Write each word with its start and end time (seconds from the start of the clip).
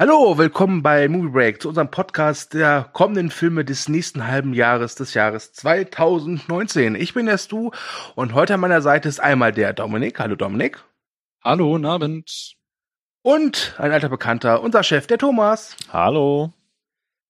Hallo, 0.00 0.38
willkommen 0.38 0.82
bei 0.82 1.08
Movie 1.08 1.28
Break, 1.28 1.60
zu 1.60 1.68
unserem 1.68 1.90
Podcast 1.90 2.54
der 2.54 2.88
kommenden 2.94 3.30
Filme 3.30 3.66
des 3.66 3.86
nächsten 3.86 4.26
halben 4.26 4.54
Jahres, 4.54 4.94
des 4.94 5.12
Jahres 5.12 5.52
2019. 5.52 6.94
Ich 6.94 7.12
bin 7.12 7.26
der 7.26 7.36
Stu 7.36 7.70
und 8.14 8.32
heute 8.32 8.54
an 8.54 8.60
meiner 8.60 8.80
Seite 8.80 9.10
ist 9.10 9.20
einmal 9.20 9.52
der 9.52 9.74
Dominik. 9.74 10.18
Hallo 10.18 10.36
Dominik. 10.36 10.82
Hallo, 11.44 11.72
guten 11.72 11.84
Abend. 11.84 12.56
Und 13.20 13.74
ein 13.76 13.92
alter 13.92 14.08
Bekannter, 14.08 14.62
unser 14.62 14.82
Chef, 14.84 15.06
der 15.06 15.18
Thomas. 15.18 15.76
Hallo. 15.92 16.50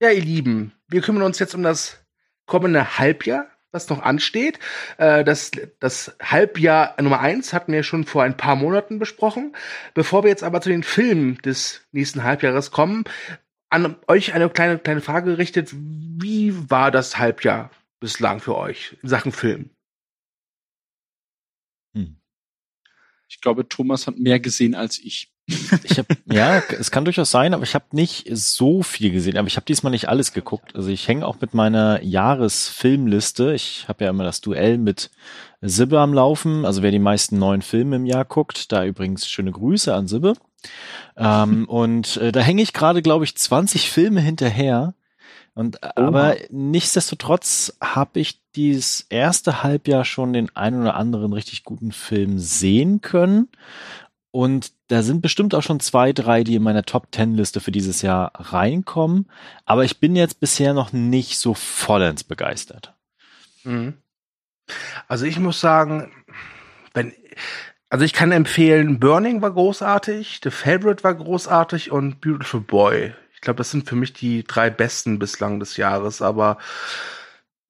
Ja, 0.00 0.10
ihr 0.10 0.22
Lieben, 0.22 0.72
wir 0.86 1.00
kümmern 1.00 1.24
uns 1.24 1.40
jetzt 1.40 1.56
um 1.56 1.64
das 1.64 1.98
kommende 2.46 2.98
Halbjahr 2.98 3.46
was 3.72 3.88
noch 3.88 4.02
ansteht. 4.02 4.58
Äh, 4.98 5.24
das, 5.24 5.52
das 5.78 6.16
Halbjahr 6.20 7.00
Nummer 7.00 7.20
eins 7.20 7.52
hatten 7.52 7.72
wir 7.72 7.82
schon 7.82 8.04
vor 8.04 8.22
ein 8.22 8.36
paar 8.36 8.56
Monaten 8.56 8.98
besprochen. 8.98 9.54
Bevor 9.94 10.24
wir 10.24 10.30
jetzt 10.30 10.42
aber 10.42 10.60
zu 10.60 10.68
den 10.68 10.82
Filmen 10.82 11.38
des 11.38 11.86
nächsten 11.92 12.22
Halbjahres 12.22 12.70
kommen, 12.70 13.04
an 13.70 13.96
euch 14.08 14.34
eine 14.34 14.50
kleine, 14.50 14.78
kleine 14.78 15.00
Frage 15.00 15.32
gerichtet. 15.32 15.70
Wie 15.72 16.70
war 16.70 16.90
das 16.90 17.18
Halbjahr 17.18 17.70
bislang 18.00 18.40
für 18.40 18.56
euch 18.56 18.96
in 19.02 19.08
Sachen 19.08 19.32
Film? 19.32 19.70
Hm. 21.94 22.16
Ich 23.28 23.40
glaube, 23.40 23.68
Thomas 23.68 24.06
hat 24.06 24.18
mehr 24.18 24.40
gesehen 24.40 24.74
als 24.74 24.98
ich. 24.98 25.32
Ich 25.84 25.98
habe 25.98 26.08
ja, 26.26 26.62
es 26.78 26.90
kann 26.90 27.04
durchaus 27.04 27.30
sein, 27.30 27.54
aber 27.54 27.62
ich 27.64 27.74
habe 27.74 27.86
nicht 27.92 28.28
so 28.32 28.82
viel 28.82 29.10
gesehen. 29.10 29.36
Aber 29.36 29.48
ich 29.48 29.56
habe 29.56 29.66
diesmal 29.66 29.90
nicht 29.90 30.08
alles 30.08 30.32
geguckt. 30.32 30.74
Also 30.74 30.88
ich 30.90 31.08
hänge 31.08 31.26
auch 31.26 31.40
mit 31.40 31.54
meiner 31.54 32.02
Jahresfilmliste. 32.02 33.54
Ich 33.54 33.86
habe 33.88 34.04
ja 34.04 34.10
immer 34.10 34.24
das 34.24 34.40
Duell 34.40 34.78
mit 34.78 35.10
Sibbe 35.60 36.00
am 36.00 36.14
Laufen. 36.14 36.64
Also 36.64 36.82
wer 36.82 36.90
die 36.90 36.98
meisten 36.98 37.38
neuen 37.38 37.62
Filme 37.62 37.96
im 37.96 38.06
Jahr 38.06 38.24
guckt, 38.24 38.72
da 38.72 38.84
übrigens 38.84 39.28
schöne 39.28 39.52
Grüße 39.52 39.94
an 39.94 40.08
Sibbe. 40.08 40.34
ähm, 41.16 41.64
und 41.68 42.16
äh, 42.18 42.32
da 42.32 42.40
hänge 42.40 42.62
ich 42.62 42.72
gerade, 42.72 43.02
glaube 43.02 43.24
ich, 43.24 43.36
20 43.36 43.90
Filme 43.90 44.20
hinterher. 44.20 44.94
Und 45.54 45.78
oh. 45.82 45.88
aber 45.96 46.36
nichtsdestotrotz 46.50 47.76
habe 47.80 48.20
ich 48.20 48.40
dieses 48.54 49.06
erste 49.10 49.62
Halbjahr 49.62 50.04
schon 50.04 50.32
den 50.32 50.54
einen 50.56 50.80
oder 50.82 50.94
anderen 50.94 51.32
richtig 51.32 51.64
guten 51.64 51.92
Film 51.92 52.38
sehen 52.38 53.00
können. 53.00 53.48
Und 54.30 54.72
da 54.90 55.04
sind 55.04 55.22
bestimmt 55.22 55.54
auch 55.54 55.62
schon 55.62 55.78
zwei, 55.78 56.12
drei, 56.12 56.42
die 56.42 56.56
in 56.56 56.64
meiner 56.64 56.82
Top 56.82 57.12
Ten 57.12 57.36
Liste 57.36 57.60
für 57.60 57.70
dieses 57.70 58.02
Jahr 58.02 58.32
reinkommen. 58.34 59.30
Aber 59.64 59.84
ich 59.84 60.00
bin 60.00 60.16
jetzt 60.16 60.40
bisher 60.40 60.74
noch 60.74 60.92
nicht 60.92 61.38
so 61.38 61.54
vollends 61.54 62.24
begeistert. 62.24 62.92
Mhm. 63.62 63.94
Also 65.06 65.26
ich 65.26 65.38
muss 65.38 65.60
sagen, 65.60 66.10
wenn, 66.92 67.12
also 67.88 68.04
ich 68.04 68.12
kann 68.12 68.32
empfehlen, 68.32 68.98
Burning 68.98 69.40
war 69.42 69.52
großartig, 69.52 70.40
The 70.42 70.50
Favorite 70.50 71.04
war 71.04 71.14
großartig 71.14 71.92
und 71.92 72.20
Beautiful 72.20 72.60
Boy. 72.60 73.14
Ich 73.32 73.40
glaube, 73.40 73.58
das 73.58 73.70
sind 73.70 73.88
für 73.88 73.96
mich 73.96 74.12
die 74.12 74.42
drei 74.42 74.70
besten 74.70 75.20
bislang 75.20 75.60
des 75.60 75.76
Jahres, 75.76 76.20
aber 76.20 76.58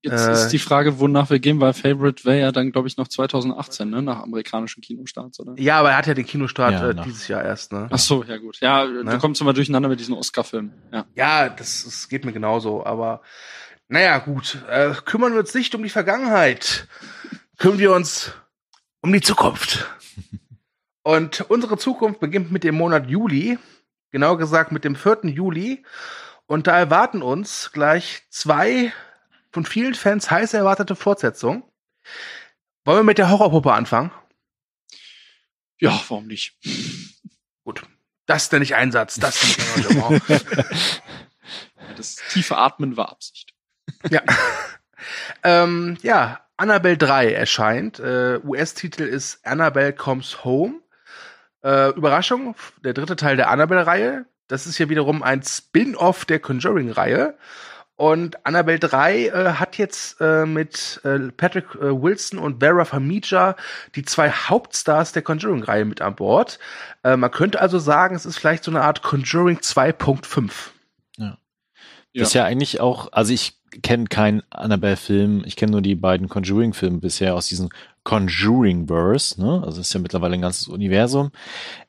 Jetzt 0.02 0.26
äh, 0.26 0.32
ist 0.32 0.48
die 0.48 0.58
Frage, 0.58 0.98
wonach 0.98 1.28
wir 1.28 1.40
gehen, 1.40 1.60
weil 1.60 1.74
Favorite 1.74 2.24
wäre 2.24 2.40
ja 2.40 2.52
dann, 2.52 2.72
glaube 2.72 2.88
ich, 2.88 2.96
noch 2.96 3.08
2018, 3.08 3.90
ne, 3.90 4.00
nach 4.00 4.22
amerikanischen 4.22 4.80
Kinostarts, 4.80 5.38
oder? 5.40 5.54
Ja, 5.58 5.78
aber 5.80 5.90
er 5.90 5.98
hat 5.98 6.06
ja 6.06 6.14
den 6.14 6.24
Kinostart 6.24 6.72
ja, 6.72 6.90
äh, 6.90 6.94
dieses 7.04 7.28
Jahr 7.28 7.44
erst, 7.44 7.72
ne? 7.72 7.86
Ach 7.90 7.98
so, 7.98 8.24
ja 8.24 8.38
gut. 8.38 8.58
Ja, 8.60 8.86
ne? 8.86 9.04
du 9.04 9.18
kommst 9.18 9.42
immer 9.42 9.52
durcheinander 9.52 9.90
mit 9.90 10.00
diesen 10.00 10.14
Oscar-Filmen. 10.14 10.72
Ja, 10.90 11.04
ja 11.14 11.48
das, 11.50 11.84
das 11.84 12.08
geht 12.08 12.24
mir 12.24 12.32
genauso, 12.32 12.84
aber 12.84 13.20
naja, 13.88 14.18
gut. 14.18 14.58
Äh, 14.70 14.94
kümmern 15.04 15.32
wir 15.32 15.40
uns 15.40 15.52
nicht 15.52 15.74
um 15.74 15.82
die 15.82 15.90
Vergangenheit. 15.90 16.86
Kümmern 17.58 17.78
wir 17.78 17.92
uns 17.92 18.32
um 19.02 19.12
die 19.12 19.20
Zukunft. 19.20 19.86
Und 21.02 21.42
unsere 21.50 21.76
Zukunft 21.76 22.20
beginnt 22.20 22.52
mit 22.52 22.62
dem 22.62 22.76
Monat 22.76 23.08
Juli. 23.08 23.58
Genau 24.12 24.36
gesagt 24.36 24.70
mit 24.70 24.84
dem 24.84 24.94
4. 24.94 25.24
Juli. 25.24 25.84
Und 26.46 26.66
da 26.66 26.78
erwarten 26.78 27.20
uns 27.20 27.70
gleich 27.72 28.22
zwei 28.30 28.92
von 29.50 29.64
vielen 29.64 29.94
Fans 29.94 30.30
heiß 30.30 30.54
erwartete 30.54 30.96
Fortsetzung. 30.96 31.62
Wollen 32.84 32.98
wir 32.98 33.05
mit 33.05 33.18
der 33.18 33.30
Horrorpuppe 33.30 33.72
anfangen? 33.72 34.11
Ja, 35.78 36.00
warum 36.08 36.27
nicht? 36.27 36.56
Gut. 37.64 37.83
Das 38.27 38.44
ist 38.44 38.52
der 38.52 38.60
nicht 38.60 38.77
Einsatz, 38.77 39.16
das 39.16 39.42
ist 39.42 39.58
das 41.96 42.16
tiefe 42.30 42.56
Atmen 42.56 42.96
war 42.96 43.10
Absicht. 43.10 43.55
ja. 44.08 44.22
ähm, 45.42 45.98
ja, 46.02 46.46
Annabelle 46.56 46.96
3 46.96 47.33
erscheint. 47.33 47.98
Äh, 47.98 48.39
US-Titel 48.44 49.02
ist 49.02 49.44
Annabelle 49.44 49.92
Comes 49.92 50.44
Home. 50.44 50.80
Äh, 51.64 51.90
Überraschung, 51.90 52.55
der 52.84 52.92
dritte 52.92 53.16
Teil 53.16 53.36
der 53.36 53.50
Annabelle-Reihe. 53.50 54.27
Das 54.46 54.66
ist 54.66 54.77
hier 54.77 54.89
wiederum 54.89 55.22
ein 55.22 55.42
Spin-off 55.42 56.24
der 56.24 56.39
Conjuring-Reihe. 56.39 57.36
Und 58.00 58.46
Annabelle 58.46 58.78
3 58.78 59.27
äh, 59.27 59.30
hat 59.56 59.77
jetzt 59.77 60.22
äh, 60.22 60.46
mit 60.46 61.02
äh, 61.05 61.18
Patrick 61.36 61.74
äh, 61.74 62.02
Wilson 62.02 62.38
und 62.38 62.61
Vera 62.61 62.86
Farmiga 62.86 63.56
die 63.94 64.06
zwei 64.06 64.30
Hauptstars 64.30 65.12
der 65.12 65.20
Conjuring-Reihe 65.20 65.84
mit 65.84 66.00
an 66.00 66.16
Bord. 66.16 66.58
Äh, 67.05 67.18
man 67.18 67.30
könnte 67.30 67.60
also 67.60 67.78
sagen, 67.78 68.16
es 68.16 68.24
ist 68.24 68.39
vielleicht 68.39 68.64
so 68.64 68.70
eine 68.70 68.80
Art 68.80 69.02
Conjuring 69.02 69.58
2.5. 69.58 70.50
Ja. 71.18 71.36
Das 72.14 72.28
ist 72.28 72.33
ja 72.33 72.46
eigentlich 72.46 72.80
auch, 72.80 73.12
also 73.12 73.34
ich 73.34 73.58
kenne 73.83 74.06
keinen 74.06 74.44
Annabelle-Film, 74.48 75.42
ich 75.44 75.56
kenne 75.56 75.72
nur 75.72 75.83
die 75.83 75.94
beiden 75.94 76.30
Conjuring-Filme 76.30 77.00
bisher 77.00 77.34
aus 77.34 77.48
diesen 77.48 77.68
Conjuring-Verse, 78.10 79.40
ne? 79.40 79.62
Also 79.64 79.80
ist 79.80 79.92
ja 79.92 80.00
mittlerweile 80.00 80.34
ein 80.34 80.40
ganzes 80.40 80.66
Universum. 80.66 81.30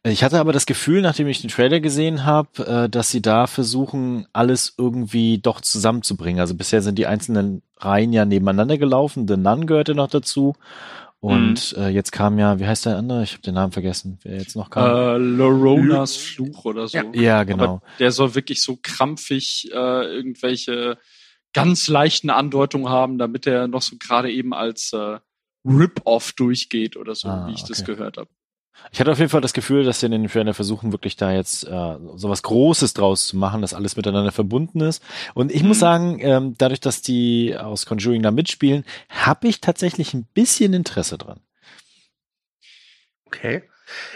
Ich 0.03 0.23
hatte 0.23 0.39
aber 0.39 0.53
das 0.53 0.67
Gefühl, 0.67 1.01
nachdem 1.01 1.27
ich 1.27 1.41
den 1.41 1.49
Trailer 1.49 1.79
gesehen 1.79 2.25
habe, 2.25 2.63
äh, 2.63 2.89
dass 2.89 3.09
sie 3.09 3.23
da 3.23 3.47
versuchen, 3.47 4.27
alles 4.31 4.75
irgendwie 4.77 5.39
doch 5.39 5.61
zusammenzubringen. 5.61 6.39
Also 6.39 6.53
bisher 6.53 6.83
sind 6.83 6.99
die 6.99 7.07
einzelnen 7.07 7.63
Reihen 7.77 8.13
ja 8.13 8.25
nebeneinander 8.25 8.77
gelaufen. 8.77 9.27
The 9.27 9.35
Nun 9.35 9.65
gehörte 9.65 9.95
noch 9.95 10.09
dazu. 10.09 10.53
Und 11.21 11.75
mhm. 11.75 11.83
äh, 11.83 11.89
jetzt 11.89 12.11
kam 12.11 12.37
ja, 12.37 12.59
wie 12.59 12.67
heißt 12.67 12.85
der 12.85 12.97
andere? 12.97 13.23
Ich 13.23 13.31
habe 13.31 13.41
den 13.41 13.55
Namen 13.55 13.71
vergessen. 13.71 14.19
Wer 14.21 14.37
jetzt 14.37 14.55
noch 14.55 14.69
kam? 14.69 14.91
Äh, 14.91 15.17
Loronas 15.17 16.17
Fluch 16.17 16.65
oder 16.65 16.87
so. 16.87 16.99
Ja, 16.99 17.03
ja 17.13 17.43
genau. 17.45 17.63
Aber 17.63 17.81
der 17.97 18.11
soll 18.11 18.35
wirklich 18.35 18.61
so 18.61 18.77
krampfig 18.79 19.71
äh, 19.73 20.05
irgendwelche 20.05 20.99
ganz 21.53 21.87
leichten 21.87 22.29
Andeutungen 22.29 22.89
haben, 22.89 23.17
damit 23.17 23.47
er 23.47 23.67
noch 23.67 23.81
so 23.81 23.95
gerade 23.97 24.31
eben 24.31 24.53
als 24.53 24.93
äh, 24.93 25.17
Rip-Off 25.65 26.33
durchgeht 26.33 26.97
oder 26.97 27.15
so, 27.15 27.27
ah, 27.27 27.47
wie 27.47 27.53
ich 27.53 27.61
okay. 27.61 27.69
das 27.69 27.85
gehört 27.85 28.17
habe. 28.17 28.29
Ich 28.91 28.99
hatte 28.99 29.11
auf 29.11 29.19
jeden 29.19 29.29
Fall 29.29 29.41
das 29.41 29.53
Gefühl, 29.53 29.83
dass 29.83 29.99
sie 29.99 30.07
in 30.07 30.11
den 30.11 30.27
Trailer 30.27 30.53
versuchen, 30.53 30.91
wirklich 30.91 31.15
da 31.15 31.31
jetzt 31.31 31.65
äh, 31.65 31.97
so 32.15 32.29
was 32.29 32.41
Großes 32.41 32.93
draus 32.93 33.27
zu 33.27 33.37
machen, 33.37 33.61
dass 33.61 33.73
alles 33.73 33.95
miteinander 33.95 34.31
verbunden 34.31 34.81
ist. 34.81 35.03
Und 35.33 35.51
ich 35.51 35.61
mhm. 35.61 35.69
muss 35.69 35.79
sagen, 35.79 36.19
ähm, 36.21 36.55
dadurch, 36.57 36.79
dass 36.79 37.01
die 37.01 37.55
aus 37.55 37.85
Conjuring 37.85 38.23
da 38.23 38.31
mitspielen, 38.31 38.83
habe 39.09 39.47
ich 39.47 39.61
tatsächlich 39.61 40.13
ein 40.13 40.25
bisschen 40.33 40.73
Interesse 40.73 41.17
dran. 41.17 41.41
Okay. 43.25 43.63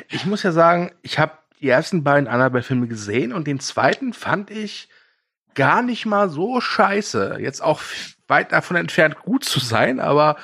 Ich 0.10 0.26
muss 0.26 0.44
ja 0.44 0.52
sagen, 0.52 0.94
ich 1.04 1.20
habe 1.20 1.34
die 1.62 1.70
ersten 1.70 2.04
beiden 2.04 2.28
Annabelle-Filme 2.28 2.88
gesehen 2.88 3.34
und 3.34 3.48
den 3.48 3.60
zweiten 3.60 4.14
fand 4.14 4.50
ich 4.50 4.90
gar 5.54 5.82
nicht 5.82 6.06
mal 6.06 6.30
so 6.30 6.60
scheiße. 6.60 7.38
Jetzt 7.40 7.62
auch 7.62 7.82
weit 8.28 8.52
davon 8.52 8.78
entfernt 8.78 9.20
gut 9.20 9.46
zu 9.46 9.60
sein, 9.60 10.00
aber 10.00 10.38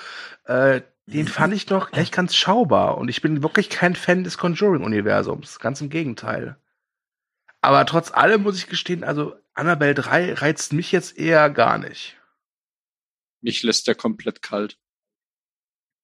äh, 0.45 0.81
den 1.05 1.27
fand 1.27 1.53
ich 1.53 1.65
doch 1.65 1.91
echt 1.93 2.13
ganz 2.13 2.35
schaubar. 2.35 2.97
Und 2.97 3.09
ich 3.09 3.21
bin 3.21 3.43
wirklich 3.43 3.69
kein 3.69 3.95
Fan 3.95 4.23
des 4.23 4.37
Conjuring-Universums. 4.37 5.59
Ganz 5.59 5.81
im 5.81 5.89
Gegenteil. 5.89 6.57
Aber 7.61 7.85
trotz 7.85 8.11
allem 8.11 8.43
muss 8.43 8.57
ich 8.57 8.67
gestehen, 8.67 9.03
also 9.03 9.35
Annabelle 9.53 9.93
3 9.93 10.33
reizt 10.33 10.73
mich 10.73 10.91
jetzt 10.91 11.17
eher 11.17 11.49
gar 11.49 11.77
nicht. 11.77 12.17
Mich 13.41 13.63
lässt 13.63 13.87
der 13.87 13.95
komplett 13.95 14.41
kalt. 14.41 14.77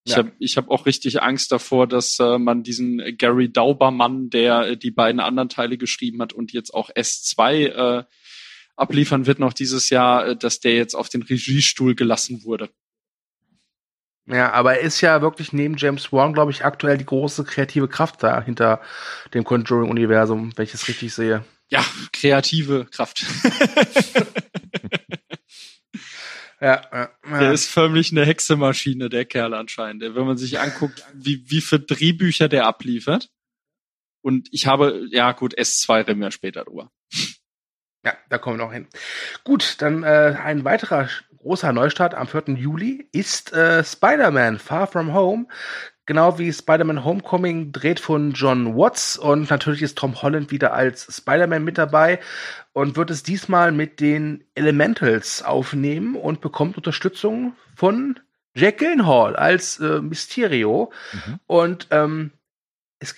Ich 0.03 0.13
ja. 0.13 0.19
habe 0.19 0.31
ich 0.39 0.55
hab 0.57 0.69
auch 0.69 0.85
richtig 0.85 1.21
Angst 1.21 1.51
davor, 1.51 1.85
dass 1.85 2.17
äh, 2.19 2.37
man 2.37 2.63
diesen 2.63 3.17
Gary 3.17 3.51
Daubermann, 3.51 4.29
der 4.29 4.61
äh, 4.61 4.77
die 4.77 4.91
beiden 4.91 5.19
anderen 5.19 5.49
Teile 5.49 5.77
geschrieben 5.77 6.21
hat 6.21 6.31
und 6.31 6.53
jetzt 6.53 6.73
auch 6.73 6.89
S2 6.89 7.65
äh, 7.65 8.03
abliefern 8.77 9.25
wird 9.25 9.39
noch 9.39 9.53
dieses 9.53 9.89
Jahr, 9.89 10.27
äh, 10.27 10.35
dass 10.37 10.61
der 10.61 10.75
jetzt 10.75 10.95
auf 10.95 11.09
den 11.09 11.23
Regiestuhl 11.23 11.93
gelassen 11.93 12.43
wurde. 12.45 12.69
Ja, 14.27 14.51
aber 14.51 14.75
er 14.75 14.81
ist 14.81 14.99
ja 14.99 15.21
wirklich 15.21 15.53
neben 15.53 15.77
James 15.77 16.11
Wan, 16.11 16.33
glaube 16.33 16.51
ich, 16.51 16.65
aktuell 16.65 16.97
die 16.97 17.05
große 17.05 17.45
kreative 17.45 17.87
Kraft 17.87 18.23
da 18.23 18.41
hinter 18.41 18.81
dem 19.33 19.45
Conjuring-Universum, 19.45 20.51
wenn 20.55 20.65
ich 20.65 20.73
es 20.73 20.89
richtig 20.89 21.13
sehe. 21.13 21.45
Ja, 21.69 21.83
kreative 22.11 22.85
Kraft. 22.91 23.25
ja, 26.59 26.81
ja, 26.91 27.09
ja. 27.29 27.39
Der 27.39 27.53
ist 27.53 27.69
förmlich 27.69 28.11
eine 28.11 28.25
Hexemaschine, 28.25 29.07
der 29.09 29.23
Kerl 29.23 29.53
anscheinend. 29.53 30.03
Wenn 30.03 30.25
man 30.25 30.37
sich 30.37 30.59
anguckt, 30.59 31.05
wie, 31.13 31.49
wie 31.49 31.61
für 31.61 31.79
Drehbücher 31.79 32.49
der 32.49 32.65
abliefert. 32.65 33.29
Und 34.21 34.49
ich 34.51 34.67
habe, 34.67 35.07
ja 35.09 35.31
gut, 35.31 35.57
S2 35.57 36.07
reden 36.07 36.19
wir 36.19 36.31
später 36.31 36.65
drüber. 36.65 36.91
Ja, 38.03 38.17
da 38.29 38.37
kommen 38.37 38.59
wir 38.59 38.65
noch 38.65 38.73
hin. 38.73 38.87
Gut, 39.45 39.75
dann 39.79 40.03
äh, 40.03 40.35
ein 40.41 40.65
weiterer 40.65 41.09
großer 41.47 41.71
Neustart 41.71 42.13
am 42.13 42.27
4. 42.27 42.55
Juli 42.55 43.07
ist 43.13 43.53
äh, 43.53 43.81
Spider-Man 43.81 44.59
Far 44.59 44.85
From 44.85 45.13
Home. 45.13 45.47
Genau 46.05 46.37
wie 46.37 46.51
Spider-Man 46.51 47.05
Homecoming 47.05 47.71
dreht 47.71 48.01
von 48.01 48.33
John 48.33 48.75
Watts 48.75 49.17
und 49.17 49.49
natürlich 49.49 49.81
ist 49.81 49.97
Tom 49.97 50.21
Holland 50.21 50.51
wieder 50.51 50.73
als 50.73 51.07
Spider-Man 51.15 51.63
mit 51.63 51.77
dabei 51.77 52.19
und 52.73 52.97
wird 52.97 53.11
es 53.11 53.23
diesmal 53.23 53.71
mit 53.71 54.01
den 54.01 54.43
Elementals 54.55 55.41
aufnehmen 55.41 56.17
und 56.17 56.41
bekommt 56.41 56.75
Unterstützung 56.75 57.55
von 57.75 58.19
Jack 58.53 58.79
Gyllenhaal 58.79 59.37
als 59.37 59.79
äh, 59.79 60.01
Mysterio. 60.01 60.91
Mhm. 61.13 61.39
Und 61.47 61.87
ähm, 61.91 62.31
es, 62.99 63.15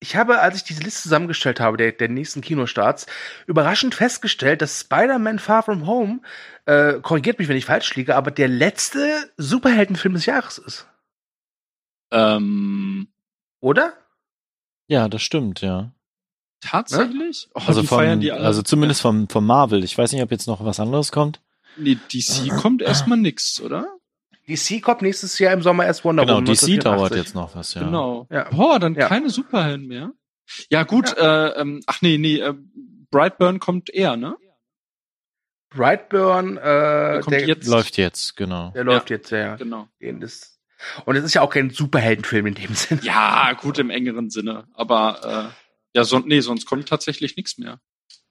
ich 0.00 0.16
habe, 0.16 0.40
als 0.40 0.56
ich 0.56 0.64
diese 0.64 0.82
Liste 0.82 1.02
zusammengestellt 1.02 1.60
habe, 1.60 1.76
der, 1.76 1.92
der 1.92 2.08
nächsten 2.08 2.40
Kinostarts, 2.40 3.06
überraschend 3.46 3.94
festgestellt, 3.94 4.62
dass 4.62 4.80
Spider-Man 4.80 5.38
Far 5.38 5.62
From 5.62 5.86
Home, 5.86 6.20
äh, 6.66 7.00
korrigiert 7.00 7.38
mich, 7.38 7.48
wenn 7.48 7.56
ich 7.56 7.64
falsch 7.64 7.94
liege, 7.96 8.14
aber 8.14 8.30
der 8.30 8.48
letzte 8.48 9.32
Superheldenfilm 9.36 10.14
des 10.14 10.26
Jahres 10.26 10.58
ist. 10.58 10.86
Ähm, 12.10 13.08
Oder? 13.60 13.92
Ja, 14.86 15.08
das 15.08 15.22
stimmt, 15.22 15.60
ja. 15.60 15.92
Tatsächlich? 16.60 17.48
Oh, 17.54 17.60
also, 17.66 17.82
vom, 17.82 17.98
also 18.00 18.62
zumindest 18.62 19.00
vom, 19.00 19.28
vom 19.28 19.46
Marvel. 19.46 19.84
Ich 19.84 19.96
weiß 19.96 20.12
nicht, 20.12 20.22
ob 20.22 20.30
jetzt 20.30 20.46
noch 20.46 20.64
was 20.64 20.80
anderes 20.80 21.12
kommt. 21.12 21.40
Nee, 21.76 21.98
DC 22.12 22.50
kommt 22.50 22.82
erstmal 22.82 23.18
nix, 23.18 23.60
oder? 23.60 23.97
DC 24.48 24.82
kommt 24.82 25.02
nächstes 25.02 25.38
Jahr 25.38 25.52
im 25.52 25.62
Sommer 25.62 25.86
erst 25.86 26.04
Wonder 26.04 26.24
genau, 26.24 26.38
Woman. 26.38 26.54
Genau, 26.54 26.66
DC 26.66 26.80
dauert 26.80 27.14
jetzt 27.14 27.34
noch 27.34 27.54
was, 27.54 27.74
ja. 27.74 27.82
Genau. 27.82 28.26
Ja. 28.30 28.48
Boah, 28.50 28.78
dann 28.78 28.94
ja. 28.94 29.08
keine 29.08 29.30
Superhelden 29.30 29.86
mehr. 29.86 30.12
Ja, 30.70 30.84
gut, 30.84 31.14
ja. 31.16 31.48
Äh, 31.48 31.60
ähm, 31.60 31.80
ach 31.86 32.00
nee, 32.00 32.18
nee, 32.18 32.38
äh, 32.38 32.54
Brightburn 33.10 33.58
kommt 33.58 33.90
eher, 33.90 34.16
ne? 34.16 34.36
Brightburn, 35.70 36.56
äh, 36.56 36.60
der, 36.62 37.22
der 37.22 37.46
jetzt. 37.46 37.68
läuft 37.68 37.98
jetzt, 37.98 38.36
genau. 38.36 38.70
Der 38.70 38.84
läuft 38.84 39.10
jetzt, 39.10 39.30
ja. 39.30 39.56
Genau. 39.56 39.88
Den 40.00 40.22
ist, 40.22 40.58
und 41.04 41.16
es 41.16 41.24
ist 41.24 41.34
ja 41.34 41.42
auch 41.42 41.50
kein 41.50 41.70
Superheldenfilm 41.70 42.46
in 42.46 42.54
dem 42.54 42.74
Sinne. 42.74 43.02
Ja, 43.02 43.52
gut 43.52 43.78
im 43.78 43.90
engeren 43.90 44.30
Sinne. 44.30 44.66
Aber 44.72 45.52
äh, 45.52 45.98
ja, 45.98 46.04
so, 46.04 46.20
nee, 46.20 46.40
sonst 46.40 46.64
kommt 46.64 46.88
tatsächlich 46.88 47.36
nichts 47.36 47.58
mehr. 47.58 47.80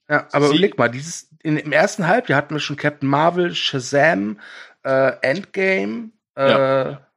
Ja, 0.09 0.27
aber 0.31 0.47
Sie 0.47 0.55
überleg 0.55 0.77
mal, 0.77 0.87
dieses 0.87 1.29
in, 1.43 1.57
im 1.57 1.71
ersten 1.71 2.07
Halbjahr 2.07 2.37
hatten 2.37 2.55
wir 2.55 2.59
schon 2.59 2.77
Captain 2.77 3.09
Marvel, 3.09 3.53
Shazam, 3.53 4.39
äh, 4.83 5.13
Endgame, 5.21 6.11
äh, 6.35 6.49
ja. 6.49 7.07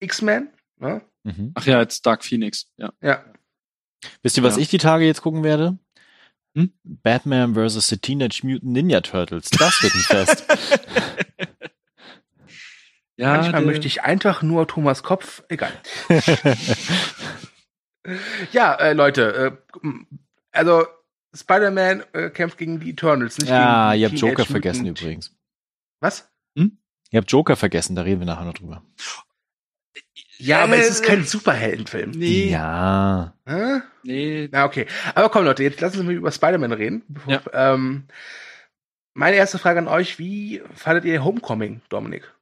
X-Men. 0.00 0.50
Ne? 0.78 1.02
Mhm. 1.24 1.52
Ach 1.54 1.66
ja, 1.66 1.80
jetzt 1.80 2.04
Dark 2.06 2.24
Phoenix. 2.24 2.70
Ja. 2.76 2.92
ja. 3.00 3.24
Wisst 4.22 4.36
ihr, 4.36 4.42
was 4.42 4.56
ja. 4.56 4.62
ich 4.62 4.68
die 4.68 4.78
Tage 4.78 5.04
jetzt 5.04 5.22
gucken 5.22 5.42
werde? 5.42 5.78
Hm? 6.56 6.72
Batman 6.82 7.54
vs. 7.54 7.88
The 7.88 7.98
Teenage 7.98 8.40
Mutant 8.44 8.72
Ninja 8.72 9.00
Turtles. 9.00 9.50
Das 9.50 9.82
wird 9.82 9.94
ein 9.94 10.00
Fest. 10.00 10.44
ja, 13.16 13.36
Manchmal 13.36 13.62
möchte 13.62 13.86
ich 13.86 14.02
einfach 14.02 14.42
nur 14.42 14.66
Thomas 14.66 15.02
Kopf. 15.02 15.42
Egal. 15.48 15.72
ja, 18.52 18.74
äh, 18.74 18.92
Leute, 18.92 19.60
äh, 19.82 19.88
also 20.52 20.86
Spider-Man 21.34 22.04
äh, 22.12 22.30
kämpft 22.30 22.58
gegen 22.58 22.80
die 22.80 22.90
Eternals, 22.90 23.38
nicht 23.38 23.50
ja, 23.50 23.92
gegen 23.92 23.94
die 23.94 24.02
ihr 24.02 24.08
habt 24.08 24.18
Joker 24.18 24.46
vergessen 24.46 24.86
übrigens. 24.86 25.36
Was? 26.00 26.30
Ihr 27.10 27.18
habt 27.18 27.30
Joker 27.30 27.56
vergessen, 27.56 27.96
da 27.96 28.02
reden 28.02 28.20
wir 28.20 28.26
nachher 28.26 28.44
noch 28.44 28.54
drüber. 28.54 28.82
Ja, 30.38 30.62
aber 30.62 30.76
es 30.76 30.88
ist 30.88 31.02
kein 31.02 31.24
Superheldenfilm. 31.24 32.12
Nee. 32.12 32.50
Ja. 32.50 33.34
Hä? 33.44 33.80
Nee. 34.04 34.48
Na, 34.52 34.64
okay. 34.66 34.86
Aber 35.14 35.30
komm, 35.30 35.44
Leute, 35.44 35.64
jetzt 35.64 35.80
lassen 35.80 35.98
Sie 35.98 36.04
mich 36.04 36.16
über 36.16 36.30
Spider-Man 36.30 36.72
reden. 36.72 37.02
Ja. 37.26 37.42
Ähm, 37.52 38.04
meine 39.14 39.36
erste 39.36 39.58
Frage 39.58 39.80
an 39.80 39.88
euch, 39.88 40.20
wie 40.20 40.62
fandet 40.74 41.04
ihr 41.04 41.24
Homecoming, 41.24 41.80
Dominik? 41.88 42.32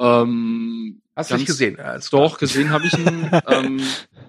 Ähm, 0.00 1.02
Hast 1.14 1.30
du 1.30 1.36
nicht 1.36 1.46
gesehen? 1.46 1.78
Als 1.78 2.10
doch, 2.10 2.38
gesehen 2.38 2.70
habe 2.70 2.86
ich 2.86 2.94
ihn. 2.94 3.30
ähm, 3.46 3.80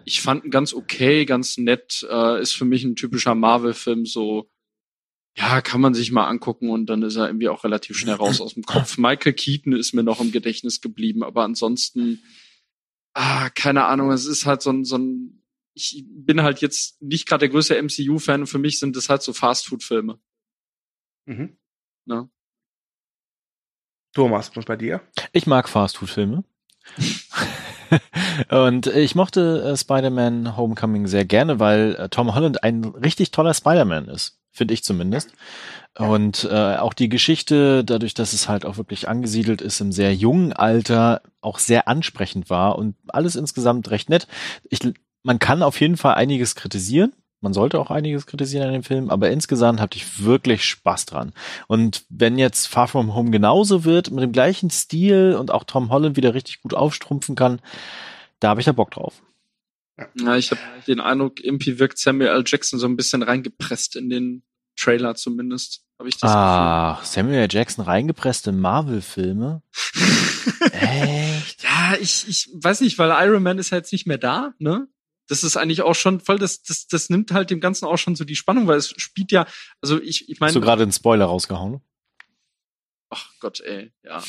ich 0.05 0.21
fand 0.21 0.45
ihn 0.45 0.51
ganz 0.51 0.73
okay, 0.75 1.25
ganz 1.25 1.57
nett. 1.57 2.05
Äh, 2.07 2.41
ist 2.41 2.53
für 2.53 2.65
mich 2.65 2.83
ein 2.83 2.95
typischer 2.95 3.33
Marvel-Film, 3.33 4.05
so 4.05 4.47
ja, 5.35 5.61
kann 5.61 5.81
man 5.81 5.93
sich 5.93 6.11
mal 6.11 6.27
angucken 6.27 6.69
und 6.69 6.85
dann 6.87 7.01
ist 7.01 7.15
er 7.15 7.27
irgendwie 7.27 7.49
auch 7.49 7.63
relativ 7.63 7.97
schnell 7.97 8.15
raus 8.15 8.39
aus 8.39 8.53
dem 8.53 8.63
Kopf. 8.63 8.97
Michael 8.97 9.33
Keaton 9.33 9.73
ist 9.73 9.93
mir 9.93 10.03
noch 10.03 10.21
im 10.21 10.31
Gedächtnis 10.31 10.79
geblieben, 10.79 11.23
aber 11.23 11.43
ansonsten, 11.43 12.23
ah, 13.13 13.49
keine 13.49 13.85
Ahnung, 13.85 14.11
es 14.11 14.25
ist 14.27 14.45
halt 14.45 14.61
so 14.61 14.71
ein, 14.71 14.85
so 14.85 14.97
ein, 14.97 15.43
ich 15.73 16.05
bin 16.07 16.43
halt 16.43 16.61
jetzt 16.61 17.01
nicht 17.01 17.27
gerade 17.27 17.41
der 17.41 17.49
größte 17.49 17.81
MCU-Fan 17.81 18.41
und 18.41 18.47
für 18.47 18.59
mich 18.59 18.77
sind 18.77 18.95
das 18.95 19.09
halt 19.09 19.23
so 19.23 19.33
Fast-Food-Filme. 19.33 20.19
Mhm. 21.25 21.57
Na? 22.05 22.29
Thomas, 24.13 24.55
was 24.55 24.65
bei 24.65 24.75
dir? 24.75 25.01
Ich 25.31 25.47
mag 25.47 25.67
Fast-Food-Filme. 25.67 26.43
und 28.49 28.85
ich 28.85 29.15
mochte 29.15 29.63
äh, 29.63 29.75
Spider-Man 29.75 30.55
Homecoming 30.55 31.07
sehr 31.07 31.25
gerne, 31.25 31.59
weil 31.59 31.95
äh, 31.95 32.09
Tom 32.09 32.35
Holland 32.35 32.63
ein 32.63 32.83
richtig 32.85 33.31
toller 33.31 33.55
Spider-Man 33.55 34.09
ist 34.09 34.42
finde 34.53 34.73
ich 34.73 34.83
zumindest. 34.83 35.33
Und 35.97 36.47
äh, 36.49 36.77
auch 36.77 36.93
die 36.93 37.09
Geschichte, 37.09 37.83
dadurch, 37.83 38.13
dass 38.13 38.33
es 38.33 38.47
halt 38.47 38.65
auch 38.65 38.77
wirklich 38.77 39.07
angesiedelt 39.07 39.61
ist 39.61 39.79
im 39.79 39.91
sehr 39.91 40.15
jungen 40.15 40.53
Alter, 40.53 41.21
auch 41.41 41.59
sehr 41.59 41.87
ansprechend 41.87 42.49
war 42.49 42.77
und 42.77 42.95
alles 43.09 43.35
insgesamt 43.35 43.91
recht 43.91 44.09
nett. 44.09 44.27
Ich, 44.69 44.79
man 45.21 45.39
kann 45.39 45.61
auf 45.61 45.79
jeden 45.79 45.97
Fall 45.97 46.15
einiges 46.15 46.55
kritisieren. 46.55 47.13
Man 47.41 47.53
sollte 47.53 47.79
auch 47.79 47.91
einiges 47.91 48.25
kritisieren 48.25 48.67
an 48.67 48.73
dem 48.73 48.83
Film, 48.83 49.09
aber 49.09 49.29
insgesamt 49.29 49.81
hatte 49.81 49.97
ich 49.97 50.23
wirklich 50.23 50.63
Spaß 50.63 51.05
dran. 51.05 51.33
Und 51.67 52.05
wenn 52.09 52.39
jetzt 52.39 52.67
Far 52.67 52.87
From 52.87 53.13
Home 53.13 53.31
genauso 53.31 53.83
wird, 53.83 54.11
mit 54.11 54.23
dem 54.23 54.31
gleichen 54.31 54.69
Stil 54.69 55.35
und 55.37 55.51
auch 55.51 55.65
Tom 55.65 55.89
Holland 55.89 56.15
wieder 56.15 56.33
richtig 56.33 56.61
gut 56.61 56.73
aufstrumpfen 56.73 57.35
kann, 57.35 57.59
da 58.39 58.49
habe 58.49 58.61
ich 58.61 58.65
da 58.65 58.71
Bock 58.71 58.91
drauf. 58.91 59.21
Ja, 60.15 60.35
ich 60.37 60.51
habe 60.51 60.61
den 60.87 60.99
Eindruck, 60.99 61.43
irgendwie 61.43 61.77
wirkt 61.79 61.97
Samuel 61.97 62.29
L. 62.29 62.43
Jackson 62.45 62.79
so 62.79 62.87
ein 62.87 62.95
bisschen 62.97 63.21
reingepresst 63.21 63.95
in 63.95 64.09
den 64.09 64.43
Trailer 64.75 65.15
zumindest. 65.15 65.83
Habe 65.99 66.09
ich 66.09 66.17
das 66.17 66.31
Ah, 66.31 66.99
Samuel 67.03 67.39
L. 67.41 67.47
Jackson 67.49 67.85
reingepresst 67.85 68.47
in 68.47 68.59
Marvel-Filme? 68.59 69.61
Echt? 70.71 71.63
Ja, 71.63 71.95
ich, 71.99 72.27
ich 72.27 72.49
weiß 72.53 72.81
nicht, 72.81 72.97
weil 72.97 73.11
Iron 73.27 73.43
Man 73.43 73.59
ist 73.59 73.69
ja 73.69 73.77
jetzt 73.77 73.91
nicht 73.91 74.07
mehr 74.07 74.17
da, 74.17 74.53
ne? 74.57 74.87
Das 75.27 75.43
ist 75.43 75.55
eigentlich 75.55 75.83
auch 75.83 75.95
schon 75.95 76.19
voll, 76.19 76.37
das, 76.37 76.63
das, 76.63 76.87
das 76.87 77.09
nimmt 77.09 77.31
halt 77.31 77.49
dem 77.49 77.61
Ganzen 77.61 77.85
auch 77.85 77.97
schon 77.97 78.15
so 78.15 78.25
die 78.25 78.35
Spannung, 78.35 78.67
weil 78.67 78.77
es 78.77 78.89
spielt 78.97 79.31
ja, 79.31 79.45
also 79.81 80.01
ich, 80.01 80.27
ich 80.27 80.39
meine. 80.39 80.49
Hast 80.49 80.55
du 80.55 80.61
gerade 80.61 80.83
einen 80.83 80.91
Spoiler 80.91 81.25
rausgehauen? 81.25 81.81
Ach 83.09 83.29
Gott, 83.39 83.61
ey, 83.61 83.93
ja. 84.03 84.21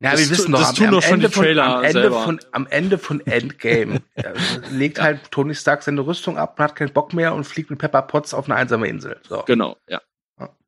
Ja, 0.00 0.10
das 0.10 0.20
wir 0.20 0.30
wissen 0.30 0.52
doch, 0.52 0.60
am, 0.60 0.76
am, 0.76 1.02
Ende 1.02 1.30
von, 1.30 1.58
am, 1.58 1.84
Ende 1.84 2.10
von, 2.10 2.40
am 2.52 2.66
Ende 2.66 2.98
von 2.98 3.26
Endgame 3.26 4.02
äh, 4.14 4.32
legt 4.70 5.00
halt 5.00 5.30
Tony 5.30 5.54
Stark 5.54 5.82
seine 5.82 6.06
Rüstung 6.06 6.36
ab, 6.36 6.58
hat 6.58 6.76
keinen 6.76 6.92
Bock 6.92 7.14
mehr 7.14 7.34
und 7.34 7.44
fliegt 7.44 7.70
mit 7.70 7.78
Pepper 7.78 8.02
Potts 8.02 8.34
auf 8.34 8.44
eine 8.44 8.56
einsame 8.56 8.88
Insel. 8.88 9.18
So. 9.26 9.42
Genau, 9.46 9.78
ja. 9.88 10.02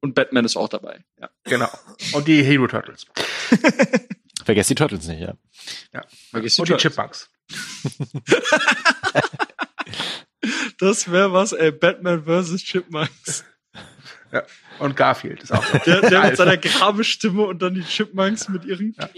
Und 0.00 0.14
Batman 0.14 0.44
ist 0.44 0.56
auch 0.56 0.69
dabei. 0.69 1.04
Ja. 1.20 1.28
Genau. 1.44 1.68
Und 2.12 2.26
die 2.26 2.42
Hero 2.42 2.66
Turtles. 2.68 3.06
Vergesst 4.44 4.70
die 4.70 4.75
Turtles 4.75 5.06
nicht, 5.06 5.20
ja. 5.20 5.35
ja. 5.92 6.04
Vergesst 6.30 6.56
die 6.56 6.62
Und 6.62 6.68
Turtles. 6.68 6.82
die 6.82 6.88
Chipmunks. 6.88 7.30
das 10.78 11.11
wäre 11.11 11.32
was, 11.32 11.52
ey. 11.52 11.73
Batman 11.73 12.25
vs. 12.25 12.62
Chipmunks. 12.62 13.44
Ja. 14.32 14.42
Und 14.78 14.97
Garfield 14.97 15.42
ist 15.42 15.52
auch. 15.52 15.64
Der, 15.87 16.02
der 16.02 16.23
mit 16.23 16.37
seiner 16.37 16.56
Grabe-Stimme 16.56 17.42
und 17.42 17.62
dann 17.62 17.75
die 17.75 17.82
Chipmunks 17.82 18.49
mit 18.49 18.64
ihren 18.64 18.94
ja. 18.99 19.08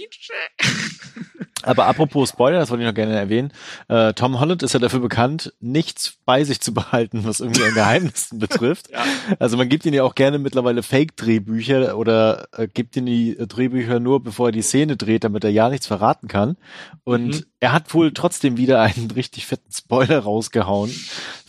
Aber 1.62 1.87
apropos 1.87 2.31
Spoiler, 2.31 2.59
das 2.59 2.71
wollte 2.71 2.85
ich 2.85 2.88
noch 2.88 2.95
gerne 2.95 3.14
erwähnen. 3.14 3.52
Äh, 3.88 4.14
Tom 4.14 4.40
Holland 4.40 4.62
ist 4.62 4.73
ja 4.73 4.81
dafür 4.81 5.00
bekannt, 5.00 5.52
nichts 5.61 6.14
bei 6.25 6.45
sich 6.45 6.61
zu 6.61 6.73
behalten, 6.73 7.25
was 7.25 7.40
irgendwie 7.40 7.64
ein 7.64 7.75
Geheimnissen 7.75 8.38
betrifft. 8.38 8.90
Ja. 8.90 9.05
Also 9.38 9.57
man 9.57 9.69
gibt 9.69 9.85
ihm 9.85 9.93
ja 9.93 10.02
auch 10.05 10.14
gerne 10.14 10.38
mittlerweile 10.38 10.83
Fake-Drehbücher 10.83 11.99
oder 11.99 12.49
äh, 12.52 12.67
gibt 12.67 12.97
ihm 12.97 13.07
die 13.07 13.37
Drehbücher 13.37 14.00
nur, 14.00 14.23
bevor 14.23 14.49
er 14.49 14.52
die 14.52 14.62
Szene 14.62 14.97
dreht, 14.97 15.25
damit 15.25 15.45
er 15.45 15.50
ja 15.50 15.69
nichts 15.69 15.87
verraten 15.87 16.29
kann. 16.29 16.57
Und 17.05 17.26
mhm. 17.26 17.45
er 17.61 17.73
hat 17.73 17.93
wohl 17.93 18.12
trotzdem 18.12 18.57
wieder 18.57 18.81
einen 18.81 19.11
richtig 19.11 19.47
fetten 19.47 19.71
Spoiler 19.71 20.21
rausgehauen 20.21 20.90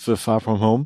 für 0.01 0.17
Far 0.17 0.41
From 0.41 0.60
Home. 0.60 0.86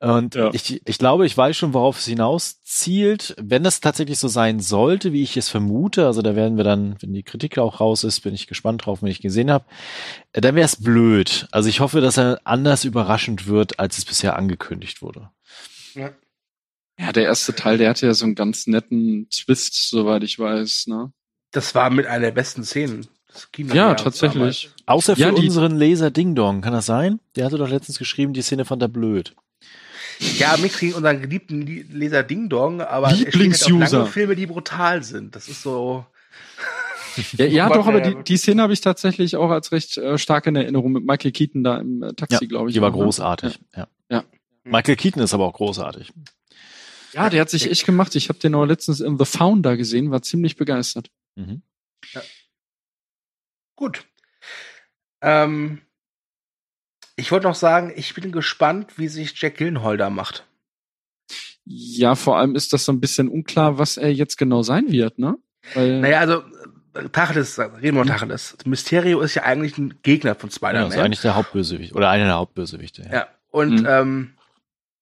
Und 0.00 0.34
ja. 0.34 0.50
ich, 0.52 0.82
ich 0.84 0.98
glaube, 0.98 1.26
ich 1.26 1.36
weiß 1.36 1.56
schon, 1.56 1.74
worauf 1.74 1.98
es 1.98 2.06
hinaus 2.06 2.60
zielt. 2.62 3.34
Wenn 3.40 3.62
das 3.62 3.80
tatsächlich 3.80 4.18
so 4.18 4.28
sein 4.28 4.60
sollte, 4.60 5.12
wie 5.12 5.22
ich 5.22 5.36
es 5.36 5.48
vermute, 5.48 6.06
also 6.06 6.22
da 6.22 6.34
werden 6.34 6.56
wir 6.56 6.64
dann, 6.64 6.96
wenn 7.00 7.12
die 7.12 7.22
Kritik 7.22 7.58
auch 7.58 7.80
raus 7.80 8.04
ist, 8.04 8.20
bin 8.20 8.34
ich 8.34 8.46
gespannt 8.46 8.84
drauf, 8.84 9.02
wenn 9.02 9.10
ich 9.10 9.20
gesehen 9.20 9.50
habe, 9.50 9.64
äh, 10.32 10.40
dann 10.40 10.54
wäre 10.54 10.66
es 10.66 10.82
blöd. 10.82 11.48
Also 11.50 11.68
ich 11.68 11.80
hoffe, 11.80 12.00
dass 12.00 12.18
er 12.18 12.40
anders 12.44 12.84
überraschend 12.84 13.46
wird, 13.46 13.78
als 13.78 13.98
es 13.98 14.04
bisher 14.04 14.36
angekündigt 14.36 15.02
wurde. 15.02 15.30
Ja. 15.94 16.12
Ja, 16.98 17.12
der 17.12 17.24
erste 17.24 17.54
Teil, 17.54 17.76
der 17.78 17.90
hatte 17.90 18.06
ja 18.06 18.14
so 18.14 18.24
einen 18.24 18.36
ganz 18.36 18.68
netten 18.68 19.28
Twist, 19.28 19.88
soweit 19.88 20.22
ich 20.22 20.38
weiß, 20.38 20.86
ne? 20.86 21.12
Das 21.50 21.74
war 21.74 21.90
mit 21.90 22.06
einer 22.06 22.26
der 22.26 22.30
besten 22.30 22.64
Szenen. 22.64 23.08
Ja, 23.56 23.94
tatsächlich. 23.94 24.70
Außer 24.86 25.16
für 25.16 25.22
ja, 25.22 25.30
unseren 25.30 25.76
Leser 25.76 26.10
Ding 26.10 26.34
Dong, 26.34 26.60
kann 26.60 26.72
das 26.72 26.86
sein? 26.86 27.20
Der 27.36 27.46
hatte 27.46 27.58
doch 27.58 27.68
letztens 27.68 27.98
geschrieben, 27.98 28.32
die 28.32 28.42
Szene 28.42 28.64
fand 28.64 28.82
er 28.82 28.88
blöd. 28.88 29.34
Ja, 30.38 30.56
gegen 30.56 30.94
unseren 30.94 31.20
geliebten 31.20 31.62
Leser 31.90 32.22
Ding 32.22 32.48
Dong, 32.48 32.80
aber 32.80 33.12
Lieblingsuser. 33.12 34.04
Halt 34.04 34.12
Filme, 34.12 34.36
die 34.36 34.46
brutal 34.46 35.02
sind. 35.02 35.34
Das 35.34 35.48
ist 35.48 35.62
so. 35.62 36.06
Ja, 37.36 37.44
ja 37.44 37.68
doch, 37.68 37.86
aber 37.86 38.00
die, 38.00 38.24
die 38.24 38.36
Szene 38.36 38.60
habe 38.60 38.72
ich 38.72 38.80
tatsächlich 38.80 39.36
auch 39.36 39.50
als 39.50 39.70
recht 39.70 39.96
äh, 39.98 40.18
stark 40.18 40.48
in 40.48 40.56
Erinnerung 40.56 40.90
mit 40.90 41.04
Michael 41.06 41.30
Keaton 41.30 41.62
da 41.62 41.78
im 41.78 42.02
äh, 42.02 42.12
Taxi, 42.12 42.38
ja, 42.40 42.48
glaube 42.48 42.70
ich. 42.70 42.74
Die 42.74 42.80
war 42.80 42.88
auch, 42.88 42.94
großartig. 42.94 43.60
Ja. 43.76 43.86
Ja. 44.10 44.24
Michael 44.64 44.96
Keaton 44.96 45.22
ist 45.22 45.32
aber 45.32 45.44
auch 45.44 45.52
großartig. 45.52 46.12
Ja, 47.12 47.30
der 47.30 47.42
hat 47.42 47.50
sich 47.50 47.70
echt 47.70 47.86
gemacht. 47.86 48.16
Ich 48.16 48.28
habe 48.28 48.40
den 48.40 48.56
auch 48.56 48.64
letztens 48.64 48.98
in 48.98 49.16
The 49.16 49.24
Founder 49.24 49.76
gesehen, 49.76 50.10
war 50.10 50.22
ziemlich 50.22 50.56
begeistert. 50.56 51.08
Mhm. 51.36 51.62
Gut. 53.76 54.04
Ähm, 55.20 55.80
ich 57.16 57.30
wollte 57.32 57.46
noch 57.46 57.54
sagen, 57.54 57.92
ich 57.96 58.14
bin 58.14 58.32
gespannt, 58.32 58.98
wie 58.98 59.08
sich 59.08 59.40
Jack 59.40 59.56
Gyllenhaal 59.56 59.96
da 59.96 60.10
macht. 60.10 60.46
Ja, 61.64 62.14
vor 62.14 62.36
allem 62.38 62.54
ist 62.56 62.72
das 62.72 62.84
so 62.84 62.92
ein 62.92 63.00
bisschen 63.00 63.28
unklar, 63.28 63.78
was 63.78 63.96
er 63.96 64.12
jetzt 64.12 64.36
genau 64.36 64.62
sein 64.62 64.90
wird, 64.92 65.18
ne? 65.18 65.36
Weil, 65.72 66.00
Naja, 66.00 66.20
also 66.20 66.42
äh, 66.94 67.08
Tacheles, 67.10 67.58
reden 67.58 67.82
wir 67.82 68.04
mal 68.04 68.06
Tacheles. 68.06 68.56
Mysterio 68.66 69.20
ist 69.20 69.34
ja 69.34 69.44
eigentlich 69.44 69.78
ein 69.78 69.94
Gegner 70.02 70.34
von 70.34 70.50
Ja, 70.50 70.56
Spider-Man. 70.56 70.88
ist 70.92 70.98
eigentlich 70.98 71.22
der 71.22 71.36
Hauptbösewicht 71.36 71.94
oder 71.94 72.10
einer 72.10 72.26
der 72.26 72.34
Hauptbösewichte. 72.34 73.02
Ja. 73.04 73.12
Ja, 73.12 73.28
und 73.50 73.80
Mhm. 73.80 73.86
ähm, 73.88 74.30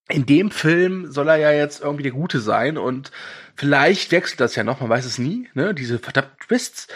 in 0.09 0.27
dem 0.27 0.51
Film 0.51 1.11
soll 1.11 1.29
er 1.29 1.37
ja 1.37 1.51
jetzt 1.53 1.81
irgendwie 1.81 2.03
der 2.05 2.13
Gute 2.13 2.41
sein 2.41 2.77
und 2.79 3.11
vielleicht 3.57 4.13
wechselt 4.13 4.41
das 4.41 4.55
ja 4.55 4.63
noch, 4.63 4.81
man 4.81 4.91
weiß 4.91 5.05
es 5.05 5.19
nie, 5.19 5.49
ne, 5.55 5.75
diese 5.75 5.99
verdammten 5.99 6.37
Twists. 6.47 6.87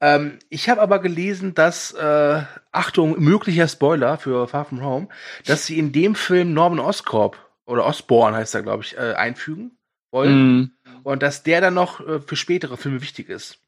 Ähm, 0.00 0.38
ich 0.48 0.68
habe 0.68 0.80
aber 0.80 0.98
gelesen, 0.98 1.54
dass, 1.54 1.92
äh, 1.92 2.42
Achtung, 2.72 3.20
möglicher 3.20 3.68
Spoiler 3.68 4.18
für 4.18 4.48
Far 4.48 4.64
From 4.64 4.82
Home, 4.82 5.08
dass 5.46 5.66
sie 5.66 5.78
in 5.78 5.92
dem 5.92 6.14
Film 6.14 6.52
Norman 6.52 6.80
Oscorp 6.80 7.38
oder 7.66 7.86
Osborn 7.86 8.34
heißt 8.34 8.54
er, 8.54 8.62
glaube 8.62 8.82
ich, 8.82 8.96
äh, 8.96 9.14
einfügen 9.14 9.78
wollen 10.10 10.58
mh, 10.84 11.00
und 11.02 11.22
dass 11.22 11.42
der 11.42 11.60
dann 11.60 11.74
noch 11.74 12.00
äh, 12.06 12.20
für 12.20 12.36
spätere 12.36 12.76
Filme 12.76 13.00
wichtig 13.02 13.28
ist. 13.28 13.58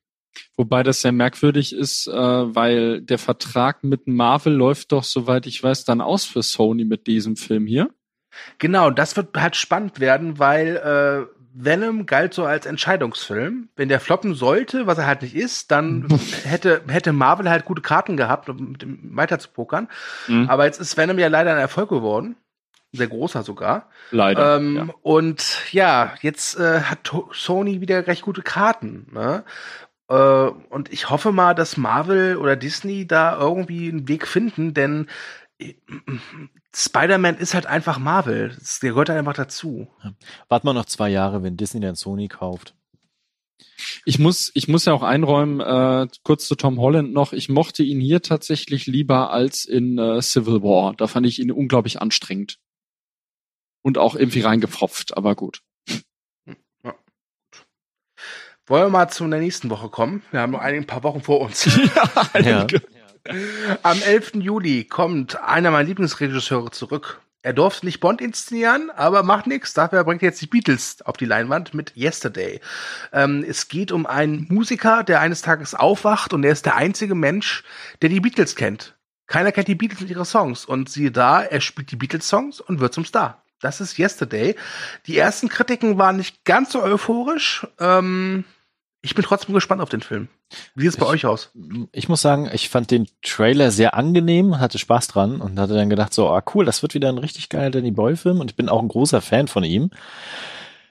wobei 0.56 0.82
das 0.82 1.00
sehr 1.00 1.12
merkwürdig 1.12 1.72
ist, 1.74 2.06
äh, 2.06 2.12
weil 2.12 3.00
der 3.00 3.18
Vertrag 3.18 3.84
mit 3.84 4.06
Marvel 4.06 4.52
läuft 4.52 4.92
doch, 4.92 5.04
soweit 5.04 5.46
ich 5.46 5.62
weiß, 5.62 5.84
dann 5.84 6.00
aus 6.00 6.24
für 6.24 6.42
Sony 6.42 6.84
mit 6.84 7.06
diesem 7.06 7.36
Film 7.36 7.66
hier. 7.66 7.90
Genau, 8.58 8.90
das 8.90 9.16
wird 9.16 9.34
halt 9.36 9.56
spannend 9.56 9.98
werden, 9.98 10.38
weil 10.38 10.76
äh, 10.76 11.35
Venom 11.58 12.06
galt 12.06 12.34
so 12.34 12.44
als 12.44 12.66
Entscheidungsfilm. 12.66 13.68
Wenn 13.76 13.88
der 13.88 14.00
floppen 14.00 14.34
sollte, 14.34 14.86
was 14.86 14.98
er 14.98 15.06
halt 15.06 15.22
nicht 15.22 15.34
ist, 15.34 15.70
dann 15.70 16.06
hätte, 16.44 16.82
hätte 16.86 17.12
Marvel 17.12 17.48
halt 17.48 17.64
gute 17.64 17.82
Karten 17.82 18.16
gehabt, 18.16 18.48
um 18.48 18.72
mit 18.72 18.82
dem 18.82 19.16
weiter 19.16 19.38
zu 19.38 19.48
pokern. 19.50 19.88
Mhm. 20.28 20.48
Aber 20.48 20.66
jetzt 20.66 20.80
ist 20.80 20.96
Venom 20.96 21.18
ja 21.18 21.28
leider 21.28 21.52
ein 21.52 21.58
Erfolg 21.58 21.88
geworden. 21.88 22.36
Sehr 22.92 23.08
großer 23.08 23.42
sogar. 23.42 23.88
Leider. 24.10 24.56
Ähm, 24.56 24.76
ja. 24.76 24.94
Und 25.02 25.72
ja, 25.72 26.14
jetzt 26.20 26.58
äh, 26.58 26.80
hat 26.82 27.10
Sony 27.32 27.80
wieder 27.80 28.06
recht 28.06 28.22
gute 28.22 28.42
Karten. 28.42 29.06
Ne? 29.12 29.44
Äh, 30.08 30.14
und 30.14 30.92
ich 30.92 31.10
hoffe 31.10 31.32
mal, 31.32 31.54
dass 31.54 31.76
Marvel 31.76 32.36
oder 32.36 32.56
Disney 32.56 33.06
da 33.06 33.38
irgendwie 33.38 33.88
einen 33.88 34.08
Weg 34.08 34.26
finden, 34.26 34.74
denn 34.74 35.08
Spider-Man 36.74 37.36
ist 37.38 37.54
halt 37.54 37.66
einfach 37.66 37.98
Marvel. 37.98 38.56
Der 38.82 38.90
gehört 38.90 39.08
halt 39.08 39.18
einfach 39.18 39.34
dazu. 39.34 39.88
Warten 40.48 40.66
wir 40.66 40.74
noch 40.74 40.84
zwei 40.84 41.08
Jahre, 41.08 41.42
wenn 41.42 41.56
Disney 41.56 41.80
dann 41.80 41.96
Sony 41.96 42.28
kauft. 42.28 42.74
Ich 44.04 44.18
muss, 44.18 44.50
ich 44.54 44.68
muss 44.68 44.84
ja 44.84 44.92
auch 44.92 45.02
einräumen, 45.02 45.60
äh, 45.60 46.08
kurz 46.22 46.46
zu 46.46 46.54
Tom 46.54 46.78
Holland 46.78 47.12
noch, 47.12 47.32
ich 47.32 47.48
mochte 47.48 47.82
ihn 47.82 48.00
hier 48.00 48.22
tatsächlich 48.22 48.86
lieber 48.86 49.30
als 49.30 49.64
in 49.64 49.98
äh, 49.98 50.20
Civil 50.20 50.62
War. 50.62 50.94
Da 50.94 51.06
fand 51.06 51.26
ich 51.26 51.38
ihn 51.38 51.50
unglaublich 51.50 52.00
anstrengend. 52.00 52.58
Und 53.82 53.98
auch 53.98 54.16
irgendwie 54.16 54.40
reingepfropft, 54.40 55.16
aber 55.16 55.34
gut. 55.34 55.62
Wollen 58.68 58.86
wir 58.86 58.90
mal 58.90 59.08
zu 59.08 59.26
der 59.28 59.38
nächsten 59.38 59.70
Woche 59.70 59.88
kommen? 59.88 60.22
Wir 60.32 60.40
haben 60.40 60.50
noch 60.50 60.60
ein 60.60 60.86
paar 60.86 61.04
Wochen 61.04 61.20
vor 61.20 61.40
uns. 61.40 61.64
Ja. 62.42 62.66
Am 63.82 64.00
11. 64.00 64.32
Juli 64.36 64.84
kommt 64.84 65.40
einer 65.40 65.70
meiner 65.70 65.88
Lieblingsregisseure 65.88 66.70
zurück. 66.70 67.20
Er 67.42 67.52
durfte 67.52 67.86
nicht 67.86 68.00
Bond 68.00 68.20
inszenieren, 68.20 68.90
aber 68.90 69.22
macht 69.22 69.46
nichts. 69.46 69.72
Dafür 69.72 70.02
bringt 70.02 70.20
er 70.22 70.30
jetzt 70.30 70.42
die 70.42 70.48
Beatles 70.48 71.02
auf 71.02 71.16
die 71.16 71.26
Leinwand 71.26 71.74
mit 71.74 71.96
Yesterday. 71.96 72.60
Ähm, 73.12 73.44
es 73.48 73.68
geht 73.68 73.92
um 73.92 74.04
einen 74.04 74.46
Musiker, 74.50 75.04
der 75.04 75.20
eines 75.20 75.42
Tages 75.42 75.74
aufwacht 75.74 76.32
und 76.32 76.44
er 76.44 76.50
ist 76.50 76.66
der 76.66 76.74
einzige 76.74 77.14
Mensch, 77.14 77.62
der 78.02 78.08
die 78.08 78.18
Beatles 78.18 78.56
kennt. 78.56 78.96
Keiner 79.28 79.52
kennt 79.52 79.68
die 79.68 79.76
Beatles 79.76 80.00
und 80.00 80.10
ihre 80.10 80.24
Songs. 80.24 80.64
Und 80.64 80.88
siehe 80.88 81.12
da, 81.12 81.42
er 81.42 81.60
spielt 81.60 81.90
die 81.92 81.96
Beatles-Songs 81.96 82.60
und 82.60 82.80
wird 82.80 82.94
zum 82.94 83.04
Star. 83.04 83.44
Das 83.60 83.80
ist 83.80 83.98
Yesterday. 83.98 84.56
Die 85.06 85.16
ersten 85.16 85.48
Kritiken 85.48 85.98
waren 85.98 86.16
nicht 86.16 86.44
ganz 86.44 86.72
so 86.72 86.82
euphorisch. 86.82 87.66
Ähm, 87.78 88.44
ich 89.02 89.14
bin 89.14 89.24
trotzdem 89.24 89.54
gespannt 89.54 89.82
auf 89.82 89.88
den 89.88 90.00
Film. 90.00 90.28
Wie 90.74 90.82
sieht 90.82 90.90
es 90.90 90.96
bei 90.96 91.06
Ich- 91.06 91.12
euch 91.12 91.26
aus? 91.26 91.50
Ich 91.92 92.08
muss 92.08 92.22
sagen, 92.22 92.48
ich 92.52 92.68
fand 92.68 92.90
den 92.90 93.06
Trailer 93.22 93.70
sehr 93.70 93.94
angenehm, 93.94 94.58
hatte 94.60 94.78
Spaß 94.78 95.08
dran 95.08 95.40
und 95.40 95.58
hatte 95.58 95.74
dann 95.74 95.90
gedacht, 95.90 96.14
so, 96.14 96.28
ah 96.28 96.42
cool, 96.54 96.64
das 96.64 96.82
wird 96.82 96.94
wieder 96.94 97.08
ein 97.08 97.18
richtig 97.18 97.48
geiler 97.48 97.70
Danny 97.70 97.90
Boyle-Film 97.90 98.40
und 98.40 98.50
ich 98.50 98.56
bin 98.56 98.68
auch 98.68 98.80
ein 98.80 98.88
großer 98.88 99.20
Fan 99.20 99.48
von 99.48 99.64
ihm. 99.64 99.90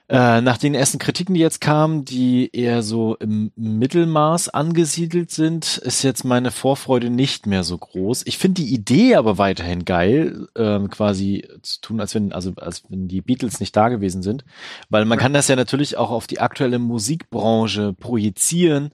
Äh, 0.08 0.40
nach 0.40 0.56
den 0.56 0.76
ersten 0.76 1.00
Kritiken, 1.00 1.34
die 1.34 1.40
jetzt 1.40 1.60
kamen, 1.60 2.04
die 2.04 2.48
eher 2.52 2.84
so 2.84 3.16
im 3.16 3.50
Mittelmaß 3.56 4.50
angesiedelt 4.50 5.32
sind, 5.32 5.78
ist 5.78 6.04
jetzt 6.04 6.24
meine 6.24 6.52
Vorfreude 6.52 7.10
nicht 7.10 7.48
mehr 7.48 7.64
so 7.64 7.76
groß. 7.76 8.22
Ich 8.24 8.38
finde 8.38 8.62
die 8.62 8.72
Idee 8.72 9.16
aber 9.16 9.36
weiterhin 9.36 9.84
geil, 9.84 10.46
ähm, 10.54 10.90
quasi 10.90 11.48
zu 11.62 11.80
tun, 11.80 12.00
als 12.00 12.14
wenn, 12.14 12.32
also 12.32 12.52
als 12.54 12.84
wenn 12.88 13.08
die 13.08 13.20
Beatles 13.20 13.58
nicht 13.58 13.74
da 13.74 13.88
gewesen 13.88 14.22
sind, 14.22 14.44
weil 14.90 15.06
man 15.06 15.18
kann 15.18 15.32
das 15.32 15.48
ja 15.48 15.56
natürlich 15.56 15.96
auch 15.96 16.12
auf 16.12 16.28
die 16.28 16.38
aktuelle 16.38 16.78
Musikbranche 16.78 17.92
projizieren, 17.92 18.92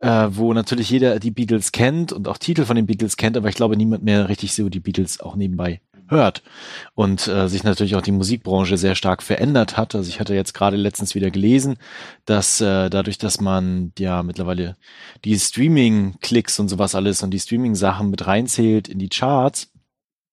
äh, 0.00 0.28
wo 0.30 0.52
natürlich 0.52 0.90
jeder 0.90 1.18
die 1.18 1.30
Beatles 1.30 1.72
kennt 1.72 2.12
und 2.12 2.26
auch 2.26 2.38
Titel 2.38 2.64
von 2.64 2.76
den 2.76 2.86
Beatles 2.86 3.16
kennt, 3.16 3.36
aber 3.36 3.48
ich 3.48 3.54
glaube 3.54 3.76
niemand 3.76 4.02
mehr 4.02 4.28
richtig 4.28 4.54
so 4.54 4.68
die 4.68 4.80
Beatles 4.80 5.20
auch 5.20 5.36
nebenbei 5.36 5.80
hört 6.08 6.42
und 6.94 7.28
äh, 7.28 7.48
sich 7.48 7.62
natürlich 7.62 7.94
auch 7.94 8.02
die 8.02 8.12
Musikbranche 8.12 8.76
sehr 8.76 8.94
stark 8.94 9.22
verändert 9.22 9.76
hat. 9.76 9.94
Also 9.94 10.08
ich 10.08 10.20
hatte 10.20 10.34
jetzt 10.34 10.54
gerade 10.54 10.76
letztens 10.76 11.14
wieder 11.14 11.30
gelesen, 11.30 11.76
dass 12.24 12.60
äh, 12.60 12.90
dadurch, 12.90 13.18
dass 13.18 13.40
man 13.40 13.92
ja 13.98 14.22
mittlerweile 14.22 14.76
die 15.24 15.38
Streaming-Klicks 15.38 16.58
und 16.58 16.68
sowas 16.68 16.94
alles 16.94 17.22
und 17.22 17.30
die 17.30 17.38
Streaming-Sachen 17.38 18.10
mit 18.10 18.26
reinzählt 18.26 18.88
in 18.88 18.98
die 18.98 19.08
Charts, 19.08 19.70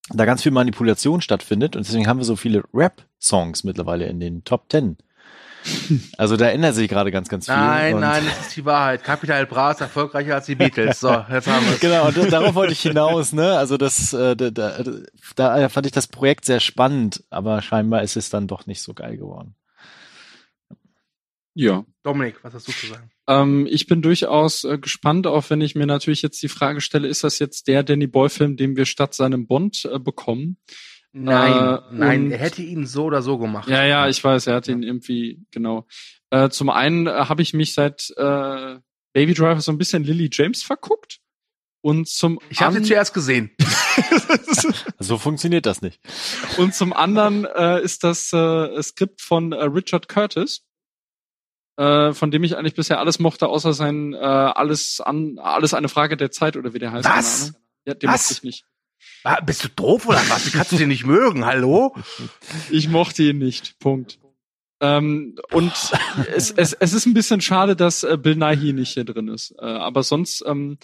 da 0.09 0.25
ganz 0.25 0.43
viel 0.43 0.51
Manipulation 0.51 1.21
stattfindet 1.21 1.75
und 1.75 1.85
deswegen 1.85 2.07
haben 2.07 2.17
wir 2.17 2.25
so 2.25 2.35
viele 2.35 2.63
Rap-Songs 2.73 3.63
mittlerweile 3.63 4.07
in 4.07 4.19
den 4.19 4.43
Top 4.43 4.69
Ten. 4.69 4.97
Also 6.17 6.37
da 6.37 6.49
ändert 6.49 6.75
sich 6.75 6.89
gerade 6.89 7.11
ganz, 7.11 7.29
ganz 7.29 7.45
viel. 7.45 7.55
Nein, 7.55 7.95
und 7.95 8.01
nein, 8.01 8.23
das 8.25 8.47
ist 8.47 8.55
die 8.55 8.65
Wahrheit. 8.65 9.03
Capital 9.03 9.45
Bra 9.45 9.71
ist 9.71 9.81
erfolgreicher 9.81 10.35
als 10.35 10.45
die 10.45 10.55
Beatles. 10.55 10.99
So, 10.99 11.09
jetzt 11.09 11.47
haben 11.47 11.65
wir 11.65 11.73
es. 11.73 11.79
Genau, 11.79 12.07
und 12.07 12.31
darauf 12.31 12.55
wollte 12.55 12.73
ich 12.73 12.81
hinaus, 12.81 13.33
ne? 13.33 13.57
Also 13.57 13.77
das, 13.77 14.13
äh, 14.13 14.35
da, 14.35 14.49
da, 14.49 14.83
da 15.35 15.69
fand 15.69 15.85
ich 15.85 15.91
das 15.91 16.07
Projekt 16.07 16.45
sehr 16.45 16.59
spannend, 16.59 17.23
aber 17.29 17.61
scheinbar 17.61 18.03
ist 18.03 18.17
es 18.17 18.29
dann 18.29 18.47
doch 18.47 18.65
nicht 18.65 18.81
so 18.81 18.93
geil 18.93 19.17
geworden. 19.17 19.55
Ja. 21.59 21.85
Dominik, 22.03 22.43
was 22.43 22.53
hast 22.53 22.67
du 22.67 22.71
zu 22.71 22.85
sagen? 22.85 23.09
Ähm, 23.27 23.67
ich 23.67 23.87
bin 23.87 24.03
durchaus 24.03 24.63
äh, 24.63 24.77
gespannt, 24.77 25.25
auch 25.25 25.49
wenn 25.49 25.59
ich 25.59 25.73
mir 25.73 25.87
natürlich 25.87 26.21
jetzt 26.21 26.43
die 26.43 26.49
Frage 26.49 26.81
stelle, 26.81 27.07
ist 27.07 27.23
das 27.23 27.39
jetzt 27.39 27.67
der 27.67 27.81
Danny 27.81 28.05
Boy-Film, 28.05 28.57
den 28.57 28.75
wir 28.75 28.85
statt 28.85 29.15
seinem 29.15 29.47
Bond 29.47 29.89
äh, 29.91 29.97
bekommen? 29.97 30.57
Nein, 31.13 31.53
Äh, 31.53 31.79
nein, 31.91 32.31
er 32.31 32.37
hätte 32.37 32.61
ihn 32.61 32.85
so 32.85 33.05
oder 33.05 33.21
so 33.21 33.37
gemacht. 33.37 33.67
Ja, 33.69 33.83
ja, 33.85 34.07
ich 34.07 34.23
weiß, 34.23 34.47
er 34.47 34.55
hat 34.55 34.67
ihn 34.67 34.83
irgendwie, 34.83 35.45
genau. 35.51 35.87
Äh, 36.29 36.49
zum 36.49 36.69
einen 36.69 37.07
äh, 37.07 37.11
habe 37.11 37.41
ich 37.41 37.53
mich 37.53 37.73
seit 37.73 38.11
äh, 38.17 38.77
Baby 39.13 39.33
Driver 39.33 39.59
so 39.61 39.71
ein 39.71 39.77
bisschen 39.77 40.03
Lily 40.03 40.29
James 40.31 40.63
verguckt. 40.63 41.19
Und 41.81 42.07
zum 42.07 42.39
Ich 42.49 42.61
habe 42.61 42.75
sie 42.75 42.83
zuerst 42.83 43.13
gesehen. 43.13 43.51
So 44.99 45.17
funktioniert 45.17 45.65
das 45.65 45.81
nicht. 45.81 45.99
Und 46.57 46.73
zum 46.75 46.91
anderen 46.93 47.45
äh, 47.45 47.81
ist 47.81 48.03
das 48.03 48.31
äh, 48.33 48.81
Skript 48.83 49.21
von 49.21 49.51
äh, 49.51 49.63
Richard 49.63 50.07
Curtis, 50.07 50.63
äh, 51.77 52.13
von 52.13 52.31
dem 52.31 52.43
ich 52.43 52.57
eigentlich 52.57 52.75
bisher 52.75 52.99
alles 52.99 53.19
mochte, 53.19 53.47
außer 53.47 53.73
sein 53.73 54.13
äh, 54.13 54.17
alles 54.17 54.99
an 55.01 55.39
alles 55.39 55.73
eine 55.73 55.89
Frage 55.89 56.17
der 56.17 56.31
Zeit 56.31 56.57
oder 56.57 56.73
wie 56.73 56.79
der 56.79 56.91
heißt. 56.91 57.07
Was? 57.07 57.53
Ja, 57.85 57.93
den 57.93 58.09
Was? 58.09 58.23
mochte 58.23 58.33
ich 58.33 58.43
nicht. 58.43 58.65
Ah, 59.23 59.41
bist 59.41 59.63
du 59.63 59.67
doof 59.69 60.07
oder 60.07 60.21
was? 60.29 60.45
Wie 60.45 60.51
kannst 60.51 60.71
du 60.71 60.77
den 60.77 60.89
nicht 60.89 61.05
mögen? 61.05 61.45
Hallo? 61.45 61.95
Ich 62.69 62.87
mochte 62.87 63.23
ihn 63.23 63.39
nicht. 63.39 63.77
Punkt. 63.79 64.19
Ähm, 64.79 65.35
und 65.51 65.73
es, 66.35 66.51
es, 66.51 66.73
es 66.73 66.93
ist 66.93 67.05
ein 67.07 67.15
bisschen 67.15 67.41
schade, 67.41 67.75
dass 67.75 68.03
äh, 68.03 68.15
Bill 68.15 68.35
Nighy 68.35 68.73
nicht 68.73 68.93
hier 68.93 69.05
drin 69.05 69.27
ist. 69.27 69.55
Äh, 69.59 69.65
aber 69.65 70.03
sonst, 70.03 70.43
ähm, 70.45 70.77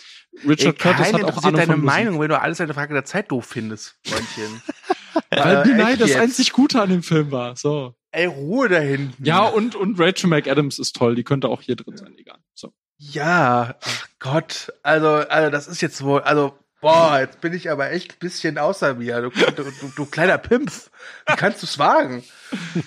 Richard 0.47 0.83
Ey, 0.83 0.93
Curtis 0.93 1.13
hat 1.13 1.23
auch 1.23 1.43
Ahnung 1.43 1.59
deine 1.59 1.73
von. 1.73 1.85
Meinung, 1.85 2.19
wenn 2.19 2.29
du 2.29 2.39
alles 2.39 2.59
eine 2.59 2.73
Frage 2.73 2.93
der 2.95 3.05
Zeit 3.05 3.29
doof 3.31 3.45
findest, 3.45 3.95
Freundchen. 4.03 4.61
Weil 5.29 5.57
Äh, 5.57 5.63
Bill 5.63 5.75
Nighy 5.75 5.97
das 5.97 6.09
jetzt? 6.09 6.19
einzig 6.19 6.53
Gute 6.53 6.81
an 6.81 6.89
dem 6.89 7.03
Film 7.03 7.29
war. 7.31 7.55
So. 7.55 7.93
Ey, 8.11 8.25
Ruhe 8.25 8.67
da 8.67 8.79
hinten. 8.79 9.23
Ja, 9.23 9.43
und, 9.43 9.75
und 9.75 9.99
Rachel 9.99 10.27
McAdams 10.29 10.79
ist 10.79 10.95
toll. 10.95 11.13
Die 11.15 11.23
könnte 11.23 11.47
auch 11.49 11.61
hier 11.61 11.75
drin 11.75 11.95
sein. 11.95 12.15
Egal. 12.17 12.37
So. 12.55 12.73
Ja, 12.97 13.75
ach 13.83 14.07
Gott. 14.19 14.73
Also, 14.81 15.07
also 15.07 15.51
das 15.51 15.67
ist 15.67 15.81
jetzt 15.81 16.03
wohl, 16.03 16.21
also 16.21 16.57
Boah, 16.83 17.17
jetzt 17.21 17.39
bin 17.39 17.53
ich 17.53 17.71
aber 17.71 17.91
echt 17.91 18.11
ein 18.11 18.19
bisschen 18.19 18.57
außer 18.57 18.95
mir. 18.95 19.21
Du, 19.21 19.29
du, 19.29 19.63
du, 19.63 19.91
du 19.95 20.05
kleiner 20.05 20.37
Pimpf. 20.37 20.91
Wie 21.25 21.35
kannst 21.37 21.61
du 21.61 21.65
es 21.65 21.79
wagen? 21.79 22.25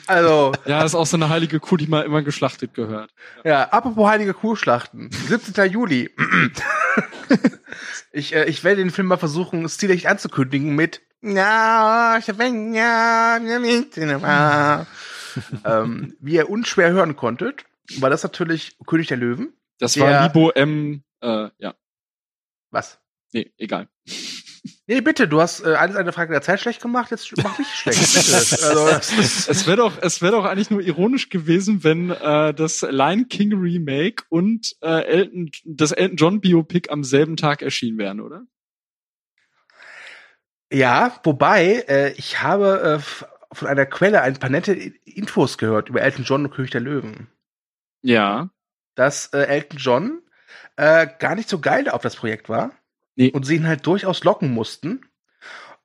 Also. 0.07 0.53
Ja, 0.67 0.85
ist 0.85 0.95
auch 0.95 1.07
so 1.07 1.17
eine 1.17 1.31
heilige 1.31 1.61
Kuh, 1.61 1.79
die 1.79 1.87
mal 1.87 2.05
immer 2.05 2.21
geschlachtet 2.21 2.75
gehört. 2.75 3.11
Ja, 3.43 3.71
apropos 3.71 4.07
heilige 4.07 4.35
Kuhschlachten. 4.35 5.11
17. 5.11 5.73
Juli. 5.73 6.11
ich, 8.12 8.35
äh, 8.35 8.45
ich 8.45 8.65
werde 8.65 8.83
den 8.83 8.91
Film 8.91 9.07
mal 9.07 9.17
versuchen, 9.17 9.67
stilecht 9.67 10.07
anzukündigen 10.07 10.75
mit 10.75 11.00
ja, 11.23 12.21
ähm, 15.65 16.17
wie 16.21 16.35
ihr 16.35 16.50
unschwer 16.50 16.91
hören 16.91 17.17
konntet, 17.17 17.65
war 17.99 18.11
das 18.11 18.23
natürlich 18.23 18.76
König 18.87 19.09
der 19.09 19.17
Löwen. 19.17 19.55
Das 19.79 19.95
der, 19.95 20.05
war 20.05 20.23
Libo 20.23 20.50
M, 20.50 21.03
äh, 21.23 21.49
ja. 21.59 21.75
Was? 22.71 22.99
Nee, 23.37 23.52
egal. 23.59 23.87
Nee, 24.87 25.02
bitte, 25.02 25.28
du 25.28 25.43
hast 25.43 25.61
äh, 25.61 25.75
alles 25.75 25.97
eine 25.97 26.12
Frage 26.12 26.33
der 26.33 26.40
Zeit 26.40 26.59
schlecht 26.59 26.81
gemacht, 26.81 27.11
jetzt 27.11 27.31
mach 27.43 27.59
mich 27.59 27.69
schlecht. 27.75 28.14
Bitte. 28.14 28.35
Also, 28.35 28.88
es 29.50 29.66
wäre 29.66 29.76
doch, 29.76 30.00
es 30.00 30.23
wäre 30.23 30.33
doch 30.33 30.47
eigentlich 30.47 30.71
nur 30.71 30.81
ironisch 30.81 31.28
gewesen, 31.28 31.85
wenn 31.85 32.09
äh, 32.11 32.55
das 32.55 32.81
Lion 32.81 33.28
King 33.28 33.52
Remake 33.52 34.25
und 34.31 34.75
äh, 34.81 35.05
Elton, 35.05 35.50
das 35.66 35.93
Elton 35.93 36.16
John 36.16 36.40
Biopic 36.40 36.90
am 36.90 37.05
selben 37.05 37.37
Tag 37.37 37.61
erschienen 37.61 37.99
wären, 37.99 38.21
oder? 38.23 38.47
Ja, 40.73 41.21
wobei 41.25 41.85
äh, 41.88 42.12
ich 42.12 42.40
habe 42.40 42.99
äh, 43.02 43.55
von 43.55 43.69
einer 43.69 43.85
Quelle 43.85 44.23
ein 44.23 44.38
paar 44.38 44.50
nette 44.50 44.73
Infos 44.73 45.59
gehört 45.59 45.90
über 45.90 46.00
Elton 46.00 46.25
John 46.25 46.47
und 46.47 46.52
König 46.52 46.71
der 46.71 46.81
Löwen. 46.81 47.28
Ja. 48.00 48.49
Dass 48.95 49.26
äh, 49.35 49.43
Elton 49.43 49.78
John 49.78 50.23
äh, 50.76 51.07
gar 51.19 51.35
nicht 51.35 51.50
so 51.50 51.59
geil 51.59 51.90
auf 51.90 52.00
das 52.00 52.16
Projekt 52.16 52.49
war. 52.49 52.73
Nee. 53.16 53.30
Und 53.30 53.44
sie 53.44 53.56
ihn 53.56 53.66
halt 53.66 53.87
durchaus 53.87 54.25
locken 54.25 54.52
mussten. 54.52 55.04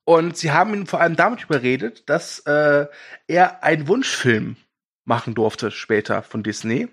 Und 0.03 0.37
sie 0.37 0.51
haben 0.51 0.73
ihn 0.73 0.87
vor 0.87 0.99
allem 0.99 1.15
damit 1.15 1.43
überredet, 1.43 2.09
dass 2.09 2.39
äh, 2.39 2.87
er 3.27 3.63
einen 3.63 3.87
Wunschfilm 3.87 4.57
machen 5.05 5.35
durfte 5.35 5.71
später 5.71 6.21
von 6.23 6.43
Disney. 6.43 6.89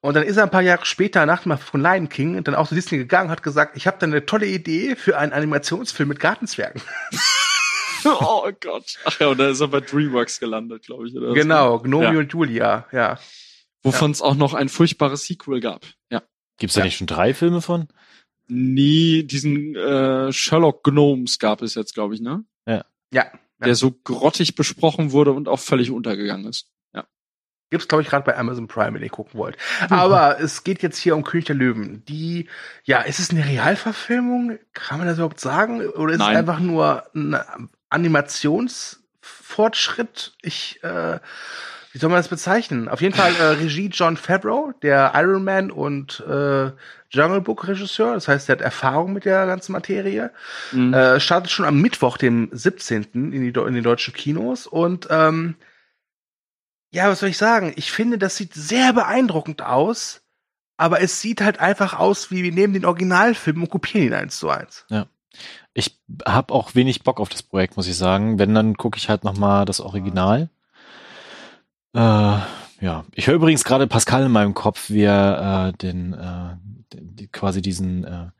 Und 0.00 0.14
dann 0.14 0.24
ist 0.24 0.36
er 0.36 0.44
ein 0.44 0.50
paar 0.50 0.62
Jahre 0.62 0.84
später 0.84 1.26
nach 1.26 1.42
dem 1.42 1.56
von 1.58 1.80
Lion 1.80 2.08
King 2.08 2.42
dann 2.42 2.54
auch 2.54 2.68
zu 2.68 2.74
Disney 2.74 2.98
gegangen 2.98 3.26
und 3.26 3.32
hat 3.32 3.42
gesagt, 3.42 3.76
ich 3.76 3.86
habe 3.86 3.98
da 3.98 4.06
eine 4.06 4.26
tolle 4.26 4.46
Idee 4.46 4.96
für 4.96 5.18
einen 5.18 5.32
Animationsfilm 5.32 6.08
mit 6.08 6.20
Gartenzwergen. 6.20 6.80
oh 8.04 8.50
Gott. 8.60 8.98
Ach 9.04 9.20
ja, 9.20 9.28
und 9.28 9.38
da 9.38 9.50
ist 9.50 9.60
er 9.60 9.68
bei 9.68 9.80
DreamWorks 9.80 10.40
gelandet, 10.40 10.84
glaube 10.84 11.06
ich. 11.06 11.14
Oder 11.14 11.34
genau, 11.34 11.78
Gnomi 11.78 12.04
ja. 12.04 12.18
und 12.18 12.32
Julia, 12.32 12.86
ja. 12.92 13.18
Wovon 13.82 14.10
es 14.10 14.20
ja. 14.20 14.26
auch 14.26 14.34
noch 14.34 14.54
ein 14.54 14.68
furchtbares 14.68 15.24
Sequel 15.24 15.60
gab. 15.60 15.86
Ja. 16.10 16.22
Gibt's 16.58 16.74
da 16.74 16.80
ja. 16.80 16.86
nicht 16.86 16.96
schon 16.96 17.06
drei 17.06 17.34
Filme 17.34 17.60
von? 17.60 17.88
Nie, 18.50 19.22
diesen 19.22 19.76
äh, 19.76 20.32
Sherlock 20.32 20.82
Gnomes 20.82 21.38
gab 21.38 21.62
es 21.62 21.76
jetzt, 21.76 21.94
glaube 21.94 22.14
ich, 22.14 22.20
ne? 22.20 22.44
Ja. 22.66 22.84
Ja. 23.12 23.26
Der 23.64 23.74
so 23.74 23.92
grottig 23.92 24.54
besprochen 24.54 25.12
wurde 25.12 25.32
und 25.32 25.46
auch 25.46 25.60
völlig 25.60 25.90
untergegangen 25.90 26.46
ist. 26.46 26.70
Ja. 26.94 27.04
Gibt's, 27.70 27.88
glaube 27.88 28.02
ich, 28.02 28.08
gerade 28.08 28.24
bei 28.24 28.34
Amazon 28.36 28.68
Prime, 28.68 28.94
wenn 28.94 29.02
ihr 29.02 29.10
gucken 29.10 29.38
wollt. 29.38 29.58
Aber 29.90 30.38
mhm. 30.38 30.44
es 30.44 30.64
geht 30.64 30.82
jetzt 30.82 30.96
hier 30.98 31.14
um 31.14 31.24
König 31.24 31.44
der 31.44 31.56
Löwen. 31.56 32.02
Die, 32.06 32.48
ja, 32.84 33.02
ist 33.02 33.20
es 33.20 33.28
eine 33.30 33.46
Realverfilmung? 33.46 34.58
Kann 34.72 34.98
man 34.98 35.06
das 35.06 35.18
überhaupt 35.18 35.40
sagen? 35.40 35.86
Oder 35.90 36.14
ist 36.14 36.18
Nein. 36.18 36.32
es 36.32 36.38
einfach 36.38 36.58
nur 36.58 37.04
ein 37.14 37.36
Animationsfortschritt? 37.90 40.32
Ich, 40.42 40.82
äh, 40.82 41.20
wie 41.92 41.98
soll 41.98 42.08
man 42.08 42.18
das 42.18 42.28
bezeichnen? 42.28 42.88
Auf 42.88 43.00
jeden 43.00 43.14
Fall 43.14 43.34
äh, 43.34 43.42
Regie 43.54 43.88
John 43.88 44.16
Favreau, 44.16 44.72
der 44.82 45.12
Iron 45.16 45.42
Man 45.42 45.70
und 45.70 46.20
äh, 46.20 46.70
Jungle 47.10 47.40
Book 47.40 47.66
Regisseur. 47.66 48.14
Das 48.14 48.28
heißt, 48.28 48.48
er 48.48 48.56
hat 48.56 48.60
Erfahrung 48.60 49.12
mit 49.12 49.24
der 49.24 49.46
ganzen 49.46 49.72
Materie. 49.72 50.30
Mhm. 50.70 50.94
Äh, 50.94 51.18
startet 51.18 51.50
schon 51.50 51.64
am 51.64 51.80
Mittwoch, 51.80 52.16
dem 52.16 52.48
17. 52.52 53.08
in, 53.14 53.30
die, 53.32 53.48
in 53.48 53.74
den 53.74 53.82
deutschen 53.82 54.14
Kinos. 54.14 54.68
Und 54.68 55.08
ähm, 55.10 55.56
ja, 56.92 57.08
was 57.08 57.20
soll 57.20 57.28
ich 57.28 57.38
sagen? 57.38 57.72
Ich 57.76 57.90
finde, 57.90 58.18
das 58.18 58.36
sieht 58.36 58.54
sehr 58.54 58.92
beeindruckend 58.92 59.62
aus. 59.62 60.22
Aber 60.76 61.02
es 61.02 61.20
sieht 61.20 61.42
halt 61.42 61.60
einfach 61.60 61.98
aus, 61.98 62.30
wie 62.30 62.42
wir 62.42 62.52
nehmen 62.52 62.72
den 62.72 62.86
Originalfilm 62.86 63.62
und 63.62 63.68
kopieren 63.68 64.06
ihn 64.06 64.14
eins 64.14 64.38
zu 64.38 64.48
eins. 64.48 64.86
Ja. 64.88 65.06
Ich 65.74 66.00
habe 66.26 66.54
auch 66.54 66.74
wenig 66.74 67.02
Bock 67.02 67.20
auf 67.20 67.28
das 67.28 67.42
Projekt, 67.42 67.76
muss 67.76 67.86
ich 67.86 67.96
sagen. 67.96 68.38
Wenn, 68.38 68.54
dann 68.54 68.76
gucke 68.76 68.96
ich 68.96 69.08
halt 69.08 69.24
noch 69.24 69.36
mal 69.36 69.64
das 69.64 69.80
Original. 69.80 70.48
Äh, 71.94 72.38
ja, 72.80 73.04
ich 73.14 73.26
höre 73.26 73.34
übrigens 73.34 73.64
gerade 73.64 73.86
Pascal 73.86 74.24
in 74.24 74.32
meinem 74.32 74.54
Kopf, 74.54 74.90
wie 74.90 75.02
er 75.02 75.68
äh, 75.68 75.76
den, 75.76 76.14
äh, 76.14 76.56
die, 76.94 77.28
quasi 77.28 77.60
diesen 77.62 78.04
äh, 78.04 78.30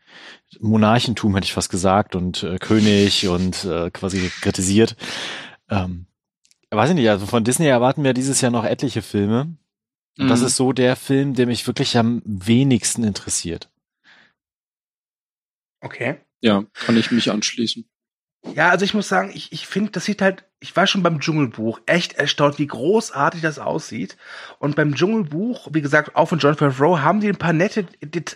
Monarchentum, 0.61 1.35
hätte 1.35 1.45
ich 1.45 1.53
fast 1.53 1.71
gesagt, 1.71 2.15
und 2.15 2.43
äh, 2.43 2.59
König 2.59 3.29
und 3.29 3.65
äh, 3.65 3.91
quasi 3.91 4.31
kritisiert. 4.41 4.97
Ähm, 5.69 6.07
weiß 6.71 6.91
ich 6.91 6.97
nicht, 6.97 7.11
also 7.11 7.27
von 7.27 7.45
Disney 7.45 7.67
erwarten 7.67 8.05
wir 8.05 8.15
dieses 8.15 8.41
Jahr 8.41 8.51
noch 8.51 8.65
etliche 8.65 9.03
Filme. 9.03 9.57
Und 10.19 10.27
mhm. 10.27 10.29
das 10.29 10.43
ist 10.43 10.57
so 10.57 10.73
der 10.73 10.97
Film, 10.97 11.35
der 11.35 11.47
mich 11.47 11.67
wirklich 11.67 11.97
am 11.97 12.23
wenigsten 12.25 13.05
interessiert. 13.05 13.71
Okay. 15.81 16.21
Ja, 16.41 16.65
kann 16.73 16.97
ich 16.97 17.11
mich 17.11 17.31
anschließen. 17.31 17.89
Ja, 18.55 18.71
also 18.71 18.85
ich 18.85 18.95
muss 18.95 19.09
sagen, 19.09 19.31
ich, 19.35 19.53
ich 19.53 19.67
finde, 19.67 19.91
das 19.91 20.07
sieht 20.07 20.23
halt, 20.23 20.50
ich 20.61 20.77
war 20.77 20.87
schon 20.87 21.03
beim 21.03 21.21
Dschungelbuch 21.21 21.81
echt 21.87 22.13
erstaunt, 22.13 22.59
wie 22.59 22.67
großartig 22.67 23.41
das 23.41 23.59
aussieht. 23.59 24.19
Und 24.59 24.77
beim 24.77 24.95
Dschungelbuch, 24.95 25.69
wie 25.73 25.81
gesagt, 25.81 26.15
auch 26.15 26.27
von 26.27 26.39
John 26.39 26.55
Favreau, 26.55 26.99
haben 26.99 27.21
die 27.21 27.29
ein 27.29 27.37
paar 27.37 27.55
nette 27.55 27.87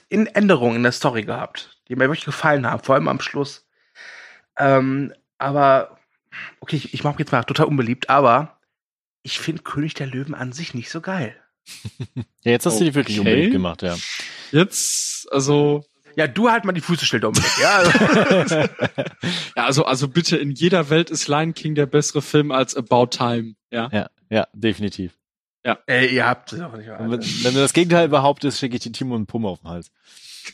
Änderungen 0.09 0.77
in 0.77 0.83
der 0.83 0.93
Story 0.93 1.25
gehabt, 1.25 1.79
die 1.89 1.97
mir 1.97 2.09
wirklich 2.09 2.25
gefallen 2.25 2.67
haben, 2.67 2.83
vor 2.83 2.95
allem 2.95 3.09
am 3.09 3.21
Schluss. 3.21 3.67
Ähm, 4.57 5.13
aber, 5.37 5.99
okay, 6.61 6.77
ich, 6.77 6.95
ich 6.95 7.05
mache 7.05 7.19
jetzt 7.19 7.31
mal 7.31 7.45
total 7.45 7.67
unbeliebt, 7.67 8.09
aber 8.09 8.59
ich 9.23 9.39
finde 9.39 9.63
König 9.63 9.93
der 9.93 10.07
Löwen 10.07 10.35
an 10.35 10.53
sich 10.53 10.73
nicht 10.73 10.91
so 10.91 11.03
geil. 11.03 11.37
ja, 12.15 12.53
jetzt 12.53 12.65
hast 12.65 12.77
okay. 12.77 12.85
du 12.85 12.91
die 12.91 12.95
wirklich 12.95 13.19
unbeliebt 13.21 13.53
gemacht, 13.53 13.83
ja. 13.83 13.97
Jetzt, 14.51 15.31
also, 15.31 15.85
ja, 16.17 16.27
du 16.27 16.51
halt 16.51 16.65
mal 16.65 16.73
die 16.73 16.81
Füße 16.81 17.05
still, 17.05 17.21
Dominik. 17.21 17.51
Ja, 17.61 17.77
also. 17.77 18.55
ja, 19.57 19.65
also, 19.65 19.85
also 19.85 20.09
bitte, 20.09 20.37
in 20.37 20.51
jeder 20.51 20.91
Welt 20.91 21.11
ist 21.11 21.29
Lion 21.29 21.55
King 21.55 21.75
der 21.75 21.87
bessere 21.87 22.23
Film 22.23 22.51
als 22.51 22.77
About 22.77 23.07
Time. 23.07 23.55
Ja, 23.71 23.89
ja, 23.93 24.11
ja 24.31 24.47
definitiv. 24.53 25.17
Ja. 25.65 25.79
Ey, 25.87 26.15
ihr 26.15 26.27
habt 26.27 26.53
es 26.53 26.61
auch 26.61 26.77
nicht. 26.77 26.89
Wenn, 26.89 27.11
wenn 27.11 27.55
du 27.55 27.61
das 27.61 27.73
Gegenteil 27.73 28.09
behauptest, 28.09 28.59
schicke 28.59 28.77
ich 28.77 28.83
die 28.83 28.93
Timo 28.93 29.15
und 29.15 29.27
Pumme 29.27 29.49
auf 29.49 29.61
den 29.61 29.71
Hals. 29.71 29.91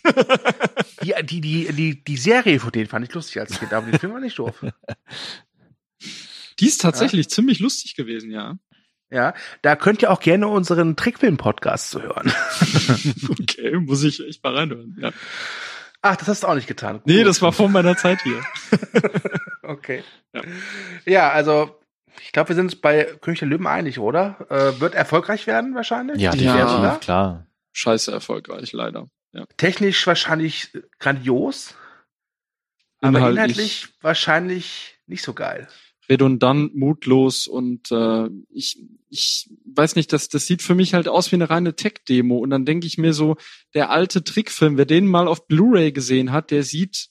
die, 1.02 1.14
die, 1.24 1.40
die, 1.40 1.72
die, 1.72 2.04
die 2.04 2.16
Serie 2.16 2.60
von 2.60 2.70
denen 2.70 2.86
fand 2.86 3.08
ich 3.08 3.12
lustig 3.12 3.40
als 3.40 3.58
Kind, 3.58 3.72
aber 3.72 3.90
den 3.90 3.98
Film 3.98 4.12
war 4.12 4.20
nicht 4.20 4.38
doof. 4.38 4.64
Die 6.60 6.66
ist 6.66 6.80
tatsächlich 6.80 7.26
ja. 7.26 7.30
ziemlich 7.30 7.58
lustig 7.58 7.96
gewesen, 7.96 8.30
ja. 8.30 8.56
Ja, 9.10 9.34
da 9.62 9.74
könnt 9.74 10.02
ihr 10.02 10.10
auch 10.10 10.20
gerne 10.20 10.46
unseren 10.46 10.94
Trickfilm-Podcast 10.94 11.90
zu 11.90 12.00
hören. 12.02 12.32
okay, 13.40 13.76
muss 13.76 14.04
ich 14.04 14.24
echt 14.26 14.42
mal 14.44 14.56
reinhören, 14.56 14.96
ja. 15.00 15.10
Ach, 16.02 16.16
das 16.16 16.28
hast 16.28 16.42
du 16.44 16.46
auch 16.46 16.54
nicht 16.54 16.68
getan. 16.68 16.96
Gut. 16.96 17.06
Nee, 17.06 17.24
das 17.24 17.42
war 17.42 17.52
vor 17.52 17.68
meiner 17.68 17.96
Zeit 17.96 18.22
hier. 18.22 18.42
okay. 19.62 20.02
Ja. 20.32 20.42
ja, 21.04 21.30
also 21.30 21.78
ich 22.22 22.32
glaube, 22.32 22.50
wir 22.50 22.56
sind 22.56 22.66
uns 22.66 22.76
bei 22.76 23.04
König 23.20 23.40
der 23.40 23.48
Löwen 23.48 23.66
einig, 23.66 23.98
oder? 23.98 24.46
Äh, 24.48 24.80
wird 24.80 24.94
erfolgreich 24.94 25.46
werden 25.46 25.74
wahrscheinlich? 25.74 26.18
Ja, 26.20 26.30
definitiv, 26.30 26.82
ja, 26.82 26.98
klar. 27.00 27.46
Scheiße 27.72 28.12
erfolgreich, 28.12 28.72
leider. 28.72 29.08
Ja. 29.32 29.44
Technisch 29.58 30.06
wahrscheinlich 30.06 30.70
grandios, 30.98 31.74
aber 33.00 33.30
inhaltlich 33.30 33.88
wahrscheinlich 34.00 34.98
nicht 35.06 35.22
so 35.22 35.34
geil 35.34 35.68
redundant, 36.10 36.74
mutlos 36.74 37.46
und 37.46 37.90
äh, 37.92 38.28
ich, 38.50 38.82
ich 39.08 39.48
weiß 39.64 39.94
nicht, 39.94 40.12
das, 40.12 40.28
das 40.28 40.46
sieht 40.46 40.60
für 40.60 40.74
mich 40.74 40.92
halt 40.92 41.08
aus 41.08 41.30
wie 41.30 41.36
eine 41.36 41.48
reine 41.48 41.76
Tech-Demo 41.76 42.36
und 42.38 42.50
dann 42.50 42.66
denke 42.66 42.86
ich 42.86 42.98
mir 42.98 43.14
so, 43.14 43.36
der 43.74 43.90
alte 43.90 44.24
Trickfilm, 44.24 44.76
wer 44.76 44.86
den 44.86 45.06
mal 45.06 45.28
auf 45.28 45.46
Blu-ray 45.46 45.92
gesehen 45.92 46.32
hat, 46.32 46.50
der 46.50 46.64
sieht 46.64 47.08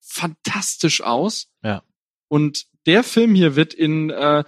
fantastisch 0.00 1.00
aus. 1.00 1.48
Ja. 1.62 1.84
Und 2.28 2.66
der 2.86 3.04
Film 3.04 3.34
hier 3.34 3.54
wird 3.54 3.72
in, 3.72 4.10
äh, 4.10 4.42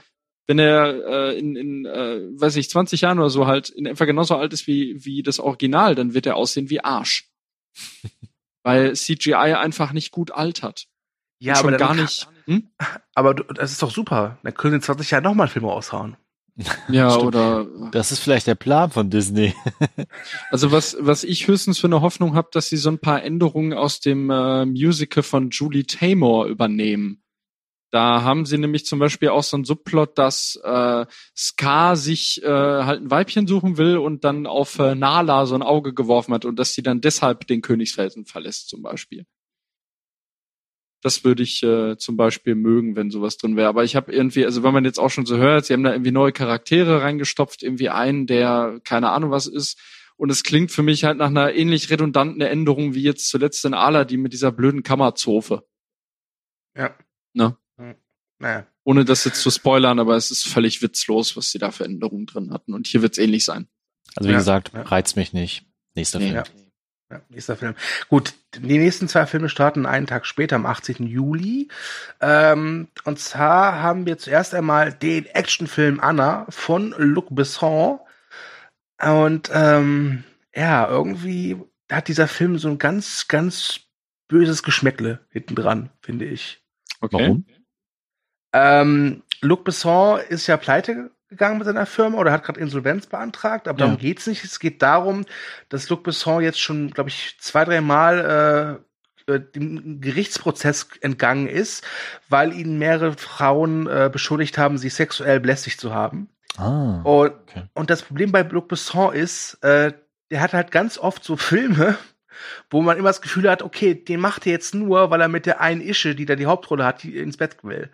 wenn 0.48 0.58
er 0.58 1.06
äh, 1.06 1.38
in, 1.38 1.54
in 1.54 1.86
äh, 1.86 2.20
weiß 2.32 2.56
ich, 2.56 2.68
20 2.68 3.02
Jahren 3.02 3.20
oder 3.20 3.30
so 3.30 3.46
halt 3.46 3.68
in 3.68 3.86
etwa 3.86 4.04
genauso 4.04 4.34
alt 4.36 4.52
ist 4.52 4.66
wie, 4.66 5.04
wie 5.04 5.22
das 5.22 5.38
Original, 5.38 5.94
dann 5.94 6.14
wird 6.14 6.26
er 6.26 6.36
aussehen 6.36 6.70
wie 6.70 6.80
Arsch. 6.80 7.30
Weil 8.64 8.94
CGI 8.94 9.34
einfach 9.34 9.92
nicht 9.92 10.10
gut 10.10 10.32
altert. 10.32 10.86
Ja, 11.42 11.56
aber 11.56 11.72
gar 11.72 11.94
nicht. 11.94 12.28
Hm? 12.44 12.68
Aber 13.14 13.34
das 13.34 13.72
ist 13.72 13.82
doch 13.82 13.90
super. 13.90 14.38
Dann 14.44 14.54
können 14.54 14.72
sie 14.72 14.76
in 14.76 14.82
20 14.82 15.10
Jahren 15.10 15.24
nochmal 15.24 15.48
Filme 15.48 15.70
aushauen. 15.72 16.16
Ja, 16.88 17.16
oder. 17.16 17.66
Das 17.92 18.12
ist 18.12 18.18
vielleicht 18.20 18.46
der 18.46 18.54
Plan 18.54 18.90
von 18.90 19.08
Disney. 19.08 19.54
also 20.50 20.70
was, 20.70 20.96
was 21.00 21.24
ich 21.24 21.48
höchstens 21.48 21.78
für 21.78 21.86
eine 21.86 22.02
Hoffnung 22.02 22.34
habe, 22.34 22.48
dass 22.52 22.68
sie 22.68 22.76
so 22.76 22.90
ein 22.90 22.98
paar 22.98 23.22
Änderungen 23.22 23.72
aus 23.72 24.00
dem 24.00 24.28
äh, 24.30 24.66
Musical 24.66 25.22
von 25.22 25.48
Julie 25.50 25.84
Taymor 25.84 26.46
übernehmen. 26.46 27.22
Da 27.90 28.22
haben 28.22 28.44
sie 28.44 28.58
nämlich 28.58 28.84
zum 28.84 28.98
Beispiel 28.98 29.30
auch 29.30 29.42
so 29.42 29.56
ein 29.56 29.64
Subplot, 29.64 30.18
dass 30.18 30.60
äh, 30.62 31.06
Scar 31.34 31.96
sich 31.96 32.42
äh, 32.42 32.48
halt 32.48 33.02
ein 33.02 33.10
Weibchen 33.10 33.46
suchen 33.46 33.78
will 33.78 33.96
und 33.96 34.24
dann 34.24 34.46
auf 34.46 34.78
äh, 34.78 34.94
Nala 34.94 35.46
so 35.46 35.54
ein 35.54 35.62
Auge 35.62 35.94
geworfen 35.94 36.34
hat 36.34 36.44
und 36.44 36.56
dass 36.56 36.74
sie 36.74 36.82
dann 36.82 37.00
deshalb 37.00 37.46
den 37.46 37.62
Königsfelsen 37.62 38.26
verlässt 38.26 38.68
zum 38.68 38.82
Beispiel. 38.82 39.24
Das 41.02 41.24
würde 41.24 41.42
ich 41.42 41.62
äh, 41.62 41.98
zum 41.98 42.16
Beispiel 42.16 42.54
mögen, 42.54 42.96
wenn 42.96 43.10
sowas 43.10 43.36
drin 43.36 43.56
wäre. 43.56 43.68
Aber 43.68 43.84
ich 43.84 43.96
habe 43.96 44.12
irgendwie, 44.12 44.44
also 44.46 44.62
wenn 44.62 44.72
man 44.72 44.84
jetzt 44.84 44.98
auch 44.98 45.10
schon 45.10 45.26
so 45.26 45.36
hört, 45.36 45.66
sie 45.66 45.74
haben 45.74 45.82
da 45.82 45.92
irgendwie 45.92 46.12
neue 46.12 46.32
Charaktere 46.32 47.02
reingestopft, 47.02 47.62
irgendwie 47.62 47.90
einen, 47.90 48.26
der 48.26 48.80
keine 48.84 49.10
Ahnung 49.10 49.30
was 49.30 49.46
ist. 49.46 49.78
Und 50.16 50.30
es 50.30 50.44
klingt 50.44 50.70
für 50.70 50.82
mich 50.84 51.02
halt 51.04 51.18
nach 51.18 51.26
einer 51.26 51.52
ähnlich 51.54 51.90
redundanten 51.90 52.40
Änderung 52.40 52.94
wie 52.94 53.02
jetzt 53.02 53.28
zuletzt 53.28 53.64
in 53.64 53.74
Aladdin 53.74 54.22
mit 54.22 54.32
dieser 54.32 54.52
blöden 54.52 54.84
Kammerzofe. 54.84 55.66
Ja. 56.76 56.94
Ne? 57.34 57.56
Naja. 58.38 58.66
Ohne 58.84 59.04
das 59.04 59.24
jetzt 59.24 59.40
zu 59.40 59.50
spoilern, 59.50 60.00
aber 60.00 60.16
es 60.16 60.30
ist 60.30 60.46
völlig 60.46 60.82
witzlos, 60.82 61.36
was 61.36 61.50
sie 61.50 61.58
da 61.58 61.70
für 61.70 61.84
Änderungen 61.84 62.26
drin 62.26 62.52
hatten. 62.52 62.74
Und 62.74 62.86
hier 62.88 63.02
wird's 63.02 63.18
ähnlich 63.18 63.44
sein. 63.44 63.68
Also 64.16 64.28
wie 64.28 64.32
Ja, 64.32 64.38
gesagt, 64.38 64.72
ja. 64.74 64.82
reizt 64.82 65.16
mich 65.16 65.32
nicht. 65.32 65.64
Nächster 65.94 66.18
Nee, 66.18 66.26
Film. 66.30 66.36
Ja. 66.36 66.44
Ja, 67.12 67.20
nächster 67.28 67.56
Film. 67.56 67.74
Gut, 68.08 68.32
die 68.54 68.78
nächsten 68.78 69.06
zwei 69.06 69.26
Filme 69.26 69.50
starten 69.50 69.84
einen 69.84 70.06
Tag 70.06 70.24
später, 70.24 70.56
am 70.56 70.64
18. 70.64 71.06
Juli. 71.06 71.68
Ähm, 72.22 72.88
und 73.04 73.18
zwar 73.18 73.82
haben 73.82 74.06
wir 74.06 74.16
zuerst 74.16 74.54
einmal 74.54 74.94
den 74.94 75.26
Actionfilm 75.26 76.00
Anna 76.00 76.46
von 76.48 76.94
Luc 76.96 77.26
Besson. 77.28 77.98
Und 78.98 79.50
ähm, 79.52 80.24
ja, 80.54 80.88
irgendwie 80.88 81.58
hat 81.90 82.08
dieser 82.08 82.28
Film 82.28 82.56
so 82.56 82.68
ein 82.68 82.78
ganz, 82.78 83.28
ganz 83.28 83.80
böses 84.28 84.62
Geschmäckle 84.62 85.20
hinten 85.28 85.54
dran, 85.54 85.90
finde 86.00 86.24
ich. 86.24 86.62
Okay. 87.02 87.18
Warum? 87.18 87.44
Ähm, 88.54 89.22
Luc 89.42 89.64
Besson 89.64 90.18
ist 90.30 90.46
ja 90.46 90.56
pleite 90.56 91.10
gegangen 91.32 91.58
mit 91.58 91.66
seiner 91.66 91.86
Firma 91.86 92.18
oder 92.18 92.32
hat 92.32 92.44
gerade 92.44 92.60
Insolvenz 92.60 93.06
beantragt, 93.06 93.68
aber 93.68 93.78
darum 93.78 93.94
Ja. 93.94 94.00
geht's 94.00 94.26
nicht. 94.26 94.44
Es 94.44 94.58
geht 94.60 94.80
darum, 94.82 95.24
dass 95.68 95.88
Luc 95.88 96.04
Besson 96.04 96.42
jetzt 96.42 96.60
schon, 96.60 96.90
glaube 96.90 97.10
ich, 97.10 97.36
zwei, 97.40 97.64
drei 97.64 97.80
Mal 97.80 98.80
äh, 99.28 99.32
äh, 99.32 99.40
dem 99.40 100.00
Gerichtsprozess 100.00 100.88
entgangen 101.00 101.46
ist, 101.48 101.84
weil 102.28 102.52
ihn 102.52 102.78
mehrere 102.78 103.12
Frauen 103.14 103.86
äh, 103.86 104.10
beschuldigt 104.12 104.58
haben, 104.58 104.78
sie 104.78 104.88
sexuell 104.88 105.40
belästigt 105.40 105.80
zu 105.80 105.92
haben. 105.94 106.28
Ah. 106.56 107.00
Und, 107.02 107.32
Okay. 107.48 107.64
und 107.74 107.90
das 107.90 108.02
Problem 108.02 108.32
bei 108.32 108.42
Luc 108.42 108.68
Besson 108.68 109.12
ist, 109.14 109.54
äh, 109.62 109.92
der 110.30 110.40
hat 110.40 110.52
halt 110.54 110.70
ganz 110.70 110.96
oft 110.98 111.22
so 111.24 111.36
Filme, 111.36 111.96
wo 112.70 112.80
man 112.82 112.96
immer 112.96 113.10
das 113.10 113.20
Gefühl 113.22 113.48
hat, 113.50 113.62
okay, 113.62 113.94
den 113.94 114.18
macht 114.20 114.46
er 114.46 114.52
jetzt 114.52 114.74
nur, 114.74 115.10
weil 115.10 115.20
er 115.20 115.28
mit 115.28 115.44
der 115.46 115.60
einen 115.60 115.80
Ische, 115.82 116.14
die 116.14 116.24
da 116.26 116.34
die 116.34 116.46
Hauptrolle 116.46 116.84
hat, 116.84 117.02
die 117.02 117.16
ins 117.18 117.36
Bett 117.36 117.56
will. 117.62 117.90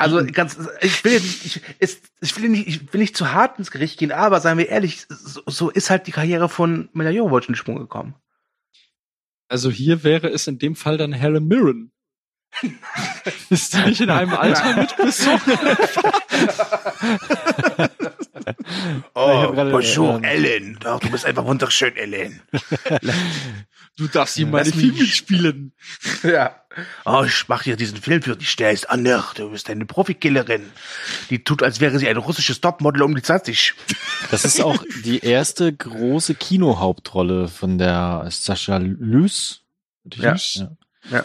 Also 0.00 0.24
ganz, 0.32 0.56
ich 0.80 1.04
will, 1.04 1.12
jetzt- 1.12 1.44
ich, 1.44 1.60
ist, 1.78 2.02
ich 2.20 2.40
will 2.40 2.48
nicht, 2.48 2.66
ich 2.66 2.92
will 2.92 3.00
nicht 3.00 3.16
zu 3.16 3.32
hart 3.32 3.58
ins 3.58 3.70
Gericht 3.70 3.98
gehen, 3.98 4.12
aber 4.12 4.40
seien 4.40 4.58
wir 4.58 4.68
ehrlich, 4.68 5.06
so, 5.08 5.42
so 5.46 5.70
ist 5.70 5.90
halt 5.90 6.06
die 6.06 6.12
Karriere 6.12 6.48
von 6.48 6.88
Mila 6.92 7.10
Jovovich 7.10 7.48
in 7.48 7.52
den 7.52 7.56
Sprung 7.56 7.76
gekommen. 7.76 8.14
Also 9.48 9.70
hier 9.70 10.02
wäre 10.04 10.28
es 10.28 10.46
in 10.46 10.58
dem 10.58 10.76
Fall 10.76 10.96
dann 10.96 11.12
Helen 11.12 11.46
Mirren. 11.48 11.92
ist 13.50 13.74
die 13.74 13.78
nicht 13.82 14.00
in 14.00 14.10
einem 14.10 14.32
Alter 14.34 14.76
mit 14.76 14.96
Besson? 14.96 15.40
Oh, 19.14 19.52
bonjour, 19.52 20.16
ähm, 20.16 20.24
Ellen. 20.24 20.78
Doch, 20.80 21.00
du 21.00 21.10
bist 21.10 21.24
einfach 21.26 21.44
wunderschön, 21.44 21.96
Ellen. 21.96 22.40
Du 23.96 24.06
darfst 24.08 24.38
ihm 24.38 24.50
meine 24.50 24.72
Filme 24.72 25.04
spielen. 25.04 25.74
Ja. 26.22 26.59
Oh, 27.04 27.24
ich 27.26 27.48
mache 27.48 27.64
hier 27.64 27.76
diesen 27.76 27.96
Film 27.96 28.22
für 28.22 28.36
dich. 28.36 28.54
Der 28.56 28.70
ist 28.70 28.88
Anne. 28.88 29.22
Du 29.34 29.50
bist 29.50 29.68
eine 29.68 29.86
Profikillerin. 29.86 30.70
Die 31.28 31.42
tut, 31.42 31.62
als 31.64 31.80
wäre 31.80 31.98
sie 31.98 32.08
ein 32.08 32.16
russisches 32.16 32.60
Topmodel 32.60 33.02
um 33.02 33.14
die 33.14 33.22
20. 33.22 33.74
Das 34.30 34.44
ist 34.44 34.60
auch 34.62 34.84
die 35.04 35.18
erste 35.18 35.72
große 35.72 36.34
Kinohauptrolle 36.36 37.48
von 37.48 37.78
der 37.78 38.26
Sascha 38.30 38.76
Lys. 38.76 39.62
Ja. 40.14 40.36
ja. 41.10 41.24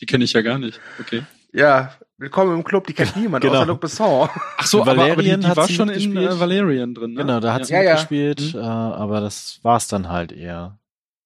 Die 0.00 0.06
kenne 0.06 0.24
ich 0.24 0.32
ja 0.32 0.40
gar 0.40 0.58
nicht. 0.58 0.80
Okay. 0.98 1.24
Ja, 1.52 1.94
willkommen 2.16 2.54
im 2.54 2.64
Club. 2.64 2.86
Die 2.86 2.94
kennt 2.94 3.16
niemand 3.16 3.42
Genau. 3.42 3.56
außer 3.58 3.66
Luc 3.66 3.80
Besson. 3.80 4.28
Ach 4.58 4.66
so, 4.66 4.80
aber, 4.80 4.92
aber 4.92 5.02
die, 5.04 5.10
Valerian 5.10 5.40
die 5.42 5.46
hat 5.46 5.56
war 5.58 5.66
sie 5.66 5.74
schon 5.74 5.88
in 5.90 6.10
mitgespielt. 6.12 6.30
äh, 6.32 6.40
Valerian 6.40 6.94
drin, 6.94 7.12
ne? 7.12 7.20
Genau, 7.20 7.40
da 7.40 7.52
hat 7.52 7.60
ja. 7.60 7.66
sie 7.66 7.72
Ja, 7.74 7.82
ja. 7.82 7.90
mitgespielt, 7.92 8.54
äh, 8.54 8.58
aber 8.58 9.20
das 9.20 9.60
war's 9.62 9.88
dann 9.88 10.08
halt 10.08 10.32
eher. 10.32 10.78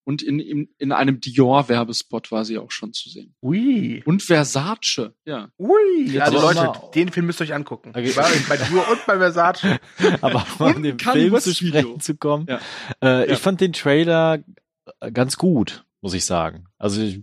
Und 0.05 0.23
in, 0.23 0.41
in, 0.41 0.69
in 0.79 0.93
einem 0.93 1.21
Dior-Werbespot 1.21 2.33
war 2.33 2.45
sie 2.45 2.59
auch 2.59 2.71
schon 2.71 2.93
zu 2.93 3.09
sehen. 3.11 3.35
Ui. 3.43 4.03
Und 4.07 4.23
Versace, 4.23 5.13
ja. 5.25 5.51
Ui. 5.59 6.19
Also 6.21 6.39
aber 6.39 6.47
Leute, 6.55 6.67
mal- 6.67 6.91
den 6.95 7.11
Film 7.11 7.27
müsst 7.27 7.41
ihr 7.41 7.45
euch 7.45 7.55
angucken. 7.55 7.91
Okay. 7.91 8.13
Bei, 8.17 8.29
bei 8.49 8.57
Dior 8.57 8.89
und 8.91 9.07
bei 9.07 9.19
Versace. 9.19 9.79
Aber 10.23 10.45
um 10.59 10.67
an 10.67 10.83
dem 10.83 10.99
Film 10.99 11.39
zu 11.39 11.51
Video. 11.51 11.69
sprechen 11.81 12.01
zu 12.01 12.17
kommen. 12.17 12.47
Ja. 12.49 12.61
Äh, 13.03 13.27
Ja. 13.29 13.35
Ich 13.35 13.39
fand 13.39 13.61
den 13.61 13.73
Trailer 13.73 14.39
äh, 15.01 15.13
ganz 15.13 15.37
gut, 15.37 15.85
muss 16.01 16.15
ich 16.15 16.25
sagen. 16.25 16.65
Also 16.79 17.03
ich, 17.03 17.21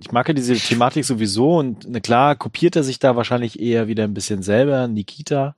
ich 0.00 0.10
mag 0.12 0.26
ja 0.28 0.34
diese 0.34 0.54
Thematik 0.56 1.04
sowieso 1.04 1.56
und 1.58 1.86
na 1.88 2.00
klar 2.00 2.34
kopiert 2.36 2.74
er 2.76 2.82
sich 2.82 2.98
da 2.98 3.16
wahrscheinlich 3.16 3.60
eher 3.60 3.86
wieder 3.88 4.04
ein 4.04 4.14
bisschen 4.14 4.42
selber, 4.42 4.88
Nikita. 4.88 5.54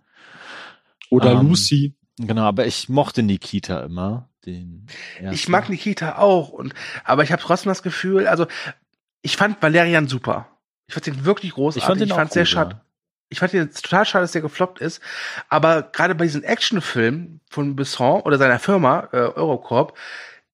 Oder 1.09 1.33
Ähm, 1.33 1.48
Lucy. 1.48 1.94
Genau, 2.18 2.42
aber 2.42 2.66
ich 2.66 2.88
mochte 2.88 3.22
Nikita 3.22 3.80
immer. 3.80 4.28
Den 4.46 4.87
Ich 5.18 5.22
ersten. 5.24 5.53
mag 5.53 5.68
Nikita 5.68 6.18
auch. 6.18 6.50
Und, 6.50 6.74
aber 7.05 7.22
ich 7.22 7.33
habe 7.33 7.42
trotzdem 7.42 7.70
das 7.70 7.83
Gefühl, 7.83 8.26
also 8.26 8.46
ich 9.22 9.37
fand 9.37 9.61
Valerian 9.62 10.09
super. 10.09 10.48
Ich 10.87 10.94
fand 10.94 11.07
den 11.07 11.24
wirklich 11.24 11.53
großartig. 11.53 11.83
Ich 11.83 11.87
fand 11.87 12.00
den 12.00 12.12
auch 12.12 12.16
fand's 12.16 12.35
sehr 12.35 12.46
schade. 12.46 12.76
ja. 12.76 12.81
Ich 13.33 13.38
fand 13.38 13.53
den 13.53 13.70
total 13.70 14.05
schade, 14.07 14.24
dass 14.24 14.33
der 14.33 14.42
gefloppt 14.42 14.81
ist. 14.81 15.00
Aber 15.48 15.83
gerade 15.83 16.14
bei 16.16 16.24
diesen 16.24 16.42
Actionfilmen 16.42 17.40
von 17.48 17.76
Besson 17.76 18.22
oder 18.22 18.38
seiner 18.38 18.59
Firma, 18.59 19.09
äh, 19.12 19.18
Eurocorp, 19.18 19.96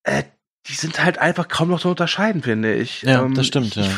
äh, 0.03 0.25
die 0.69 0.75
sind 0.75 1.03
halt 1.05 1.19
einfach 1.19 1.49
kaum 1.49 1.69
noch 1.69 1.81
zu 1.81 1.89
unterscheiden, 1.89 2.43
finde 2.43 2.75
ich. 2.75 3.03
Ja, 3.03 3.23
Ähm, 3.23 3.35
das 3.35 3.47
stimmt, 3.47 3.77
ich, 3.77 3.87
ja. 3.87 3.93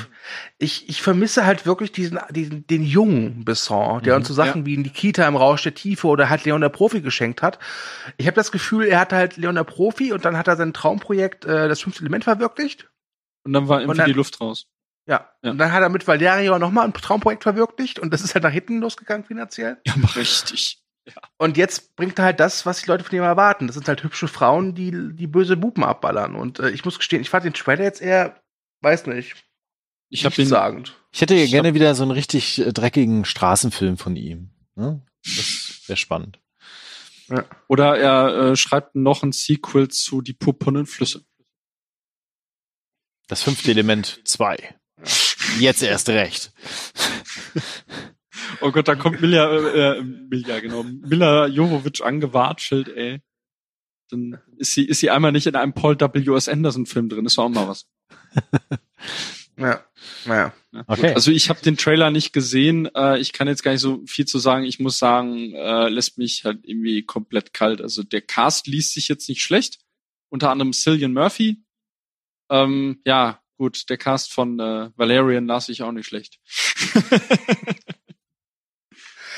Ich, 0.58 0.88
ich 0.88 1.00
vermisse 1.02 1.46
halt 1.46 1.64
wirklich 1.66 1.92
diesen, 1.92 2.18
diesen, 2.30 2.66
den 2.66 2.82
jungen 2.84 3.44
Besson, 3.44 4.02
der 4.02 4.14
Mhm, 4.14 4.18
uns 4.18 4.28
so 4.28 4.34
Sachen 4.34 4.66
wie 4.66 4.76
Nikita 4.76 5.26
im 5.26 5.36
Rausch 5.36 5.62
der 5.62 5.74
Tiefe 5.74 6.06
oder 6.08 6.28
halt 6.28 6.44
Leon 6.44 6.60
der 6.60 6.68
Profi 6.68 7.00
geschenkt 7.00 7.40
hat. 7.42 7.58
Ich 8.18 8.26
habe 8.26 8.34
das 8.34 8.52
Gefühl, 8.52 8.86
er 8.86 9.00
hatte 9.00 9.16
halt 9.16 9.36
Leon 9.36 9.54
der 9.54 9.64
Profi 9.64 10.12
und 10.12 10.24
dann 10.24 10.36
hat 10.36 10.48
er 10.48 10.56
sein 10.56 10.72
Traumprojekt, 10.74 11.44
äh, 11.46 11.68
das 11.68 11.80
fünfte 11.80 12.02
Element, 12.02 12.24
verwirklicht. 12.24 12.88
Und 13.44 13.52
dann 13.54 13.68
war 13.68 13.80
irgendwie 13.80 13.98
dann- 13.98 14.06
die 14.06 14.12
Luft 14.12 14.40
raus. 14.40 14.66
Ja. 15.06 15.30
Ja. 15.42 15.52
Und 15.52 15.58
dann 15.58 15.72
hat 15.72 15.80
er 15.80 15.88
mit 15.88 16.06
Valerio 16.06 16.58
nochmal 16.58 16.84
ein 16.84 16.92
Traumprojekt 16.92 17.42
verwirklicht 17.44 17.98
und 17.98 18.12
das 18.12 18.20
ist 18.20 18.34
halt 18.34 18.44
nach 18.44 18.50
hinten 18.52 18.80
losgegangen 18.80 19.24
finanziell. 19.24 19.78
Ja, 19.86 19.94
aber 19.94 20.14
richtig. 20.16 20.82
Und 21.36 21.56
jetzt 21.56 21.96
bringt 21.96 22.18
er 22.18 22.26
halt 22.26 22.40
das, 22.40 22.66
was 22.66 22.80
die 22.80 22.86
Leute 22.86 23.04
von 23.04 23.16
ihm 23.16 23.22
erwarten. 23.22 23.66
Das 23.66 23.74
sind 23.74 23.88
halt 23.88 24.02
hübsche 24.02 24.28
Frauen, 24.28 24.74
die, 24.74 24.92
die 25.14 25.26
böse 25.26 25.56
Buben 25.56 25.84
abballern. 25.84 26.34
Und 26.34 26.58
äh, 26.58 26.70
ich 26.70 26.84
muss 26.84 26.98
gestehen, 26.98 27.22
ich 27.22 27.30
fand 27.30 27.44
den 27.44 27.54
Trailer 27.54 27.84
jetzt 27.84 28.02
eher, 28.02 28.40
weiß 28.80 29.06
nicht, 29.06 29.36
Ich 30.08 30.24
habe 30.24 30.34
den, 30.34 30.46
sagend. 30.46 30.94
Ich 31.12 31.20
hätte 31.20 31.34
Ich 31.34 31.50
gerne 31.50 31.74
wieder 31.74 31.94
so 31.94 32.02
einen 32.02 32.12
richtig 32.12 32.58
äh, 32.58 32.72
dreckigen 32.72 33.24
Straßenfilm 33.24 33.98
von 33.98 34.16
ihm. 34.16 34.50
Ne? 34.74 35.02
Das 35.24 35.82
wäre 35.86 35.96
spannend. 35.96 36.40
oder 37.68 37.98
er 37.98 38.50
äh, 38.50 38.56
schreibt 38.56 38.94
noch 38.94 39.22
ein 39.22 39.32
Sequel 39.32 39.88
zu 39.88 40.22
Die 40.22 40.32
purpurnen 40.32 40.86
Flüsse. 40.86 41.24
Das 43.26 43.42
fünfte 43.42 43.70
Element 43.70 44.22
2. 44.24 44.74
Jetzt 45.58 45.82
erst 45.82 46.08
recht. 46.08 46.52
Oh 48.60 48.72
Gott, 48.72 48.88
da 48.88 48.94
kommt 48.94 49.20
Milja, 49.20 49.50
äh, 49.50 49.98
äh, 49.98 50.02
Milja, 50.02 50.60
genau, 50.60 50.82
Mila 50.82 51.46
Jovovich 51.46 52.04
angewatschelt, 52.04 52.88
ey. 52.88 53.20
Dann 54.10 54.38
ist 54.56 54.72
sie, 54.72 54.84
ist 54.84 55.00
sie 55.00 55.10
einmal 55.10 55.32
nicht 55.32 55.46
in 55.46 55.54
einem 55.54 55.74
Paul 55.74 56.00
W.S. 56.00 56.48
Anderson 56.48 56.86
Film 56.86 57.08
drin, 57.08 57.26
ist 57.26 57.36
doch 57.36 57.44
auch 57.44 57.48
mal 57.50 57.68
was. 57.68 57.86
Ja, 59.58 59.84
naja. 60.24 60.52
Ja, 60.72 60.84
Okay. 60.86 61.14
Also 61.14 61.32
ich 61.32 61.48
habe 61.48 61.60
den 61.60 61.76
Trailer 61.76 62.10
nicht 62.10 62.32
gesehen. 62.32 62.88
Äh, 62.94 63.18
ich 63.18 63.32
kann 63.32 63.48
jetzt 63.48 63.62
gar 63.62 63.72
nicht 63.72 63.80
so 63.80 64.04
viel 64.06 64.26
zu 64.26 64.38
sagen. 64.38 64.64
Ich 64.64 64.78
muss 64.78 64.98
sagen, 64.98 65.52
äh, 65.54 65.88
lässt 65.88 66.18
mich 66.18 66.44
halt 66.44 66.60
irgendwie 66.62 67.04
komplett 67.04 67.52
kalt. 67.52 67.80
Also 67.80 68.02
der 68.02 68.20
Cast 68.20 68.66
liest 68.66 68.94
sich 68.94 69.08
jetzt 69.08 69.28
nicht 69.28 69.42
schlecht. 69.42 69.80
Unter 70.28 70.50
anderem 70.50 70.72
Cillian 70.72 71.12
Murphy. 71.12 71.64
Ähm, 72.50 73.00
ja, 73.04 73.42
gut, 73.56 73.90
der 73.90 73.98
Cast 73.98 74.32
von 74.32 74.60
äh, 74.60 74.90
Valerian 74.94 75.46
las 75.46 75.66
sich 75.66 75.82
auch 75.82 75.92
nicht 75.92 76.06
schlecht. 76.06 76.38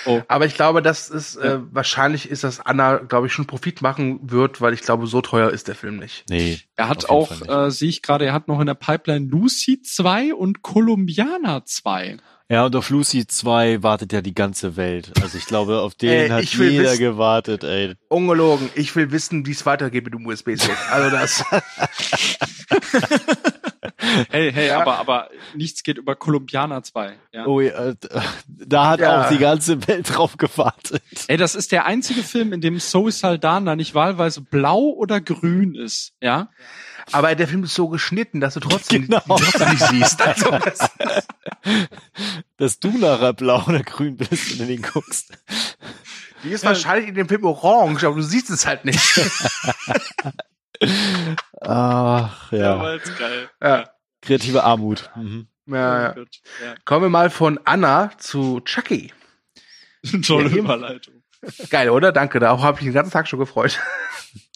oh, 0.07 0.21
Aber 0.29 0.47
ich 0.47 0.55
glaube, 0.55 0.83
dass 0.83 1.11
es 1.11 1.37
äh, 1.37 1.59
wahrscheinlich 1.71 2.31
ist, 2.31 2.45
dass 2.45 2.61
Anna, 2.61 2.97
glaube 2.99 3.27
ich, 3.27 3.33
schon 3.33 3.47
Profit 3.47 3.83
machen 3.83 4.21
wird, 4.23 4.61
weil 4.61 4.73
ich 4.75 4.81
glaube, 4.83 5.07
so 5.07 5.21
teuer 5.21 5.51
ist 5.51 5.69
der 5.69 5.75
Film 5.75 5.97
nicht. 5.97 6.25
Nee. 6.29 6.59
er 6.77 6.89
hat 6.89 7.09
auch, 7.11 7.31
äh, 7.49 7.71
sehe 7.71 7.89
ich 7.89 8.03
gerade, 8.03 8.25
er 8.27 8.33
hat 8.33 8.49
noch 8.49 8.61
in 8.61 8.67
der 8.67 8.75
Pipeline 8.75 9.27
Lucy 9.29 9.83
2 9.83 10.35
und 10.35 10.63
Columbiana 10.63 11.65
2. 11.65 12.17
Ja, 12.53 12.67
und 12.67 12.75
auf 12.75 12.91
Lucy 12.91 13.29
2 13.29 13.85
wartet 13.85 14.13
ja 14.13 14.23
die 14.23 14.35
ganze 14.35 14.77
Welt. 14.77 15.13
Also 15.23 15.39
ich 15.39 15.47
glaube, 15.47 15.81
auf 15.83 15.95
den 16.01 16.11
Ey, 16.11 16.29
hat 16.31 16.45
jeder 16.45 16.83
wissen- 16.91 16.99
gewartet, 16.99 17.63
ey. 17.63 17.95
Ungelogen. 18.09 18.69
Ich 18.75 18.97
will 18.97 19.13
wissen, 19.13 19.47
wie 19.47 19.53
es 19.53 19.65
weitergeht 19.67 20.05
mit 20.05 20.15
dem 20.15 20.27
USB-Stick. 20.27 20.77
Also 20.91 21.11
das. 21.11 21.45
hey, 24.31 24.53
hey, 24.53 24.69
ja. 24.69 24.81
aber, 24.81 24.99
aber 24.99 25.31
nichts 25.55 25.83
geht 25.83 25.99
über 25.99 26.17
Columbiana 26.17 26.83
2. 26.83 27.17
Ja. 27.33 27.47
Oh, 27.47 27.61
ja, 27.61 27.95
da 28.47 28.89
hat 28.89 29.01
ja. 29.01 29.23
auch 29.23 29.29
die 29.29 29.39
ganze 29.39 29.87
Welt 29.87 30.15
drauf 30.15 30.37
gewartet. 30.37 31.03
Ey, 31.29 31.37
das 31.37 31.55
ist 31.55 31.73
der 31.73 31.87
einzige 31.87 32.23
Film, 32.23 32.53
in 32.53 32.61
dem 32.61 32.81
Zoe 32.81 33.13
Saldana 33.13 33.77
nicht 33.77 33.95
wahlweise 33.95 34.41
blau 34.41 34.91
oder 34.91 35.21
grün 35.21 35.75
ist, 35.75 36.13
ja? 36.21 36.51
Aber 37.13 37.35
der 37.35 37.49
Film 37.49 37.65
ist 37.65 37.75
so 37.75 37.89
geschnitten, 37.89 38.41
dass 38.41 38.55
du 38.55 38.61
trotzdem, 38.61 39.07
genau. 39.07 39.23
trotzdem 39.27 39.71
nicht 39.71 39.87
siehst. 39.87 40.21
Also 40.31 40.51
das 40.51 40.91
dass 42.57 42.79
du 42.79 42.97
nachher 42.97 43.33
blau 43.33 43.65
oder 43.67 43.83
grün 43.83 44.17
bist, 44.17 44.53
wenn 44.53 44.67
du 44.67 44.67
den 44.67 44.83
guckst. 44.83 45.33
Die 46.45 46.51
ist 46.51 46.65
wahrscheinlich 46.65 47.09
in 47.09 47.15
dem 47.15 47.29
Film 47.29 47.45
orange, 47.45 48.05
aber 48.05 48.17
du 48.17 48.23
siehst 48.23 48.51
es 48.51 48.67
halt 48.67 48.85
nicht. 48.85 49.21
Ach, 51.61 52.53
ja. 52.53 52.59
ja 52.59 52.75
aber 52.75 52.95
ist 52.95 53.19
geil. 53.19 53.51
Ja. 53.63 53.91
Kreative 54.23 54.65
Armut. 54.65 55.11
Mhm. 55.17 55.49
Ja, 55.67 56.15
ja. 56.15 56.25
Kommen 56.85 57.07
wir 57.07 57.11
mal 57.11 57.31
von 57.31 57.61
Anna 57.65 58.11
zu 58.19 58.61
Chucky. 58.61 59.13
Tolle 60.27 60.51
ja, 60.51 60.57
Überleitung. 60.57 61.23
Geil, 61.71 61.91
oder? 61.91 62.13
Danke, 62.13 62.39
darauf 62.39 62.63
habe 62.63 62.79
ich 62.79 62.85
den 62.85 62.93
ganzen 62.93 63.13
Tag 63.13 63.29
schon 63.29 63.39
gefreut. 63.39 63.79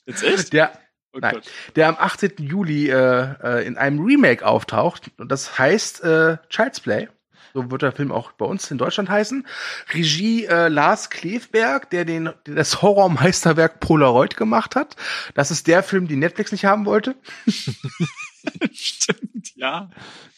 Jetzt 0.07 0.23
echt? 0.23 0.53
Der, 0.53 0.73
oh 1.13 1.19
nein, 1.19 1.41
der 1.77 1.89
am 1.89 1.97
18. 1.99 2.33
Juli 2.39 2.91
äh, 2.91 3.35
äh, 3.43 3.67
in 3.67 3.79
einem 3.79 4.05
Remake 4.05 4.45
auftaucht. 4.47 5.11
Und 5.17 5.31
das 5.31 5.59
heißt 5.59 6.05
äh, 6.05 6.37
Child's 6.49 6.81
Play. 6.81 7.09
So 7.55 7.71
wird 7.71 7.83
der 7.83 7.93
Film 7.93 8.11
auch 8.11 8.33
bei 8.33 8.45
uns 8.45 8.69
in 8.71 8.79
Deutschland 8.79 9.09
heißen. 9.09 9.47
Regie 9.93 10.45
äh, 10.47 10.67
Lars 10.69 11.09
Klefberg, 11.09 11.89
der 11.91 12.05
den 12.05 12.31
der 12.47 12.55
das 12.57 12.83
Horrormeisterwerk 12.83 13.79
Polaroid 13.79 14.37
gemacht 14.37 14.75
hat. 14.75 14.97
Das 15.35 15.53
ist 15.53 15.69
der 15.69 15.85
Film, 15.85 16.09
den 16.09 16.19
Netflix 16.19 16.51
nicht 16.51 16.65
haben 16.65 16.85
wollte. 16.85 17.15
Stimmt, 18.73 19.55
ja. 19.57 19.91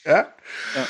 Ja. 0.04 0.12
ja. 0.74 0.86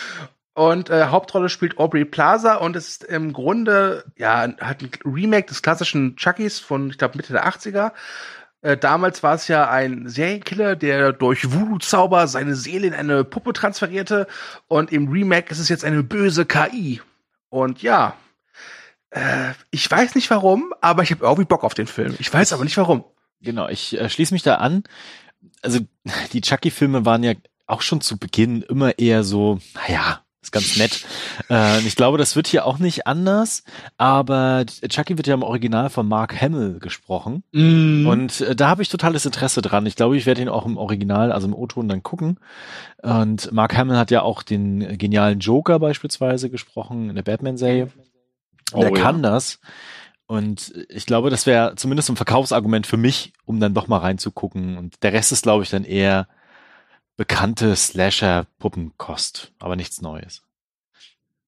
Und 0.55 0.89
äh, 0.89 1.07
Hauptrolle 1.07 1.49
spielt 1.49 1.79
Aubrey 1.79 2.05
Plaza 2.05 2.55
und 2.55 2.77
es 2.77 2.89
ist 2.89 3.05
im 3.05 3.33
Grunde 3.33 4.05
ja 4.17 4.49
hat 4.61 4.83
ein 4.83 4.91
Remake 5.05 5.49
des 5.49 5.61
klassischen 5.61 6.17
Chuckys 6.17 6.59
von 6.59 6.89
ich 6.91 6.99
glaube 6.99 7.19
Mitte 7.19 7.35
der 7.35 7.47
80er 7.47 7.93
äh, 8.63 8.77
damals 8.77 9.23
war 9.23 9.35
es 9.35 9.49
ja 9.49 9.71
ein 9.71 10.09
Serienkiller, 10.09 10.75
der 10.75 11.13
durch 11.13 11.53
Voodoo-Zauber 11.53 12.27
seine 12.27 12.57
Seele 12.57 12.89
in 12.89 12.95
eine 12.95 13.23
Puppe 13.23 13.53
transferierte. 13.53 14.27
Und 14.67 14.93
im 14.93 15.09
Remake 15.09 15.53
ist 15.53 15.61
es 15.61 15.69
jetzt 15.69 15.85
eine 15.85 16.03
böse 16.03 16.47
KI. 16.47 17.01
Und 17.49 17.83
ja, 17.83 18.17
äh, 19.11 19.53
ich 19.71 19.89
weiß 19.89 20.15
nicht 20.15 20.31
warum, 20.31 20.75
aber 20.81 21.05
ich 21.05 21.13
habe 21.13 21.25
irgendwie 21.25 21.45
Bock 21.45 21.63
auf 21.63 21.75
den 21.75 21.87
Film. 21.87 22.17
Ich 22.19 22.33
weiß 22.33 22.53
aber 22.53 22.65
nicht 22.65 22.77
warum. 22.77 23.05
Genau, 23.41 23.69
ich 23.69 23.99
äh, 24.01 24.09
schließe 24.09 24.35
mich 24.35 24.43
da 24.43 24.57
an. 24.57 24.83
Also 25.63 25.81
die 26.33 26.41
Chucky-Filme 26.41 27.05
waren 27.05 27.23
ja 27.23 27.33
auch 27.67 27.83
schon 27.83 28.01
zu 28.01 28.19
Beginn 28.19 28.63
immer 28.63 28.99
eher 28.99 29.25
so, 29.25 29.59
naja, 29.75 30.21
ist 30.47 30.53
ganz 30.53 30.77
nett. 30.77 31.05
äh, 31.51 31.81
ich 31.81 31.97
glaube, 31.97 32.19
das 32.19 32.37
wird 32.37 32.47
hier 32.47 32.65
auch 32.67 32.79
nicht 32.79 33.07
anders, 33.07 33.65
aber 33.99 34.65
Chucky 34.67 35.17
wird 35.17 35.27
ja 35.27 35.35
im 35.35 35.43
Original 35.43 35.91
von 35.91 36.07
Mark 36.07 36.41
Hamill 36.41 36.79
gesprochen. 36.79 37.43
Mm. 37.53 38.07
Und 38.07 38.41
äh, 38.41 38.55
da 38.55 38.69
habe 38.69 38.83
ich 38.83 38.89
totales 38.89 39.27
Interesse 39.27 39.61
dran. 39.61 39.87
Ich 39.87 39.97
glaube, 39.97 40.17
ich 40.17 40.27
werde 40.27 40.43
ihn 40.43 40.49
auch 40.49 40.67
im 40.67 40.77
Original, 40.77 41.33
also 41.33 41.49
im 41.49 41.55
O-Ton 41.55 41.89
dann 41.89 42.03
gucken. 42.03 42.39
Und 43.03 43.53
Mark 43.53 43.77
Hamill 43.77 43.97
hat 43.97 44.11
ja 44.11 44.23
auch 44.23 44.43
den 44.43 44.99
genialen 44.99 45.41
Joker 45.41 45.79
beispielsweise 45.79 46.49
gesprochen 46.49 47.11
in 47.11 47.17
der 47.17 47.23
Batman-Serie. 47.23 47.89
Oh, 48.73 48.81
der 48.81 48.91
ja. 48.91 49.03
kann 49.03 49.23
das. 49.23 49.59
Und 50.27 50.73
ich 50.89 51.07
glaube, 51.07 51.31
das 51.31 51.47
wäre 51.47 51.77
zumindest 51.77 52.11
ein 52.11 52.17
Verkaufsargument 52.17 52.87
für 52.87 52.97
mich, 52.97 53.33
um 53.45 53.61
dann 53.61 53.75
doch 53.75 53.87
mal 53.87 53.99
reinzugucken. 53.99 54.77
Und 54.77 55.03
der 55.03 55.13
Rest 55.13 55.31
ist, 55.31 55.43
glaube 55.43 55.63
ich, 55.63 55.71
dann 55.71 55.85
eher 55.85 56.29
bekannte 57.17 57.75
Slasher-Puppenkost, 57.75 59.53
aber 59.59 59.77
nichts 59.77 60.03
Neues. 60.03 60.43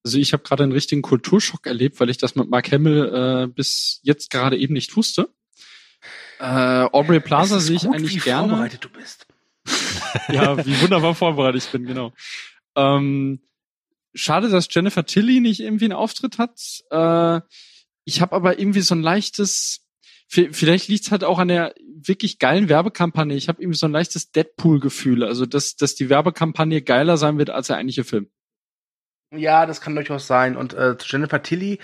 Also 0.05 0.19
ich 0.19 0.33
habe 0.33 0.45
gerade 0.45 0.63
einen 0.63 0.73
richtigen 0.73 1.03
Kulturschock 1.03 1.67
erlebt, 1.67 1.99
weil 2.01 2.09
ich 2.09 2.19
das 2.19 2.37
mit 2.37 2.49
Mark 2.49 2.71
Hamill 2.71 3.45
äh, 3.45 3.47
bis 3.49 4.01
jetzt 4.03 4.31
gerade 4.31 4.57
eben 4.57 4.75
nicht 4.75 4.97
wusste. 4.97 5.29
Äh, 6.39 6.45
Aubrey 6.45 7.21
Plaza 7.21 7.59
sehe 7.59 7.77
ich 7.77 7.83
gut, 7.83 7.97
eigentlich 7.97 8.15
wie 8.15 8.21
gerne. 8.21 8.49
Vorbereitet 8.49 8.85
du 8.85 8.89
bist. 8.91 9.27
ja, 10.29 10.65
wie 10.65 10.81
wunderbar 10.81 11.15
vorbereitet 11.15 11.65
ich 11.65 11.71
bin, 11.71 11.85
genau. 11.85 12.13
Ähm, 12.77 13.41
schade, 14.15 14.49
dass 14.49 14.69
Jennifer 14.71 15.05
Tilly 15.05 15.41
nicht 15.41 15.61
irgendwie 15.61 15.87
einen 15.87 15.95
Auftritt 15.95 16.39
hat. 16.39 16.61
Äh, 16.91 17.41
ich 18.09 18.23
habe 18.23 18.35
aber 18.35 18.59
irgendwie 18.59 18.81
so 18.81 18.95
ein 18.95 19.03
leichtes 19.03 19.85
vielleicht 20.29 20.89
liegt 20.89 21.05
es 21.05 21.11
halt 21.11 21.25
auch 21.25 21.39
an 21.39 21.49
der 21.49 21.75
wirklich 21.79 22.39
geilen 22.39 22.69
Werbekampagne. 22.69 23.35
Ich 23.35 23.49
habe 23.49 23.63
irgendwie 23.63 23.79
so 23.79 23.87
ein 23.87 23.93
leichtes 23.93 24.31
Deadpool-Gefühl, 24.31 25.25
also 25.25 25.47
dass, 25.47 25.77
dass 25.77 25.95
die 25.95 26.11
Werbekampagne 26.11 26.83
geiler 26.83 27.17
sein 27.17 27.39
wird 27.39 27.51
als 27.51 27.69
der 27.69 27.77
eigentliche 27.77 28.05
Film. 28.05 28.29
Ja, 29.35 29.67
das 29.67 29.81
kann 29.81 29.95
durchaus 29.95 30.27
sein. 30.27 30.57
Und 30.57 30.75
äh, 30.75 30.97
Jennifer 31.03 31.43
Tilly, 31.43 31.79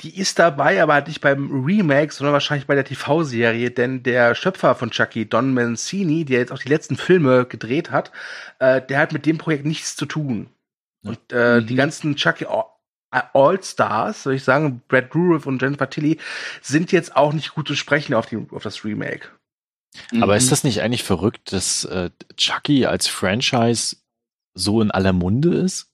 die 0.00 0.18
ist 0.18 0.38
dabei, 0.38 0.82
aber 0.82 0.94
halt 0.94 1.08
nicht 1.08 1.20
beim 1.20 1.64
Remake, 1.64 2.12
sondern 2.12 2.32
wahrscheinlich 2.32 2.66
bei 2.66 2.74
der 2.74 2.84
TV-Serie, 2.84 3.70
denn 3.70 4.02
der 4.02 4.34
Schöpfer 4.34 4.74
von 4.74 4.90
Chucky, 4.90 5.28
Don 5.28 5.54
Mancini, 5.54 6.24
der 6.24 6.40
jetzt 6.40 6.52
auch 6.52 6.58
die 6.58 6.68
letzten 6.68 6.96
Filme 6.96 7.46
gedreht 7.46 7.90
hat, 7.92 8.10
äh, 8.58 8.82
der 8.82 8.98
hat 8.98 9.12
mit 9.12 9.26
dem 9.26 9.38
Projekt 9.38 9.64
nichts 9.64 9.96
zu 9.96 10.06
tun. 10.06 10.50
Und 11.04 11.20
äh, 11.32 11.60
mhm. 11.60 11.66
die 11.66 11.74
ganzen 11.76 12.16
Chucky 12.16 12.46
All-Stars, 13.10 14.24
soll 14.24 14.34
ich 14.34 14.44
sagen, 14.44 14.82
Brad 14.88 15.14
Dourif 15.14 15.46
und 15.46 15.62
Jennifer 15.62 15.88
Tilly, 15.88 16.18
sind 16.60 16.92
jetzt 16.92 17.16
auch 17.16 17.32
nicht 17.32 17.54
gut 17.54 17.66
zu 17.66 17.74
sprechen 17.74 18.14
auf, 18.14 18.26
die, 18.26 18.46
auf 18.50 18.62
das 18.62 18.84
Remake. 18.84 19.28
Aber 20.20 20.32
mhm. 20.32 20.38
ist 20.38 20.52
das 20.52 20.64
nicht 20.64 20.82
eigentlich 20.82 21.02
verrückt, 21.02 21.52
dass 21.52 21.84
äh, 21.84 22.10
Chucky 22.36 22.86
als 22.86 23.06
Franchise 23.08 23.96
so 24.54 24.80
in 24.82 24.90
aller 24.90 25.12
Munde 25.12 25.54
ist? 25.54 25.90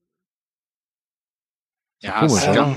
Ja, 2.03 2.21
Komisch, 2.21 2.45
es, 2.47 2.55
gab, 2.55 2.77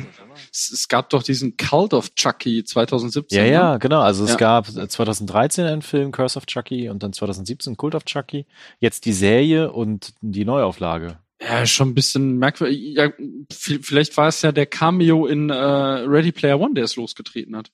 es, 0.52 0.88
gab 0.88 1.10
doch 1.10 1.22
diesen 1.22 1.58
Cult 1.58 1.94
of 1.94 2.16
Chucky 2.16 2.64
2017. 2.64 3.38
Ja, 3.38 3.46
ja, 3.46 3.74
ne? 3.74 3.80
genau. 3.80 4.00
Also 4.00 4.24
es 4.24 4.32
ja. 4.32 4.38
gab 4.38 4.68
2013 4.68 5.66
einen 5.66 5.82
Film, 5.82 6.14
Curse 6.14 6.38
of 6.38 6.46
Chucky, 6.46 6.90
und 6.90 7.04
dann 7.04 7.12
2017 7.12 7.76
Cult 7.76 7.96
of 7.96 8.06
Chucky. 8.06 8.46
Jetzt 8.80 9.06
die 9.06 9.12
Serie 9.12 9.72
und 9.74 10.14
die 10.22 10.46
Neuauflage. 10.46 11.20
Ja, 11.42 11.66
schon 11.66 11.90
ein 11.90 11.96
bisschen 11.96 12.38
merkwürdig. 12.38 12.80
Ja, 12.96 13.12
vielleicht 13.52 14.18
war 14.18 14.28
es 14.28 14.42
ja 14.42 14.52
der 14.52 14.66
Cameo 14.66 15.28
in 15.28 15.50
äh, 15.50 15.54
Ready 15.54 16.32
Player 16.32 16.60
One, 16.60 16.74
der 16.74 16.86
es 16.86 16.96
losgetreten 16.96 17.56
hat. 17.56 17.72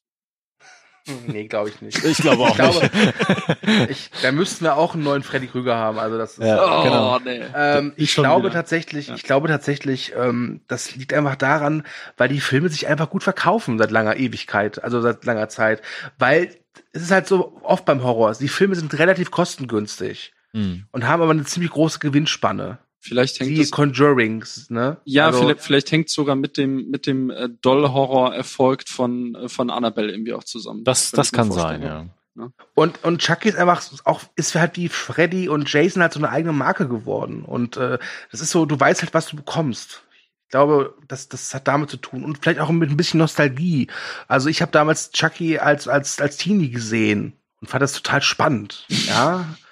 Nee, 1.27 1.47
glaube 1.47 1.69
ich 1.69 1.81
nicht. 1.81 2.03
Ich 2.05 2.17
glaube 2.17 2.43
auch 2.43 2.49
ich 2.49 2.55
glaube, 2.55 2.79
nicht. 2.79 3.89
ich, 3.89 4.09
da 4.21 4.31
müssten 4.31 4.63
wir 4.63 4.77
auch 4.77 4.93
einen 4.93 5.03
neuen 5.03 5.21
Freddy 5.21 5.47
Krüger 5.47 5.75
haben. 5.75 5.99
Also 5.99 6.17
das 6.17 6.37
ist, 6.37 6.45
ja, 6.45 6.79
oh, 6.79 6.83
genau. 6.83 7.19
nee. 7.19 7.41
ähm, 7.53 7.93
ich 7.97 8.15
glaube 8.15 8.45
wieder. 8.45 8.53
tatsächlich, 8.53 9.07
ja. 9.07 9.15
ich 9.15 9.23
glaube 9.23 9.49
tatsächlich, 9.49 10.13
ähm, 10.17 10.61
das 10.67 10.95
liegt 10.95 11.13
einfach 11.13 11.35
daran, 11.35 11.83
weil 12.15 12.29
die 12.29 12.39
Filme 12.39 12.69
sich 12.69 12.87
einfach 12.87 13.09
gut 13.09 13.23
verkaufen 13.23 13.77
seit 13.77 13.91
langer 13.91 14.15
Ewigkeit, 14.15 14.81
also 14.81 15.01
seit 15.01 15.25
langer 15.25 15.49
Zeit. 15.49 15.81
Weil 16.17 16.55
es 16.93 17.01
ist 17.01 17.11
halt 17.11 17.27
so 17.27 17.59
oft 17.63 17.83
beim 17.83 18.03
Horror. 18.03 18.33
Die 18.35 18.47
Filme 18.47 18.75
sind 18.75 18.97
relativ 18.97 19.29
kostengünstig 19.29 20.33
mhm. 20.53 20.85
und 20.91 21.05
haben 21.05 21.21
aber 21.21 21.31
eine 21.31 21.43
ziemlich 21.43 21.71
große 21.71 21.99
Gewinnspanne. 21.99 22.77
Vielleicht 23.03 23.41
hängt 23.41 23.51
Wie 23.51 23.59
es, 23.59 23.69
Conjurings, 23.69 24.69
ne? 24.69 24.95
Ja, 25.03 25.25
also, 25.25 25.41
vielleicht, 25.41 25.59
vielleicht 25.59 25.91
hängt 25.91 26.09
sogar 26.09 26.37
mit 26.37 26.55
dem 26.55 26.89
mit 26.89 27.05
dem 27.05 27.29
äh, 27.29 27.49
Doll-Horror 27.49 28.33
erfolgt 28.33 28.87
von 28.87 29.35
äh, 29.35 29.49
von 29.49 29.69
Annabelle 29.69 30.09
irgendwie 30.09 30.31
auch 30.31 30.45
zusammen. 30.45 30.85
Das 30.85 31.11
das 31.11 31.33
kann 31.33 31.51
sein, 31.51 31.81
ja. 31.81 32.05
Ne? 32.35 32.53
Und 32.75 33.03
und 33.03 33.19
Chucky 33.19 33.49
ist 33.49 33.57
einfach 33.57 33.83
auch 34.05 34.21
ist 34.37 34.55
halt 34.55 34.77
wie 34.77 34.87
Freddy 34.87 35.49
und 35.49 35.69
Jason 35.69 36.01
halt 36.01 36.13
so 36.13 36.19
eine 36.19 36.29
eigene 36.29 36.53
Marke 36.53 36.87
geworden 36.87 37.43
und 37.43 37.75
äh, 37.75 37.99
das 38.31 38.39
ist 38.39 38.51
so, 38.51 38.65
du 38.65 38.79
weißt 38.79 39.01
halt, 39.01 39.13
was 39.13 39.27
du 39.27 39.35
bekommst. 39.35 40.03
Ich 40.45 40.51
glaube, 40.51 40.95
das 41.09 41.27
das 41.27 41.53
hat 41.53 41.67
damit 41.67 41.89
zu 41.89 41.97
tun 41.97 42.23
und 42.23 42.37
vielleicht 42.41 42.61
auch 42.61 42.69
mit 42.69 42.89
ein 42.89 42.95
bisschen 42.95 43.17
Nostalgie. 43.17 43.87
Also 44.29 44.47
ich 44.47 44.61
habe 44.61 44.71
damals 44.71 45.11
Chucky 45.11 45.59
als 45.59 45.89
als 45.89 46.21
als 46.21 46.37
Teenie 46.37 46.69
gesehen 46.69 47.33
und 47.59 47.67
fand 47.67 47.81
das 47.81 47.91
total 47.91 48.21
spannend, 48.21 48.85
ja. 48.87 49.45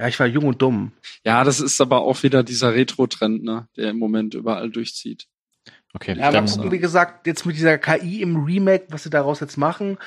Ja, 0.00 0.08
ich 0.08 0.18
war 0.18 0.26
jung 0.26 0.46
und 0.46 0.62
dumm. 0.62 0.92
Ja, 1.26 1.44
das 1.44 1.60
ist 1.60 1.78
aber 1.78 2.00
auch 2.00 2.22
wieder 2.22 2.42
dieser 2.42 2.74
Retro-Trend, 2.74 3.44
ne, 3.44 3.68
der 3.76 3.90
im 3.90 3.98
Moment 3.98 4.32
überall 4.32 4.70
durchzieht. 4.70 5.26
Okay. 5.92 6.16
Ja, 6.16 6.30
mal 6.30 6.46
gucken, 6.46 6.72
wie 6.72 6.78
gesagt, 6.78 7.26
jetzt 7.26 7.44
mit 7.44 7.56
dieser 7.56 7.76
KI 7.76 8.22
im 8.22 8.42
Remake, 8.44 8.86
was 8.88 9.02
sie 9.02 9.10
daraus 9.10 9.40
jetzt 9.40 9.58
machen. 9.58 9.98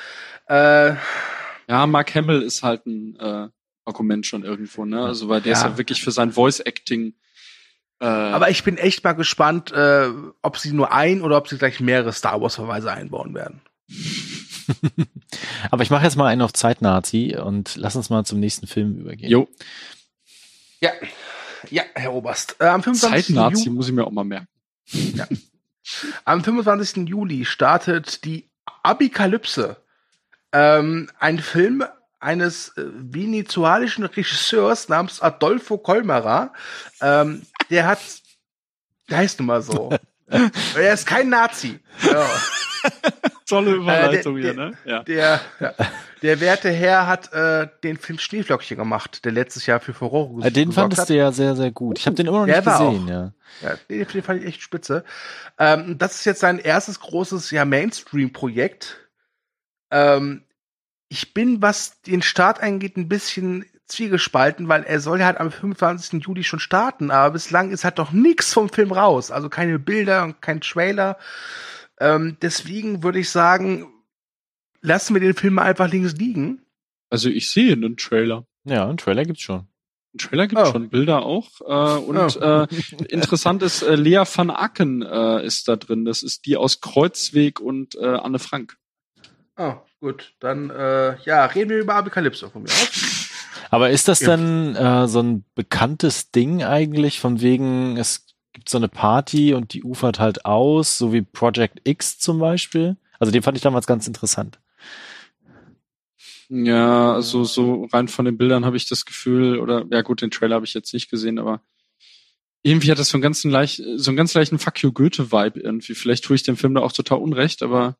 Äh, 0.48 0.94
ja, 1.68 1.86
Mark 1.86 2.12
Hamill 2.12 2.42
ist 2.42 2.64
halt 2.64 2.86
ein 2.86 3.16
äh, 3.20 3.48
Argument 3.84 4.26
schon 4.26 4.42
irgendwo, 4.42 4.84
ne? 4.84 5.00
Also 5.00 5.28
weil 5.28 5.40
der 5.40 5.52
ja. 5.52 5.58
ist 5.58 5.64
ja 5.64 5.78
wirklich 5.78 6.02
für 6.02 6.10
sein 6.10 6.32
Voice-Acting. 6.32 7.14
Äh, 8.00 8.06
aber 8.06 8.50
ich 8.50 8.64
bin 8.64 8.78
echt 8.78 9.04
mal 9.04 9.12
gespannt, 9.12 9.70
äh, 9.70 10.08
ob 10.42 10.58
sie 10.58 10.72
nur 10.72 10.92
ein 10.92 11.22
oder 11.22 11.36
ob 11.36 11.46
sie 11.46 11.56
gleich 11.56 11.78
mehrere 11.78 12.12
Star 12.12 12.40
Wars-Verweise 12.40 12.90
einbauen 12.90 13.32
werden. 13.32 13.60
Aber 15.70 15.82
ich 15.82 15.90
mache 15.90 16.04
jetzt 16.04 16.16
mal 16.16 16.26
einen 16.26 16.42
auf 16.42 16.52
Zeitnazi 16.52 17.36
und 17.36 17.76
lass 17.76 17.96
uns 17.96 18.10
mal 18.10 18.24
zum 18.24 18.40
nächsten 18.40 18.66
Film 18.66 18.98
übergehen. 18.98 19.30
Jo. 19.30 19.48
Ja, 20.80 20.92
ja, 21.70 21.82
Herr 21.94 22.12
Oberst. 22.12 22.56
Äh, 22.60 22.66
am 22.66 22.82
25. 22.82 23.26
Zeitnazi 23.26 23.64
Juli, 23.64 23.70
muss 23.70 23.88
ich 23.88 23.94
mir 23.94 24.04
auch 24.04 24.10
mal 24.10 24.24
merken. 24.24 24.48
Ja. 25.14 25.26
Am 26.24 26.42
25. 26.42 27.08
Juli 27.08 27.44
startet 27.44 28.24
die 28.24 28.48
Abikalypse. 28.82 29.76
Ähm, 30.52 31.10
ein 31.18 31.38
Film 31.38 31.84
eines 32.20 32.70
äh, 32.78 32.84
venezuelischen 32.86 34.04
Regisseurs 34.04 34.88
namens 34.88 35.20
Adolfo 35.20 35.76
Colmara. 35.76 36.54
Ähm, 37.02 37.42
der 37.68 37.86
hat, 37.86 37.98
der 39.10 39.18
heißt 39.18 39.40
nun 39.40 39.46
mal 39.46 39.62
so. 39.62 39.94
er 40.26 40.94
ist 40.94 41.06
kein 41.06 41.28
Nazi. 41.28 41.80
Ja. 42.02 42.26
Tolle 43.46 43.72
Überleitung 43.72 44.38
äh, 44.38 44.42
der, 44.42 44.52
hier, 44.52 44.60
ne? 44.62 44.76
Ja. 44.84 45.02
Der, 45.02 45.40
der 46.22 46.40
werte 46.40 46.70
Herr 46.70 47.06
hat 47.06 47.32
äh, 47.32 47.68
den 47.82 47.98
Film 47.98 48.18
Schneeflöckchen 48.18 48.78
gemacht, 48.78 49.24
der 49.24 49.32
letztes 49.32 49.66
Jahr 49.66 49.80
für 49.80 49.92
Furore 49.92 50.46
äh, 50.46 50.50
Den 50.50 50.72
fandest 50.72 51.02
hat. 51.02 51.10
du 51.10 51.16
ja 51.16 51.30
sehr, 51.30 51.54
sehr 51.54 51.70
gut. 51.70 51.98
Ich 51.98 52.06
habe 52.06 52.16
den 52.16 52.26
immer 52.26 52.40
noch 52.40 52.46
nicht 52.46 52.64
gesehen, 52.64 53.08
ja. 53.08 53.32
Ja, 53.62 53.76
den, 53.88 54.06
den 54.08 54.22
fand 54.22 54.40
ich 54.40 54.48
echt 54.48 54.62
spitze. 54.62 55.04
Ähm, 55.58 55.98
das 55.98 56.14
ist 56.16 56.24
jetzt 56.24 56.40
sein 56.40 56.58
erstes 56.58 57.00
großes 57.00 57.50
ja, 57.50 57.64
Mainstream-Projekt. 57.64 59.08
Ähm, 59.90 60.44
ich 61.08 61.34
bin, 61.34 61.60
was 61.60 62.00
den 62.02 62.22
Start 62.22 62.62
angeht, 62.62 62.96
ein 62.96 63.08
bisschen 63.08 63.66
zwiegespalten, 63.86 64.68
weil 64.68 64.82
er 64.84 65.00
soll 65.00 65.20
ja 65.20 65.26
halt 65.26 65.38
am 65.38 65.50
25. 65.50 66.24
Juli 66.24 66.42
schon 66.42 66.58
starten, 66.58 67.10
aber 67.10 67.32
bislang 67.32 67.70
ist 67.70 67.84
halt 67.84 67.98
doch 67.98 68.12
nichts 68.12 68.52
vom 68.52 68.68
Film 68.68 68.92
raus. 68.92 69.30
Also 69.30 69.48
keine 69.48 69.78
Bilder 69.78 70.24
und 70.24 70.40
kein 70.40 70.60
Trailer. 70.60 71.18
Ähm, 72.04 72.36
deswegen 72.42 73.02
würde 73.02 73.18
ich 73.18 73.30
sagen, 73.30 73.86
lassen 74.82 75.14
wir 75.14 75.20
den 75.20 75.34
Film 75.34 75.58
einfach 75.58 75.90
links 75.90 76.12
liegen. 76.12 76.60
Also 77.08 77.30
ich 77.30 77.50
sehe 77.50 77.72
einen 77.72 77.96
Trailer. 77.96 78.46
Ja, 78.64 78.86
einen 78.86 78.98
Trailer 78.98 79.24
gibt's 79.24 79.42
schon. 79.42 79.60
Einen 80.12 80.18
Trailer 80.18 80.46
gibt's 80.46 80.68
oh. 80.68 80.72
schon, 80.72 80.90
Bilder 80.90 81.24
auch. 81.24 81.48
Äh, 81.62 81.98
und 81.98 82.18
oh. 82.18 82.40
äh, 82.40 82.66
interessant 83.08 83.62
ist, 83.62 83.82
äh, 83.82 83.94
Lea 83.94 84.22
van 84.32 84.50
Acken 84.50 85.00
äh, 85.00 85.44
ist 85.46 85.66
da 85.66 85.76
drin. 85.76 86.04
Das 86.04 86.22
ist 86.22 86.44
die 86.44 86.58
aus 86.58 86.82
Kreuzweg 86.82 87.58
und 87.58 87.94
äh, 87.94 88.04
Anne 88.04 88.38
Frank. 88.38 88.76
Oh, 89.56 89.76
gut. 90.00 90.34
Dann, 90.40 90.68
äh, 90.68 91.16
ja, 91.24 91.46
reden 91.46 91.70
wir 91.70 91.78
über 91.78 91.94
Apokalypse 91.94 92.50
von 92.50 92.64
mir 92.64 92.68
aus. 92.68 93.30
Aber 93.70 93.88
ist 93.90 94.08
das 94.08 94.20
ja. 94.20 94.36
denn 94.36 94.76
äh, 94.76 95.08
so 95.08 95.20
ein 95.20 95.44
bekanntes 95.54 96.30
Ding 96.30 96.62
eigentlich, 96.62 97.18
von 97.18 97.40
wegen, 97.40 97.96
es 97.96 98.26
gibt 98.54 98.68
so 98.70 98.78
eine 98.78 98.88
Party 98.88 99.52
und 99.52 99.74
die 99.74 99.82
ufert 99.84 100.18
halt 100.18 100.46
aus, 100.46 100.96
so 100.96 101.12
wie 101.12 101.20
Project 101.20 101.80
X 101.84 102.18
zum 102.18 102.38
Beispiel? 102.38 102.96
Also 103.18 103.30
den 103.30 103.42
fand 103.42 103.56
ich 103.56 103.62
damals 103.62 103.86
ganz 103.86 104.06
interessant. 104.06 104.58
Ja, 106.48 107.12
also 107.14 107.44
so 107.44 107.84
rein 107.92 108.08
von 108.08 108.24
den 108.24 108.38
Bildern 108.38 108.64
habe 108.64 108.76
ich 108.76 108.88
das 108.88 109.04
Gefühl, 109.04 109.58
oder 109.58 109.84
ja 109.90 110.02
gut, 110.02 110.22
den 110.22 110.30
Trailer 110.30 110.56
habe 110.56 110.66
ich 110.66 110.74
jetzt 110.74 110.92
nicht 110.94 111.10
gesehen, 111.10 111.38
aber 111.38 111.62
irgendwie 112.62 112.90
hat 112.90 112.98
das 112.98 113.08
so 113.08 113.16
einen 113.16 113.22
ganzen 113.22 113.50
leicht, 113.50 113.82
so 113.96 114.10
einen 114.10 114.16
ganz 114.16 114.32
leichten 114.34 114.58
Fuck 114.58 114.82
you 114.82 114.92
Goethe-Vibe 114.92 115.60
irgendwie. 115.60 115.94
Vielleicht 115.94 116.24
tue 116.24 116.36
ich 116.36 116.42
dem 116.42 116.56
Film 116.56 116.74
da 116.74 116.80
auch 116.80 116.92
total 116.92 117.18
unrecht, 117.18 117.62
aber 117.62 117.96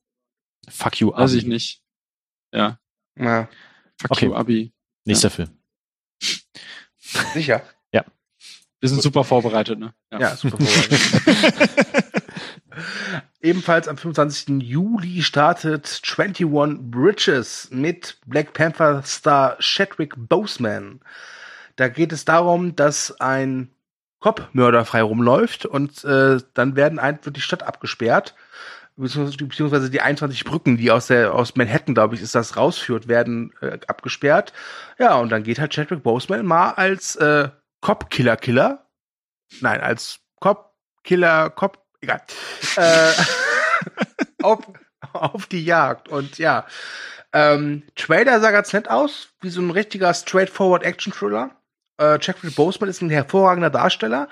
Fuck 0.69 1.01
you 1.01 1.13
Abi. 1.13 1.23
Weiß 1.23 1.35
ich 1.35 1.45
nicht. 1.45 1.83
Ja. 2.53 2.79
Ja. 3.19 3.49
Fuck 4.01 4.13
okay. 4.13 4.27
you 4.27 4.35
Abi. 4.35 4.73
Nächster 5.05 5.29
ja. 5.29 5.35
Film. 5.35 5.51
Sicher. 7.35 7.63
Wir 8.85 8.91
sind 8.91 9.01
super 9.01 9.25
vorbereitet, 9.25 9.79
ne? 9.79 9.95
Ja, 10.13 10.19
ja 10.19 10.37
super 10.37 10.59
vorbereitet. 10.59 11.01
Ebenfalls 13.41 13.89
am 13.89 13.97
25. 13.97 14.63
Juli 14.63 15.23
startet 15.23 16.03
21 16.07 16.91
Bridges 16.91 17.69
mit 17.71 18.19
Black 18.27 18.53
Panther 18.53 19.03
Star 19.03 19.57
Chadwick 19.59 20.13
Boseman. 20.19 21.01
Da 21.77 21.89
geht 21.89 22.13
es 22.13 22.27
darum, 22.27 22.77
dass 22.77 23.19
ein 23.23 23.71
Cop-Mörder 24.21 24.85
frei 24.85 25.01
rumläuft 25.01 25.65
und 25.65 26.05
äh, 26.05 26.37
dann 26.53 26.77
werden 26.77 26.99
einfach 26.99 27.33
die 27.33 27.41
Stadt 27.41 27.63
abgesperrt 27.63 28.35
beziehungsweise 28.97 29.89
die 29.89 30.03
21 30.03 30.45
Brücken, 30.45 30.77
die 30.77 30.91
aus 30.91 31.07
der 31.07 31.35
aus 31.35 31.57
Manhattan, 31.57 31.95
glaube 31.95 32.17
ich, 32.17 32.21
ist 32.21 32.35
das 32.35 32.59
rausführt, 32.59 33.09
werden 33.09 33.55
äh, 33.63 33.79
abgesperrt. 33.87 34.53
Ja, 34.99 35.17
und 35.17 35.31
dann 35.31 35.43
geht 35.43 35.59
halt 35.59 35.73
Chadwick 35.73 36.03
Boseman 36.03 36.45
mal 36.45 36.73
als 36.73 37.17
äh, 37.17 37.49
Cop-Killer-Killer, 37.85 38.87
nein, 39.61 39.83
als 39.83 40.21
Cop-Killer, 40.41 41.51
Cop, 41.51 41.85
egal, 42.01 42.23
äh, 42.77 43.13
auf, 44.43 44.61
auf 45.13 45.47
die 45.47 45.63
Jagd. 45.63 46.09
Und 46.09 46.39
ja, 46.39 46.65
ähm, 47.35 47.83
Trailer 47.95 48.41
sah 48.41 48.53
ganz 48.53 48.73
nett 48.73 48.89
aus, 48.89 49.29
wie 49.43 49.51
so 49.51 49.61
ein 49.61 49.71
richtiger 49.71 50.15
straightforward 50.15 50.83
Action-Thriller. 50.83 51.51
Äh, 51.99 52.19
Chadwick 52.21 52.57
Boseman 52.57 52.89
ist 52.89 53.03
ein 53.03 53.11
hervorragender 53.11 53.69
Darsteller. 53.69 54.31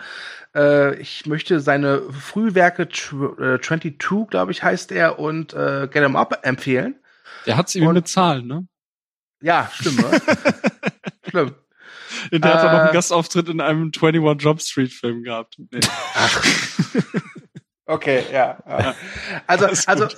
Äh, 0.55 0.97
ich 0.97 1.27
möchte 1.27 1.61
seine 1.61 2.11
Frühwerke 2.11 2.85
äh, 2.85 3.61
22, 3.61 4.31
glaube 4.31 4.53
ich, 4.53 4.63
heißt 4.63 4.93
er, 4.93 5.19
und 5.19 5.53
äh, 5.53 5.89
Get 5.93 6.03
'em 6.03 6.17
Up 6.17 6.41
empfehlen. 6.43 6.99
Der 7.45 7.59
hat 7.59 7.75
ihm 7.75 7.93
mit 7.93 8.09
Zahlen, 8.09 8.47
ne? 8.47 8.67
Ja, 9.43 9.71
stimmt. 9.75 10.01
Ne? 11.33 11.55
Schlimm. 12.29 12.41
Der 12.43 12.55
hat 12.55 12.61
äh, 12.61 12.73
noch 12.73 12.81
einen 12.81 12.93
Gastauftritt 12.93 13.49
in 13.49 13.61
einem 13.61 13.93
21 13.95 14.43
Jump 14.43 14.61
Street 14.61 14.93
Film 14.93 15.23
gehabt. 15.23 15.57
Nee. 15.71 15.81
Ach. 16.15 16.45
okay, 17.87 18.25
ja. 18.33 18.59
ja. 18.67 18.95
Also, 19.47 19.67
also, 19.87 20.09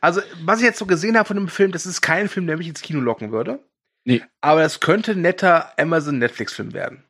also, 0.00 0.20
was 0.44 0.58
ich 0.58 0.64
jetzt 0.64 0.78
so 0.78 0.86
gesehen 0.86 1.16
habe 1.16 1.26
von 1.26 1.36
dem 1.36 1.48
Film, 1.48 1.72
das 1.72 1.86
ist 1.86 2.00
kein 2.00 2.28
Film, 2.28 2.46
der 2.46 2.56
mich 2.56 2.68
ins 2.68 2.82
Kino 2.82 3.00
locken 3.00 3.32
würde. 3.32 3.60
Nee. 4.04 4.22
Aber 4.40 4.62
das 4.62 4.80
könnte 4.80 5.12
ein 5.12 5.22
netter 5.22 5.78
Amazon-Netflix-Film 5.78 6.72
werden. 6.72 7.04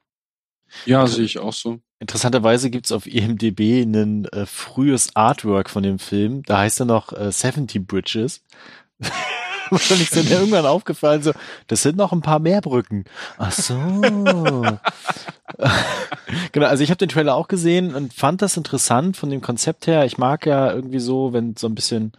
Ja, 0.85 1.07
sehe 1.07 1.25
ich 1.25 1.39
auch 1.39 1.53
so. 1.53 1.81
Interessanterweise 2.01 2.71
gibt's 2.71 2.93
auf 2.93 3.07
IMDb 3.07 3.83
ein 3.83 4.25
äh, 4.27 4.47
frühes 4.47 5.15
Artwork 5.15 5.71
von 5.71 5.83
dem 5.83 5.99
Film. 5.99 6.43
Da 6.43 6.59
heißt 6.59 6.81
er 6.81 6.87
noch 6.87 7.13
äh, 7.13 7.31
70 7.31 7.87
Bridges. 7.87 8.43
Wahrscheinlich 9.73 10.11
sind 10.11 10.29
mir 10.29 10.37
irgendwann 10.37 10.67
aufgefallen, 10.67 11.23
so, 11.23 11.33
das 11.67 11.83
sind 11.83 11.97
noch 11.97 12.13
ein 12.13 12.21
paar 12.21 12.39
mehr 12.39 12.61
Brücken. 12.61 13.05
Ach 13.39 13.53
so. 13.53 13.75
genau, 16.53 16.67
also 16.67 16.85
ich 16.85 16.91
habe 16.91 16.99
den 16.99 17.09
Trailer 17.09 17.35
auch 17.35 17.49
gesehen 17.49 17.95
und 17.95 18.15
fand 18.15 18.43
das 18.43 18.57
interessant 18.57 19.17
von 19.17 19.29
dem 19.29 19.41
Konzept 19.41 19.87
her. 19.87 20.05
Ich 20.05 20.17
mag 20.17 20.47
ja 20.47 20.73
irgendwie 20.73 21.01
so, 21.01 21.33
wenn 21.33 21.57
so 21.57 21.67
ein 21.67 21.75
bisschen 21.75 22.13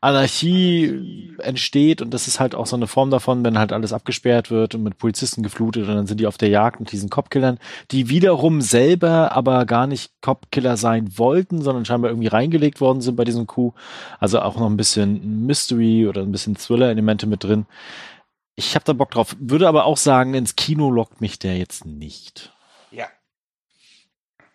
Anarchie 0.00 1.36
entsteht 1.38 2.00
und 2.00 2.12
das 2.12 2.28
ist 2.28 2.40
halt 2.40 2.54
auch 2.54 2.66
so 2.66 2.76
eine 2.76 2.86
Form 2.86 3.10
davon, 3.10 3.44
wenn 3.44 3.58
halt 3.58 3.72
alles 3.72 3.92
abgesperrt 3.92 4.50
wird 4.50 4.74
und 4.74 4.82
mit 4.82 4.98
Polizisten 4.98 5.42
geflutet 5.42 5.86
und 5.86 5.94
dann 5.94 6.06
sind 6.06 6.18
die 6.18 6.26
auf 6.26 6.38
der 6.38 6.48
Jagd 6.48 6.80
mit 6.80 6.92
diesen 6.92 7.10
Copkillern, 7.10 7.58
die 7.90 8.08
wiederum 8.08 8.62
selber 8.62 9.32
aber 9.32 9.66
gar 9.66 9.86
nicht 9.86 10.12
Copkiller 10.22 10.76
sein 10.76 11.18
wollten, 11.18 11.62
sondern 11.62 11.84
scheinbar 11.84 12.10
irgendwie 12.10 12.28
reingelegt 12.28 12.80
worden 12.80 13.02
sind 13.02 13.16
bei 13.16 13.24
diesem 13.24 13.46
Coup. 13.46 13.74
Also 14.18 14.40
auch 14.40 14.56
noch 14.56 14.66
ein 14.66 14.76
bisschen 14.78 15.46
Mystery 15.46 16.08
oder 16.08 16.22
ein 16.22 16.32
bisschen 16.32 16.56
Thriller-Elemente 16.56 17.26
mit 17.26 17.44
drin. 17.44 17.66
Ich 18.54 18.74
habe 18.74 18.84
da 18.84 18.92
Bock 18.92 19.10
drauf, 19.10 19.36
würde 19.38 19.68
aber 19.68 19.84
auch 19.84 19.96
sagen, 19.96 20.34
ins 20.34 20.56
Kino 20.56 20.90
lockt 20.90 21.20
mich 21.20 21.38
der 21.38 21.56
jetzt 21.56 21.86
nicht. 21.86 22.52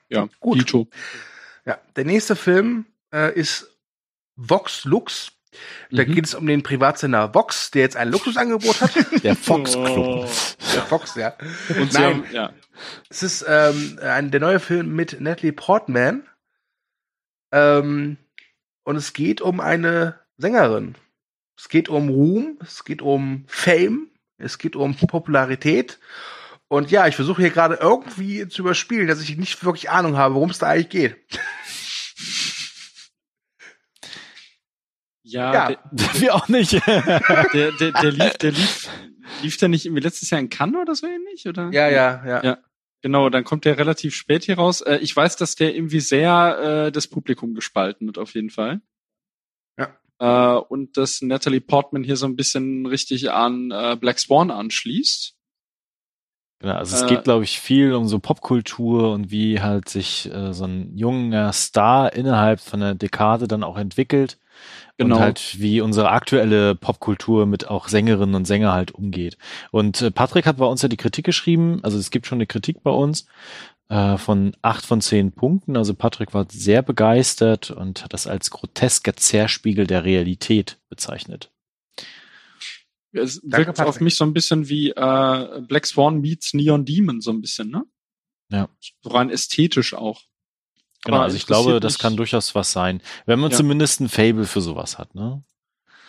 Ja. 0.09 0.27
Gut. 0.39 0.59
Dito. 0.59 0.87
Ja, 1.65 1.79
der 1.95 2.05
nächste 2.05 2.35
Film 2.35 2.85
äh, 3.13 3.33
ist 3.33 3.77
Vox 4.35 4.85
Lux. 4.85 5.31
Da 5.91 6.03
mhm. 6.03 6.13
geht 6.13 6.25
es 6.25 6.35
um 6.35 6.45
den 6.45 6.63
Privatsender 6.63 7.33
Vox, 7.33 7.71
der 7.71 7.81
jetzt 7.81 7.97
ein 7.97 8.11
Luxusangebot 8.11 8.81
hat. 8.81 8.91
Der 9.23 9.35
Fox 9.35 9.71
Club. 9.71 9.87
Oh. 9.97 10.27
Der 10.73 10.81
Fox, 10.83 11.15
ja. 11.15 11.33
Und 11.69 11.93
Nein, 11.93 12.03
haben, 12.03 12.25
ja. 12.31 12.53
Es 13.09 13.23
ist 13.23 13.45
ähm, 13.47 13.97
ein, 14.01 14.29
der 14.29 14.39
neue 14.39 14.59
Film 14.59 14.95
mit 14.95 15.19
Natalie 15.19 15.53
Portman. 15.53 16.27
Ähm, 17.51 18.17
und 18.83 18.95
es 18.95 19.13
geht 19.13 19.41
um 19.41 19.59
eine 19.59 20.19
Sängerin. 20.37 20.95
Es 21.57 21.69
geht 21.69 21.89
um 21.89 22.09
Ruhm, 22.09 22.59
es 22.61 22.83
geht 22.83 23.01
um 23.01 23.45
Fame, 23.47 24.11
es 24.37 24.59
geht 24.59 24.75
um 24.75 24.95
Popularität. 24.95 25.99
Und 26.69 26.91
ja, 26.91 27.07
ich 27.07 27.15
versuche 27.15 27.41
hier 27.41 27.51
gerade 27.51 27.75
irgendwie 27.75 28.47
zu 28.47 28.61
überspielen, 28.61 29.07
dass 29.07 29.21
ich 29.21 29.37
nicht 29.37 29.63
wirklich 29.63 29.89
Ahnung 29.89 30.17
habe, 30.17 30.35
worum 30.35 30.49
es 30.49 30.59
da 30.59 30.67
eigentlich 30.67 30.89
geht. 30.89 31.15
Ja, 35.23 35.53
ja. 35.53 35.67
Der, 35.67 35.77
wir 36.21 36.35
auch 36.35 36.47
nicht. 36.47 36.71
der, 36.87 37.71
der, 37.71 37.91
der, 37.91 38.11
lief, 38.11 38.33
der 38.37 38.51
lief, 38.51 38.89
lief 39.41 39.57
der 39.57 39.69
nicht 39.69 39.85
irgendwie 39.85 40.03
letztes 40.03 40.29
Jahr 40.29 40.39
in 40.39 40.49
Cannes 40.49 40.81
oder 40.81 40.95
so 40.95 41.07
ähnlich, 41.07 41.47
oder? 41.47 41.69
Ja, 41.71 41.89
ja, 41.89 42.23
ja. 42.25 42.43
ja. 42.43 42.57
Genau, 43.01 43.29
dann 43.29 43.43
kommt 43.43 43.65
der 43.65 43.77
relativ 43.77 44.15
spät 44.15 44.43
hier 44.43 44.57
raus. 44.57 44.81
Äh, 44.81 44.97
ich 44.97 45.15
weiß, 45.15 45.35
dass 45.37 45.55
der 45.55 45.75
irgendwie 45.75 45.99
sehr 45.99 46.87
äh, 46.87 46.91
das 46.91 47.07
Publikum 47.07 47.53
gespalten 47.53 48.07
hat, 48.07 48.17
auf 48.17 48.33
jeden 48.33 48.49
Fall. 48.49 48.81
Ja. 49.77 49.97
Äh, 50.19 50.59
und 50.59 50.97
dass 50.97 51.21
Natalie 51.21 51.61
Portman 51.61 52.03
hier 52.03 52.17
so 52.17 52.25
ein 52.25 52.35
bisschen 52.35 52.85
richtig 52.85 53.31
an 53.31 53.71
äh, 53.71 53.95
Black 53.99 54.19
Swan 54.19 54.49
anschließt. 54.49 55.36
Genau, 56.59 56.73
also 56.73 56.95
es 56.95 57.03
äh, 57.03 57.07
geht, 57.07 57.23
glaube 57.23 57.43
ich, 57.43 57.59
viel 57.59 57.93
um 57.93 58.07
so 58.07 58.19
Popkultur 58.19 59.11
und 59.13 59.29
wie 59.29 59.61
halt 59.61 59.89
sich 59.89 60.31
äh, 60.33 60.53
so 60.53 60.65
ein 60.65 60.97
junger 60.97 61.53
Star 61.53 62.13
innerhalb 62.13 62.59
von 62.59 62.81
einer 62.81 62.95
Dekade 62.95 63.47
dann 63.47 63.63
auch 63.63 63.77
entwickelt. 63.77 64.39
Genau. 64.97 65.17
Und 65.17 65.21
halt, 65.21 65.59
wie 65.59 65.81
unsere 65.81 66.09
aktuelle 66.09 66.73
Popkultur 66.73 67.45
mit 67.45 67.67
auch 67.67 67.87
Sängerinnen 67.87 68.33
und 68.33 68.45
Sänger 68.45 68.73
halt 68.73 68.91
umgeht. 68.91 69.37
Und 69.69 70.01
äh, 70.01 70.09
Patrick 70.09 70.47
hat 70.47 70.57
bei 70.57 70.65
uns 70.65 70.81
ja 70.81 70.89
die 70.89 70.97
Kritik 70.97 71.25
geschrieben, 71.25 71.79
also 71.83 71.99
es 71.99 72.09
gibt 72.09 72.25
schon 72.25 72.37
eine 72.37 72.47
Kritik 72.47 72.81
bei 72.81 72.89
uns 72.89 73.27
äh, 73.89 74.17
von 74.17 74.53
acht 74.63 74.83
von 74.83 74.99
zehn 74.99 75.31
Punkten. 75.31 75.77
Also 75.77 75.93
Patrick 75.93 76.33
war 76.33 76.47
sehr 76.49 76.81
begeistert 76.81 77.69
und 77.69 78.03
hat 78.03 78.13
das 78.13 78.25
als 78.25 78.49
grotesker 78.49 79.15
Zerspiegel 79.15 79.85
der 79.85 80.03
Realität 80.03 80.79
bezeichnet. 80.89 81.51
Es 83.17 83.41
Danke, 83.41 83.67
wirkt 83.67 83.77
Patrick. 83.77 83.87
auf 83.87 83.99
mich 84.01 84.15
so 84.15 84.25
ein 84.25 84.33
bisschen 84.33 84.69
wie 84.69 84.91
äh, 84.91 85.61
Black 85.67 85.85
Swan 85.85 86.21
meets 86.21 86.53
Neon 86.53 86.85
Demon, 86.85 87.21
so 87.21 87.31
ein 87.31 87.41
bisschen, 87.41 87.69
ne? 87.69 87.83
Ja. 88.49 88.69
So 89.01 89.09
rein 89.09 89.29
ästhetisch 89.29 89.93
auch. 89.93 90.23
Genau, 91.03 91.21
also 91.21 91.37
ich 91.37 91.45
glaube, 91.45 91.79
das 91.79 91.99
kann 91.99 92.17
durchaus 92.17 92.55
was 92.55 92.71
sein. 92.71 93.01
Wenn 93.25 93.39
man 93.39 93.51
ja. 93.51 93.57
zumindest 93.57 94.01
ein 94.01 94.09
Fable 94.09 94.45
für 94.45 94.61
sowas 94.61 94.97
hat, 94.97 95.15
ne? 95.15 95.43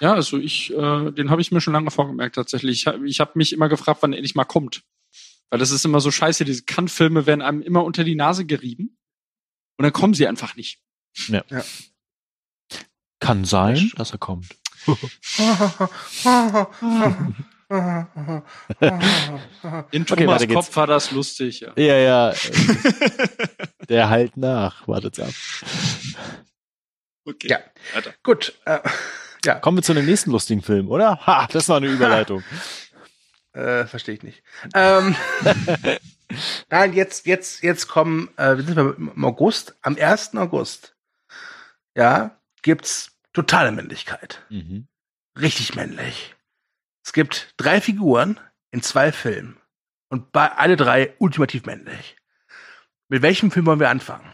Ja, 0.00 0.14
also 0.14 0.38
ich, 0.38 0.72
äh, 0.72 1.11
den 1.11 1.30
habe 1.30 1.40
ich 1.40 1.50
mir 1.50 1.61
schon 1.61 1.72
lange 1.72 1.90
vorgemerkt 1.90 2.36
tatsächlich. 2.36 2.86
Ich, 2.86 2.94
ich 3.04 3.20
habe 3.20 3.32
mich 3.34 3.52
immer 3.52 3.68
gefragt, 3.68 4.02
wann 4.02 4.12
er 4.12 4.18
endlich 4.18 4.34
mal 4.34 4.44
kommt. 4.44 4.84
Weil 5.50 5.59
das 5.59 5.70
ist 5.70 5.84
immer 5.84 6.00
so 6.00 6.11
scheiße, 6.11 6.44
diese 6.44 6.64
Kann-Filme 6.64 7.26
werden 7.26 7.42
einem 7.42 7.62
immer 7.62 7.84
unter 7.84 8.04
die 8.04 8.14
Nase 8.14 8.44
gerieben 8.44 8.96
und 9.76 9.82
dann 9.82 9.92
kommen 9.92 10.14
sie 10.14 10.26
einfach 10.26 10.56
nicht. 10.56 10.80
Ja. 11.28 11.42
ja. 11.50 11.64
Kann 13.18 13.44
sein, 13.44 13.90
dass 13.96 14.12
er 14.12 14.18
kommt. 14.18 14.56
In 19.91 20.07
Thomas 20.07 20.43
okay, 20.43 20.55
Kopf 20.55 20.74
war 20.74 20.86
das 20.86 21.11
lustig, 21.11 21.61
ja. 21.61 21.72
Ja, 21.76 21.97
ja. 21.97 22.34
Der 23.89 24.09
halt 24.09 24.36
nach. 24.39 24.89
Wartet's 24.89 25.20
ab. 25.20 25.28
Okay. 27.26 27.49
Ja. 27.49 27.59
Weiter. 27.95 28.14
Gut. 28.22 28.55
Äh, 28.64 28.78
ja. 29.45 29.57
Kommen 29.57 29.78
wir 29.78 29.82
zu 29.82 29.93
dem 29.93 30.07
nächsten 30.07 30.30
lustigen 30.30 30.62
Film, 30.62 30.89
oder? 30.89 31.26
Ha, 31.26 31.47
das 31.53 31.68
war 31.68 31.76
eine 31.76 31.89
Überleitung. 31.89 32.43
äh, 33.53 33.84
verstehe 33.84 34.14
ich 34.14 34.22
nicht. 34.22 34.43
Ähm, 34.74 35.14
Nein, 36.70 36.93
jetzt, 36.93 37.26
jetzt, 37.26 37.62
jetzt 37.62 37.89
kommen, 37.89 38.30
äh, 38.36 38.57
wir 38.57 38.64
sind 38.64 38.78
im 38.78 39.24
August, 39.24 39.76
am 39.82 39.97
1. 39.97 40.36
August, 40.36 40.95
ja, 41.95 42.39
gibt's 42.62 43.17
totale 43.39 43.70
Männlichkeit. 43.70 44.45
Mhm. 44.51 44.89
Richtig 45.39 45.76
männlich. 45.76 46.34
Es 47.05 47.12
gibt 47.12 47.55
drei 47.57 47.80
Figuren 47.80 48.41
in 48.72 48.82
zwei 48.82 49.12
Filmen. 49.12 49.57
Und 50.09 50.32
bei 50.32 50.51
alle 50.51 50.76
drei 50.76 51.14
ultimativ 51.18 51.64
männlich. 51.64 52.16
Mit 53.09 53.22
welchem 53.22 53.51
Film 53.51 53.66
wollen 53.66 53.78
wir 53.78 53.91
anfangen? 53.91 54.32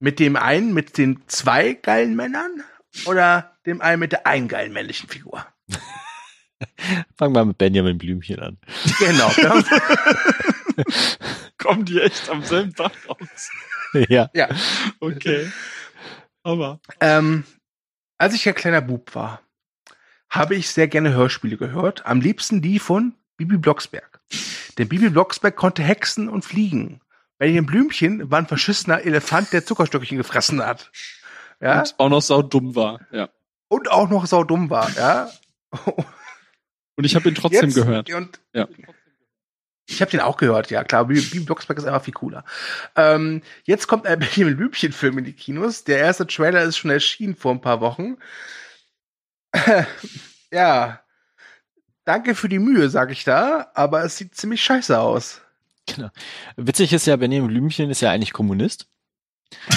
Mit 0.00 0.18
dem 0.18 0.36
einen 0.36 0.74
mit 0.74 0.98
den 0.98 1.26
zwei 1.28 1.72
geilen 1.72 2.14
Männern 2.14 2.62
oder 3.06 3.56
dem 3.64 3.80
einen 3.80 4.00
mit 4.00 4.12
der 4.12 4.26
einen 4.26 4.48
geilen 4.48 4.72
männlichen 4.74 5.08
Figur? 5.08 5.46
Fangen 7.16 7.34
wir 7.34 7.44
mit 7.46 7.56
Benjamin 7.56 7.96
Blümchen 7.96 8.40
an. 8.40 8.58
Genau. 8.98 9.30
Kommen 11.58 11.86
die 11.86 12.00
echt 12.00 12.28
am 12.28 12.42
selben 12.42 12.74
Tag 12.74 12.92
raus? 13.08 13.50
Ja. 14.08 14.28
Ja. 14.34 14.48
Okay. 15.00 15.50
Aber. 16.42 16.80
Ähm, 17.00 17.44
als 18.18 18.34
ich 18.34 18.48
ein 18.48 18.54
kleiner 18.54 18.80
Bub 18.80 19.14
war, 19.14 19.42
habe 20.28 20.54
ich 20.54 20.70
sehr 20.70 20.88
gerne 20.88 21.12
Hörspiele 21.12 21.56
gehört. 21.56 22.06
Am 22.06 22.20
liebsten 22.20 22.62
die 22.62 22.78
von 22.78 23.14
Bibi 23.36 23.58
Blocksberg. 23.58 24.20
Denn 24.78 24.88
Bibi 24.88 25.10
Blocksberg 25.10 25.56
konnte 25.56 25.82
hexen 25.82 26.28
und 26.28 26.44
fliegen. 26.44 27.00
Benjamin 27.38 27.66
Blümchen 27.66 28.30
war 28.30 28.38
ein 28.38 28.46
verschissener 28.46 29.02
Elefant, 29.02 29.52
der 29.52 29.64
Zuckerstückchen 29.64 30.16
gefressen 30.16 30.64
hat. 30.64 30.90
Ja? 31.60 31.80
Und 31.80 31.94
auch 31.98 32.08
noch 32.08 32.22
saudumm 32.22 32.74
war, 32.74 33.00
ja. 33.10 33.28
Und 33.68 33.90
auch 33.90 34.08
noch 34.08 34.26
saudumm 34.26 34.70
war, 34.70 34.90
ja. 34.96 35.28
Und 36.96 37.04
ich 37.04 37.14
habe 37.14 37.28
ihn 37.28 37.34
trotzdem 37.34 37.64
Jetzt, 37.64 37.74
gehört. 37.74 38.12
Und 38.12 38.40
ja. 38.54 38.68
Ich 39.88 40.00
habe 40.00 40.10
den 40.10 40.20
auch 40.20 40.36
gehört, 40.36 40.70
ja 40.70 40.82
klar. 40.82 41.06
Bibi 41.06 41.40
Blocksberg 41.40 41.78
ist 41.78 41.84
einfach 41.84 42.02
viel 42.02 42.14
cooler. 42.14 42.44
Ähm, 42.96 43.42
jetzt 43.64 43.86
kommt 43.86 44.06
ein 44.06 44.18
Benjamin 44.34 44.56
Blümchen-Film 44.56 45.18
in 45.18 45.24
die 45.24 45.32
Kinos. 45.32 45.84
Der 45.84 45.98
erste 45.98 46.26
Trailer 46.26 46.62
ist 46.62 46.76
schon 46.76 46.90
erschienen 46.90 47.36
vor 47.36 47.52
ein 47.52 47.60
paar 47.60 47.80
Wochen. 47.80 48.16
ja, 50.50 51.00
danke 52.04 52.34
für 52.34 52.48
die 52.48 52.58
Mühe, 52.58 52.88
sag 52.88 53.10
ich 53.10 53.24
da, 53.24 53.70
aber 53.74 54.04
es 54.04 54.16
sieht 54.16 54.34
ziemlich 54.34 54.62
scheiße 54.62 54.98
aus. 54.98 55.40
Genau. 55.86 56.10
Witzig 56.56 56.92
ist 56.92 57.06
ja, 57.06 57.16
Benjamin 57.16 57.48
Blümchen 57.48 57.90
ist 57.90 58.00
ja 58.00 58.10
eigentlich 58.10 58.32
Kommunist. 58.32 58.88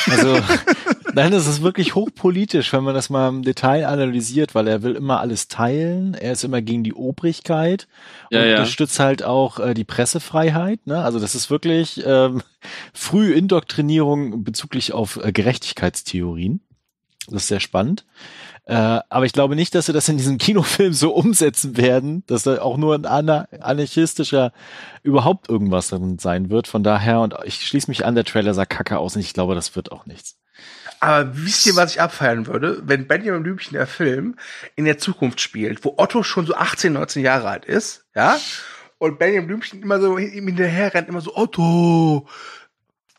Also, 0.10 0.42
nein, 1.14 1.32
das 1.32 1.48
ist 1.48 1.62
wirklich 1.62 1.96
hochpolitisch, 1.96 2.74
wenn 2.74 2.84
man 2.84 2.94
das 2.94 3.10
mal 3.10 3.30
im 3.30 3.44
Detail 3.44 3.86
analysiert, 3.88 4.56
weil 4.56 4.68
er 4.68 4.82
will 4.84 4.96
immer 4.96 5.20
alles 5.20 5.48
teilen. 5.48 6.14
Er 6.14 6.34
ist 6.34 6.44
immer 6.44 6.62
gegen 6.62 6.84
die 6.84 6.94
Obrigkeit 6.94 7.88
ja, 8.32 8.42
und 8.42 8.48
ja. 8.48 8.56
unterstützt 8.58 9.00
halt 9.00 9.24
auch 9.24 9.60
äh, 9.60 9.74
die 9.74 9.84
Pressefreiheit. 9.84 10.88
Ne? 10.88 11.04
Also 11.04 11.20
das 11.20 11.36
ist 11.36 11.50
wirklich 11.50 12.04
ähm, 12.06 12.42
frühe 12.94 13.34
Indoktrinierung 13.34 14.44
bezüglich 14.44 14.94
auf 14.94 15.18
äh, 15.24 15.32
Gerechtigkeitstheorien. 15.32 16.62
Das 17.28 17.44
ist 17.44 17.48
sehr 17.50 17.60
spannend. 17.60 18.06
Äh, 18.66 19.02
aber 19.10 19.26
ich 19.26 19.34
glaube 19.34 19.56
nicht, 19.56 19.74
dass 19.76 19.88
sie 19.88 19.94
das 19.94 20.10
in 20.10 20.18
diesem 20.18 20.38
Kinofilm 20.38 20.94
so 20.94 21.14
umsetzen 21.14 21.78
werden, 21.78 22.24
dass 22.28 22.44
da 22.44 22.62
auch 22.62 22.78
nur 22.78 22.96
ein 22.96 23.06
anarchistischer 23.06 24.52
überhaupt 25.04 25.50
irgendwas 25.50 25.90
drin 25.90 26.20
sein 26.20 26.50
wird. 26.50 26.68
Von 26.68 26.84
daher, 26.84 27.22
und 27.22 27.36
ich 27.46 27.66
schließe 27.66 27.90
mich 27.90 28.06
an, 28.06 28.16
der 28.16 28.26
Trailer 28.26 28.54
sah 28.54 28.66
kacke 28.66 29.00
aus 29.00 29.16
und 29.16 29.22
ich 29.22 29.34
glaube, 29.34 29.56
das 29.56 29.76
wird 29.76 29.92
auch 29.92 30.06
nichts. 30.06 30.39
Aber 31.00 31.30
wisst 31.34 31.66
ihr, 31.66 31.76
was 31.76 31.94
ich 31.94 32.02
abfeiern 32.02 32.48
würde? 32.48 32.82
Wenn 32.84 33.08
Benjamin 33.08 33.44
Blümchen 33.44 33.74
der 33.74 33.88
Film 33.88 34.36
in 34.76 34.86
der 34.86 34.98
Zukunft 34.98 35.40
spielt, 35.40 35.84
wo 35.86 35.96
Otto 35.98 36.24
schon 36.24 36.46
so 36.46 36.56
18, 36.56 36.92
19 36.92 37.24
Jahre 37.24 37.48
alt 37.50 37.66
ist, 37.66 38.06
ja? 38.16 38.38
Und 38.98 39.18
Benjamin 39.18 39.48
Blümchen 39.48 39.82
immer 39.82 40.02
so 40.02 40.18
ihm 40.18 40.48
hinterher 40.48 40.94
rennt, 40.94 41.08
immer 41.08 41.22
so, 41.22 41.36
Otto, 41.36 42.28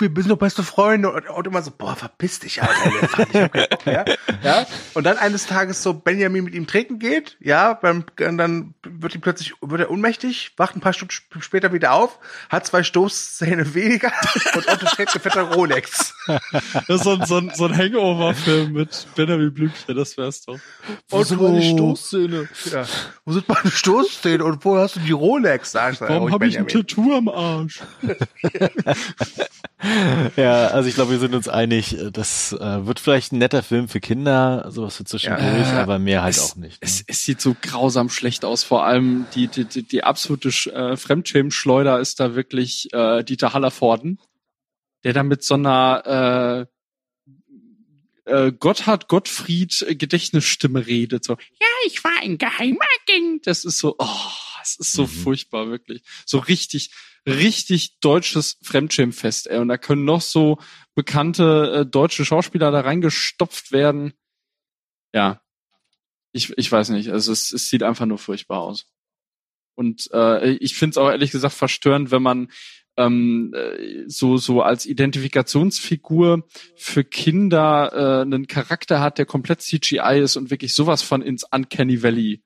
wir 0.00 0.22
sind 0.22 0.30
doch 0.30 0.38
beste 0.38 0.62
Freunde 0.62 1.12
und, 1.12 1.28
und 1.28 1.46
immer 1.46 1.62
so, 1.62 1.70
boah, 1.70 1.94
verpiss 1.96 2.40
dich, 2.40 2.62
Alter. 2.62 2.92
ich 3.32 3.40
hab 3.40 3.52
Bock 3.52 3.86
mehr. 3.86 4.04
Ja? 4.42 4.66
Und 4.94 5.04
dann 5.04 5.18
eines 5.18 5.46
Tages 5.46 5.82
so 5.82 5.94
Benjamin 5.94 6.44
mit 6.44 6.54
ihm 6.54 6.66
trinken 6.66 6.98
geht, 6.98 7.36
ja, 7.40 7.74
beim, 7.74 8.04
dann 8.16 8.74
wird 8.82 9.14
ihm 9.14 9.20
plötzlich, 9.20 9.54
wird 9.60 9.80
er 9.80 9.90
ohnmächtig, 9.90 10.52
wacht 10.56 10.76
ein 10.76 10.80
paar 10.80 10.92
Stunden 10.92 11.12
später 11.40 11.72
wieder 11.72 11.92
auf, 11.92 12.18
hat 12.48 12.66
zwei 12.66 12.82
Stoßzähne 12.82 13.74
weniger 13.74 14.12
und 14.54 14.68
Otto 14.68 14.86
trägt 14.86 15.12
eine 15.12 15.20
fette 15.20 15.42
Rolex. 15.42 16.14
Das 16.26 16.88
ist 16.88 17.04
so 17.04 17.12
ein, 17.12 17.26
so 17.26 17.36
ein, 17.38 17.52
so 17.54 17.66
ein 17.66 17.76
Hangover-Film 17.76 18.72
mit 18.72 19.06
Benjamin 19.14 19.52
Blümchen, 19.52 19.96
das 19.96 20.16
wär's 20.16 20.42
doch. 20.42 20.58
Wo 21.08 21.18
Otto, 21.18 21.24
sind 21.24 21.42
meine 21.42 21.62
Stoßzähne? 21.62 22.48
Ja. 22.72 22.84
Wo 23.24 23.32
sind 23.32 23.48
meine 23.48 23.70
Stoßzähne 23.70 24.44
und 24.44 24.64
wo 24.64 24.76
hast 24.76 24.96
du 24.96 25.00
die 25.00 25.12
Rolex? 25.12 25.72
Sag, 25.72 26.00
Warum 26.00 26.32
habe 26.32 26.46
ich 26.46 26.58
ein 26.58 26.66
Tattoo 26.66 27.14
am 27.14 27.28
Arsch? 27.28 27.80
ja, 30.36 30.68
also 30.68 30.88
ich 30.88 30.94
glaube, 30.94 31.12
wir 31.12 31.18
sind 31.18 31.34
uns 31.34 31.48
einig, 31.48 31.98
äh, 31.98 32.10
das 32.10 32.52
äh, 32.52 32.86
wird 32.86 33.00
vielleicht 33.00 33.32
ein 33.32 33.38
netter 33.38 33.62
Film 33.62 33.88
für 33.88 34.00
Kinder, 34.00 34.66
sowas 34.70 34.96
für 34.96 35.04
zwischendurch, 35.04 35.68
ja, 35.68 35.82
aber 35.82 35.98
mehr 35.98 36.22
halt 36.22 36.36
es, 36.36 36.52
auch 36.52 36.56
nicht. 36.56 36.80
Ne? 36.80 36.88
Es, 36.88 37.04
es, 37.06 37.24
sieht 37.24 37.40
so 37.40 37.56
grausam 37.60 38.08
schlecht 38.08 38.44
aus, 38.44 38.64
vor 38.64 38.84
allem 38.84 39.26
die, 39.34 39.48
die, 39.48 39.64
die, 39.64 39.82
die 39.82 40.04
absolute 40.04 40.48
äh, 40.72 40.96
Fremdschämen-Schleuder 40.96 42.00
ist 42.00 42.20
da 42.20 42.34
wirklich 42.34 42.92
äh, 42.92 43.22
Dieter 43.24 43.52
Hallervorden, 43.52 44.18
der 45.04 45.12
da 45.12 45.22
mit 45.22 45.42
so 45.42 45.54
einer 45.54 46.66
äh, 48.26 48.30
äh, 48.30 48.52
Gotthard 48.52 49.08
Gottfried 49.08 49.86
Gedächtnisstimme 49.90 50.86
redet, 50.86 51.24
so, 51.24 51.34
ja, 51.34 51.66
ich 51.86 52.02
war 52.04 52.12
ein 52.22 52.38
Geheimagent. 52.38 53.46
Das 53.46 53.64
ist 53.64 53.78
so, 53.78 53.96
oh, 53.98 54.06
es 54.78 54.88
ist 54.88 54.92
so 54.92 55.02
mhm. 55.02 55.08
furchtbar, 55.08 55.68
wirklich. 55.68 56.02
So 56.26 56.38
richtig, 56.38 56.90
richtig 57.26 57.98
deutsches 58.00 58.58
Fremdschirmfest, 58.62 59.48
ey. 59.48 59.58
Und 59.58 59.68
da 59.68 59.78
können 59.78 60.04
noch 60.04 60.20
so 60.20 60.58
bekannte 60.94 61.80
äh, 61.80 61.86
deutsche 61.86 62.24
Schauspieler 62.24 62.70
da 62.70 62.80
reingestopft 62.80 63.72
werden. 63.72 64.12
Ja. 65.12 65.42
Ich, 66.32 66.56
ich 66.56 66.70
weiß 66.70 66.90
nicht. 66.90 67.10
Also 67.10 67.32
es, 67.32 67.52
es 67.52 67.68
sieht 67.68 67.82
einfach 67.82 68.06
nur 68.06 68.18
furchtbar 68.18 68.60
aus. 68.60 68.86
Und 69.74 70.10
äh, 70.12 70.50
ich 70.52 70.76
finde 70.76 70.90
es 70.90 70.98
auch 70.98 71.10
ehrlich 71.10 71.30
gesagt 71.30 71.54
verstörend, 71.54 72.10
wenn 72.10 72.22
man 72.22 72.48
ähm, 72.96 73.54
äh, 73.54 74.04
so 74.08 74.36
so 74.36 74.62
als 74.62 74.86
Identifikationsfigur 74.86 76.46
für 76.76 77.04
Kinder 77.04 77.92
äh, 77.92 78.22
einen 78.22 78.46
Charakter 78.46 79.00
hat, 79.00 79.18
der 79.18 79.26
komplett 79.26 79.62
CGI 79.62 80.20
ist 80.22 80.36
und 80.36 80.50
wirklich 80.50 80.74
sowas 80.74 81.02
von 81.02 81.22
ins 81.22 81.44
Uncanny 81.50 82.02
Valley 82.02 82.42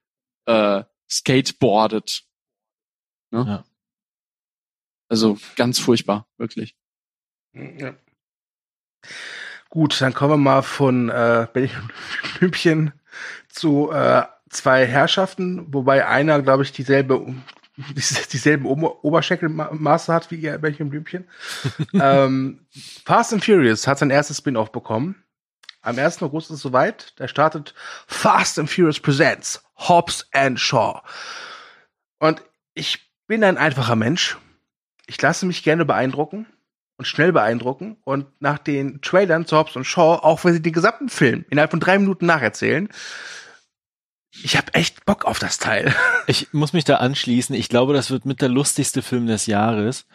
äh, 0.46 0.84
skateboardet. 1.08 2.24
Ne? 3.30 3.44
Ja. 3.46 3.64
Also 5.08 5.38
ganz 5.56 5.78
furchtbar, 5.78 6.26
wirklich. 6.38 6.76
Ja. 7.52 7.94
Gut, 9.70 10.00
dann 10.00 10.14
kommen 10.14 10.32
wir 10.32 10.36
mal 10.36 10.62
von 10.62 11.08
äh, 11.08 11.46
Blümchen 12.38 12.92
zu 13.48 13.90
äh, 13.90 14.24
zwei 14.48 14.86
Herrschaften, 14.86 15.72
wobei 15.72 16.06
einer, 16.06 16.40
glaube 16.42 16.62
ich, 16.62 16.72
dieselbe 16.72 17.34
dieselben 18.32 18.66
Oberschenkelmaße 18.66 20.12
hat 20.12 20.30
wie 20.30 20.36
ihr 20.36 20.58
Bällchen 20.58 20.90
Blümchen. 20.90 21.26
ähm, 21.94 22.60
Fast 23.04 23.32
and 23.32 23.44
Furious 23.44 23.86
hat 23.86 23.98
sein 23.98 24.10
erstes 24.10 24.38
Spin-off 24.38 24.70
bekommen. 24.70 25.23
Am 25.84 25.98
1. 25.98 26.22
August 26.22 26.50
ist 26.50 26.56
es 26.56 26.62
soweit. 26.62 27.12
Da 27.16 27.28
startet 27.28 27.74
Fast 28.06 28.58
and 28.58 28.70
Furious 28.70 28.98
Presents 28.98 29.62
Hobbs 29.76 30.26
and 30.32 30.58
Shaw. 30.58 31.02
Und 32.18 32.42
ich 32.72 33.10
bin 33.26 33.44
ein 33.44 33.58
einfacher 33.58 33.94
Mensch. 33.94 34.38
Ich 35.06 35.20
lasse 35.20 35.44
mich 35.44 35.62
gerne 35.62 35.84
beeindrucken 35.84 36.46
und 36.96 37.04
schnell 37.04 37.32
beeindrucken. 37.32 37.98
Und 38.04 38.26
nach 38.40 38.56
den 38.56 39.02
Trailern 39.02 39.44
zu 39.44 39.58
Hobbs 39.58 39.76
und 39.76 39.84
Shaw, 39.84 40.20
auch 40.22 40.42
wenn 40.44 40.54
sie 40.54 40.62
den 40.62 40.72
gesamten 40.72 41.10
Film 41.10 41.44
innerhalb 41.50 41.70
von 41.70 41.80
drei 41.80 41.98
Minuten 41.98 42.24
nacherzählen, 42.24 42.88
Ich 44.42 44.56
habe 44.56 44.74
echt 44.74 45.04
Bock 45.04 45.24
auf 45.24 45.38
das 45.38 45.58
Teil. 45.58 45.94
Ich 46.26 46.54
muss 46.54 46.72
mich 46.72 46.84
da 46.84 46.96
anschließen. 46.96 47.54
Ich 47.54 47.68
glaube, 47.68 47.92
das 47.92 48.10
wird 48.10 48.24
mit 48.24 48.40
der 48.40 48.48
lustigste 48.48 49.02
Film 49.02 49.26
des 49.26 49.44
Jahres. 49.44 50.06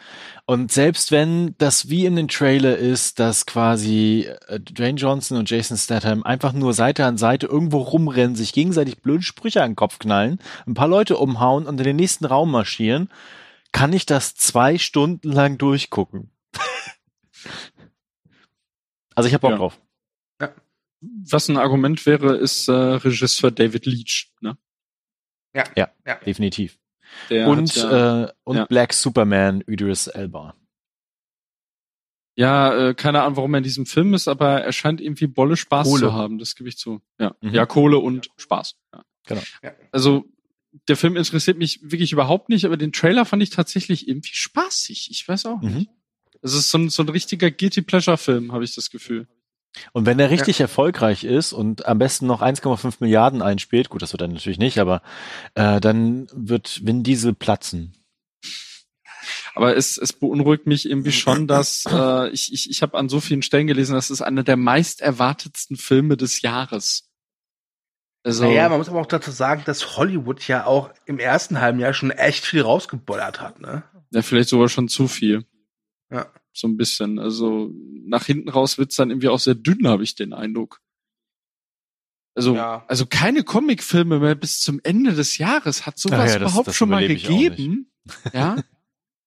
Und 0.44 0.72
selbst 0.72 1.12
wenn 1.12 1.54
das 1.58 1.88
wie 1.88 2.04
in 2.04 2.16
den 2.16 2.26
Trailer 2.26 2.76
ist, 2.76 3.20
dass 3.20 3.46
quasi 3.46 4.28
äh, 4.48 4.58
Dwayne 4.58 4.98
Johnson 4.98 5.38
und 5.38 5.48
Jason 5.48 5.76
Statham 5.76 6.24
einfach 6.24 6.52
nur 6.52 6.74
Seite 6.74 7.04
an 7.04 7.16
Seite 7.16 7.46
irgendwo 7.46 7.78
rumrennen, 7.78 8.34
sich 8.34 8.52
gegenseitig 8.52 9.02
blöde 9.02 9.22
Sprüche 9.22 9.62
an 9.62 9.70
den 9.70 9.76
Kopf 9.76 10.00
knallen, 10.00 10.40
ein 10.66 10.74
paar 10.74 10.88
Leute 10.88 11.16
umhauen 11.16 11.66
und 11.66 11.78
in 11.78 11.84
den 11.84 11.94
nächsten 11.94 12.24
Raum 12.24 12.50
marschieren, 12.50 13.08
kann 13.70 13.92
ich 13.92 14.04
das 14.04 14.34
zwei 14.34 14.76
Stunden 14.76 15.30
lang 15.30 15.58
durchgucken. 15.58 16.32
also 19.14 19.28
ich 19.28 19.32
habe 19.34 19.42
Bock 19.42 19.52
Ja. 19.52 19.56
drauf. 19.58 19.80
Was 21.00 21.48
ein 21.48 21.56
Argument 21.56 22.04
wäre, 22.06 22.36
ist 22.36 22.68
äh, 22.68 22.72
Regisseur 22.72 23.50
David 23.50 23.86
Leach. 23.86 24.30
Ne? 24.40 24.56
Definitiv. 26.26 26.78
Der 27.30 27.48
und 27.48 27.70
hat 27.70 27.76
ja, 27.76 28.24
äh, 28.24 28.32
und 28.44 28.56
ja. 28.56 28.64
Black 28.66 28.92
Superman 28.92 29.62
Idris 29.66 30.06
Elba. 30.06 30.54
ja 32.36 32.88
äh, 32.90 32.94
keine 32.94 33.22
Ahnung, 33.22 33.36
warum 33.36 33.54
er 33.54 33.58
in 33.58 33.64
diesem 33.64 33.86
Film 33.86 34.14
ist, 34.14 34.28
aber 34.28 34.62
er 34.62 34.72
scheint 34.72 35.00
irgendwie 35.00 35.26
Bolle 35.26 35.56
Spaß 35.56 35.86
Kohle. 35.88 36.00
zu 36.02 36.12
haben. 36.12 36.38
Das 36.38 36.54
gebe 36.54 36.68
ich 36.68 36.78
zu. 36.78 37.00
Ja, 37.18 37.34
Mhm. 37.40 37.54
ja 37.54 37.66
Kohle 37.66 37.98
und 37.98 38.28
Spaß. 38.36 38.76
Ja. 38.94 39.04
Genau. 39.26 39.42
Ja. 39.62 39.72
Also 39.92 40.24
der 40.88 40.96
Film 40.96 41.16
interessiert 41.16 41.58
mich 41.58 41.80
wirklich 41.82 42.12
überhaupt 42.12 42.48
nicht, 42.48 42.64
aber 42.64 42.76
den 42.76 42.92
Trailer 42.92 43.24
fand 43.24 43.42
ich 43.42 43.50
tatsächlich 43.50 44.06
irgendwie 44.06 44.32
spaßig. 44.34 45.08
Ich 45.10 45.26
weiß 45.26 45.46
auch 45.46 45.60
Mhm. 45.62 45.74
nicht. 45.74 45.90
Es 46.42 46.54
ist 46.54 46.70
so 46.70 46.78
ein, 46.78 46.88
so 46.90 47.02
ein 47.02 47.08
richtiger 47.08 47.50
Guilty 47.50 47.82
Pleasure 47.82 48.16
Film, 48.16 48.52
habe 48.52 48.64
ich 48.64 48.74
das 48.74 48.90
Gefühl. 48.90 49.26
Und 49.92 50.06
wenn 50.06 50.18
er 50.18 50.30
richtig 50.30 50.60
erfolgreich 50.60 51.24
ist 51.24 51.52
und 51.52 51.86
am 51.86 51.98
besten 51.98 52.26
noch 52.26 52.42
1,5 52.42 52.96
Milliarden 53.00 53.40
einspielt, 53.40 53.88
gut, 53.88 54.02
das 54.02 54.12
wird 54.12 54.22
er 54.22 54.28
natürlich 54.28 54.58
nicht, 54.58 54.78
aber 54.78 55.02
äh, 55.54 55.80
dann 55.80 56.26
wird 56.32 56.84
Vin 56.84 57.02
Diesel 57.02 57.34
platzen. 57.34 57.94
Aber 59.54 59.76
es, 59.76 59.96
es 59.96 60.12
beunruhigt 60.12 60.66
mich 60.66 60.88
irgendwie 60.88 61.12
schon, 61.12 61.46
dass 61.46 61.84
äh, 61.88 62.28
ich, 62.30 62.52
ich, 62.52 62.70
ich 62.70 62.82
habe 62.82 62.98
an 62.98 63.08
so 63.08 63.20
vielen 63.20 63.42
Stellen 63.42 63.66
gelesen, 63.66 63.94
das 63.94 64.10
ist 64.10 64.22
einer 64.22 64.42
der 64.42 64.56
meist 64.56 65.00
erwartetsten 65.00 65.76
Filme 65.76 66.16
des 66.16 66.42
Jahres. 66.42 67.06
Also, 68.22 68.44
Naja, 68.44 68.68
man 68.68 68.78
muss 68.78 68.88
aber 68.88 69.00
auch 69.00 69.06
dazu 69.06 69.30
sagen, 69.30 69.62
dass 69.64 69.96
Hollywood 69.96 70.46
ja 70.46 70.66
auch 70.66 70.90
im 71.06 71.18
ersten 71.18 71.60
halben 71.60 71.78
Jahr 71.80 71.94
schon 71.94 72.10
echt 72.10 72.44
viel 72.44 72.60
rausgebollert 72.60 73.40
hat, 73.40 73.60
ne? 73.60 73.82
ja, 74.10 74.22
vielleicht 74.22 74.48
sogar 74.48 74.68
schon 74.68 74.88
zu 74.88 75.08
viel. 75.08 75.46
Ja. 76.10 76.26
So 76.52 76.66
ein 76.68 76.76
bisschen. 76.76 77.18
Also 77.18 77.70
nach 78.04 78.24
hinten 78.26 78.48
raus 78.48 78.76
wird's 78.78 78.96
dann 78.96 79.10
irgendwie 79.10 79.28
auch 79.28 79.38
sehr 79.38 79.54
dünn, 79.54 79.86
habe 79.86 80.02
ich 80.02 80.14
den 80.14 80.32
Eindruck. 80.32 80.80
Also, 82.34 82.54
Ja. 82.54 82.84
also 82.88 83.06
keine 83.06 83.42
Comicfilme 83.42 84.18
mehr 84.20 84.34
bis 84.34 84.60
zum 84.60 84.80
Ende 84.84 85.12
des 85.14 85.38
Jahres 85.38 85.84
hat 85.86 85.98
sowas 85.98 86.32
ja, 86.32 86.38
das- 86.38 86.50
überhaupt 86.50 86.68
das 86.68 86.76
schon 86.76 86.88
mal 86.88 87.06
gegeben. 87.06 87.90
Ja. 88.32 88.56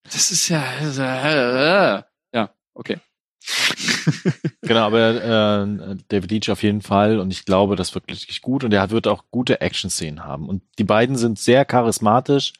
Das 0.02 0.30
ist 0.30 0.48
ja, 0.48 0.62
also, 0.80 1.00
äh, 1.02 2.02
ja, 2.34 2.54
okay. 2.74 2.98
Genau, 4.62 4.80
aber 4.86 5.22
äh, 5.22 5.96
David 6.08 6.30
Leach 6.30 6.50
auf 6.50 6.62
jeden 6.62 6.82
Fall 6.82 7.18
und 7.20 7.30
ich 7.30 7.44
glaube, 7.44 7.76
das 7.76 7.94
wird 7.94 8.08
wirklich 8.08 8.42
gut 8.42 8.64
und 8.64 8.72
er 8.72 8.90
wird 8.90 9.06
auch 9.06 9.24
gute 9.30 9.60
Action-Szenen 9.60 10.24
haben. 10.24 10.48
Und 10.48 10.62
die 10.78 10.84
beiden 10.84 11.16
sind 11.16 11.38
sehr 11.38 11.64
charismatisch. 11.64 12.52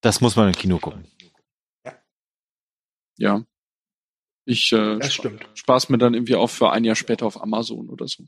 Das 0.00 0.20
muss 0.20 0.36
man 0.36 0.48
im 0.48 0.54
Kino 0.54 0.78
gucken. 0.78 1.06
Ja. 3.16 3.42
Ich 4.46 4.72
äh, 4.72 4.98
Das 4.98 5.14
stimmt. 5.14 5.46
spaß 5.54 5.88
mir 5.88 5.98
dann 5.98 6.14
irgendwie 6.14 6.34
auch 6.36 6.48
für 6.50 6.70
ein 6.70 6.84
Jahr 6.84 6.96
später 6.96 7.26
auf 7.26 7.40
Amazon 7.42 7.88
oder 7.88 8.06
so. 8.06 8.24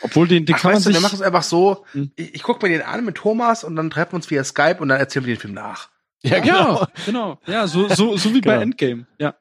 Obwohl 0.00 0.28
den, 0.28 0.44
den 0.46 0.54
Ach, 0.56 0.60
kann 0.60 0.70
man 0.70 0.76
weißt 0.76 0.86
du, 0.86 0.90
sich. 0.90 0.96
wir 0.98 1.02
machen 1.02 1.14
es 1.16 1.22
einfach 1.22 1.42
so, 1.42 1.84
Hm. 1.92 2.12
ich, 2.16 2.34
ich 2.36 2.42
gucke 2.42 2.64
mir 2.66 2.72
den 2.78 2.86
an 2.86 3.04
mit 3.04 3.16
Thomas 3.16 3.64
und 3.64 3.74
dann 3.76 3.90
treffen 3.90 4.12
wir 4.12 4.16
uns 4.16 4.30
via 4.30 4.44
Skype 4.44 4.76
und 4.80 4.88
dann 4.88 4.98
erzählen 4.98 5.26
wir 5.26 5.34
den 5.34 5.40
Film 5.40 5.54
nach. 5.54 5.88
Ja, 6.22 6.38
Ja, 6.44 6.88
genau. 7.06 7.38
Ja, 7.46 7.66
so, 7.68 7.88
so, 7.88 8.16
so 8.16 8.34
wie 8.34 8.40
bei 8.40 8.52
Genau. 8.54 8.62
Endgame. 8.62 9.06
Ja. 9.20 9.34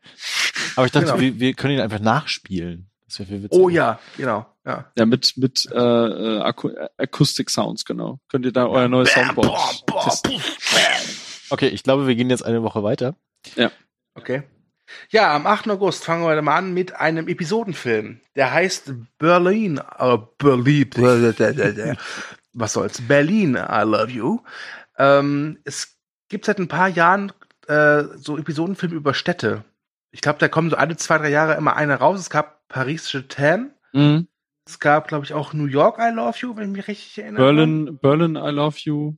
Aber 0.75 0.85
ich 0.85 0.91
dachte, 0.91 1.07
Genau. 1.07 1.19
wir, 1.19 1.39
wir 1.39 1.53
können 1.53 1.73
ihn 1.75 1.79
einfach 1.81 1.99
nachspielen. 1.99 2.89
Das 3.07 3.19
wäre 3.19 3.29
viel 3.29 3.43
witziger. 3.43 3.63
Oh 3.63 3.69
ja, 3.69 3.99
genau. 4.17 4.45
Ja. 4.65 4.91
Ja, 4.97 5.05
mit, 5.05 5.33
mit 5.37 5.65
äh, 5.71 5.75
äh, 5.77 6.39
Aku 6.41 6.69
Acoustic 6.97 7.49
Sounds, 7.49 7.85
genau. 7.85 8.19
Könnt 8.27 8.45
ihr 8.45 8.51
da 8.51 8.67
euer 8.67 8.87
neues 8.89 9.11
Soundboard. 9.13 9.83
Okay, 11.49 11.67
ich 11.69 11.83
glaube, 11.83 12.05
wir 12.07 12.15
gehen 12.15 12.29
jetzt 12.29 12.43
eine 12.43 12.61
Woche 12.63 12.83
weiter. 12.83 13.15
Okay. 14.15 14.43
Ja, 15.09 15.35
am 15.35 15.45
8. 15.45 15.69
August 15.69 16.05
fangen 16.05 16.25
wir 16.25 16.41
mal 16.41 16.57
an 16.57 16.73
mit 16.73 16.95
einem 16.95 17.27
Episodenfilm. 17.27 18.21
Der 18.35 18.51
heißt 18.51 18.93
Berlin, 19.17 19.81
äh, 19.97 20.17
Berlin, 20.37 20.89
was 22.53 22.73
soll's, 22.73 23.01
Berlin, 23.01 23.55
I 23.55 23.83
love 23.83 24.09
you. 24.09 24.41
Ähm, 24.97 25.59
es 25.63 25.97
gibt 26.29 26.45
seit 26.45 26.59
ein 26.59 26.67
paar 26.67 26.89
Jahren 26.89 27.31
äh, 27.67 28.03
so 28.15 28.37
Episodenfilme 28.37 28.95
über 28.95 29.13
Städte. 29.13 29.63
Ich 30.11 30.21
glaube, 30.21 30.39
da 30.39 30.47
kommen 30.47 30.69
so 30.69 30.75
alle 30.77 30.95
zwei, 30.97 31.17
drei 31.17 31.29
Jahre 31.29 31.55
immer 31.55 31.75
einer 31.75 31.97
raus. 31.97 32.19
Es 32.19 32.29
gab 32.29 32.67
Paris 32.67 33.11
Je 33.11 33.19
t'aime. 33.21 33.71
Mhm. 33.93 34.27
Es 34.65 34.79
gab, 34.79 35.07
glaube 35.07 35.25
ich, 35.25 35.33
auch 35.33 35.53
New 35.53 35.65
York, 35.65 35.97
I 35.99 36.13
love 36.13 36.37
you, 36.39 36.55
wenn 36.55 36.71
ich 36.71 36.77
mich 36.77 36.87
richtig 36.87 37.19
erinnere. 37.19 37.41
Berlin, 37.41 37.97
Berlin, 38.01 38.35
I 38.35 38.49
love 38.49 38.77
you. 38.79 39.15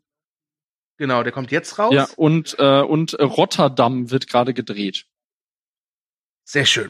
Genau, 0.98 1.24
der 1.24 1.32
kommt 1.32 1.50
jetzt 1.50 1.80
raus. 1.80 1.94
Ja, 1.94 2.08
und, 2.18 2.58
äh, 2.60 2.82
und 2.82 3.18
Rotterdam 3.20 4.12
wird 4.12 4.28
gerade 4.28 4.54
gedreht. 4.54 5.06
Sehr 6.52 6.66
schön. 6.66 6.90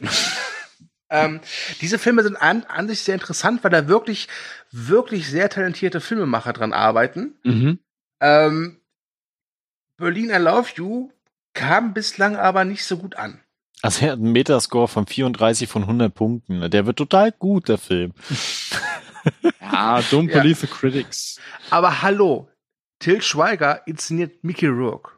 ähm, 1.10 1.40
diese 1.82 1.98
Filme 1.98 2.22
sind 2.22 2.36
an, 2.36 2.64
an 2.64 2.88
sich 2.88 3.00
sehr 3.02 3.12
interessant, 3.14 3.62
weil 3.62 3.70
da 3.70 3.88
wirklich, 3.88 4.26
wirklich 4.70 5.28
sehr 5.28 5.50
talentierte 5.50 6.00
Filmemacher 6.00 6.54
dran 6.54 6.72
arbeiten. 6.72 7.34
Mhm. 7.44 7.78
Ähm, 8.20 8.80
Berlin 9.98 10.30
I 10.30 10.36
Love 10.38 10.70
You 10.76 11.10
kam 11.52 11.92
bislang 11.92 12.36
aber 12.36 12.64
nicht 12.64 12.86
so 12.86 12.96
gut 12.96 13.16
an. 13.16 13.38
Also 13.82 14.06
er 14.06 14.12
hat 14.12 14.18
einen 14.18 14.32
Metascore 14.32 14.88
von 14.88 15.06
34 15.06 15.68
von 15.68 15.82
100 15.82 16.14
Punkten. 16.14 16.70
Der 16.70 16.86
wird 16.86 16.96
total 16.96 17.30
gut, 17.32 17.68
der 17.68 17.78
Film. 17.78 18.14
Ja, 19.60 19.98
don't 19.98 20.30
Ja. 20.30 20.40
believe 20.40 20.60
the 20.60 20.66
critics. 20.66 21.38
Aber 21.68 22.00
hallo, 22.00 22.48
Till 23.00 23.20
Schweiger 23.20 23.86
inszeniert 23.86 24.42
Mickey 24.42 24.66
Rourke. 24.68 25.10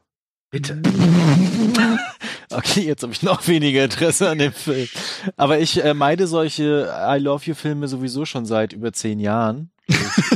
Bitte. 0.51 0.83
Okay, 2.55 2.83
jetzt 2.83 3.03
habe 3.03 3.13
ich 3.15 3.23
noch 3.23 3.49
weniger 3.49 3.85
Interesse 3.85 4.29
an 4.29 4.39
dem 4.39 4.53
Film. 4.53 4.87
Aber 5.37 5.59
ich 5.59 5.83
äh, 5.83 5.95
meide 5.95 6.27
solche 6.27 6.93
I 7.09 7.19
Love 7.19 7.47
You 7.47 7.55
Filme 7.55 7.89
sowieso 7.89 8.27
schon 8.27 8.45
seit 8.45 8.75
über 8.75 8.93
zehn 8.93 9.21
Jahren. 9.21 9.71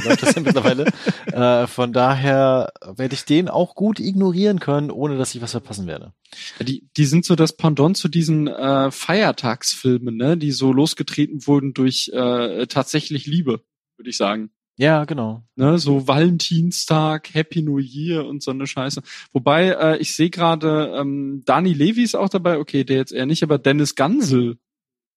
Läuft 0.02 0.22
das 0.22 0.34
ja 0.34 0.42
mittlerweile. 0.42 0.86
Äh, 1.26 1.66
von 1.66 1.92
daher 1.92 2.72
werde 2.82 3.14
ich 3.14 3.26
den 3.26 3.50
auch 3.50 3.74
gut 3.74 4.00
ignorieren 4.00 4.58
können, 4.58 4.90
ohne 4.90 5.18
dass 5.18 5.34
ich 5.34 5.42
was 5.42 5.50
verpassen 5.50 5.86
werde. 5.86 6.14
Die, 6.60 6.88
die 6.96 7.04
sind 7.04 7.26
so 7.26 7.34
das 7.34 7.56
Pendant 7.56 7.98
zu 7.98 8.08
diesen 8.08 8.46
äh, 8.46 8.90
Feiertagsfilmen, 8.90 10.16
ne, 10.16 10.38
die 10.38 10.52
so 10.52 10.72
losgetreten 10.72 11.46
wurden 11.46 11.74
durch 11.74 12.10
äh, 12.14 12.66
tatsächlich 12.68 13.26
Liebe, 13.26 13.60
würde 13.98 14.08
ich 14.08 14.16
sagen. 14.16 14.50
Ja, 14.78 15.04
genau. 15.06 15.42
Ne, 15.54 15.78
so 15.78 16.06
Valentinstag, 16.06 17.32
Happy 17.32 17.62
New 17.62 17.78
Year 17.78 18.26
und 18.26 18.42
so 18.42 18.50
eine 18.50 18.66
Scheiße. 18.66 19.02
Wobei, 19.32 19.70
äh, 19.70 19.96
ich 19.98 20.14
sehe 20.14 20.28
gerade, 20.28 20.94
ähm, 20.96 21.42
Dani 21.46 21.72
Levy 21.72 22.02
ist 22.02 22.14
auch 22.14 22.28
dabei, 22.28 22.58
okay, 22.58 22.84
der 22.84 22.98
jetzt 22.98 23.12
eher 23.12 23.26
nicht, 23.26 23.42
aber 23.42 23.58
Dennis 23.58 23.94
Gansel 23.94 24.58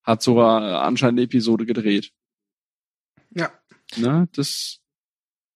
hat 0.03 0.21
sogar 0.21 0.61
äh, 0.61 0.75
anscheinend 0.75 1.19
eine 1.19 1.25
Episode 1.25 1.65
gedreht. 1.65 2.13
Ja. 3.31 3.51
Ne, 3.97 4.29
das 4.33 4.79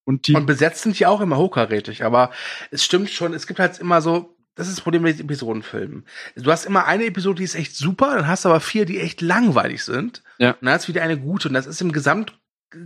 und 0.05 0.27
die 0.27 0.35
Und 0.35 0.45
besetzt 0.45 0.83
sind 0.83 0.99
die 0.99 1.05
auch 1.05 1.21
immer 1.21 1.37
hochkarätig, 1.37 2.03
aber 2.03 2.31
es 2.71 2.83
stimmt 2.83 3.09
schon, 3.09 3.33
es 3.33 3.47
gibt 3.47 3.59
halt 3.59 3.79
immer 3.79 4.01
so, 4.01 4.37
das 4.55 4.67
ist 4.67 4.77
das 4.77 4.83
Problem 4.83 5.01
mit 5.01 5.13
diesen 5.13 5.25
Episodenfilmen. 5.25 6.05
Du 6.35 6.51
hast 6.51 6.65
immer 6.65 6.85
eine 6.85 7.05
Episode, 7.05 7.37
die 7.37 7.45
ist 7.45 7.55
echt 7.55 7.75
super, 7.75 8.15
dann 8.15 8.27
hast 8.27 8.43
du 8.45 8.49
aber 8.49 8.59
vier, 8.59 8.85
die 8.85 8.99
echt 8.99 9.21
langweilig 9.21 9.83
sind. 9.83 10.23
Ja. 10.37 10.51
Und 10.51 10.65
dann 10.65 10.73
hast 10.73 10.85
du 10.85 10.89
wieder 10.89 11.03
eine 11.03 11.19
gute. 11.19 11.47
Und 11.47 11.53
das 11.53 11.65
ist 11.65 11.81
im 11.81 11.91
Gesamt, 11.91 12.37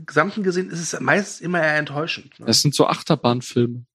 Gesamten 0.06 0.44
gesehen, 0.44 0.70
ist 0.70 0.80
es 0.94 1.00
meistens 1.00 1.42
immer 1.42 1.62
eher 1.62 1.78
enttäuschend. 1.78 2.40
Ne? 2.40 2.46
Das 2.46 2.62
sind 2.62 2.76
so 2.76 2.88
Achterbahnfilme. 2.88 3.86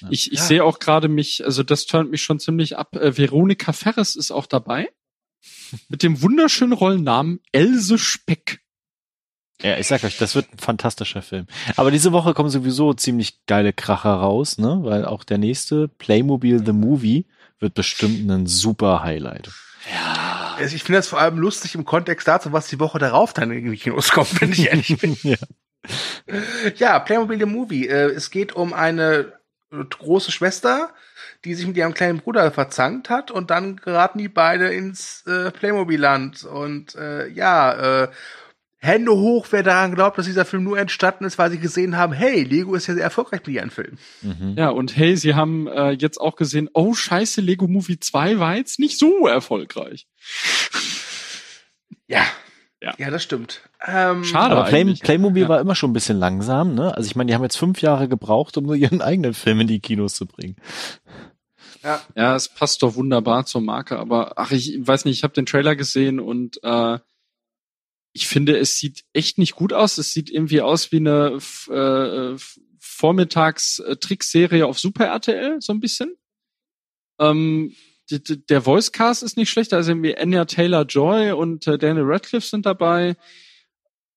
Ja. 0.00 0.08
Ich, 0.10 0.32
ich 0.32 0.38
Ja. 0.38 0.44
sehe 0.44 0.64
auch 0.64 0.78
gerade 0.78 1.08
mich, 1.08 1.44
also 1.44 1.62
das 1.62 1.86
turnt 1.86 2.10
mich 2.10 2.22
schon 2.22 2.38
ziemlich 2.40 2.76
ab. 2.76 2.94
Äh, 2.96 3.16
Veronika 3.16 3.72
Ferres 3.72 4.16
ist 4.16 4.30
auch 4.30 4.46
dabei. 4.46 4.88
Mit 5.88 6.02
dem 6.02 6.20
wunderschönen 6.22 6.72
Rollennamen 6.72 7.40
Else 7.52 7.98
Speck. 7.98 8.60
Ja, 9.60 9.76
ich 9.76 9.88
sag 9.88 10.04
euch, 10.04 10.16
das 10.18 10.36
wird 10.36 10.52
ein 10.52 10.58
fantastischer 10.58 11.20
Film. 11.20 11.46
Aber 11.76 11.90
diese 11.90 12.12
Woche 12.12 12.32
kommen 12.32 12.48
sowieso 12.48 12.94
ziemlich 12.94 13.44
geile 13.46 13.72
Kracher 13.72 14.12
raus, 14.14 14.56
ne? 14.58 14.78
Weil 14.82 15.04
auch 15.04 15.24
der 15.24 15.38
nächste, 15.38 15.88
Playmobil 15.88 16.64
The 16.64 16.72
Movie, 16.72 17.26
wird 17.58 17.74
bestimmt 17.74 18.30
ein 18.30 18.46
super 18.46 19.02
Highlight. 19.02 19.50
Ja. 19.92 20.47
Also 20.58 20.74
Ich 20.74 20.82
finde 20.82 20.98
das 20.98 21.08
vor 21.08 21.20
allem 21.20 21.38
lustig 21.38 21.74
im 21.74 21.84
Kontext 21.84 22.26
dazu, 22.26 22.52
was 22.52 22.68
die 22.68 22.80
Woche 22.80 22.98
darauf 22.98 23.32
dann 23.32 23.50
in 23.50 23.70
die 23.70 23.76
Kinos 23.76 24.10
kommt, 24.10 24.40
wenn 24.40 24.52
ich 24.52 24.68
ehrlich 24.68 24.96
bin. 24.98 25.16
ja. 25.22 25.36
Ja, 26.76 26.98
Playmobil 26.98 27.38
the 27.38 27.46
Movie. 27.46 27.86
Äh, 27.86 28.10
es 28.10 28.30
geht 28.30 28.54
um 28.54 28.72
eine 28.72 29.32
große 29.70 30.32
Schwester, 30.32 30.90
die 31.44 31.54
sich 31.54 31.66
mit 31.66 31.76
ihrem 31.76 31.94
kleinen 31.94 32.18
Bruder 32.18 32.50
verzankt 32.50 33.10
hat 33.10 33.30
und 33.30 33.50
dann 33.50 33.76
geraten 33.76 34.18
die 34.18 34.28
beide 34.28 34.72
ins 34.72 35.24
äh, 35.26 35.50
Playmobil-Land. 35.50 36.44
Und 36.44 36.94
äh, 36.96 37.28
ja, 37.28 38.02
äh, 38.04 38.08
Hände 38.80 39.12
hoch, 39.12 39.46
wer 39.50 39.64
daran 39.64 39.94
glaubt, 39.94 40.18
dass 40.18 40.26
dieser 40.26 40.44
Film 40.44 40.62
nur 40.62 40.78
entstanden 40.78 41.24
ist, 41.24 41.36
weil 41.36 41.50
sie 41.50 41.58
gesehen 41.58 41.96
haben, 41.96 42.12
hey, 42.12 42.44
Lego 42.44 42.74
ist 42.74 42.86
ja 42.86 42.94
sehr 42.94 43.02
erfolgreich 43.02 43.40
mit 43.44 43.56
ihren 43.56 43.70
Filmen. 43.70 43.98
Mhm. 44.22 44.54
Ja, 44.56 44.68
und 44.68 44.96
hey, 44.96 45.16
sie 45.16 45.34
haben 45.34 45.66
äh, 45.66 45.90
jetzt 45.90 46.20
auch 46.20 46.36
gesehen, 46.36 46.70
oh 46.74 46.94
scheiße, 46.94 47.40
Lego 47.40 47.66
Movie 47.66 47.98
2 47.98 48.38
war 48.38 48.56
jetzt 48.56 48.78
nicht 48.78 48.98
so 48.98 49.26
erfolgreich. 49.26 50.06
Ja. 52.06 52.24
Ja, 52.80 52.94
ja 52.98 53.10
das 53.10 53.24
stimmt. 53.24 53.62
Ähm, 53.84 54.22
Schade. 54.22 54.56
Aber 54.56 54.68
Play 54.68 54.84
Playmobil 54.94 55.42
ja. 55.42 55.48
war 55.48 55.60
immer 55.60 55.74
schon 55.74 55.90
ein 55.90 55.94
bisschen 55.94 56.18
langsam, 56.18 56.74
ne? 56.74 56.96
Also 56.96 57.08
ich 57.08 57.16
meine, 57.16 57.28
die 57.28 57.34
haben 57.34 57.42
jetzt 57.42 57.56
fünf 57.56 57.82
Jahre 57.82 58.08
gebraucht, 58.08 58.56
um 58.56 58.64
nur 58.64 58.76
ihren 58.76 59.02
eigenen 59.02 59.34
Film 59.34 59.60
in 59.60 59.66
die 59.66 59.80
Kinos 59.80 60.14
zu 60.14 60.26
bringen. 60.26 60.56
Ja. 61.82 62.00
ja, 62.16 62.36
es 62.36 62.48
passt 62.48 62.82
doch 62.82 62.96
wunderbar 62.96 63.46
zur 63.46 63.60
Marke, 63.60 63.98
aber 63.98 64.32
ach, 64.36 64.50
ich 64.50 64.78
weiß 64.78 65.04
nicht, 65.04 65.18
ich 65.18 65.22
habe 65.22 65.34
den 65.34 65.46
Trailer 65.46 65.76
gesehen 65.76 66.18
und 66.18 66.62
äh, 66.62 66.98
ich 68.18 68.26
finde, 68.26 68.58
es 68.58 68.76
sieht 68.78 69.04
echt 69.12 69.38
nicht 69.38 69.54
gut 69.54 69.72
aus. 69.72 69.96
Es 69.96 70.12
sieht 70.12 70.28
irgendwie 70.28 70.60
aus 70.60 70.90
wie 70.90 70.96
eine 70.96 71.38
äh, 71.70 72.36
Vormittags-Trickserie 72.80 74.66
auf 74.66 74.80
Super 74.80 75.06
RTL, 75.06 75.60
so 75.60 75.72
ein 75.72 75.78
bisschen. 75.78 76.16
Ähm, 77.20 77.76
der 78.10 78.66
Voicecast 78.66 79.22
ist 79.22 79.36
nicht 79.36 79.50
schlecht, 79.50 79.72
also 79.72 79.92
irgendwie 79.92 80.16
Anya 80.16 80.46
Taylor-Joy 80.46 81.30
und 81.30 81.68
äh, 81.68 81.78
Daniel 81.78 82.06
Radcliffe 82.06 82.48
sind 82.48 82.66
dabei. 82.66 83.10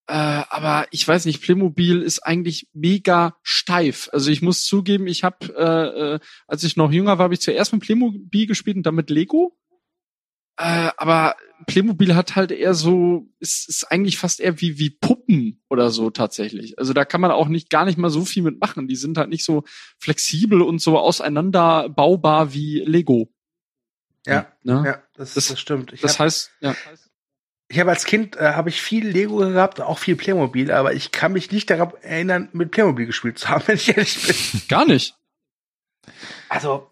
Äh, 0.08 0.14
aber 0.50 0.88
ich 0.90 1.08
weiß 1.08 1.26
nicht, 1.26 1.44
Playmobil 1.44 2.02
ist 2.02 2.26
eigentlich 2.26 2.70
mega 2.74 3.38
steif. 3.44 4.10
Also 4.14 4.32
ich 4.32 4.42
muss 4.42 4.64
zugeben, 4.64 5.06
ich 5.06 5.24
habe, 5.24 5.54
äh, 5.56 6.16
äh, 6.16 6.20
als 6.48 6.64
ich 6.64 6.76
noch 6.76 6.92
jünger 6.92 7.20
war, 7.20 7.26
habe 7.26 7.36
ich 7.36 7.42
zuerst 7.42 7.72
mit 7.72 7.84
Playmobil 7.84 8.48
gespielt 8.48 8.78
und 8.78 8.84
dann 8.84 8.96
mit 8.96 9.12
Lego. 9.12 9.56
Äh, 10.62 10.92
aber 10.98 11.36
Playmobil 11.66 12.16
hat 12.16 12.36
halt 12.36 12.52
eher 12.52 12.76
so, 12.76 13.28
ist, 13.40 13.68
ist 13.68 13.92
eigentlich 13.92 14.20
fast 14.20 14.40
eher 14.40 14.62
wie, 14.62 14.78
wie 14.78 14.92
Puppen 14.92 15.64
oder 15.70 15.90
so 15.90 16.12
tatsächlich. 16.12 16.78
Also 16.78 16.94
da 16.94 17.04
kann 17.04 17.20
man 17.20 17.32
auch 17.32 17.48
nicht, 17.48 17.72
gar 17.72 17.84
nicht 17.86 17.98
mal 17.98 18.12
so 18.12 18.26
viel 18.26 18.44
mitmachen. 18.44 18.88
Die 18.88 18.96
sind 18.96 19.18
halt 19.18 19.30
nicht 19.30 19.44
so 19.44 19.64
flexibel 19.98 20.62
und 20.62 20.80
so 20.80 21.00
auseinanderbaubar 21.00 22.54
wie 22.54 22.84
Lego. 22.86 23.34
Ja, 24.28 24.52
ne? 24.62 24.84
ja, 24.86 25.04
das, 25.16 25.34
das, 25.34 25.48
das 25.48 25.60
stimmt. 25.60 25.94
Ich 25.94 26.02
das 26.02 26.20
hab, 26.20 26.26
heißt, 26.26 26.52
ja. 26.60 26.76
Ich 27.68 27.80
habe 27.80 27.90
als 27.90 28.06
Kind 28.06 28.36
äh, 28.36 28.54
habe 28.54 28.70
ich 28.70 28.82
viel 28.82 29.08
Lego 29.08 29.38
gehabt, 29.38 29.82
auch 29.82 29.98
viel 29.98 30.16
Playmobil, 30.16 30.72
aber 30.72 30.94
ich 30.94 31.12
kann 31.12 31.34
mich 31.34 31.52
nicht 31.52 31.72
daran 31.72 31.94
erinnern, 32.02 32.50
mit 32.52 32.70
Playmobil 32.70 33.08
gespielt 33.08 33.40
zu 33.40 33.50
haben, 33.50 33.64
wenn 33.68 33.78
ich 33.78 33.90
ehrlich 33.90 34.28
bin. 34.28 34.62
Gar 34.68 34.86
nicht. 34.86 35.16
Also 36.50 36.91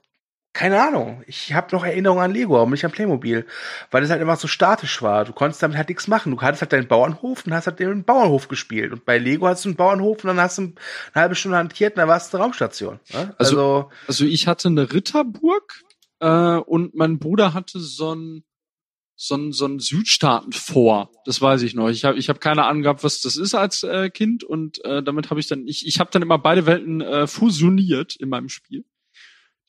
keine 0.53 0.81
Ahnung. 0.81 1.23
Ich 1.27 1.53
habe 1.53 1.75
noch 1.75 1.85
Erinnerungen 1.85 2.23
an 2.23 2.31
Lego, 2.31 2.59
aber 2.59 2.69
nicht 2.71 2.83
an 2.83 2.91
Playmobil, 2.91 3.45
weil 3.91 4.03
es 4.03 4.09
halt 4.09 4.21
immer 4.21 4.35
so 4.35 4.47
statisch 4.47 5.01
war. 5.01 5.23
Du 5.25 5.33
konntest 5.33 5.61
damit 5.61 5.77
halt 5.77 5.89
nichts 5.89 6.07
machen. 6.07 6.31
Du 6.31 6.41
hattest 6.41 6.61
halt 6.61 6.73
deinen 6.73 6.87
Bauernhof 6.87 7.45
und 7.45 7.53
hast 7.53 7.67
halt 7.67 7.79
den 7.79 8.03
Bauernhof 8.03 8.47
gespielt. 8.47 8.91
Und 8.91 9.05
bei 9.05 9.17
Lego 9.17 9.47
hast 9.47 9.65
du 9.65 9.69
einen 9.69 9.75
Bauernhof 9.75 10.23
und 10.23 10.27
dann 10.27 10.41
hast 10.41 10.57
du 10.57 10.61
eine 10.63 10.73
halbe 11.15 11.35
Stunde 11.35 11.57
hantiert 11.57 11.93
und 11.93 11.99
dann 11.99 12.09
warst 12.09 12.33
du 12.33 12.37
eine 12.37 12.45
Raumstation. 12.45 12.99
Ne? 13.13 13.35
Also, 13.37 13.61
also, 13.61 13.89
also 14.07 14.25
ich 14.25 14.47
hatte 14.47 14.69
eine 14.69 14.91
Ritterburg 14.91 15.83
äh, 16.19 16.57
und 16.57 16.95
mein 16.95 17.19
Bruder 17.19 17.53
hatte 17.53 17.79
so 17.79 18.15
ein 18.15 18.43
so 19.21 19.35
ein, 19.35 19.51
so 19.51 19.65
ein 19.65 19.79
Südstaaten-Vor. 19.79 21.11
Das 21.25 21.41
weiß 21.41 21.63
ich 21.63 21.75
noch. 21.75 21.89
Ich 21.89 22.05
habe 22.05 22.17
ich 22.17 22.29
hab 22.29 22.39
keine 22.39 22.63
Ahnung 22.63 22.83
gehabt, 22.83 23.03
was 23.03 23.19
das 23.19 23.35
ist 23.35 23.53
als 23.53 23.83
äh, 23.83 24.09
Kind 24.09 24.45
und 24.45 24.83
äh, 24.85 25.03
damit 25.03 25.29
habe 25.29 25.41
ich 25.41 25.47
dann 25.47 25.67
ich 25.67 25.85
ich 25.85 25.99
habe 25.99 26.09
dann 26.11 26.21
immer 26.21 26.37
beide 26.39 26.65
Welten 26.65 27.01
äh, 27.01 27.27
fusioniert 27.27 28.15
in 28.15 28.29
meinem 28.29 28.47
Spiel. 28.47 28.85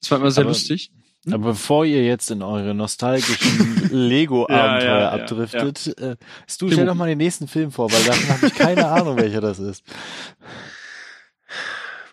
Das 0.01 0.11
war 0.11 0.19
immer 0.19 0.31
sehr 0.31 0.43
aber, 0.43 0.51
lustig. 0.51 0.93
Hm? 1.25 1.35
Aber 1.35 1.45
bevor 1.51 1.85
ihr 1.85 2.05
jetzt 2.05 2.31
in 2.31 2.43
eure 2.43 2.75
nostalgischen 2.75 3.89
Lego-Abenteuer 3.93 4.91
ja, 4.91 5.01
ja, 5.01 5.11
abdriftet, 5.11 5.95
ja, 5.99 6.13
äh, 6.13 6.17
du 6.59 6.71
stell 6.71 6.87
doch 6.87 6.95
mal 6.95 7.09
den 7.09 7.19
nächsten 7.19 7.47
Film 7.47 7.73
vor, 7.73 7.93
weil 7.93 8.03
davon 8.05 8.29
habe 8.31 8.47
ich 8.47 8.55
keine 8.55 8.89
Ahnung, 8.89 9.19
welcher 9.19 9.41
das 9.41 9.59
ist. 9.59 9.85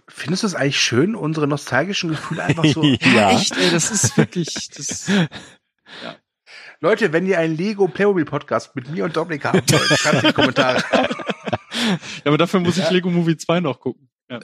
Findest 0.09 0.43
du 0.43 0.47
es 0.47 0.55
eigentlich 0.55 0.79
schön, 0.79 1.15
unsere 1.15 1.47
nostalgischen 1.47 2.09
Gefühle 2.09 2.43
einfach 2.43 2.65
so? 2.65 2.83
ja, 3.01 3.31
echt, 3.31 3.55
ey, 3.55 3.71
das 3.71 3.91
ist 3.91 4.17
wirklich, 4.17 4.69
das, 4.75 5.07
ja. 5.07 6.15
Leute, 6.79 7.13
wenn 7.13 7.25
ihr 7.25 7.39
einen 7.39 7.55
Lego 7.55 7.88
Playmobil 7.88 8.25
Podcast 8.25 8.75
mit 8.75 8.89
mir 8.89 9.05
und 9.05 9.15
Dominik 9.15 9.45
haben 9.45 9.61
wollt, 9.71 9.99
schreibt 9.99 10.23
in 10.23 10.29
die 10.29 10.33
Kommentare. 10.33 10.83
ja, 10.91 11.09
aber 12.25 12.38
dafür 12.38 12.59
muss 12.59 12.77
ich 12.77 12.89
Lego 12.89 13.09
Movie 13.09 13.38
2 13.38 13.61
noch 13.61 13.79
gucken. 13.79 14.09
Ja. 14.29 14.39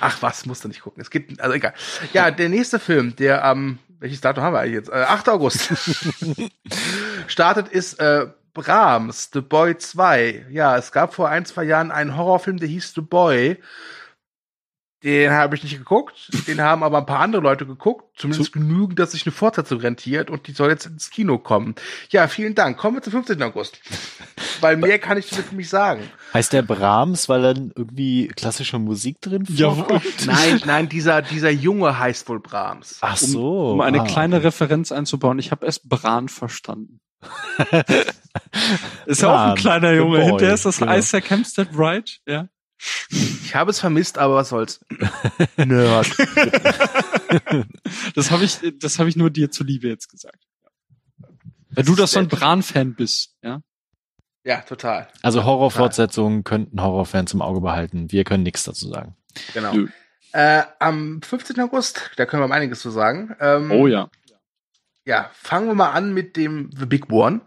Ach 0.00 0.22
was, 0.22 0.46
musst 0.46 0.64
du 0.64 0.68
nicht 0.68 0.82
gucken. 0.82 1.00
Es 1.00 1.10
gibt, 1.10 1.40
also 1.40 1.54
egal. 1.54 1.74
Ja, 2.12 2.30
der 2.30 2.48
nächste 2.48 2.78
Film, 2.78 3.14
der 3.16 3.44
am, 3.44 3.58
ähm, 3.58 3.78
welches 4.00 4.20
Datum 4.20 4.44
haben 4.44 4.52
wir 4.52 4.60
eigentlich 4.60 4.74
jetzt? 4.74 4.90
Äh, 4.90 5.04
8. 5.04 5.28
August. 5.30 5.72
startet 7.26 7.68
ist 7.68 7.98
äh, 8.00 8.26
Brahms, 8.52 9.30
The 9.32 9.40
Boy 9.40 9.76
2. 9.76 10.46
Ja, 10.50 10.76
es 10.76 10.92
gab 10.92 11.14
vor 11.14 11.28
ein, 11.28 11.44
zwei 11.44 11.64
Jahren 11.64 11.90
einen 11.90 12.16
Horrorfilm, 12.16 12.58
der 12.58 12.68
hieß 12.68 12.92
The 12.94 13.00
Boy. 13.00 13.58
Den 15.04 15.32
habe 15.32 15.54
ich 15.54 15.62
nicht 15.62 15.76
geguckt. 15.76 16.30
Den 16.46 16.62
haben 16.62 16.82
aber 16.82 16.96
ein 16.98 17.06
paar 17.06 17.20
andere 17.20 17.42
Leute 17.42 17.66
geguckt. 17.66 18.04
Zumindest 18.16 18.52
Zu 18.52 18.58
genügend, 18.58 18.98
dass 18.98 19.12
sich 19.12 19.26
eine 19.26 19.32
Fortsetzung 19.32 19.80
rentiert 19.80 20.30
und 20.30 20.46
die 20.46 20.52
soll 20.52 20.70
jetzt 20.70 20.86
ins 20.86 21.10
Kino 21.10 21.36
kommen. 21.36 21.74
Ja, 22.08 22.26
vielen 22.26 22.54
Dank. 22.54 22.78
Kommen 22.78 22.96
wir 22.96 23.02
zum 23.02 23.12
15. 23.12 23.42
August. 23.42 23.80
weil 24.60 24.78
mehr 24.78 24.98
kann 24.98 25.18
ich 25.18 25.26
für 25.26 25.54
mich 25.54 25.68
sagen. 25.68 26.08
Heißt 26.32 26.54
der 26.54 26.62
Brahms, 26.62 27.28
weil 27.28 27.42
dann 27.42 27.72
irgendwie 27.76 28.28
klassische 28.28 28.78
Musik 28.78 29.20
drin 29.20 29.44
vorkommt? 29.44 30.02
Ja, 30.20 30.32
nein, 30.32 30.62
nein, 30.64 30.88
dieser, 30.88 31.20
dieser 31.20 31.50
Junge 31.50 31.98
heißt 31.98 32.26
wohl 32.30 32.40
Brahms. 32.40 32.96
Ach 33.02 33.18
so. 33.18 33.66
Um, 33.66 33.72
um 33.74 33.80
eine 33.82 34.00
ah, 34.00 34.04
kleine 34.04 34.36
okay. 34.36 34.46
Referenz 34.46 34.90
einzubauen. 34.90 35.38
Ich 35.38 35.50
habe 35.50 35.66
erst 35.66 35.86
Bran 35.86 36.28
verstanden. 36.28 37.00
ist 39.06 39.22
ja 39.22 39.28
auch 39.28 39.50
ein 39.50 39.54
kleiner 39.56 39.92
Junge. 39.92 40.22
Hinterher 40.24 40.54
ist 40.54 40.64
das 40.64 40.78
genau. 40.78 40.96
Isaac 40.96 41.28
Hempstead 41.28 41.76
Wright, 41.76 42.20
ja. 42.26 42.48
Ich 43.10 43.54
habe 43.54 43.70
es 43.70 43.80
vermisst, 43.80 44.18
aber 44.18 44.36
was 44.36 44.48
soll's. 44.48 44.84
Nerd. 45.56 46.10
das 48.14 48.30
habe 48.30 48.44
ich, 48.44 48.58
das 48.78 48.98
habe 48.98 49.08
ich 49.08 49.16
nur 49.16 49.30
dir 49.30 49.50
zuliebe 49.50 49.88
jetzt 49.88 50.08
gesagt. 50.08 50.38
Weil 51.70 51.84
du 51.84 51.94
das 51.94 52.12
so 52.12 52.20
ein 52.20 52.28
Bran-Fan 52.28 52.94
bist, 52.94 53.34
ja? 53.42 53.60
Ja, 54.44 54.60
total. 54.60 55.08
Also 55.22 55.44
Horrorfortsetzungen 55.44 56.44
könnten 56.44 56.80
Horrorfans 56.80 57.32
im 57.32 57.40
Auge 57.40 57.60
behalten. 57.60 58.12
Wir 58.12 58.24
können 58.24 58.42
nichts 58.42 58.64
dazu 58.64 58.88
sagen. 58.88 59.16
Genau. 59.54 59.74
Äh, 60.32 60.64
am 60.80 61.22
15. 61.22 61.58
August, 61.60 62.10
da 62.16 62.26
können 62.26 62.42
wir 62.42 62.54
einiges 62.54 62.80
zu 62.80 62.90
sagen. 62.90 63.34
Ähm, 63.40 63.70
oh 63.70 63.86
ja. 63.86 64.10
Ja, 65.06 65.30
fangen 65.32 65.66
wir 65.66 65.74
mal 65.74 65.92
an 65.92 66.12
mit 66.12 66.36
dem 66.36 66.70
The 66.76 66.86
Big 66.86 67.10
One. 67.10 67.40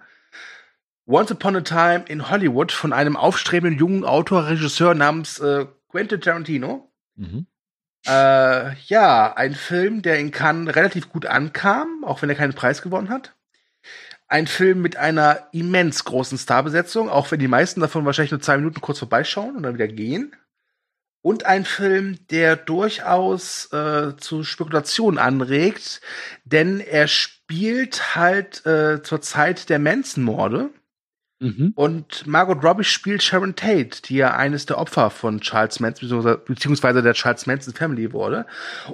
Once 1.07 1.31
Upon 1.31 1.55
a 1.55 1.61
Time 1.61 2.03
in 2.09 2.29
Hollywood 2.29 2.73
von 2.73 2.91
einem 2.91 3.15
aufstrebenden 3.15 3.79
jungen 3.79 4.03
Autor, 4.03 4.47
Regisseur 4.47 4.93
namens 4.93 5.39
äh, 5.39 5.65
Quentin 5.87 6.19
Tarantino. 6.19 6.91
Mhm. 7.15 7.47
Äh, 8.05 8.75
ja, 8.87 9.33
ein 9.33 9.55
Film, 9.55 10.01
der 10.01 10.19
in 10.19 10.31
Cannes 10.31 10.75
relativ 10.75 11.09
gut 11.09 11.25
ankam, 11.25 12.03
auch 12.03 12.21
wenn 12.21 12.29
er 12.29 12.35
keinen 12.35 12.53
Preis 12.53 12.81
gewonnen 12.81 13.09
hat. 13.09 13.35
Ein 14.27 14.47
Film 14.47 14.81
mit 14.81 14.97
einer 14.97 15.47
immens 15.53 16.03
großen 16.03 16.37
Starbesetzung, 16.37 17.09
auch 17.09 17.31
wenn 17.31 17.39
die 17.39 17.47
meisten 17.47 17.79
davon 17.79 18.05
wahrscheinlich 18.05 18.31
nur 18.31 18.41
zwei 18.41 18.57
Minuten 18.57 18.81
kurz 18.81 18.99
vorbeischauen 18.99 19.55
und 19.55 19.63
dann 19.63 19.75
wieder 19.75 19.87
gehen. 19.87 20.35
Und 21.21 21.45
ein 21.45 21.63
Film, 21.63 22.19
der 22.29 22.57
durchaus 22.57 23.71
äh, 23.71 24.17
zu 24.17 24.43
Spekulationen 24.43 25.19
anregt, 25.19 26.01
denn 26.43 26.81
er 26.81 27.07
spielt 27.07 28.15
halt 28.15 28.65
äh, 28.65 29.01
zur 29.01 29.21
Zeit 29.21 29.69
der 29.69 29.79
Manson-Morde. 29.79 30.69
Mhm. 31.39 31.73
Und 31.75 32.25
Margot 32.25 32.63
Robbie 32.63 32.83
spielt 32.83 33.21
Sharon 33.21 33.55
Tate, 33.55 34.01
die 34.05 34.15
ja 34.15 34.35
eines 34.35 34.65
der 34.65 34.77
Opfer 34.79 35.09
von 35.09 35.39
Charles 35.39 35.79
Manson 35.79 36.39
beziehungsweise 36.45 37.03
der 37.03 37.13
Charles 37.13 37.45
Manson 37.45 37.73
Family 37.73 38.11
wurde. 38.11 38.47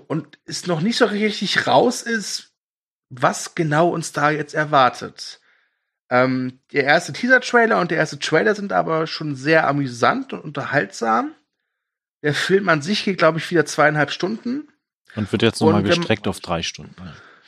Und 0.07 0.39
es 0.45 0.67
noch 0.67 0.81
nicht 0.81 0.97
so 0.97 1.05
richtig 1.05 1.67
raus 1.67 2.01
ist, 2.01 2.51
was 3.09 3.55
genau 3.55 3.89
uns 3.89 4.11
da 4.11 4.29
jetzt 4.29 4.53
erwartet. 4.53 5.39
Ähm, 6.09 6.59
der 6.73 6.83
erste 6.83 7.13
Teaser-Trailer 7.13 7.79
und 7.79 7.91
der 7.91 7.97
erste 7.97 8.19
Trailer 8.19 8.55
sind 8.55 8.73
aber 8.73 9.07
schon 9.07 9.35
sehr 9.35 9.67
amüsant 9.67 10.33
und 10.33 10.43
unterhaltsam. 10.43 11.33
Der 12.23 12.33
Film 12.33 12.69
an 12.69 12.81
sich 12.81 13.05
geht, 13.05 13.17
glaube 13.17 13.37
ich, 13.37 13.49
wieder 13.51 13.65
zweieinhalb 13.65 14.11
Stunden. 14.11 14.67
Und 15.15 15.31
wird 15.31 15.43
jetzt 15.43 15.61
nochmal 15.61 15.83
gestreckt 15.83 16.27
auf 16.27 16.39
drei 16.39 16.61
Stunden. 16.61 16.95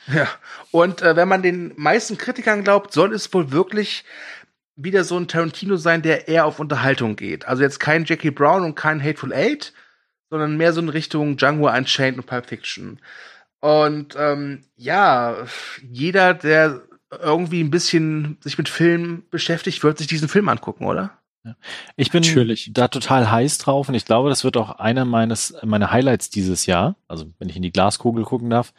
Ja, 0.08 0.28
und 0.70 1.02
äh, 1.02 1.16
wenn 1.16 1.26
man 1.26 1.42
den 1.42 1.72
meisten 1.76 2.16
Kritikern 2.16 2.62
glaubt, 2.62 2.92
soll 2.92 3.12
es 3.12 3.32
wohl 3.34 3.50
wirklich 3.50 4.04
wieder 4.76 5.04
so 5.04 5.16
ein 5.16 5.28
Tarantino 5.28 5.76
sein, 5.76 6.02
der 6.02 6.28
eher 6.28 6.46
auf 6.46 6.60
Unterhaltung 6.60 7.16
geht. 7.16 7.46
Also 7.48 7.62
jetzt 7.62 7.80
kein 7.80 8.04
Jackie 8.04 8.30
Brown 8.30 8.62
und 8.62 8.74
kein 8.74 9.02
Hateful 9.02 9.32
Eight, 9.32 9.72
sondern 10.30 10.56
mehr 10.56 10.72
so 10.72 10.80
in 10.80 10.88
Richtung 10.88 11.36
Django 11.36 11.68
Unchained 11.68 12.18
und 12.18 12.26
Pulp 12.26 12.46
Fiction. 12.46 13.00
Und 13.60 14.14
ähm, 14.18 14.64
ja, 14.76 15.46
jeder, 15.82 16.34
der 16.34 16.82
irgendwie 17.10 17.62
ein 17.62 17.70
bisschen 17.70 18.36
sich 18.40 18.58
mit 18.58 18.68
Film 18.68 19.24
beschäftigt, 19.30 19.82
wird 19.82 19.98
sich 19.98 20.06
diesen 20.06 20.28
Film 20.28 20.48
angucken, 20.48 20.84
oder? 20.84 21.18
Ich 21.96 22.10
bin 22.10 22.22
Natürlich. 22.22 22.70
da 22.72 22.88
total 22.88 23.30
heiß 23.30 23.58
drauf 23.58 23.88
und 23.88 23.94
ich 23.94 24.04
glaube, 24.04 24.28
das 24.28 24.44
wird 24.44 24.56
auch 24.56 24.70
einer 24.78 25.04
meines 25.04 25.54
meiner 25.62 25.90
Highlights 25.90 26.30
dieses 26.30 26.66
Jahr. 26.66 26.96
Also 27.08 27.26
wenn 27.38 27.48
ich 27.48 27.56
in 27.56 27.62
die 27.62 27.72
Glaskugel 27.72 28.24
gucken 28.24 28.50
darf. 28.50 28.72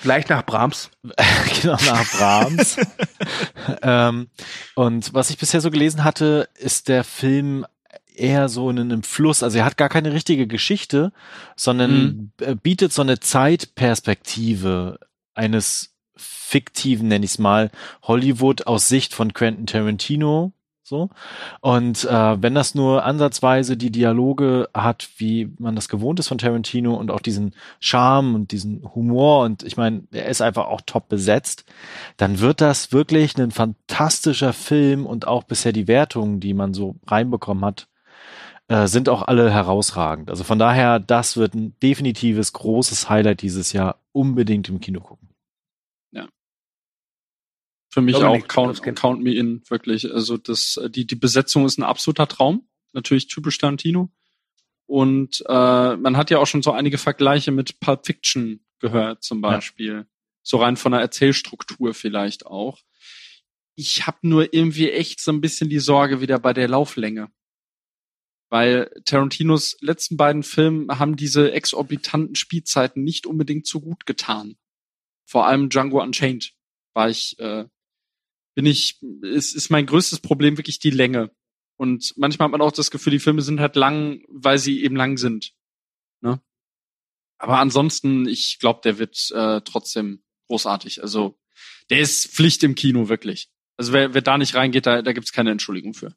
Vielleicht 0.00 0.30
nach 0.30 0.44
Brahms. 0.44 0.90
genau, 1.60 1.76
nach 1.86 2.10
Brahms. 2.12 2.76
ähm, 3.82 4.28
und 4.74 5.14
was 5.14 5.30
ich 5.30 5.38
bisher 5.38 5.60
so 5.60 5.70
gelesen 5.70 6.04
hatte, 6.04 6.48
ist 6.56 6.88
der 6.88 7.04
Film 7.04 7.66
eher 8.14 8.48
so 8.48 8.70
in 8.70 8.78
einem 8.78 9.02
Fluss. 9.02 9.42
Also 9.42 9.58
er 9.58 9.64
hat 9.64 9.76
gar 9.76 9.88
keine 9.88 10.12
richtige 10.12 10.46
Geschichte, 10.46 11.12
sondern 11.56 12.32
mhm. 12.38 12.58
bietet 12.58 12.92
so 12.92 13.02
eine 13.02 13.20
Zeitperspektive 13.20 14.98
eines 15.34 15.94
fiktiven, 16.16 17.08
nenne 17.08 17.24
ich 17.24 17.32
es 17.32 17.38
mal, 17.38 17.70
Hollywood 18.02 18.66
aus 18.66 18.88
Sicht 18.88 19.14
von 19.14 19.32
Quentin 19.32 19.66
Tarantino 19.66 20.52
so. 20.90 21.08
Und 21.62 22.04
äh, 22.04 22.42
wenn 22.42 22.54
das 22.54 22.74
nur 22.74 23.04
ansatzweise 23.04 23.78
die 23.78 23.90
Dialoge 23.90 24.68
hat, 24.74 25.08
wie 25.16 25.50
man 25.58 25.74
das 25.74 25.88
gewohnt 25.88 26.20
ist 26.20 26.28
von 26.28 26.36
Tarantino 26.36 26.94
und 26.94 27.10
auch 27.10 27.20
diesen 27.20 27.54
Charme 27.78 28.34
und 28.34 28.52
diesen 28.52 28.82
Humor 28.94 29.44
und 29.44 29.62
ich 29.62 29.78
meine, 29.78 30.02
er 30.12 30.26
ist 30.26 30.42
einfach 30.42 30.66
auch 30.66 30.82
top 30.84 31.08
besetzt, 31.08 31.64
dann 32.18 32.40
wird 32.40 32.60
das 32.60 32.92
wirklich 32.92 33.38
ein 33.38 33.52
fantastischer 33.52 34.52
Film 34.52 35.06
und 35.06 35.26
auch 35.26 35.44
bisher 35.44 35.72
die 35.72 35.88
Wertungen, 35.88 36.40
die 36.40 36.52
man 36.52 36.74
so 36.74 36.96
reinbekommen 37.06 37.64
hat, 37.64 37.88
äh, 38.68 38.86
sind 38.86 39.08
auch 39.08 39.22
alle 39.22 39.50
herausragend. 39.50 40.30
Also 40.30 40.44
von 40.44 40.58
daher, 40.58 41.00
das 41.00 41.36
wird 41.36 41.54
ein 41.54 41.74
definitives 41.82 42.52
großes 42.52 43.08
Highlight 43.08 43.42
dieses 43.42 43.72
Jahr. 43.72 43.96
Unbedingt 44.12 44.68
im 44.68 44.80
Kino 44.80 45.00
gucken. 45.00 45.19
Für 47.90 48.00
mich 48.00 48.16
Dominik, 48.16 48.44
auch 48.44 48.48
count, 48.48 48.82
count 48.96 49.22
me 49.22 49.34
in, 49.34 49.62
wirklich. 49.68 50.12
Also 50.12 50.36
das, 50.36 50.80
die, 50.90 51.06
die 51.06 51.16
Besetzung 51.16 51.66
ist 51.66 51.78
ein 51.78 51.82
absoluter 51.82 52.28
Traum. 52.28 52.68
Natürlich 52.92 53.26
typisch 53.26 53.58
Tarantino. 53.58 54.10
Und 54.86 55.44
äh, 55.48 55.96
man 55.96 56.16
hat 56.16 56.30
ja 56.30 56.38
auch 56.38 56.46
schon 56.46 56.62
so 56.62 56.72
einige 56.72 56.98
Vergleiche 56.98 57.50
mit 57.50 57.78
Pulp 57.80 58.06
Fiction 58.06 58.64
gehört, 58.78 59.22
zum 59.22 59.40
Beispiel. 59.40 59.92
Ja. 59.92 60.04
So 60.42 60.56
rein 60.56 60.76
von 60.76 60.92
der 60.92 61.00
Erzählstruktur 61.00 61.94
vielleicht 61.94 62.46
auch. 62.46 62.78
Ich 63.74 64.06
habe 64.06 64.18
nur 64.22 64.52
irgendwie 64.52 64.90
echt 64.90 65.20
so 65.20 65.32
ein 65.32 65.40
bisschen 65.40 65.68
die 65.68 65.78
Sorge 65.78 66.20
wieder 66.20 66.38
bei 66.38 66.52
der 66.52 66.68
Lauflänge. 66.68 67.30
Weil 68.48 68.90
Tarantinos 69.04 69.76
letzten 69.80 70.16
beiden 70.16 70.42
Filme 70.42 70.98
haben 70.98 71.14
diese 71.14 71.52
exorbitanten 71.52 72.34
Spielzeiten 72.34 73.04
nicht 73.04 73.26
unbedingt 73.26 73.66
so 73.66 73.80
gut 73.80 74.06
getan. 74.06 74.56
Vor 75.24 75.46
allem 75.46 75.68
Django 75.68 76.02
Unchained 76.02 76.52
war 76.94 77.08
ich 77.08 77.38
äh, 77.38 77.66
bin 78.60 78.66
ich, 78.66 79.00
ist, 79.22 79.56
ist 79.56 79.70
mein 79.70 79.86
größtes 79.86 80.20
Problem 80.20 80.58
wirklich 80.58 80.78
die 80.78 80.90
Länge. 80.90 81.30
Und 81.78 82.12
manchmal 82.18 82.44
hat 82.44 82.52
man 82.52 82.60
auch 82.60 82.72
das 82.72 82.90
Gefühl, 82.90 83.12
die 83.12 83.18
Filme 83.18 83.40
sind 83.40 83.58
halt 83.58 83.74
lang, 83.74 84.22
weil 84.28 84.58
sie 84.58 84.84
eben 84.84 84.96
lang 84.96 85.16
sind. 85.16 85.54
Ne? 86.20 86.42
Aber 87.38 87.58
ansonsten, 87.58 88.28
ich 88.28 88.58
glaube, 88.60 88.80
der 88.84 88.98
wird 88.98 89.30
äh, 89.30 89.62
trotzdem 89.62 90.22
großartig. 90.48 91.02
Also 91.02 91.40
der 91.88 92.00
ist 92.00 92.34
Pflicht 92.34 92.62
im 92.64 92.74
Kino, 92.74 93.08
wirklich. 93.08 93.48
Also 93.78 93.94
wer, 93.94 94.12
wer 94.12 94.20
da 94.20 94.36
nicht 94.36 94.54
reingeht, 94.54 94.84
da, 94.84 95.00
da 95.00 95.14
gibt's 95.14 95.32
keine 95.32 95.52
Entschuldigung 95.52 95.94
für. 95.94 96.14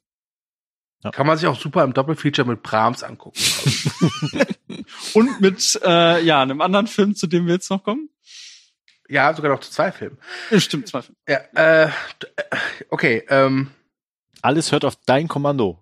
Ja. 1.02 1.12
Kann 1.12 1.26
man 1.26 1.38
sich 1.38 1.46
auch 1.46 1.58
super 1.58 1.82
im 1.82 1.94
Doppelfeature 1.94 2.46
mit 2.46 2.62
Brahms 2.62 3.02
angucken. 3.02 3.40
Und 5.14 5.40
mit 5.40 5.80
äh, 5.82 6.22
ja 6.22 6.42
einem 6.42 6.60
anderen 6.60 6.88
Film, 6.88 7.14
zu 7.14 7.26
dem 7.26 7.46
wir 7.46 7.54
jetzt 7.54 7.70
noch 7.70 7.84
kommen. 7.84 8.10
Ja, 9.08 9.34
sogar 9.34 9.52
noch 9.52 9.60
zu 9.60 9.70
zwei 9.70 9.92
Filmen. 9.92 10.18
Stimmt, 10.56 10.88
zwei 10.88 11.02
Filme. 11.02 11.16
Ja, 11.28 11.84
äh, 11.84 11.90
okay. 12.90 13.24
Ähm, 13.28 13.70
Alles 14.42 14.72
hört 14.72 14.84
auf 14.84 14.96
dein 15.06 15.28
Kommando. 15.28 15.78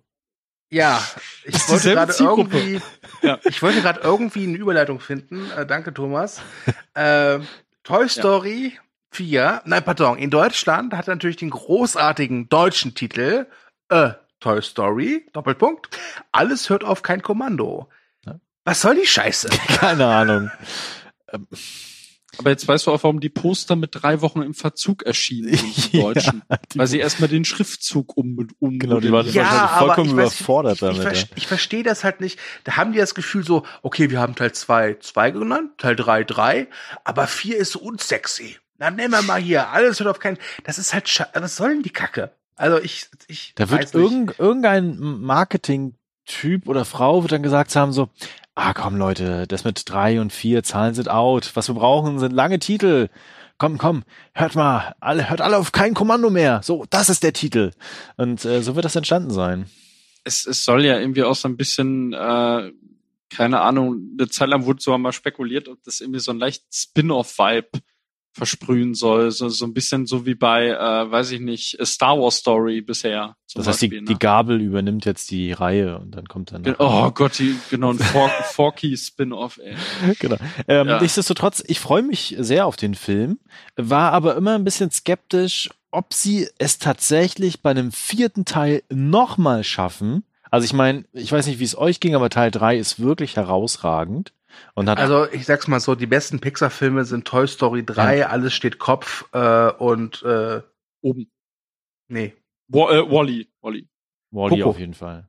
Ja, 0.70 1.02
ich 1.44 1.68
wollte 1.68 1.92
gerade 1.92 2.14
irgendwie, 2.18 2.80
ja. 3.20 3.38
ich 3.44 3.62
wollte 3.62 3.82
gerade 3.82 4.00
irgendwie 4.00 4.44
eine 4.44 4.56
Überleitung 4.56 5.00
finden. 5.00 5.50
Äh, 5.50 5.66
danke, 5.66 5.92
Thomas. 5.92 6.40
äh, 6.94 7.40
Toy 7.82 8.08
Story 8.08 8.72
ja. 8.74 8.80
4, 9.10 9.62
nein, 9.66 9.84
pardon, 9.84 10.16
in 10.16 10.30
Deutschland 10.30 10.94
hat 10.94 11.08
er 11.08 11.14
natürlich 11.14 11.36
den 11.36 11.50
großartigen 11.50 12.48
deutschen 12.48 12.94
Titel 12.94 13.46
äh, 13.90 14.12
Toy 14.40 14.62
Story, 14.62 15.26
Doppelpunkt. 15.34 15.90
Alles 16.32 16.70
hört 16.70 16.84
auf 16.84 17.02
kein 17.02 17.22
Kommando. 17.22 17.88
Was 18.64 18.80
soll 18.80 18.94
die 18.96 19.06
Scheiße? 19.06 19.48
Keine 19.68 20.06
Ahnung. 20.06 20.50
Aber 22.38 22.50
jetzt 22.50 22.66
weißt 22.66 22.86
du 22.86 22.92
auch, 22.92 23.02
warum 23.02 23.20
die 23.20 23.28
Poster 23.28 23.76
mit 23.76 23.90
drei 23.92 24.22
Wochen 24.22 24.42
im 24.42 24.54
Verzug 24.54 25.02
erschienen 25.02 25.54
sind 25.54 25.94
im 25.94 26.00
Deutschen. 26.00 26.42
ja, 26.48 26.58
weil 26.74 26.86
sie 26.86 26.98
erstmal 26.98 27.28
den 27.28 27.44
Schriftzug 27.44 28.16
um, 28.16 28.48
um 28.58 28.78
Genau, 28.78 29.00
die 29.00 29.12
waren 29.12 29.30
ja, 29.32 29.76
vollkommen 29.78 30.12
überfordert 30.12 30.80
ich, 30.80 30.82
ich, 30.82 30.98
damit. 30.98 31.12
Ich, 31.12 31.26
ich, 31.36 31.46
verstehe 31.46 31.82
das 31.82 32.04
halt 32.04 32.20
nicht. 32.20 32.38
Da 32.64 32.76
haben 32.76 32.92
die 32.92 32.98
das 32.98 33.14
Gefühl 33.14 33.44
so, 33.44 33.64
okay, 33.82 34.10
wir 34.10 34.20
haben 34.20 34.34
Teil 34.34 34.52
2 34.52 34.96
2 35.00 35.30
genannt, 35.32 35.70
Teil 35.78 35.96
3 35.96 36.24
3, 36.24 36.68
aber 37.04 37.26
4 37.26 37.58
ist 37.58 37.72
so 37.72 37.80
unsexy. 37.80 38.56
Dann 38.78 38.96
nehmen 38.96 39.12
wir 39.12 39.22
mal 39.22 39.40
hier, 39.40 39.68
alles 39.68 40.00
hört 40.00 40.08
auf 40.08 40.18
keinen. 40.18 40.38
Das 40.64 40.78
ist 40.78 40.92
halt, 40.94 41.08
was 41.34 41.56
soll 41.56 41.74
denn 41.74 41.82
die 41.82 41.90
Kacke? 41.90 42.32
Also 42.56 42.78
ich, 42.78 43.06
ich. 43.28 43.52
Da 43.54 43.70
wird 43.70 43.94
irgend, 43.94 44.38
irgendein 44.38 44.98
Marketing-Typ 44.98 46.68
oder 46.68 46.84
Frau 46.84 47.22
wird 47.22 47.32
dann 47.32 47.42
gesagt 47.42 47.76
haben 47.76 47.92
so, 47.92 48.08
ah 48.54 48.74
komm 48.74 48.96
Leute, 48.96 49.46
das 49.46 49.64
mit 49.64 49.88
drei 49.88 50.20
und 50.20 50.32
vier 50.32 50.62
Zahlen 50.62 50.94
sind 50.94 51.10
out. 51.10 51.52
Was 51.54 51.68
wir 51.68 51.74
brauchen, 51.74 52.18
sind 52.18 52.32
lange 52.32 52.58
Titel. 52.58 53.08
Komm, 53.58 53.78
komm, 53.78 54.02
hört 54.34 54.54
mal, 54.54 54.94
alle, 55.00 55.30
hört 55.30 55.40
alle 55.40 55.56
auf 55.56 55.72
kein 55.72 55.94
Kommando 55.94 56.30
mehr. 56.30 56.60
So, 56.64 56.84
das 56.90 57.08
ist 57.08 57.22
der 57.22 57.32
Titel. 57.32 57.70
Und 58.16 58.44
äh, 58.44 58.62
so 58.62 58.74
wird 58.74 58.84
das 58.84 58.96
entstanden 58.96 59.30
sein. 59.30 59.66
Es, 60.24 60.46
es 60.46 60.64
soll 60.64 60.84
ja 60.84 60.98
irgendwie 60.98 61.22
auch 61.22 61.36
so 61.36 61.48
ein 61.48 61.56
bisschen, 61.56 62.12
äh, 62.12 62.72
keine 63.30 63.60
Ahnung, 63.60 64.16
eine 64.18 64.28
Zeit 64.28 64.48
lang 64.48 64.66
wurde 64.66 64.82
so 64.82 64.92
einmal 64.92 65.12
spekuliert, 65.12 65.68
ob 65.68 65.82
das 65.84 66.00
irgendwie 66.00 66.20
so 66.20 66.32
ein 66.32 66.38
leicht 66.38 66.64
Spin-off-Vibe 66.72 67.80
versprühen 68.32 68.94
soll. 68.94 69.30
So, 69.30 69.48
so 69.48 69.64
ein 69.64 69.74
bisschen 69.74 70.06
so 70.06 70.26
wie 70.26 70.34
bei, 70.34 70.68
äh, 70.68 71.10
weiß 71.10 71.32
ich 71.32 71.40
nicht, 71.40 71.76
Star 71.84 72.18
Wars 72.18 72.36
Story 72.36 72.80
bisher. 72.80 73.36
Das 73.54 73.66
heißt, 73.66 73.80
Beispiel, 73.80 74.00
die, 74.00 74.04
ne? 74.04 74.08
die 74.08 74.18
Gabel 74.18 74.60
übernimmt 74.60 75.04
jetzt 75.04 75.30
die 75.30 75.52
Reihe 75.52 75.98
und 75.98 76.12
dann 76.12 76.26
kommt 76.26 76.52
dann. 76.52 76.64
Oh 76.78 77.10
Gott, 77.10 77.38
die, 77.38 77.56
genau, 77.70 77.90
ein 77.90 77.98
Forky 77.98 78.96
Spin-off, 78.96 79.58
ey. 79.62 79.74
Genau. 80.18 80.36
Ähm, 80.66 80.88
ja. 80.88 81.00
Nichtsdestotrotz, 81.00 81.62
ich 81.66 81.80
freue 81.80 82.02
mich 82.02 82.34
sehr 82.38 82.66
auf 82.66 82.76
den 82.76 82.94
Film, 82.94 83.38
war 83.76 84.12
aber 84.12 84.36
immer 84.36 84.54
ein 84.54 84.64
bisschen 84.64 84.90
skeptisch, 84.90 85.68
ob 85.90 86.14
sie 86.14 86.48
es 86.58 86.78
tatsächlich 86.78 87.60
bei 87.60 87.70
einem 87.70 87.92
vierten 87.92 88.44
Teil 88.44 88.82
nochmal 88.88 89.62
schaffen. 89.62 90.24
Also 90.50 90.64
ich 90.64 90.72
meine, 90.72 91.04
ich 91.12 91.30
weiß 91.32 91.46
nicht, 91.46 91.60
wie 91.60 91.64
es 91.64 91.76
euch 91.76 92.00
ging, 92.00 92.14
aber 92.14 92.30
Teil 92.30 92.50
drei 92.50 92.76
ist 92.76 93.00
wirklich 93.00 93.36
herausragend. 93.36 94.32
Und 94.74 94.88
hat 94.88 94.98
also 94.98 95.26
ich 95.30 95.46
sag's 95.46 95.68
mal 95.68 95.80
so, 95.80 95.94
die 95.94 96.06
besten 96.06 96.40
Pixar-Filme 96.40 97.04
sind 97.04 97.26
Toy 97.26 97.46
Story 97.46 97.84
3, 97.84 98.18
ja. 98.18 98.26
alles 98.28 98.54
steht 98.54 98.78
Kopf 98.78 99.24
äh, 99.32 99.70
und 99.70 100.22
äh, 100.22 100.62
oben. 101.02 101.30
Nee. 102.08 102.34
Wa 102.68 102.90
äh, 102.90 103.10
Wally. 103.10 103.48
Wally. 103.60 103.88
Wally 104.30 104.62
auf 104.62 104.78
jeden 104.78 104.94
Fall. 104.94 105.28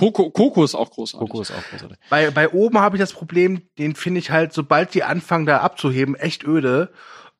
Coco, 0.00 0.30
Coco 0.30 0.64
ist 0.64 0.74
auch 0.74 0.90
großartig. 0.90 1.28
Coco 1.28 1.42
ist 1.42 1.50
auch 1.50 1.62
großartig. 1.70 1.98
Bei, 2.08 2.30
bei 2.30 2.48
oben 2.48 2.78
habe 2.78 2.96
ich 2.96 3.00
das 3.00 3.12
Problem, 3.12 3.68
den 3.76 3.94
finde 3.94 4.20
ich 4.20 4.30
halt, 4.30 4.52
sobald 4.54 4.94
die 4.94 5.04
anfangen 5.04 5.44
da 5.44 5.58
abzuheben, 5.58 6.14
echt 6.14 6.44
öde. 6.44 6.90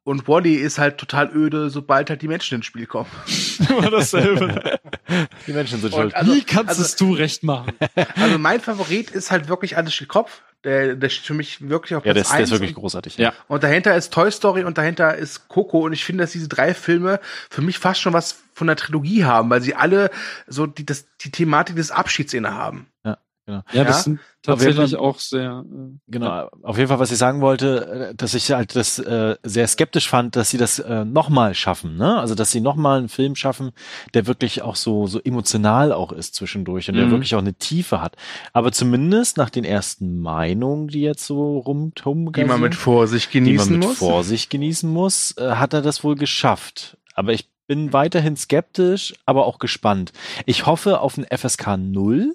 Und 0.03 0.27
Wally 0.29 0.55
ist 0.55 0.79
halt 0.79 0.97
total 0.99 1.31
öde, 1.35 1.69
sobald 1.69 2.09
halt 2.09 2.23
die 2.23 2.29
Menschen 2.29 2.57
ins 2.57 2.67
Spiel 2.67 2.87
kommen. 2.87 3.11
Immer 3.69 3.91
dasselbe. 3.91 4.79
die 5.47 5.53
Menschen 5.53 5.81
sind 5.81 5.93
schuld. 5.93 6.15
Also, 6.15 6.33
Wie 6.33 6.43
kannst 6.43 6.71
also, 6.71 6.83
es 6.83 6.97
du 6.97 7.13
recht 7.13 7.43
machen? 7.43 7.73
Also 8.17 8.39
mein 8.39 8.61
Favorit 8.61 9.11
ist 9.11 9.31
halt 9.31 9.49
wirklich 9.49 9.77
alles 9.77 9.95
steht 9.95 10.09
Kopf. 10.09 10.43
Der, 10.65 10.95
der 10.95 11.09
steht 11.09 11.27
für 11.27 11.35
mich 11.35 11.69
wirklich 11.69 11.95
auf 11.95 12.03
Platz 12.03 12.17
Ja, 12.17 12.23
das, 12.23 12.31
der 12.31 12.41
ist 12.41 12.51
wirklich 12.51 12.75
großartig. 12.75 13.17
Ja. 13.17 13.33
Und 13.49 13.63
dahinter 13.63 13.95
ist 13.95 14.13
Toy 14.13 14.31
Story 14.31 14.65
und 14.65 14.79
dahinter 14.79 15.17
ist 15.17 15.49
Coco. 15.49 15.81
Und 15.81 15.93
ich 15.93 16.05
finde, 16.05 16.25
dass 16.25 16.33
diese 16.33 16.49
drei 16.49 16.75
Filme 16.75 17.21
für 17.49 17.63
mich 17.63 17.79
fast 17.79 18.01
schon 18.01 18.13
was 18.13 18.43
von 18.55 18.67
der 18.67 18.77
Trilogie 18.77 19.25
haben, 19.25 19.49
weil 19.49 19.63
sie 19.63 19.75
alle 19.75 20.11
so 20.47 20.67
die, 20.67 20.85
das, 20.85 21.07
die 21.21 21.31
Thematik 21.31 21.77
des 21.77 21.91
Abschieds 21.91 22.35
innehaben. 22.35 22.87
Ja. 23.05 23.19
Genau. 23.51 23.63
Ja, 23.73 23.85
das 23.85 23.99
ja? 23.99 24.03
sind 24.03 24.21
tatsächlich 24.43 24.97
auch 24.97 25.19
sehr. 25.19 25.65
Äh, 25.67 25.99
genau. 26.09 26.49
Auf 26.63 26.79
jeden 26.79 26.89
Fall, 26.89 26.99
was 26.99 27.11
ich 27.11 27.19
sagen 27.19 27.41
wollte, 27.41 28.11
äh, 28.11 28.15
dass 28.15 28.35
ich 28.35 28.51
halt 28.53 28.77
das 28.77 28.99
äh, 28.99 29.37
sehr 29.43 29.67
skeptisch 29.67 30.09
fand, 30.09 30.37
dass 30.37 30.51
sie 30.51 30.59
das 30.59 30.79
äh, 30.79 31.05
nochmal 31.05 31.55
schaffen. 31.55 31.97
Ne? 31.97 32.19
Also, 32.19 32.35
dass 32.35 32.51
sie 32.51 32.61
nochmal 32.61 32.99
einen 32.99 33.09
Film 33.09 33.35
schaffen, 33.35 33.73
der 34.15 34.27
wirklich 34.27 34.63
auch 34.63 34.77
so 34.77 35.07
so 35.07 35.21
emotional 35.21 35.93
auch 35.93 36.13
ist 36.13 36.35
zwischendurch 36.35 36.89
und 36.89 36.95
mhm. 36.95 37.01
der 37.01 37.11
wirklich 37.11 37.35
auch 37.35 37.41
eine 37.41 37.55
Tiefe 37.55 38.01
hat. 38.01 38.17
Aber 38.53 38.73
zumindest 38.73 39.37
nach 39.37 39.51
den 39.51 39.65
ersten 39.65 40.21
Meinungen, 40.21 40.89
die 40.89 41.01
jetzt 41.01 41.27
so 41.27 41.59
rumtum, 41.59 42.33
die 42.33 42.45
man 42.45 42.61
mit 42.61 42.75
Vorsicht 42.75 43.33
genießen 43.33 43.57
muss, 43.57 43.67
die 43.67 43.71
man 43.73 43.79
mit 43.81 43.89
muss. 43.89 43.99
Vorsicht 43.99 44.51
genießen 44.51 44.91
muss, 44.91 45.37
äh, 45.37 45.51
hat 45.53 45.73
er 45.73 45.83
das 45.83 46.05
wohl 46.05 46.15
geschafft. 46.15 46.97
Aber 47.15 47.33
ich 47.33 47.49
bin 47.71 47.93
weiterhin 47.93 48.37
skeptisch, 48.37 49.15
aber 49.27 49.47
auch 49.47 49.61
gespannt. 49.61 50.13
Ich 50.45 50.67
hoffe 50.67 51.01
auf 51.01 51.17
ein 51.17 51.25
FSK 51.25 51.77
0 51.77 52.35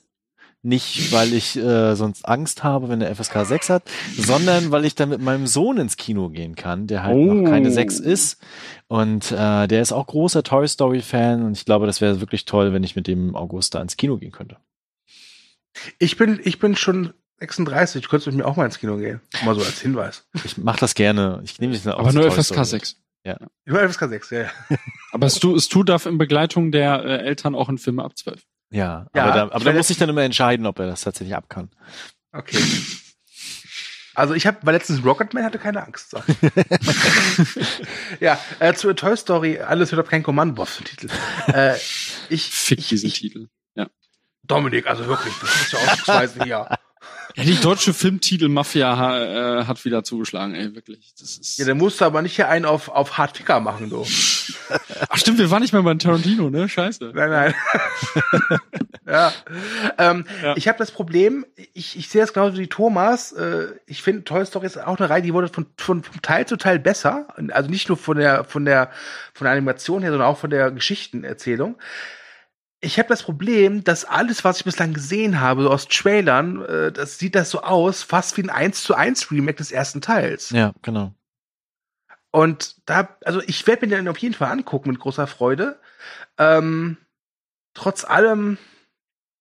Nicht, 0.66 1.12
weil 1.12 1.32
ich 1.36 1.56
äh, 1.58 1.96
sonst 1.96 2.28
Angst 2.28 2.64
habe, 2.64 2.90
wenn 2.90 3.00
der 3.00 3.16
FSK 3.16 3.46
6 3.46 3.70
hat, 3.70 3.84
sondern 4.18 4.72
weil 4.72 4.84
ich 4.86 4.96
dann 4.96 5.10
mit 5.10 5.22
meinem 5.22 5.46
Sohn 5.46 5.78
ins 5.78 5.96
Kino 5.96 6.30
gehen 6.30 6.56
kann, 6.56 6.88
der 6.88 7.04
halt 7.04 7.16
oh. 7.16 7.36
noch 7.36 7.52
keine 7.52 7.70
6 7.70 8.00
ist. 8.00 8.42
Und 8.88 9.32
äh, 9.32 9.68
der 9.68 9.84
ist 9.84 9.92
auch 9.92 10.08
großer 10.08 10.42
Toy 10.42 10.68
Story-Fan 10.68 11.44
und 11.44 11.56
ich 11.56 11.66
glaube, 11.66 11.86
das 11.86 12.02
wäre 12.02 12.20
wirklich 12.20 12.46
toll, 12.46 12.74
wenn 12.74 12.84
ich 12.84 12.96
mit 12.96 13.06
dem 13.06 13.30
im 13.30 13.36
August 13.36 13.76
da 13.76 13.82
ins 13.82 13.96
Kino 13.96 14.18
gehen 14.18 14.32
könnte. 14.32 14.58
Ich 16.00 16.18
bin, 16.18 16.40
ich 16.44 16.58
bin 16.58 16.76
schon 16.76 17.14
36, 17.42 18.02
du 18.02 18.10
könntest 18.10 18.26
mit 18.26 18.38
mir 18.38 18.46
auch 18.46 18.56
mal 18.56 18.66
ins 18.66 18.80
Kino 18.80 18.98
gehen. 18.98 19.22
Mal 19.44 19.54
so 19.54 19.62
als 19.62 19.82
Hinweis. 19.82 20.28
Ich 20.46 20.58
mach 20.58 20.78
das 20.78 20.96
gerne. 20.96 21.42
Ich 21.44 21.60
nehme 21.60 21.74
dich 21.74 21.86
Aber 21.88 22.12
nur 22.12 22.32
FSK 22.32 22.66
6. 22.66 22.96
Ja. 23.24 23.38
Nur 23.66 23.88
FSK 23.88 24.10
6, 24.10 24.30
ja. 24.32 24.50
aber 25.12 25.28
es 25.28 25.40
tu, 25.40 25.56
es 25.56 25.70
darf 25.70 26.08
in 26.08 26.18
Begleitung 26.18 26.72
der 26.72 27.06
äh, 27.06 27.18
Eltern 27.20 27.54
auch 27.54 27.70
in 27.70 27.78
Filme 27.78 28.04
ab 28.04 28.18
12. 28.18 28.42
Ja, 28.72 29.08
ja, 29.16 29.24
aber 29.24 29.32
da, 29.32 29.42
aber 29.56 29.66
da 29.66 29.74
muss 29.74 29.90
ich 29.90 29.98
dann 29.98 30.10
immer 30.10 30.24
entscheiden, 30.24 30.66
ob 30.66 30.80
er 30.80 30.88
das 30.88 31.02
tatsächlich 31.02 31.36
ab 31.36 31.50
kann. 31.50 31.70
Okay. 32.32 32.60
Also 34.16 34.34
ich 34.34 34.48
habe, 34.48 34.58
weil 34.62 34.74
letztens 34.74 35.04
Rocketman 35.04 35.44
hatte 35.44 35.60
keine 35.60 35.84
Angst. 35.84 36.12
So. 36.12 36.24
ja, 38.22 38.40
äh, 38.60 38.74
zu 38.74 38.94
Toy 38.94 39.16
Story, 39.18 39.60
alles 39.60 39.92
wird 39.92 40.02
auf 40.02 40.10
kein 40.10 40.24
Kommando, 40.24 40.56
boah, 40.56 40.68
Titel. 40.68 41.10
Äh, 41.48 41.76
ich, 42.30 42.50
Fick 42.50 42.80
ich, 42.80 42.88
diesen 42.88 43.08
ich, 43.08 43.20
Titel. 43.20 43.50
Ja. 43.76 43.88
Dominik, 44.44 44.88
also 44.88 45.06
wirklich, 45.08 45.34
das 45.42 45.62
ist 45.62 45.74
ja 45.74 45.80
ausdrucksweise 45.80 46.44
hier. 46.44 46.78
Ja, 47.36 47.44
die 47.44 47.60
deutsche 47.60 47.94
Filmtitel-Mafia 47.94 49.60
äh, 49.60 49.66
hat 49.66 49.84
wieder 49.84 50.06
zugeschlagen, 50.06 50.56
ey, 50.56 50.74
wirklich. 50.74 51.14
Das 51.20 51.38
ist 51.38 51.58
ja, 51.60 51.66
der 51.66 51.76
musste 51.76 52.06
aber 52.06 52.22
nicht 52.22 52.38
hier 52.38 52.48
einen 52.48 52.64
auf, 52.64 52.88
auf 52.88 53.18
Hardficker 53.18 53.60
machen, 53.60 53.90
du. 53.90 54.04
Ach 55.10 55.18
stimmt, 55.18 55.40
wir 55.40 55.52
waren 55.52 55.62
nicht 55.62 55.74
mehr 55.74 55.84
bei 55.84 55.94
Tarantino, 55.96 56.50
ne? 56.50 56.70
Scheiße. 56.70 57.12
Nein, 57.14 57.30
nein. 57.30 57.56
ja. 59.06 59.34
Ähm, 59.98 60.26
ja. 60.42 60.56
Ich 60.56 60.70
habe 60.70 60.78
das 60.78 60.92
Problem, 60.92 61.46
ich, 61.74 61.98
ich 61.98 62.08
sehe 62.08 62.22
das 62.22 62.32
genauso 62.32 62.58
wie 62.58 62.68
Thomas. 62.68 63.34
Äh, 63.34 63.68
ich 63.86 64.02
finde, 64.02 64.24
Toy 64.24 64.46
Story 64.46 64.68
ist 64.68 64.78
auch 64.78 64.98
eine 64.98 65.10
Reihe, 65.10 65.22
die 65.22 65.34
wurde 65.34 65.50
von, 65.50 65.66
von, 65.76 66.04
von 66.04 66.22
Teil 66.22 66.46
zu 66.46 66.56
Teil 66.56 66.80
besser. 66.80 67.28
Also 67.52 67.70
nicht 67.70 67.90
nur 67.90 67.98
von 67.98 68.18
der, 68.18 68.46
von 68.46 68.64
der, 68.64 68.92
von 69.34 69.44
der 69.44 69.52
Animation 69.52 70.04
her, 70.04 70.12
sondern 70.12 70.30
auch 70.30 70.38
von 70.38 70.52
der 70.52 70.72
Geschichtenerzählung 70.72 71.76
ich 72.86 73.00
habe 73.00 73.10
das 73.10 73.24
Problem, 73.24 73.84
dass 73.84 74.06
alles, 74.06 74.44
was 74.44 74.60
ich 74.60 74.66
bislang 74.66 74.94
gesehen 74.94 75.40
habe, 75.40 75.64
so 75.64 75.72
aus 75.72 75.88
Trailern, 75.88 76.64
äh, 76.64 76.92
das 76.92 77.18
sieht 77.18 77.36
das 77.36 77.50
so 77.50 77.62
aus, 77.62 78.04
fast 78.04 78.38
wie 78.38 78.44
ein 78.44 78.50
1 78.50 78.84
zu 78.84 78.94
1 78.94 79.32
Remake 79.32 79.58
des 79.58 79.72
ersten 79.72 80.02
Teils. 80.02 80.52
Ja, 80.52 80.74
genau. 80.82 81.14
Und 82.32 82.76
da, 82.86 83.18
also 83.24 83.42
ich 83.48 83.66
werde 83.66 83.88
mir 83.88 83.96
den 83.96 84.08
auf 84.08 84.18
jeden 84.18 84.36
Fall 84.36 84.52
angucken 84.52 84.92
mit 84.92 85.00
großer 85.00 85.26
Freude. 85.26 85.80
Ähm, 86.38 86.98
trotz 87.74 88.06
allem 88.06 88.58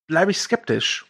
bleibe 0.06 0.30
ich 0.30 0.38
skeptisch. 0.38 1.04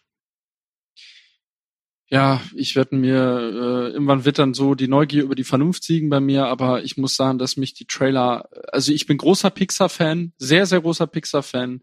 Ja, 2.09 2.41
ich 2.55 2.77
werde 2.77 2.97
mir, 2.97 3.17
äh, 3.17 3.93
irgendwann 3.93 4.25
wird 4.25 4.39
dann 4.39 4.55
so 4.55 4.75
die 4.75 4.89
Neugier 4.89 5.23
über 5.23 5.35
die 5.35 5.45
Vernunft 5.45 5.85
siegen 5.85 6.11
bei 6.11 6.21
mir, 6.21 6.47
aber 6.47 6.83
ich 6.85 6.97
muss 6.97 7.17
sagen, 7.17 7.39
dass 7.39 7.57
mich 7.57 7.75
die 7.75 7.87
Trailer, 7.87 8.49
also 8.73 8.93
ich 8.93 9.07
bin 9.07 9.19
großer 9.19 9.51
Pixar-Fan, 9.51 10.33
sehr, 10.39 10.67
sehr 10.67 10.81
großer 10.81 11.07
Pixar-Fan 11.07 11.83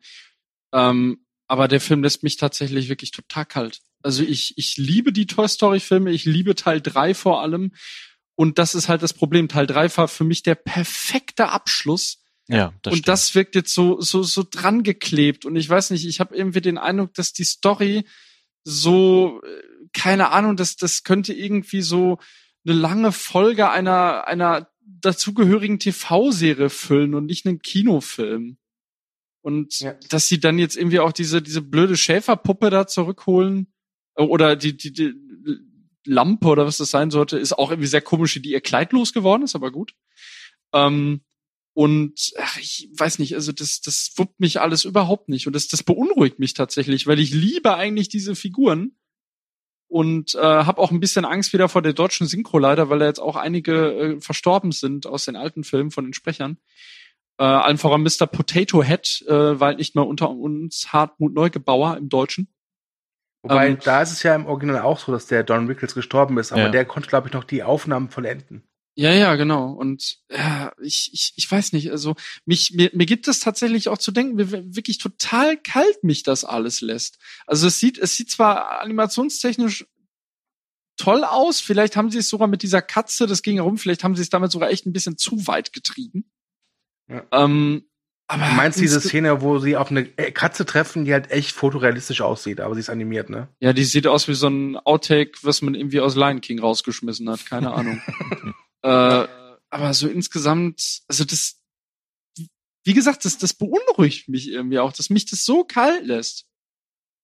ähm, 0.73 1.25
aber 1.47 1.67
der 1.67 1.81
Film 1.81 2.03
lässt 2.03 2.23
mich 2.23 2.37
tatsächlich 2.37 2.89
wirklich 2.89 3.11
total 3.11 3.45
kalt. 3.45 3.81
Also 4.03 4.23
ich, 4.23 4.57
ich 4.57 4.77
liebe 4.77 5.11
die 5.11 5.27
Toy 5.27 5.47
Story 5.47 5.79
Filme, 5.79 6.11
ich 6.11 6.25
liebe 6.25 6.55
Teil 6.55 6.81
drei 6.81 7.13
vor 7.13 7.41
allem. 7.41 7.73
Und 8.35 8.57
das 8.57 8.73
ist 8.73 8.89
halt 8.89 9.03
das 9.03 9.13
Problem. 9.13 9.49
Teil 9.49 9.67
drei 9.67 9.95
war 9.97 10.07
für 10.07 10.23
mich 10.23 10.43
der 10.43 10.55
perfekte 10.55 11.49
Abschluss. 11.49 12.23
Ja, 12.47 12.73
das 12.81 12.93
Und 12.93 12.97
stimmt. 12.99 13.07
das 13.07 13.35
wirkt 13.35 13.55
jetzt 13.55 13.73
so, 13.73 14.01
so, 14.01 14.23
so 14.23 14.43
dran 14.49 14.83
geklebt. 14.83 15.45
Und 15.45 15.55
ich 15.55 15.69
weiß 15.69 15.91
nicht, 15.91 16.07
ich 16.07 16.19
habe 16.19 16.35
irgendwie 16.35 16.61
den 16.61 16.77
Eindruck, 16.77 17.13
dass 17.13 17.33
die 17.33 17.43
Story 17.43 18.05
so, 18.63 19.41
äh, 19.43 19.87
keine 19.93 20.31
Ahnung, 20.31 20.55
dass 20.55 20.75
das 20.75 21.03
könnte 21.03 21.33
irgendwie 21.33 21.81
so 21.81 22.17
eine 22.65 22.75
lange 22.75 23.11
Folge 23.11 23.69
einer, 23.69 24.27
einer 24.27 24.69
dazugehörigen 24.85 25.79
TV-Serie 25.79 26.69
füllen 26.69 27.13
und 27.13 27.25
nicht 27.25 27.45
einen 27.45 27.61
Kinofilm. 27.61 28.57
Und 29.41 29.79
ja. 29.79 29.93
dass 30.09 30.27
sie 30.27 30.39
dann 30.39 30.59
jetzt 30.59 30.77
irgendwie 30.77 30.99
auch 30.99 31.11
diese, 31.11 31.41
diese 31.41 31.61
blöde 31.61 31.97
Schäferpuppe 31.97 32.69
da 32.69 32.87
zurückholen 32.87 33.73
äh, 34.15 34.23
oder 34.23 34.55
die, 34.55 34.77
die, 34.77 34.93
die 34.93 35.13
Lampe 36.05 36.47
oder 36.47 36.65
was 36.65 36.77
das 36.77 36.91
sein 36.91 37.11
sollte, 37.11 37.37
ist 37.37 37.53
auch 37.53 37.71
irgendwie 37.71 37.87
sehr 37.87 38.01
komisch, 38.01 38.35
wie 38.35 38.41
die 38.41 38.51
ihr 38.51 38.61
Kleid 38.61 38.91
losgeworden 38.91 39.43
ist, 39.43 39.55
aber 39.55 39.71
gut. 39.71 39.93
Ähm, 40.73 41.21
und 41.73 42.33
ach, 42.37 42.57
ich 42.57 42.89
weiß 42.93 43.19
nicht, 43.19 43.33
also 43.35 43.51
das, 43.51 43.81
das 43.81 44.11
wuppt 44.17 44.39
mich 44.39 44.59
alles 44.59 44.83
überhaupt 44.83 45.29
nicht. 45.29 45.47
Und 45.47 45.55
das, 45.55 45.67
das 45.67 45.83
beunruhigt 45.83 46.37
mich 46.37 46.53
tatsächlich, 46.53 47.07
weil 47.07 47.19
ich 47.19 47.31
liebe 47.31 47.75
eigentlich 47.75 48.09
diese 48.09 48.35
Figuren 48.35 48.97
und 49.87 50.35
äh, 50.35 50.39
habe 50.39 50.81
auch 50.81 50.91
ein 50.91 50.99
bisschen 50.99 51.25
Angst 51.25 51.53
wieder 51.53 51.69
vor 51.69 51.81
der 51.81 51.93
deutschen 51.93 52.27
Synchro 52.27 52.59
leider, 52.59 52.89
weil 52.89 52.99
da 52.99 53.05
jetzt 53.05 53.21
auch 53.21 53.35
einige 53.35 53.93
äh, 53.93 54.21
verstorben 54.21 54.71
sind 54.71 55.07
aus 55.07 55.25
den 55.25 55.35
alten 55.35 55.63
Filmen 55.63 55.91
von 55.91 56.05
den 56.05 56.13
Sprechern. 56.13 56.57
Äh, 57.41 57.43
allen 57.43 57.79
voran 57.79 58.03
Mr. 58.03 58.27
Potato 58.27 58.83
Head, 58.83 59.25
äh, 59.27 59.59
weil 59.59 59.75
nicht 59.77 59.95
mehr 59.95 60.05
unter 60.05 60.29
uns 60.29 60.93
Hartmut 60.93 61.33
Neugebauer 61.33 61.97
im 61.97 62.07
Deutschen. 62.07 62.53
Wobei, 63.41 63.69
ähm, 63.69 63.79
da 63.83 64.03
ist 64.03 64.11
es 64.11 64.21
ja 64.21 64.35
im 64.35 64.45
Original 64.45 64.83
auch 64.83 64.99
so, 64.99 65.11
dass 65.11 65.25
der 65.25 65.41
Don 65.43 65.65
Rickles 65.65 65.95
gestorben 65.95 66.37
ist, 66.37 66.51
aber 66.51 66.61
ja. 66.61 66.69
der 66.69 66.85
konnte, 66.85 67.09
glaube 67.09 67.29
ich, 67.29 67.33
noch 67.33 67.43
die 67.43 67.63
Aufnahmen 67.63 68.11
vollenden. 68.11 68.61
Ja, 68.93 69.11
ja, 69.11 69.35
genau. 69.37 69.71
Und 69.71 70.19
ja, 70.29 70.71
ich, 70.83 71.09
ich, 71.13 71.33
ich 71.35 71.51
weiß 71.51 71.73
nicht, 71.73 71.89
also 71.89 72.13
mich, 72.45 72.73
mir, 72.73 72.91
mir 72.93 73.07
gibt 73.07 73.27
es 73.27 73.39
tatsächlich 73.39 73.89
auch 73.89 73.97
zu 73.97 74.11
denken, 74.11 74.37
wie 74.37 74.75
wirklich 74.75 74.99
total 74.99 75.57
kalt 75.57 76.03
mich 76.03 76.21
das 76.21 76.45
alles 76.45 76.81
lässt. 76.81 77.17
Also 77.47 77.65
es 77.65 77.79
sieht, 77.79 77.97
es 77.97 78.15
sieht 78.15 78.29
zwar 78.29 78.81
animationstechnisch 78.81 79.87
toll 80.95 81.23
aus, 81.23 81.59
vielleicht 81.59 81.95
haben 81.95 82.11
sie 82.11 82.19
es 82.19 82.29
sogar 82.29 82.47
mit 82.47 82.61
dieser 82.61 82.83
Katze, 82.83 83.25
das 83.25 83.41
ging 83.41 83.55
herum, 83.55 83.79
vielleicht 83.79 84.03
haben 84.03 84.15
sie 84.15 84.21
es 84.21 84.29
damit 84.29 84.51
sogar 84.51 84.69
echt 84.69 84.85
ein 84.85 84.93
bisschen 84.93 85.17
zu 85.17 85.47
weit 85.47 85.73
getrieben. 85.73 86.31
Ja. 87.11 87.23
Ähm, 87.31 87.83
aber 88.27 88.45
du 88.45 88.53
meinst 88.53 88.79
diese 88.79 89.01
Szene, 89.01 89.41
wo 89.41 89.59
sie 89.59 89.75
auf 89.75 89.91
eine 89.91 90.05
Katze 90.05 90.65
treffen, 90.65 91.03
die 91.03 91.11
halt 91.11 91.31
echt 91.31 91.51
fotorealistisch 91.51 92.21
aussieht, 92.21 92.61
aber 92.61 92.75
sie 92.75 92.79
ist 92.79 92.89
animiert, 92.89 93.29
ne? 93.29 93.49
Ja, 93.59 93.73
die 93.73 93.83
sieht 93.83 94.07
aus 94.07 94.29
wie 94.29 94.35
so 94.35 94.47
ein 94.47 94.77
Outtake, 94.77 95.33
was 95.41 95.61
man 95.61 95.75
irgendwie 95.75 95.99
aus 95.99 96.15
Lion 96.15 96.39
King 96.39 96.59
rausgeschmissen 96.59 97.29
hat, 97.29 97.45
keine 97.45 97.73
Ahnung. 97.73 98.01
äh, 98.83 99.27
aber 99.69 99.93
so 99.93 100.07
insgesamt, 100.07 101.01
also 101.09 101.25
das, 101.25 101.59
wie 102.85 102.93
gesagt, 102.93 103.25
das, 103.25 103.37
das 103.37 103.53
beunruhigt 103.53 104.29
mich 104.29 104.49
irgendwie 104.49 104.79
auch, 104.79 104.93
dass 104.93 105.09
mich 105.09 105.25
das 105.25 105.43
so 105.43 105.65
kalt 105.65 106.05
lässt. 106.05 106.45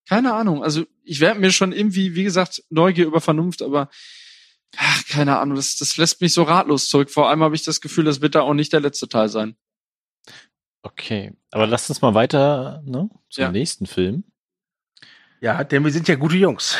Keine 0.09 0.33
Ahnung. 0.33 0.61
Also 0.61 0.85
ich 1.03 1.21
werde 1.21 1.39
mir 1.39 1.51
schon 1.51 1.71
irgendwie, 1.71 2.15
wie 2.15 2.23
gesagt, 2.23 2.63
Neugier 2.69 3.05
über 3.05 3.21
Vernunft, 3.21 3.61
aber 3.61 3.89
ach, 4.75 5.05
keine 5.07 5.39
Ahnung, 5.39 5.55
das, 5.55 5.77
das 5.77 5.95
lässt 5.95 6.19
mich 6.19 6.33
so 6.33 6.43
ratlos 6.43 6.89
zurück. 6.89 7.09
Vor 7.11 7.29
allem 7.29 7.43
habe 7.43 7.55
ich 7.55 7.63
das 7.63 7.79
Gefühl, 7.79 8.03
das 8.03 8.19
wird 8.19 8.35
da 8.35 8.41
auch 8.41 8.53
nicht 8.53 8.73
der 8.73 8.81
letzte 8.81 9.07
Teil 9.07 9.29
sein. 9.29 9.55
Okay, 10.83 11.33
aber 11.51 11.67
lasst 11.67 11.89
uns 11.89 12.01
mal 12.01 12.13
weiter 12.13 12.81
ne, 12.85 13.09
zum 13.29 13.41
ja. 13.41 13.51
nächsten 13.51 13.85
Film. 13.85 14.23
Ja, 15.41 15.63
denn 15.63 15.83
wir 15.83 15.91
sind 15.91 16.07
ja 16.07 16.15
gute 16.15 16.37
Jungs. 16.37 16.77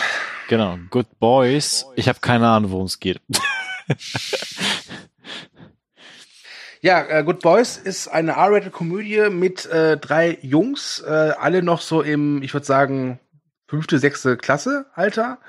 Genau, 0.47 0.77
Good 0.89 1.19
Boys. 1.19 1.85
Ich 1.95 2.07
habe 2.07 2.19
keine 2.21 2.47
Ahnung, 2.47 2.71
worum 2.71 2.85
es 2.85 2.99
geht. 2.99 3.21
ja, 6.81 7.05
äh, 7.05 7.23
Good 7.23 7.41
Boys 7.41 7.77
ist 7.77 8.07
eine 8.07 8.31
R-rated-Komödie 8.31 9.29
mit 9.29 9.65
äh, 9.65 9.97
drei 9.97 10.37
Jungs, 10.41 11.03
äh, 11.05 11.33
alle 11.37 11.61
noch 11.61 11.81
so 11.81 12.01
im, 12.01 12.41
ich 12.41 12.53
würde 12.53 12.65
sagen, 12.65 13.19
fünfte, 13.67 13.99
sechste 13.99 14.37
Klasse 14.37 14.85
Alter. 14.93 15.39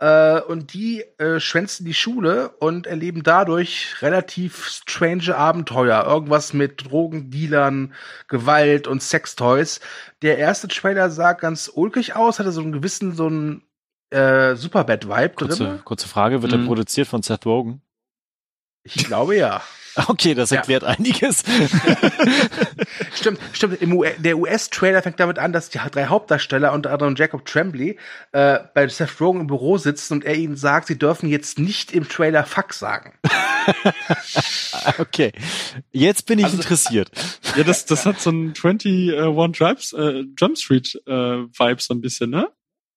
Äh, 0.00 0.40
und 0.40 0.72
die 0.72 1.04
äh, 1.18 1.40
schwänzen 1.40 1.84
die 1.84 1.92
Schule 1.92 2.48
und 2.58 2.86
erleben 2.86 3.22
dadurch 3.22 3.96
relativ 4.00 4.66
strange 4.66 5.36
Abenteuer. 5.36 6.04
Irgendwas 6.06 6.54
mit 6.54 6.90
Drogendealern, 6.90 7.92
Gewalt 8.26 8.86
und 8.86 9.02
Sextoys. 9.02 9.80
Der 10.22 10.38
erste 10.38 10.68
Trailer 10.68 11.10
sah 11.10 11.34
ganz 11.34 11.70
ulkig 11.72 12.16
aus, 12.16 12.38
hatte 12.38 12.50
so 12.50 12.62
einen 12.62 12.72
gewissen, 12.72 13.14
so 13.14 13.26
einen 13.26 13.62
äh, 14.08 14.54
Superbad-Vibe 14.56 15.34
drin. 15.36 15.80
Kurze 15.84 16.08
Frage, 16.08 16.40
wird 16.40 16.52
mhm. 16.52 16.62
er 16.62 16.66
produziert 16.66 17.06
von 17.06 17.22
Seth 17.22 17.44
Rogen? 17.44 17.82
Ich 18.84 19.04
glaube 19.04 19.36
ja. 19.36 19.62
Okay, 20.06 20.34
das 20.34 20.52
erklärt 20.52 20.82
ja. 20.82 20.90
einiges. 20.90 21.42
stimmt, 23.14 23.40
stimmt. 23.52 23.82
Im 23.82 24.02
der 24.18 24.38
US-Trailer 24.38 25.02
fängt 25.02 25.20
damit 25.20 25.38
an, 25.38 25.52
dass 25.52 25.70
die 25.70 25.78
drei 25.78 26.06
Hauptdarsteller, 26.06 26.72
unter 26.72 26.92
anderem 26.92 27.16
Jacob 27.16 27.44
Tremblay, 27.44 27.96
äh, 28.32 28.60
bei 28.74 28.86
Seth 28.88 29.20
Rogen 29.20 29.40
im 29.40 29.46
Büro 29.46 29.78
sitzen 29.78 30.14
und 30.14 30.24
er 30.24 30.36
ihnen 30.36 30.56
sagt, 30.56 30.86
sie 30.86 30.98
dürfen 30.98 31.28
jetzt 31.28 31.58
nicht 31.58 31.92
im 31.92 32.08
Trailer 32.08 32.44
Fuck 32.44 32.72
sagen. 32.72 33.18
okay, 34.98 35.32
jetzt 35.90 36.26
bin 36.26 36.38
ich 36.38 36.46
also, 36.46 36.58
interessiert. 36.58 37.10
Ja, 37.56 37.64
das, 37.64 37.84
das 37.86 38.06
hat 38.06 38.20
so 38.20 38.30
ein 38.30 38.54
21 38.54 39.58
Drives, 39.58 39.92
äh, 39.92 40.24
Jump 40.38 40.58
Street 40.58 40.94
äh, 41.06 41.12
Vibe 41.12 41.80
so 41.80 41.94
ein 41.94 42.00
bisschen, 42.00 42.30
ne? 42.30 42.48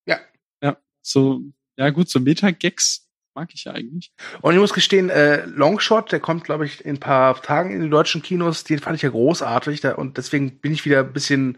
Ja. 0.06 0.20
Ja, 0.62 0.78
so, 1.02 1.42
ja 1.78 1.90
gut, 1.90 2.10
so 2.10 2.20
Meta-Gags 2.20 3.03
mag 3.36 3.50
ich 3.54 3.64
ja 3.66 3.74
eigentlich. 3.74 4.12
Und 4.42 4.54
ich 4.54 4.60
muss 4.60 4.74
gestehen, 4.74 5.10
äh, 5.10 5.46
Longshot, 5.46 6.12
der 6.12 6.20
kommt, 6.20 6.44
glaube 6.44 6.66
ich, 6.66 6.84
in 6.86 6.96
ein 6.96 7.00
paar 7.00 7.42
Tagen 7.42 7.72
in 7.72 7.82
die 7.82 7.90
deutschen 7.90 8.22
Kinos, 8.22 8.64
den 8.64 8.80
fand 8.80 8.96
ich 8.96 9.02
ja 9.02 9.10
großartig 9.10 9.82
da, 9.82 9.96
und 9.96 10.18
deswegen 10.18 10.60
bin 10.60 10.74
ich 10.74 10.86
wieder 10.86 11.00
ein 11.00 11.14
bisschen 11.14 11.58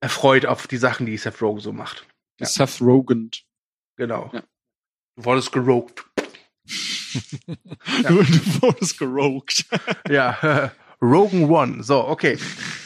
erfreut 0.00 0.46
auf 0.46 0.66
die 0.66 0.76
Sachen, 0.76 1.06
die 1.06 1.16
Seth 1.16 1.42
Rogen 1.42 1.60
so 1.60 1.72
macht. 1.72 2.06
Ja. 2.38 2.46
Seth 2.46 2.80
Rogen. 2.80 3.30
Genau. 3.96 4.30
Ja. 4.32 4.42
Du 5.16 5.24
wurdest 5.24 5.52
gerogt. 5.52 6.04
ja. 8.02 8.08
du, 8.08 8.22
du 8.22 8.62
wurdest 8.62 8.98
gerogt. 8.98 9.64
ja, 10.08 10.72
Rogan 11.00 11.48
One. 11.50 11.82
So, 11.82 12.06
okay. 12.06 12.38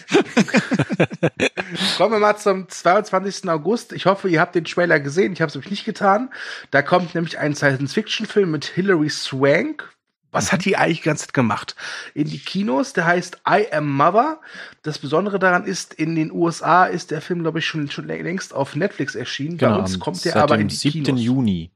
Kommen 1.96 2.12
wir 2.12 2.18
mal 2.18 2.36
zum 2.36 2.68
22. 2.68 3.48
August. 3.48 3.92
Ich 3.92 4.06
hoffe, 4.06 4.28
ihr 4.28 4.40
habt 4.40 4.54
den 4.54 4.64
Trailer 4.64 5.00
gesehen. 5.00 5.32
Ich 5.32 5.40
habe 5.40 5.48
es 5.48 5.54
nämlich 5.54 5.70
nicht 5.70 5.84
getan. 5.84 6.30
Da 6.70 6.82
kommt 6.82 7.14
nämlich 7.14 7.38
ein 7.38 7.54
Science-Fiction-Film 7.54 8.50
mit 8.50 8.66
Hilary 8.66 9.08
Swank. 9.08 9.88
Was 10.32 10.50
hat 10.50 10.64
die 10.64 10.76
eigentlich 10.76 11.00
die 11.02 11.04
ganze 11.04 11.26
Zeit 11.26 11.34
gemacht? 11.34 11.76
In 12.14 12.26
die 12.28 12.38
Kinos, 12.38 12.94
der 12.94 13.04
heißt 13.04 13.42
I 13.46 13.66
Am 13.70 13.94
Mother. 13.94 14.40
Das 14.82 14.98
Besondere 14.98 15.38
daran 15.38 15.64
ist, 15.64 15.92
in 15.92 16.14
den 16.14 16.32
USA 16.32 16.86
ist 16.86 17.10
der 17.10 17.20
Film, 17.20 17.42
glaube 17.42 17.58
ich, 17.58 17.66
schon, 17.66 17.90
schon 17.90 18.06
längst 18.06 18.54
auf 18.54 18.74
Netflix 18.74 19.14
erschienen. 19.14 19.58
Genau, 19.58 19.76
Bei 19.76 19.80
uns 19.80 19.98
kommt 19.98 20.24
der 20.24 20.36
aber 20.36 20.58
in 20.58 20.68
die 20.68 20.74
7. 20.74 21.04
Kinos. 21.04 21.20
Juni. 21.20 21.70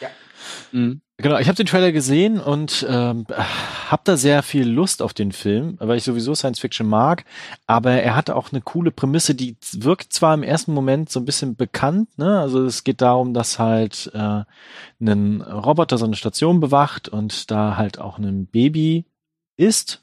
Ja. 0.00 0.08
Mhm. 0.72 1.00
Genau, 1.22 1.38
ich 1.38 1.46
habe 1.46 1.54
den 1.54 1.66
Trailer 1.66 1.92
gesehen 1.92 2.40
und 2.40 2.84
ähm, 2.88 3.26
habe 3.88 4.02
da 4.04 4.16
sehr 4.16 4.42
viel 4.42 4.68
Lust 4.68 5.02
auf 5.02 5.14
den 5.14 5.30
Film, 5.30 5.76
weil 5.78 5.96
ich 5.96 6.02
sowieso 6.02 6.34
Science 6.34 6.58
Fiction 6.58 6.88
mag. 6.88 7.24
Aber 7.68 7.92
er 7.92 8.16
hat 8.16 8.28
auch 8.28 8.50
eine 8.50 8.60
coole 8.60 8.90
Prämisse, 8.90 9.36
die 9.36 9.56
wirkt 9.70 10.12
zwar 10.12 10.34
im 10.34 10.42
ersten 10.42 10.74
Moment 10.74 11.10
so 11.10 11.20
ein 11.20 11.24
bisschen 11.24 11.54
bekannt. 11.54 12.18
Ne? 12.18 12.40
Also 12.40 12.64
es 12.64 12.82
geht 12.82 13.00
darum, 13.02 13.34
dass 13.34 13.60
halt 13.60 14.10
äh, 14.14 14.42
ein 15.00 15.42
Roboter 15.42 15.96
so 15.96 16.06
eine 16.06 16.16
Station 16.16 16.58
bewacht 16.58 17.08
und 17.08 17.52
da 17.52 17.76
halt 17.76 18.00
auch 18.00 18.18
ein 18.18 18.46
Baby 18.46 19.04
ist 19.56 20.02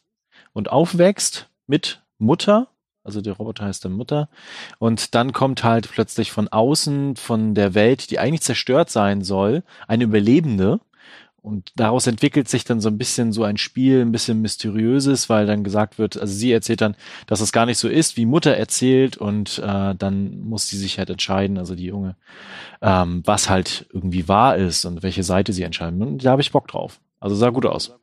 und 0.53 0.71
aufwächst 0.71 1.49
mit 1.67 2.01
Mutter. 2.17 2.69
Also 3.03 3.19
der 3.19 3.33
Roboter 3.33 3.65
heißt 3.65 3.83
dann 3.83 3.91
Mutter. 3.91 4.29
Und 4.77 5.15
dann 5.15 5.33
kommt 5.33 5.65
halt 5.65 5.91
plötzlich 5.91 6.31
von 6.31 6.47
außen, 6.47 7.17
von 7.17 7.55
der 7.55 7.73
Welt, 7.73 8.09
die 8.09 8.19
eigentlich 8.19 8.41
zerstört 8.41 8.89
sein 8.89 9.21
soll, 9.21 9.63
eine 9.85 10.05
Überlebende 10.05 10.79
und 11.41 11.71
daraus 11.75 12.07
entwickelt 12.07 12.49
sich 12.49 12.63
dann 12.63 12.79
so 12.79 12.89
ein 12.89 12.97
bisschen 12.97 13.31
so 13.31 13.43
ein 13.43 13.57
Spiel, 13.57 14.01
ein 14.01 14.11
bisschen 14.11 14.41
mysteriöses, 14.41 15.29
weil 15.29 15.45
dann 15.45 15.63
gesagt 15.63 15.97
wird, 15.97 16.17
also 16.17 16.33
sie 16.33 16.51
erzählt 16.51 16.81
dann, 16.81 16.95
dass 17.27 17.41
es 17.41 17.51
gar 17.51 17.65
nicht 17.65 17.77
so 17.77 17.87
ist, 17.87 18.17
wie 18.17 18.25
Mutter 18.25 18.55
erzählt 18.55 19.17
und 19.17 19.59
äh, 19.59 19.95
dann 19.95 20.39
muss 20.39 20.67
sie 20.67 20.77
sich 20.77 20.97
halt 20.99 21.09
entscheiden, 21.09 21.57
also 21.57 21.75
die 21.75 21.85
Junge, 21.85 22.15
ähm, 22.81 23.21
was 23.25 23.49
halt 23.49 23.87
irgendwie 23.93 24.27
wahr 24.27 24.57
ist 24.57 24.85
und 24.85 25.03
welche 25.03 25.23
Seite 25.23 25.53
sie 25.53 25.63
entscheiden. 25.63 26.01
Und 26.01 26.25
da 26.25 26.31
habe 26.31 26.41
ich 26.41 26.51
Bock 26.51 26.67
drauf. 26.67 26.99
Also 27.19 27.35
sah 27.35 27.49
gut 27.49 27.65
aus. 27.65 27.93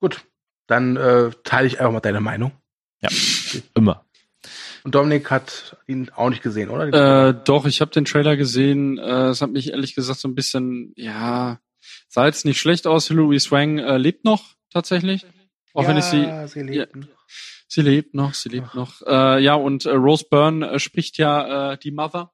Gut, 0.00 0.24
dann 0.66 0.96
äh, 0.96 1.30
teile 1.44 1.66
ich 1.66 1.78
einfach 1.78 1.92
mal 1.92 2.00
deine 2.00 2.20
Meinung. 2.20 2.52
Ja, 3.00 3.08
immer. 3.74 4.04
Und 4.84 4.94
Dominik 4.94 5.30
hat 5.30 5.76
ihn 5.86 6.10
auch 6.14 6.30
nicht 6.30 6.42
gesehen, 6.42 6.68
oder? 6.68 7.28
Äh, 7.28 7.34
doch, 7.44 7.66
ich 7.66 7.80
habe 7.80 7.92
den 7.92 8.04
Trailer 8.04 8.36
gesehen. 8.36 8.98
Äh, 8.98 9.28
es 9.28 9.40
hat 9.40 9.50
mich 9.50 9.70
ehrlich 9.70 9.94
gesagt 9.94 10.18
so 10.18 10.28
ein 10.28 10.34
bisschen, 10.34 10.92
ja, 10.96 11.60
sah 12.08 12.26
jetzt 12.26 12.44
nicht 12.44 12.58
schlecht 12.58 12.86
aus. 12.86 13.08
Hilary 13.08 13.38
Swang 13.38 13.78
äh, 13.78 13.96
lebt 13.96 14.24
noch 14.24 14.54
tatsächlich. 14.70 15.24
Auch 15.72 15.82
ja, 15.82 15.88
wenn 15.88 15.96
ich 15.98 16.04
sie. 16.04 16.28
sie 16.48 16.62
lebt. 16.62 16.96
Ja, 16.96 17.02
sie 17.68 17.82
lebt 17.82 18.14
noch, 18.14 18.34
sie 18.34 18.48
lebt 18.48 18.68
Ach. 18.70 18.74
noch. 18.74 19.02
Äh, 19.06 19.42
ja, 19.42 19.54
und 19.54 19.86
äh, 19.86 19.92
Rose 19.92 20.26
Byrne 20.28 20.68
äh, 20.68 20.78
spricht 20.78 21.16
ja 21.16 21.72
äh, 21.72 21.78
die 21.78 21.92
Mother. 21.92 22.32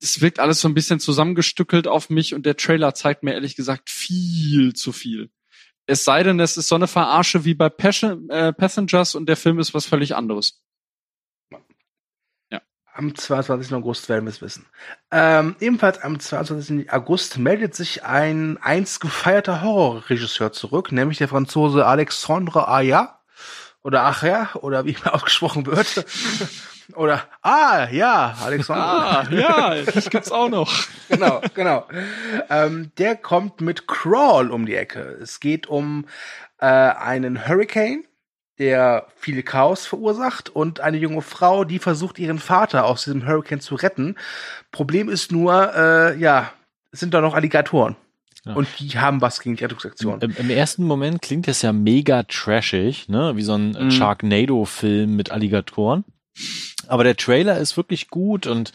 Es 0.00 0.20
wirkt 0.20 0.38
alles 0.38 0.60
so 0.60 0.68
ein 0.68 0.74
bisschen 0.74 1.00
zusammengestückelt 1.00 1.86
auf 1.86 2.10
mich 2.10 2.34
und 2.34 2.44
der 2.44 2.56
Trailer 2.56 2.92
zeigt 2.94 3.22
mir 3.22 3.34
ehrlich 3.34 3.56
gesagt 3.56 3.88
viel 3.88 4.74
zu 4.74 4.92
viel. 4.92 5.30
Es 5.86 6.04
sei 6.04 6.22
denn, 6.22 6.38
es 6.40 6.56
ist 6.56 6.68
so 6.68 6.76
eine 6.76 6.86
Verarsche 6.86 7.44
wie 7.44 7.54
bei 7.54 7.68
Passion, 7.68 8.30
äh, 8.30 8.52
Passengers 8.52 9.14
und 9.14 9.26
der 9.28 9.36
Film 9.36 9.58
ist 9.58 9.74
was 9.74 9.86
völlig 9.86 10.14
anderes. 10.14 10.62
Ja. 12.50 12.62
Am 12.92 13.14
22. 13.14 13.74
August 13.74 14.08
werden 14.08 14.24
wir 14.24 14.30
es 14.30 14.40
wissen. 14.40 14.66
Ähm, 15.10 15.56
ebenfalls 15.60 16.00
am 16.02 16.20
22. 16.20 16.92
August 16.92 17.38
meldet 17.38 17.74
sich 17.74 18.04
ein 18.04 18.58
einst 18.58 19.00
gefeierter 19.00 19.62
Horrorregisseur 19.62 20.52
zurück, 20.52 20.92
nämlich 20.92 21.18
der 21.18 21.28
Franzose 21.28 21.84
Alexandre 21.84 22.68
Aya 22.68 23.20
oder 23.82 24.04
Acher 24.04 24.50
oder 24.62 24.84
wie 24.84 24.96
er 25.04 25.14
ausgesprochen 25.14 25.66
wird. 25.66 26.06
Oder, 26.94 27.22
ah, 27.42 27.88
ja, 27.90 28.36
Alexander. 28.44 28.84
Ah, 28.84 29.26
ja, 29.30 29.74
das 29.82 30.10
gibt's 30.10 30.30
auch 30.30 30.48
noch. 30.48 30.70
genau, 31.08 31.40
genau. 31.54 31.86
Ähm, 32.50 32.92
der 32.98 33.16
kommt 33.16 33.60
mit 33.60 33.86
Crawl 33.86 34.50
um 34.50 34.66
die 34.66 34.74
Ecke. 34.74 35.00
Es 35.22 35.40
geht 35.40 35.66
um 35.66 36.06
äh, 36.58 36.66
einen 36.66 37.46
Hurricane, 37.46 38.04
der 38.58 39.06
viel 39.16 39.42
Chaos 39.42 39.86
verursacht 39.86 40.50
und 40.50 40.80
eine 40.80 40.98
junge 40.98 41.22
Frau, 41.22 41.64
die 41.64 41.78
versucht, 41.78 42.18
ihren 42.18 42.38
Vater 42.38 42.84
aus 42.84 43.04
diesem 43.04 43.26
Hurricane 43.26 43.60
zu 43.60 43.74
retten. 43.74 44.16
Problem 44.70 45.08
ist 45.08 45.32
nur, 45.32 45.74
äh, 45.74 46.18
ja, 46.18 46.52
es 46.90 47.00
sind 47.00 47.14
da 47.14 47.20
noch 47.20 47.34
Alligatoren. 47.34 47.96
Ja. 48.44 48.54
Und 48.54 48.68
die 48.80 48.98
haben 48.98 49.20
was 49.20 49.40
gegen 49.40 49.56
die 49.56 49.62
Rettungsaktion. 49.62 50.20
Im, 50.20 50.34
Im, 50.36 50.50
ersten 50.50 50.84
Moment 50.84 51.22
klingt 51.22 51.46
das 51.46 51.62
ja 51.62 51.72
mega 51.72 52.24
trashig, 52.24 53.08
ne? 53.08 53.36
Wie 53.36 53.42
so 53.42 53.54
ein 53.54 53.70
mm. 53.70 53.90
Sharknado-Film 53.92 55.14
mit 55.14 55.30
Alligatoren. 55.30 56.04
Aber 56.88 57.04
der 57.04 57.16
Trailer 57.16 57.58
ist 57.58 57.76
wirklich 57.76 58.08
gut 58.08 58.46
und 58.46 58.72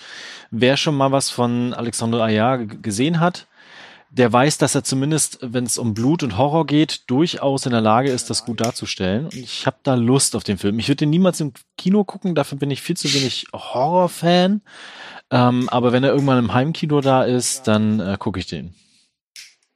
wer 0.51 0.77
schon 0.77 0.95
mal 0.95 1.11
was 1.11 1.29
von 1.29 1.73
Alexander 1.73 2.23
Ayar 2.23 2.65
gesehen 2.65 3.19
hat, 3.19 3.47
der 4.09 4.31
weiß, 4.31 4.57
dass 4.57 4.73
er 4.73 4.83
zumindest, 4.83 5.39
wenn 5.41 5.65
es 5.65 5.77
um 5.77 5.93
Blut 5.93 6.23
und 6.23 6.37
Horror 6.37 6.65
geht, 6.65 7.09
durchaus 7.09 7.65
in 7.65 7.73
der 7.73 7.81
Lage 7.81 8.09
ist, 8.09 8.29
das 8.29 8.45
gut 8.45 8.61
darzustellen. 8.61 9.25
Und 9.25 9.35
ich 9.35 9.65
habe 9.65 9.77
da 9.83 9.95
Lust 9.95 10.35
auf 10.35 10.43
den 10.43 10.57
Film. 10.57 10.79
Ich 10.79 10.87
würde 10.87 10.97
den 10.97 11.09
niemals 11.09 11.41
im 11.41 11.51
Kino 11.77 12.03
gucken, 12.05 12.33
dafür 12.33 12.57
bin 12.57 12.71
ich 12.71 12.81
viel 12.81 12.95
zu 12.95 13.13
wenig 13.13 13.47
Horror-Fan. 13.53 14.61
Ähm, 15.29 15.69
aber 15.69 15.91
wenn 15.91 16.05
er 16.05 16.11
irgendwann 16.13 16.39
im 16.39 16.53
Heimkino 16.53 17.01
da 17.01 17.23
ist, 17.23 17.67
dann 17.67 17.99
äh, 17.99 18.15
gucke 18.17 18.39
ich 18.39 18.47
den. 18.47 18.73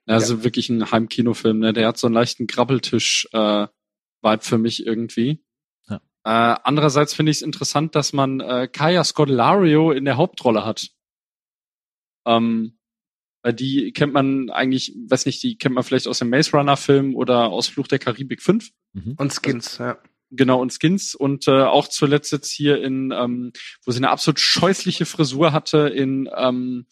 Also 0.06 0.36
ja. 0.36 0.44
wirklich 0.44 0.70
ein 0.70 0.92
Heimkinofilm, 0.92 1.60
ne? 1.60 1.74
Der 1.74 1.88
hat 1.88 1.98
so 1.98 2.08
einen 2.08 2.14
leichten 2.14 2.48
Krabbeltisch-Vibe 2.48 3.70
äh, 4.24 4.38
für 4.40 4.58
mich 4.58 4.86
irgendwie. 4.86 5.44
Äh, 6.24 6.56
andererseits 6.64 7.14
finde 7.14 7.32
ich 7.32 7.38
es 7.38 7.42
interessant, 7.42 7.96
dass 7.96 8.14
man 8.14 8.40
äh, 8.42 8.68
Kaya 8.72 9.04
Scodelario 9.04 9.92
in 9.92 10.06
der 10.06 10.18
Hauptrolle 10.18 10.66
hat. 10.66 10.90
Ähm, 12.26 12.78
weil 13.44 13.54
die 13.54 13.92
kennt 13.92 14.14
man 14.14 14.52
eigentlich, 14.52 14.96
weiß 15.08 15.26
nicht, 15.26 15.42
die 15.42 15.58
kennt 15.58 15.74
man 15.74 15.84
vielleicht 15.84 16.08
aus 16.08 16.20
dem 16.20 16.30
Maze 16.30 16.52
Runner 16.52 16.78
Film 16.78 17.16
oder 17.16 17.50
aus 17.50 17.68
Fluch 17.68 17.88
der 17.88 17.98
Karibik 18.00 18.42
5. 18.42 18.70
Mhm. 18.94 19.16
Und 19.18 19.34
Skins, 19.34 19.80
also, 19.80 19.84
ja. 19.84 19.98
Genau, 20.30 20.62
und 20.62 20.72
Skins 20.72 21.16
und 21.16 21.48
äh, 21.48 21.64
auch 21.64 21.88
zuletzt 21.88 22.32
jetzt 22.32 22.52
hier 22.52 22.82
in, 22.82 23.12
ähm, 23.12 23.52
wo 23.84 23.92
sie 23.92 23.98
eine 23.98 24.12
absolut 24.12 24.40
scheußliche 24.40 25.06
Frisur 25.06 25.52
hatte 25.52 25.90
in 25.90 26.30
ähm, 26.36 26.86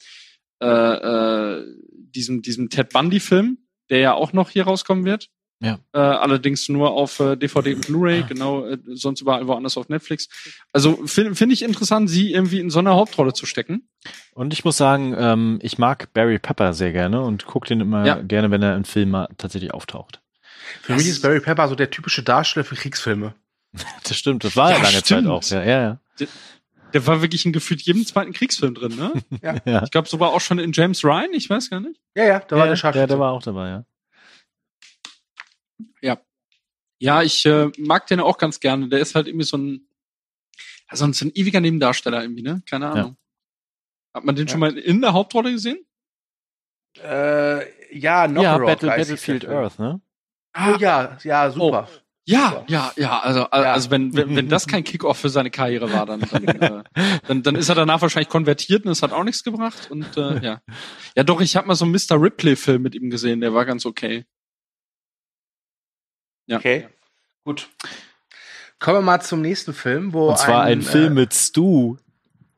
äh, 0.61 0.67
äh, 0.67 1.65
diesem, 1.91 2.41
diesem 2.41 2.69
Ted 2.69 2.89
Bundy-Film, 2.89 3.59
der 3.89 3.99
ja 3.99 4.13
auch 4.13 4.33
noch 4.33 4.49
hier 4.49 4.65
rauskommen 4.65 5.05
wird. 5.05 5.29
Ja. 5.61 5.77
Äh, 5.93 5.99
allerdings 5.99 6.69
nur 6.69 6.91
auf 6.91 7.19
äh, 7.19 7.35
DVD 7.35 7.75
und 7.75 7.85
Blu-ray, 7.85 8.21
ah. 8.21 8.25
genau, 8.27 8.65
äh, 8.65 8.77
sonst 8.87 9.19
überall 9.19 9.45
woanders 9.45 9.75
auf 9.75 9.89
Netflix. 9.89 10.29
Also 10.71 11.05
finde 11.05 11.35
find 11.35 11.51
ich 11.51 11.63
interessant, 11.63 12.09
sie 12.09 12.31
irgendwie 12.31 12.59
in 12.59 12.69
so 12.69 12.79
einer 12.79 12.95
Hauptrolle 12.95 13.33
zu 13.33 13.45
stecken. 13.45 13.89
Und 14.33 14.53
ich 14.53 14.63
muss 14.63 14.77
sagen, 14.77 15.13
ähm, 15.17 15.59
ich 15.61 15.77
mag 15.77 16.13
Barry 16.13 16.39
Pepper 16.39 16.73
sehr 16.73 16.93
gerne 16.93 17.21
und 17.21 17.45
gucke 17.45 17.67
den 17.67 17.81
immer 17.81 18.05
ja. 18.05 18.15
gerne, 18.21 18.51
wenn 18.51 18.63
er 18.63 18.77
im 18.77 18.85
Film 18.85 19.11
tatsächlich 19.37 19.73
auftaucht. 19.73 20.21
Für 20.81 20.93
das 20.93 21.01
mich 21.01 21.11
ist 21.11 21.21
Barry 21.21 21.41
Pepper 21.41 21.67
so 21.67 21.75
der 21.75 21.89
typische 21.89 22.23
Darsteller 22.23 22.63
für 22.63 22.75
Kriegsfilme. 22.75 23.33
das 24.03 24.15
stimmt, 24.15 24.45
das 24.45 24.55
war 24.55 24.71
ja, 24.71 24.77
ja 24.77 24.83
lange 24.83 24.97
stimmt. 24.97 25.25
Zeit 25.25 25.25
auch. 25.27 25.43
Ja, 25.43 25.63
ja, 25.63 25.81
ja. 25.81 25.99
Der, 26.19 26.27
der 26.93 27.07
war 27.07 27.21
wirklich 27.21 27.45
in 27.45 27.51
gefühlt 27.51 27.81
jedem 27.81 28.05
zweiten 28.05 28.31
Kriegsfilm 28.31 28.75
drin, 28.75 28.95
ne? 28.95 29.13
ja. 29.41 29.55
ja. 29.65 29.83
Ich 29.83 29.91
glaube 29.91 30.07
sogar 30.07 30.29
auch 30.29 30.41
schon 30.41 30.59
in 30.59 30.71
James 30.71 31.03
Ryan, 31.03 31.33
ich 31.33 31.49
weiß 31.49 31.69
gar 31.69 31.81
nicht. 31.81 31.99
Ja, 32.15 32.23
ja, 32.23 32.39
da 32.39 32.55
war 32.55 32.67
der 32.67 32.75
Schauspieler. 32.75 33.03
Ja, 33.03 33.07
der 33.07 33.19
war 33.19 33.31
auch 33.31 33.43
dabei. 33.43 33.69
Ja. 33.69 33.85
Ja, 36.99 37.23
ich 37.23 37.45
äh, 37.45 37.71
mag 37.77 38.07
den 38.07 38.19
auch 38.19 38.37
ganz 38.37 38.59
gerne. 38.59 38.89
Der 38.89 38.99
ist 38.99 39.15
halt 39.15 39.27
irgendwie 39.27 39.45
so 39.45 39.57
ein, 39.57 39.87
also 40.87 41.11
so 41.11 41.25
ein 41.25 41.31
ewiger 41.33 41.61
Nebendarsteller 41.61 42.21
irgendwie, 42.21 42.43
ne? 42.43 42.61
Keine 42.69 42.89
Ahnung. 42.89 43.17
Ja. 43.17 44.15
Hat 44.15 44.25
man 44.25 44.35
den 44.35 44.47
ja. 44.47 44.51
schon 44.51 44.59
mal 44.59 44.77
in 44.77 45.01
der 45.01 45.13
Hauptrolle 45.13 45.51
gesehen? 45.51 45.85
Äh, 47.01 47.97
ja, 47.97 48.27
noch 48.27 48.43
ja, 48.43 48.57
Battle, 48.57 48.89
Battlefield 48.89 49.47
Earth, 49.47 49.79
ne? 49.79 50.01
Oh 50.57 50.75
ja, 50.79 51.17
ja, 51.23 51.51
super. 51.51 51.87
Oh. 51.89 51.99
Ja, 52.25 52.63
ja, 52.67 52.91
ja, 52.95 53.19
also, 53.21 53.39
ja. 53.39 53.47
also 53.47 53.89
wenn, 53.89 54.15
wenn, 54.15 54.35
wenn 54.35 54.49
das 54.49 54.67
kein 54.67 54.83
Kickoff 54.83 55.17
für 55.17 55.29
seine 55.29 55.49
Karriere 55.49 55.91
war, 55.91 56.05
dann, 56.05 56.19
dann, 56.19 56.45
äh, 56.45 56.83
dann, 57.27 57.41
dann 57.41 57.55
ist 57.55 57.69
er 57.69 57.75
danach 57.75 58.03
wahrscheinlich 58.03 58.29
konvertiert 58.29 58.85
und 58.85 58.91
es 58.91 59.01
hat 59.01 59.13
auch 59.13 59.23
nichts 59.23 59.43
gebracht. 59.43 59.89
Und 59.89 60.15
äh, 60.15 60.39
ja. 60.43 60.61
Ja, 61.15 61.23
doch, 61.23 61.41
ich 61.41 61.55
habe 61.55 61.67
mal 61.67 61.73
so 61.73 61.85
einen 61.85 61.93
Mr. 61.93 62.21
Ripley-Film 62.21 62.83
mit 62.83 62.93
ihm 62.93 63.09
gesehen, 63.09 63.41
der 63.41 63.55
war 63.55 63.65
ganz 63.65 63.83
okay. 63.85 64.25
Ja. 66.49 66.57
Okay, 66.57 66.87
gut. 67.45 67.69
Kommen 68.79 68.97
wir 68.97 69.01
mal 69.01 69.21
zum 69.21 69.41
nächsten 69.41 69.73
Film, 69.73 70.13
wo 70.13 70.29
Und 70.29 70.39
zwar 70.39 70.63
ein, 70.63 70.79
ein 70.79 70.81
Film 70.81 71.17
äh, 71.17 71.21
mit 71.21 71.33
Stu. 71.35 71.97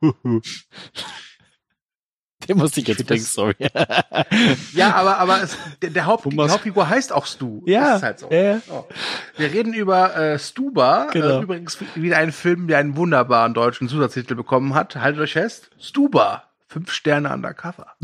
Den 2.48 2.56
musste 2.56 2.80
ich 2.80 2.88
jetzt 2.88 3.06
bringen, 3.06 3.22
sorry. 3.22 3.54
Ja, 4.72 4.94
aber, 4.94 5.18
aber 5.18 5.42
es, 5.42 5.56
der, 5.82 5.90
der, 5.90 6.06
Haupt, 6.06 6.24
die 6.32 6.38
Hauptfigur 6.40 6.88
heißt 6.88 7.12
auch 7.12 7.26
Stu. 7.26 7.62
Ja, 7.66 7.80
Das 7.90 7.96
ist 7.98 8.02
halt 8.02 8.18
so. 8.18 8.30
ja, 8.30 8.42
ja. 8.42 8.60
So. 8.66 8.88
Wir 9.36 9.52
reden 9.52 9.74
über 9.74 10.16
äh, 10.16 10.38
Stuba. 10.38 11.08
Genau. 11.12 11.40
Äh, 11.40 11.42
übrigens 11.42 11.78
wieder 11.94 12.16
ein 12.16 12.32
Film, 12.32 12.68
der 12.68 12.78
einen 12.78 12.96
wunderbaren 12.96 13.52
deutschen 13.52 13.88
Zusatztitel 13.88 14.34
bekommen 14.34 14.74
hat. 14.74 14.96
Haltet 14.96 15.20
euch 15.20 15.34
fest. 15.34 15.70
Stuba. 15.78 16.44
Fünf 16.66 16.90
Sterne 16.92 17.30
undercover. 17.30 17.94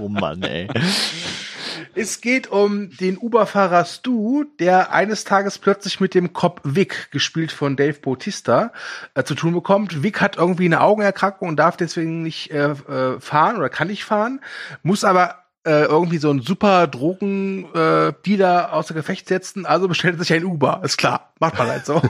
Oh 0.00 0.08
Mann, 0.08 0.42
ey. 0.42 0.68
Es 1.94 2.20
geht 2.20 2.48
um 2.50 2.90
den 2.96 3.18
Uber-Fahrer 3.18 3.84
Stu, 3.84 4.44
der 4.58 4.92
eines 4.92 5.24
Tages 5.24 5.58
plötzlich 5.58 6.00
mit 6.00 6.14
dem 6.14 6.32
Cop 6.32 6.60
Vic, 6.64 7.10
gespielt 7.10 7.52
von 7.52 7.76
Dave 7.76 7.98
Bautista, 8.00 8.72
äh, 9.14 9.24
zu 9.24 9.34
tun 9.34 9.52
bekommt. 9.52 10.02
Vic 10.02 10.20
hat 10.20 10.36
irgendwie 10.36 10.66
eine 10.66 10.80
Augenerkrankung 10.80 11.48
und 11.48 11.56
darf 11.56 11.76
deswegen 11.76 12.22
nicht 12.22 12.50
äh, 12.50 12.70
äh, 12.70 13.20
fahren 13.20 13.56
oder 13.56 13.68
kann 13.68 13.88
nicht 13.88 14.04
fahren, 14.04 14.40
muss 14.82 15.04
aber 15.04 15.44
äh, 15.64 15.84
irgendwie 15.84 16.18
so 16.18 16.30
einen 16.30 16.40
super 16.40 16.86
Drogendealer 16.86 18.08
äh, 18.08 18.12
Dealer 18.24 18.72
außer 18.72 18.94
Gefecht 18.94 19.28
setzen, 19.28 19.66
also 19.66 19.88
bestellt 19.88 20.16
er 20.16 20.20
sich 20.20 20.32
ein 20.32 20.44
Uber. 20.44 20.80
Ist 20.84 20.96
klar, 20.96 21.32
macht 21.40 21.58
man 21.58 21.68
halt 21.68 21.84
so. 21.84 22.00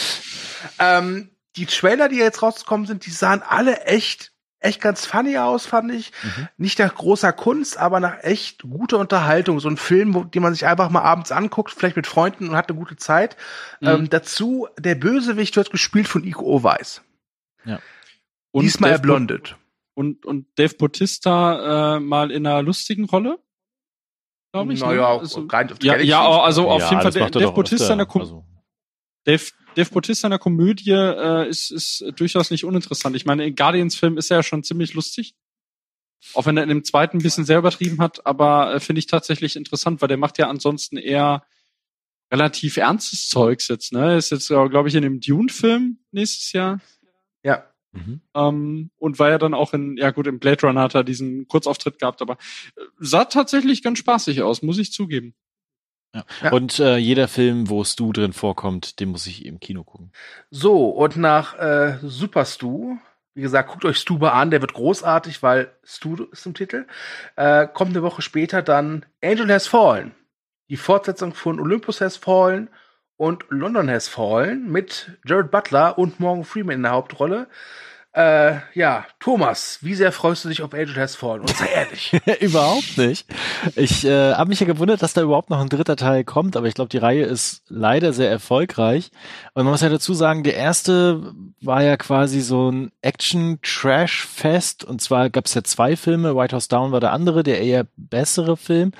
ähm, 0.78 1.30
die 1.56 1.66
Trailer, 1.66 2.08
die 2.08 2.16
jetzt 2.16 2.42
rausgekommen 2.42 2.86
sind, 2.86 3.04
die 3.04 3.10
sahen 3.10 3.42
alle 3.42 3.82
echt 3.82 4.32
echt 4.60 4.80
ganz 4.80 5.06
funny 5.06 5.38
aus, 5.38 5.66
fand 5.66 5.92
ich. 5.92 6.12
Nicht 6.56 6.78
nach 6.78 6.94
großer 6.94 7.32
Kunst, 7.32 7.78
aber 7.78 8.00
nach 8.00 8.22
echt 8.22 8.62
guter 8.62 8.98
Unterhaltung. 8.98 9.60
So 9.60 9.68
ein 9.68 9.76
Film, 9.76 10.14
wo, 10.14 10.24
den 10.24 10.42
man 10.42 10.52
sich 10.52 10.66
einfach 10.66 10.90
mal 10.90 11.02
abends 11.02 11.32
anguckt, 11.32 11.70
vielleicht 11.70 11.96
mit 11.96 12.06
Freunden 12.06 12.48
und 12.48 12.56
hat 12.56 12.68
eine 12.68 12.78
gute 12.78 12.96
Zeit. 12.96 13.36
Mhm. 13.80 13.88
Ähm, 13.88 14.10
dazu, 14.10 14.68
der 14.78 14.94
Bösewicht 14.94 15.56
wird 15.56 15.70
gespielt 15.70 16.08
von 16.08 16.24
Iko 16.24 16.44
Oweiß. 16.44 17.02
Und 18.50 18.62
Diesmal 18.62 18.90
Dave 18.90 18.98
erblondet. 18.98 19.56
und, 19.94 20.24
und 20.24 20.46
Dave 20.58 20.74
Bautista 20.74 21.96
äh, 21.96 22.00
mal 22.00 22.30
in 22.30 22.46
einer 22.46 22.62
lustigen 22.62 23.04
Rolle, 23.04 23.38
glaube 24.52 24.72
ich. 24.72 24.80
Naja, 24.80 25.14
ne? 25.14 25.20
also, 25.20 25.46
rein 25.46 25.70
auf 25.70 25.78
die 25.78 25.86
ja, 25.86 25.98
ja, 25.98 26.26
also 26.40 26.70
auf 26.70 26.80
ja, 26.80 26.90
jeden 26.90 27.12
Fall 27.12 27.30
Dave 27.30 27.52
Bautista 27.52 27.92
in 27.92 27.98
der 27.98 28.06
Kom 28.06 28.22
Also, 28.22 28.44
Dave, 29.24 29.44
Dave 29.78 29.90
Bautista 29.90 30.26
in 30.26 30.30
der 30.30 30.40
Komödie 30.40 30.90
äh, 30.90 31.48
ist, 31.48 31.70
ist 31.70 32.04
durchaus 32.16 32.50
nicht 32.50 32.64
uninteressant. 32.64 33.14
Ich 33.14 33.24
meine, 33.24 33.46
in 33.46 33.54
Guardians-Film 33.54 34.18
ist 34.18 34.28
er 34.28 34.38
ja 34.38 34.42
schon 34.42 34.64
ziemlich 34.64 34.92
lustig. 34.94 35.36
Auch 36.34 36.46
wenn 36.46 36.56
er 36.56 36.64
in 36.64 36.68
dem 36.68 36.82
zweiten 36.82 37.18
ein 37.18 37.22
bisschen 37.22 37.44
sehr 37.44 37.58
übertrieben 37.58 38.00
hat, 38.00 38.26
aber 38.26 38.74
äh, 38.74 38.80
finde 38.80 38.98
ich 38.98 39.06
tatsächlich 39.06 39.54
interessant, 39.54 40.02
weil 40.02 40.08
der 40.08 40.16
macht 40.16 40.36
ja 40.38 40.48
ansonsten 40.48 40.96
eher 40.96 41.44
relativ 42.32 42.76
ernstes 42.76 43.28
Zeugs 43.28 43.68
jetzt, 43.68 43.92
ne? 43.92 44.16
Ist 44.16 44.30
jetzt, 44.30 44.48
glaube 44.48 44.88
ich, 44.88 44.96
in 44.96 45.02
dem 45.02 45.20
Dune-Film 45.20 46.00
nächstes 46.10 46.52
Jahr. 46.52 46.80
Ja. 47.44 47.64
mhm. 47.92 48.20
Ähm, 48.34 48.90
und 48.96 49.20
war 49.20 49.30
ja 49.30 49.38
dann 49.38 49.54
auch 49.54 49.74
in, 49.74 49.96
ja 49.96 50.10
gut, 50.10 50.26
im 50.26 50.40
Blade 50.40 50.66
Runner 50.66 50.82
hat 50.82 50.96
er 50.96 51.04
diesen 51.04 51.46
Kurzauftritt 51.46 52.00
gehabt, 52.00 52.20
aber 52.20 52.36
äh, 52.74 52.80
sah 52.98 53.26
tatsächlich 53.26 53.84
ganz 53.84 54.00
spaßig 54.00 54.42
aus, 54.42 54.60
muss 54.60 54.78
ich 54.78 54.90
zugeben. 54.90 55.36
Ja. 56.14 56.50
Und 56.50 56.78
äh, 56.78 56.96
jeder 56.96 57.28
Film, 57.28 57.68
wo 57.68 57.84
Stu 57.84 58.12
drin 58.12 58.32
vorkommt, 58.32 59.00
den 59.00 59.10
muss 59.10 59.26
ich 59.26 59.44
im 59.44 59.60
Kino 59.60 59.84
gucken. 59.84 60.12
So, 60.50 60.88
und 60.88 61.16
nach 61.16 61.58
äh, 61.58 61.98
Super 62.02 62.44
Stu, 62.44 62.96
wie 63.34 63.42
gesagt, 63.42 63.70
guckt 63.70 63.84
euch 63.84 63.98
Stuba 63.98 64.30
an, 64.30 64.50
der 64.50 64.60
wird 64.60 64.72
großartig, 64.72 65.42
weil 65.42 65.70
Stu 65.84 66.24
ist 66.32 66.46
im 66.46 66.54
Titel. 66.54 66.86
Äh, 67.36 67.68
kommt 67.72 67.90
eine 67.90 68.02
Woche 68.02 68.22
später 68.22 68.62
dann 68.62 69.06
Angel 69.22 69.52
Has 69.52 69.66
Fallen. 69.66 70.14
Die 70.70 70.76
Fortsetzung 70.76 71.34
von 71.34 71.60
Olympus 71.60 72.00
Has 72.00 72.16
Fallen 72.16 72.68
und 73.16 73.44
London 73.48 73.90
Has 73.90 74.08
Fallen 74.08 74.70
mit 74.70 75.18
Jared 75.24 75.50
Butler 75.50 75.98
und 75.98 76.20
Morgan 76.20 76.44
Freeman 76.44 76.76
in 76.76 76.82
der 76.82 76.92
Hauptrolle. 76.92 77.48
Äh, 78.18 78.62
ja, 78.74 79.06
Thomas, 79.20 79.78
wie 79.82 79.94
sehr 79.94 80.10
freust 80.10 80.44
du 80.44 80.48
dich 80.48 80.60
auf 80.62 80.74
Angel 80.74 80.96
Has 80.96 81.14
Fallen? 81.14 81.42
Und 81.42 81.56
sei 81.56 81.66
ehrlich. 81.66 82.20
überhaupt 82.40 82.98
nicht. 82.98 83.28
Ich 83.76 84.04
äh, 84.04 84.34
habe 84.34 84.48
mich 84.48 84.58
ja 84.58 84.66
gewundert, 84.66 85.02
dass 85.02 85.12
da 85.12 85.22
überhaupt 85.22 85.50
noch 85.50 85.60
ein 85.60 85.68
dritter 85.68 85.94
Teil 85.94 86.24
kommt, 86.24 86.56
aber 86.56 86.66
ich 86.66 86.74
glaube, 86.74 86.88
die 86.88 86.98
Reihe 86.98 87.22
ist 87.22 87.62
leider 87.68 88.12
sehr 88.12 88.28
erfolgreich. 88.28 89.12
Und 89.54 89.62
man 89.62 89.70
muss 89.70 89.82
ja 89.82 89.88
dazu 89.88 90.14
sagen, 90.14 90.42
der 90.42 90.56
erste 90.56 91.32
war 91.60 91.84
ja 91.84 91.96
quasi 91.96 92.40
so 92.40 92.72
ein 92.72 92.90
Action-Trash-Fest. 93.02 94.82
Und 94.82 95.00
zwar 95.00 95.30
gab 95.30 95.46
es 95.46 95.54
ja 95.54 95.62
zwei 95.62 95.94
Filme. 95.94 96.34
White 96.34 96.56
House 96.56 96.66
Down 96.66 96.90
war 96.90 96.98
der 96.98 97.12
andere, 97.12 97.44
der 97.44 97.60
eher 97.60 97.86
bessere 97.96 98.56
Film. 98.56 98.90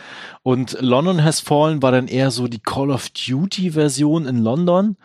Und 0.44 0.76
London 0.80 1.24
Has 1.24 1.40
Fallen 1.40 1.82
war 1.82 1.90
dann 1.90 2.06
eher 2.06 2.30
so 2.30 2.46
die 2.46 2.60
Call 2.60 2.92
of 2.92 3.08
Duty-Version 3.10 4.26
in 4.26 4.44
London. 4.44 4.96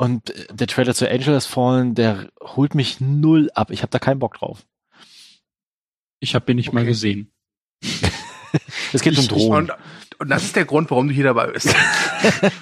Und 0.00 0.30
äh, 0.30 0.46
der 0.54 0.66
Trailer 0.66 0.94
zu 0.94 1.08
Angel 1.10 1.34
Has 1.34 1.46
Fallen, 1.46 1.94
der 1.94 2.30
holt 2.42 2.74
mich 2.74 3.00
null 3.00 3.50
ab. 3.54 3.70
Ich 3.70 3.82
habe 3.82 3.90
da 3.90 3.98
keinen 3.98 4.18
Bock 4.18 4.34
drauf. 4.38 4.64
Ich 6.20 6.34
habe 6.34 6.50
ihn 6.52 6.56
nicht 6.56 6.72
mal 6.72 6.80
Okay. 6.80 6.88
gesehen. 6.88 7.32
Es 8.92 9.02
geht 9.02 9.16
um 9.16 9.24
Ich- 9.24 9.30
ich-. 9.30 9.44
Und, 9.48 9.70
und 10.18 10.28
das 10.28 10.42
ist 10.42 10.56
der 10.56 10.64
Grund, 10.64 10.90
warum 10.90 11.06
du 11.06 11.14
hier 11.14 11.22
dabei 11.24 11.48
bist. 11.48 11.72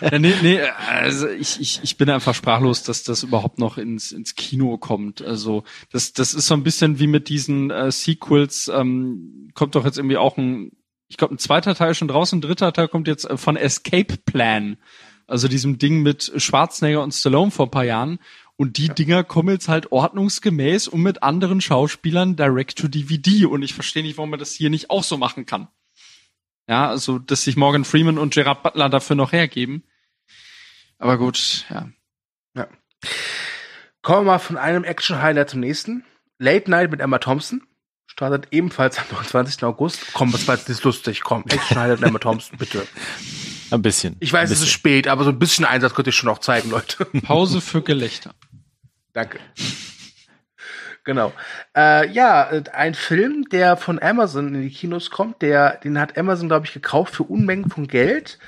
Ja, 0.01 0.18
nee, 0.20 0.34
nee, 0.43 0.61
also 0.89 1.26
ich, 1.28 1.59
ich, 1.61 1.80
ich 1.82 1.97
bin 1.97 2.09
einfach 2.11 2.32
sprachlos, 2.34 2.84
dass 2.84 3.03
das 3.03 3.22
überhaupt 3.24 3.59
noch 3.59 3.76
ins, 3.78 4.12
ins 4.12 4.36
Kino 4.36 4.78
kommt. 4.78 5.20
Also 5.22 5.64
das, 5.91 6.12
das 6.12 6.32
ist 6.34 6.47
so 6.47 6.55
ein 6.55 6.62
bisschen 6.62 7.01
wie 7.01 7.09
mit 7.09 7.28
diesen 7.28 7.70
äh, 7.72 7.91
Sequels, 7.91 8.70
ähm, 8.72 9.51
kommt 9.55 9.74
doch 9.74 9.84
jetzt 9.84 9.99
irgendwie 9.99 10.16
auch 10.18 10.36
ein, 10.36 10.70
ich 11.09 11.16
glaube, 11.16 11.34
ein 11.34 11.39
zweiter 11.39 11.74
Teil 11.74 11.95
schon 11.95 12.07
draußen, 12.09 12.39
ein 12.39 12.43
dritter 12.43 12.72
Teil 12.72 12.86
kommt 12.89 13.09
jetzt 13.09 13.24
äh, 13.28 13.36
von 13.36 13.57
Escape 13.57 14.16
Plan. 14.26 14.76
Also 15.28 15.46
diesem 15.46 15.78
Ding 15.78 16.02
mit 16.02 16.32
Schwarzenegger 16.36 17.02
und 17.02 17.14
Stallone 17.14 17.52
vor 17.52 17.66
ein 17.66 17.70
paar 17.70 17.84
Jahren. 17.84 18.18
Und 18.56 18.76
die 18.76 18.88
Dinger 18.88 19.22
kommen 19.22 19.50
jetzt 19.50 19.68
halt 19.68 19.92
ordnungsgemäß 19.92 20.88
und 20.88 21.02
mit 21.02 21.22
anderen 21.22 21.60
Schauspielern 21.60 22.34
direct 22.34 22.76
to 22.76 22.88
DVD. 22.88 23.44
Und 23.44 23.62
ich 23.62 23.74
verstehe 23.74 24.02
nicht, 24.02 24.16
warum 24.16 24.30
man 24.30 24.40
das 24.40 24.52
hier 24.52 24.70
nicht 24.70 24.90
auch 24.90 25.04
so 25.04 25.16
machen 25.16 25.46
kann. 25.46 25.68
Ja, 26.66 26.88
also, 26.88 27.20
dass 27.20 27.44
sich 27.44 27.56
Morgan 27.56 27.84
Freeman 27.84 28.18
und 28.18 28.34
Gerard 28.34 28.64
Butler 28.64 28.88
dafür 28.88 29.14
noch 29.14 29.30
hergeben. 29.32 29.84
Aber 30.98 31.16
gut, 31.16 31.64
ja. 31.70 31.88
Kommen 34.02 34.26
wir 34.26 34.32
mal 34.32 34.38
von 34.38 34.56
einem 34.56 34.84
Action-Highlight 34.84 35.50
zum 35.50 35.60
nächsten. 35.60 36.04
Late 36.38 36.70
Night 36.70 36.90
mit 36.90 37.00
Emma 37.00 37.18
Thompson. 37.18 37.62
Startet 38.06 38.48
ebenfalls 38.52 38.98
am 38.98 39.04
29. 39.10 39.62
August. 39.64 40.12
Komm, 40.14 40.32
das 40.32 40.48
war 40.48 40.56
jetzt 40.56 40.68
nicht 40.68 40.82
lustig. 40.84 41.22
Komm, 41.22 41.44
Action-Highlight 41.48 42.00
mit 42.00 42.08
Emma 42.08 42.18
Thompson, 42.18 42.58
bitte. 42.58 42.86
Ein 43.70 43.82
bisschen. 43.82 44.16
Ich 44.20 44.32
weiß, 44.32 44.48
ein 44.48 44.52
es 44.52 44.58
ist 44.58 44.66
bisschen. 44.66 44.72
spät, 44.78 45.08
aber 45.08 45.24
so 45.24 45.30
ein 45.30 45.38
bisschen 45.38 45.64
Einsatz 45.64 45.94
könnt 45.94 46.06
ihr 46.06 46.12
schon 46.12 46.28
noch 46.28 46.38
zeigen, 46.38 46.70
Leute. 46.70 47.04
Pause 47.22 47.60
für 47.60 47.82
Gelächter. 47.82 48.34
Danke. 49.12 49.38
Genau. 51.04 51.32
Äh, 51.74 52.10
ja, 52.10 52.48
ein 52.74 52.92
Film, 52.94 53.46
der 53.50 53.78
von 53.78 53.98
Amazon 53.98 54.54
in 54.54 54.60
die 54.60 54.70
Kinos 54.70 55.10
kommt, 55.10 55.40
der, 55.40 55.76
den 55.78 55.98
hat 55.98 56.18
Amazon, 56.18 56.48
glaube 56.48 56.66
ich, 56.66 56.74
gekauft 56.74 57.14
für 57.14 57.22
Unmengen 57.22 57.70
von 57.70 57.86
Geld. 57.86 58.38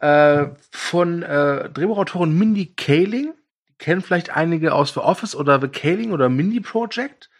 Äh, 0.00 0.46
von 0.72 1.22
äh, 1.22 1.70
Drehbuchautorin 1.70 2.36
Mindy 2.36 2.74
Kaling. 2.76 3.34
Die 3.68 3.74
kennen 3.78 4.02
vielleicht 4.02 4.30
einige 4.30 4.74
aus 4.74 4.94
The 4.94 5.00
Office 5.00 5.36
oder 5.36 5.60
The 5.60 5.68
Kaling 5.68 6.10
oder 6.10 6.28
Mindy 6.28 6.58
Project. 6.58 7.30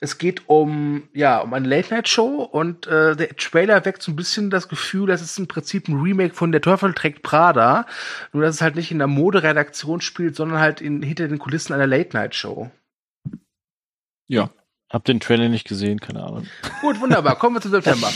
Es 0.00 0.18
geht 0.18 0.48
um, 0.48 1.08
ja, 1.14 1.38
um 1.40 1.54
eine 1.54 1.68
Late-Night-Show 1.68 2.42
und 2.42 2.86
äh, 2.86 3.16
der 3.16 3.34
Trailer 3.36 3.84
weckt 3.84 4.02
so 4.02 4.12
ein 4.12 4.16
bisschen 4.16 4.50
das 4.50 4.68
Gefühl, 4.68 5.06
das 5.06 5.22
ist 5.22 5.38
im 5.38 5.48
Prinzip 5.48 5.88
ein 5.88 6.00
Remake 6.00 6.34
von 6.34 6.52
Der 6.52 6.60
Teufel 6.60 6.92
trägt 6.92 7.22
Prada. 7.22 7.86
Nur, 8.32 8.42
dass 8.42 8.56
es 8.56 8.60
halt 8.60 8.76
nicht 8.76 8.90
in 8.90 8.98
der 8.98 9.06
Moderedaktion 9.06 10.00
spielt, 10.00 10.36
sondern 10.36 10.60
halt 10.60 10.80
in, 10.80 11.02
hinter 11.02 11.28
den 11.28 11.38
Kulissen 11.38 11.72
einer 11.72 11.86
Late-Night-Show. 11.86 12.70
Ja. 14.28 14.50
Hab 14.88 15.04
den 15.04 15.18
Trailer 15.18 15.48
nicht 15.48 15.66
gesehen, 15.66 15.98
keine 15.98 16.22
Ahnung. 16.22 16.46
Gut, 16.80 17.00
wunderbar. 17.00 17.36
Kommen 17.36 17.56
wir 17.56 17.60
zu 17.60 17.70
September. 17.70 18.08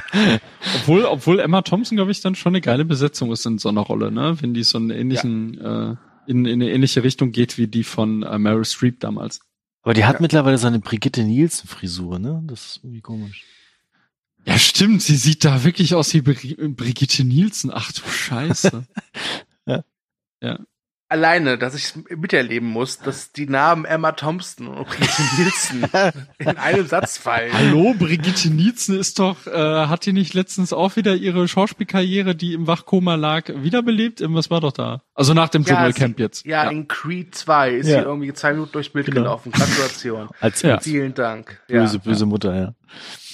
Obwohl, 0.76 1.04
obwohl 1.04 1.40
Emma 1.40 1.60
Thompson, 1.60 1.96
glaube 1.96 2.10
ich, 2.10 2.22
dann 2.22 2.34
schon 2.34 2.52
eine 2.52 2.62
geile 2.62 2.86
Besetzung 2.86 3.30
ist 3.32 3.44
in 3.44 3.58
so 3.58 3.68
einer 3.68 3.82
Rolle, 3.82 4.10
ne? 4.10 4.36
Wenn 4.40 4.54
die 4.54 4.62
so 4.62 4.78
einen 4.78 4.90
ähnlichen, 4.90 5.60
äh, 5.60 5.96
in, 6.26 6.46
in 6.46 6.62
eine 6.62 6.70
ähnliche 6.70 7.04
Richtung 7.04 7.32
geht 7.32 7.58
wie 7.58 7.66
die 7.66 7.84
von 7.84 8.22
äh, 8.22 8.38
Meryl 8.38 8.64
Streep 8.64 8.98
damals. 9.00 9.40
Aber 9.86 9.94
die 9.94 10.04
hat 10.04 10.16
Ja. 10.16 10.20
mittlerweile 10.20 10.58
so 10.58 10.66
eine 10.66 10.80
Brigitte 10.80 11.22
Nielsen-Frisur, 11.22 12.18
ne? 12.18 12.42
Das 12.48 12.66
ist 12.66 12.80
irgendwie 12.82 13.02
komisch. 13.02 13.44
Ja, 14.44 14.58
stimmt, 14.58 15.00
sie 15.00 15.14
sieht 15.14 15.44
da 15.44 15.62
wirklich 15.62 15.94
aus 15.94 16.12
wie 16.12 16.22
Bri 16.22 16.56
Brigitte 16.70 17.22
Nielsen. 17.22 17.70
Ach 17.72 17.92
du 17.92 18.00
Scheiße. 18.02 18.84
Alleine, 21.08 21.56
dass 21.56 21.76
ich 21.76 21.94
miterleben 22.16 22.68
muss, 22.68 22.98
dass 22.98 23.30
die 23.30 23.46
Namen 23.46 23.84
Emma 23.84 24.10
Thompson 24.10 24.66
und 24.66 24.88
Brigitte 24.88 25.22
Nielsen 25.38 25.84
in 26.38 26.56
einem 26.56 26.84
Satz 26.88 27.16
fallen. 27.16 27.52
Hallo, 27.52 27.94
Brigitte 27.96 28.48
Nielsen 28.50 28.98
ist 28.98 29.20
doch, 29.20 29.46
äh, 29.46 29.52
hat 29.86 30.04
die 30.04 30.12
nicht 30.12 30.34
letztens 30.34 30.72
auch 30.72 30.96
wieder 30.96 31.14
ihre 31.14 31.46
Schauspielkarriere, 31.46 32.34
die 32.34 32.54
im 32.54 32.66
Wachkoma 32.66 33.14
lag, 33.14 33.44
wiederbelebt? 33.54 34.20
Irgendwas 34.20 34.50
war 34.50 34.60
doch 34.60 34.72
da. 34.72 35.02
Also 35.14 35.32
nach 35.32 35.48
dem 35.48 35.62
Ja, 35.62 35.76
Dschungelcamp 35.76 36.18
jetzt. 36.18 36.44
Ja, 36.44 36.68
in 36.68 36.88
Creed 36.88 37.36
2 37.36 37.70
ist 37.70 37.86
Ja. 37.88 38.00
sie 38.00 38.04
irgendwie 38.04 38.32
zwei 38.32 38.52
Minuten 38.54 38.72
durchs 38.72 38.88
Bild 38.88 39.06
Genau. 39.06 39.20
gelaufen. 39.20 39.52
Gratulation. 39.52 40.28
Als 40.40 40.62
Ja. 40.62 40.80
Vielen 40.80 41.14
Dank. 41.14 41.62
böse, 41.68 41.98
ja, 41.98 42.02
böse 42.02 42.26
Mutter, 42.26 42.52
ja. 42.56 42.74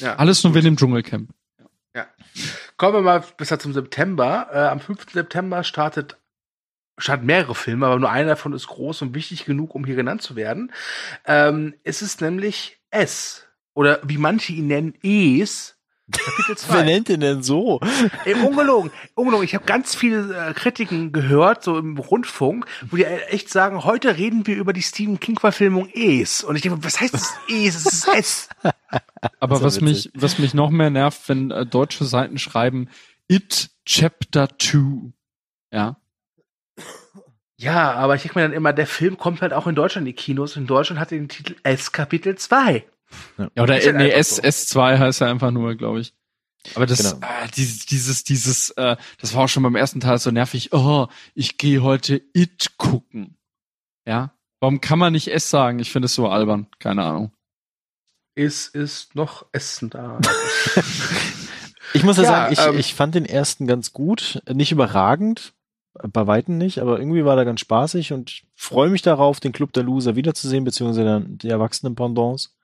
ja. 0.06 0.16
Alles 0.16 0.44
nur 0.44 0.54
wegen 0.54 0.66
dem 0.66 0.76
Dschungelcamp. 0.76 1.30
Kommen 2.78 2.94
wir 2.94 3.02
mal 3.02 3.22
besser 3.36 3.58
zum 3.58 3.72
September. 3.74 4.48
Äh, 4.52 4.58
am 4.58 4.80
5. 4.80 5.06
September 5.12 5.62
startet 5.64 6.16
starten 6.98 7.26
mehrere 7.26 7.54
Filme, 7.54 7.86
aber 7.86 7.98
nur 7.98 8.10
einer 8.10 8.30
davon 8.30 8.52
ist 8.52 8.66
groß 8.66 9.02
und 9.02 9.14
wichtig 9.14 9.44
genug, 9.44 9.74
um 9.74 9.84
hier 9.84 9.96
genannt 9.96 10.22
zu 10.22 10.36
werden. 10.36 10.72
Ähm, 11.26 11.74
es 11.84 12.02
ist 12.02 12.20
nämlich 12.20 12.78
S 12.90 13.46
oder 13.74 14.00
wie 14.04 14.18
manche 14.18 14.52
ihn 14.52 14.66
nennen, 14.66 14.94
Es. 15.02 15.76
Kapitel 16.10 16.58
2. 16.58 16.74
Wer 16.74 16.84
nennt 16.84 17.08
ihn 17.08 17.20
denn 17.20 17.42
so? 17.42 17.80
Ey, 18.24 18.34
ungelogen, 18.34 18.90
ungelogen. 19.14 19.44
Ich 19.44 19.54
habe 19.54 19.64
ganz 19.64 19.94
viele 19.94 20.48
äh, 20.48 20.52
Kritiken 20.52 21.12
gehört, 21.12 21.62
so 21.62 21.78
im 21.78 21.96
Rundfunk, 21.96 22.66
wo 22.90 22.96
die 22.96 23.04
echt 23.04 23.48
sagen, 23.48 23.84
heute 23.84 24.16
reden 24.18 24.46
wir 24.46 24.56
über 24.56 24.72
die 24.72 24.82
Stephen 24.82 25.20
King-Verfilmung 25.20 25.88
Es. 25.94 26.44
Und 26.44 26.56
ich 26.56 26.62
denke, 26.62 26.84
was 26.84 27.00
heißt 27.00 27.14
das 27.14 27.32
Es? 27.48 27.86
Es 27.86 27.86
ist 27.86 28.08
S. 28.08 28.48
Aber 29.40 29.62
was 29.62 29.76
ja 29.76 29.84
mich, 29.84 30.06
witzig. 30.06 30.22
was 30.22 30.38
mich 30.38 30.54
noch 30.54 30.70
mehr 30.70 30.90
nervt, 30.90 31.28
wenn 31.28 31.50
äh, 31.50 31.64
deutsche 31.64 32.04
Seiten 32.04 32.38
schreiben, 32.38 32.88
It 33.28 33.70
Chapter 33.86 34.48
2. 34.58 35.12
Ja. 35.72 36.01
Ja, 37.62 37.92
aber 37.92 38.16
ich 38.16 38.22
denke 38.22 38.38
mir 38.38 38.42
dann 38.44 38.52
immer, 38.52 38.72
der 38.72 38.88
Film 38.88 39.16
kommt 39.16 39.40
halt 39.40 39.52
auch 39.52 39.68
in 39.68 39.76
Deutschland 39.76 40.06
in 40.06 40.12
die 40.12 40.20
Kinos. 40.20 40.56
In 40.56 40.66
Deutschland 40.66 40.98
hat 41.00 41.12
er 41.12 41.18
den 41.18 41.28
Titel 41.28 41.54
S 41.62 41.92
Kapitel 41.92 42.36
2. 42.36 42.84
ja 43.38 43.48
oder 43.62 43.74
halt 43.74 43.96
nee, 43.96 44.10
S, 44.10 44.36
so. 44.36 44.42
S2 44.42 44.98
heißt 44.98 45.20
ja 45.20 45.28
einfach 45.30 45.52
nur, 45.52 45.76
glaube 45.76 46.00
ich. 46.00 46.12
Aber 46.74 46.86
das, 46.86 47.14
Genau. 47.14 47.24
äh, 47.26 47.48
dieses, 47.54 47.86
dieses, 47.86 48.24
dieses, 48.24 48.70
äh, 48.70 48.96
das 49.20 49.34
war 49.34 49.44
auch 49.44 49.48
schon 49.48 49.62
beim 49.62 49.76
ersten 49.76 50.00
Teil 50.00 50.18
so 50.18 50.30
nervig. 50.32 50.72
Oh, 50.72 51.06
ich 51.34 51.56
gehe 51.56 51.82
heute 51.82 52.20
It 52.34 52.72
gucken. 52.78 53.36
Ja. 54.06 54.32
Warum 54.60 54.80
kann 54.80 54.98
man 54.98 55.12
nicht 55.12 55.28
S 55.28 55.48
sagen? 55.50 55.78
Ich 55.78 55.90
finde 55.92 56.06
es 56.06 56.14
so 56.14 56.28
albern. 56.28 56.66
Keine 56.80 57.04
Ahnung. 57.04 57.32
Es 58.34 58.66
ist 58.66 59.14
noch 59.14 59.46
Essen 59.52 59.88
da. 59.90 60.18
Ich 61.94 62.04
muss 62.04 62.16
ja, 62.16 62.22
Ja, 62.22 62.28
sagen, 62.30 62.52
ich, 62.54 62.58
ähm, 62.60 62.78
ich 62.78 62.94
fand 62.94 63.14
den 63.14 63.26
ersten 63.26 63.66
ganz 63.66 63.92
gut. 63.92 64.40
Nicht 64.50 64.72
überragend, 64.72 65.52
bei 65.94 66.26
Weitem 66.26 66.56
nicht, 66.58 66.78
aber 66.80 66.98
irgendwie 66.98 67.24
war 67.24 67.36
der 67.36 67.44
ganz 67.44 67.60
spaßig 67.60 68.12
und 68.12 68.42
freue 68.54 68.88
mich 68.88 69.02
darauf, 69.02 69.40
den 69.40 69.52
Club 69.52 69.72
der 69.72 69.82
Loser 69.82 70.16
wiederzusehen, 70.16 70.64
beziehungsweise 70.64 71.24
die 71.26 71.48
erwachsenen 71.50 71.94
Pendants. 71.94 72.56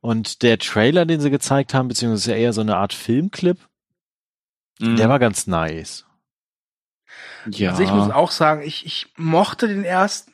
Und 0.00 0.42
der 0.42 0.58
Trailer, 0.58 1.06
den 1.06 1.20
sie 1.20 1.30
gezeigt 1.30 1.74
haben, 1.74 1.88
beziehungsweise 1.88 2.34
eher 2.34 2.52
so 2.52 2.60
eine 2.60 2.76
Art 2.76 2.92
Filmclip, 2.92 3.58
Mhm. 4.78 4.96
der 4.96 5.08
war 5.08 5.18
ganz 5.18 5.46
nice. 5.46 6.04
ja. 7.46 7.70
Also 7.70 7.82
ich 7.82 7.90
muss 7.90 8.10
auch 8.10 8.30
sagen, 8.30 8.62
ich, 8.62 8.84
ich 8.84 9.06
mochte 9.16 9.68
den 9.68 9.84
ersten 9.84 10.32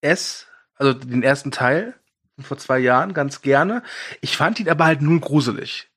S, 0.00 0.46
also 0.76 0.94
den 0.94 1.22
ersten 1.22 1.50
Teil 1.50 1.94
vor 2.40 2.56
zwei 2.58 2.78
Jahren 2.78 3.12
ganz 3.12 3.42
gerne. 3.42 3.82
Ich 4.22 4.36
fand 4.36 4.60
ihn 4.60 4.68
aber 4.70 4.86
halt 4.86 5.02
null 5.02 5.20
gruselig. 5.20 5.90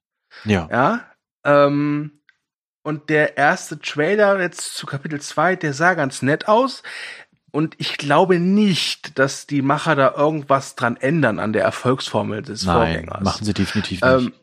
Ja. 0.46 0.68
Ja. 0.72 1.06
Ähm, 1.46 2.19
und 2.84 3.10
der 3.10 3.38
erste 3.38 3.80
Trailer 3.80 4.40
jetzt 4.40 4.76
zu 4.76 4.86
Kapitel 4.86 5.20
2, 5.20 5.56
der 5.56 5.74
sah 5.74 5.94
ganz 5.94 6.22
nett 6.22 6.48
aus. 6.48 6.84
Und 7.52 7.76
ich 7.80 7.98
glaube 7.98 8.40
nicht, 8.40 9.18
dass 9.18 9.48
die 9.48 9.62
Macher 9.62 9.96
da 9.96 10.14
irgendwas 10.16 10.76
dran 10.76 10.98
ändern 10.98 11.40
an 11.40 11.52
der 11.52 11.64
Erfolgsformel 11.64 12.44
des 12.44 12.66
Nein, 12.66 12.76
Vorgängers. 12.76 13.24
machen 13.24 13.46
sie 13.46 13.54
definitiv 13.54 14.02
nicht. 14.02 14.12
ähm, 14.12 14.34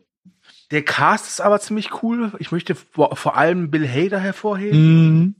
der 0.71 0.83
Cast 0.83 1.27
ist 1.27 1.41
aber 1.41 1.59
ziemlich 1.61 2.03
cool. 2.03 2.33
Ich 2.39 2.51
möchte 2.51 2.75
vor, 2.75 3.37
allem 3.37 3.71
Bill 3.71 3.87
Hader 3.87 4.19
hervorheben. 4.19 4.79
Mhm. 5.19 5.35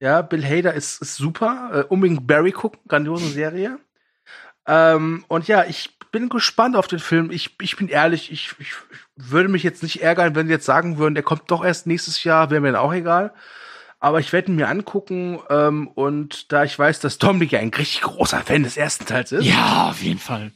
Ja, 0.00 0.20
Bill 0.22 0.44
Hader 0.44 0.74
ist, 0.74 1.00
ist 1.00 1.16
super. 1.16 1.70
Äh, 1.72 1.82
unbedingt 1.84 2.26
Barry 2.26 2.52
gucken, 2.52 2.80
grandiose 2.86 3.28
Serie. 3.28 3.78
Ähm, 4.66 5.24
und 5.28 5.48
ja, 5.48 5.64
ich 5.64 5.98
bin 6.12 6.28
gespannt 6.28 6.76
auf 6.76 6.86
den 6.86 6.98
Film. 6.98 7.30
Ich, 7.30 7.56
ich 7.60 7.76
bin 7.76 7.88
ehrlich, 7.88 8.30
ich, 8.30 8.54
ich 8.58 8.74
würde 9.20 9.48
mich 9.48 9.62
jetzt 9.62 9.82
nicht 9.82 10.00
ärgern, 10.02 10.34
wenn 10.34 10.46
die 10.46 10.52
jetzt 10.52 10.64
sagen 10.66 10.96
würden, 10.98 11.14
der 11.14 11.24
kommt 11.24 11.50
doch 11.50 11.64
erst 11.64 11.86
nächstes 11.86 12.22
Jahr, 12.24 12.50
wäre 12.50 12.60
mir 12.60 12.72
dann 12.72 12.80
auch 12.80 12.92
egal. 12.94 13.32
Aber 14.00 14.20
ich 14.20 14.32
werde 14.32 14.52
ihn 14.52 14.56
mir 14.56 14.68
angucken 14.68 15.40
ähm, 15.50 15.88
und 15.88 16.52
da 16.52 16.62
ich 16.62 16.78
weiß, 16.78 17.00
dass 17.00 17.18
Dominik 17.18 17.50
ja 17.52 17.58
ein 17.58 17.70
richtig 17.74 18.02
großer 18.02 18.40
Fan 18.42 18.62
des 18.62 18.76
ersten 18.76 19.06
Teils 19.06 19.32
ist, 19.32 19.44
Ja, 19.44 19.88
auf 19.90 20.00
jeden 20.02 20.20
Fall. 20.20 20.52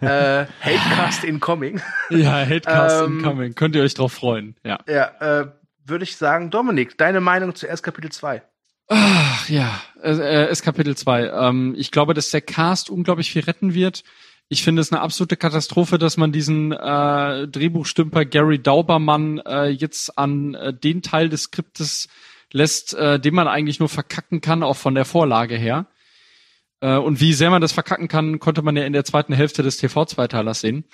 äh, 0.00 0.46
Hatecast 0.60 1.24
incoming, 1.24 1.80
Ja, 2.10 2.32
Hatecast 2.44 3.02
Ähm, 3.04 3.18
incoming. 3.18 3.54
Könnt 3.54 3.76
ihr 3.76 3.82
euch 3.82 3.94
drauf 3.94 4.12
freuen. 4.14 4.56
Ja. 4.64 4.78
ja, 4.88 5.10
äh, 5.42 5.46
würde 5.84 6.04
ich 6.04 6.16
sagen, 6.16 6.50
Dominik, 6.50 6.96
deine 6.96 7.20
Meinung 7.20 7.54
zuerst 7.54 7.82
Kapitel 7.82 8.10
2. 8.10 8.42
Ach 8.88 9.48
ja, 9.48 9.80
äh, 10.02 10.50
ist 10.50 10.62
Kapitel 10.62 10.96
2. 10.96 11.28
Ähm, 11.28 11.74
ich 11.76 11.90
glaube, 11.90 12.14
dass 12.14 12.30
der 12.30 12.40
Cast 12.40 12.88
unglaublich 12.90 13.30
viel 13.30 13.44
retten 13.44 13.74
wird. 13.74 14.04
Ich 14.48 14.62
finde 14.62 14.82
es 14.82 14.92
eine 14.92 15.00
absolute 15.00 15.36
Katastrophe, 15.36 15.98
dass 15.98 16.16
man 16.16 16.30
diesen 16.30 16.72
äh, 16.72 17.48
Drehbuchstümper 17.48 18.24
Gary 18.24 18.58
Daubermann 18.58 19.38
äh, 19.38 19.68
jetzt 19.68 20.18
an 20.18 20.54
äh, 20.54 20.72
den 20.72 21.02
Teil 21.02 21.28
des 21.28 21.44
Skriptes 21.44 22.08
lässt, 22.52 22.94
äh, 22.94 23.18
den 23.18 23.34
man 23.34 23.48
eigentlich 23.48 23.80
nur 23.80 23.88
verkacken 23.88 24.40
kann, 24.40 24.62
auch 24.62 24.76
von 24.76 24.94
der 24.94 25.04
Vorlage 25.04 25.56
her. 25.56 25.86
Äh, 26.80 26.96
und 26.96 27.20
wie 27.20 27.32
sehr 27.32 27.50
man 27.50 27.62
das 27.62 27.72
verkacken 27.72 28.08
kann, 28.08 28.38
konnte 28.38 28.60
man 28.60 28.76
ja 28.76 28.84
in 28.84 28.92
der 28.92 29.04
zweiten 29.04 29.32
Hälfte 29.32 29.62
des 29.62 29.78
TV-Zweiteilers 29.78 30.60
sehen. 30.60 30.84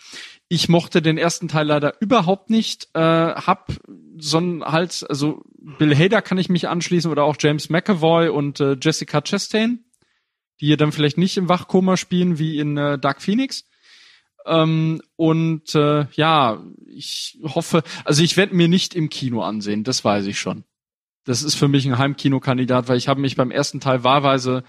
Ich 0.49 0.69
mochte 0.69 1.03
den 1.03 1.19
ersten 1.19 1.49
Teil 1.49 1.67
leider 1.67 1.95
überhaupt 2.01 2.49
nicht. 2.49 2.89
Äh, 2.95 3.01
hab 3.01 3.73
so 4.17 4.39
ein 4.39 4.65
halt, 4.65 5.05
also 5.09 5.43
Bill 5.79 5.97
Hader 5.97 6.23
kann 6.23 6.39
ich 6.39 6.49
mich 6.49 6.69
anschließen 6.69 7.11
oder 7.11 7.25
auch 7.25 7.37
James 7.39 7.69
McAvoy 7.69 8.29
und 8.29 8.61
äh, 8.61 8.77
Jessica 8.81 9.21
Chastain, 9.21 9.85
die 10.61 10.67
hier 10.67 10.77
dann 10.77 10.93
vielleicht 10.93 11.19
nicht 11.19 11.37
im 11.37 11.49
Wachkoma 11.49 11.97
spielen 11.97 12.39
wie 12.39 12.59
in 12.59 12.77
äh, 12.77 12.99
Dark 12.99 13.23
Phoenix. 13.23 13.65
Ähm, 14.47 15.03
und 15.17 15.75
äh, 15.75 16.07
ja, 16.13 16.63
ich 16.87 17.39
hoffe, 17.43 17.83
also 18.05 18.23
ich 18.23 18.37
werde 18.37 18.55
mir 18.55 18.69
nicht 18.69 18.95
im 18.95 19.11
Kino 19.11 19.43
ansehen, 19.43 19.85
das 19.85 20.05
weiß 20.05 20.27
ich 20.27 20.39
schon. 20.39 20.65
Das 21.25 21.43
ist 21.43 21.55
für 21.55 21.69
mich 21.69 21.87
ein 21.87 21.99
Heimkinokandidat, 21.99 22.89
weil 22.89 22.97
ich 22.97 23.09
habe 23.09 23.21
mich 23.21 23.37
beim 23.37 23.51
ersten 23.51 23.81
Teil 23.81 24.05
wahlweise 24.05 24.65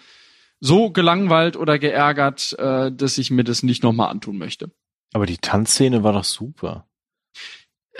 so 0.59 0.91
gelangweilt 0.91 1.57
oder 1.57 1.79
geärgert, 1.79 2.53
äh, 2.59 2.91
dass 2.91 3.17
ich 3.17 3.31
mir 3.31 3.43
das 3.43 3.63
nicht 3.63 3.83
nochmal 3.83 4.09
antun 4.09 4.37
möchte. 4.37 4.71
Aber 5.13 5.25
die 5.25 5.37
Tanzszene 5.37 6.03
war 6.03 6.13
doch 6.13 6.23
super. 6.23 6.87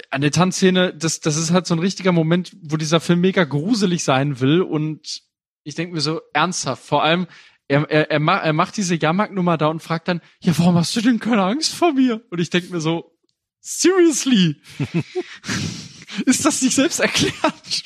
An 0.10 0.22
der 0.22 0.32
Tanzszene, 0.32 0.94
das, 0.94 1.20
das 1.20 1.38
ist 1.38 1.52
halt 1.52 1.66
so 1.66 1.76
ein 1.76 1.80
richtiger 1.80 2.12
Moment, 2.12 2.56
wo 2.62 2.78
dieser 2.78 3.00
Film 3.00 3.22
mega 3.22 3.44
gruselig 3.44 4.04
sein 4.04 4.40
will 4.40 4.62
und 4.62 5.24
ich 5.64 5.76
denke 5.76 5.94
mir 5.94 6.02
so 6.02 6.22
ernsthaft, 6.34 6.84
vor 6.84 7.04
allem, 7.04 7.28
er, 7.72 7.90
er, 7.90 8.12
er, 8.12 8.20
ma, 8.20 8.38
er 8.38 8.52
macht 8.52 8.76
diese 8.76 8.96
Jahrmarktnummer 8.96 9.58
da 9.58 9.68
und 9.68 9.82
fragt 9.82 10.10
dann, 10.10 10.22
ja, 10.42 10.54
warum 10.58 10.76
hast 10.76 10.94
du 10.96 11.02
denn 11.02 11.20
keine 11.20 11.44
Angst 11.44 11.74
vor 11.74 11.94
mir? 11.94 12.22
Und 12.30 12.40
ich 12.40 12.50
denke 12.50 12.72
mir 12.72 12.82
so, 12.82 13.18
seriously? 13.62 14.62
ist 16.26 16.46
das 16.46 16.62
nicht 16.62 16.76
selbst 16.76 17.00
erklärt? 17.00 17.84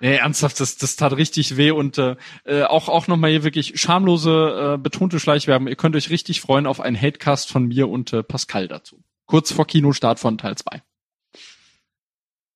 Nee, 0.00 0.16
ernsthaft, 0.16 0.58
das, 0.58 0.78
das 0.78 0.96
tat 0.96 1.12
richtig 1.12 1.58
weh 1.58 1.70
und 1.70 1.98
äh, 1.98 2.16
äh, 2.44 2.64
auch 2.64 2.88
auch 2.88 3.06
nochmal 3.06 3.30
hier 3.30 3.44
wirklich 3.44 3.78
schamlose, 3.78 4.74
äh, 4.74 4.78
betonte 4.78 5.20
Schleichwerbung. 5.20 5.68
Ihr 5.68 5.76
könnt 5.76 5.94
euch 5.94 6.10
richtig 6.10 6.40
freuen 6.40 6.66
auf 6.66 6.80
einen 6.80 7.00
Hatecast 7.00 7.52
von 7.52 7.66
mir 7.66 7.88
und 7.88 8.12
äh, 8.12 8.22
Pascal 8.24 8.66
dazu. 8.66 9.04
Kurz 9.26 9.52
vor 9.52 9.66
Kinostart 9.66 10.18
von 10.18 10.38
Teil 10.38 10.56
2. 10.56 10.82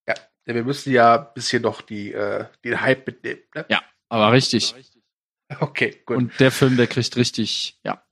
Ja, 0.09 0.15
denn 0.47 0.55
wir 0.57 0.65
müssen 0.65 0.93
ja 0.93 1.21
ein 1.21 1.35
bisschen 1.35 1.63
noch 1.63 1.83
die, 1.83 2.13
äh, 2.13 2.47
den 2.65 2.81
Hype 2.81 3.07
mitnehmen. 3.07 3.43
Ne? 3.55 3.67
Ja, 3.69 3.83
aber 4.09 4.33
richtig. 4.33 4.75
Okay, 5.61 6.03
gut. 6.07 6.17
Und 6.17 6.41
der 6.41 6.51
Film, 6.51 6.77
der 6.77 6.87
kriegt 6.87 7.17
richtig, 7.17 7.79
ja. 7.85 8.03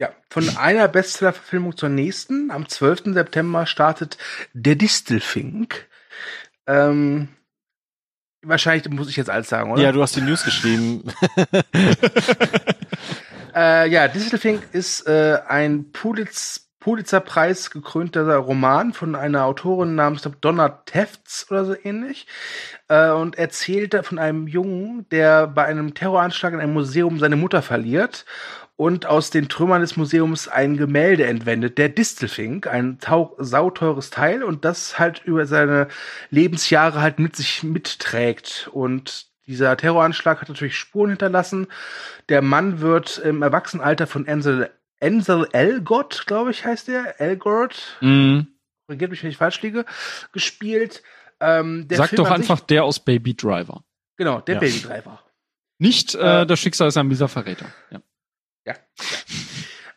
Ja, 0.00 0.10
von 0.30 0.48
einer 0.56 0.88
Bestseller-Verfilmung 0.88 1.76
zur 1.76 1.88
nächsten. 1.88 2.50
Am 2.50 2.68
12. 2.68 3.14
September 3.14 3.66
startet 3.66 4.16
Der 4.52 4.76
Distelfink. 4.76 5.88
Ähm, 6.66 7.28
wahrscheinlich 8.42 8.88
muss 8.90 9.10
ich 9.10 9.16
jetzt 9.16 9.30
alles 9.30 9.48
sagen, 9.48 9.72
oder? 9.72 9.82
Ja, 9.82 9.92
du 9.92 10.00
hast 10.00 10.16
die 10.16 10.20
News 10.20 10.44
geschrieben. 10.44 11.04
Äh, 13.54 13.90
ja, 13.90 14.06
Distelfink 14.06 14.62
ist 14.72 15.06
äh, 15.08 15.40
ein 15.48 15.90
Pulitz 15.90 16.67
Pulitzer-Preis 16.88 17.70
gekrönter 17.70 18.34
Roman 18.36 18.94
von 18.94 19.14
einer 19.14 19.44
Autorin 19.44 19.94
namens 19.94 20.26
Donna 20.40 20.70
Tefts 20.86 21.46
oder 21.50 21.66
so 21.66 21.76
ähnlich 21.84 22.26
äh, 22.88 23.10
und 23.10 23.36
erzählt 23.36 23.94
von 24.06 24.18
einem 24.18 24.48
Jungen, 24.48 25.06
der 25.10 25.48
bei 25.48 25.66
einem 25.66 25.92
Terroranschlag 25.92 26.54
in 26.54 26.60
einem 26.60 26.72
Museum 26.72 27.18
seine 27.18 27.36
Mutter 27.36 27.60
verliert 27.60 28.24
und 28.76 29.04
aus 29.04 29.28
den 29.28 29.50
Trümmern 29.50 29.82
des 29.82 29.98
Museums 29.98 30.48
ein 30.48 30.78
Gemälde 30.78 31.26
entwendet, 31.26 31.76
der 31.76 31.90
Distelfink, 31.90 32.66
ein 32.66 32.96
sauteures 33.36 34.08
Teil 34.08 34.42
und 34.42 34.64
das 34.64 34.98
halt 34.98 35.22
über 35.26 35.44
seine 35.44 35.88
Lebensjahre 36.30 37.02
halt 37.02 37.18
mit 37.18 37.36
sich 37.36 37.62
mitträgt 37.64 38.70
und 38.72 39.28
dieser 39.46 39.76
Terroranschlag 39.76 40.40
hat 40.40 40.48
natürlich 40.50 40.76
Spuren 40.76 41.10
hinterlassen. 41.10 41.68
Der 42.28 42.42
Mann 42.42 42.80
wird 42.80 43.18
im 43.18 43.42
Erwachsenenalter 43.42 44.06
von 44.06 44.28
Ansel, 44.28 44.70
Ansel 45.00 45.48
Elgort, 45.52 46.26
glaube 46.26 46.50
ich, 46.50 46.64
heißt 46.64 46.88
der, 46.88 47.20
Elgort, 47.20 47.98
Mhm. 48.00 48.48
korrigiert 48.86 49.10
mich, 49.10 49.22
wenn 49.22 49.30
ich 49.30 49.36
falsch 49.36 49.60
liege, 49.62 49.84
gespielt. 50.32 51.02
Ähm, 51.40 51.86
der 51.88 51.98
Sag 51.98 52.08
Film 52.10 52.24
doch 52.24 52.30
einfach 52.30 52.60
der 52.60 52.84
aus 52.84 52.98
Baby 52.98 53.34
Driver. 53.34 53.84
genau, 54.16 54.40
der 54.40 54.54
Ja. 54.56 54.60
Baby 54.60 54.80
Driver. 54.80 55.22
Nicht 55.78 56.14
äh, 56.16 56.42
Äh, 56.42 56.46
das 56.46 56.58
Schicksal 56.58 56.88
ist 56.88 56.96
ein 56.96 57.06
mieser 57.06 57.28
Verräter. 57.28 57.66
Ja. 57.90 58.00
Ja. 58.66 58.74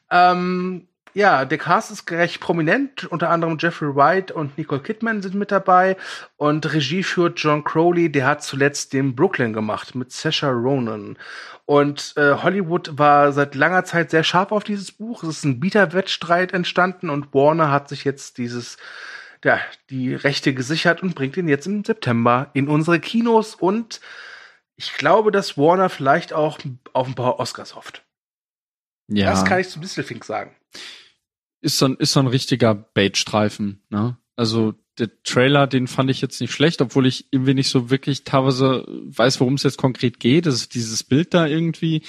ja. 0.09 0.31
ähm, 0.31 0.87
ja, 1.13 1.43
der 1.43 1.57
Cast 1.57 1.91
ist 1.91 2.09
recht 2.11 2.39
prominent. 2.39 3.03
Unter 3.05 3.29
anderem 3.31 3.57
Jeffrey 3.59 3.93
Wright 3.93 4.31
und 4.31 4.57
Nicole 4.57 4.81
Kidman 4.81 5.21
sind 5.21 5.35
mit 5.35 5.51
dabei. 5.51 5.97
Und 6.37 6.71
Regie 6.73 7.03
führt 7.03 7.39
John 7.39 7.63
Crowley, 7.65 8.09
der 8.11 8.27
hat 8.27 8.43
zuletzt 8.43 8.93
den 8.93 9.13
Brooklyn 9.15 9.51
gemacht 9.51 9.93
mit 9.93 10.11
Saoirse 10.13 10.51
Ronan. 10.51 11.17
Und 11.71 12.13
äh, 12.17 12.33
Hollywood 12.35 12.97
war 12.97 13.31
seit 13.31 13.55
langer 13.55 13.85
Zeit 13.85 14.11
sehr 14.11 14.25
scharf 14.25 14.51
auf 14.51 14.65
dieses 14.65 14.91
Buch. 14.91 15.23
Es 15.23 15.37
ist 15.37 15.45
ein 15.45 15.61
Bieterwettstreit 15.61 16.51
entstanden 16.53 17.09
und 17.09 17.33
Warner 17.33 17.71
hat 17.71 17.87
sich 17.87 18.03
jetzt 18.03 18.37
dieses 18.37 18.75
ja, 19.43 19.57
die 19.89 20.13
Rechte 20.13 20.53
gesichert 20.53 21.01
und 21.01 21.15
bringt 21.15 21.37
ihn 21.37 21.47
jetzt 21.47 21.67
im 21.67 21.85
September 21.85 22.51
in 22.53 22.67
unsere 22.67 22.99
Kinos. 22.99 23.55
Und 23.55 24.01
ich 24.75 24.95
glaube, 24.95 25.31
dass 25.31 25.57
Warner 25.57 25.89
vielleicht 25.89 26.33
auch 26.33 26.59
auf 26.91 27.07
ein 27.07 27.15
paar 27.15 27.39
Oscars 27.39 27.75
hofft. 27.75 28.03
Ja. 29.07 29.31
Das 29.31 29.45
kann 29.45 29.59
ich 29.59 29.69
zu 29.69 29.79
Distelfink 29.79 30.25
sagen 30.25 30.53
ist 31.61 31.77
so 31.77 31.87
ein, 31.87 31.95
ist 31.97 32.13
so 32.13 32.19
ein 32.19 32.27
richtiger 32.27 32.73
Bait-Streifen, 32.75 33.83
ne? 33.89 34.17
Also 34.41 34.73
der 34.97 35.11
Trailer, 35.21 35.67
den 35.67 35.85
fand 35.85 36.09
ich 36.09 36.19
jetzt 36.19 36.41
nicht 36.41 36.51
schlecht, 36.51 36.81
obwohl 36.81 37.05
ich 37.05 37.27
irgendwie 37.29 37.53
nicht 37.53 37.69
so 37.69 37.91
wirklich 37.91 38.23
teilweise 38.23 38.87
weiß, 38.87 39.39
worum 39.39 39.53
es 39.53 39.61
jetzt 39.61 39.77
konkret 39.77 40.19
geht. 40.19 40.47
Das 40.47 40.55
ist 40.55 40.73
dieses 40.73 41.03
Bild 41.03 41.35
da 41.35 41.45
irgendwie. 41.45 42.01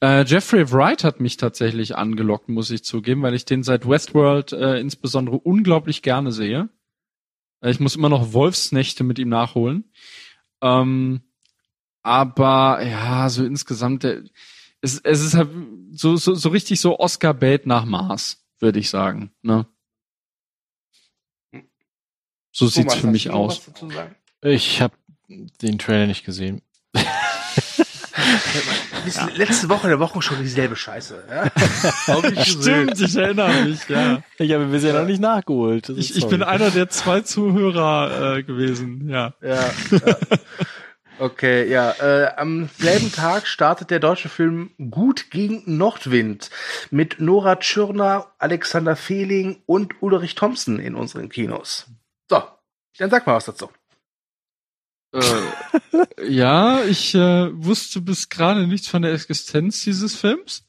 Äh, 0.00 0.24
Jeffrey 0.24 0.72
Wright 0.72 1.04
hat 1.04 1.20
mich 1.20 1.36
tatsächlich 1.36 1.94
angelockt, 1.94 2.48
muss 2.48 2.70
ich 2.70 2.82
zugeben, 2.82 3.20
weil 3.20 3.34
ich 3.34 3.44
den 3.44 3.62
seit 3.62 3.86
Westworld 3.86 4.54
äh, 4.54 4.80
insbesondere 4.80 5.36
unglaublich 5.36 6.00
gerne 6.00 6.32
sehe. 6.32 6.70
Äh, 7.60 7.72
ich 7.72 7.78
muss 7.78 7.94
immer 7.94 8.08
noch 8.08 8.32
Wolfsnächte 8.32 9.04
mit 9.04 9.18
ihm 9.18 9.28
nachholen. 9.28 9.92
Ähm, 10.62 11.24
aber 12.02 12.82
ja, 12.82 13.28
so 13.28 13.44
insgesamt, 13.44 14.02
der, 14.02 14.22
es, 14.80 14.98
es 15.00 15.22
ist 15.22 15.34
halt 15.34 15.50
so, 15.90 16.16
so, 16.16 16.34
so 16.34 16.48
richtig 16.48 16.80
so 16.80 16.98
Oscar-Bait 16.98 17.66
nach 17.66 17.84
Mars 17.84 18.46
würde 18.60 18.78
ich 18.78 18.88
sagen. 18.88 19.32
Ne? 19.42 19.66
So 22.56 22.68
sieht's 22.68 22.94
für 22.94 23.08
mich 23.08 23.28
aus. 23.28 23.60
Ich 24.40 24.80
habe 24.80 24.94
den 25.60 25.78
Trailer 25.78 26.06
nicht 26.06 26.24
gesehen. 26.24 26.62
ja. 26.94 27.02
Letzte 29.34 29.68
Woche, 29.68 29.88
der 29.88 30.00
Woche 30.00 30.22
schon 30.22 30.38
dieselbe 30.40 30.74
Scheiße. 30.74 31.22
Ja? 31.28 31.50
Stimmt, 32.44 32.98
ich 32.98 33.14
erinnere 33.14 33.64
mich, 33.64 33.86
ja. 33.90 34.22
Ich 34.38 34.50
habe 34.54 34.64
bisher 34.68 34.94
ja. 34.94 35.00
noch 35.00 35.06
nicht 35.06 35.20
nachgeholt. 35.20 35.90
Ich, 35.90 36.16
ich 36.16 36.26
bin 36.28 36.42
einer 36.42 36.70
der 36.70 36.88
zwei 36.88 37.20
Zuhörer 37.20 38.38
äh, 38.38 38.42
gewesen, 38.42 39.06
ja. 39.10 39.34
Ja, 39.42 39.70
ja. 39.90 40.16
Okay, 41.18 41.70
ja. 41.70 41.90
Äh, 41.92 42.36
am 42.38 42.70
selben 42.78 43.12
Tag 43.12 43.46
startet 43.46 43.90
der 43.90 44.00
deutsche 44.00 44.30
Film 44.30 44.70
Gut 44.90 45.30
gegen 45.30 45.62
Nordwind 45.66 46.48
mit 46.90 47.20
Nora 47.20 47.56
Tschirner, 47.56 48.28
Alexander 48.38 48.96
Fehling 48.96 49.58
und 49.66 50.02
Ulrich 50.02 50.36
Thompson 50.36 50.78
in 50.78 50.94
unseren 50.94 51.28
Kinos. 51.28 51.90
Dann 52.98 53.10
sag 53.10 53.26
mal 53.26 53.34
was 53.34 53.46
dazu. 53.46 53.70
Äh, 55.12 56.28
ja, 56.28 56.84
ich 56.84 57.14
äh, 57.14 57.50
wusste 57.52 58.00
bis 58.00 58.28
gerade 58.28 58.66
nichts 58.66 58.88
von 58.88 59.02
der 59.02 59.12
Existenz 59.12 59.82
dieses 59.82 60.16
Films. 60.16 60.64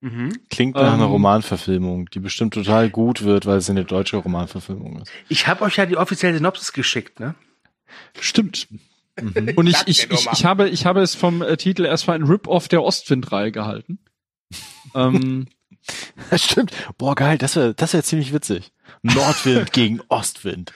Mhm. 0.00 0.38
Klingt 0.50 0.74
nach 0.76 0.88
ähm, 0.88 0.94
einer 0.94 1.04
Romanverfilmung, 1.06 2.10
die 2.10 2.20
bestimmt 2.20 2.54
total 2.54 2.90
gut 2.90 3.22
wird, 3.22 3.46
weil 3.46 3.58
es 3.58 3.70
eine 3.70 3.84
deutsche 3.84 4.18
Romanverfilmung 4.18 5.00
ist. 5.00 5.10
Ich 5.28 5.46
habe 5.46 5.64
euch 5.64 5.76
ja 5.76 5.86
die 5.86 5.96
offizielle 5.96 6.36
Synopsis 6.36 6.72
geschickt, 6.72 7.18
ne? 7.18 7.34
Stimmt. 8.20 8.68
Mhm. 9.20 9.52
Und 9.56 9.66
ich, 9.66 9.76
ich, 9.86 10.10
ich, 10.10 10.28
ich, 10.30 10.44
habe, 10.44 10.68
ich 10.68 10.84
habe 10.84 11.00
es 11.00 11.14
vom 11.14 11.42
äh, 11.42 11.56
Titel 11.56 11.84
erstmal 11.84 12.18
ein 12.18 12.24
Rip-Off 12.24 12.68
der 12.68 12.82
Ostwind-Reihe 12.82 13.52
gehalten. 13.52 13.98
ähm, 14.94 15.46
das 16.30 16.42
stimmt. 16.42 16.72
Boah, 16.98 17.14
geil, 17.14 17.38
das 17.38 17.56
wäre 17.56 17.74
das 17.74 17.92
wär 17.92 18.02
ziemlich 18.02 18.32
witzig. 18.32 18.72
Nordwind 19.02 19.72
gegen 19.72 20.00
Ostwind. 20.08 20.72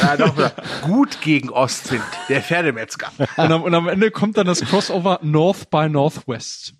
Ja, 0.00 0.16
doch, 0.16 0.52
gut 0.82 1.20
gegen 1.20 1.50
Ostwind, 1.50 2.04
der 2.28 2.42
Pferdemetzger. 2.42 3.12
Und 3.18 3.52
am, 3.52 3.62
und 3.62 3.74
am 3.74 3.88
Ende 3.88 4.10
kommt 4.10 4.36
dann 4.36 4.46
das 4.46 4.60
Crossover 4.60 5.20
North 5.22 5.70
by 5.70 5.88
Northwest. 5.88 6.74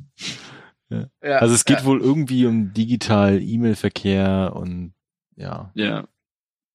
Ja. 0.89 1.06
Ja, 1.22 1.39
also 1.39 1.55
es 1.55 1.64
geht 1.64 1.81
ja. 1.81 1.85
wohl 1.85 2.01
irgendwie 2.01 2.47
um 2.47 2.72
digital 2.72 3.40
E-Mail-Verkehr 3.40 4.52
und 4.55 4.94
ja. 5.36 5.70
Ja. 5.74 6.09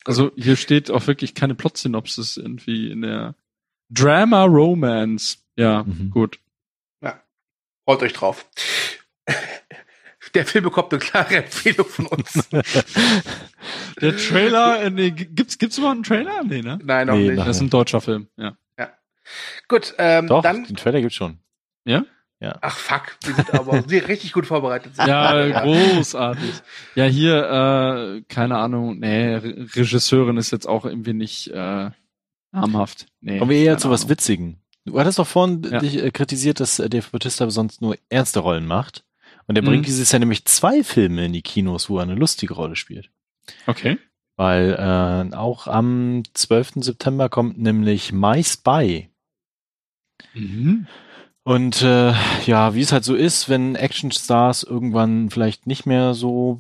Also 0.06 0.32
hier 0.36 0.56
steht 0.56 0.92
auch 0.92 1.08
wirklich 1.08 1.36
keine 1.36 1.56
Plot-Synopsis 1.56 2.38
irgendwie 2.38 2.92
in 2.92 3.02
der 3.02 3.36
Drama 3.90 4.44
Romance. 4.44 5.38
Ja, 5.58 5.84
mhm. 5.84 6.12
gut. 6.12 6.40
Ja. 7.02 7.22
Freut 7.86 8.04
euch 8.04 8.14
drauf. 8.14 8.50
Der 10.36 10.46
Film 10.46 10.66
bekommt 10.66 10.94
eine 10.94 11.00
klare 11.00 11.38
Empfehlung 11.38 11.88
von 11.88 12.08
uns. 12.08 12.50
Der 14.02 14.18
Trailer, 14.18 14.84
äh, 14.84 14.90
nee, 14.90 15.12
gibt's, 15.12 15.58
gibt's 15.58 15.78
überhaupt 15.78 15.96
einen 15.96 16.04
Trailer? 16.04 16.44
Nee, 16.44 16.62
ne? 16.62 16.78
Nein, 16.84 17.08
noch 17.08 17.16
nee, 17.16 17.30
nicht. 17.30 17.40
Das 17.40 17.56
ist 17.56 17.62
ein 17.62 17.70
deutscher 17.70 18.02
Film, 18.02 18.28
ja. 18.38 18.58
Ja. 18.78 18.90
Gut, 19.68 19.96
ähm, 19.98 20.28
Doch, 20.28 20.44
dann. 20.44 20.66
Den 20.66 20.76
Trailer 20.76 21.02
gibt's 21.02 21.16
schon. 21.16 21.40
Ja? 21.86 22.04
Ja. 22.42 22.58
Ach 22.62 22.78
fuck, 22.78 23.18
wir 23.24 23.34
sind 23.34 23.54
aber 23.54 23.74
richtig 23.90 24.34
gut 24.34 24.46
vorbereitet. 24.46 24.92
Ja, 24.98 25.62
großartig. 25.62 26.54
Ja, 26.96 27.06
hier, 27.06 28.18
äh, 28.18 28.22
keine 28.28 28.58
Ahnung, 28.58 29.00
nee, 29.00 29.36
Regisseurin 29.36 30.36
ist 30.36 30.52
jetzt 30.52 30.68
auch 30.68 30.86
irgendwie 30.86 31.14
nicht 31.14 31.48
äh, 31.48 31.92
Namhaft. 32.52 33.06
Nee, 33.22 33.40
Kommen 33.40 33.52
wir 33.52 33.58
eher 33.58 33.78
zu 33.78 33.90
was 33.90 34.10
Witzigen. 34.10 34.62
Du 34.84 35.00
hattest 35.00 35.18
doch 35.18 35.28
vorhin 35.28 35.64
ja. 35.64 35.80
dich 35.80 35.98
äh, 35.98 36.12
kritisiert, 36.12 36.60
dass 36.60 36.80
äh, 36.80 36.90
Dave 36.90 37.08
Bautista 37.10 37.50
sonst 37.50 37.82
nur 37.82 37.96
ernste 38.10 38.40
Rollen 38.40 38.68
macht. 38.68 39.05
Und 39.48 39.56
er 39.56 39.62
mhm. 39.62 39.68
bringt 39.68 39.88
dieses 39.88 40.12
Jahr 40.12 40.20
nämlich 40.20 40.46
zwei 40.46 40.84
Filme 40.84 41.26
in 41.26 41.34
die 41.34 41.42
Kinos, 41.42 41.90
wo 41.90 41.98
er 41.98 42.04
eine 42.04 42.16
lustige 42.16 42.54
Rolle 42.54 42.76
spielt. 42.76 43.10
Okay. 43.68 43.98
Weil 44.38 44.74
äh, 44.74 45.36
auch 45.36 45.68
am 45.68 46.24
12. 46.34 46.74
September 46.78 47.30
kommt 47.30 47.58
nämlich 47.58 48.12
My 48.12 48.44
Spy. 48.44 49.10
Mhm. 50.34 50.88
Und 51.44 51.84
äh, 51.84 52.14
ja, 52.46 52.74
wie 52.74 52.82
es 52.82 52.92
halt 52.92 53.04
so 53.04 53.14
ist, 53.14 53.50
wenn 53.50 53.76
Actionstars 53.76 54.64
irgendwann 54.64 55.30
vielleicht 55.30 55.68
nicht 55.68 55.86
mehr 55.86 56.16
so 56.16 56.60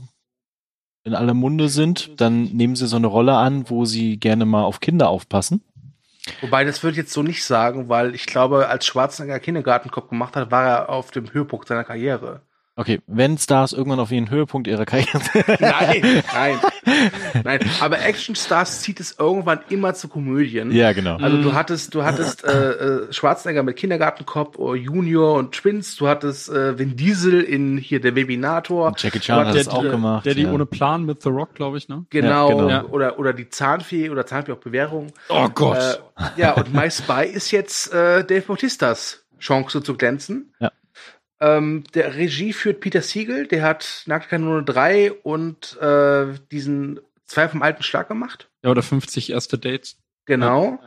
in 1.04 1.16
aller 1.16 1.34
Munde 1.34 1.70
sind, 1.70 2.20
dann 2.22 2.44
nehmen 2.46 2.76
sie 2.76 2.88
so 2.88 2.96
eine 2.96 3.08
Rolle 3.08 3.36
an, 3.36 3.70
wo 3.70 3.86
sie 3.86 4.18
gerne 4.20 4.46
mal 4.46 4.64
auf 4.64 4.80
Kinder 4.80 5.10
aufpassen. 5.10 5.64
Wobei, 6.42 6.64
das 6.64 6.82
würde 6.82 6.94
ich 6.94 6.98
jetzt 6.98 7.14
so 7.14 7.24
nicht 7.24 7.44
sagen, 7.44 7.90
weil 7.90 8.16
ich 8.16 8.26
glaube, 8.26 8.68
als 8.68 8.86
Schwarzenegger 8.86 9.40
Kindergartenkopf 9.40 10.10
gemacht 10.10 10.36
hat, 10.36 10.52
war 10.52 10.66
er 10.66 10.90
auf 10.90 11.12
dem 11.12 11.32
Höhepunkt 11.32 11.68
seiner 11.68 11.84
Karriere. 11.84 12.42
Okay, 12.78 13.00
wenn 13.08 13.38
Stars 13.38 13.72
irgendwann 13.72 14.02
auf 14.02 14.12
ihren 14.12 14.30
Höhepunkt 14.30 14.68
ihrer 14.68 14.86
Karriere 14.86 15.22
Nein, 15.60 16.24
nein. 16.34 16.60
Nein, 17.44 17.60
aber 17.80 18.02
Actionstars 18.02 18.82
zieht 18.82 19.00
es 19.00 19.18
irgendwann 19.18 19.60
immer 19.70 19.94
zu 19.94 20.10
Komödien. 20.10 20.72
Ja, 20.72 20.92
genau. 20.92 21.16
Also 21.16 21.42
du 21.42 21.54
hattest, 21.54 21.96
du 21.96 22.04
hattest 22.04 22.44
äh, 22.44 22.72
äh, 22.72 23.14
Schwarzenegger 23.14 23.64
mit 23.64 23.78
Kindergartenkopf, 23.78 24.58
oh, 24.60 24.76
Junior 24.76 25.36
und 25.36 25.54
Twins, 25.54 25.96
du 25.96 26.08
hattest 26.08 26.50
äh, 26.50 26.78
Vin 26.78 26.98
Diesel 26.98 27.42
in 27.42 27.78
hier 27.78 28.02
der 28.02 28.16
Webinator. 28.16 28.88
Und 28.88 29.02
Jackie 29.02 29.20
Chan 29.20 29.48
hat 29.48 29.56
das 29.56 29.70
auch 29.70 29.82
gemacht. 29.82 30.26
Der 30.26 30.36
die 30.36 30.44
ja. 30.44 30.52
ohne 30.52 30.66
Plan 30.66 31.06
mit 31.06 31.22
The 31.22 31.30
Rock, 31.30 31.56
glaube 31.56 31.78
ich, 31.78 31.88
ne? 31.88 32.06
Genau, 32.10 32.50
ja, 32.50 32.56
genau. 32.56 32.70
Ja. 32.70 32.86
Oder, 32.86 33.20
oder 33.20 33.34
die 33.34 33.50
Zahnfee 33.50 34.10
oder 34.10 34.26
Zahnfee 34.26 34.52
auf 34.52 34.60
Bewährung. 34.60 35.14
Oh 35.30 35.48
Gott. 35.48 36.02
Äh, 36.18 36.24
ja, 36.42 36.54
und 36.54 36.74
My 36.74 36.92
Spy 36.92 37.26
ist 37.26 37.52
jetzt 37.52 37.94
äh, 37.94 38.26
Dave 38.26 38.42
Bautistas 38.42 39.24
Chance 39.40 39.82
zu 39.82 39.96
glänzen. 39.96 40.54
Ja. 40.60 40.72
Ähm, 41.46 41.84
der 41.94 42.16
Regie 42.16 42.54
führt 42.54 42.80
Peter 42.80 43.02
Siegel, 43.02 43.46
der 43.46 43.62
hat 43.62 44.04
Nackkanone 44.08 44.64
3 44.64 45.12
und 45.12 45.78
äh, 45.80 46.34
diesen 46.52 47.00
zwei 47.26 47.48
vom 47.48 47.62
alten 47.62 47.84
Schlag 47.84 48.08
gemacht. 48.08 48.50
Ja, 48.64 48.72
oder 48.72 48.82
50 48.82 49.32
erste 49.32 49.58
Dates. 49.60 49.98
Genau. 50.26 50.80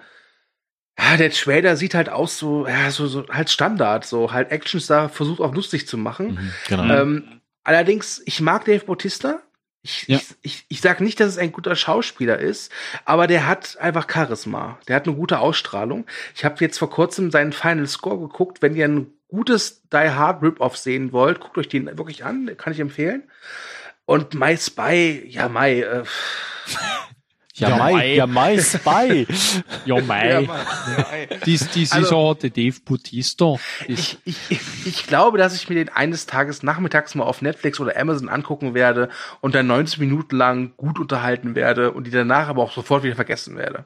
Ja, 0.98 1.10
ja 1.12 1.16
der 1.16 1.30
Trailer 1.30 1.76
sieht 1.76 1.94
halt 1.94 2.08
aus 2.08 2.38
so, 2.38 2.66
ja, 2.66 2.90
so, 2.90 3.06
so 3.06 3.26
halt 3.28 3.50
Standard, 3.50 4.04
so 4.04 4.32
halt 4.32 4.50
Actionstar 4.50 5.08
versucht 5.08 5.40
auch 5.40 5.54
lustig 5.54 5.86
zu 5.86 5.96
machen. 5.96 6.34
Mhm, 6.34 6.52
genau. 6.66 6.94
Ähm, 6.94 7.40
allerdings, 7.62 8.20
ich 8.24 8.40
mag 8.40 8.64
Dave 8.64 8.84
Bautista. 8.84 9.40
Ich, 9.82 10.08
ja. 10.08 10.16
ich, 10.16 10.34
ich, 10.42 10.64
ich 10.68 10.80
sage 10.80 11.04
nicht, 11.04 11.20
dass 11.20 11.28
es 11.28 11.38
ein 11.38 11.52
guter 11.52 11.76
Schauspieler 11.76 12.38
ist, 12.38 12.72
aber 13.04 13.28
der 13.28 13.46
hat 13.46 13.78
einfach 13.78 14.08
Charisma. 14.12 14.78
Der 14.88 14.96
hat 14.96 15.06
eine 15.06 15.14
gute 15.14 15.38
Ausstrahlung. 15.38 16.04
Ich 16.34 16.44
habe 16.44 16.56
jetzt 16.60 16.78
vor 16.78 16.90
kurzem 16.90 17.30
seinen 17.30 17.52
Final 17.52 17.86
Score 17.86 18.18
geguckt. 18.18 18.60
Wenn 18.60 18.74
ihr 18.74 18.86
einen 18.86 19.17
gutes 19.28 19.82
Die 19.92 20.10
Hard 20.10 20.42
Rip-Off 20.42 20.76
sehen 20.76 21.12
wollt, 21.12 21.40
guckt 21.40 21.58
euch 21.58 21.68
den 21.68 21.86
wirklich 21.98 22.24
an, 22.24 22.50
kann 22.56 22.72
ich 22.72 22.80
empfehlen. 22.80 23.24
Und 24.06 24.34
My 24.34 24.56
Spy, 24.56 25.26
ja, 25.28 25.48
My, 25.48 25.80
äh, 25.80 26.04
Ja, 27.58 27.76
Mai, 27.76 28.14
ja, 28.14 28.26
Mai 28.26 28.58
Spy. 28.58 29.26
Ja, 29.84 30.00
Mai. 30.00 30.48
Dies, 31.44 31.68
dies 31.70 31.92
also, 31.92 32.06
ist 32.06 32.12
auch 32.12 32.34
der 32.34 32.50
Dave 32.50 32.76
Bautista. 32.84 33.56
Ich, 33.86 34.18
ich, 34.24 34.36
ich 34.86 35.06
glaube, 35.06 35.38
dass 35.38 35.54
ich 35.54 35.68
mir 35.68 35.74
den 35.74 35.88
eines 35.88 36.26
Tages 36.26 36.62
nachmittags 36.62 37.14
mal 37.14 37.24
auf 37.24 37.42
Netflix 37.42 37.80
oder 37.80 37.96
Amazon 37.96 38.28
angucken 38.28 38.74
werde 38.74 39.08
und 39.40 39.54
dann 39.54 39.66
90 39.66 39.98
Minuten 39.98 40.36
lang 40.36 40.72
gut 40.76 40.98
unterhalten 40.98 41.54
werde 41.54 41.90
und 41.92 42.06
die 42.06 42.10
danach 42.10 42.48
aber 42.48 42.62
auch 42.62 42.72
sofort 42.72 43.02
wieder 43.02 43.16
vergessen 43.16 43.56
werde. 43.56 43.84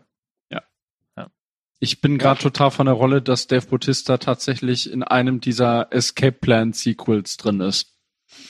Ich 1.82 2.00
bin 2.00 2.16
gerade 2.16 2.40
total 2.40 2.70
von 2.70 2.86
der 2.86 2.94
Rolle, 2.94 3.20
dass 3.20 3.48
Dave 3.48 3.66
Bautista 3.66 4.16
tatsächlich 4.18 4.88
in 4.88 5.02
einem 5.02 5.40
dieser 5.40 5.88
Escape 5.90 6.30
Plan 6.30 6.72
Sequels 6.72 7.38
drin 7.38 7.60
ist. 7.60 7.96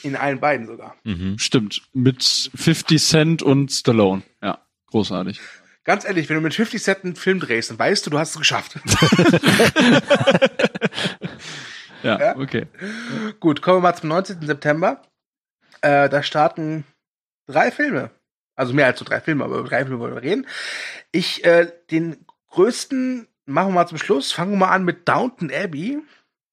In 0.03 0.15
allen 0.15 0.39
beiden 0.39 0.67
sogar. 0.67 0.95
Mhm. 1.03 1.39
Stimmt. 1.39 1.81
Mit 1.93 2.21
50 2.53 3.03
Cent 3.03 3.41
und 3.41 3.71
Stallone. 3.71 4.21
Ja, 4.43 4.63
großartig. 4.85 5.41
Ganz 5.83 6.05
ehrlich, 6.05 6.29
wenn 6.29 6.35
du 6.35 6.43
mit 6.43 6.53
50 6.53 6.83
Cent 6.83 7.03
einen 7.05 7.15
Film 7.15 7.39
drehst, 7.39 7.71
dann 7.71 7.79
weißt 7.79 8.05
du, 8.05 8.11
du 8.11 8.19
hast 8.19 8.33
es 8.33 8.37
geschafft. 8.37 8.75
ja, 12.03 12.19
ja, 12.19 12.37
okay. 12.37 12.67
Gut, 13.39 13.63
kommen 13.63 13.77
wir 13.77 13.81
mal 13.81 13.95
zum 13.95 14.09
19. 14.09 14.45
September. 14.45 15.01
Äh, 15.81 16.07
da 16.07 16.21
starten 16.21 16.83
drei 17.47 17.71
Filme. 17.71 18.11
Also 18.55 18.73
mehr 18.73 18.85
als 18.85 18.99
so 18.99 19.05
drei 19.05 19.21
Filme, 19.21 19.43
aber 19.43 19.57
über 19.57 19.69
drei 19.69 19.85
Filme 19.85 19.99
wollen 19.99 20.13
wir 20.13 20.21
reden. 20.21 20.45
Ich, 21.11 21.43
äh, 21.45 21.71
den 21.89 22.27
größten 22.53 23.27
machen 23.45 23.69
wir 23.69 23.75
mal 23.75 23.87
zum 23.87 23.97
Schluss. 23.97 24.31
Fangen 24.31 24.51
wir 24.51 24.57
mal 24.57 24.69
an 24.69 24.83
mit 24.83 25.07
Downton 25.07 25.51
Abbey. 25.51 25.99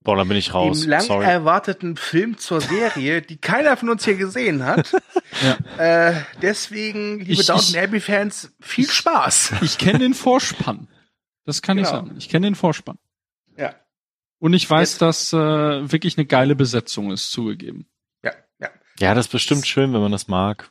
Boah, 0.02 0.16
da 0.16 0.24
bin 0.24 0.36
ich 0.38 0.54
raus. 0.54 0.80
Dem 0.80 0.90
lang 0.90 1.02
Sorry. 1.02 1.26
erwarteten 1.26 1.96
Film 1.96 2.38
zur 2.38 2.62
Serie, 2.62 3.20
die 3.20 3.36
keiner 3.36 3.76
von 3.76 3.90
uns 3.90 4.04
hier 4.06 4.16
gesehen 4.16 4.64
hat. 4.64 4.92
ja. 5.78 6.08
äh, 6.08 6.22
deswegen, 6.40 7.18
liebe 7.18 7.32
ich, 7.32 7.46
Downton 7.46 7.76
Abbey-Fans, 7.76 8.54
viel 8.60 8.86
ich, 8.86 8.92
Spaß. 8.92 9.54
Ich 9.60 9.76
kenne 9.76 9.98
den 9.98 10.14
Vorspann. 10.14 10.88
Das 11.44 11.60
kann 11.60 11.76
genau. 11.76 11.88
ich 11.88 11.94
sagen. 11.94 12.14
Ich 12.16 12.28
kenne 12.30 12.46
den 12.46 12.54
Vorspann. 12.54 12.98
Ja. 13.58 13.74
Und 14.38 14.54
ich 14.54 14.68
weiß, 14.68 14.92
Jetzt. 14.92 15.02
dass 15.02 15.32
äh, 15.34 15.36
wirklich 15.36 16.16
eine 16.16 16.24
geile 16.24 16.56
Besetzung 16.56 17.12
ist, 17.12 17.30
zugegeben. 17.30 17.86
Ja, 18.24 18.32
ja. 18.58 18.70
Ja, 18.98 19.14
das 19.14 19.26
ist 19.26 19.32
bestimmt 19.32 19.66
schön, 19.66 19.92
wenn 19.92 20.00
man 20.00 20.12
das 20.12 20.28
mag 20.28 20.70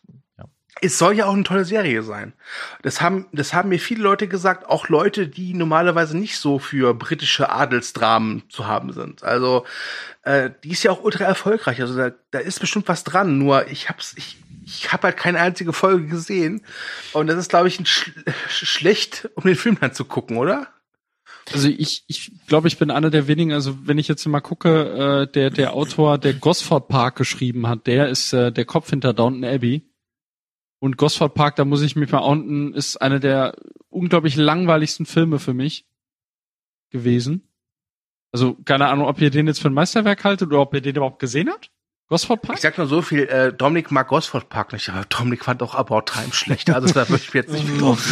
es 0.82 0.98
soll 0.98 1.16
ja 1.16 1.26
auch 1.26 1.34
eine 1.34 1.44
tolle 1.44 1.66
Serie 1.66 2.04
sein. 2.04 2.34
Das 2.82 3.02
haben, 3.02 3.26
das 3.32 3.54
haben 3.54 3.70
mir 3.70 3.80
viele 3.80 4.04
Leute 4.04 4.28
gesagt, 4.28 4.68
auch 4.68 4.88
Leute, 4.88 5.28
die 5.28 5.54
normalerweise 5.54 6.18
nicht 6.18 6.38
so 6.38 6.60
für 6.60 6.94
britische 6.94 7.52
Adelsdramen 7.52 8.44
zu 8.50 8.68
haben 8.68 8.94
sind. 8.94 9.24
Also 9.24 9.66
äh, 10.24 10.50
die 10.64 10.72
ist 10.72 10.84
ja 10.84 10.92
auch 10.92 11.04
ultra 11.04 11.26
erfolgreich. 11.26 11.82
Also 11.82 11.98
da, 11.98 12.12
da 12.32 12.40
ist 12.40 12.60
bestimmt 12.60 12.88
was 12.88 13.04
dran. 13.04 13.38
Nur 13.38 13.68
ich 13.68 13.90
hab's, 13.90 14.14
ich, 14.18 14.38
ich 14.64 14.92
habe 14.94 15.04
halt 15.08 15.18
keine 15.18 15.40
einzige 15.40 15.74
Folge 15.74 16.08
gesehen. 16.08 16.62
Und 17.14 17.28
das 17.28 17.38
ist, 17.38 17.50
glaube 17.50 17.68
ich, 17.68 17.80
ein 17.80 17.86
Sch 17.86 18.12
schlecht, 18.48 19.30
um 19.36 19.44
den 19.44 19.56
Film 19.56 19.78
dann 19.80 19.94
zu 19.94 20.06
gucken, 20.06 20.38
oder? 20.38 20.68
Also 21.52 21.68
ich, 21.68 22.04
ich 22.08 22.32
glaube, 22.48 22.68
ich 22.68 22.78
bin 22.78 22.92
einer 22.92 23.10
der 23.10 23.28
wenigen, 23.28 23.54
also 23.54 23.88
wenn 23.88 23.98
ich 23.98 24.08
jetzt 24.08 24.26
mal 24.28 24.40
gucke, 24.40 25.26
äh, 25.28 25.32
der, 25.32 25.50
der 25.50 25.74
Autor, 25.74 26.18
der 26.18 26.34
Gosford 26.34 26.88
Park 26.88 27.16
geschrieben 27.16 27.68
hat, 27.68 27.88
der 27.88 28.10
ist 28.10 28.34
äh, 28.34 28.52
der 28.52 28.66
Kopf 28.66 28.90
hinter 28.92 29.14
Downton 29.14 29.44
Abbey. 29.44 29.89
Und 30.80 30.98
Gosford 30.98 31.34
Park, 31.34 31.58
da 31.58 31.66
muss 31.66 31.82
ich 31.82 31.96
mich 31.96 32.12
mal 32.12 32.20
unten, 32.20 32.74
ist 32.74 32.98
einer 32.98 33.20
der 33.20 33.56
unglaublich 33.90 34.36
langweiligsten 34.36 35.06
Filme 35.06 35.40
für 35.40 35.54
mich 35.54 35.86
gewesen. 36.90 37.50
Also 38.32 38.56
keine 38.66 38.88
Ahnung, 38.88 39.08
ob 39.08 39.20
ihr 39.22 39.30
den 39.30 39.48
jetzt 39.48 39.62
für 39.62 39.70
ein 39.70 39.74
Meisterwerk 39.74 40.24
haltet 40.24 40.48
oder 40.48 40.62
ob 40.62 40.74
ihr 40.74 40.82
den 40.82 40.96
überhaupt 40.96 41.20
gesehen 41.20 41.50
habt. 41.50 41.72
Gosford 42.08 42.42
Park? 42.42 42.58
Ich 42.58 42.62
sag 42.62 42.78
nur 42.78 42.88
so 42.88 43.02
viel, 43.02 43.28
äh, 43.28 43.54
Dominik 43.54 43.92
mag 43.92 44.08
Gosford 44.08 44.50
Park 44.50 44.74
nicht, 44.74 44.90
aber 44.90 45.06
Dominik 45.06 45.44
fand 45.44 45.62
auch 45.62 45.76
About 45.76 46.02
Time 46.12 46.34
schlechter, 46.34 46.76
also 46.76 46.92
da 46.92 47.08
würde 47.08 47.24
ich 47.24 47.34
jetzt 47.34 47.54
nicht 47.54 47.68
viel 47.68 47.78
drauf 47.78 48.04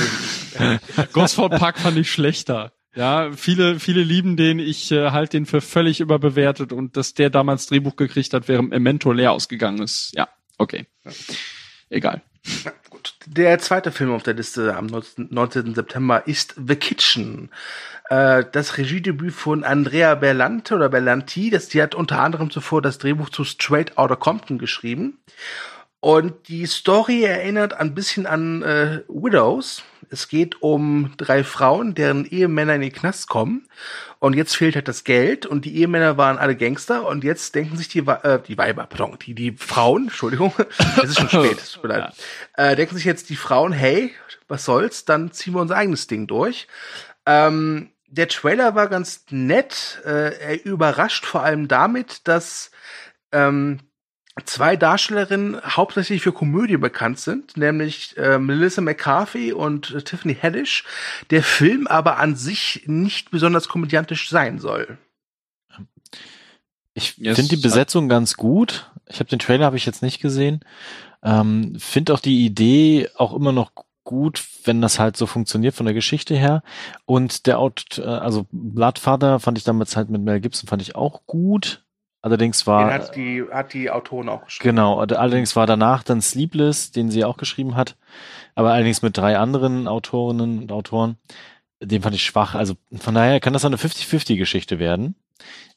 Gosford 1.13 1.57
Park 1.57 1.79
fand 1.79 1.97
ich 1.97 2.11
schlechter. 2.11 2.73
Ja, 2.95 3.31
viele, 3.31 3.79
viele 3.79 4.01
lieben 4.01 4.37
den, 4.37 4.59
ich 4.59 4.91
äh, 4.91 5.11
halte 5.11 5.37
den 5.37 5.45
für 5.45 5.61
völlig 5.61 5.99
überbewertet 5.99 6.73
und 6.73 6.97
dass 6.97 7.13
der 7.13 7.29
damals 7.29 7.67
Drehbuch 7.67 7.95
gekriegt 7.95 8.33
hat, 8.33 8.47
während 8.47 8.69
Memento 8.69 9.11
leer 9.11 9.31
ausgegangen 9.31 9.81
ist. 9.81 10.11
Ja, 10.15 10.27
okay. 10.57 10.87
Egal. 11.89 12.21
Gut. 12.89 13.15
Der 13.25 13.59
zweite 13.59 13.91
Film 13.91 14.11
auf 14.11 14.23
der 14.23 14.33
Liste 14.33 14.75
am 14.75 14.87
19. 14.87 15.75
September 15.75 16.27
ist 16.27 16.55
The 16.65 16.75
Kitchen. 16.75 17.49
Äh, 18.09 18.45
das 18.51 18.77
Regiedebüt 18.77 19.33
von 19.33 19.63
Andrea 19.63 20.15
Berlante 20.15 20.75
oder 20.75 20.89
Berlanti, 20.89 21.49
das, 21.49 21.67
die 21.67 21.81
hat 21.81 21.95
unter 21.95 22.19
anderem 22.19 22.49
zuvor 22.49 22.81
das 22.81 22.97
Drehbuch 22.97 23.29
zu 23.29 23.43
Straight 23.43 23.97
Outta 23.97 24.15
Compton 24.15 24.57
geschrieben. 24.57 25.19
Und 25.99 26.47
die 26.47 26.65
Story 26.67 27.23
erinnert 27.23 27.73
ein 27.73 27.95
bisschen 27.95 28.27
an 28.27 28.61
äh, 28.61 29.01
Widows. 29.07 29.83
Es 30.09 30.27
geht 30.27 30.61
um 30.61 31.13
drei 31.17 31.43
Frauen, 31.43 31.95
deren 31.95 32.25
Ehemänner 32.25 32.75
in 32.75 32.81
den 32.81 32.91
Knast 32.91 33.29
kommen. 33.29 33.67
Und 34.19 34.35
jetzt 34.35 34.55
fehlt 34.55 34.75
halt 34.75 34.87
das 34.87 35.03
Geld. 35.03 35.45
Und 35.45 35.65
die 35.65 35.75
Ehemänner 35.75 36.17
waren 36.17 36.37
alle 36.37 36.55
Gangster. 36.55 37.05
Und 37.05 37.23
jetzt 37.23 37.55
denken 37.55 37.77
sich 37.77 37.87
die, 37.87 37.99
äh, 37.99 38.39
die 38.47 38.57
Weiber, 38.57 38.85
pardon, 38.85 39.17
die, 39.25 39.33
die 39.33 39.53
Frauen, 39.53 40.03
Entschuldigung, 40.03 40.53
es 41.03 41.09
ist 41.09 41.19
schon 41.19 41.29
spät, 41.29 41.73
tut 41.73 41.83
mir 41.83 41.89
leid. 41.89 42.13
Äh, 42.55 42.75
denken 42.75 42.95
sich 42.95 43.05
jetzt 43.05 43.29
die 43.29 43.35
Frauen, 43.35 43.71
hey, 43.71 44.13
was 44.47 44.65
soll's, 44.65 45.05
dann 45.05 45.31
ziehen 45.31 45.53
wir 45.53 45.61
unser 45.61 45.75
eigenes 45.75 46.07
Ding 46.07 46.27
durch. 46.27 46.67
Ähm, 47.25 47.91
der 48.07 48.27
Trailer 48.27 48.75
war 48.75 48.87
ganz 48.87 49.25
nett. 49.29 50.01
Äh, 50.05 50.39
er 50.39 50.65
überrascht 50.65 51.25
vor 51.25 51.43
allem 51.43 51.67
damit, 51.67 52.27
dass 52.27 52.71
ähm, 53.31 53.79
zwei 54.45 54.75
Darstellerinnen 54.75 55.59
hauptsächlich 55.63 56.21
für 56.21 56.31
Komödie 56.31 56.77
bekannt 56.77 57.19
sind, 57.19 57.57
nämlich 57.57 58.15
äh, 58.17 58.37
Melissa 58.37 58.81
McCarthy 58.81 59.53
und 59.53 59.91
äh, 59.91 60.01
Tiffany 60.01 60.35
Haddish, 60.35 60.83
der 61.29 61.43
Film 61.43 61.87
aber 61.87 62.17
an 62.17 62.35
sich 62.35 62.83
nicht 62.85 63.31
besonders 63.31 63.67
komödiantisch 63.67 64.29
sein 64.29 64.59
soll. 64.59 64.97
Ich 66.93 67.17
yes. 67.17 67.35
finde 67.35 67.55
die 67.55 67.61
Besetzung 67.61 68.09
ganz 68.09 68.37
gut. 68.37 68.91
Ich 69.07 69.19
habe 69.19 69.29
den 69.29 69.39
Trailer 69.39 69.65
habe 69.65 69.77
ich 69.77 69.85
jetzt 69.85 70.01
nicht 70.01 70.19
gesehen. 70.19 70.61
Ähm, 71.23 71.75
finde 71.79 72.13
auch 72.13 72.19
die 72.19 72.45
Idee 72.45 73.09
auch 73.15 73.33
immer 73.33 73.51
noch 73.51 73.71
gut, 74.03 74.43
wenn 74.63 74.81
das 74.81 74.99
halt 74.99 75.17
so 75.17 75.25
funktioniert 75.25 75.75
von 75.75 75.85
der 75.85 75.93
Geschichte 75.93 76.35
her. 76.35 76.63
Und 77.05 77.45
der 77.45 77.59
Out, 77.59 77.99
äh, 77.99 78.03
also 78.03 78.47
Bloodfather 78.51 79.39
fand 79.39 79.57
ich 79.57 79.63
damals 79.63 79.95
halt 79.95 80.09
mit 80.09 80.21
Mel 80.21 80.39
Gibson 80.39 80.67
fand 80.67 80.81
ich 80.81 80.95
auch 80.95 81.25
gut. 81.25 81.83
Allerdings 82.21 82.65
war. 82.67 82.85
Den 82.85 82.93
hat 82.93 83.15
die, 83.15 83.43
hat 83.51 83.73
die 83.73 83.89
Autorin 83.89 84.29
auch 84.29 84.45
geschrieben. 84.45 84.75
Genau, 84.75 84.99
allerdings 84.99 85.55
war 85.55 85.67
danach 85.67 86.03
dann 86.03 86.21
Sleepless, 86.21 86.91
den 86.91 87.11
sie 87.11 87.23
auch 87.23 87.37
geschrieben 87.37 87.75
hat, 87.75 87.95
aber 88.55 88.71
allerdings 88.73 89.01
mit 89.01 89.17
drei 89.17 89.37
anderen 89.37 89.87
Autorinnen 89.87 90.59
und 90.59 90.71
Autoren. 90.71 91.17
Den 91.81 92.01
fand 92.01 92.15
ich 92.15 92.23
schwach. 92.23 92.55
Also 92.55 92.75
von 92.97 93.13
daher 93.13 93.39
kann 93.39 93.53
das 93.53 93.63
eine 93.63 93.75
50-50-Geschichte 93.75 94.79
werden. 94.79 95.15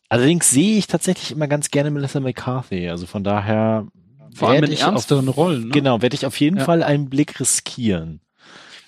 Allerdings 0.08 0.50
sehe 0.50 0.78
ich 0.78 0.86
tatsächlich 0.86 1.30
immer 1.30 1.46
ganz 1.46 1.70
gerne 1.70 1.90
Melissa 1.90 2.20
McCarthy. 2.20 2.88
Also 2.88 3.06
von 3.06 3.22
daher. 3.22 3.86
Vor 4.34 4.48
allem 4.48 4.64
in 4.64 4.72
ernsteren 4.72 5.28
auf, 5.28 5.36
Rollen. 5.36 5.64
Ne? 5.64 5.70
Genau, 5.70 6.02
werde 6.02 6.14
ich 6.14 6.24
auf 6.24 6.38
jeden 6.40 6.58
ja. 6.58 6.64
Fall 6.64 6.82
einen 6.82 7.10
Blick 7.10 7.38
riskieren. 7.38 8.20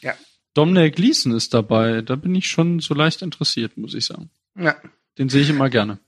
Ja. 0.00 0.14
Dominic 0.54 0.96
Gleason 0.96 1.32
ist 1.32 1.52
dabei. 1.52 2.00
Da 2.00 2.16
bin 2.16 2.34
ich 2.34 2.48
schon 2.48 2.80
so 2.80 2.94
leicht 2.94 3.22
interessiert, 3.22 3.76
muss 3.76 3.94
ich 3.94 4.06
sagen. 4.06 4.30
Ja. 4.58 4.76
Den 5.18 5.28
sehe 5.28 5.42
ich 5.42 5.50
immer 5.50 5.68
gerne. 5.68 5.98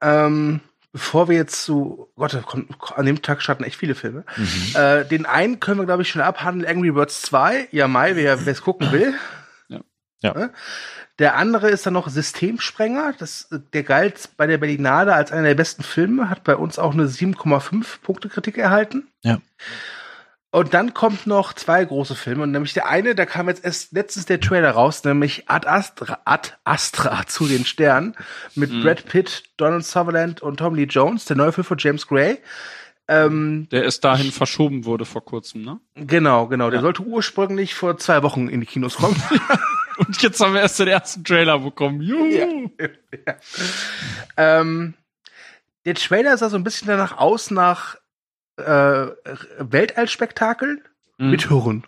Ähm, 0.00 0.60
bevor 0.92 1.28
wir 1.28 1.36
jetzt 1.36 1.64
zu, 1.64 2.08
Gott, 2.16 2.36
an 2.96 3.06
dem 3.06 3.22
Tag 3.22 3.42
starten 3.42 3.64
echt 3.64 3.76
viele 3.76 3.94
Filme. 3.94 4.24
Mhm. 4.36 4.76
Äh, 4.76 5.04
den 5.04 5.26
einen 5.26 5.60
können 5.60 5.80
wir, 5.80 5.86
glaube 5.86 6.02
ich, 6.02 6.08
schon 6.08 6.22
abhandeln, 6.22 6.70
Angry 6.70 6.90
Birds 6.90 7.22
2. 7.22 7.68
Ja, 7.70 7.88
Mai, 7.88 8.16
wer 8.16 8.46
es 8.46 8.62
gucken 8.62 8.92
will. 8.92 9.14
Ja. 9.68 9.80
ja. 10.22 10.50
Der 11.18 11.36
andere 11.36 11.70
ist 11.70 11.86
dann 11.86 11.94
noch 11.94 12.08
Systemsprenger. 12.08 13.14
Das, 13.18 13.48
der 13.72 13.82
galt 13.82 14.30
bei 14.36 14.46
der 14.46 14.58
Berlinale 14.58 15.14
als 15.14 15.32
einer 15.32 15.48
der 15.48 15.54
besten 15.54 15.82
Filme, 15.82 16.28
hat 16.28 16.44
bei 16.44 16.56
uns 16.56 16.78
auch 16.78 16.92
eine 16.92 17.04
7,5 17.04 18.00
Punkte 18.02 18.28
Kritik 18.28 18.58
erhalten. 18.58 19.08
Ja. 19.22 19.40
Und 20.56 20.72
dann 20.72 20.94
kommt 20.94 21.26
noch 21.26 21.52
zwei 21.52 21.84
große 21.84 22.14
Filme. 22.14 22.44
Und 22.44 22.50
nämlich 22.50 22.72
der 22.72 22.88
eine, 22.88 23.14
da 23.14 23.26
kam 23.26 23.46
jetzt 23.46 23.62
erst 23.62 23.92
letztens 23.92 24.24
der 24.24 24.40
Trailer 24.40 24.70
raus, 24.70 25.04
nämlich 25.04 25.50
Ad 25.50 25.68
Astra, 25.68 26.20
Ad 26.24 26.52
Astra 26.64 27.24
zu 27.26 27.46
den 27.46 27.66
Sternen 27.66 28.16
mit 28.54 28.72
mhm. 28.72 28.82
Brad 28.82 29.04
Pitt, 29.04 29.42
Donald 29.58 29.84
Sutherland 29.84 30.40
und 30.40 30.56
Tom 30.56 30.74
Lee 30.74 30.84
Jones, 30.84 31.26
der 31.26 31.36
neue 31.36 31.52
Film 31.52 31.66
von 31.66 31.76
James 31.76 32.06
Gray. 32.06 32.38
Ähm, 33.06 33.68
der 33.70 33.84
erst 33.84 34.02
dahin 34.02 34.32
verschoben 34.32 34.86
wurde 34.86 35.04
vor 35.04 35.26
kurzem, 35.26 35.60
ne? 35.60 35.78
Genau, 35.94 36.46
genau. 36.46 36.70
Der 36.70 36.78
ja. 36.78 36.82
sollte 36.82 37.02
ursprünglich 37.02 37.74
vor 37.74 37.98
zwei 37.98 38.22
Wochen 38.22 38.48
in 38.48 38.60
die 38.60 38.66
Kinos 38.66 38.96
kommen. 38.96 39.22
und 39.98 40.22
jetzt 40.22 40.40
haben 40.40 40.54
wir 40.54 40.62
erst 40.62 40.78
den 40.78 40.88
ersten 40.88 41.22
Trailer 41.22 41.58
bekommen. 41.58 42.00
Juhu. 42.00 42.30
Ja. 42.30 42.46
ja. 43.26 43.34
Ähm, 44.38 44.94
der 45.84 45.96
Trailer 45.96 46.38
sah 46.38 46.48
so 46.48 46.56
ein 46.56 46.64
bisschen 46.64 46.88
danach 46.88 47.18
aus 47.18 47.50
nach 47.50 47.98
äh, 48.56 49.08
Weltallspektakel 49.58 50.82
mhm. 51.18 51.30
mit 51.30 51.48
Hirn. 51.48 51.84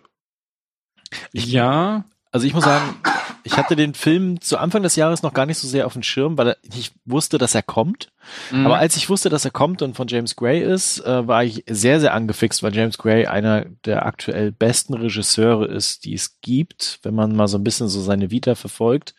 Ja, 1.33 2.05
also 2.31 2.47
ich 2.47 2.55
muss 2.55 2.65
sagen, 2.65 3.01
ich 3.45 3.57
hatte 3.57 3.77
den 3.77 3.95
Film 3.95 4.41
zu 4.41 4.59
Anfang 4.59 4.83
des 4.83 4.97
Jahres 4.97 5.23
noch 5.23 5.33
gar 5.33 5.47
nicht 5.47 5.59
so 5.59 5.69
sehr 5.69 5.87
auf 5.87 5.93
dem 5.93 6.03
Schirm, 6.03 6.37
weil 6.37 6.57
ich 6.63 6.93
wusste, 7.05 7.39
dass 7.39 7.55
er 7.55 7.63
kommt. 7.63 8.11
Mhm. 8.51 8.67
Aber 8.67 8.79
als 8.79 8.97
ich 8.97 9.09
wusste, 9.09 9.29
dass 9.29 9.45
er 9.45 9.51
kommt 9.51 9.83
und 9.83 9.95
von 9.95 10.09
James 10.09 10.37
Gray 10.37 10.61
ist, 10.61 11.01
äh, 11.01 11.27
war 11.27 11.45
ich 11.45 11.65
sehr, 11.69 12.01
sehr 12.01 12.15
angefixt, 12.15 12.63
weil 12.63 12.75
James 12.75 12.99
Gray 12.99 13.27
einer 13.27 13.65
der 13.85 14.07
aktuell 14.07 14.53
besten 14.53 14.95
Regisseure 14.95 15.67
ist, 15.67 16.05
die 16.05 16.15
es 16.15 16.41
gibt, 16.41 17.01
wenn 17.03 17.15
man 17.15 17.35
mal 17.35 17.49
so 17.49 17.59
ein 17.59 17.65
bisschen 17.65 17.89
so 17.89 18.01
seine 18.01 18.31
Vita 18.31 18.55
verfolgt, 18.55 19.15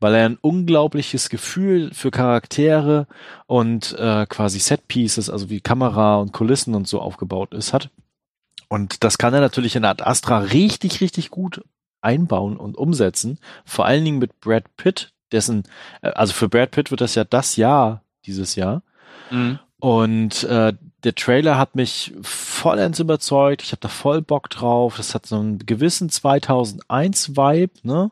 weil 0.00 0.14
er 0.14 0.26
ein 0.26 0.38
unglaubliches 0.40 1.28
Gefühl 1.28 1.90
für 1.92 2.10
Charaktere 2.10 3.06
und 3.46 3.96
äh, 3.98 4.26
quasi 4.26 4.58
Setpieces, 4.58 5.30
also 5.30 5.50
wie 5.50 5.60
Kamera 5.60 6.16
und 6.16 6.32
Kulissen 6.32 6.74
und 6.74 6.88
so 6.88 7.00
aufgebaut 7.00 7.52
ist, 7.54 7.72
hat. 7.72 7.90
Und 8.68 9.04
das 9.04 9.18
kann 9.18 9.34
er 9.34 9.40
natürlich 9.40 9.76
in 9.76 9.84
Art 9.84 10.04
Astra 10.04 10.38
richtig, 10.38 11.00
richtig 11.00 11.30
gut 11.30 11.62
einbauen 12.06 12.56
und 12.56 12.78
umsetzen. 12.78 13.38
Vor 13.64 13.84
allen 13.84 14.04
Dingen 14.04 14.18
mit 14.18 14.40
Brad 14.40 14.76
Pitt, 14.76 15.12
dessen, 15.32 15.64
äh, 16.00 16.08
also 16.10 16.32
für 16.32 16.48
Brad 16.48 16.70
Pitt 16.70 16.90
wird 16.90 17.02
das 17.02 17.14
ja 17.14 17.24
das 17.24 17.56
Jahr 17.56 18.02
dieses 18.24 18.54
Jahr. 18.54 18.82
Mhm. 19.30 19.58
Und 19.78 20.44
äh, 20.44 20.72
der 21.04 21.14
Trailer 21.14 21.58
hat 21.58 21.76
mich 21.76 22.14
vollends 22.22 22.98
überzeugt. 22.98 23.62
Ich 23.62 23.72
habe 23.72 23.80
da 23.80 23.88
voll 23.88 24.22
Bock 24.22 24.48
drauf. 24.48 24.96
Das 24.96 25.14
hat 25.14 25.26
so 25.26 25.36
einen 25.36 25.58
gewissen 25.58 26.08
2001-Vibe, 26.08 27.72
ne? 27.82 28.10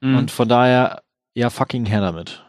Mhm. 0.00 0.16
Und 0.16 0.30
von 0.30 0.48
daher, 0.48 1.02
ja, 1.34 1.50
fucking 1.50 1.84
her 1.86 2.00
damit. 2.00 2.44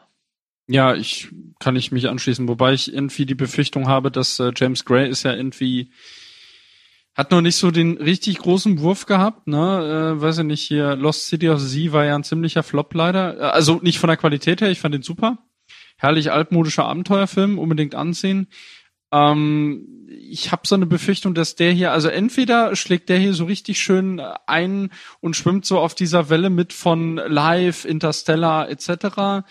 Ja, 0.68 0.96
ich 0.96 1.30
kann 1.60 1.76
ich 1.76 1.92
mich 1.92 2.10
anschließen, 2.10 2.48
wobei 2.48 2.74
ich 2.74 2.92
irgendwie 2.92 3.26
die 3.26 3.36
Befürchtung 3.36 3.88
habe, 3.88 4.10
dass 4.10 4.40
äh, 4.40 4.52
James 4.56 4.86
Gray 4.86 5.08
ist 5.08 5.24
ja 5.24 5.34
irgendwie 5.34 5.92
hat 7.16 7.32
noch 7.32 7.42
nicht 7.42 7.56
so 7.56 7.72
den 7.72 7.98
richtig 7.98 8.38
großen 8.40 8.80
Wurf 8.80 9.06
gehabt, 9.06 9.48
ne? 9.48 10.16
Äh, 10.18 10.22
weiß 10.22 10.40
ich 10.40 10.44
nicht, 10.44 10.62
hier 10.62 10.96
Lost 10.98 11.28
City 11.28 11.50
of 11.50 11.66
Z 11.66 11.94
war 11.94 12.04
ja 12.04 12.16
ein 12.16 12.26
ziemlicher 12.26 12.62
Flop 12.62 12.94
leider. 12.94 13.38
Äh, 13.38 13.44
also 13.44 13.80
nicht 13.82 14.00
von 14.00 14.10
der 14.10 14.18
Qualität 14.18 14.62
her, 14.62 14.70
ich 14.70 14.82
fand 14.82 14.94
den 14.94 15.02
super. 15.02 15.38
Herrlich 15.98 16.34
altmodischer 16.34 16.84
Abenteuerfilm, 16.84 17.58
unbedingt 17.58 17.96
ansehen. 17.96 18.48
Ähm, 19.14 20.08
ich 20.10 20.52
habe 20.52 20.68
so 20.68 20.76
eine 20.76 20.86
Befürchtung, 20.86 21.34
dass 21.34 21.56
der 21.56 21.72
hier, 21.72 21.94
also 21.94 22.10
entweder 22.10 22.76
schlägt 22.76 23.08
der 23.08 23.18
hier 23.18 23.34
so 23.34 23.46
richtig 23.46 23.80
schön 23.80 24.20
ein 24.46 24.92
und 25.22 25.38
schwimmt 25.38 25.66
so 25.66 25.80
auf 25.80 25.96
dieser 25.96 26.30
Welle 26.30 26.50
mit 26.50 26.74
von 26.74 27.16
Live, 27.16 27.86
Interstellar 27.86 28.70
etc. 28.70 29.46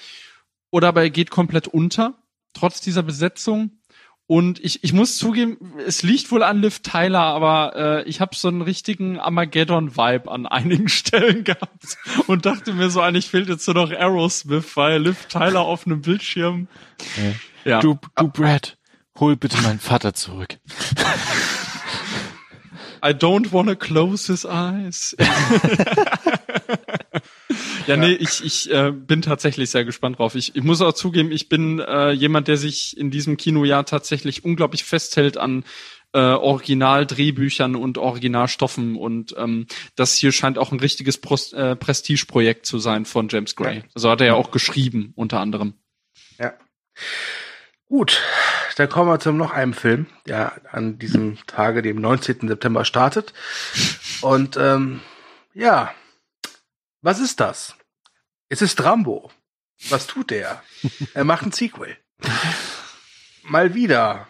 Oder 0.71 0.89
aber 0.89 1.03
er 1.03 1.11
geht 1.11 1.31
komplett 1.31 1.67
unter, 1.69 2.15
trotz 2.53 2.83
dieser 2.83 3.03
Besetzung. 3.03 3.79
Und 4.27 4.59
ich, 4.65 4.83
ich 4.83 4.95
muss 4.95 5.19
zugeben, 5.19 5.75
es 5.87 6.03
liegt 6.03 6.33
wohl 6.33 6.43
an 6.43 6.63
Liv 6.63 6.81
Tyler, 6.81 7.21
aber 7.21 7.77
äh, 7.77 8.09
ich 8.09 8.23
habe 8.23 8.35
so 8.35 8.49
einen 8.49 8.63
richtigen 8.63 9.21
Armageddon-Vibe 9.21 10.31
an 10.31 10.47
einigen 10.47 10.89
Stellen 10.91 11.45
gehabt 11.45 11.99
und 12.27 12.47
dachte 12.47 12.73
mir 12.73 12.89
so, 12.89 13.03
eigentlich 13.03 13.29
fehlt 13.29 13.49
jetzt 13.49 13.67
nur 13.67 13.75
noch 13.75 13.91
Aerosmith, 13.91 14.77
weil 14.77 15.03
Liv 15.03 15.27
Tyler 15.27 15.61
auf 15.61 15.87
einem 15.87 16.01
Bildschirm. 16.01 16.69
Ja. 17.17 17.71
ja. 17.71 17.81
Du, 17.81 17.99
du 18.17 18.29
Brad, 18.29 18.79
hol 19.19 19.37
bitte 19.37 19.61
meinen 19.61 19.79
Vater 19.81 20.15
zurück. 20.15 20.59
I 23.05 23.11
don't 23.11 23.53
wanna 23.53 23.75
close 23.75 24.33
his 24.33 24.47
eyes. 24.47 25.15
Ja, 27.87 27.97
nee, 27.97 28.13
ich, 28.13 28.45
ich 28.45 28.71
äh, 28.71 28.93
bin 28.93 29.23
tatsächlich 29.23 29.71
sehr 29.71 29.85
gespannt 29.85 30.19
drauf. 30.19 30.35
Ich, 30.35 30.57
ich 30.57 30.63
muss 30.63 30.81
auch 30.81 30.93
zugeben, 30.93 31.31
ich 31.31 31.49
bin 31.49 31.81
äh, 31.81 32.13
jemand, 32.13 32.49
der 32.49 32.57
sich 32.57 32.97
in 32.97 33.11
diesem 33.11 33.37
Kinojahr 33.37 33.85
tatsächlich 33.85 34.45
unglaublich 34.45 34.85
festhält 34.85 35.37
an 35.37 35.65
äh, 36.15 36.19
Originaldrehbüchern 36.19 37.75
und 37.75 37.99
Originalstoffen 37.99 38.97
und 38.97 39.35
ähm, 39.37 39.67
das 39.97 40.15
hier 40.15 40.33
scheint 40.33 40.59
auch 40.59 40.71
ein 40.71 40.81
richtiges 40.81 41.19
Prost, 41.19 41.53
äh, 41.55 41.75
Prestigeprojekt 41.75 42.67
zu 42.67 42.79
sein 42.79 43.05
von 43.05 43.29
James 43.29 43.57
Gray. 43.57 43.79
Ja. 43.79 43.83
Also 43.95 44.11
hat 44.11 44.21
er 44.21 44.29
ja 44.29 44.35
auch 44.35 44.51
geschrieben, 44.53 45.13
unter 45.17 45.41
anderem. 45.41 45.75
Ja. 46.39 46.55
Gut, 47.89 48.23
dann 48.77 48.89
kommen 48.89 49.11
wir 49.11 49.19
zum 49.19 49.37
noch 49.37 49.51
einem 49.51 49.75
Film, 49.75 50.07
der 50.27 50.61
an 50.73 50.99
diesem 50.99 51.39
Tage, 51.47 51.83
dem 51.83 52.01
19. 52.01 52.49
September 52.49 52.85
startet. 52.85 53.33
Und 54.21 54.57
ähm, 54.57 55.01
ja, 55.53 55.93
was 57.05 57.21
ist 57.21 57.39
das? 57.39 57.77
Es 58.49 58.63
ist 58.63 58.83
Rambo. 58.83 59.31
Was 59.91 60.07
tut 60.07 60.33
er? 60.33 60.63
er 61.13 61.25
macht 61.25 61.45
ein 61.45 61.53
Sequel. 61.53 61.99
Mal 63.43 63.75
wieder. 63.75 64.27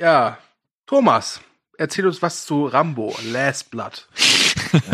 Ja, 0.00 0.38
Thomas, 0.86 1.42
erzähl 1.76 2.06
uns 2.06 2.22
was 2.22 2.46
zu 2.46 2.64
Rambo, 2.64 3.14
Last 3.30 3.70
Blood. 3.70 4.08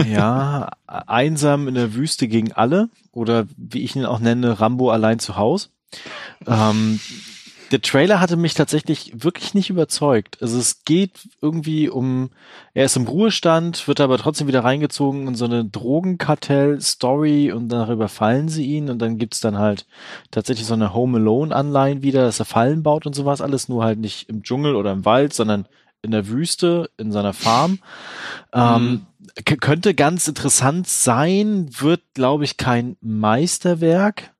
Ja, 0.07 0.70
einsam 0.86 1.69
in 1.69 1.74
der 1.74 1.95
Wüste 1.95 2.28
gegen 2.28 2.53
alle 2.53 2.91
oder 3.12 3.47
wie 3.57 3.85
ich 3.85 3.97
ihn 3.97 4.07
auch 4.07 4.19
nenne, 4.19 4.61
Rambo 4.61 4.91
allein 4.91 5.19
zu 5.19 5.36
Hause. 5.36 5.69
Ähm, 6.47 7.01
der 7.74 7.82
Trailer 7.82 8.20
hatte 8.20 8.36
mich 8.36 8.55
tatsächlich 8.55 9.24
wirklich 9.24 9.52
nicht 9.52 9.68
überzeugt. 9.68 10.40
Also 10.40 10.60
es 10.60 10.84
geht 10.84 11.28
irgendwie 11.42 11.88
um, 11.88 12.30
er 12.72 12.84
ist 12.84 12.96
im 12.96 13.09
Ruhestand, 13.09 13.88
wird 13.88 14.01
aber 14.01 14.16
trotzdem 14.16 14.46
wieder 14.46 14.62
reingezogen 14.62 15.26
in 15.26 15.34
so 15.34 15.44
eine 15.44 15.64
Drogenkartell-Story 15.64 17.51
und 17.51 17.70
darüber 17.70 18.09
fallen 18.09 18.48
sie 18.48 18.64
ihn 18.64 18.90
und 18.90 19.01
dann 19.01 19.18
gibt's 19.18 19.40
dann 19.40 19.59
halt 19.59 19.86
tatsächlich 20.30 20.68
so 20.68 20.74
eine 20.74 20.94
Home 20.94 21.18
Alone-Anleihen 21.18 22.02
wieder, 22.02 22.22
dass 22.22 22.38
er 22.38 22.44
Fallen 22.44 22.84
baut 22.84 23.06
und 23.06 23.14
sowas, 23.16 23.40
alles 23.40 23.68
nur 23.68 23.82
halt 23.82 23.98
nicht 23.98 24.28
im 24.28 24.44
Dschungel 24.44 24.76
oder 24.76 24.92
im 24.92 25.05
Wald, 25.05 25.34
sondern 25.34 25.66
in 26.01 26.12
der 26.12 26.28
Wüste, 26.28 26.90
in 26.96 27.10
seiner 27.10 27.32
Farm. 27.32 27.80
Ähm, 28.52 29.05
mhm. 29.34 29.56
könnte 29.59 29.94
ganz 29.94 30.28
interessant 30.28 30.86
sein, 30.86 31.70
wird, 31.80 32.02
glaube 32.14 32.44
ich, 32.44 32.56
kein 32.56 32.96
Meisterwerk. 33.01 34.32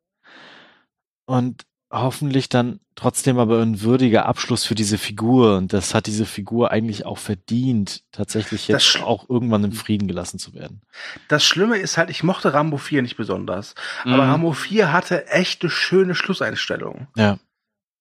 Und 1.27 1.65
hoffentlich 2.03 2.49
dann 2.49 2.81
trotzdem 2.97 3.39
aber 3.39 3.61
ein 3.61 3.81
würdiger 3.81 4.27
Abschluss 4.27 4.65
für 4.65 4.75
diese 4.75 4.99
Figur. 4.99 5.57
Und 5.57 5.73
das 5.73 5.95
hat 5.95 6.07
diese 6.07 6.27
Figur 6.27 6.71
eigentlich 6.71 7.07
auch 7.07 7.19
verdient, 7.19 8.03
tatsächlich 8.13 8.69
jetzt 8.69 9.03
auch 9.03 9.29
irgendwann 9.29 9.65
im 9.65 9.73
Frieden 9.73 10.09
gelassen 10.09 10.39
zu 10.39 10.55
werden. 10.55 10.83
Das 11.29 11.45
Schlimme 11.45 11.79
ist 11.79 11.97
halt, 11.97 12.11
ich 12.11 12.23
mochte 12.23 12.53
Rambo 12.53 12.77
4 12.77 13.03
nicht 13.03 13.17
besonders. 13.17 13.75
Mhm. 14.05 14.13
Aber 14.13 14.25
Rambo 14.25 14.53
4 14.53 14.93
hatte 14.93 15.29
echt 15.29 15.63
eine 15.63 15.71
schöne 15.71 16.15
Schlusseinstellung. 16.15 17.09
Ja. 17.17 17.39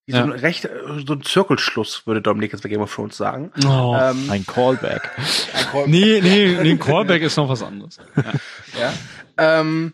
So 0.05 0.17
ja. 0.17 0.23
ein 0.23 0.31
recht, 0.31 0.67
so 1.05 1.13
ein 1.13 1.23
Zirkelschluss, 1.23 2.05
würde 2.05 2.21
Dominik 2.21 2.51
jetzt 2.51 2.61
bei 2.61 2.67
Game 2.67 2.81
of 2.81 2.93
Thrones 2.93 3.15
sagen. 3.15 3.53
Oh, 3.65 3.95
ähm, 3.97 4.29
ein 4.29 4.45
Callback. 4.45 5.09
ein 5.53 5.65
Callback. 5.67 5.87
Nee, 5.87 6.19
nee, 6.21 6.57
nee, 6.61 6.71
ein 6.71 6.79
Callback 6.79 7.21
ist 7.21 7.37
noch 7.37 7.47
was 7.47 7.63
anderes. 7.63 7.99
Ja. 8.17 8.23
ja. 8.81 8.93
Ähm, 9.37 9.93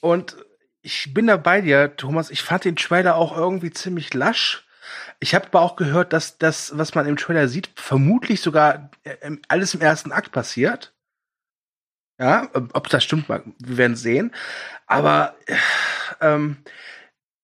und 0.00 0.36
ich 0.84 1.14
bin 1.14 1.26
da 1.26 1.38
bei 1.38 1.62
dir, 1.62 1.96
Thomas. 1.96 2.30
Ich 2.30 2.42
fand 2.42 2.64
den 2.64 2.76
Trailer 2.76 3.16
auch 3.16 3.36
irgendwie 3.36 3.70
ziemlich 3.70 4.12
lasch. 4.12 4.66
Ich 5.18 5.34
habe 5.34 5.46
aber 5.46 5.62
auch 5.62 5.76
gehört, 5.76 6.12
dass 6.12 6.36
das, 6.36 6.76
was 6.76 6.94
man 6.94 7.06
im 7.06 7.16
Trailer 7.16 7.48
sieht, 7.48 7.70
vermutlich 7.74 8.42
sogar 8.42 8.90
äh, 9.04 9.30
alles 9.48 9.72
im 9.72 9.80
ersten 9.80 10.12
Akt 10.12 10.30
passiert. 10.30 10.92
Ja, 12.20 12.48
ob 12.52 12.88
das 12.90 13.02
stimmt, 13.02 13.28
wir 13.28 13.76
werden 13.76 13.96
sehen. 13.96 14.32
Aber 14.86 15.34
ähm, 16.20 16.58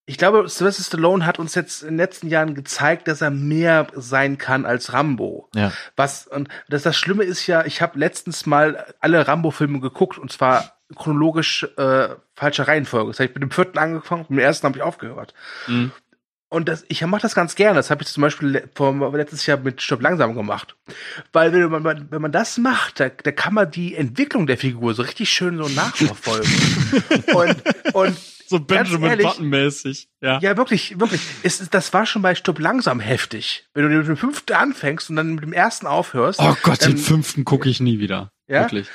ich 0.04 0.18
glaube, 0.18 0.48
Sylvester 0.48 0.84
Stallone 0.84 1.24
hat 1.24 1.38
uns 1.38 1.54
jetzt 1.54 1.82
in 1.82 1.90
den 1.90 1.96
letzten 1.96 2.28
Jahren 2.28 2.54
gezeigt, 2.54 3.08
dass 3.08 3.22
er 3.22 3.30
mehr 3.30 3.86
sein 3.94 4.36
kann 4.36 4.66
als 4.66 4.92
Rambo. 4.92 5.48
Ja. 5.54 5.72
Was 5.96 6.26
und 6.26 6.48
das, 6.68 6.82
das 6.82 6.96
Schlimme 6.96 7.24
ist 7.24 7.46
ja, 7.46 7.64
ich 7.64 7.80
habe 7.80 7.98
letztens 7.98 8.44
mal 8.44 8.94
alle 9.00 9.26
Rambo-Filme 9.26 9.80
geguckt 9.80 10.18
und 10.18 10.30
zwar 10.30 10.79
chronologisch 10.96 11.66
äh, 11.76 12.08
falsche 12.34 12.66
Reihenfolge. 12.66 13.08
Das 13.08 13.20
heißt, 13.20 13.28
ich 13.28 13.34
bin 13.34 13.42
im 13.42 13.50
vierten 13.50 13.78
angefangen, 13.78 14.22
mit 14.22 14.30
dem 14.30 14.38
ersten 14.38 14.66
habe 14.66 14.78
ich 14.78 14.82
aufgehört. 14.82 15.34
Mhm. 15.66 15.92
Und 16.52 16.68
das, 16.68 16.84
ich 16.88 17.00
mache 17.06 17.22
das 17.22 17.36
ganz 17.36 17.54
gerne. 17.54 17.76
Das 17.76 17.90
habe 17.90 18.02
ich 18.02 18.08
zum 18.08 18.22
Beispiel 18.22 18.68
vor, 18.74 19.16
letztes 19.16 19.46
Jahr 19.46 19.58
mit 19.58 19.80
Stopp 19.80 20.02
langsam 20.02 20.34
gemacht. 20.34 20.74
Weil 21.32 21.52
wenn 21.52 21.70
man, 21.70 22.10
wenn 22.10 22.20
man 22.20 22.32
das 22.32 22.58
macht, 22.58 22.98
da, 22.98 23.08
da 23.08 23.30
kann 23.30 23.54
man 23.54 23.70
die 23.70 23.94
Entwicklung 23.94 24.48
der 24.48 24.58
Figur 24.58 24.92
so 24.94 25.02
richtig 25.02 25.30
schön 25.30 25.58
so 25.58 25.68
nachverfolgen. 25.68 26.50
und, 27.34 27.94
und 27.94 28.16
so 28.48 28.58
Benjamin 28.58 29.16
Button-mäßig. 29.16 30.08
Ja. 30.20 30.40
ja, 30.40 30.56
wirklich, 30.56 30.98
wirklich. 30.98 31.20
Es, 31.44 31.70
das 31.70 31.92
war 31.92 32.04
schon 32.04 32.20
bei 32.20 32.34
Stopp 32.34 32.58
langsam 32.58 32.98
heftig. 32.98 33.68
Wenn 33.72 33.88
du 33.88 33.96
mit 33.96 34.08
dem 34.08 34.16
fünften 34.16 34.54
anfängst 34.54 35.08
und 35.08 35.16
dann 35.16 35.34
mit 35.36 35.44
dem 35.44 35.52
ersten 35.52 35.86
aufhörst. 35.86 36.40
Oh 36.42 36.56
Gott, 36.64 36.82
dann, 36.82 36.96
den 36.96 36.98
fünften 36.98 37.44
gucke 37.44 37.68
ich 37.68 37.78
nie 37.78 38.00
wieder. 38.00 38.32
Ja? 38.48 38.62
Wirklich. 38.62 38.88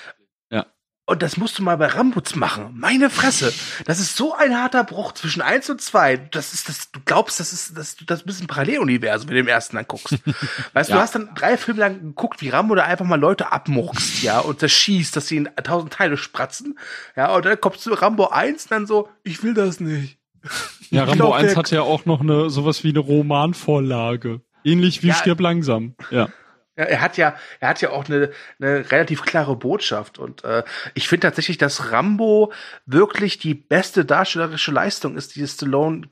Und 1.08 1.22
das 1.22 1.38
musst 1.38 1.60
du 1.60 1.64
mal 1.64 1.78
bei 1.78 1.86
Rambutz 1.86 2.34
machen. 2.34 2.74
Meine 2.76 3.12
Fresse. 3.12 3.54
Das 3.86 4.00
ist 4.00 4.16
so 4.16 4.34
ein 4.34 4.58
harter 4.58 4.84
Bruch 4.84 5.12
zwischen 5.12 5.44
eins 5.44 5.70
und 5.70 5.80
zwei. 5.80 6.18
Das 6.18 6.54
ist 6.54 6.68
das, 6.68 6.90
du 6.92 7.00
glaubst, 7.06 7.40
das 7.40 7.54
ist, 7.54 7.78
das, 7.78 7.96
das 8.08 8.24
ist 8.24 8.42
ein 8.42 8.48
Paralleluniversum, 8.48 9.30
wenn 9.30 9.36
du 9.36 9.44
den 9.44 9.48
ersten 9.48 9.76
dann 9.76 9.86
guckst. 9.88 10.18
Weißt 10.74 10.90
ja. 10.90 10.96
du, 10.96 11.02
hast 11.02 11.14
dann 11.14 11.30
drei 11.36 11.58
Filme 11.58 11.82
lang 11.82 12.02
geguckt, 12.02 12.42
wie 12.42 12.50
Rambo 12.50 12.74
da 12.74 12.86
einfach 12.86 13.06
mal 13.06 13.20
Leute 13.20 13.52
abmurkst, 13.52 14.24
ja, 14.24 14.40
und 14.40 14.60
zerschießt, 14.60 15.16
dass 15.16 15.28
sie 15.28 15.38
in 15.38 15.50
tausend 15.64 15.94
Teile 15.94 16.18
spratzen. 16.18 16.80
Ja, 17.16 17.36
und 17.36 17.46
dann 17.46 17.62
kommst 17.62 17.86
du 17.86 17.94
Rambo 17.94 18.30
1 18.30 18.68
dann 18.68 18.88
so, 18.88 19.08
ich 19.24 19.44
will 19.44 19.54
das 19.54 19.80
nicht. 19.80 20.18
Ja, 20.92 21.04
Rambo 21.06 21.34
1 21.34 21.58
hat 21.58 21.72
ja 21.72 21.82
auch 21.82 22.06
noch 22.06 22.22
eine, 22.22 22.52
sowas 22.52 22.84
wie 22.84 22.90
eine 22.90 23.00
Romanvorlage. 23.00 24.42
Ähnlich 24.64 25.02
wie 25.02 25.08
ja, 25.08 25.16
Stirb 25.16 25.40
langsam. 25.40 25.96
Ja. 26.12 26.30
Er 26.76 27.00
hat 27.00 27.16
ja, 27.16 27.36
er 27.62 27.70
hat 27.70 27.82
ja 27.82 27.92
auch 27.92 28.10
eine, 28.10 28.32
eine 28.60 28.92
relativ 28.92 29.24
klare 29.24 29.56
Botschaft 29.56 30.20
und 30.20 30.44
äh, 30.44 30.64
ich 30.94 31.08
finde 31.08 31.28
tatsächlich, 31.28 31.58
dass 31.58 31.92
Rambo 31.92 32.52
wirklich 32.86 33.38
die 33.38 33.54
beste 33.54 34.04
darstellerische 34.04 34.72
Leistung 34.72 35.16
ist, 35.16 35.36
die 35.36 35.48
Stallone 35.48 36.10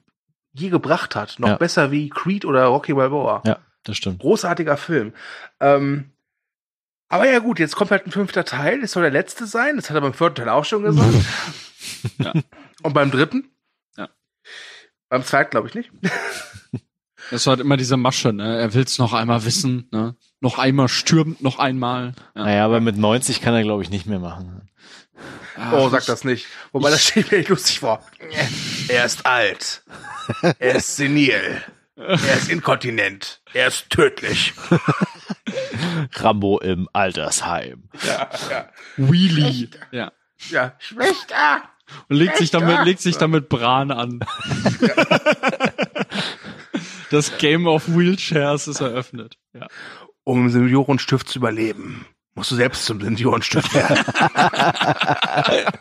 je 0.53 0.69
gebracht 0.69 1.15
hat. 1.15 1.40
Noch 1.40 1.49
ja. 1.49 1.56
besser 1.57 1.91
wie 1.91 2.10
Creed 2.10 2.45
oder 2.45 2.65
Rocky 2.65 2.94
Balboa. 2.94 3.41
Ja, 3.45 3.60
das 3.84 3.98
stimmt. 3.98 4.19
Großartiger 4.19 4.77
Film. 4.77 5.14
Ähm, 5.60 6.11
aber 7.10 7.30
ja 7.30 7.40
gut, 7.40 7.60
jetzt 7.60 7.76
kommt 7.76 7.91
halt 7.91 8.07
ein 8.07 8.11
fünfter 8.11 8.45
Teil. 8.45 8.81
Das 8.81 8.94
soll 8.94 9.03
der 9.03 9.11
letzte 9.11 9.45
sein. 9.45 9.76
Das 9.76 9.90
hat 9.90 9.95
er 9.95 10.02
beim 10.02 10.14
vierten 10.14 10.35
Teil 10.35 10.49
auch 10.49 10.65
schon 10.65 10.84
gesagt. 10.84 11.14
ja. 12.19 12.34
Und 12.81 12.94
beim 12.94 13.11
dritten? 13.11 13.52
Ja. 13.98 14.10
Beim 15.10 15.23
zweiten 15.23 15.52
glaube 15.52 15.68
ich 15.68 15.76
nicht. 15.76 15.91
Das 17.34 17.47
war 17.47 17.53
halt 17.53 17.61
immer 17.61 17.77
diese 17.77 17.97
Masche, 17.97 18.31
ne? 18.31 18.60
Er 18.60 18.76
will's 18.76 18.99
noch 18.99 19.11
einmal 19.11 19.43
wissen, 19.43 19.88
ne? 19.91 20.15
Noch 20.39 20.60
einmal 20.60 20.88
stürmt, 20.88 21.41
noch 21.41 21.57
einmal. 21.57 22.14
Ja. 22.35 22.43
Naja, 22.43 22.65
aber 22.65 22.80
mit 22.80 22.95
90 22.95 23.41
kann 23.41 23.55
er, 23.55 23.64
glaube 23.64 23.81
ich, 23.81 23.89
nicht 23.89 24.05
mehr 24.05 24.19
machen. 24.19 24.69
Ach, 25.57 25.73
oh, 25.73 25.89
sag 25.89 26.05
das 26.05 26.23
nicht. 26.23 26.45
Wobei 26.73 26.91
das 26.91 27.03
steht 27.03 27.31
mir 27.31 27.39
nicht 27.39 27.49
lustig 27.49 27.80
vor. 27.80 28.05
Er 28.88 29.03
ist 29.03 29.26
alt. 29.26 29.81
er 30.60 30.76
ist 30.76 30.95
senil. 30.95 31.64
Er 31.95 32.38
ist 32.38 32.49
inkontinent. 32.49 33.41
Er 33.53 33.69
ist 33.69 33.89
tödlich. 33.89 34.53
Rambo 36.14 36.60
im 36.60 36.88
Altersheim. 36.93 37.89
Ja, 38.05 38.30
ja. 38.51 38.69
Wheelie. 38.97 39.69
Ja. 39.91 40.11
Ja, 40.51 40.73
Schwächter. 40.77 41.64
Und 42.10 42.15
legt 42.15 42.38
sich 42.38 42.51
damit, 42.51 42.77
Echt? 42.77 42.85
legt 42.85 43.01
sich 43.01 43.18
damit 43.18 43.49
Bran 43.49 43.89
an. 43.89 44.19
Das 47.14 47.38
Game 47.38 47.68
of 47.68 47.88
Wheelchairs 47.88 48.68
ist 48.68 48.81
eröffnet. 48.81 49.38
Ja. 49.53 49.68
Um 50.23 50.45
im 50.45 50.49
Seniorenstift 50.49 51.30
zu 51.30 51.38
überleben, 51.38 52.07
musst 52.34 52.49
du 52.49 52.56
selbst 52.56 52.85
zum 52.85 52.99
Seniorenstift 53.02 53.73
werden. 53.73 54.03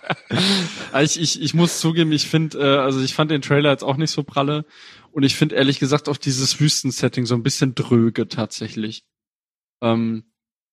Ich, 1.01 1.19
ich, 1.19 1.41
ich 1.41 1.55
muss 1.55 1.81
zugeben, 1.81 2.13
ich 2.13 2.29
finde, 2.29 2.59
äh, 2.59 2.79
also 2.79 3.01
ich 3.01 3.15
fand 3.15 3.31
den 3.31 3.41
Trailer 3.41 3.71
jetzt 3.71 3.83
auch 3.83 3.97
nicht 3.97 4.11
so 4.11 4.23
pralle. 4.23 4.67
Und 5.11 5.23
ich 5.23 5.37
finde 5.37 5.55
ehrlich 5.55 5.79
gesagt 5.79 6.09
auch 6.09 6.19
dieses 6.19 6.61
Wüstensetting 6.61 7.25
so 7.25 7.35
ein 7.35 7.43
bisschen 7.43 7.75
dröge 7.75 8.29
tatsächlich. 8.29 9.05
Ähm, 9.83 10.25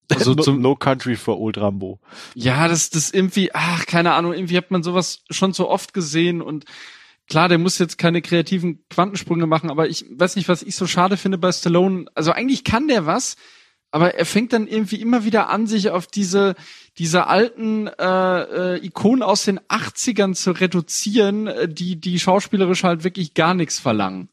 also 0.09 0.33
no, 0.35 0.43
zum, 0.43 0.61
no 0.61 0.75
Country 0.75 1.15
for 1.15 1.39
Old 1.39 1.57
Rambo. 1.57 1.99
Ja, 2.35 2.67
das, 2.67 2.89
das 2.89 3.11
irgendwie, 3.11 3.53
ach, 3.53 3.85
keine 3.85 4.13
Ahnung, 4.13 4.33
irgendwie 4.33 4.57
hat 4.57 4.71
man 4.71 4.83
sowas 4.83 5.23
schon 5.29 5.53
so 5.53 5.69
oft 5.69 5.93
gesehen 5.93 6.41
und 6.41 6.65
klar, 7.29 7.47
der 7.47 7.57
muss 7.57 7.77
jetzt 7.77 7.97
keine 7.97 8.21
kreativen 8.21 8.83
Quantensprünge 8.89 9.47
machen, 9.47 9.69
aber 9.69 9.87
ich 9.87 10.05
weiß 10.09 10.35
nicht, 10.35 10.49
was 10.49 10.63
ich 10.63 10.75
so 10.75 10.87
schade 10.87 11.15
finde 11.15 11.37
bei 11.37 11.51
Stallone. 11.51 12.05
Also 12.15 12.31
eigentlich 12.31 12.63
kann 12.63 12.87
der 12.87 13.05
was, 13.05 13.37
aber 13.91 14.15
er 14.15 14.25
fängt 14.25 14.53
dann 14.53 14.67
irgendwie 14.67 15.01
immer 15.01 15.23
wieder 15.23 15.49
an, 15.49 15.67
sich 15.67 15.89
auf 15.89 16.07
diese, 16.07 16.55
diese 16.97 17.27
alten 17.27 17.87
äh, 17.87 18.75
äh, 18.75 18.85
Ikonen 18.85 19.23
aus 19.23 19.45
den 19.45 19.59
80ern 19.59 20.33
zu 20.33 20.51
reduzieren, 20.51 21.47
äh, 21.47 21.69
die, 21.69 21.99
die 21.99 22.19
schauspielerisch 22.19 22.83
halt 22.83 23.03
wirklich 23.03 23.33
gar 23.33 23.53
nichts 23.53 23.79
verlangen. 23.79 24.29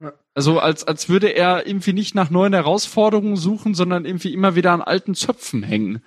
Ja. 0.00 0.12
Also 0.34 0.58
als, 0.58 0.84
als 0.84 1.08
würde 1.08 1.28
er 1.28 1.66
irgendwie 1.66 1.92
nicht 1.92 2.14
nach 2.14 2.30
neuen 2.30 2.52
Herausforderungen 2.52 3.36
suchen, 3.36 3.74
sondern 3.74 4.04
irgendwie 4.04 4.32
immer 4.32 4.56
wieder 4.56 4.72
an 4.72 4.82
alten 4.82 5.14
Zöpfen 5.14 5.62
hängen. 5.62 6.02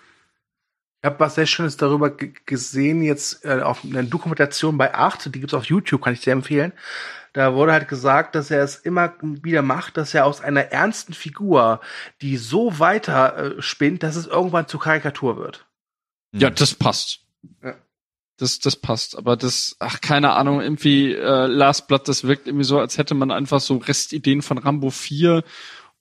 Ich 1.02 1.06
habe 1.06 1.20
was 1.20 1.34
sehr 1.34 1.48
Schönes 1.48 1.78
darüber 1.78 2.12
gesehen, 2.12 3.02
jetzt 3.02 3.44
äh, 3.44 3.62
auf 3.62 3.84
einer 3.84 4.04
Dokumentation 4.04 4.78
bei 4.78 4.94
Arte, 4.94 5.32
die 5.32 5.40
gibt's 5.40 5.56
auf 5.56 5.66
YouTube, 5.66 6.04
kann 6.04 6.14
ich 6.14 6.22
sehr 6.22 6.34
empfehlen. 6.34 6.74
Da 7.34 7.56
wurde 7.56 7.72
halt 7.72 7.88
gesagt, 7.88 8.36
dass 8.36 8.52
er 8.52 8.64
es 8.64 8.76
immer 8.76 9.14
wieder 9.22 9.64
macht, 9.64 9.98
dass 9.98 10.14
er 10.14 10.26
aus 10.26 10.42
einer 10.42 10.72
ernsten 10.72 11.14
Figur, 11.14 11.82
die 12.22 12.38
so 12.38 12.78
weiter 12.78 13.58
äh, 13.58 13.62
spinnt, 13.64 14.04
dass 14.04 14.16
es 14.16 14.28
irgendwann 14.28 14.68
zur 14.68 14.82
Karikatur 14.82 15.38
wird. 15.38 15.66
Ja, 16.34 16.52
das 16.52 16.76
passt. 16.76 17.22
Ja. 17.64 17.76
Das, 18.38 18.60
das 18.60 18.76
passt. 18.76 19.18
Aber 19.18 19.38
das, 19.38 19.78
ach, 19.80 20.02
keine 20.02 20.34
Ahnung, 20.34 20.62
irgendwie 20.62 21.14
äh, 21.14 21.48
Last 21.48 21.88
Blood, 21.88 22.08
das 22.08 22.26
wirkt 22.26 22.48
irgendwie 22.48 22.66
so, 22.66 22.80
als 22.80 22.98
hätte 23.00 23.16
man 23.16 23.32
einfach 23.32 23.60
so 23.60 23.78
Restideen 23.78 24.42
von 24.44 24.60
Rambo 24.60 24.92
4 24.92 25.44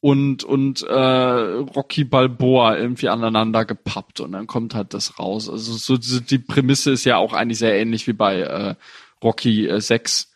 und, 0.00 0.44
und 0.44 0.82
äh, 0.82 0.94
Rocky 0.94 2.04
Balboa 2.04 2.76
irgendwie 2.76 3.08
aneinander 3.08 3.64
gepappt 3.64 4.20
und 4.20 4.32
dann 4.32 4.46
kommt 4.46 4.74
halt 4.74 4.94
das 4.94 5.18
raus. 5.18 5.48
Also 5.48 5.72
so, 5.74 6.00
so 6.00 6.20
die 6.20 6.38
Prämisse 6.38 6.90
ist 6.92 7.04
ja 7.04 7.18
auch 7.18 7.34
eigentlich 7.34 7.58
sehr 7.58 7.78
ähnlich 7.78 8.06
wie 8.06 8.14
bei 8.14 8.40
äh, 8.40 8.74
Rocky 9.22 9.68
äh, 9.68 9.80
6. 9.80 10.28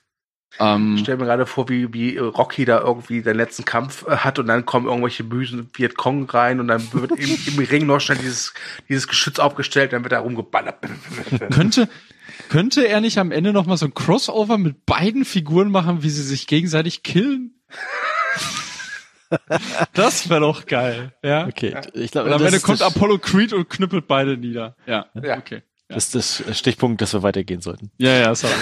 Ähm, 0.61 0.95
Ich 0.97 1.01
stell 1.01 1.17
mir 1.17 1.25
gerade 1.25 1.47
vor, 1.47 1.71
wie, 1.71 1.93
wie 1.95 2.19
Rocky 2.19 2.67
da 2.67 2.81
irgendwie 2.81 3.23
den 3.23 3.37
letzten 3.37 3.65
Kampf 3.65 4.07
äh, 4.07 4.19
hat 4.19 4.39
und 4.39 4.47
dann 4.49 4.67
kommen 4.67 4.87
irgendwelche 4.87 5.25
bösen 5.25 5.71
Vietcong 5.73 6.29
rein 6.29 6.61
und 6.61 6.69
dann 6.69 6.93
wird 6.93 7.13
im, 7.13 7.39
im 7.47 7.59
Ring 7.65 7.87
noch 7.87 8.01
schnell 8.01 8.19
dieses, 8.19 8.53
dieses 8.91 9.09
Geschütz 9.09 9.39
aufgestellt, 9.39 9.95
dann 9.95 10.03
wird 10.03 10.13
er 10.13 10.21
rumgeballert. 10.21 10.77
könnte, 11.51 11.89
könnte 12.51 12.87
er 12.87 13.01
nicht 13.01 13.19
am 13.19 13.33
Ende 13.33 13.55
noch 13.55 13.65
mal 13.65 13.79
so 13.79 13.87
ein 13.87 13.95
Crossover 13.95 14.59
mit 14.59 14.85
beiden 14.85 15.25
Figuren 15.25 15.71
machen, 15.71 16.03
wie 16.03 16.11
sie 16.11 16.23
sich 16.23 16.47
gegenseitig 16.47 17.03
killen? 17.03 17.55
das 19.95 20.29
wäre 20.29 20.41
doch 20.41 20.67
geil, 20.67 21.13
ja. 21.23 21.47
Okay, 21.47 21.77
ich 21.93 22.11
glaube, 22.11 22.29
Und 22.29 22.35
am 22.35 22.45
Ende 22.45 22.61
kommt 22.61 22.81
das, 22.81 22.95
Apollo 22.95 23.19
Creed 23.19 23.53
und 23.53 23.69
knüppelt 23.69 24.07
beide 24.07 24.37
nieder. 24.37 24.77
Ja, 24.87 25.07
Ja. 25.23 25.39
okay. 25.39 25.63
das 25.89 26.15
ist 26.15 26.47
das 26.47 26.59
Stichpunkt, 26.59 27.01
dass 27.01 27.13
wir 27.13 27.23
weitergehen 27.23 27.61
sollten. 27.61 27.91
Ja, 27.99 28.13
ja, 28.13 28.35
sorry. 28.35 28.55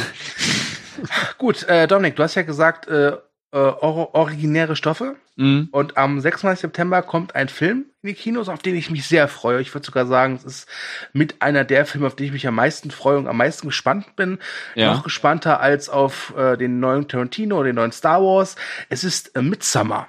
Gut, 1.39 1.65
äh, 1.65 1.87
Dominik, 1.87 2.17
du 2.17 2.23
hast 2.23 2.35
ja 2.35 2.43
gesagt, 2.43 2.87
äh, 2.89 3.13
äh, 3.53 3.57
or 3.57 4.15
originäre 4.15 4.77
Stoffe. 4.77 5.17
Mhm. 5.37 5.69
Und 5.73 5.97
am 5.97 6.21
26. 6.21 6.61
September 6.61 7.03
kommt 7.03 7.35
ein 7.35 7.49
Film 7.49 7.87
in 8.03 8.09
die 8.09 8.15
Kinos, 8.15 8.49
auf 8.49 8.61
den 8.61 8.77
ich 8.77 8.91
mich 8.91 9.07
sehr 9.07 9.29
freue. 9.29 9.61
Ich 9.61 9.73
würde 9.75 9.87
sogar 9.87 10.07
sagen, 10.07 10.35
es 10.37 10.45
ist 10.45 10.69
mit 11.13 11.41
einer 11.41 11.65
der 11.65 11.87
Filme, 11.87 12.07
auf 12.07 12.17
die 12.17 12.25
ich 12.25 12.33
mich 12.33 12.47
am 12.47 12.55
meisten 12.55 12.91
freue 12.91 13.17
und 13.19 13.27
am 13.29 13.37
meisten 13.39 13.69
gespannt 13.69 14.17
bin. 14.17 14.39
Ja. 14.75 14.93
Noch 14.95 15.05
gespannter 15.05 15.61
als 15.61 15.89
auf 15.89 16.35
äh, 16.37 16.57
den 16.57 16.81
neuen 16.81 17.09
Tarantino 17.09 17.57
oder 17.57 17.67
den 17.71 17.77
neuen 17.77 17.93
Star 17.93 18.23
Wars. 18.23 18.57
Es 18.91 19.05
ist 19.05 19.35
äh, 19.37 19.43
Midsummer. 19.43 20.07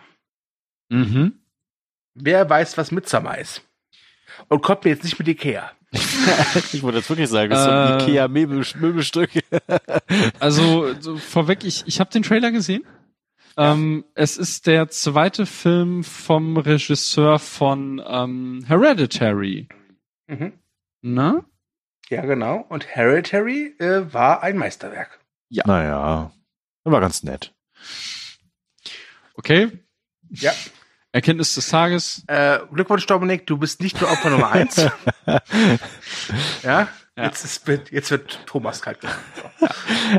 Mhm. 0.93 1.33
Wer 2.15 2.49
weiß, 2.49 2.77
was 2.77 2.91
Midsummer 2.91 3.37
ist? 3.37 3.61
Und 4.47 4.61
kommt 4.61 4.83
mir 4.83 4.91
jetzt 4.91 5.03
nicht 5.03 5.17
mit 5.19 5.27
Ikea. 5.27 5.71
ich 6.73 6.81
wollte 6.83 6.99
jetzt 6.99 7.09
wirklich 7.09 7.29
sagen, 7.29 7.49
das 7.51 7.59
ist 7.59 7.65
so 7.65 7.71
Äh. 7.71 7.73
ein 7.73 7.99
Ikea 8.01 8.27
Möbel, 8.27 8.65
Möbelstück. 8.79 9.29
Also 10.39 10.93
so, 10.99 11.17
vorweg, 11.17 11.63
ich, 11.63 11.83
ich 11.87 11.99
habe 11.99 12.11
den 12.11 12.23
Trailer 12.23 12.51
gesehen. 12.51 12.85
Ähm, 13.57 14.03
es 14.15 14.37
ist 14.37 14.67
der 14.67 14.89
zweite 14.89 15.45
Film 15.45 16.03
vom 16.03 16.57
Regisseur 16.57 17.39
von 17.39 18.01
ähm, 18.05 18.63
Hereditary. 18.67 19.67
Mhm. 20.27 20.53
Na? 21.01 21.45
Ja, 22.09 22.21
genau. 22.25 22.65
Und 22.69 22.87
Hereditary 22.87 23.75
äh, 23.79 24.11
war 24.13 24.43
ein 24.43 24.57
Meisterwerk. 24.57 25.19
Naja, 25.49 26.31
war 26.83 27.01
ganz 27.01 27.23
nett. 27.23 27.53
Okay. 29.35 29.71
Ja. 30.29 30.51
Erkenntnis 31.13 31.55
des 31.55 31.67
Tages. 31.69 32.23
Äh, 32.27 32.59
Glückwunsch, 32.73 33.05
Dominik, 33.05 33.45
du 33.47 33.57
bist 33.57 33.81
nicht 33.81 34.01
nur 34.01 34.11
Opfer 34.11 34.31
Nummer 34.31 34.51
eins. 34.51 34.75
ja? 36.63 36.87
Ja. 37.15 37.25
Jetzt, 37.25 37.45
ist, 37.45 37.67
wird- 37.67 37.91
jetzt 37.91 38.09
wird 38.09 38.39
Thomas 38.47 38.81
kalt 38.81 38.99
gemacht. 39.01 39.19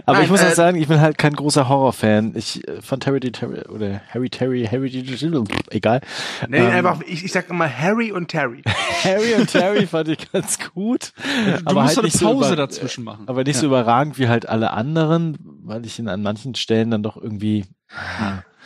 Aber 0.07 0.19
Nein, 0.19 0.25
ich 0.27 0.31
muss 0.31 0.41
äh, 0.41 0.47
auch 0.47 0.53
sagen, 0.53 0.77
ich 0.81 0.87
bin 0.87 1.01
halt 1.01 1.19
kein 1.19 1.33
großer 1.35 1.69
Horrorfan. 1.69 2.35
Ich 2.37 2.66
äh, 2.69 2.81
fand 2.83 3.05
Harry 3.09 3.19
Terry 3.19 3.62
oder 3.62 4.01
Harry 4.11 4.31
Terry, 4.31 4.65
Harry 4.71 5.57
egal. 5.71 6.03
Nee, 6.47 6.59
Ähm, 6.59 6.66
einfach, 6.71 7.01
ich, 7.05 7.25
ich 7.25 7.33
sag 7.33 7.51
immer 7.51 7.69
Harry 7.69 8.12
und 8.12 8.29
Terry. 8.29 8.62
Harry 9.03 9.35
und 9.35 9.51
Terry 9.51 9.89
fand 9.89 10.09
ich 10.11 10.31
ganz 10.31 10.59
gut. 10.73 11.12
Du 11.16 11.62
aber 11.65 11.83
musst 11.83 11.97
halt 11.97 11.97
so 11.97 12.01
eine 12.03 12.07
nicht 12.07 12.21
Pause 12.23 12.39
so 12.49 12.53
über, 12.55 12.57
dazwischen 12.57 13.03
machen. 13.03 13.25
Aber 13.27 13.43
nicht 13.43 13.57
so 13.59 13.66
überragend 13.66 14.16
wie 14.21 14.29
halt 14.29 14.49
alle 14.49 14.71
anderen, 14.71 15.37
weil 15.65 15.85
ich 15.85 15.99
ihn 15.99 16.07
an 16.07 16.23
manchen 16.23 16.55
Stellen 16.55 16.93
dann 16.93 17.03
doch 17.03 17.16
irgendwie. 17.16 17.65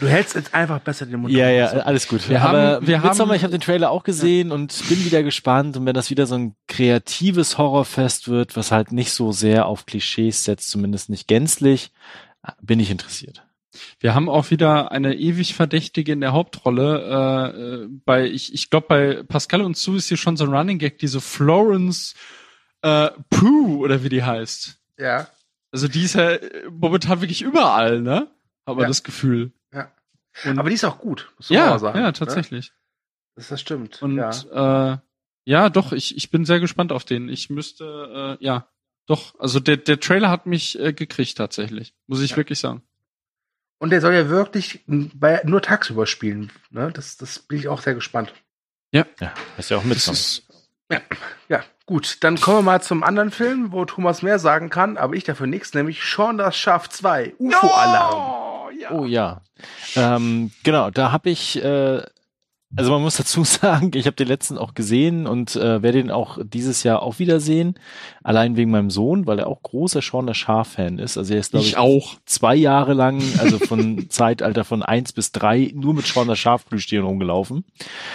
Du 0.00 0.06
hältst 0.08 0.34
jetzt 0.36 0.54
einfach 0.54 0.78
besser 0.80 1.06
den 1.06 1.20
Mund. 1.20 1.32
Ja, 1.34 1.46
auf. 1.46 1.52
ja, 1.52 1.66
alles 1.80 2.06
gut. 2.08 2.28
Wir 2.28 2.40
aber 2.42 2.58
haben- 2.76 2.86
wir 2.86 2.98
Midsommar, 2.98 3.28
haben- 3.30 3.36
ich 3.36 3.42
habe 3.42 3.50
den 3.52 3.60
Trailer 3.60 3.90
auch 3.90 4.04
gesehen 4.04 4.52
und 4.52 4.88
bin 4.88 5.04
wieder 5.04 5.22
gespannt. 5.22 5.76
Und 5.76 5.86
wenn 5.86 5.94
das 5.94 6.10
wieder 6.10 6.26
so 6.26 6.36
ein 6.36 6.54
kreatives 6.68 7.58
Horrorfest 7.58 8.28
wird, 8.28 8.56
was 8.56 8.70
halt 8.70 8.92
nicht 8.92 9.12
so 9.12 9.32
sehr 9.32 9.66
auf 9.66 9.86
Klischees 9.86 10.44
setzt, 10.44 10.70
zumindest 10.70 11.10
nicht 11.10 11.26
gänzlich, 11.26 11.90
bin 12.62 12.78
ich 12.80 12.90
interessiert. 12.90 13.42
Wir 14.00 14.14
haben 14.14 14.28
auch 14.28 14.50
wieder 14.50 14.90
eine 14.92 15.14
ewig 15.16 15.54
Verdächtige 15.54 16.12
in 16.12 16.20
der 16.20 16.32
Hauptrolle. 16.32 17.84
Äh, 17.84 17.98
bei, 18.04 18.26
ich, 18.26 18.52
ich 18.54 18.70
glaube, 18.70 18.86
bei 18.88 19.22
Pascal 19.24 19.62
und 19.62 19.76
Sue 19.76 19.96
ist 19.98 20.08
hier 20.08 20.16
schon 20.16 20.36
so 20.36 20.44
ein 20.44 20.54
Running 20.54 20.78
Gag, 20.78 20.98
diese 20.98 21.20
Florence 21.20 22.14
äh, 22.82 23.10
Pooh 23.30 23.78
oder 23.84 24.02
wie 24.04 24.08
die 24.08 24.22
heißt. 24.22 24.78
Ja. 24.98 25.28
Also 25.72 25.86
die 25.88 26.02
ist 26.04 26.14
ja 26.14 26.38
momentan 26.70 27.20
wirklich 27.20 27.42
überall, 27.42 28.00
ne? 28.00 28.28
Aber 28.68 28.82
Ja. 28.82 28.88
das 28.88 29.02
Gefühl. 29.02 29.52
Ja. 29.72 29.90
Und, 30.44 30.58
Aber 30.58 30.68
die 30.68 30.74
ist 30.76 30.84
auch 30.84 30.98
gut. 30.98 31.32
muss 31.36 31.50
man 31.50 31.58
ja, 31.58 31.74
auch 31.74 31.78
sagen, 31.78 31.98
ja, 31.98 32.06
ne? 32.06 32.12
tatsächlich. 32.12 32.72
Das, 33.34 33.48
das 33.48 33.60
stimmt. 33.60 34.02
Und 34.02 34.16
ja. 34.16 34.92
äh, 34.92 34.98
ja, 35.44 35.68
doch, 35.70 35.92
ich, 35.92 36.16
ich 36.16 36.30
bin 36.30 36.44
sehr 36.44 36.60
gespannt 36.60 36.92
auf 36.92 37.04
den. 37.04 37.28
Ich 37.28 37.50
müsste, 37.50 38.36
äh, 38.40 38.44
ja, 38.44 38.68
doch, 39.06 39.38
also 39.40 39.58
der, 39.60 39.78
der 39.78 39.98
Trailer 40.00 40.30
hat 40.30 40.46
mich 40.46 40.78
äh, 40.78 40.92
gekriegt 40.92 41.38
tatsächlich, 41.38 41.94
muss 42.06 42.20
ich 42.20 42.32
Ja. 42.32 42.36
wirklich 42.36 42.58
sagen. 42.58 42.82
Und 43.80 43.90
der 43.90 44.00
soll 44.00 44.12
ja 44.12 44.28
wirklich 44.28 44.84
bei, 44.86 45.40
nur 45.44 45.62
tagsüber 45.62 46.06
spielen. 46.06 46.50
Ne? 46.70 46.90
Das, 46.92 47.16
das 47.16 47.38
bin 47.38 47.58
ich 47.58 47.68
auch 47.68 47.80
sehr 47.80 47.94
gespannt. 47.94 48.34
Ja, 48.92 49.06
ist 49.56 49.70
ja 49.70 49.76
auch 49.78 49.84
Midsommar. 49.84 50.14
ist, 50.18 50.46
Ja, 51.48 51.62
gut. 51.86 52.18
Dann 52.24 52.40
kommen 52.40 52.58
wir 52.58 52.62
mal 52.62 52.82
zum 52.82 53.02
anderen 53.04 53.30
Film, 53.30 53.70
wo 53.72 53.84
Thomas 53.84 54.22
mehr 54.22 54.38
sagen 54.38 54.68
kann, 54.70 54.96
aber 54.96 55.14
ich 55.14 55.24
dafür 55.24 55.46
nichts, 55.46 55.74
nämlich 55.74 56.02
Sean 56.02 56.38
das 56.38 56.56
Schaf 56.56 56.88
2, 56.88 57.34
UFO-Alarm. 57.38 58.14
Oh, 58.14 58.47
ja. 58.78 58.92
Oh 58.92 59.04
ja. 59.04 59.42
Ähm, 59.96 60.50
genau, 60.62 60.90
da 60.90 61.12
habe 61.12 61.30
ich, 61.30 61.62
äh, 61.62 62.02
also 62.76 62.92
man 62.92 63.02
muss 63.02 63.16
dazu 63.16 63.44
sagen, 63.44 63.90
ich 63.94 64.06
habe 64.06 64.16
den 64.16 64.28
letzten 64.28 64.58
auch 64.58 64.74
gesehen 64.74 65.26
und 65.26 65.56
äh, 65.56 65.82
werde 65.82 65.98
den 65.98 66.10
auch 66.10 66.38
dieses 66.42 66.82
Jahr 66.82 67.02
auch 67.02 67.18
wieder 67.18 67.40
sehen. 67.40 67.74
Allein 68.22 68.56
wegen 68.56 68.70
meinem 68.70 68.90
Sohn, 68.90 69.26
weil 69.26 69.38
er 69.38 69.46
auch 69.46 69.62
großer 69.62 70.02
Sean 70.02 70.26
der 70.26 70.34
Schaf-Fan 70.34 70.98
ist. 70.98 71.16
Also 71.16 71.34
er 71.34 71.40
ist, 71.40 71.50
glaube 71.50 71.64
ich, 71.64 71.72
ich 71.72 71.78
auch. 71.78 72.16
zwei 72.26 72.54
Jahre 72.54 72.94
lang, 72.94 73.22
also 73.38 73.58
von 73.58 74.06
Zeitalter 74.10 74.64
von 74.64 74.82
eins 74.82 75.12
bis 75.12 75.32
drei, 75.32 75.72
nur 75.74 75.94
mit 75.94 76.06
Sean 76.06 76.28
der 76.28 76.36
Schafplüschtieren 76.36 77.06
rumgelaufen. 77.06 77.64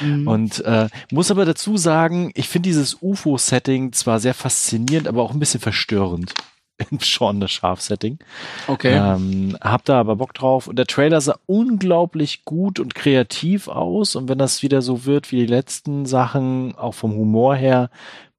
Mhm. 0.02 0.27
Und 0.27 0.64
äh, 0.65 0.88
muss 1.11 1.31
aber 1.31 1.45
dazu 1.45 1.77
sagen, 1.77 2.31
ich 2.35 2.48
finde 2.48 2.69
dieses 2.69 2.98
UFO-Setting 3.02 3.91
zwar 3.91 4.19
sehr 4.19 4.34
faszinierend, 4.34 5.07
aber 5.07 5.23
auch 5.23 5.31
ein 5.31 5.40
bisschen 5.40 5.61
verstörend. 5.61 6.34
im 6.91 6.99
Sean 6.99 7.39
the 7.41 7.47
Schaf-Setting. 7.47 8.19
Okay. 8.67 8.93
Ähm, 8.95 9.57
hab 9.61 9.85
da 9.85 9.99
aber 9.99 10.15
Bock 10.15 10.33
drauf. 10.33 10.67
Und 10.67 10.77
der 10.77 10.87
Trailer 10.87 11.21
sah 11.21 11.37
unglaublich 11.45 12.45
gut 12.45 12.79
und 12.79 12.95
kreativ 12.95 13.67
aus. 13.67 14.15
Und 14.15 14.27
wenn 14.29 14.37
das 14.39 14.63
wieder 14.63 14.81
so 14.81 15.05
wird 15.05 15.31
wie 15.31 15.37
die 15.41 15.45
letzten 15.45 16.05
Sachen, 16.05 16.75
auch 16.75 16.93
vom 16.93 17.13
Humor 17.13 17.55
her, 17.55 17.89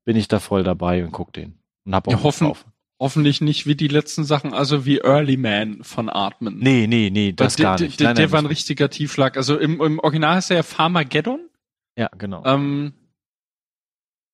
bin 0.04 0.16
ich 0.16 0.28
da 0.28 0.40
voll 0.40 0.64
dabei 0.64 1.04
und 1.04 1.12
guck 1.12 1.32
den. 1.32 1.54
Und 1.86 1.94
hab 1.94 2.08
auch 2.08 2.12
Ja, 2.12 2.22
hoffen- 2.22 2.46
drauf. 2.48 2.66
Hoffentlich 3.00 3.40
nicht 3.40 3.66
wie 3.66 3.74
die 3.74 3.88
letzten 3.88 4.22
Sachen, 4.24 4.54
also 4.54 4.86
wie 4.86 4.98
Early 4.98 5.36
Man 5.36 5.82
von 5.82 6.08
Atmen. 6.08 6.58
Nee, 6.60 6.86
nee, 6.86 7.10
nee, 7.12 7.32
das 7.32 7.56
der, 7.56 7.64
gar 7.64 7.80
nicht. 7.80 7.98
Der, 7.98 8.06
Nein, 8.08 8.16
der 8.16 8.24
nein, 8.26 8.32
war 8.32 8.38
ein 8.40 8.44
das- 8.44 8.50
richtiger 8.52 8.88
Tiefschlag. 8.88 9.36
Also 9.36 9.58
im, 9.58 9.80
im 9.82 9.98
Original 9.98 10.36
heißt 10.36 10.50
er 10.52 10.58
ja 10.58 10.62
Pharmageddon. 10.62 11.40
Ja, 11.98 12.08
genau. 12.16 12.42
Ähm, 12.46 12.92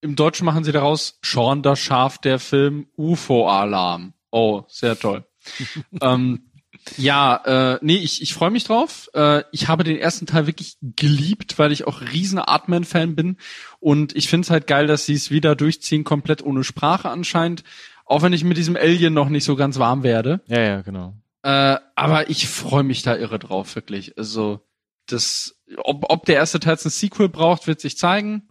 Im 0.00 0.16
Deutschen 0.16 0.44
machen 0.44 0.64
sie 0.64 0.72
daraus 0.72 1.18
Sean 1.22 1.62
das 1.62 1.78
Schaf 1.78 2.18
der 2.18 2.38
Film 2.38 2.86
UFO-Alarm. 2.96 4.14
Oh, 4.30 4.62
sehr 4.68 4.98
toll. 4.98 5.24
ähm, 6.00 6.50
ja, 6.96 7.74
äh, 7.74 7.78
nee, 7.82 7.96
ich, 7.96 8.22
ich 8.22 8.32
freue 8.32 8.50
mich 8.50 8.64
drauf. 8.64 9.10
Äh, 9.14 9.42
ich 9.52 9.68
habe 9.68 9.84
den 9.84 9.98
ersten 9.98 10.26
Teil 10.26 10.46
wirklich 10.46 10.78
geliebt, 10.80 11.58
weil 11.58 11.72
ich 11.72 11.86
auch 11.86 12.00
riesen 12.00 12.38
Artman-Fan 12.38 13.14
bin. 13.14 13.36
Und 13.80 14.16
ich 14.16 14.28
finde 14.28 14.46
es 14.46 14.50
halt 14.50 14.66
geil, 14.66 14.86
dass 14.86 15.04
sie 15.04 15.14
es 15.14 15.30
wieder 15.30 15.54
durchziehen, 15.54 16.04
komplett 16.04 16.42
ohne 16.42 16.64
Sprache 16.64 17.10
anscheinend. 17.10 17.64
Auch 18.06 18.22
wenn 18.22 18.32
ich 18.32 18.44
mit 18.44 18.56
diesem 18.56 18.76
Alien 18.76 19.14
noch 19.14 19.28
nicht 19.28 19.44
so 19.44 19.56
ganz 19.56 19.78
warm 19.78 20.02
werde. 20.02 20.40
ja, 20.46 20.60
ja, 20.60 20.82
genau. 20.82 21.14
Äh, 21.42 21.76
aber 21.94 22.28
ich 22.28 22.48
freue 22.48 22.82
mich 22.82 23.02
da 23.02 23.16
irre 23.16 23.38
drauf, 23.38 23.74
wirklich. 23.74 24.18
Also, 24.18 24.60
das, 25.06 25.58
ob, 25.78 26.04
ob 26.10 26.26
der 26.26 26.36
erste 26.36 26.60
Teil 26.60 26.74
jetzt 26.74 26.84
ein 26.84 26.90
Sequel 26.90 27.28
braucht, 27.28 27.66
wird 27.66 27.80
sich 27.80 27.96
zeigen. 27.96 28.49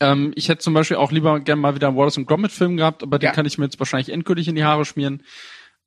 Ähm, 0.00 0.32
ich 0.34 0.48
hätte 0.48 0.62
zum 0.62 0.74
Beispiel 0.74 0.96
auch 0.96 1.12
lieber 1.12 1.38
gern 1.40 1.58
mal 1.58 1.74
wieder 1.74 1.88
einen 1.88 1.96
Wallace 1.96 2.16
und 2.18 2.26
Gromit 2.26 2.52
Film 2.52 2.76
gehabt, 2.76 3.02
aber 3.02 3.18
den 3.18 3.26
Ja. 3.26 3.32
kann 3.32 3.46
ich 3.46 3.58
mir 3.58 3.64
jetzt 3.64 3.78
wahrscheinlich 3.78 4.10
endgültig 4.10 4.48
in 4.48 4.54
die 4.56 4.64
Haare 4.64 4.84
schmieren. 4.84 5.22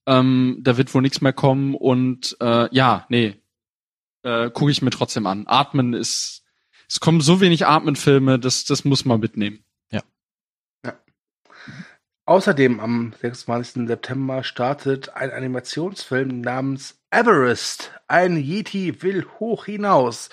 Ähm, 0.06 0.60
da 0.62 0.78
wird 0.78 0.94
wohl 0.94 1.02
nichts 1.02 1.22
mehr 1.22 1.34
kommen 1.34 1.76
und 1.76 2.38
äh, 2.40 2.74
ja, 2.74 3.06
nee, 3.10 3.36
äh, 4.24 4.50
gucke 4.50 4.72
ich 4.72 4.82
mir 4.82 4.90
trotzdem 4.92 5.28
an. 5.28 5.44
Atmen 5.48 5.94
ist, 5.94 6.44
es 6.88 7.00
kommen 7.02 7.20
so 7.20 7.42
wenig 7.42 7.68
Atmen-Filme, 7.68 8.40
das, 8.40 8.64
das 8.64 8.86
muss 8.86 9.04
man 9.06 9.20
mitnehmen. 9.20 9.64
Außerdem 12.26 12.82
am 12.82 13.14
26. 13.22 13.88
September 13.88 14.44
startet 14.44 15.16
ein 15.16 15.32
Animationsfilm 15.32 16.42
namens 16.42 17.00
Everest. 17.10 17.92
Ein 18.10 18.36
Yeti 18.36 19.02
will 19.02 19.26
hoch 19.40 19.64
hinaus. 19.64 20.30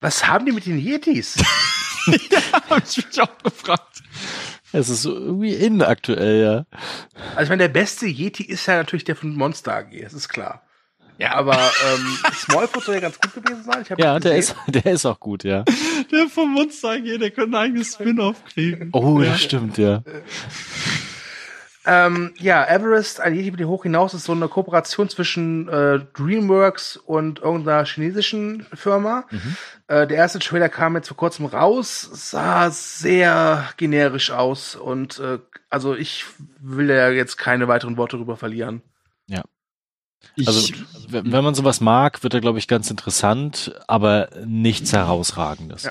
Was 0.00 0.26
haben 0.26 0.44
die 0.44 0.50
mit 0.50 0.66
den 0.66 0.76
Yetis? 0.76 1.36
Hab 2.70 2.82
ich 2.88 2.96
mich 3.06 3.20
auch 3.20 3.38
gefragt. 3.42 4.02
Es 4.72 4.88
ist 4.88 5.02
so 5.02 5.14
irgendwie 5.14 5.54
inaktuell, 5.54 6.42
ja. 6.42 6.78
Also 7.30 7.44
ich 7.44 7.48
meine, 7.48 7.62
der 7.64 7.68
beste 7.68 8.06
Yeti 8.06 8.42
ist 8.44 8.66
ja 8.66 8.76
natürlich 8.76 9.04
der 9.04 9.16
von 9.16 9.34
Monster 9.34 9.74
AG, 9.74 10.02
das 10.02 10.12
ist 10.12 10.28
klar. 10.28 10.62
Ja, 11.18 11.34
aber 11.34 11.54
ähm, 11.56 12.18
Smallfoot 12.32 12.84
soll 12.84 12.94
ja 12.96 13.00
ganz 13.00 13.18
gut 13.18 13.34
gewesen 13.34 13.64
sein. 13.64 13.82
Ich 13.82 13.98
Ja, 13.98 14.20
der 14.20 14.36
ist, 14.36 14.54
der 14.68 14.86
ist 14.86 15.04
auch 15.04 15.18
gut, 15.18 15.42
ja. 15.42 15.64
Der 16.12 16.28
vom 16.28 16.52
Monster 16.52 16.90
AG, 16.90 17.18
der 17.18 17.30
könnte 17.32 17.56
ein 17.56 17.62
eigenes 17.62 17.94
Spin-off 17.94 18.36
kriegen. 18.44 18.90
Oh, 18.92 19.20
Ja. 19.20 19.30
das 19.30 19.42
stimmt, 19.42 19.78
ja. 19.78 20.02
Ähm, 21.90 22.34
ja, 22.38 22.66
Everest, 22.68 23.20
ein 23.20 23.34
Yeti 23.34 23.64
hoch 23.64 23.84
hinaus, 23.84 24.12
ist 24.12 24.24
so 24.24 24.32
eine 24.32 24.48
Kooperation 24.48 25.08
zwischen 25.08 25.68
äh, 25.68 26.00
DreamWorks 26.14 26.98
und 26.98 27.38
irgendeiner 27.38 27.86
chinesischen 27.86 28.66
Firma. 28.74 29.24
Äh, 29.86 30.06
der 30.06 30.18
erste 30.18 30.38
Trailer 30.38 30.68
kam 30.68 30.96
jetzt 30.96 31.08
vor 31.08 31.16
kurzem 31.16 31.46
raus, 31.46 32.08
sah 32.12 32.70
sehr 32.70 33.70
generisch 33.78 34.30
aus 34.30 34.76
und 34.76 35.18
äh, 35.18 35.38
also 35.70 35.94
ich 35.94 36.26
will 36.60 36.90
ja 36.90 37.08
jetzt 37.08 37.38
keine 37.38 37.68
weiteren 37.68 37.96
Worte 37.96 38.16
darüber 38.16 38.36
verlieren. 38.36 38.82
Ich, 40.36 40.46
Also, 40.46 40.72
wenn 41.08 41.32
wenn 41.32 41.44
man 41.44 41.54
sowas 41.54 41.80
mag, 41.80 42.22
wird 42.22 42.34
er, 42.34 42.40
glaube 42.40 42.58
ich, 42.58 42.68
ganz 42.68 42.90
interessant, 42.90 43.74
aber 43.86 44.28
nichts 44.44 44.92
Herausragendes. 44.92 45.84
Ja. 45.84 45.90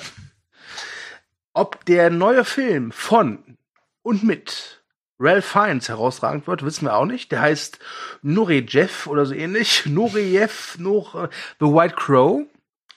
Ob 1.53 1.85
der 1.85 2.09
neue 2.09 2.45
Film 2.45 2.91
von 2.91 3.57
und 4.03 4.23
mit 4.23 4.76
Ralph 5.19 5.45
Fiennes 5.45 5.89
herausragend 5.89 6.47
wird, 6.47 6.63
wissen 6.63 6.85
wir 6.85 6.95
auch 6.95 7.05
nicht. 7.05 7.31
Der 7.31 7.41
heißt 7.41 7.79
Nureyev 8.21 9.07
oder 9.07 9.25
so 9.25 9.33
ähnlich. 9.33 9.85
Nureyev, 9.87 10.77
Nur 10.77 11.29
The 11.59 11.65
White 11.65 11.95
Crow 11.95 12.43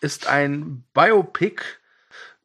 ist 0.00 0.26
ein 0.26 0.84
Biopic 0.92 1.62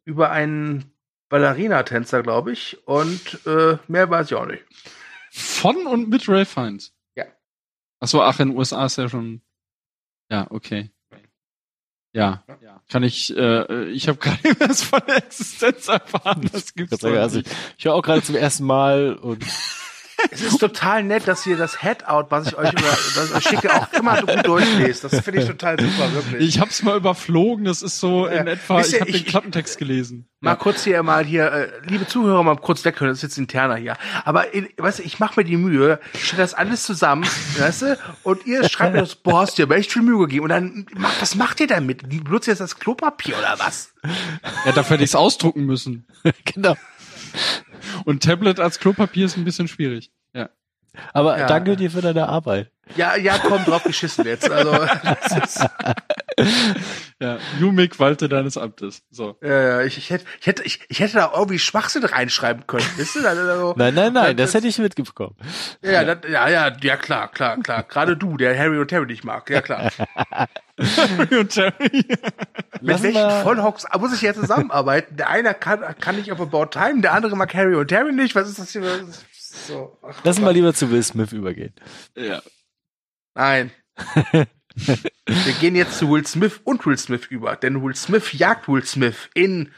über 0.04 0.30
einen 0.30 0.92
Ballerina-Tänzer, 1.28 2.22
glaube 2.22 2.52
ich. 2.52 2.86
Und 2.86 3.46
äh, 3.46 3.78
mehr 3.88 4.08
weiß 4.08 4.30
ich 4.30 4.36
auch 4.36 4.46
nicht. 4.46 4.64
von 5.30 5.86
und 5.86 6.08
mit 6.08 6.28
Ray 6.28 6.44
Fiennes. 6.44 6.94
Ja. 7.14 7.24
Ach 8.00 8.08
so, 8.08 8.22
ach, 8.22 8.38
in 8.40 8.50
den 8.50 8.56
USA 8.56 8.86
ist 8.86 8.96
ja 8.96 9.08
schon. 9.08 9.42
Ja, 10.30 10.46
okay. 10.50 10.90
Ja, 12.16 12.42
kann 12.88 13.02
ich, 13.02 13.36
äh, 13.36 13.90
ich 13.90 14.08
habe 14.08 14.18
gerade 14.20 14.58
was 14.60 14.82
von 14.82 15.02
der 15.06 15.18
Existenz 15.18 15.88
erfahren. 15.88 16.48
Das 16.50 16.72
gibt's 16.72 16.98
doch 16.98 17.12
also, 17.12 17.40
ich, 17.40 17.46
ich 17.76 17.84
höre 17.84 17.94
auch 17.94 18.02
gerade 18.02 18.22
zum 18.22 18.36
ersten 18.36 18.64
Mal 18.64 19.14
und 19.14 19.44
Es 20.30 20.40
ist 20.42 20.58
total 20.58 21.02
nett, 21.02 21.28
dass 21.28 21.46
ihr 21.46 21.56
das 21.56 21.82
Headout, 21.82 22.26
was 22.30 22.48
ich 22.48 22.56
euch 22.56 22.72
über, 22.72 22.82
das 22.82 23.28
ich 23.30 23.34
euch 23.36 23.44
schicke, 23.44 23.74
auch 23.74 23.92
immer 23.92 24.20
gut 24.22 24.46
durchlest. 24.46 25.04
Das 25.04 25.20
finde 25.20 25.40
ich 25.42 25.46
total 25.46 25.78
super, 25.78 26.12
wirklich. 26.14 26.48
Ich 26.48 26.60
hab's 26.60 26.82
mal 26.82 26.96
überflogen, 26.96 27.64
das 27.64 27.82
ist 27.82 28.00
so 28.00 28.26
in 28.26 28.46
etwa, 28.46 28.78
Wisst 28.78 28.88
ich 28.88 28.94
ihr, 28.94 29.00
habe 29.00 29.12
den 29.12 29.20
ich- 29.20 29.26
Klappentext 29.26 29.78
gelesen. 29.78 30.26
Mal 30.40 30.50
Ja. 30.52 30.56
kurz 30.56 30.84
hier 30.84 31.02
mal 31.02 31.24
hier, 31.24 31.50
äh, 31.52 31.68
liebe 31.86 32.06
Zuhörer, 32.06 32.42
mal 32.42 32.56
kurz 32.56 32.84
weghören, 32.84 33.08
das 33.08 33.18
ist 33.18 33.22
jetzt 33.22 33.38
interner 33.38 33.76
hier. 33.76 33.96
Aber 34.24 34.52
in, 34.54 34.68
weißt 34.76 34.98
du, 34.98 35.02
ich 35.02 35.18
mache 35.18 35.40
mir 35.40 35.44
die 35.44 35.56
Mühe, 35.56 35.98
stelle 36.18 36.42
das 36.42 36.54
alles 36.54 36.82
zusammen, 36.82 37.24
weißt 37.58 37.82
du, 37.82 37.98
und 38.22 38.46
ihr 38.46 38.68
schreibt 38.68 38.94
mir 38.94 39.00
das, 39.00 39.14
boah, 39.16 39.40
hast 39.40 39.58
dir 39.58 39.64
aber 39.64 39.76
echt 39.76 39.92
viel 39.92 40.02
Mühe 40.02 40.18
gegeben. 40.18 40.44
Und 40.44 40.50
dann, 40.50 40.86
was 41.20 41.34
macht 41.34 41.60
ihr 41.60 41.66
damit? 41.66 42.10
Die 42.12 42.20
benutzt 42.20 42.48
ihr 42.48 42.52
jetzt 42.52 42.60
das 42.60 42.78
Klopapier 42.78 43.36
oder 43.38 43.56
was? 43.58 43.92
Ja, 44.64 44.72
dafür 44.72 44.94
hätte 44.94 45.04
ich's 45.04 45.14
ausdrucken 45.14 45.64
müssen. 45.66 46.06
genau. 46.44 46.76
Und 48.04 48.22
Tablet 48.22 48.60
als 48.60 48.78
Klopapier 48.78 49.26
ist 49.26 49.36
ein 49.36 49.44
bisschen 49.44 49.68
schwierig. 49.68 50.10
Ja. 50.34 50.48
Aber 51.12 51.38
Ja. 51.38 51.46
danke 51.46 51.76
dir 51.76 51.90
für 51.90 52.00
deine 52.00 52.28
Arbeit. 52.28 52.70
Ja, 52.94 53.16
ja, 53.16 53.38
komm, 53.38 53.64
drauf 53.64 53.82
geschissen 53.82 54.24
jetzt. 54.26 54.50
Also, 54.50 54.70
das 55.02 55.56
ist, 55.56 55.66
Ja, 57.18 57.38
Jumik, 57.58 57.98
walte 57.98 58.28
deines 58.28 58.56
Amtes. 58.56 59.02
So. 59.10 59.36
äh, 59.42 59.86
ich, 59.86 59.96
ich, 59.98 60.10
hätte, 60.10 60.24
ich, 60.40 60.46
hätte, 60.46 60.62
ich, 60.64 60.80
ich 60.88 61.00
hätte 61.00 61.14
da 61.14 61.32
irgendwie 61.34 61.58
Schwachsinn 61.58 62.04
reinschreiben 62.04 62.66
können, 62.66 62.86
wisst 62.96 63.16
ihr? 63.16 63.26
Also, 63.26 63.74
Nein, 63.76 63.94
nein, 63.94 64.12
nein, 64.12 64.36
das 64.36 64.54
hätte 64.54 64.68
ich 64.68 64.78
mitbekommen. 64.78 65.34
Ja, 65.82 65.90
ja, 66.02 66.14
das, 66.14 66.30
ja, 66.30 66.48
ja, 66.48 66.76
ja, 66.80 66.96
klar, 66.96 67.30
klar, 67.30 67.56
klar. 67.62 67.82
Gerade 67.84 68.16
du, 68.16 68.36
der 68.36 68.56
Harry 68.56 68.78
und 68.78 68.88
Terry 68.88 69.06
nicht 69.06 69.24
mag. 69.24 69.48
Ja, 69.50 69.62
klar. 69.62 69.90
Und 70.78 71.56
Jerry. 71.56 71.72
Mit 71.90 72.18
Lassen 72.82 73.02
welchen 73.04 73.30
Vollhocks 73.42 73.86
muss 73.98 74.12
ich 74.12 74.20
ja 74.20 74.34
zusammenarbeiten? 74.34 75.16
Der 75.16 75.30
eine 75.30 75.54
kann, 75.54 75.80
kann 75.98 76.16
nicht 76.16 76.30
auf 76.30 76.38
About 76.38 76.66
Time, 76.66 77.00
der 77.00 77.14
andere 77.14 77.34
mag 77.34 77.54
Harry 77.54 77.74
und 77.74 77.88
Terry 77.88 78.12
nicht. 78.12 78.34
Was 78.34 78.46
ist 78.50 78.58
das 78.58 78.72
hier? 78.72 78.82
So. 79.32 79.96
Ach, 80.06 80.14
Lass 80.22 80.38
mal 80.38 80.50
lieber 80.50 80.74
zu 80.74 80.90
Will 80.90 81.02
Smith 81.02 81.32
übergehen. 81.32 81.72
ja. 82.14 82.42
Nein. 83.36 83.70
Wir 84.76 85.52
gehen 85.60 85.74
jetzt 85.74 85.98
zu 85.98 86.10
Will 86.10 86.26
Smith 86.26 86.60
und 86.64 86.84
Will 86.84 86.98
Smith 86.98 87.26
über, 87.30 87.56
denn 87.56 87.82
Will 87.82 87.94
Smith 87.94 88.32
jagt 88.34 88.68
Will 88.68 88.84
Smith 88.84 89.30
in 89.34 89.70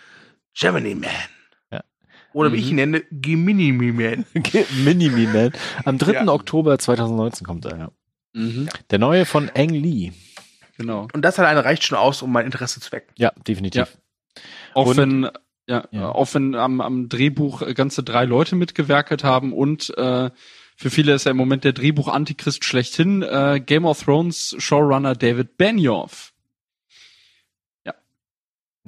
Gemini 0.59 0.95
Man. 0.97 1.11
Ja. 1.71 1.85
Oder 2.33 2.53
wie 2.53 2.57
ich 2.57 2.71
ihn 2.71 2.77
nenne, 2.77 3.03
Gemini 3.13 3.71
Man. 3.73 4.25
Mini-Me 4.85 5.27
Man. 5.33 5.53
Am 5.85 5.99
3. 5.99 6.13
Ja. 6.15 6.27
Oktober 6.29 6.79
2019 6.79 7.47
kommt 7.47 7.65
er, 7.67 7.79
ja. 7.79 7.91
Mhm. 8.33 8.69
Der 8.91 8.99
neue 8.99 9.25
von 9.25 9.51
Ang 9.57 9.71
Lee. 9.71 10.13
Genau. 10.77 11.07
Und 11.13 11.23
das 11.25 11.39
alleine 11.39 11.65
reicht 11.65 11.85
schon 11.85 11.99
aus, 11.99 12.23
um 12.23 12.33
mein 12.33 12.47
Interesse 12.47 12.81
zu 12.81 12.91
wecken. 12.93 13.13
Ja, 13.17 13.33
definitiv. 13.47 13.99
Auch 14.75 14.87
Und- 14.87 14.97
wenn, 14.97 15.31
ja, 15.69 15.85
Ja. 15.93 16.11
auch 16.11 16.33
wenn 16.35 16.55
am, 16.55 16.81
am 16.81 17.09
Drehbuch 17.09 17.63
ganze 17.75 18.03
drei 18.03 18.25
Leute 18.25 18.57
mitgewerkelt 18.57 19.23
haben 19.25 19.53
und 19.53 19.93
äh, 19.97 20.31
für 20.79 20.91
viele 20.91 21.13
ist 21.13 21.27
er 21.27 21.33
im 21.33 21.37
Moment 21.37 21.65
der 21.65 21.73
Drehbuch-Antichrist 21.73 22.65
schlechthin, 22.65 23.23
äh, 23.23 23.61
Game 23.65 23.85
of 23.85 24.05
Thrones 24.05 24.55
Showrunner 24.59 25.17
David 25.17 25.59
Benioff. 25.59 26.33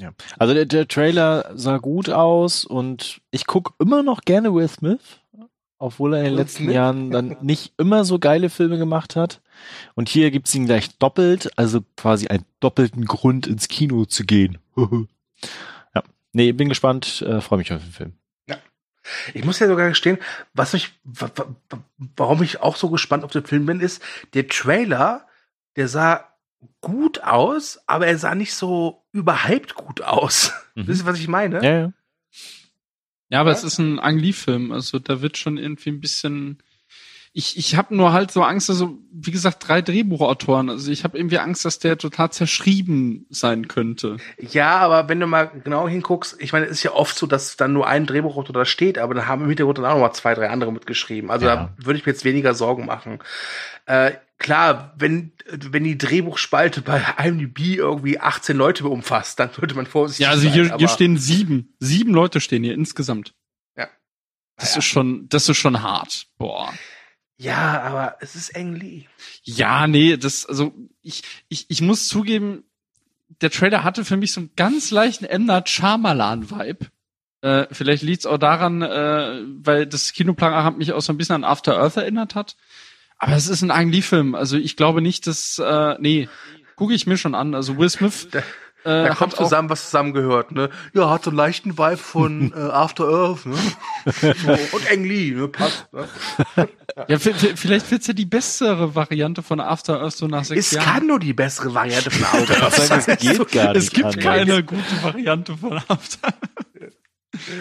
Ja. 0.00 0.12
Also 0.38 0.54
der, 0.54 0.66
der 0.66 0.88
Trailer 0.88 1.50
sah 1.54 1.78
gut 1.78 2.08
aus 2.08 2.64
und 2.64 3.20
ich 3.32 3.46
guck 3.46 3.74
immer 3.80 4.04
noch 4.04 4.22
gerne 4.22 4.54
Will 4.54 4.68
Smith, 4.68 5.20
obwohl 5.78 6.14
er 6.14 6.20
in 6.20 6.24
den 6.26 6.32
Will 6.32 6.38
letzten 6.38 6.64
Smith? 6.64 6.74
Jahren 6.74 7.10
dann 7.10 7.36
nicht 7.42 7.74
immer 7.76 8.04
so 8.04 8.20
geile 8.20 8.50
Filme 8.50 8.78
gemacht 8.78 9.16
hat. 9.16 9.42
Und 9.94 10.08
hier 10.08 10.30
gibt's 10.30 10.54
ihn 10.54 10.66
gleich 10.66 10.96
doppelt, 10.98 11.50
also 11.58 11.80
quasi 11.96 12.28
einen 12.28 12.44
doppelten 12.60 13.04
Grund 13.04 13.46
ins 13.46 13.66
Kino 13.66 14.04
zu 14.04 14.24
gehen. 14.24 14.58
ja. 14.76 16.02
Nee, 16.32 16.52
bin 16.52 16.68
gespannt, 16.68 17.22
äh, 17.22 17.40
freue 17.40 17.58
mich 17.58 17.72
auf 17.72 17.82
den 17.82 17.92
Film. 17.92 18.12
Ich 19.34 19.44
muss 19.44 19.58
ja 19.58 19.66
sogar 19.68 19.88
gestehen, 19.88 20.18
was 20.54 20.72
mich, 20.72 20.92
wa- 21.04 21.30
wa- 21.36 21.54
wa- 21.70 21.84
warum 22.16 22.42
ich 22.42 22.60
auch 22.60 22.76
so 22.76 22.90
gespannt 22.90 23.24
auf 23.24 23.32
den 23.32 23.44
Film 23.44 23.66
bin, 23.66 23.80
ist, 23.80 24.02
der 24.34 24.48
Trailer, 24.48 25.26
der 25.76 25.88
sah 25.88 26.26
gut 26.80 27.22
aus, 27.22 27.80
aber 27.86 28.06
er 28.06 28.18
sah 28.18 28.34
nicht 28.34 28.54
so 28.54 29.02
überhyped 29.12 29.74
gut 29.74 30.02
aus. 30.02 30.52
Mhm. 30.76 30.86
Wisst 30.86 31.02
ihr, 31.02 31.06
was 31.06 31.18
ich 31.18 31.26
meine? 31.26 31.56
Ja, 31.64 31.78
ja. 31.80 31.92
Ja, 33.28 33.40
aber 33.40 33.50
Ja? 33.50 33.56
es 33.56 33.64
ist 33.64 33.78
ein 33.78 33.98
Ang 33.98 34.18
Lee-Film, 34.18 34.70
also 34.70 34.98
da 35.00 35.20
wird 35.20 35.36
schon 35.36 35.56
irgendwie 35.58 35.90
ein 35.90 36.00
bisschen 36.00 36.62
ich, 37.32 37.56
ich 37.56 37.76
habe 37.76 37.94
nur 37.94 38.12
halt 38.12 38.32
so 38.32 38.42
Angst, 38.42 38.70
also 38.70 38.98
wie 39.12 39.30
gesagt, 39.30 39.68
drei 39.68 39.82
Drehbuchautoren. 39.82 40.68
Also 40.68 40.90
ich 40.90 41.04
habe 41.04 41.16
irgendwie 41.16 41.38
Angst, 41.38 41.64
dass 41.64 41.78
der 41.78 41.96
total 41.96 42.32
zerschrieben 42.32 43.26
sein 43.30 43.68
könnte. 43.68 44.16
Ja, 44.38 44.78
aber 44.78 45.08
wenn 45.08 45.20
du 45.20 45.28
mal 45.28 45.44
genau 45.62 45.86
hinguckst, 45.86 46.36
ich 46.40 46.52
meine, 46.52 46.66
es 46.66 46.72
ist 46.72 46.82
ja 46.82 46.92
oft 46.92 47.16
so, 47.16 47.26
dass 47.26 47.56
dann 47.56 47.72
nur 47.72 47.86
ein 47.86 48.06
Drehbuchautor 48.06 48.52
da 48.52 48.64
steht, 48.64 48.98
aber 48.98 49.14
dann 49.14 49.28
haben 49.28 49.42
im 49.42 49.48
Hintergrund 49.48 49.78
dann 49.78 49.84
auch 49.84 49.94
noch 49.94 50.00
mal 50.00 50.12
zwei, 50.12 50.34
drei 50.34 50.50
andere 50.50 50.72
mitgeschrieben. 50.72 51.30
Also 51.30 51.46
ja. 51.46 51.56
da 51.56 51.74
würde 51.76 52.00
ich 52.00 52.06
mir 52.06 52.12
jetzt 52.12 52.24
weniger 52.24 52.52
Sorgen 52.54 52.84
machen. 52.84 53.20
Äh, 53.86 54.12
klar, 54.38 54.92
wenn, 54.98 55.30
wenn 55.46 55.84
die 55.84 55.98
Drehbuchspalte 55.98 56.82
bei 56.82 57.00
IMDb 57.16 57.76
irgendwie 57.76 58.18
18 58.18 58.56
Leute 58.56 58.88
umfasst, 58.88 59.38
dann 59.38 59.50
würde 59.56 59.76
man 59.76 59.86
vorsichtig 59.86 60.26
sein. 60.26 60.32
Ja, 60.32 60.36
also 60.36 60.52
hier, 60.52 60.66
sein, 60.66 60.78
hier 60.78 60.88
stehen 60.88 61.16
sieben. 61.16 61.74
Sieben 61.78 62.12
Leute 62.12 62.40
stehen 62.40 62.64
hier 62.64 62.74
insgesamt. 62.74 63.34
Ja. 63.76 63.88
Das 64.56 64.74
ja. 64.74 64.78
ist 64.78 64.86
schon, 64.86 65.28
das 65.28 65.48
ist 65.48 65.58
schon 65.58 65.80
hart. 65.80 66.26
Boah. 66.36 66.72
Ja, 67.40 67.80
aber 67.80 68.16
es 68.20 68.36
ist 68.36 68.50
Eng 68.50 68.74
Lee. 68.74 69.06
Ja, 69.44 69.86
nee, 69.86 70.18
das, 70.18 70.44
also 70.44 70.74
ich, 71.00 71.22
ich, 71.48 71.64
ich 71.70 71.80
muss 71.80 72.06
zugeben, 72.06 72.64
der 73.40 73.50
Trailer 73.50 73.82
hatte 73.82 74.04
für 74.04 74.18
mich 74.18 74.32
so 74.32 74.40
einen 74.40 74.50
ganz 74.56 74.90
leichten 74.90 75.24
M. 75.24 75.46
Night 75.46 75.70
Shyamalan-Vibe. 75.70 76.88
Äh, 77.40 77.66
vielleicht 77.72 78.02
liegt's 78.02 78.26
auch 78.26 78.36
daran, 78.36 78.82
äh, 78.82 79.40
weil 79.64 79.86
das 79.86 80.12
Kinoplan 80.12 80.64
hat 80.64 80.76
mich 80.76 80.92
auch 80.92 81.00
so 81.00 81.14
ein 81.14 81.16
bisschen 81.16 81.36
an 81.36 81.44
After 81.44 81.78
Earth 81.78 81.96
erinnert 81.96 82.34
hat. 82.34 82.56
Aber 83.16 83.32
es 83.32 83.48
ist 83.48 83.62
ein 83.62 83.70
Ang 83.70 83.90
Lee-Film. 83.90 84.34
Also 84.34 84.58
ich 84.58 84.76
glaube 84.76 85.00
nicht, 85.00 85.26
dass, 85.26 85.58
äh, 85.58 85.96
nee, 85.98 86.28
gucke 86.76 86.92
ich 86.92 87.06
mir 87.06 87.16
schon 87.16 87.34
an. 87.34 87.54
Also 87.54 87.78
Will 87.78 87.88
Smith 87.88 88.28
äh, 88.84 89.04
da 89.04 89.14
kommt 89.14 89.36
zusammen, 89.36 89.68
was 89.68 89.84
zusammengehört, 89.84 90.52
ne? 90.52 90.70
Ja, 90.94 91.10
hat 91.10 91.24
so 91.24 91.30
einen 91.30 91.36
leichten 91.36 91.76
Vibe 91.76 91.96
von 91.96 92.52
äh, 92.56 92.58
After 92.58 93.04
Earth, 93.04 93.46
ne? 93.46 93.56
so, 94.22 94.76
und 94.76 94.90
Eng 94.90 95.04
Lee, 95.04 95.32
ne? 95.32 95.48
Passt, 95.48 95.86
ne? 95.92 96.08
ja, 97.08 97.18
vielleicht 97.18 97.90
wird's 97.90 98.06
ja 98.06 98.14
die 98.14 98.24
bessere 98.24 98.94
Variante 98.94 99.42
von 99.42 99.60
After 99.60 100.00
Earth 100.00 100.16
so 100.16 100.26
nach 100.26 100.44
sechs 100.44 100.66
es 100.66 100.72
Jahren. 100.72 100.86
Es 100.86 100.92
kann 100.92 101.06
nur 101.06 101.18
die 101.18 101.34
bessere 101.34 101.74
Variante 101.74 102.10
von 102.10 102.24
After 102.24 102.62
Earth 102.62 102.74
sein. 102.74 103.02
Es 103.06 103.18
geht 103.18 103.52
gar 103.52 103.68
nicht. 103.74 103.82
Es 103.82 103.90
gibt 103.90 104.20
keine 104.20 104.64
gute 104.64 105.02
Variante 105.02 105.56
von 105.56 105.76
After 105.76 106.28
Earth. 106.28 106.94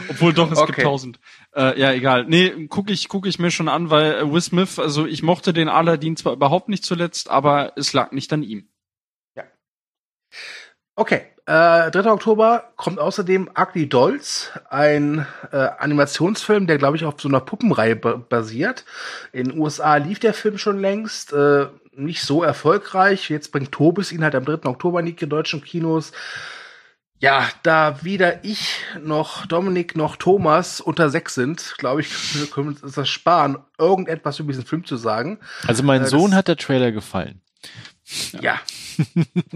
Obwohl 0.10 0.34
doch, 0.34 0.52
es 0.52 0.58
okay. 0.58 0.74
gibt 0.74 0.86
tausend. 0.86 1.20
Äh, 1.56 1.80
ja, 1.80 1.92
egal. 1.94 2.26
Nee, 2.26 2.68
gucke 2.68 2.92
ich, 2.92 3.08
guck 3.08 3.26
ich 3.26 3.40
mir 3.40 3.52
schon 3.52 3.68
an, 3.68 3.90
weil 3.90 4.14
äh, 4.14 4.32
Will 4.32 4.42
Smith, 4.42 4.80
also 4.80 5.06
ich 5.06 5.22
mochte 5.22 5.54
den 5.54 5.70
Aladdin 5.70 6.16
zwar 6.16 6.34
überhaupt 6.34 6.70
nicht 6.70 6.86
zuletzt, 6.86 7.30
aber 7.30 7.74
es 7.76 7.94
lag 7.94 8.12
nicht 8.12 8.32
an 8.34 8.44
ihm. 8.44 8.69
Okay, 11.00 11.22
äh, 11.46 11.92
3. 11.92 12.12
Oktober 12.12 12.74
kommt 12.76 13.00
außerdem 13.00 13.50
Ugly 13.58 13.88
Dolls, 13.88 14.52
ein 14.70 15.26
äh, 15.54 15.56
Animationsfilm, 15.56 16.68
der 16.68 16.78
glaube 16.78 16.98
ich 16.98 17.06
auf 17.06 17.22
so 17.22 17.30
einer 17.30 17.40
Puppenreihe 17.40 17.96
basiert. 17.96 18.84
In 19.32 19.48
den 19.48 19.58
USA 19.58 19.96
lief 19.96 20.20
der 20.20 20.34
Film 20.34 20.58
schon 20.58 20.82
längst, 20.82 21.32
äh, 21.32 21.68
nicht 21.94 22.22
so 22.22 22.44
erfolgreich. 22.44 23.30
Jetzt 23.30 23.54
bringt 23.54 23.72
Tobis 23.72 24.12
ihn 24.12 24.26
halt 24.26 24.36
am 24.36 24.44
3. 24.44 24.66
Oktober 24.66 25.00
in 25.00 25.06
die 25.06 25.16
deutschen 25.16 25.64
Kinos. 25.64 26.12
Ja, 27.20 27.48
da 27.64 28.00
weder 28.02 28.44
ich 28.44 28.82
noch 29.02 29.46
Dominik 29.46 29.96
noch 29.96 30.18
Thomas 30.18 30.82
unter 30.82 31.10
sechs 31.10 31.34
sind, 31.34 31.76
glaube 31.78 32.02
ich, 32.02 32.10
können 32.52 32.76
wir 32.76 32.84
uns 32.84 32.94
das 32.94 33.08
sparen, 33.08 33.58
irgendetwas 33.78 34.40
über 34.40 34.52
diesen 34.52 34.66
Film 34.66 34.84
zu 34.84 34.98
sagen. 34.98 35.40
Also 35.66 35.82
mein 35.82 36.02
äh, 36.02 36.08
Sohn 36.08 36.36
hat 36.36 36.50
der 36.50 36.58
Trailer 36.58 36.92
gefallen. 36.92 37.40
Ja. 38.34 38.42
ja. 38.42 38.60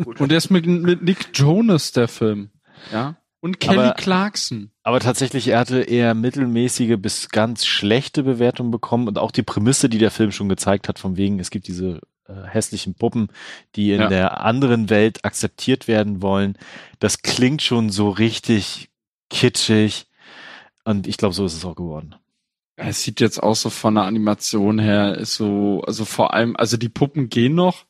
Und 0.05 0.29
der 0.29 0.37
ist 0.37 0.49
mit, 0.49 0.65
mit 0.65 1.01
Nick 1.01 1.29
Jonas, 1.33 1.91
der 1.91 2.07
Film. 2.07 2.49
Ja. 2.91 3.17
Und 3.39 3.59
Kelly 3.59 3.79
aber, 3.79 3.93
Clarkson. 3.93 4.71
Aber 4.83 5.01
tatsächlich, 5.01 5.49
er 5.49 5.59
hatte 5.59 5.81
eher 5.81 6.13
mittelmäßige 6.13 6.95
bis 6.97 7.27
ganz 7.27 7.65
schlechte 7.65 8.23
Bewertungen 8.23 8.71
bekommen 8.71 9.09
und 9.09 9.17
auch 9.17 9.31
die 9.31 9.43
Prämisse, 9.43 9.89
die 9.89 9.97
der 9.97 10.11
Film 10.11 10.31
schon 10.31 10.47
gezeigt 10.47 10.87
hat, 10.87 10.97
von 10.97 11.17
wegen, 11.17 11.39
es 11.39 11.49
gibt 11.49 11.67
diese 11.67 11.99
äh, 12.25 12.33
hässlichen 12.47 12.95
Puppen, 12.95 13.27
die 13.75 13.91
in 13.91 13.99
ja. 13.99 14.07
der 14.07 14.41
anderen 14.45 14.89
Welt 14.89 15.25
akzeptiert 15.25 15.89
werden 15.89 16.21
wollen. 16.21 16.57
Das 16.99 17.21
klingt 17.21 17.61
schon 17.61 17.89
so 17.89 18.09
richtig 18.09 18.89
kitschig. 19.29 20.07
Und 20.85 21.05
ich 21.05 21.17
glaube, 21.17 21.35
so 21.35 21.45
ist 21.45 21.55
es 21.55 21.65
auch 21.65 21.75
geworden. 21.75 22.15
Es 22.77 23.03
sieht 23.03 23.19
jetzt 23.19 23.43
auch 23.43 23.55
so 23.55 23.69
von 23.69 23.95
der 23.95 24.05
Animation 24.05 24.79
her, 24.79 25.17
ist 25.17 25.35
so, 25.35 25.83
also 25.85 26.05
vor 26.05 26.33
allem, 26.33 26.55
also 26.55 26.77
die 26.77 26.89
Puppen 26.89 27.27
gehen 27.27 27.55
noch, 27.55 27.85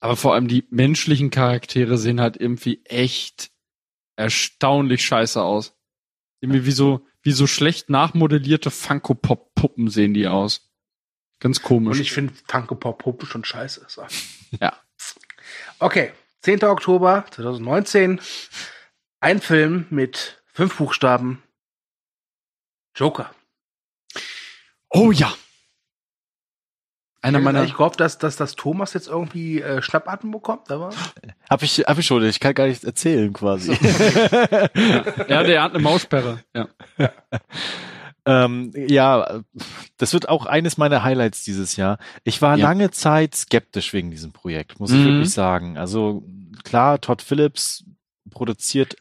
aber 0.00 0.16
vor 0.16 0.34
allem 0.34 0.48
die 0.48 0.66
menschlichen 0.70 1.30
Charaktere 1.30 1.98
sehen 1.98 2.20
halt 2.20 2.36
irgendwie 2.36 2.84
echt 2.84 3.50
erstaunlich 4.16 5.04
scheiße 5.04 5.42
aus. 5.42 5.74
Irgendwie 6.40 6.66
wie 6.66 6.72
so, 6.72 7.06
wie 7.22 7.32
so 7.32 7.46
schlecht 7.46 7.90
nachmodellierte 7.90 8.70
Funko-Pop-Puppen 8.70 9.88
sehen 9.88 10.14
die 10.14 10.26
aus. 10.26 10.70
Ganz 11.40 11.62
komisch. 11.62 11.96
Und 11.96 12.02
ich 12.02 12.12
finde 12.12 12.34
Funko-Pop-Puppen 12.48 13.26
schon 13.26 13.44
scheiße. 13.44 13.86
So. 13.88 14.06
ja. 14.60 14.78
Okay, 15.78 16.12
10. 16.42 16.64
Oktober 16.64 17.24
2019. 17.30 18.20
Ein 19.20 19.40
Film 19.40 19.86
mit 19.90 20.42
fünf 20.52 20.76
Buchstaben. 20.76 21.42
Joker. 22.94 23.34
Oh 24.90 25.10
ja. 25.10 25.34
Einer 27.26 27.40
meiner. 27.40 27.64
Ich 27.64 27.72
gehofft, 27.72 28.00
dass, 28.00 28.18
dass, 28.18 28.36
dass 28.36 28.54
Thomas 28.54 28.94
jetzt 28.94 29.08
irgendwie 29.08 29.60
äh, 29.60 29.82
Schnappatmen 29.82 30.32
bekommt, 30.32 30.70
aber. 30.70 30.90
Hab 31.50 31.62
ich, 31.62 31.78
hab 31.80 31.98
ich 31.98 32.06
schon, 32.06 32.24
ich 32.24 32.40
kann 32.40 32.54
gar 32.54 32.66
nichts 32.66 32.84
erzählen 32.84 33.32
quasi. 33.32 33.72
ja. 33.72 34.68
ja, 35.28 35.42
der 35.42 35.62
hat 35.62 35.74
eine 35.74 35.82
Maussperre. 35.82 36.40
Ja. 36.54 36.68
Ähm, 38.28 38.72
ja, 38.74 39.40
das 39.98 40.12
wird 40.12 40.28
auch 40.28 40.46
eines 40.46 40.78
meiner 40.78 41.04
Highlights 41.04 41.44
dieses 41.44 41.76
Jahr. 41.76 41.98
Ich 42.24 42.42
war 42.42 42.58
ja. 42.58 42.64
lange 42.64 42.90
Zeit 42.90 43.36
skeptisch 43.36 43.92
wegen 43.92 44.10
diesem 44.10 44.32
Projekt, 44.32 44.80
muss 44.80 44.90
ich 44.90 44.98
mhm. 44.98 45.04
wirklich 45.04 45.30
sagen. 45.30 45.78
Also 45.78 46.24
klar, 46.64 47.00
Todd 47.00 47.22
Phillips 47.22 47.84
produziert 48.30 48.96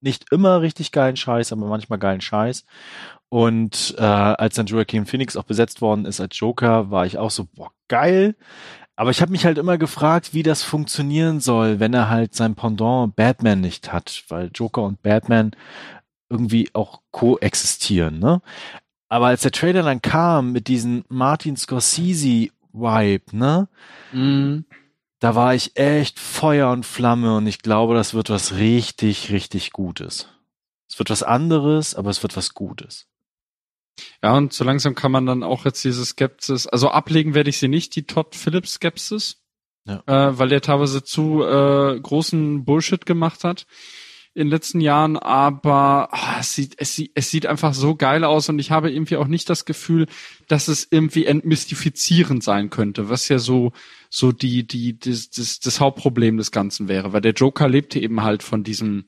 nicht 0.00 0.32
immer 0.32 0.60
richtig 0.60 0.92
geilen 0.92 1.16
Scheiß, 1.16 1.52
aber 1.52 1.66
manchmal 1.66 1.98
geilen 1.98 2.20
Scheiß. 2.20 2.64
Und 3.28 3.94
äh, 3.98 4.02
als 4.02 4.56
dann 4.56 4.66
Joaquin 4.66 5.06
Phoenix 5.06 5.36
auch 5.36 5.44
besetzt 5.44 5.80
worden 5.80 6.04
ist 6.04 6.20
als 6.20 6.38
Joker, 6.38 6.90
war 6.90 7.06
ich 7.06 7.18
auch 7.18 7.30
so, 7.30 7.46
boah, 7.54 7.70
geil. 7.88 8.34
Aber 8.96 9.10
ich 9.10 9.22
habe 9.22 9.32
mich 9.32 9.46
halt 9.46 9.56
immer 9.56 9.78
gefragt, 9.78 10.34
wie 10.34 10.42
das 10.42 10.62
funktionieren 10.62 11.40
soll, 11.40 11.80
wenn 11.80 11.94
er 11.94 12.10
halt 12.10 12.34
sein 12.34 12.54
Pendant 12.54 13.16
Batman 13.16 13.60
nicht 13.60 13.92
hat, 13.92 14.24
weil 14.28 14.50
Joker 14.52 14.82
und 14.82 15.00
Batman 15.02 15.52
irgendwie 16.28 16.70
auch 16.74 17.00
koexistieren, 17.10 18.18
ne? 18.18 18.42
Aber 19.08 19.26
als 19.26 19.42
der 19.42 19.50
Trailer 19.50 19.82
dann 19.82 20.02
kam 20.02 20.52
mit 20.52 20.68
diesem 20.68 21.04
Martin 21.08 21.56
Scorsese 21.56 22.50
Vibe, 22.72 23.36
ne? 23.36 23.68
Mhm. 24.12 24.64
Da 25.20 25.34
war 25.34 25.54
ich 25.54 25.76
echt 25.76 26.18
Feuer 26.18 26.70
und 26.70 26.86
Flamme 26.86 27.36
und 27.36 27.46
ich 27.46 27.60
glaube, 27.60 27.94
das 27.94 28.14
wird 28.14 28.30
was 28.30 28.54
richtig, 28.54 29.30
richtig 29.30 29.70
Gutes. 29.70 30.28
Es 30.88 30.98
wird 30.98 31.10
was 31.10 31.22
anderes, 31.22 31.94
aber 31.94 32.10
es 32.10 32.22
wird 32.22 32.36
was 32.36 32.54
Gutes. 32.54 33.06
Ja, 34.22 34.34
und 34.34 34.52
so 34.52 34.64
langsam 34.64 34.94
kann 34.94 35.12
man 35.12 35.26
dann 35.26 35.42
auch 35.42 35.66
jetzt 35.66 35.84
diese 35.84 36.04
Skepsis, 36.04 36.66
also 36.66 36.88
ablegen 36.88 37.34
werde 37.34 37.50
ich 37.50 37.58
sie 37.58 37.68
nicht, 37.68 37.94
die 37.96 38.06
Todd 38.06 38.34
Phillips 38.34 38.74
Skepsis, 38.74 39.42
ja. 39.84 40.02
äh, 40.06 40.38
weil 40.38 40.48
der 40.48 40.62
teilweise 40.62 41.04
zu 41.04 41.44
äh, 41.44 42.00
großen 42.00 42.64
Bullshit 42.64 43.04
gemacht 43.04 43.44
hat 43.44 43.66
in 44.34 44.46
den 44.46 44.50
letzten 44.50 44.80
Jahren, 44.80 45.16
aber 45.16 46.08
oh, 46.12 46.38
es, 46.38 46.54
sieht, 46.54 46.74
es, 46.78 46.94
sieht, 46.94 47.10
es 47.14 47.30
sieht 47.30 47.46
einfach 47.46 47.74
so 47.74 47.96
geil 47.96 48.22
aus 48.22 48.48
und 48.48 48.58
ich 48.58 48.70
habe 48.70 48.90
irgendwie 48.90 49.16
auch 49.16 49.26
nicht 49.26 49.50
das 49.50 49.64
Gefühl, 49.64 50.06
dass 50.46 50.68
es 50.68 50.86
irgendwie 50.90 51.26
entmystifizierend 51.26 52.44
sein 52.44 52.70
könnte, 52.70 53.08
was 53.08 53.28
ja 53.28 53.38
so 53.38 53.72
so 54.08 54.30
die 54.30 54.66
die 54.66 54.98
das, 54.98 55.30
das, 55.30 55.58
das 55.58 55.80
Hauptproblem 55.80 56.36
des 56.36 56.52
Ganzen 56.52 56.86
wäre, 56.86 57.12
weil 57.12 57.20
der 57.20 57.32
Joker 57.32 57.68
lebte 57.68 57.98
eben 57.98 58.22
halt 58.22 58.42
von 58.42 58.62
diesem 58.62 59.06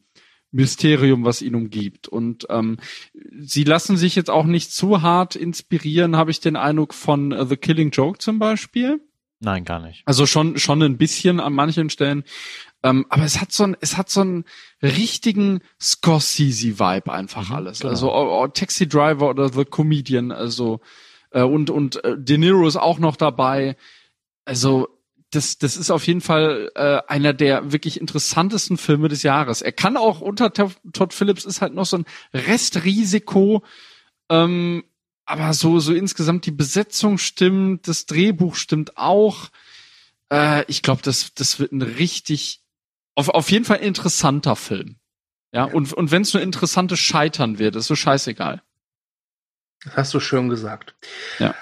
Mysterium, 0.53 1.25
was 1.25 1.41
ihn 1.41 1.55
umgibt. 1.55 2.09
Und 2.09 2.47
ähm, 2.51 2.79
sie 3.39 3.65
lassen 3.65 3.97
sich 3.97 4.15
jetzt 4.15 4.29
auch 4.31 4.45
nicht 4.45 4.71
zu 4.71 5.03
hart 5.03 5.35
inspirieren, 5.35 6.17
habe 6.17 6.31
ich 6.31 6.41
den 6.41 6.57
Eindruck 6.57 6.95
von 6.95 7.47
The 7.49 7.57
Killing 7.57 7.91
Joke 7.91 8.19
zum 8.19 8.39
Beispiel. 8.39 9.01
Nein, 9.41 9.65
gar 9.65 9.81
nicht. 9.81 10.03
Also 10.05 10.25
schon 10.25 10.57
schon 10.59 10.83
ein 10.83 10.99
bisschen 10.99 11.41
an 11.41 11.53
manchen 11.53 11.91
Stellen, 11.91 12.23
ähm, 12.83 13.07
aber 13.09 13.25
es 13.25 13.41
hat 13.41 13.53
so 13.53 13.65
ein, 13.65 13.77
es 13.81 13.97
hat 13.97 14.11
so 14.11 14.23
einen 14.23 14.45
richtigen 14.83 15.61
Scorsese-Vibe 15.81 17.13
einfach 17.13 17.49
mhm, 17.49 17.55
alles. 17.55 17.81
Genau. 17.81 17.91
Also 17.91 18.13
oh, 18.13 18.43
oh, 18.43 18.49
Taxi 18.49 18.89
Driver 18.89 19.31
oder 19.31 19.49
The 19.53 19.65
Comedian, 19.65 20.33
also 20.33 20.81
äh, 21.31 21.43
und 21.43 21.71
und 21.71 22.03
äh, 22.05 22.17
De 22.19 22.39
Niro 22.39 22.67
ist 22.67 22.77
auch 22.77 22.99
noch 22.99 23.17
dabei. 23.17 23.77
Also 24.45 24.89
das, 25.31 25.59
das 25.59 25.77
ist 25.77 25.91
auf 25.91 26.07
jeden 26.07 26.21
Fall 26.21 26.71
äh, 26.75 27.01
einer 27.09 27.33
der 27.33 27.73
wirklich 27.73 28.01
interessantesten 28.01 28.77
Filme 28.77 29.09
des 29.09 29.23
Jahres. 29.23 29.63
Er 29.63 29.73
kann 29.73 29.97
auch 29.97 30.21
unter 30.21 30.53
Todd 30.53 31.15
Phillips 31.15 31.45
ist 31.45 31.63
halt 31.63 31.75
noch 31.75 31.87
so 31.87 31.99
ein 31.99 32.05
Restrisiko, 32.35 33.63
ähm, 34.29 34.85
aber 35.25 35.55
so 35.55 35.79
so 35.79 35.95
insgesamt 35.95 36.47
die 36.47 36.51
Besetzung 36.51 37.17
stimmt, 37.17 37.87
das 37.87 38.07
Drehbuch 38.07 38.57
stimmt 38.57 38.99
auch. 38.99 39.51
Äh, 40.31 40.65
ich 40.67 40.83
glaube, 40.83 41.03
das 41.03 41.33
das 41.35 41.61
wird 41.61 41.73
ein 41.73 41.83
richtig 41.83 42.62
auf, 43.15 43.29
auf 43.29 43.51
jeden 43.51 43.65
Fall 43.65 43.79
interessanter 43.79 44.57
Film. 44.57 44.97
Ja, 45.53 45.67
ja. 45.67 45.73
und, 45.73 45.93
und 45.93 46.11
wenn 46.11 46.23
es 46.23 46.33
nur 46.33 46.43
interessantes 46.43 46.99
Scheitern 46.99 47.59
wird, 47.59 47.77
ist 47.77 47.87
so 47.87 47.97
scheißegal. 47.97 48.63
Das 49.85 49.97
hast 49.97 50.15
du 50.15 50.21
schön 50.21 50.49
gesagt. 50.49 50.95
Ja. 51.39 51.55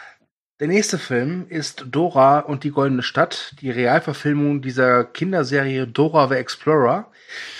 Der 0.60 0.68
nächste 0.68 0.98
Film 0.98 1.46
ist 1.48 1.86
Dora 1.90 2.40
und 2.40 2.64
die 2.64 2.70
Goldene 2.70 3.02
Stadt, 3.02 3.54
die 3.62 3.70
Realverfilmung 3.70 4.60
dieser 4.60 5.04
Kinderserie 5.04 5.86
Dora 5.86 6.28
the 6.28 6.34
Explorer. 6.34 7.10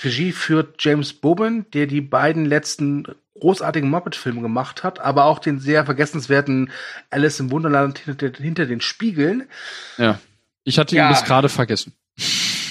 Regie 0.03 0.31
führt 0.31 0.75
James 0.77 1.11
Bowen, 1.11 1.65
der 1.71 1.87
die 1.87 2.01
beiden 2.01 2.45
letzten 2.45 3.07
großartigen 3.39 3.89
Muppet-Filme 3.89 4.41
gemacht 4.41 4.83
hat, 4.83 4.99
aber 4.99 5.25
auch 5.25 5.39
den 5.39 5.59
sehr 5.59 5.83
vergessenswerten 5.83 6.71
Alice 7.09 7.39
im 7.39 7.49
Wunderland 7.49 7.97
hinter, 7.97 8.31
hinter 8.37 8.67
den 8.67 8.81
Spiegeln. 8.81 9.47
Ja. 9.97 10.19
Ich 10.63 10.77
hatte 10.77 10.95
ihn 10.95 11.07
bis 11.09 11.23
gerade 11.23 11.49
vergessen. 11.49 11.93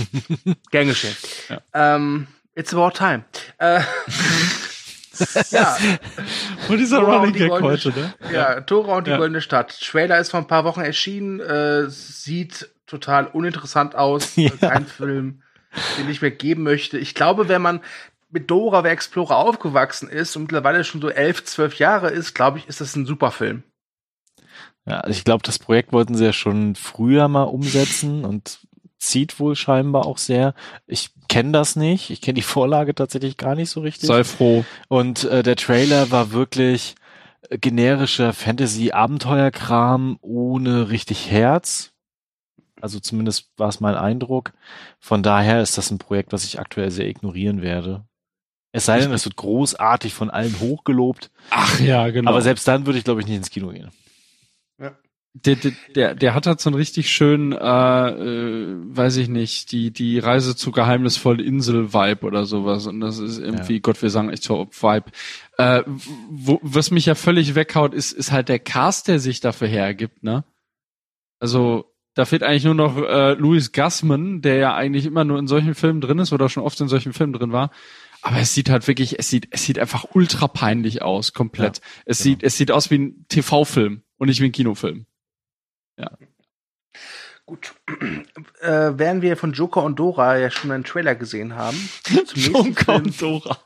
Gern 0.71 0.89
geschehen. 0.89 1.17
Ja. 1.49 1.97
Ähm, 1.97 2.27
it's 2.55 2.73
about 2.73 2.91
time. 2.91 3.25
Äh, 3.59 3.81
ja. 5.51 5.77
Und 6.69 6.79
dieser 6.79 7.01
Tora 7.01 7.19
Running 7.19 7.35
Gag 7.35 7.51
heute, 7.51 7.91
ne? 7.91 8.15
Ja, 8.33 8.61
Tora 8.61 8.99
und 8.99 9.07
die 9.07 9.11
ja. 9.11 9.17
Goldene 9.17 9.41
Stadt. 9.41 9.79
Trailer 9.81 10.19
ist 10.19 10.31
vor 10.31 10.41
ein 10.41 10.47
paar 10.47 10.65
Wochen 10.65 10.81
erschienen, 10.81 11.41
äh, 11.41 11.89
sieht 11.89 12.71
total 12.87 13.27
uninteressant 13.27 13.95
aus. 13.95 14.33
Ja. 14.37 14.51
Kein 14.51 14.87
Film, 14.87 15.43
den 15.99 16.11
ich 16.11 16.23
mir 16.23 16.31
geben 16.31 16.63
möchte. 16.63 16.99
Ich 16.99 17.15
glaube, 17.15 17.49
wenn 17.49 17.63
man 17.63 17.81
mit 18.31 18.51
Dora 18.51 18.83
the 18.83 18.89
Explorer 18.89 19.37
aufgewachsen 19.37 20.09
ist 20.09 20.37
und 20.37 20.43
mittlerweile 20.43 20.85
schon 20.85 21.01
so 21.01 21.09
elf, 21.09 21.45
zwölf 21.45 21.77
Jahre 21.77 22.11
ist, 22.11 22.35
glaube 22.35 22.59
ich, 22.59 22.69
ist 22.69 22.81
das 22.81 22.97
ein 22.97 23.07
super 23.07 23.31
Film. 23.31 23.65
Ja, 24.87 25.01
also 25.01 25.17
ich 25.17 25.25
glaube, 25.25 25.43
das 25.45 25.59
Projekt 25.59 25.93
wollten 25.93 26.15
sie 26.15 26.25
ja 26.25 26.33
schon 26.33 26.75
früher 26.75 27.29
mal 27.29 27.43
umsetzen 27.43 28.25
und 28.25 28.61
zieht 29.01 29.41
wohl 29.41 29.57
scheinbar 29.57 30.07
auch 30.07 30.19
sehr. 30.19 30.55
Ich 30.87 31.11
kenne 31.29 31.53
das 31.53 31.75
nicht. 31.75 32.11
Ich 32.11 32.21
kenne 32.21 32.35
die 32.35 32.43
Vorlage 32.57 32.95
tatsächlich 32.95 33.37
gar 33.37 33.55
nicht 33.55 33.71
so 33.71 33.81
richtig. 33.81 34.07
Sei 34.07 34.23
froh. 34.23 34.65
Und 34.89 35.25
äh, 35.25 35.43
der 35.43 35.57
Trailer 35.57 36.11
war 36.11 36.33
wirklich 36.33 36.95
äh, 37.49 37.59
generischer 37.59 38.33
Fantasy-Abenteuerkram 38.33 40.19
ohne 40.21 40.91
richtig 40.91 41.31
Herz. 41.31 41.93
Also 42.81 43.01
zumindest 43.01 43.51
war 43.57 43.69
es 43.69 43.81
mein 43.81 43.95
Eindruck. 43.95 44.53
Von 44.99 45.23
daher 45.23 45.61
ist 45.61 45.77
das 45.77 45.91
ein 45.91 45.99
Projekt, 45.99 46.33
was 46.33 46.45
ich 46.45 46.59
aktuell 46.61 46.91
sehr 46.91 47.09
ignorieren 47.09 47.63
werde. 47.63 48.05
Es 48.73 48.87
sei 48.87 49.01
denn, 49.01 49.13
es 49.13 49.25
wird 49.25 49.37
großartig 49.37 50.15
von 50.15 50.31
allen 50.31 50.61
hochgelobt. 50.61 51.31
Ach 51.51 51.81
ja, 51.81 52.09
genau. 52.11 52.31
Aber 52.31 52.41
selbst 52.41 52.69
dann 52.69 52.87
würde 52.87 52.99
ich, 52.99 53.05
glaube 53.05 53.21
ich, 53.21 53.27
nicht 53.27 53.37
ins 53.37 53.51
Kino 53.51 53.69
gehen. 53.71 53.91
Ja. 54.79 54.93
Der, 55.33 55.57
der, 55.95 56.17
der, 56.17 56.35
hat 56.35 56.47
halt 56.47 56.61
so 56.61 56.71
einen 56.71 56.77
richtig 56.77 57.09
schönen, 57.09 57.53
äh, 57.53 57.57
äh, 57.57 58.77
weiß 58.83 59.17
ich 59.19 59.29
nicht, 59.29 59.71
die, 59.71 59.93
die 59.93 60.19
Reise 60.19 60.57
zu 60.57 60.73
geheimnisvollen 60.73 61.39
Insel-Vibe 61.39 62.27
oder 62.27 62.47
sowas. 62.47 62.89
Und 62.89 63.01
das 63.01 63.19
ist 63.19 63.39
irgendwie, 63.39 63.75
ja. 63.75 63.81
Gott, 63.81 64.03
wir 64.03 64.11
sagen 64.11 64.31
echt 64.31 64.43
so 64.43 64.67
Vibe. 64.73 65.13
Äh, 65.57 65.85
wo, 65.87 66.59
was 66.63 66.91
mich 66.91 67.07
ja 67.07 67.15
völlig 67.15 67.55
weghaut, 67.55 67.95
ist, 67.95 68.11
ist 68.11 68.33
halt 68.33 68.49
der 68.49 68.59
Cast, 68.59 69.07
der 69.07 69.21
sich 69.21 69.39
dafür 69.39 69.69
hergibt, 69.69 70.25
ne? 70.25 70.45
Also, 71.39 71.85
da 72.15 72.25
fehlt 72.25 72.43
eigentlich 72.43 72.65
nur 72.65 72.75
noch 72.75 72.97
äh, 72.97 73.35
Louis 73.35 73.71
Gassman, 73.71 74.43
der 74.43 74.57
ja 74.57 74.75
eigentlich 74.75 75.07
immer 75.07 75.25
nur 75.25 75.39
in 75.39 75.47
solchen 75.47 75.77
Filmen 75.77 76.01
drin 76.01 76.19
ist 76.19 76.33
oder 76.33 76.49
schon 76.49 76.65
oft 76.65 76.81
in 76.81 76.89
solchen 76.89 77.13
Filmen 77.13 77.33
drin 77.33 77.53
war. 77.53 77.71
Aber 78.23 78.39
es 78.39 78.53
sieht 78.53 78.69
halt 78.69 78.87
wirklich, 78.89 79.19
es 79.19 79.31
sieht, 79.31 79.49
es 79.51 79.65
sieht 79.65 79.79
einfach 79.79 80.07
ultra 80.13 80.49
peinlich 80.49 81.03
aus, 81.03 81.33
komplett. 81.33 81.79
Ja, 81.79 81.85
es 82.07 82.19
genau. 82.19 82.25
sieht, 82.25 82.43
es 82.43 82.57
sieht 82.57 82.71
aus 82.73 82.91
wie 82.91 82.99
ein 82.99 83.27
TV-Film 83.29 84.03
und 84.19 84.29
nicht 84.29 84.41
wie 84.41 84.47
ein 84.47 84.53
Kinofilm. 84.53 85.07
Ja. 86.01 86.11
Gut. 87.47 87.75
Äh, 88.61 88.93
während 88.99 89.23
wir 89.23 89.39
von 89.39 89.53
Joker 89.53 89.83
und 89.83 89.99
Dora 89.99 90.37
ja 90.37 90.51
schon 90.51 90.71
einen 90.71 90.85
Trailer 90.85 91.15
gesehen 91.15 91.57
haben. 91.57 91.77
Joker 92.35 92.97
und 92.97 93.21
Dora. 93.21 93.57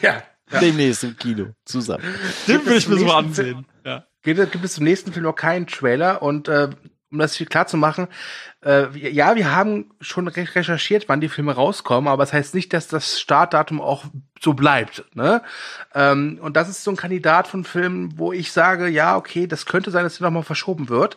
Ja. 0.00 0.22
ja. 0.50 0.60
Demnächst 0.60 1.04
im 1.04 1.16
Kino 1.16 1.54
zusammen. 1.64 2.02
Den 2.48 2.66
will 2.66 2.76
ich 2.76 2.88
mir 2.88 2.98
so 2.98 3.10
ansehen. 3.12 3.64
Ja. 3.84 4.04
Gibt, 4.22 4.50
gibt 4.50 4.64
es 4.64 4.74
zum 4.74 4.84
nächsten 4.84 5.12
Film 5.12 5.24
noch 5.24 5.36
keinen 5.36 5.68
Trailer 5.68 6.22
und 6.22 6.48
äh, 6.48 6.70
um 7.12 7.18
das 7.18 7.36
viel 7.36 7.46
klar 7.46 7.66
zu 7.66 7.76
machen, 7.76 8.08
äh, 8.64 8.88
ja, 8.96 9.36
wir 9.36 9.54
haben 9.54 9.90
schon 10.00 10.26
recherchiert, 10.28 11.08
wann 11.08 11.20
die 11.20 11.28
Filme 11.28 11.52
rauskommen, 11.52 12.08
aber 12.08 12.22
das 12.22 12.32
heißt 12.32 12.54
nicht, 12.54 12.72
dass 12.72 12.88
das 12.88 13.20
Startdatum 13.20 13.80
auch 13.80 14.04
so 14.40 14.54
bleibt. 14.54 15.04
Ne? 15.14 15.42
Ähm, 15.94 16.38
und 16.40 16.56
das 16.56 16.68
ist 16.68 16.82
so 16.82 16.90
ein 16.90 16.96
Kandidat 16.96 17.46
von 17.46 17.64
Filmen, 17.64 18.18
wo 18.18 18.32
ich 18.32 18.50
sage, 18.50 18.88
ja, 18.88 19.16
okay, 19.16 19.46
das 19.46 19.66
könnte 19.66 19.90
sein, 19.90 20.04
dass 20.04 20.18
der 20.18 20.26
nochmal 20.26 20.42
verschoben 20.42 20.88
wird. 20.88 21.16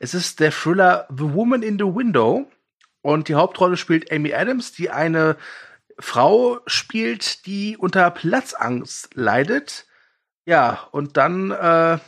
Es 0.00 0.14
ist 0.14 0.40
der 0.40 0.50
Thriller 0.50 1.06
The 1.10 1.32
Woman 1.32 1.62
in 1.62 1.78
the 1.78 1.84
Window 1.84 2.50
und 3.02 3.28
die 3.28 3.36
Hauptrolle 3.36 3.76
spielt 3.76 4.10
Amy 4.10 4.34
Adams, 4.34 4.72
die 4.72 4.90
eine 4.90 5.36
Frau 5.98 6.58
spielt, 6.66 7.46
die 7.46 7.76
unter 7.76 8.10
Platzangst 8.10 9.14
leidet. 9.14 9.86
Ja, 10.44 10.88
und 10.90 11.16
dann 11.16 11.50
äh, 11.50 11.98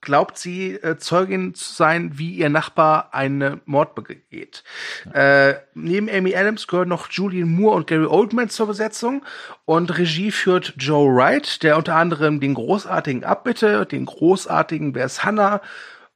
glaubt 0.00 0.38
sie, 0.38 0.74
äh, 0.74 0.96
Zeugin 0.98 1.54
zu 1.54 1.72
sein, 1.72 2.18
wie 2.18 2.34
ihr 2.34 2.48
Nachbar 2.48 3.14
einen 3.14 3.60
Mord 3.64 3.94
begeht. 3.94 4.62
Ja. 5.06 5.48
Äh, 5.48 5.60
neben 5.74 6.08
Amy 6.08 6.34
Adams 6.34 6.66
gehören 6.66 6.88
noch 6.88 7.10
Julian 7.10 7.48
Moore 7.48 7.76
und 7.76 7.86
Gary 7.86 8.06
Oldman 8.06 8.48
zur 8.48 8.68
Besetzung 8.68 9.24
und 9.64 9.96
Regie 9.98 10.30
führt 10.30 10.74
Joe 10.78 11.14
Wright, 11.14 11.62
der 11.62 11.76
unter 11.76 11.96
anderem 11.96 12.40
den 12.40 12.54
großartigen 12.54 13.24
Abbitte, 13.24 13.86
den 13.86 14.06
großartigen 14.06 14.94
Where's 14.94 15.24
Hannah 15.24 15.60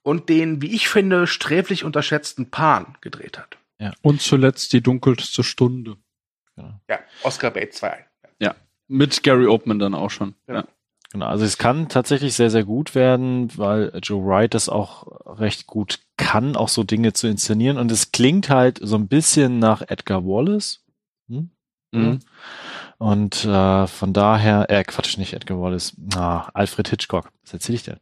und 0.02 0.28
den, 0.28 0.62
wie 0.62 0.74
ich 0.74 0.88
finde, 0.88 1.26
sträflich 1.26 1.84
unterschätzten 1.84 2.50
Pan 2.50 2.96
gedreht 3.00 3.38
hat. 3.38 3.58
Ja. 3.78 3.92
Und 4.02 4.22
zuletzt 4.22 4.72
die 4.72 4.80
dunkelste 4.80 5.42
Stunde. 5.42 5.96
Ja, 6.56 6.80
ja 6.88 6.98
Oscar 7.22 7.50
Bates 7.50 7.78
2. 7.78 8.06
Ja, 8.38 8.54
mit 8.86 9.22
Gary 9.22 9.46
Oldman 9.46 9.78
dann 9.78 9.94
auch 9.94 10.10
schon. 10.10 10.34
Ja. 10.46 10.54
ja. 10.54 10.64
Genau, 11.12 11.26
also 11.26 11.44
es 11.44 11.58
kann 11.58 11.90
tatsächlich 11.90 12.32
sehr, 12.32 12.48
sehr 12.48 12.64
gut 12.64 12.94
werden, 12.94 13.50
weil 13.58 13.92
Joe 14.02 14.24
Wright 14.24 14.54
das 14.54 14.70
auch 14.70 15.06
recht 15.38 15.66
gut 15.66 16.00
kann, 16.16 16.56
auch 16.56 16.70
so 16.70 16.84
Dinge 16.84 17.12
zu 17.12 17.26
inszenieren. 17.28 17.76
Und 17.76 17.92
es 17.92 18.12
klingt 18.12 18.48
halt 18.48 18.78
so 18.80 18.96
ein 18.96 19.08
bisschen 19.08 19.58
nach 19.58 19.82
Edgar 19.82 20.24
Wallace. 20.24 20.82
Hm? 21.28 21.50
Mhm. 21.92 22.20
Und 22.96 23.44
äh, 23.44 23.86
von 23.88 24.12
daher, 24.14 24.70
äh, 24.70 24.84
Quatsch, 24.84 25.18
nicht 25.18 25.34
Edgar 25.34 25.60
Wallace, 25.60 25.94
ah, 26.14 26.48
Alfred 26.54 26.88
Hitchcock, 26.88 27.30
was 27.42 27.52
erzähle 27.52 27.76
ich 27.76 27.82
denn? 27.82 27.98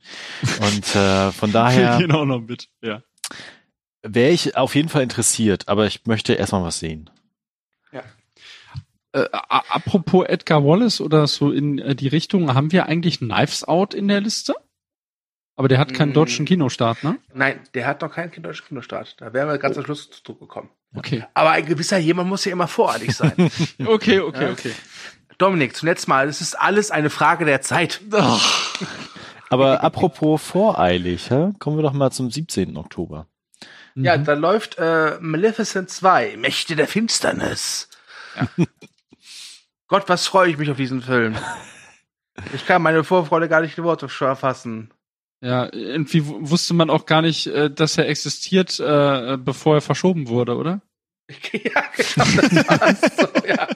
Und 0.60 0.94
äh, 0.94 1.32
von 1.32 1.50
daher. 1.50 1.96
genau 2.00 2.24
noch 2.24 2.40
mit, 2.40 2.68
ja. 2.80 3.02
Wäre 4.02 4.30
ich 4.30 4.56
auf 4.56 4.76
jeden 4.76 4.88
Fall 4.88 5.02
interessiert, 5.02 5.68
aber 5.68 5.86
ich 5.86 6.06
möchte 6.06 6.34
erstmal 6.34 6.62
was 6.62 6.78
sehen. 6.78 7.10
Äh, 9.12 9.26
apropos 9.32 10.26
Edgar 10.26 10.64
Wallace 10.64 11.00
oder 11.00 11.26
so 11.26 11.50
in 11.50 11.78
äh, 11.78 11.94
die 11.94 12.08
Richtung, 12.08 12.54
haben 12.54 12.70
wir 12.72 12.86
eigentlich 12.86 13.18
Knives 13.18 13.64
Out 13.64 13.94
in 13.94 14.08
der 14.08 14.20
Liste? 14.20 14.54
Aber 15.56 15.68
der 15.68 15.78
hat 15.78 15.92
keinen 15.92 16.10
mm. 16.10 16.14
deutschen 16.14 16.46
Kinostart, 16.46 17.04
ne? 17.04 17.18
Nein, 17.34 17.60
der 17.74 17.86
hat 17.86 18.00
noch 18.00 18.12
keinen 18.12 18.30
deutschen 18.42 18.66
Kinostart. 18.68 19.20
Da 19.20 19.32
wären 19.32 19.48
wir 19.48 19.58
ganz 19.58 19.76
oh. 19.76 19.80
am 19.80 19.84
Schluss 19.84 20.10
zu 20.10 20.34
gekommen. 20.34 20.70
Okay. 20.94 21.24
Aber 21.34 21.50
ein 21.50 21.66
gewisser 21.66 21.98
jemand 21.98 22.28
muss 22.28 22.44
ja 22.44 22.52
immer 22.52 22.68
voreilig 22.68 23.14
sein. 23.14 23.32
okay, 23.84 24.20
okay, 24.20 24.44
ja. 24.44 24.52
okay. 24.52 24.72
Dominik, 25.38 25.76
zuletzt 25.76 26.08
mal, 26.08 26.28
es 26.28 26.40
ist 26.40 26.54
alles 26.54 26.90
eine 26.90 27.10
Frage 27.10 27.44
der 27.44 27.60
Zeit. 27.62 28.00
Oh. 28.12 28.38
Aber 29.50 29.82
apropos 29.82 30.40
voreilig, 30.40 31.30
hä? 31.30 31.52
kommen 31.58 31.76
wir 31.76 31.82
doch 31.82 31.92
mal 31.92 32.10
zum 32.10 32.30
17. 32.30 32.76
Oktober. 32.76 33.26
Ja, 33.96 34.16
mhm. 34.16 34.24
da 34.24 34.34
läuft 34.34 34.78
äh, 34.78 35.18
Maleficent 35.20 35.90
2, 35.90 36.36
Mächte 36.36 36.76
der 36.76 36.86
Finsternis. 36.86 37.88
Ja. 38.36 38.64
Gott, 39.90 40.08
was 40.08 40.28
freue 40.28 40.48
ich 40.48 40.56
mich 40.56 40.70
auf 40.70 40.76
diesen 40.76 41.02
Film. 41.02 41.36
Ich 42.54 42.64
kann 42.64 42.80
meine 42.80 43.04
Vorfreude 43.04 43.50
gar 43.50 43.60
nicht 43.60 43.76
in 43.76 43.84
Worte 43.84 44.08
erfassen. 44.20 44.94
Ja, 45.44 45.68
irgendwie 45.74 46.24
wusste 46.24 46.72
man 46.72 46.88
auch 46.88 47.04
gar 47.04 47.20
nicht, 47.20 47.48
äh, 47.48 47.70
dass 47.70 47.98
er 47.98 48.08
existiert, 48.08 48.80
äh, 48.80 49.36
bevor 49.36 49.74
er 49.74 49.80
verschoben 49.82 50.28
wurde, 50.28 50.56
oder? 50.56 50.80
ja, 51.52 51.82
genau, 51.94 52.24
das 52.40 52.80
war's 52.80 53.00
so, 53.18 53.46
ja. 53.46 53.68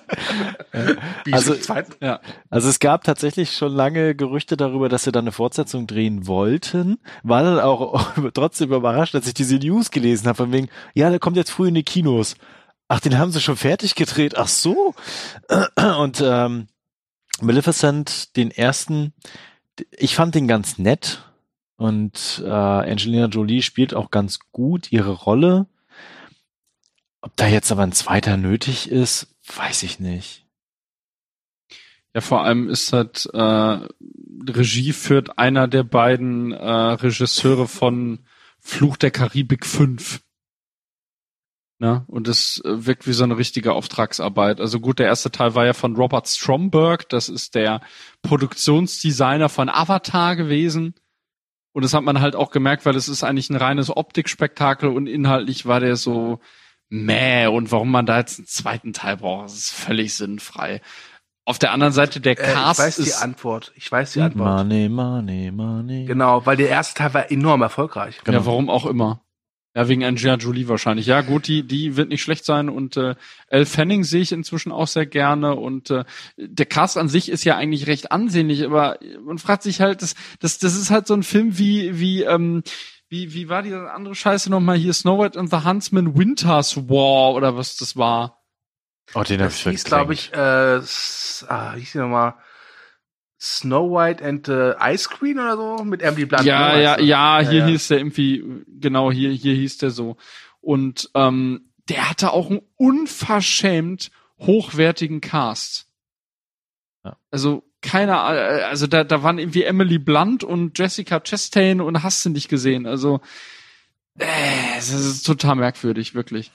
Also, 1.30 1.54
ja. 2.00 2.20
also 2.48 2.68
es 2.70 2.78
gab 2.78 3.04
tatsächlich 3.04 3.52
schon 3.52 3.72
lange 3.72 4.14
Gerüchte 4.14 4.56
darüber, 4.56 4.88
dass 4.88 5.04
sie 5.04 5.12
dann 5.12 5.24
eine 5.24 5.32
Fortsetzung 5.32 5.86
drehen 5.86 6.26
wollten. 6.26 7.00
War 7.22 7.42
dann 7.42 7.60
auch 7.60 8.12
trotzdem 8.32 8.72
überrascht, 8.72 9.14
als 9.14 9.26
ich 9.26 9.34
diese 9.34 9.56
News 9.56 9.90
gelesen 9.90 10.28
habe, 10.28 10.36
von 10.36 10.52
wegen, 10.52 10.68
ja, 10.94 11.10
der 11.10 11.18
kommt 11.18 11.36
jetzt 11.36 11.50
früh 11.50 11.68
in 11.68 11.74
die 11.74 11.82
Kinos. 11.82 12.36
Ach, 12.88 13.00
den 13.00 13.18
haben 13.18 13.32
sie 13.32 13.40
schon 13.40 13.56
fertig 13.56 13.94
gedreht. 13.94 14.36
Ach 14.36 14.48
so. 14.48 14.94
Und 15.98 16.22
ähm, 16.24 16.68
Maleficent, 17.40 18.36
den 18.36 18.50
ersten, 18.50 19.12
ich 19.90 20.14
fand 20.14 20.34
den 20.34 20.48
ganz 20.48 20.78
nett. 20.78 21.22
Und 21.76 22.42
äh, 22.44 22.48
Angelina 22.48 23.26
Jolie 23.26 23.62
spielt 23.62 23.94
auch 23.94 24.10
ganz 24.10 24.38
gut 24.52 24.92
ihre 24.92 25.12
Rolle. 25.12 25.66
Ob 27.20 27.36
da 27.36 27.46
jetzt 27.46 27.72
aber 27.72 27.82
ein 27.82 27.92
zweiter 27.92 28.36
nötig 28.36 28.90
ist, 28.90 29.34
weiß 29.56 29.82
ich 29.82 29.98
nicht. 29.98 30.44
Ja, 32.14 32.20
vor 32.20 32.44
allem 32.44 32.68
ist 32.68 32.92
halt 32.92 33.28
äh, 33.32 33.78
Regie 34.48 34.92
führt 34.92 35.38
einer 35.38 35.66
der 35.66 35.82
beiden 35.82 36.52
äh, 36.52 36.70
Regisseure 36.70 37.66
von 37.66 38.20
Fluch 38.60 38.96
der 38.96 39.10
Karibik 39.10 39.66
5. 39.66 40.20
Ne? 41.78 42.04
Und 42.06 42.28
es 42.28 42.62
äh, 42.64 42.86
wirkt 42.86 43.06
wie 43.06 43.12
so 43.12 43.24
eine 43.24 43.36
richtige 43.36 43.72
Auftragsarbeit. 43.72 44.60
Also 44.60 44.78
gut, 44.80 45.00
der 45.00 45.06
erste 45.06 45.30
Teil 45.30 45.54
war 45.54 45.66
ja 45.66 45.72
von 45.72 45.96
Robert 45.96 46.28
Stromberg, 46.28 47.08
das 47.08 47.28
ist 47.28 47.54
der 47.54 47.80
Produktionsdesigner 48.22 49.48
von 49.48 49.68
Avatar 49.68 50.36
gewesen. 50.36 50.94
Und 51.72 51.82
das 51.84 51.92
hat 51.92 52.04
man 52.04 52.20
halt 52.20 52.36
auch 52.36 52.52
gemerkt, 52.52 52.86
weil 52.86 52.94
es 52.94 53.08
ist 53.08 53.24
eigentlich 53.24 53.50
ein 53.50 53.56
reines 53.56 53.94
Optikspektakel 53.94 54.88
und 54.88 55.08
inhaltlich 55.08 55.66
war 55.66 55.80
der 55.80 55.96
so 55.96 56.38
meh. 56.88 57.48
Und 57.48 57.72
warum 57.72 57.90
man 57.90 58.06
da 58.06 58.18
jetzt 58.18 58.38
einen 58.38 58.46
zweiten 58.46 58.92
Teil 58.92 59.16
braucht, 59.16 59.46
das 59.46 59.54
ist 59.54 59.70
völlig 59.72 60.14
sinnfrei. 60.14 60.80
Auf 61.44 61.58
der 61.58 61.72
anderen 61.72 61.92
Seite 61.92 62.20
der 62.20 62.36
Cast 62.36 62.78
äh, 62.78 62.84
ich 62.84 62.86
weiß 62.86 62.98
ist 63.00 63.18
die 63.18 63.22
Antwort. 63.22 63.72
Ich 63.74 63.90
weiß 63.90 64.12
die 64.12 64.20
Antwort. 64.20 64.58
Money, 64.58 64.88
money, 64.88 65.50
money. 65.50 66.04
Genau, 66.06 66.46
weil 66.46 66.56
der 66.56 66.68
erste 66.68 66.94
Teil 66.94 67.12
war 67.12 67.30
enorm 67.30 67.62
erfolgreich. 67.62 68.20
Genau. 68.22 68.38
Ja, 68.38 68.46
warum 68.46 68.70
auch 68.70 68.86
immer. 68.86 69.23
Ja, 69.76 69.88
wegen 69.88 70.04
Angelina 70.04 70.36
Jolie 70.36 70.68
wahrscheinlich. 70.68 71.06
Ja, 71.06 71.20
gut, 71.22 71.48
die, 71.48 71.66
die 71.66 71.96
wird 71.96 72.08
nicht 72.08 72.22
schlecht 72.22 72.44
sein 72.44 72.68
und 72.68 72.96
äh, 72.96 73.16
Elle 73.48 73.66
Fanning 73.66 74.04
sehe 74.04 74.22
ich 74.22 74.30
inzwischen 74.30 74.70
auch 74.70 74.86
sehr 74.86 75.04
gerne 75.04 75.56
und 75.56 75.90
äh, 75.90 76.04
der 76.36 76.66
Cast 76.66 76.96
an 76.96 77.08
sich 77.08 77.28
ist 77.28 77.44
ja 77.44 77.56
eigentlich 77.56 77.88
recht 77.88 78.12
ansehnlich, 78.12 78.64
aber 78.64 78.98
man 79.24 79.38
fragt 79.38 79.64
sich 79.64 79.80
halt, 79.80 80.00
das, 80.00 80.14
das, 80.38 80.58
das 80.58 80.76
ist 80.76 80.90
halt 80.90 81.08
so 81.08 81.14
ein 81.14 81.24
Film 81.24 81.58
wie, 81.58 81.98
wie, 81.98 82.22
ähm, 82.22 82.62
wie, 83.08 83.34
wie 83.34 83.48
war 83.48 83.62
die 83.62 83.74
andere 83.74 84.14
Scheiße 84.14 84.48
nochmal 84.48 84.76
hier, 84.76 84.92
Snow 84.92 85.18
White 85.18 85.38
and 85.38 85.50
the 85.50 85.64
Huntsman 85.64 86.16
Winter's 86.16 86.76
War 86.88 87.34
oder 87.34 87.56
was 87.56 87.76
das 87.76 87.96
war. 87.96 88.44
Oh, 89.14 89.22
den 89.22 89.40
hab 89.40 89.48
Das 89.48 89.58
ich 89.58 89.64
hieß, 89.64 89.84
glaube 89.84 90.14
ich, 90.14 90.32
äh, 90.32 90.36
ah, 91.48 91.74
hieß 91.74 91.92
die 91.92 91.98
nochmal? 91.98 92.34
Snow 93.44 93.90
White 93.90 94.24
and 94.24 94.46
the 94.46 94.72
Ice 94.80 95.06
Queen 95.08 95.38
oder 95.38 95.56
so 95.56 95.84
mit 95.84 96.00
Emily 96.00 96.24
Blunt. 96.24 96.44
Ja, 96.44 96.72
ne, 96.72 96.82
ja, 96.82 96.96
du? 96.96 97.04
ja, 97.04 97.40
hier 97.40 97.60
ja. 97.60 97.66
hieß 97.66 97.88
der 97.88 97.98
irgendwie, 97.98 98.42
genau, 98.80 99.12
hier, 99.12 99.30
hier 99.30 99.54
hieß 99.54 99.78
der 99.78 99.90
so. 99.90 100.16
Und 100.62 101.10
ähm, 101.14 101.70
der 101.90 102.08
hatte 102.08 102.32
auch 102.32 102.48
einen 102.48 102.62
unverschämt 102.76 104.10
hochwertigen 104.38 105.20
Cast. 105.20 105.88
Ja. 107.04 107.18
Also 107.30 107.64
keiner, 107.82 108.14
äh, 108.34 108.62
also 108.62 108.86
da, 108.86 109.04
da 109.04 109.22
waren 109.22 109.38
irgendwie 109.38 109.64
Emily 109.64 109.98
Blunt 109.98 110.42
und 110.42 110.78
Jessica 110.78 111.20
Chastain 111.20 111.82
und 111.82 112.02
hast 112.02 112.24
du 112.24 112.30
nicht 112.30 112.48
gesehen. 112.48 112.86
Also 112.86 113.20
äh, 114.18 114.78
es 114.78 114.90
ist 114.90 115.24
total 115.24 115.56
merkwürdig, 115.56 116.14
wirklich. 116.14 116.50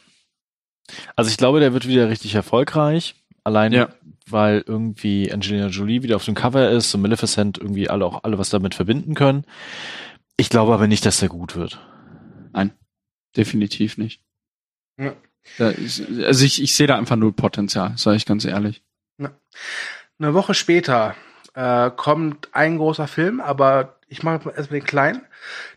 Also 1.15 1.29
ich 1.29 1.37
glaube, 1.37 1.59
der 1.59 1.73
wird 1.73 1.87
wieder 1.87 2.09
richtig 2.09 2.33
erfolgreich. 2.33 3.15
Allein 3.43 3.71
Ja. 3.71 3.89
weil 4.27 4.63
irgendwie 4.65 5.31
Angelina 5.31 5.67
Jolie 5.67 6.03
wieder 6.03 6.15
auf 6.15 6.25
dem 6.25 6.35
Cover 6.35 6.69
ist 6.69 6.93
und 6.93 7.01
Maleficent 7.01 7.57
irgendwie 7.57 7.89
alle 7.89 8.05
auch 8.05 8.23
alle 8.23 8.37
was 8.37 8.49
damit 8.49 8.75
verbinden 8.75 9.15
können. 9.15 9.45
Ich 10.37 10.49
glaube 10.49 10.73
aber 10.73 10.87
nicht, 10.87 11.05
dass 11.05 11.19
der 11.19 11.29
gut 11.29 11.55
wird. 11.55 11.79
Definitiv 13.37 13.97
nicht. 13.97 14.23
Ja. 14.99 15.13
Da 15.57 15.69
ist, 15.69 16.01
also 16.23 16.43
ich, 16.43 16.61
ich 16.61 16.75
sehe 16.75 16.87
da 16.87 16.97
einfach 16.97 17.15
null 17.15 17.31
Potenzial, 17.31 17.93
sage 17.95 18.17
ich 18.17 18.25
ganz 18.25 18.43
ehrlich. 18.43 18.83
Eine 19.19 20.33
Woche 20.33 20.53
später 20.55 21.15
äh, 21.53 21.91
kommt 21.91 22.49
ein 22.53 22.77
großer 22.77 23.07
Film, 23.07 23.39
aber 23.39 23.98
ich 24.10 24.23
mache 24.23 24.49
erstmal 24.49 24.80
den 24.80 24.86
kleinen. 24.88 25.26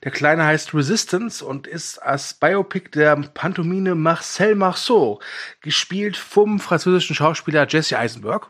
Der 0.05 0.11
kleine 0.11 0.45
heißt 0.45 0.75
Resistance 0.75 1.45
und 1.45 1.67
ist 1.67 1.99
als 1.99 2.35
Biopic 2.35 2.91
der 2.91 3.15
Pantomime 3.17 3.95
Marcel 3.95 4.55
Marceau, 4.55 5.21
gespielt 5.61 6.17
vom 6.17 6.59
französischen 6.59 7.15
Schauspieler 7.15 7.67
Jesse 7.69 7.99
Eisenberg. 7.99 8.49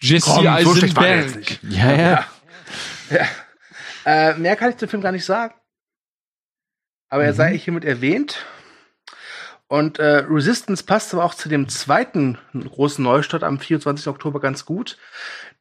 Jesse 0.00 0.30
Komm, 0.30 0.42
so 0.44 0.48
Eisenberg. 0.50 1.36
nicht. 1.36 1.60
Ja, 1.62 1.92
ja. 1.92 2.26
Ja. 3.10 3.26
Äh, 4.04 4.34
mehr 4.34 4.56
kann 4.56 4.70
ich 4.70 4.76
zum 4.78 4.88
Film 4.88 5.02
gar 5.02 5.12
nicht 5.12 5.24
sagen. 5.24 5.54
Aber 7.08 7.24
er 7.24 7.32
Mhm. 7.32 7.36
sei 7.36 7.58
hiermit 7.58 7.84
erwähnt. 7.84 8.44
Und 9.68 9.98
äh, 9.98 10.24
Resistance 10.28 10.84
passt 10.84 11.14
aber 11.14 11.24
auch 11.24 11.34
zu 11.34 11.48
dem 11.48 11.68
zweiten 11.68 12.36
großen 12.52 13.02
Neustart 13.02 13.42
am 13.42 13.58
24. 13.58 14.06
Oktober 14.08 14.40
ganz 14.40 14.66
gut, 14.66 14.98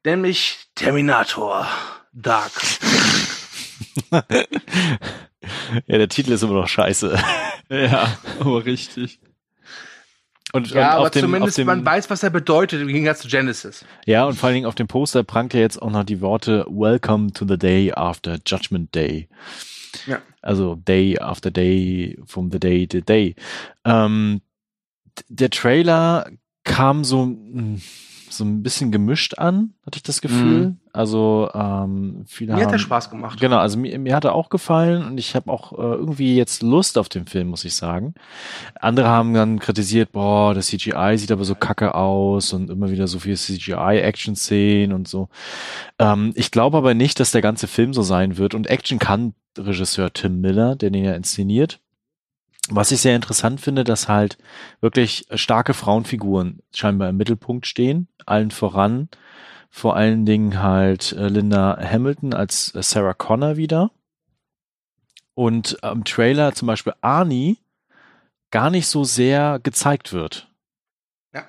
nämlich 0.05 0.67
Terminator 0.75 1.67
Dark. 2.13 2.51
ja, 4.11 4.21
der 5.87 6.09
Titel 6.09 6.31
ist 6.31 6.43
immer 6.43 6.53
noch 6.53 6.67
scheiße. 6.67 7.17
Ja, 7.69 8.17
aber 8.39 8.65
richtig. 8.65 9.19
Und, 10.53 10.71
Ja, 10.71 10.91
und 10.91 10.93
auf 10.93 10.99
aber 10.99 11.09
dem, 11.11 11.21
zumindest 11.21 11.53
auf 11.53 11.61
dem, 11.61 11.67
man 11.67 11.85
weiß, 11.85 12.09
was 12.09 12.23
er 12.23 12.29
bedeutet 12.29 12.81
im 12.81 12.87
Gegensatz 12.87 13.21
zu 13.21 13.29
Genesis. 13.29 13.85
Ja, 14.05 14.25
und 14.25 14.35
vor 14.35 14.47
allen 14.47 14.55
Dingen 14.55 14.65
auf 14.65 14.75
dem 14.75 14.87
Poster 14.87 15.23
prangt 15.23 15.53
ja 15.53 15.61
jetzt 15.61 15.81
auch 15.81 15.91
noch 15.91 16.03
die 16.03 16.19
Worte 16.21 16.65
Welcome 16.67 17.31
to 17.31 17.45
the 17.47 17.57
day 17.57 17.91
after 17.93 18.39
Judgment 18.45 18.93
Day. 18.93 19.29
Ja. 20.07 20.21
Also 20.41 20.75
Day 20.75 21.17
after 21.19 21.51
Day 21.51 22.17
from 22.25 22.51
the 22.51 22.59
Day 22.59 22.87
to 22.87 22.99
Day. 22.99 23.35
Ähm, 23.85 24.41
der 25.29 25.49
Trailer 25.49 26.29
kam 26.63 27.03
so, 27.03 27.25
mm, 27.25 27.81
so 28.33 28.43
ein 28.43 28.63
bisschen 28.63 28.91
gemischt 28.91 29.37
an, 29.37 29.73
hatte 29.85 29.97
ich 29.97 30.03
das 30.03 30.21
Gefühl. 30.21 30.67
Mhm. 30.67 30.77
Also 30.93 31.49
ähm, 31.53 32.23
viele 32.27 32.53
Mir 32.53 32.59
hat 32.59 32.67
haben, 32.67 32.73
er 32.73 32.79
Spaß 32.79 33.09
gemacht. 33.09 33.39
Genau, 33.39 33.57
also 33.57 33.77
mir, 33.77 33.97
mir 33.97 34.15
hat 34.15 34.25
er 34.25 34.33
auch 34.33 34.49
gefallen 34.49 35.05
und 35.05 35.17
ich 35.17 35.35
habe 35.35 35.51
auch 35.51 35.73
äh, 35.73 35.81
irgendwie 35.81 36.35
jetzt 36.35 36.63
Lust 36.63 36.97
auf 36.97 37.09
den 37.09 37.25
Film, 37.25 37.47
muss 37.47 37.65
ich 37.65 37.75
sagen. 37.75 38.13
Andere 38.79 39.07
haben 39.07 39.33
dann 39.33 39.59
kritisiert, 39.59 40.11
boah, 40.11 40.53
das 40.53 40.67
CGI 40.67 41.17
sieht 41.17 41.31
aber 41.31 41.45
so 41.45 41.55
kacke 41.55 41.95
aus 41.95 42.53
und 42.53 42.69
immer 42.69 42.91
wieder 42.91 43.07
so 43.07 43.19
viel 43.19 43.37
CGI-Action-Szenen 43.37 44.93
und 44.93 45.07
so. 45.07 45.29
Ähm, 45.99 46.31
ich 46.35 46.51
glaube 46.51 46.77
aber 46.77 46.93
nicht, 46.93 47.19
dass 47.19 47.31
der 47.31 47.41
ganze 47.41 47.67
Film 47.67 47.93
so 47.93 48.01
sein 48.01 48.37
wird 48.37 48.53
und 48.53 48.67
Action 48.67 48.99
kann 48.99 49.33
Regisseur 49.57 50.13
Tim 50.13 50.41
Miller, 50.41 50.75
der 50.75 50.89
den 50.89 51.03
ja 51.03 51.13
inszeniert. 51.13 51.79
Was 52.73 52.91
ich 52.91 53.01
sehr 53.01 53.15
interessant 53.15 53.59
finde, 53.59 53.83
dass 53.83 54.07
halt 54.07 54.37
wirklich 54.79 55.25
starke 55.33 55.73
Frauenfiguren 55.73 56.59
scheinbar 56.73 57.09
im 57.09 57.17
Mittelpunkt 57.17 57.67
stehen, 57.67 58.07
allen 58.25 58.51
voran 58.51 59.09
vor 59.71 59.95
allen 59.95 60.25
Dingen 60.25 60.61
halt 60.61 61.13
äh, 61.13 61.29
Linda 61.29 61.79
Hamilton 61.81 62.33
als 62.33 62.75
äh, 62.75 62.83
Sarah 62.83 63.13
Connor 63.13 63.55
wieder. 63.55 63.89
Und 65.33 65.81
am 65.81 66.03
Trailer 66.03 66.53
zum 66.53 66.67
Beispiel 66.67 66.93
Arnie 66.99 67.57
gar 68.51 68.69
nicht 68.69 68.87
so 68.87 69.05
sehr 69.05 69.59
gezeigt 69.63 70.11
wird. 70.11 70.51
Ja. 71.33 71.45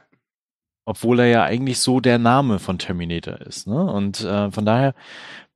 Obwohl 0.85 1.19
er 1.19 1.27
ja 1.27 1.43
eigentlich 1.43 1.81
so 1.81 1.99
der 1.99 2.19
Name 2.19 2.61
von 2.61 2.79
Terminator 2.79 3.41
ist. 3.41 3.67
Ne? 3.67 3.85
Und 3.85 4.21
äh, 4.21 4.53
von 4.53 4.65
daher 4.65 4.95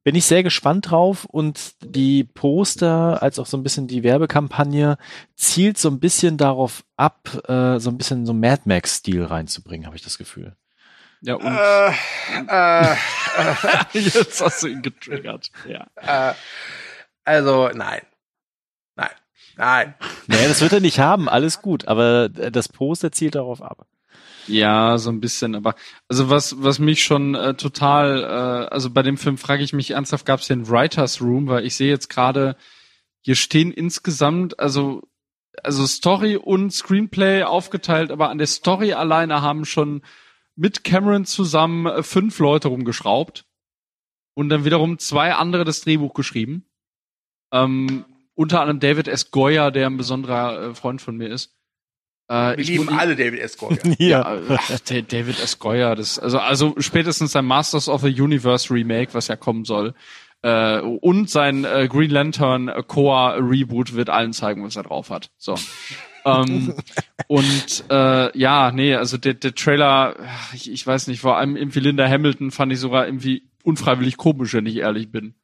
bin 0.07 0.15
ich 0.15 0.24
sehr 0.24 0.45
gespannt 0.45 0.93
drauf 0.93 1.24
und 1.24 1.74
die 1.81 2.23
Poster 2.23 3.20
als 3.24 3.41
auch 3.41 3.47
so 3.47 3.57
ein 3.57 3.65
bisschen 3.65 3.89
die 3.89 4.05
Werbekampagne 4.05 4.99
zielt 5.35 5.78
so 5.78 5.89
ein 5.89 5.99
bisschen 5.99 6.37
darauf 6.37 6.85
ab, 6.97 7.28
äh, 7.49 7.81
so 7.81 7.91
ein 7.91 7.99
bisschen 7.99 8.24
so 8.24 8.33
Mad 8.33 8.62
Max-Stil 8.66 9.24
reinzubringen, 9.24 9.85
habe 9.85 9.97
ich 9.97 10.05
das 10.05 10.16
Gefühl. 10.16 10.55
Ja, 11.23 11.35
und 11.35 11.45
Äh, 11.45 11.89
äh, 12.47 12.97
jetzt 13.99 14.41
hast 14.41 14.62
du 14.62 14.69
ihn 14.69 14.83
getriggert. 14.83 15.51
Ja. 15.69 15.89
äh, 15.97 16.35
also, 17.24 17.70
nein. 17.74 18.03
Nein. 18.95 19.11
Nein. 19.57 19.95
Naja, 20.28 20.47
das 20.47 20.61
wird 20.61 20.73
er 20.73 20.78
nicht 20.78 21.01
haben, 21.01 21.28
alles 21.28 21.62
gut, 21.62 21.89
aber 21.89 22.31
äh, 22.39 22.53
das 22.53 22.69
Poster 22.69 23.11
zielt 23.11 23.35
darauf 23.35 23.61
ab. 23.61 23.89
Ja, 24.48 24.98
so 24.98 25.10
ein 25.10 25.20
bisschen, 25.20 25.55
aber 25.55 25.74
also 26.09 26.31
was 26.31 26.62
was 26.62 26.78
mich 26.78 27.02
schon 27.02 27.35
äh, 27.35 27.55
total, 27.55 28.23
äh, 28.23 28.73
also 28.73 28.90
bei 28.90 29.02
dem 29.02 29.16
Film 29.16 29.39
frage 29.39 29.62
ich 29.62 29.73
mich 29.73 29.90
ernsthaft, 29.90 30.27
gab 30.27 30.40
es 30.40 30.47
hier 30.47 30.55
einen 30.55 30.68
Writers 30.68 31.20
Room, 31.20 31.48
weil 31.48 31.64
ich 31.64 31.77
sehe 31.77 31.89
jetzt 31.89 32.09
gerade, 32.09 32.56
hier 33.23 33.35
stehen 33.35 33.73
insgesamt, 33.73 34.59
also 34.60 35.02
also 35.62 35.86
Story 35.86 36.36
und 36.36 36.73
Screenplay 36.73 37.43
aufgeteilt, 37.43 38.10
aber 38.10 38.28
an 38.31 38.39
der 38.39 38.47
Story 38.47 38.93
alleine 38.93 39.43
haben 39.43 39.64
schon 39.64 40.02
mit 40.55 40.85
Cameron 40.85 41.24
zusammen 41.24 41.86
äh, 41.86 42.02
fünf 42.02 42.39
Leute 42.39 42.68
rumgeschraubt 42.68 43.47
und 44.35 44.48
dann 44.48 44.64
wiederum 44.64 44.98
zwei 44.98 45.35
andere 45.35 45.64
das 45.64 45.81
Drehbuch 45.82 46.14
geschrieben. 46.14 46.66
Ähm, 47.52 48.05
unter 48.35 48.60
anderem 48.60 48.81
David 48.81 49.09
S. 49.09 49.31
Goyer, 49.31 49.70
der 49.70 49.86
ein 49.86 49.97
besonderer 49.97 50.70
äh, 50.70 50.74
Freund 50.74 51.01
von 51.01 51.16
mir 51.16 51.28
ist. 51.28 51.56
Äh, 52.28 52.57
Wir 52.57 52.59
ich 52.59 52.69
lieben 52.69 52.89
alle 52.89 53.16
David 53.16 53.40
S. 53.40 53.57
Goyer. 53.57 53.78
ja, 53.98 54.40
ach, 54.48 54.81
David 54.81 55.40
S. 55.40 55.59
Goyer, 55.59 55.94
das, 55.94 56.19
also, 56.19 56.39
also 56.39 56.74
spätestens 56.78 57.32
sein 57.32 57.44
Masters 57.44 57.89
of 57.89 58.03
the 58.03 58.20
Universe 58.20 58.73
Remake, 58.73 59.15
was 59.15 59.28
ja 59.28 59.36
kommen 59.36 59.65
soll, 59.65 59.94
äh, 60.43 60.81
und 60.81 61.31
sein 61.31 61.65
äh, 61.65 61.89
Green 61.89 62.11
Lantern 62.11 62.70
Core 62.86 63.39
Reboot 63.39 63.94
wird 63.94 64.11
allen 64.11 64.32
zeigen, 64.32 64.65
was 64.65 64.77
er 64.77 64.82
drauf 64.82 65.11
hat. 65.11 65.31
So. 65.39 65.55
ähm, 66.24 66.74
und 67.28 67.85
äh, 67.90 68.36
ja, 68.36 68.73
nee, 68.73 68.94
also 68.94 69.16
der, 69.16 69.35
der 69.35 69.55
Trailer, 69.55 70.16
ich, 70.53 70.70
ich 70.70 70.86
weiß 70.86 71.07
nicht, 71.07 71.20
vor 71.20 71.36
allem 71.36 71.57
irgendwie 71.57 71.81
Linda 71.81 72.09
Hamilton 72.09 72.51
fand 72.51 72.73
ich 72.73 72.81
sogar 72.81 73.07
irgendwie 73.07 73.48
unfreiwillig 73.62 74.16
komisch, 74.16 74.55
wenn 74.55 74.66
ich 74.66 74.77
ehrlich 74.77 75.11
bin. 75.11 75.35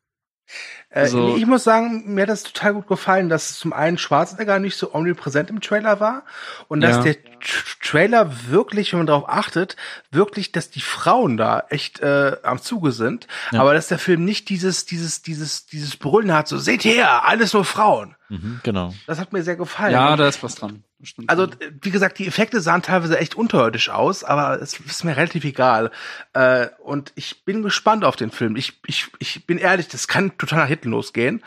Äh, 0.90 1.00
Also- 1.00 1.36
ich 1.36 1.46
muss 1.46 1.64
sagen, 1.64 2.14
mir 2.14 2.22
hat 2.22 2.28
das 2.28 2.42
total 2.42 2.74
gut 2.74 2.86
gefallen, 2.86 3.28
dass 3.28 3.58
zum 3.58 3.72
einen 3.72 3.96
Schwarzenegger 3.98 4.58
nicht 4.58 4.76
so 4.76 4.94
omnipräsent 4.94 5.48
im 5.50 5.60
Trailer 5.60 6.00
war 6.00 6.24
und 6.68 6.80
dass 6.82 6.96
Ja. 6.96 7.02
der 7.02 7.14
Tr- 7.14 7.80
Trailer 7.82 8.30
wirklich, 8.48 8.92
wenn 8.92 9.00
man 9.00 9.06
darauf 9.06 9.28
achtet, 9.28 9.76
wirklich, 10.10 10.52
dass 10.52 10.70
die 10.70 10.80
Frauen 10.80 11.36
da 11.36 11.64
echt 11.70 12.00
äh, 12.00 12.36
am 12.42 12.60
Zuge 12.60 12.92
sind, 12.92 13.26
Ja. 13.50 13.60
aber 13.60 13.74
dass 13.74 13.88
der 13.88 13.98
Film 13.98 14.24
nicht 14.24 14.48
dieses, 14.50 14.84
dieses, 14.84 15.22
dieses, 15.22 15.66
dieses 15.66 15.96
Brüllen 15.96 16.32
hat, 16.32 16.48
so 16.48 16.58
seht 16.58 16.84
her, 16.84 17.24
alles 17.26 17.52
nur 17.54 17.64
Frauen. 17.64 18.14
Mhm, 18.28 18.60
genau. 18.62 18.92
Das 19.06 19.18
hat 19.18 19.32
mir 19.32 19.42
sehr 19.42 19.56
gefallen. 19.56 19.92
Ja, 19.92 20.16
da 20.16 20.28
ist 20.28 20.42
was 20.42 20.54
dran. 20.56 20.84
Also, 21.26 21.48
wie 21.80 21.90
gesagt, 21.90 22.18
die 22.18 22.26
Effekte 22.26 22.60
sahen 22.60 22.82
teilweise 22.82 23.18
echt 23.18 23.34
unterirdisch 23.34 23.88
aus, 23.88 24.24
aber 24.24 24.60
es 24.60 24.78
ist 24.78 25.04
mir 25.04 25.16
relativ 25.16 25.44
egal. 25.44 25.90
Äh, 26.32 26.68
und 26.78 27.12
ich 27.16 27.44
bin 27.44 27.62
gespannt 27.62 28.04
auf 28.04 28.16
den 28.16 28.30
Film. 28.30 28.56
Ich, 28.56 28.80
ich, 28.86 29.08
ich 29.18 29.46
bin 29.46 29.58
ehrlich, 29.58 29.88
das 29.88 30.08
kann 30.08 30.36
total 30.38 30.60
nach 30.60 30.68
hinten 30.68 30.90
losgehen. 30.90 31.42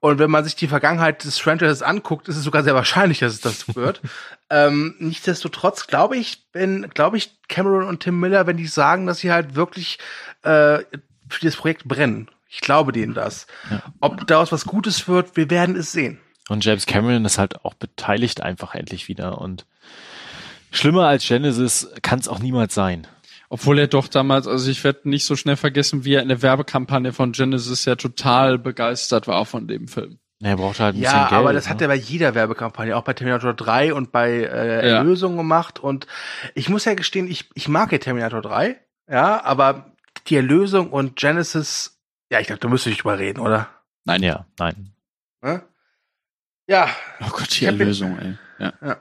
Und 0.00 0.18
wenn 0.18 0.32
man 0.32 0.42
sich 0.42 0.56
die 0.56 0.66
Vergangenheit 0.66 1.22
des 1.22 1.38
Franchises 1.38 1.80
anguckt, 1.80 2.28
ist 2.28 2.36
es 2.36 2.42
sogar 2.42 2.64
sehr 2.64 2.74
wahrscheinlich, 2.74 3.20
dass 3.20 3.34
es 3.34 3.40
das 3.40 3.74
wird. 3.76 4.00
ähm, 4.50 4.96
nichtsdestotrotz 4.98 5.86
glaube 5.86 6.16
ich, 6.16 6.44
wenn, 6.52 6.90
glaube 6.90 7.16
ich, 7.16 7.38
Cameron 7.48 7.84
und 7.86 8.00
Tim 8.00 8.18
Miller, 8.18 8.46
wenn 8.48 8.56
die 8.56 8.66
sagen, 8.66 9.06
dass 9.06 9.18
sie 9.18 9.30
halt 9.30 9.54
wirklich 9.54 9.98
äh, 10.42 10.78
für 11.28 11.40
das 11.42 11.56
Projekt 11.56 11.84
brennen. 11.84 12.28
Ich 12.48 12.60
glaube 12.60 12.92
denen 12.92 13.14
das. 13.14 13.46
Ja. 13.70 13.82
Ob 14.00 14.26
daraus 14.26 14.52
was 14.52 14.66
Gutes 14.66 15.08
wird, 15.08 15.36
wir 15.36 15.48
werden 15.50 15.76
es 15.76 15.92
sehen. 15.92 16.18
Und 16.48 16.64
James 16.64 16.86
Cameron 16.86 17.24
ist 17.24 17.38
halt 17.38 17.64
auch 17.64 17.74
beteiligt 17.74 18.42
einfach 18.42 18.74
endlich 18.74 19.08
wieder. 19.08 19.38
Und 19.38 19.66
schlimmer 20.70 21.06
als 21.06 21.26
Genesis 21.26 21.90
kann 22.02 22.18
es 22.18 22.28
auch 22.28 22.40
niemals 22.40 22.74
sein. 22.74 23.06
Obwohl 23.48 23.78
er 23.78 23.86
doch 23.86 24.08
damals, 24.08 24.46
also 24.48 24.70
ich 24.70 24.82
werde 24.82 25.08
nicht 25.08 25.26
so 25.26 25.36
schnell 25.36 25.56
vergessen, 25.56 26.04
wie 26.04 26.14
er 26.14 26.22
in 26.22 26.28
der 26.28 26.40
Werbekampagne 26.40 27.12
von 27.12 27.32
Genesis 27.32 27.84
ja 27.84 27.96
total 27.96 28.58
begeistert 28.58 29.28
war 29.28 29.44
von 29.44 29.68
dem 29.68 29.88
Film. 29.88 30.18
Er 30.42 30.56
braucht 30.56 30.80
halt 30.80 30.96
ein 30.96 31.02
ja, 31.02 31.10
bisschen 31.10 31.20
Geld. 31.20 31.32
Ja, 31.32 31.38
aber 31.38 31.52
das 31.52 31.66
ne? 31.66 31.70
hat 31.70 31.80
er 31.82 31.88
bei 31.88 31.94
jeder 31.94 32.34
Werbekampagne, 32.34 32.96
auch 32.96 33.04
bei 33.04 33.12
Terminator 33.12 33.54
3 33.54 33.94
und 33.94 34.10
bei 34.10 34.30
äh, 34.30 34.90
Erlösung 34.90 35.32
ja. 35.32 35.36
gemacht. 35.36 35.78
Und 35.78 36.06
ich 36.54 36.68
muss 36.68 36.84
ja 36.84 36.94
gestehen, 36.94 37.30
ich, 37.30 37.48
ich 37.54 37.68
mag 37.68 37.92
ja 37.92 37.98
Terminator 37.98 38.42
3, 38.42 38.76
ja, 39.08 39.44
aber 39.44 39.92
die 40.26 40.36
Erlösung 40.36 40.90
und 40.90 41.16
Genesis, 41.16 42.00
ja, 42.30 42.40
ich 42.40 42.48
glaube, 42.48 42.60
da 42.60 42.68
müsste 42.68 42.90
ich 42.90 42.98
drüber 42.98 43.18
reden, 43.18 43.38
oder? 43.38 43.68
Nein, 44.04 44.22
ja, 44.22 44.46
nein. 44.58 44.94
Hm? 45.42 45.62
Ja. 46.72 46.88
Oh 47.20 47.28
Gott, 47.28 47.60
die 47.60 47.66
Erlösung, 47.66 48.18
ey. 48.18 48.38
Ja. 48.58 48.72
ja. 48.80 48.96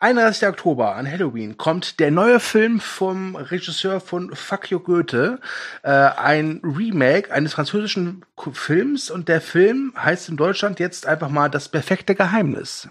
31. 0.00 0.46
Oktober 0.46 0.94
an 0.94 1.10
Halloween 1.10 1.56
kommt 1.56 2.00
der 2.00 2.10
neue 2.10 2.38
Film 2.38 2.80
vom 2.80 3.34
Regisseur 3.34 3.98
von 3.98 4.36
Fuck 4.36 4.70
You 4.70 4.78
Goethe, 4.78 5.40
äh, 5.84 5.88
ein 5.88 6.60
Remake 6.62 7.32
eines 7.32 7.54
französischen 7.54 8.26
Films 8.52 9.10
und 9.10 9.30
der 9.30 9.40
Film 9.40 9.94
heißt 9.96 10.28
in 10.28 10.36
Deutschland 10.36 10.80
jetzt 10.80 11.06
einfach 11.06 11.30
mal 11.30 11.48
Das 11.48 11.70
perfekte 11.70 12.14
Geheimnis. 12.14 12.90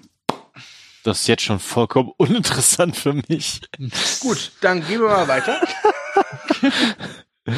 Das 1.03 1.21
ist 1.21 1.27
jetzt 1.27 1.43
schon 1.43 1.59
vollkommen 1.59 2.11
uninteressant 2.17 2.97
für 2.97 3.13
mich. 3.13 3.61
Gut, 4.19 4.51
dann 4.61 4.83
gehen 4.87 5.01
wir 5.01 5.09
mal 5.09 5.27
weiter. 5.27 5.61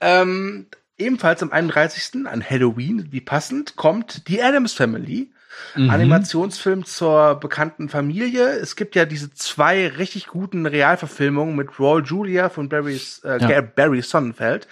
ähm, 0.00 0.68
ebenfalls 0.96 1.42
am 1.42 1.50
31. 1.50 2.24
an 2.26 2.48
Halloween, 2.48 3.08
wie 3.10 3.20
passend, 3.20 3.74
kommt 3.74 4.28
die 4.28 4.40
Adams 4.40 4.74
Family 4.74 5.32
mhm. 5.74 5.90
Animationsfilm 5.90 6.84
zur 6.84 7.36
bekannten 7.36 7.88
Familie. 7.88 8.48
Es 8.50 8.76
gibt 8.76 8.94
ja 8.94 9.04
diese 9.04 9.32
zwei 9.32 9.88
richtig 9.88 10.26
guten 10.28 10.66
Realverfilmungen 10.66 11.56
mit 11.56 11.78
Raul 11.78 12.04
Julia 12.04 12.48
von 12.48 12.68
Barry's, 12.68 13.20
äh, 13.24 13.38
ja. 13.40 13.60
Barry 13.60 14.02
Sonnenfeld. 14.02 14.68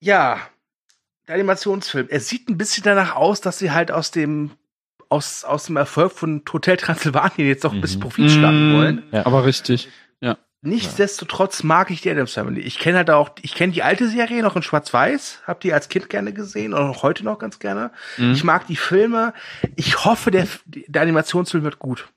Ja, 0.00 0.40
der 1.26 1.34
Animationsfilm. 1.36 2.08
Er 2.10 2.20
sieht 2.20 2.48
ein 2.48 2.58
bisschen 2.58 2.84
danach 2.84 3.16
aus, 3.16 3.40
dass 3.40 3.58
sie 3.58 3.70
halt 3.70 3.90
aus 3.90 4.10
dem 4.10 4.50
aus, 5.08 5.44
aus 5.44 5.66
dem 5.66 5.76
Erfolg 5.76 6.12
von 6.12 6.42
Hotel 6.52 6.76
Transylvanien 6.76 7.46
jetzt 7.48 7.62
noch 7.62 7.72
ein 7.72 7.80
bisschen 7.80 8.00
mhm. 8.00 8.02
Profit 8.02 8.30
schlagen 8.30 8.72
mhm. 8.72 8.76
wollen. 8.76 9.02
Ja. 9.12 9.26
Aber 9.26 9.44
richtig. 9.44 9.88
Nichtsdestotrotz 10.66 11.62
mag 11.62 11.90
ich 11.90 12.00
die 12.00 12.10
Adams 12.10 12.32
Family. 12.32 12.62
Ich 12.62 12.78
kenne 12.78 12.96
halt 12.96 13.10
auch, 13.10 13.32
ich 13.42 13.54
kenne 13.54 13.74
die 13.74 13.82
alte 13.82 14.08
Serie 14.08 14.42
noch 14.42 14.56
in 14.56 14.62
Schwarz-Weiß, 14.62 15.42
hab 15.46 15.60
die 15.60 15.74
als 15.74 15.90
Kind 15.90 16.08
gerne 16.08 16.32
gesehen 16.32 16.72
und 16.72 16.80
auch 16.80 17.02
heute 17.02 17.22
noch 17.22 17.38
ganz 17.38 17.58
gerne. 17.58 17.92
Mhm. 18.16 18.32
Ich 18.32 18.44
mag 18.44 18.66
die 18.66 18.76
Filme. 18.76 19.34
Ich 19.76 20.06
hoffe, 20.06 20.30
der, 20.30 20.48
der 20.64 21.02
Animationsfilm 21.02 21.64
wird 21.64 21.78
gut. 21.78 22.08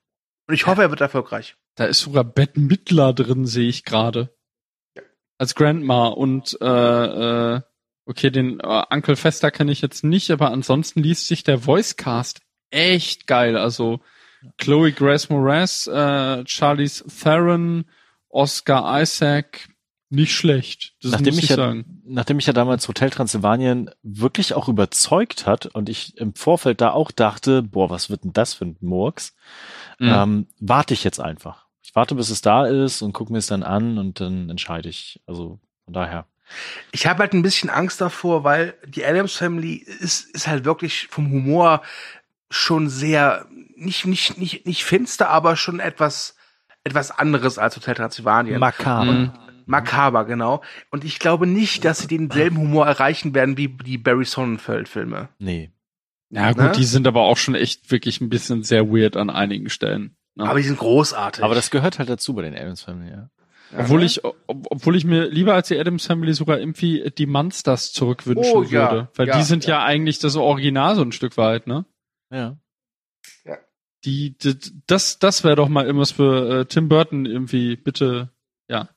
Und 0.48 0.54
ich 0.54 0.66
hoffe, 0.66 0.82
er 0.82 0.90
wird 0.90 1.02
erfolgreich. 1.02 1.58
Da 1.76 1.86
ist 1.86 2.00
sogar 2.00 2.24
Bette 2.24 2.58
Midler 2.62 3.12
drin, 3.14 3.46
sehe 3.46 3.68
ich 3.68 3.84
gerade. 3.84 4.34
Ja. 4.96 5.04
Als 5.38 5.54
Grandma 5.54 6.08
und 6.08 6.58
äh, 6.62 7.56
äh, 7.56 7.62
okay, 8.06 8.30
den 8.30 8.62
äh, 8.62 8.84
Uncle 8.90 9.18
Fester 9.18 9.52
kenne 9.52 9.74
ich 9.74 9.82
jetzt 9.82 10.06
nicht, 10.06 10.32
aber 10.32 10.52
ansonsten 10.52 11.04
liest 11.04 11.28
sich 11.28 11.44
der 11.44 11.66
Voicecast 11.66 12.40
echt 12.72 13.28
geil. 13.28 13.58
Also 13.58 14.00
Chloe 14.58 14.94
Grace 14.94 15.30
Moretz, 15.30 15.88
äh, 15.88 16.48
Charlize 16.48 17.04
Theron, 17.08 17.84
Oscar 18.38 19.02
Isaac 19.02 19.68
nicht 20.10 20.34
schlecht. 20.34 20.94
Das 21.02 21.12
nachdem 21.12 21.34
muss 21.34 21.44
ich, 21.44 21.50
ja, 21.50 21.56
sagen. 21.58 22.02
Nachdem 22.06 22.40
ich 22.40 22.46
ja 22.46 22.54
damals 22.54 22.88
Hotel 22.88 23.10
Transylvanien 23.10 23.90
wirklich 24.04 24.54
auch 24.54 24.70
überzeugt 24.70 25.46
hat 25.46 25.66
und 25.66 25.90
ich 25.90 26.18
im 26.18 26.34
Vorfeld 26.34 26.80
da 26.80 26.92
auch 26.92 27.12
dachte, 27.12 27.64
boah, 27.64 27.90
was 27.90 28.10
wird 28.10 28.24
denn 28.24 28.34
das 28.34 28.54
für 28.54 28.66
ein 28.66 28.78
Murks, 28.80 29.36
mhm. 30.00 30.08
ähm, 30.08 30.48
warte 30.60 30.94
ich 30.94 31.04
jetzt 31.04 31.20
einfach. 31.20 31.66
Ich 31.82 31.96
warte, 31.96 32.16
bis 32.16 32.30
es 32.30 32.42
da 32.42 32.68
ist 32.68 33.02
und 33.02 33.14
gucke 33.14 33.32
mir 33.34 33.40
es 33.40 33.48
dann 33.48 33.64
an 33.64 33.98
und 33.98 34.22
dann 34.22 34.50
entscheide 34.50 34.88
ich. 34.88 35.20
Also 35.26 35.60
von 35.86 35.94
daher. 35.94 36.26
Ich 36.92 37.08
habe 37.08 37.20
halt 37.20 37.34
ein 37.34 37.42
bisschen 37.42 37.70
Angst 37.70 38.00
davor, 38.00 38.46
weil 38.46 38.76
die 38.86 39.04
Adams 39.04 39.34
Family 39.34 39.76
ist, 39.76 40.34
ist 40.34 40.48
halt 40.48 40.64
wirklich 40.64 41.08
vom 41.10 41.30
Humor 41.32 41.82
schon 42.50 42.88
sehr 42.88 43.48
nicht 43.76 44.06
nicht 44.06 44.38
nicht 44.38 44.66
nicht 44.66 44.86
finster, 44.86 45.30
aber 45.30 45.58
schon 45.58 45.82
etwas 45.82 46.37
etwas 46.88 47.12
anderes 47.12 47.58
als 47.58 47.76
Hotel 47.76 47.96
Transylvanien. 47.96 48.60
Makaber. 48.60 49.12
Mhm. 49.12 49.32
Makaber, 49.66 50.26
genau. 50.26 50.62
Und 50.92 51.04
ich 51.04 51.20
glaube 51.20 51.46
nicht, 51.46 51.84
dass 51.86 52.00
sie 52.00 52.08
denselben 52.08 52.58
Humor 52.58 52.88
erreichen 52.88 53.36
werden 53.36 53.58
wie 53.58 53.68
die 53.68 53.98
Barry 53.98 54.26
Sonnenfeld-Filme. 54.26 55.30
Nee. 55.40 55.72
Ja, 56.30 56.52
gut, 56.54 56.58
ne? 56.58 56.72
die 56.72 56.86
sind 56.86 57.08
aber 57.08 57.22
auch 57.22 57.38
schon 57.38 57.56
echt 57.56 57.92
wirklich 57.92 58.22
ein 58.22 58.30
bisschen 58.30 58.64
sehr 58.64 58.90
weird 58.90 59.18
an 59.18 59.30
einigen 59.30 59.70
Stellen. 59.70 60.16
Ne? 60.36 60.50
Aber 60.50 60.60
die 60.60 60.66
sind 60.66 60.80
großartig. 60.80 61.44
Aber 61.44 61.56
das 61.56 61.70
gehört 61.70 62.00
halt 62.00 62.10
dazu 62.10 62.34
bei 62.34 62.42
den 62.42 62.56
Adams 62.56 62.82
Family, 62.82 63.12
ja. 63.12 63.30
Obwohl 63.78 64.04
ich, 64.04 64.24
ob, 64.24 64.38
obwohl 64.48 64.96
ich 64.96 65.04
mir 65.04 65.28
lieber 65.28 65.54
als 65.54 65.68
die 65.68 65.78
Adams 65.78 66.06
Family 66.06 66.34
sogar 66.34 66.58
irgendwie 66.58 67.12
die 67.18 67.26
Monsters 67.26 67.92
zurückwünschen 67.92 68.56
oh, 68.56 68.64
ja, 68.64 68.92
würde. 68.92 69.10
Weil 69.16 69.28
ja, 69.28 69.38
die 69.38 69.44
sind 69.44 69.66
ja. 69.66 69.80
ja 69.80 69.84
eigentlich 69.84 70.20
das 70.20 70.38
Original 70.38 70.96
so 70.96 71.02
ein 71.02 71.12
Stück 71.12 71.36
weit, 71.36 71.68
ne? 71.68 71.86
Ja 72.32 72.56
die, 74.06 74.38
die 74.38 74.58
das, 74.88 75.20
das 75.20 75.44
wäre 75.44 75.56
doch 75.56 75.70
mal 75.70 75.86
irgendwas 75.86 76.12
für 76.12 76.62
äh, 76.62 76.66
Tim 76.66 76.90
Burton 76.90 77.26
irgendwie, 77.26 77.76
bitte, 77.76 78.30
ja. 78.70 78.90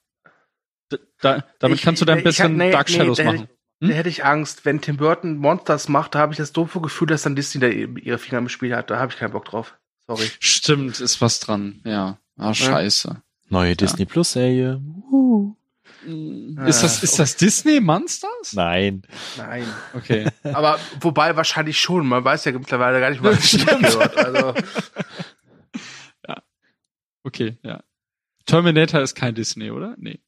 Da, 1.21 1.45
damit 1.59 1.79
ich, 1.79 1.85
kannst 1.85 2.01
du 2.01 2.07
dein 2.07 2.25
bisschen 2.25 2.57
nee, 2.57 2.71
Dark 2.71 2.89
Shadows 2.89 3.19
nee, 3.19 3.25
machen. 3.25 3.49
Hm? 3.83 3.89
Da 3.89 3.95
hätte 3.95 4.09
ich 4.09 4.25
Angst. 4.25 4.65
Wenn 4.65 4.81
Tim 4.81 4.97
Burton 4.97 5.37
Monsters 5.37 5.89
macht, 5.89 6.15
da 6.15 6.21
habe 6.21 6.33
ich 6.33 6.39
das 6.39 6.53
doofe 6.53 6.81
Gefühl, 6.81 7.09
dass 7.09 7.23
dann 7.23 7.37
Disney 7.37 7.61
da 7.61 7.69
ihre 7.69 8.19
Finger 8.19 8.39
im 8.39 8.49
Spiel 8.49 8.75
hat. 8.75 8.91
Da 8.91 8.99
habe 8.99 9.13
ich 9.13 9.19
keinen 9.19 9.33
Bock 9.33 9.45
drauf. 9.45 9.79
Sorry. 10.07 10.29
Stimmt, 10.41 11.01
ist 11.01 11.21
was 11.21 11.41
dran. 11.41 11.81
Ja. 11.85 12.19
Ah, 12.37 12.55
scheiße. 12.55 13.23
Neue 13.49 13.71
ja. 13.71 13.75
Disney 13.75 14.07
Plus 14.07 14.33
Serie. 14.33 14.81
Uh. 15.11 15.55
Ist 16.03 16.83
das, 16.83 17.03
ist 17.03 17.19
das 17.19 17.37
Disney 17.37 17.81
Monsters? 17.81 18.53
Nein. 18.55 19.03
Nein. 19.37 19.67
Okay. 19.95 20.27
Aber 20.55 20.79
wobei 21.01 21.37
wahrscheinlich 21.37 21.79
schon. 21.79 22.07
Man 22.07 22.25
weiß 22.25 22.45
ja 22.47 22.53
mittlerweile 22.53 23.01
gar 23.01 23.11
nicht, 23.11 23.23
was 23.23 23.51
gehört. 23.53 24.17
Also. 24.17 24.55
Ja. 26.29 26.43
Okay, 27.25 27.59
ja. 27.63 27.83
Terminator 28.47 29.01
ist 29.01 29.15
kein 29.15 29.35
Disney, 29.35 29.71
oder? 29.71 29.95
Nee. 29.99 30.21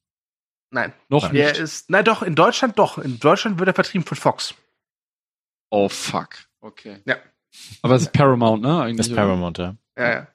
Nein. 0.69 0.93
Noch 1.07 1.31
nicht. 1.31 1.35
Der 1.35 1.55
ist, 1.55 1.89
nein, 1.89 2.03
doch, 2.03 2.23
in 2.23 2.35
Deutschland 2.35 2.79
doch. 2.79 2.97
In 2.97 3.19
Deutschland 3.19 3.59
wird 3.59 3.67
er 3.67 3.73
vertrieben 3.73 4.05
von 4.05 4.17
Fox. 4.17 4.55
Oh, 5.69 5.87
fuck. 5.87 6.29
Okay. 6.61 7.01
Ja. 7.05 7.17
Aber 7.81 7.95
es 7.95 8.03
ist 8.03 8.13
Paramount, 8.13 8.63
ne? 8.63 8.81
Eigentlich, 8.81 8.97
das 8.97 9.07
ist 9.07 9.15
Paramount, 9.15 9.57
ja. 9.59 9.75
Ja, 9.97 10.09
ja. 10.09 10.27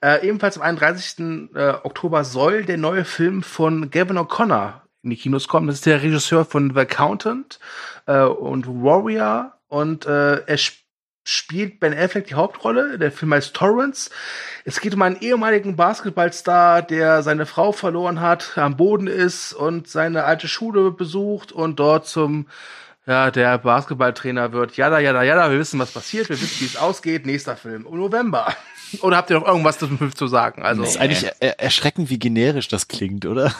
Äh, 0.00 0.26
ebenfalls 0.26 0.56
am 0.56 0.62
31. 0.62 1.50
Äh, 1.54 1.74
Oktober 1.82 2.24
soll 2.24 2.64
der 2.64 2.78
neue 2.78 3.04
Film 3.04 3.42
von 3.42 3.90
Gavin 3.90 4.18
O'Connor 4.18 4.82
in 5.02 5.10
die 5.10 5.16
Kinos 5.16 5.48
kommen. 5.48 5.66
Das 5.66 5.76
ist 5.76 5.86
der 5.86 6.02
Regisseur 6.02 6.44
von 6.44 6.72
The 6.74 6.80
Accountant 6.80 7.58
äh, 8.06 8.22
und 8.22 8.66
Warrior. 8.66 9.52
Und 9.68 10.06
äh, 10.06 10.40
er 10.46 10.54
sp 10.58 10.84
spielt 11.24 11.80
Ben 11.80 11.96
Affleck 11.96 12.26
die 12.26 12.34
Hauptrolle. 12.34 12.98
Der 12.98 13.10
Film 13.10 13.32
heißt 13.32 13.54
Torrance. 13.54 14.10
Es 14.64 14.80
geht 14.80 14.94
um 14.94 15.02
einen 15.02 15.16
ehemaligen 15.16 15.74
Basketballstar, 15.74 16.82
der 16.82 17.22
seine 17.22 17.46
Frau 17.46 17.72
verloren 17.72 18.20
hat, 18.20 18.56
am 18.56 18.76
Boden 18.76 19.06
ist 19.06 19.54
und 19.54 19.88
seine 19.88 20.24
alte 20.24 20.48
Schule 20.48 20.90
besucht 20.90 21.50
und 21.50 21.80
dort 21.80 22.06
zum 22.06 22.46
ja, 23.06 23.30
der 23.30 23.58
Basketballtrainer 23.58 24.52
wird. 24.52 24.76
Jada, 24.76 24.98
jada, 24.98 25.22
jada, 25.22 25.50
wir 25.50 25.58
wissen, 25.58 25.78
was 25.78 25.90
passiert, 25.92 26.28
wir 26.30 26.40
wissen, 26.40 26.60
wie 26.60 26.66
es 26.66 26.76
ausgeht. 26.76 27.26
Nächster 27.26 27.56
Film 27.56 27.86
im 27.86 27.98
November. 27.98 28.54
Oder 29.02 29.16
habt 29.16 29.30
ihr 29.30 29.38
noch 29.38 29.46
irgendwas 29.46 29.78
zu 29.78 30.26
sagen? 30.26 30.62
Also, 30.62 30.82
das 30.82 30.92
ist 30.92 31.00
eigentlich 31.00 31.30
er 31.40 31.60
erschreckend, 31.60 32.10
wie 32.10 32.18
generisch 32.18 32.68
das 32.68 32.88
klingt, 32.88 33.26
oder? 33.26 33.52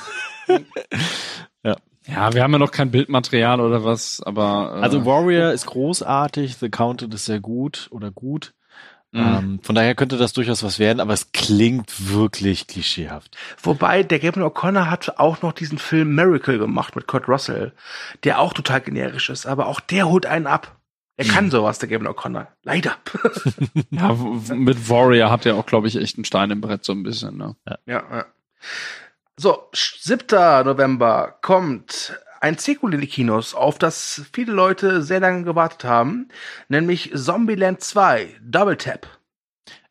ja. 1.64 1.76
Ja, 2.06 2.34
wir 2.34 2.42
haben 2.42 2.52
ja 2.52 2.58
noch 2.58 2.70
kein 2.70 2.90
Bildmaterial 2.90 3.60
oder 3.60 3.82
was, 3.82 4.22
aber. 4.22 4.74
Äh, 4.76 4.82
also 4.82 5.06
Warrior 5.06 5.52
ist 5.52 5.66
großartig, 5.66 6.56
The 6.56 6.68
Counted 6.68 7.14
ist 7.14 7.24
sehr 7.24 7.40
gut 7.40 7.88
oder 7.90 8.10
gut. 8.10 8.52
Mhm. 9.14 9.20
Ähm, 9.20 9.60
von 9.62 9.76
daher 9.76 9.94
könnte 9.94 10.16
das 10.16 10.32
durchaus 10.32 10.64
was 10.64 10.80
werden, 10.80 10.98
aber 10.98 11.14
es 11.14 11.30
klingt 11.30 12.10
wirklich 12.10 12.66
klischeehaft. 12.66 13.36
Wobei, 13.62 14.02
der 14.02 14.18
Gavin 14.18 14.42
O'Connor 14.42 14.90
hat 14.90 15.18
auch 15.18 15.40
noch 15.40 15.52
diesen 15.52 15.78
Film 15.78 16.16
Miracle 16.16 16.58
gemacht 16.58 16.96
mit 16.96 17.06
Kurt 17.06 17.28
Russell, 17.28 17.72
der 18.24 18.40
auch 18.40 18.52
total 18.52 18.80
generisch 18.80 19.30
ist, 19.30 19.46
aber 19.46 19.68
auch 19.68 19.78
der 19.78 20.08
holt 20.08 20.26
einen 20.26 20.48
ab. 20.48 20.76
Er 21.16 21.26
kann 21.26 21.50
sowas, 21.50 21.78
der 21.78 21.88
Gavin 21.88 22.08
O'Connor. 22.08 22.48
Leider. 22.64 22.96
ja, 23.90 24.12
mit 24.54 24.88
Warrior 24.88 25.30
hat 25.30 25.46
er 25.46 25.54
auch, 25.54 25.66
glaube 25.66 25.86
ich, 25.86 25.96
echt 25.96 26.16
einen 26.16 26.24
Stein 26.24 26.50
im 26.50 26.60
Brett 26.60 26.84
so 26.84 26.92
ein 26.92 27.04
bisschen. 27.04 27.36
Ne? 27.36 27.54
Ja. 27.68 27.78
ja. 27.86 28.26
So, 29.36 29.68
7. 29.72 30.26
November 30.64 31.38
kommt 31.40 32.18
ein 32.40 32.58
Sequel 32.58 32.94
in 32.94 33.00
die 33.00 33.06
Kinos, 33.06 33.54
auf 33.54 33.78
das 33.78 34.22
viele 34.32 34.52
Leute 34.52 35.02
sehr 35.02 35.20
lange 35.20 35.44
gewartet 35.44 35.84
haben, 35.84 36.28
nämlich 36.68 37.10
Zombieland 37.14 37.80
2, 37.80 38.36
Double 38.42 38.76
Tap. 38.76 39.06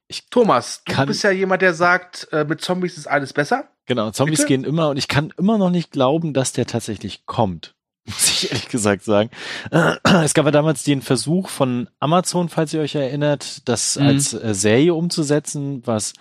Ich 0.07 0.29
Thomas, 0.29 0.83
du 0.85 1.05
bist 1.07 1.23
ja 1.23 1.31
jemand, 1.31 1.61
der 1.63 1.73
sagt, 1.73 2.27
äh, 2.31 2.45
mit 2.45 2.61
Zombies 2.61 2.97
ist 2.97 3.07
alles 3.07 3.33
besser. 3.33 3.69
Genau, 3.85 4.11
Zombies 4.11 4.41
Bitte? 4.41 4.47
gehen 4.49 4.63
immer 4.65 4.89
und 4.89 4.97
ich 4.97 5.07
kann 5.07 5.33
immer 5.37 5.57
noch 5.57 5.71
nicht 5.71 5.91
glauben, 5.91 6.33
dass 6.33 6.53
der 6.53 6.67
tatsächlich 6.67 7.25
kommt. 7.25 7.73
Muss 8.05 8.29
ich 8.29 8.51
ehrlich 8.51 8.67
gesagt 8.67 9.03
sagen. 9.03 9.29
Es 10.03 10.33
gab 10.33 10.45
ja 10.45 10.51
damals 10.51 10.83
den 10.83 11.01
Versuch 11.01 11.49
von 11.49 11.89
Amazon, 11.99 12.49
falls 12.49 12.73
ihr 12.73 12.81
euch 12.81 12.95
erinnert, 12.95 13.67
das 13.67 13.97
mhm. 13.97 14.07
als 14.07 14.33
äh, 14.33 14.53
Serie 14.53 14.93
umzusetzen, 14.93 15.81
was 15.85 16.13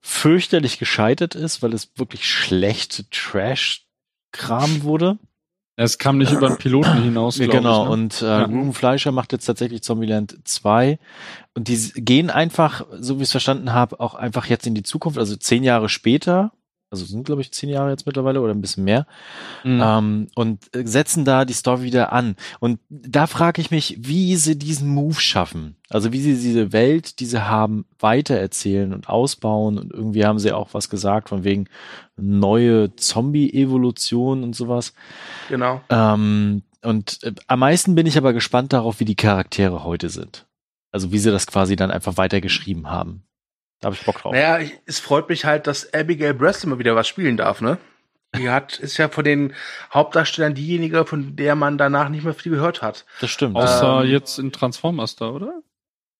fürchterlich 0.00 0.78
gescheitert 0.78 1.34
ist, 1.34 1.62
weil 1.62 1.74
es 1.74 1.90
wirklich 1.96 2.26
schlecht 2.26 3.10
Trash-Kram 3.10 4.82
wurde. 4.82 5.18
Es 5.76 5.98
kam 5.98 6.18
nicht 6.18 6.32
über 6.32 6.48
den 6.48 6.56
Piloten 6.58 7.02
hinaus. 7.02 7.38
Genau, 7.38 7.82
ich, 7.82 7.88
ne? 7.88 7.90
und 7.90 8.22
äh, 8.22 8.26
ja. 8.26 8.44
Ruben 8.44 8.72
Fleischer 8.72 9.12
macht 9.12 9.32
jetzt 9.32 9.44
tatsächlich 9.44 9.82
Zombieland 9.82 10.38
2. 10.44 10.98
Und 11.54 11.68
die 11.68 11.76
gehen 11.94 12.30
einfach, 12.30 12.86
so 12.98 13.18
wie 13.18 13.22
ich 13.22 13.28
es 13.28 13.32
verstanden 13.32 13.72
habe, 13.72 14.00
auch 14.00 14.14
einfach 14.14 14.46
jetzt 14.46 14.66
in 14.66 14.74
die 14.74 14.82
Zukunft, 14.82 15.18
also 15.18 15.36
zehn 15.36 15.62
Jahre 15.62 15.88
später, 15.88 16.52
also 16.90 17.04
sind 17.04 17.24
glaube 17.24 17.40
ich 17.40 17.52
zehn 17.52 17.70
Jahre 17.70 17.90
jetzt 17.90 18.06
mittlerweile 18.06 18.40
oder 18.40 18.52
ein 18.52 18.60
bisschen 18.60 18.84
mehr, 18.84 19.06
mhm. 19.62 19.80
ähm, 19.82 20.26
und 20.34 20.70
setzen 20.74 21.24
da 21.24 21.44
die 21.44 21.52
Story 21.52 21.82
wieder 21.82 22.12
an. 22.12 22.36
Und 22.58 22.80
da 22.88 23.26
frage 23.26 23.60
ich 23.60 23.70
mich, 23.70 23.96
wie 24.00 24.36
sie 24.36 24.58
diesen 24.58 24.88
Move 24.88 25.20
schaffen. 25.20 25.76
Also 25.88 26.12
wie 26.12 26.20
sie 26.20 26.34
diese 26.34 26.72
Welt, 26.72 27.20
die 27.20 27.26
sie 27.26 27.48
haben, 27.48 27.84
weitererzählen 27.98 28.92
und 28.92 29.08
ausbauen. 29.08 29.78
Und 29.78 29.92
irgendwie 29.92 30.24
haben 30.24 30.38
sie 30.38 30.52
auch 30.52 30.72
was 30.72 30.88
gesagt 30.88 31.28
von 31.28 31.44
wegen 31.44 31.66
neue 32.16 32.94
Zombie-Evolution 32.94 34.42
und 34.42 34.54
sowas. 34.54 34.92
Genau. 35.48 35.80
Ähm, 35.88 36.62
und 36.82 37.22
äh, 37.22 37.34
am 37.46 37.58
meisten 37.60 37.94
bin 37.94 38.06
ich 38.06 38.18
aber 38.18 38.32
gespannt 38.32 38.72
darauf, 38.72 39.00
wie 39.00 39.04
die 39.04 39.16
Charaktere 39.16 39.84
heute 39.84 40.08
sind. 40.08 40.46
Also 40.92 41.12
wie 41.12 41.18
sie 41.18 41.30
das 41.30 41.46
quasi 41.46 41.76
dann 41.76 41.90
einfach 41.90 42.16
weitergeschrieben 42.16 42.90
haben. 42.90 43.22
Da 43.80 43.86
habe 43.86 43.96
ich 43.96 44.04
Bock 44.04 44.20
drauf. 44.20 44.32
Naja, 44.32 44.58
ich, 44.58 44.78
es 44.86 44.98
freut 44.98 45.28
mich 45.28 45.44
halt, 45.44 45.66
dass 45.66 45.92
Abigail 45.94 46.34
Breslin 46.34 46.70
mal 46.70 46.78
wieder 46.78 46.94
was 46.94 47.08
spielen 47.08 47.36
darf, 47.36 47.60
ne? 47.60 47.78
Die 48.36 48.48
hat, 48.48 48.78
ist 48.78 48.96
ja 48.96 49.08
von 49.08 49.24
den 49.24 49.54
Hauptdarstellern 49.92 50.54
diejenige, 50.54 51.04
von 51.04 51.34
der 51.34 51.56
man 51.56 51.78
danach 51.78 52.08
nicht 52.10 52.24
mehr 52.24 52.34
viel 52.34 52.52
gehört 52.52 52.80
hat. 52.80 53.04
Das 53.20 53.30
stimmt. 53.30 53.56
Außer 53.56 54.02
ähm, 54.04 54.10
jetzt 54.10 54.38
in 54.38 54.52
Transformers 54.52 55.16
da, 55.16 55.30
oder? 55.30 55.62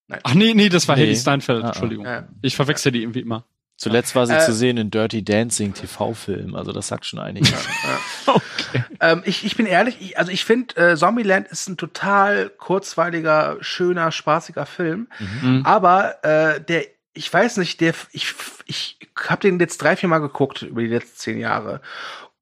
Nein. 0.08 0.20
Ach 0.24 0.34
nee, 0.34 0.54
nee, 0.54 0.68
das 0.68 0.88
war 0.88 0.96
nee. 0.96 1.02
Haley 1.02 1.16
Steinfeld, 1.16 1.62
ah, 1.62 1.66
ah. 1.66 1.68
Entschuldigung. 1.68 2.06
Ah, 2.06 2.28
Ich 2.42 2.56
verwechsel 2.56 2.90
die 2.90 3.02
irgendwie 3.02 3.20
immer. 3.20 3.44
Zuletzt 3.76 4.14
war 4.14 4.26
sie 4.26 4.34
äh, 4.34 4.40
zu 4.40 4.52
sehen 4.52 4.76
in 4.76 4.90
Dirty 4.90 5.24
Dancing 5.24 5.72
TV-Film, 5.72 6.54
also 6.54 6.70
das 6.70 6.88
sagt 6.88 7.06
schon 7.06 7.18
einiges. 7.18 7.50
okay. 8.26 8.84
ähm, 9.00 9.22
ich, 9.24 9.46
ich 9.46 9.56
bin 9.56 9.64
ehrlich, 9.64 9.96
ich, 10.00 10.18
also 10.18 10.30
ich 10.30 10.44
finde, 10.44 10.76
äh, 10.76 10.96
Zombieland 10.96 11.48
ist 11.48 11.66
ein 11.66 11.78
total 11.78 12.50
kurzweiliger, 12.50 13.56
schöner, 13.60 14.12
spaßiger 14.12 14.66
Film, 14.66 15.08
mhm. 15.18 15.62
aber 15.64 16.22
äh, 16.24 16.60
der 16.60 16.84
ich 17.12 17.32
weiß 17.32 17.56
nicht, 17.56 17.80
der, 17.80 17.94
ich, 18.12 18.34
ich 18.66 18.98
habe 19.28 19.42
den 19.42 19.58
jetzt 19.58 19.78
drei, 19.78 19.96
vier 19.96 20.08
Mal 20.08 20.18
geguckt 20.18 20.62
über 20.62 20.80
die 20.80 20.88
letzten 20.88 21.18
zehn 21.18 21.38
Jahre. 21.38 21.80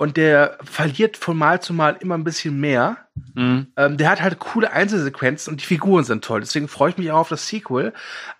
Und 0.00 0.16
der 0.16 0.58
verliert 0.62 1.16
von 1.16 1.36
Mal 1.36 1.60
zu 1.60 1.74
Mal 1.74 1.96
immer 2.00 2.16
ein 2.16 2.22
bisschen 2.22 2.60
mehr. 2.60 3.08
Mhm. 3.34 3.72
Ähm, 3.76 3.96
der 3.96 4.10
hat 4.10 4.22
halt 4.22 4.38
coole 4.38 4.70
Einzelsequenzen 4.70 5.52
und 5.52 5.60
die 5.60 5.66
Figuren 5.66 6.04
sind 6.04 6.24
toll. 6.24 6.40
Deswegen 6.40 6.68
freue 6.68 6.90
ich 6.90 6.98
mich 6.98 7.10
auch 7.10 7.18
auf 7.18 7.28
das 7.28 7.48
Sequel. 7.48 7.92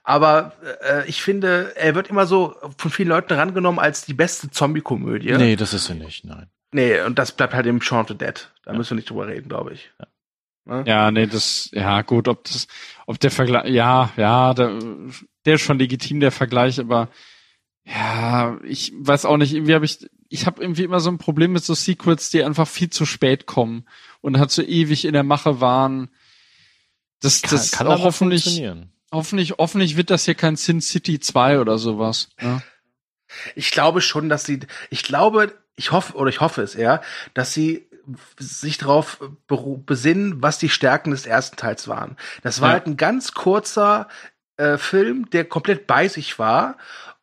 Aber 0.04 0.52
äh, 0.88 1.08
ich 1.08 1.20
finde, 1.20 1.72
er 1.74 1.96
wird 1.96 2.08
immer 2.08 2.26
so 2.26 2.54
von 2.76 2.92
vielen 2.92 3.08
Leuten 3.08 3.32
rangenommen 3.32 3.80
als 3.80 4.04
die 4.04 4.14
beste 4.14 4.50
Zombie-Komödie. 4.50 5.32
Nee, 5.32 5.56
das 5.56 5.74
ist 5.74 5.88
er 5.88 5.96
nicht, 5.96 6.24
nein. 6.24 6.48
Nee, 6.70 7.00
und 7.00 7.18
das 7.18 7.32
bleibt 7.32 7.54
halt 7.54 7.66
im 7.66 7.80
Shaun 7.80 8.02
of 8.02 8.08
the 8.08 8.18
Dead. 8.18 8.52
Da 8.64 8.72
ja. 8.72 8.78
müssen 8.78 8.90
wir 8.90 8.96
nicht 8.96 9.10
drüber 9.10 9.26
reden, 9.26 9.48
glaube 9.48 9.72
ich. 9.72 9.90
Ja. 9.98 10.06
Ne? 10.68 10.84
Ja, 10.86 11.10
nee, 11.10 11.26
das, 11.26 11.70
ja, 11.72 12.02
gut, 12.02 12.28
ob 12.28 12.44
das, 12.44 12.68
ob 13.06 13.18
der 13.18 13.30
Vergleich, 13.30 13.70
ja, 13.70 14.10
ja, 14.16 14.52
der, 14.52 14.78
der 15.48 15.54
ist 15.54 15.62
schon 15.62 15.78
legitim, 15.78 16.20
der 16.20 16.30
Vergleich, 16.30 16.78
aber 16.78 17.08
ja, 17.84 18.58
ich 18.64 18.92
weiß 18.94 19.24
auch 19.24 19.38
nicht, 19.38 19.54
irgendwie 19.54 19.74
habe 19.74 19.86
ich, 19.86 20.10
ich 20.28 20.44
habe 20.44 20.60
irgendwie 20.60 20.84
immer 20.84 21.00
so 21.00 21.10
ein 21.10 21.16
Problem 21.16 21.52
mit 21.52 21.64
so 21.64 21.72
Sequels, 21.72 22.28
die 22.28 22.44
einfach 22.44 22.68
viel 22.68 22.90
zu 22.90 23.06
spät 23.06 23.46
kommen 23.46 23.86
und 24.20 24.38
halt 24.38 24.50
so 24.50 24.62
ewig 24.62 25.06
in 25.06 25.14
der 25.14 25.22
Mache 25.22 25.62
waren. 25.62 26.10
Das, 27.20 27.40
kann, 27.40 27.52
das 27.52 27.72
kann 27.72 27.86
auch 27.86 28.02
hoffentlich, 28.02 28.62
hoffentlich, 29.10 29.54
hoffentlich 29.58 29.96
wird 29.96 30.10
das 30.10 30.26
hier 30.26 30.34
kein 30.34 30.56
Sin 30.56 30.82
City 30.82 31.18
2 31.18 31.60
oder 31.60 31.78
sowas. 31.78 32.28
Ja. 32.40 32.62
Ich 33.54 33.70
glaube 33.70 34.02
schon, 34.02 34.28
dass 34.28 34.44
sie, 34.44 34.60
ich 34.90 35.02
glaube, 35.02 35.54
ich 35.76 35.90
hoffe, 35.90 36.14
oder 36.14 36.28
ich 36.28 36.40
hoffe 36.40 36.60
es 36.62 36.74
eher, 36.74 37.00
dass 37.32 37.54
sie 37.54 37.88
sich 38.38 38.78
darauf 38.78 39.18
besinnen, 39.46 40.42
was 40.42 40.58
die 40.58 40.68
Stärken 40.68 41.10
des 41.10 41.26
ersten 41.26 41.56
Teils 41.56 41.88
waren. 41.88 42.16
Das 42.42 42.60
war 42.60 42.68
ja. 42.68 42.72
halt 42.74 42.86
ein 42.86 42.96
ganz 42.96 43.32
kurzer 43.32 44.08
äh, 44.58 44.76
Film, 44.76 45.30
der 45.30 45.44
komplett 45.44 45.86
bei 45.86 46.08
sich 46.08 46.38
war 46.38 46.76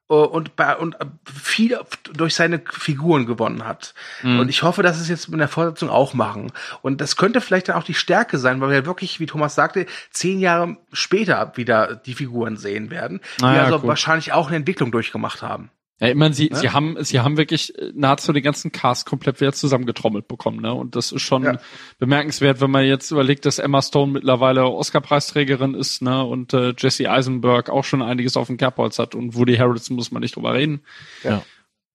äh, 0.10 0.14
und, 0.14 0.56
bei, 0.56 0.76
und 0.76 0.96
viel 1.32 1.80
durch 2.14 2.36
seine 2.36 2.62
Figuren 2.72 3.26
gewonnen 3.26 3.66
hat. 3.66 3.94
Mhm. 4.24 4.40
Und 4.40 4.50
ich 4.50 4.64
hoffe, 4.64 4.84
dass 4.84 5.00
es 5.00 5.10
jetzt 5.10 5.30
mit 5.30 5.40
der 5.40 5.48
Fortsetzung 5.48 5.90
auch 5.90 6.14
machen. 6.14 6.52
Und 6.82 7.02
das 7.02 7.16
könnte 7.16 7.42
vielleicht 7.42 7.70
dann 7.70 7.76
auch 7.76 7.84
die 7.84 7.94
Stärke 7.94 8.38
sein, 8.38 8.62
weil 8.62 8.72
wir 8.72 8.86
wirklich, 8.86 9.20
wie 9.20 9.26
Thomas 9.26 9.56
sagte, 9.56 9.86
zehn 10.12 10.40
Jahre 10.40 10.78
später 10.92 11.52
wieder 11.56 11.96
die 11.96 12.14
Figuren 12.14 12.58
sehen 12.58 12.90
werden, 12.90 13.20
die 13.40 13.44
ah, 13.44 13.56
ja, 13.56 13.64
also 13.64 13.80
gut. 13.80 13.88
wahrscheinlich 13.88 14.34
auch 14.34 14.48
eine 14.48 14.58
Entwicklung 14.58 14.92
durchgemacht 14.92 15.42
haben. 15.42 15.70
Ja, 16.00 16.10
ich 16.10 16.16
meine, 16.16 16.34
sie, 16.34 16.50
ne? 16.50 16.58
sie 16.58 16.70
haben, 16.72 16.98
sie 17.04 17.22
haben 17.22 17.38
wirklich 17.38 17.78
äh, 17.78 17.92
nahezu 17.96 18.34
den 18.34 18.44
ganzen 18.44 18.74
Cast 18.74 19.06
komplett 19.06 19.40
wieder 19.40 19.54
zusammengetrommelt 19.54 20.28
bekommen, 20.28 20.62
ne? 20.62 20.74
Und 20.74 20.96
das 20.96 21.14
ist 21.14 21.22
schon 21.22 21.44
ja. 21.44 21.58
bemerkenswert, 22.00 22.60
wenn 22.60 22.72
man 22.72 22.86
jetzt 22.86 23.12
überlegt, 23.12 23.46
dass 23.46 23.60
Emma 23.60 23.82
Stone 23.82 24.12
mittlerweile 24.12 24.66
Oscar-Preisträgerin 24.66 25.74
ist, 25.74 26.02
ne? 26.02 26.24
Und 26.26 26.54
äh, 26.54 26.74
Jesse 26.78 27.10
Eisenberg 27.10 27.70
auch 27.70 27.86
schon 27.86 28.02
einiges 28.02 28.36
auf 28.36 28.48
dem 28.48 28.58
Kerbholz 28.58 29.00
hat 29.00 29.16
und 29.16 29.36
Woody 29.36 29.56
Harrelson 29.56 29.96
muss 29.96 30.12
man 30.12 30.22
nicht 30.22 30.36
drüber 30.36 30.54
reden. 30.54 30.82
Ja 31.24 31.44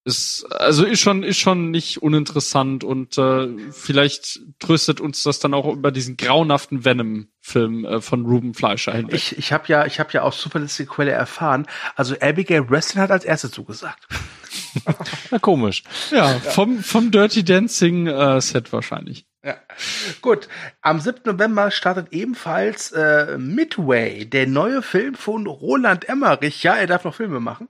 ist 0.05 0.45
also 0.51 0.85
ist 0.85 1.01
schon 1.01 1.23
ist 1.23 1.39
schon 1.39 1.71
nicht 1.71 2.03
uninteressant 2.03 2.85
und 2.85 3.19
äh, 3.19 3.49
vielleicht 3.71 4.41
tröstet 4.59 5.01
uns 5.01 5.23
das 5.23 5.41
dann 5.41 5.53
auch 5.53 5.71
über 5.71 5.93
diesen 5.93 6.17
grauenhaften 6.17 6.85
Venom 6.85 7.29
Film 7.41 7.85
äh, 7.85 8.01
von 8.01 8.25
Ruben 8.25 8.55
Fleischer 8.55 8.93
hinweg. 8.93 9.15
Ich 9.15 9.37
ich 9.39 9.53
habe 9.53 9.65
ja 9.69 9.85
ich 9.85 10.01
habe 10.01 10.11
ja 10.13 10.23
aus 10.23 10.41
zuverlässige 10.41 10.89
Quelle 10.89 11.11
erfahren, 11.11 11.67
also 11.97 12.15
Abigail 12.21 12.69
Wrestlin 12.71 13.03
hat 13.03 13.11
als 13.11 13.25
erste 13.25 13.51
zugesagt. 13.51 14.07
Na 15.31 15.39
komisch. 15.39 15.83
Ja, 16.11 16.29
vom 16.29 16.83
vom 16.83 17.11
Dirty 17.11 17.45
Dancing 17.45 18.07
äh, 18.07 18.41
Set 18.41 18.73
wahrscheinlich. 18.73 19.27
Ja. 19.43 19.57
Gut, 20.21 20.49
am 20.83 21.01
7. 21.01 21.21
November 21.25 21.71
startet 21.71 22.09
ebenfalls 22.11 22.93
äh, 22.93 23.39
Midway, 23.39 24.27
der 24.27 24.47
neue 24.47 24.83
Film 24.83 25.15
von 25.15 25.47
Roland 25.47 26.09
Emmerich. 26.09 26.63
Ja, 26.63 26.75
er 26.75 26.87
darf 26.87 27.05
noch 27.05 27.15
Filme 27.15 27.41
machen. 27.41 27.69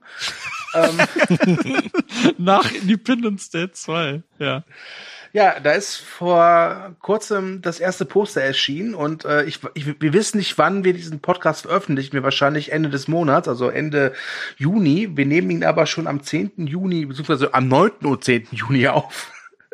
Ähm, 0.73 0.97
Nach 2.37 2.71
Independence 2.71 3.49
Day 3.49 3.71
2, 3.71 4.23
ja. 4.39 4.63
Ja, 5.33 5.61
da 5.61 5.71
ist 5.71 5.95
vor 5.95 6.93
kurzem 6.99 7.61
das 7.61 7.79
erste 7.79 8.03
Poster 8.03 8.41
erschienen 8.41 8.93
und 8.93 9.23
äh, 9.23 9.43
ich, 9.43 9.59
ich, 9.75 10.01
wir 10.01 10.11
wissen 10.11 10.39
nicht, 10.39 10.57
wann 10.57 10.83
wir 10.83 10.93
diesen 10.93 11.21
Podcast 11.21 11.61
veröffentlichen. 11.61 12.13
Wir 12.13 12.23
wahrscheinlich 12.23 12.73
Ende 12.73 12.89
des 12.89 13.07
Monats, 13.07 13.47
also 13.47 13.69
Ende 13.69 14.13
Juni. 14.57 15.15
Wir 15.15 15.25
nehmen 15.25 15.49
ihn 15.49 15.63
aber 15.63 15.85
schon 15.85 16.07
am 16.07 16.21
10. 16.21 16.67
Juni, 16.67 17.05
beziehungsweise 17.05 17.53
am 17.53 17.69
9. 17.69 17.91
und 18.03 18.23
10. 18.25 18.47
Juni 18.51 18.89
auf. 18.89 19.31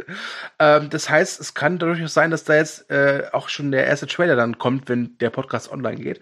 ähm, 0.60 0.92
das 0.92 1.10
heißt, 1.10 1.40
es 1.40 1.56
kann 1.56 1.80
durchaus 1.80 2.14
sein, 2.14 2.30
dass 2.30 2.44
da 2.44 2.56
jetzt 2.56 2.92
äh, 2.92 3.24
auch 3.32 3.50
schon 3.50 3.72
der 3.72 3.88
erste 3.88 4.06
Trailer 4.06 4.36
dann 4.36 4.60
kommt, 4.60 4.90
wenn 4.90 5.18
der 5.18 5.32
Podcast 5.32 5.72
online 5.72 5.98
geht. 5.98 6.20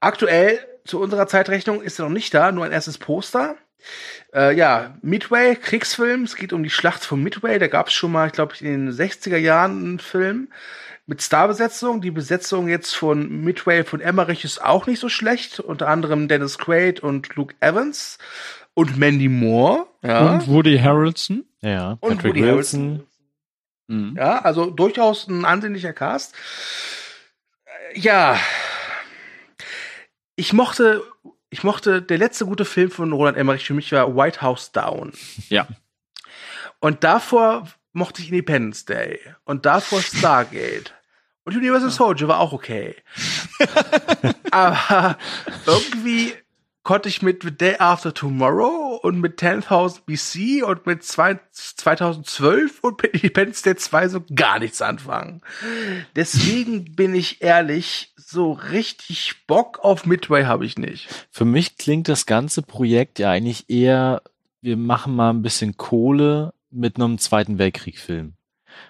Aktuell 0.00 0.58
zu 0.84 1.00
unserer 1.00 1.28
Zeitrechnung 1.28 1.80
ist 1.80 2.00
er 2.00 2.06
noch 2.06 2.12
nicht 2.12 2.34
da, 2.34 2.50
nur 2.50 2.64
ein 2.64 2.72
erstes 2.72 2.98
Poster. 2.98 3.54
Äh, 4.32 4.56
ja, 4.56 4.96
Midway, 5.02 5.56
Kriegsfilm. 5.56 6.24
Es 6.24 6.36
geht 6.36 6.52
um 6.52 6.62
die 6.62 6.70
Schlacht 6.70 7.04
von 7.04 7.22
Midway. 7.22 7.58
Da 7.58 7.68
gab 7.68 7.88
es 7.88 7.92
schon 7.94 8.12
mal, 8.12 8.26
ich 8.26 8.32
glaube, 8.32 8.54
in 8.60 8.86
den 8.86 8.90
60er 8.92 9.36
Jahren 9.36 9.84
einen 9.84 9.98
Film 9.98 10.48
mit 11.06 11.22
Starbesetzung. 11.22 12.00
Die 12.00 12.10
Besetzung 12.10 12.68
jetzt 12.68 12.94
von 12.94 13.42
Midway 13.42 13.84
von 13.84 14.00
Emmerich 14.00 14.44
ist 14.44 14.62
auch 14.62 14.86
nicht 14.86 15.00
so 15.00 15.08
schlecht. 15.08 15.60
Unter 15.60 15.88
anderem 15.88 16.28
Dennis 16.28 16.58
Quaid 16.58 17.00
und 17.00 17.34
Luke 17.36 17.54
Evans 17.60 18.18
und 18.74 18.98
Mandy 18.98 19.28
Moore. 19.28 19.86
Ja. 20.02 20.32
Und 20.32 20.48
Woody 20.48 20.78
Harrelson. 20.78 21.44
Ja. 21.60 21.96
Und 22.00 22.16
Patrick 22.16 22.34
Woody 22.34 22.40
Harrelson. 22.40 23.06
Mhm. 23.86 24.14
Ja, 24.16 24.38
also 24.40 24.70
durchaus 24.70 25.28
ein 25.28 25.44
ansehnlicher 25.44 25.92
Cast. 25.92 26.34
Ja. 27.94 28.38
Ich 30.36 30.52
mochte 30.52 31.02
ich 31.54 31.62
mochte, 31.62 32.02
der 32.02 32.18
letzte 32.18 32.46
gute 32.46 32.64
Film 32.64 32.90
von 32.90 33.12
Roland 33.12 33.36
Emmerich 33.36 33.64
für 33.64 33.74
mich 33.74 33.92
war 33.92 34.16
White 34.16 34.42
House 34.42 34.72
Down. 34.72 35.12
Ja. 35.50 35.68
Und 36.80 37.04
davor 37.04 37.68
mochte 37.92 38.22
ich 38.22 38.30
Independence 38.30 38.86
Day. 38.86 39.20
Und 39.44 39.64
davor 39.64 40.02
Stargate. 40.02 40.92
Und 41.44 41.54
Universal 41.54 41.90
Soldier 41.90 42.26
war 42.26 42.40
auch 42.40 42.52
okay. 42.52 42.96
Aber 44.50 45.16
irgendwie 45.64 46.34
konnte 46.84 47.08
ich 47.08 47.22
mit 47.22 47.42
The 47.42 47.50
Day 47.50 47.76
After 47.78 48.14
Tomorrow 48.14 49.00
und 49.02 49.18
mit 49.20 49.40
10.000 49.40 50.02
BC 50.06 50.62
und 50.64 50.86
mit 50.86 51.02
zwei, 51.02 51.40
2012 51.50 52.80
und 52.84 53.02
Independence 53.04 53.62
Day 53.62 53.74
2 53.74 54.08
so 54.08 54.22
gar 54.34 54.58
nichts 54.60 54.80
anfangen. 54.82 55.40
Deswegen 56.14 56.94
bin 56.94 57.14
ich 57.14 57.42
ehrlich, 57.42 58.12
so 58.16 58.52
richtig 58.52 59.46
Bock 59.46 59.78
auf 59.82 60.06
Midway 60.06 60.44
habe 60.44 60.64
ich 60.66 60.78
nicht. 60.78 61.08
Für 61.30 61.44
mich 61.44 61.76
klingt 61.78 62.08
das 62.08 62.26
ganze 62.26 62.62
Projekt 62.62 63.18
ja 63.18 63.30
eigentlich 63.30 63.68
eher, 63.68 64.22
wir 64.60 64.76
machen 64.76 65.16
mal 65.16 65.30
ein 65.30 65.42
bisschen 65.42 65.76
Kohle 65.76 66.52
mit 66.70 66.96
einem 66.96 67.18
Zweiten 67.18 67.58
Weltkrieg-Film. 67.58 68.34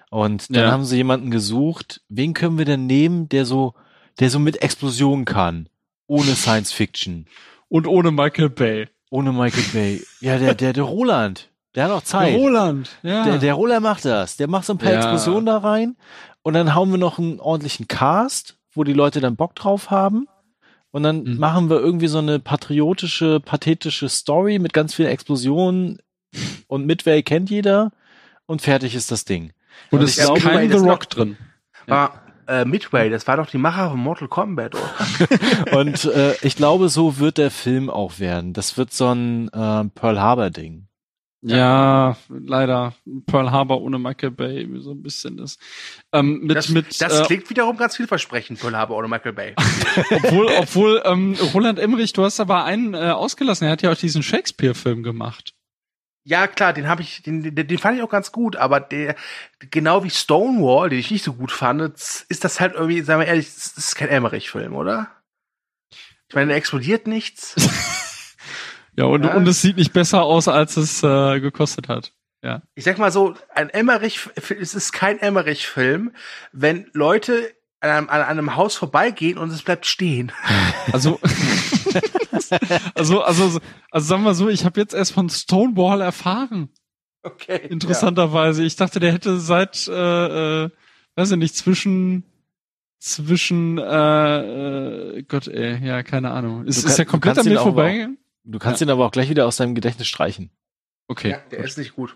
Und 0.09 0.49
dann 0.49 0.63
Ja. 0.65 0.71
haben 0.71 0.83
sie 0.85 0.97
jemanden 0.97 1.31
gesucht, 1.31 2.01
wen 2.09 2.33
können 2.33 2.57
wir 2.57 2.65
denn 2.65 2.87
nehmen, 2.87 3.29
der 3.29 3.45
so, 3.45 3.73
der 4.19 4.29
so 4.29 4.39
mit 4.39 4.61
Explosionen 4.61 5.25
kann, 5.25 5.69
ohne 6.07 6.35
Science 6.35 6.71
Fiction, 6.71 7.27
Und 7.75 7.87
ohne 7.87 8.11
Michael 8.11 8.49
Bay. 8.49 8.87
ohne 9.09 9.31
Michael 9.33 9.63
Bay. 9.73 10.03
Ja, 10.21 10.37
der, 10.37 10.53
der, 10.55 10.73
der 10.73 10.83
Roland, 10.83 11.49
der 11.75 11.85
hat 11.85 11.91
auch 11.91 12.01
Zeit. 12.03 12.33
Roland, 12.35 12.89
ja. 13.03 13.23
Der, 13.25 13.37
der 13.37 13.53
Roller 13.53 13.79
macht 13.79 14.05
das. 14.05 14.37
Der 14.37 14.47
macht 14.47 14.65
so 14.65 14.73
ein 14.73 14.77
paar 14.77 14.91
Ja. 14.93 14.97
Explosionen 14.99 15.45
da 15.45 15.57
rein 15.57 15.95
und 16.41 16.53
dann 16.53 16.73
hauen 16.73 16.89
wir 16.91 16.97
noch 16.97 17.19
einen 17.19 17.39
ordentlichen 17.39 17.87
Cast, 17.87 18.57
wo 18.73 18.83
die 18.83 18.93
Leute 18.93 19.19
dann 19.21 19.35
Bock 19.35 19.55
drauf 19.55 19.89
haben. 19.91 20.27
Und 20.91 21.03
dann 21.03 21.23
Mhm. 21.23 21.37
machen 21.37 21.69
wir 21.69 21.77
irgendwie 21.79 22.07
so 22.07 22.19
eine 22.19 22.39
patriotische, 22.39 23.41
pathetische 23.41 24.07
Story 24.07 24.59
mit 24.59 24.71
ganz 24.71 24.93
vielen 24.95 25.09
Explosionen 25.09 25.99
und 26.67 26.85
Midway 26.85 27.21
kennt 27.23 27.49
jeder 27.49 27.91
und 28.45 28.61
fertig 28.61 28.95
ist 28.95 29.11
das 29.11 29.25
Ding. 29.25 29.51
und 29.91 29.99
und 29.99 30.05
es 30.05 30.17
ist 30.17 30.23
glaube, 30.25 30.39
kein 30.39 30.71
The 30.71 30.77
Rock 30.77 31.09
drin. 31.09 31.35
Aber 31.87 32.21
äh, 32.47 32.65
Midway, 32.65 33.09
das 33.09 33.27
war 33.27 33.37
doch 33.37 33.47
die 33.47 33.57
Macher 33.57 33.89
von 33.89 33.99
Mortal 33.99 34.27
Kombat, 34.27 34.75
oder? 34.75 35.77
Und 35.79 36.05
äh, 36.05 36.35
ich 36.41 36.55
glaube, 36.55 36.89
so 36.89 37.19
wird 37.19 37.37
der 37.37 37.51
Film 37.51 37.89
auch 37.89 38.19
werden. 38.19 38.53
Das 38.53 38.77
wird 38.77 38.93
so 38.93 39.07
ein 39.09 39.47
äh, 39.49 39.85
Pearl 39.95 40.19
Harbor 40.19 40.49
Ding. 40.49 40.87
Ja, 41.47 42.17
leider. 42.29 42.95
Pearl 43.27 43.51
Harbor 43.51 43.81
ohne 43.81 43.99
Michael 43.99 44.31
Bay, 44.31 44.67
so 44.79 44.91
ein 44.91 45.03
bisschen 45.03 45.37
ist. 45.37 45.59
Ähm, 46.11 46.39
mit, 46.41 46.57
Das, 46.57 46.69
mit, 46.69 46.99
das 46.99 47.19
äh, 47.19 47.23
klingt 47.25 47.49
wiederum 47.51 47.77
ganz 47.77 47.95
vielversprechend, 47.95 48.59
Pearl 48.59 48.75
Harbor 48.75 48.97
oder 48.97 49.07
Michael 49.07 49.33
Bay. 49.33 49.53
obwohl, 50.09 50.47
obwohl 50.57 51.01
ähm, 51.05 51.35
Roland 51.53 51.77
Emmerich, 51.77 52.13
du 52.13 52.23
hast 52.23 52.39
aber 52.39 52.63
einen 52.63 52.95
äh, 52.95 53.11
ausgelassen. 53.11 53.65
Er 53.65 53.73
hat 53.73 53.83
ja 53.83 53.91
auch 53.91 53.97
diesen 53.97 54.23
Shakespeare-Film 54.23 55.03
gemacht. 55.03 55.53
Ja, 56.27 56.47
klar, 56.47 56.73
den 56.73 56.87
habe 56.87 57.03
ich, 57.03 57.21
den, 57.21 57.43
den, 57.43 57.67
den 57.67 57.77
fand 57.77 57.97
ich 57.97 58.03
auch 58.03 58.09
ganz 58.09 58.31
gut, 58.31 58.55
aber 58.55 58.79
der, 58.79 59.15
genau 59.69 60.03
wie 60.03 60.09
Stonewall, 60.09 60.89
den 60.89 60.97
ich 60.97 61.11
nicht 61.11 61.23
so 61.23 61.33
gut 61.33 61.51
fand, 61.51 61.81
ist 61.91 62.43
das 62.43 62.59
halt 62.59 62.73
irgendwie, 62.73 63.01
sagen 63.01 63.19
wir 63.21 63.27
ehrlich, 63.27 63.45
das 63.53 63.77
ist 63.77 63.95
kein 63.95 64.09
Emmerich-Film, 64.09 64.73
oder? 64.75 65.07
Ich 66.27 66.33
meine, 66.35 66.49
da 66.51 66.57
explodiert 66.57 67.07
nichts. 67.07 67.55
Ja, 68.97 69.03
und, 69.03 69.25
Ja. 69.25 69.33
und 69.35 69.45
es 69.45 69.61
sieht 69.61 69.75
nicht 69.75 69.91
besser 69.91 70.23
aus, 70.23 70.47
als 70.47 70.77
es 70.77 71.03
äh, 71.03 71.41
gekostet 71.41 71.89
hat. 71.89 72.13
Ich 72.75 72.85
sag 72.85 72.97
mal 72.97 73.11
so, 73.11 73.35
ein 73.53 73.69
Emmerich, 73.69 74.29
es 74.35 74.73
ist 74.73 74.93
kein 74.93 75.19
Emmerich-Film, 75.19 76.13
wenn 76.53 76.89
Leute 76.93 77.53
an 77.81 77.89
einem, 77.89 78.09
an 78.09 78.21
einem 78.21 78.55
Haus 78.55 78.77
vorbeigehen 78.77 79.37
und 79.37 79.49
es 79.51 79.63
bleibt 79.63 79.85
stehen. 79.85 80.31
Also, 80.93 81.19
also, 82.95 83.21
also, 83.21 83.59
also 83.91 84.07
sagen 84.07 84.23
wir 84.23 84.33
so, 84.35 84.49
ich 84.49 84.65
habe 84.65 84.79
jetzt 84.79 84.93
erst 84.93 85.11
von 85.13 85.29
Stonewall 85.29 86.01
erfahren. 86.01 86.69
Okay. 87.23 87.67
Interessanterweise. 87.69 88.63
Ich 88.63 88.75
dachte, 88.75 88.99
der 88.99 89.11
hätte 89.11 89.39
seit, 89.39 89.87
äh, 89.87 90.63
äh, 90.65 90.69
weiß 91.15 91.31
ich 91.31 91.37
nicht, 91.37 91.55
zwischen 91.55 92.23
zwischen 92.99 93.77
äh, 93.77 95.17
äh, 95.17 95.23
Gott, 95.23 95.47
ey, 95.47 95.85
ja, 95.85 96.01
keine 96.03 96.31
Ahnung. 96.31 96.65
Ist, 96.65 96.83
Du 96.83 96.87
ist 96.87 96.95
kann- 96.95 96.95
der 96.97 97.05
du 97.05 97.11
komplett 97.11 97.35
kannst 97.35 97.39
an 97.41 97.45
ihn 97.47 97.53
mir 97.53 97.59
auch- 97.59 97.65
vorbeigegangen? 97.65 98.17
Du 98.43 98.59
kannst 98.59 98.81
ihn 98.81 98.89
aber 98.89 99.05
auch 99.05 99.11
gleich 99.11 99.29
wieder 99.29 99.45
aus 99.47 99.57
deinem 99.57 99.75
Gedächtnis 99.75 100.07
streichen. 100.07 100.49
Okay. 101.07 101.31
Ja, 101.31 101.37
der 101.51 101.59
ist 101.63 101.77
nicht 101.77 101.95
gut. 101.95 102.15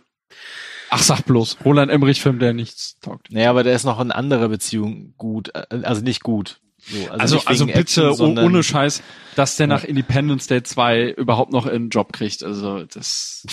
Ach, 0.92 1.02
sag 1.02 1.24
bloß. 1.26 1.58
Roland 1.66 1.92
Emmerich-Film, 1.92 2.40
der 2.40 2.54
nichts 2.54 3.00
taugt. 3.00 3.32
Naja, 3.32 3.50
aber 3.52 3.64
der 3.64 3.76
ist 3.76 3.84
noch 3.84 4.00
in 4.00 4.12
anderer 4.12 4.48
Beziehung 4.50 5.14
gut, 5.18 5.50
äh, 5.56 5.66
also 5.84 6.02
nicht 6.02 6.22
gut. 6.24 6.62
So, 6.80 7.10
Also, 7.12 7.40
also 7.46 7.68
wegen 7.68 7.78
bitte, 7.78 8.10
Action, 8.10 8.38
oh, 8.38 8.42
ohne 8.42 8.64
Scheiß, 8.64 9.04
dass 9.36 9.56
der 9.58 9.68
nach 9.68 9.84
Independence 9.84 10.48
Day 10.48 10.64
2 10.64 11.12
überhaupt 11.12 11.52
noch 11.52 11.66
einen 11.66 11.90
Job 11.90 12.14
kriegt. 12.14 12.44
Also, 12.44 12.84
das. 12.86 13.46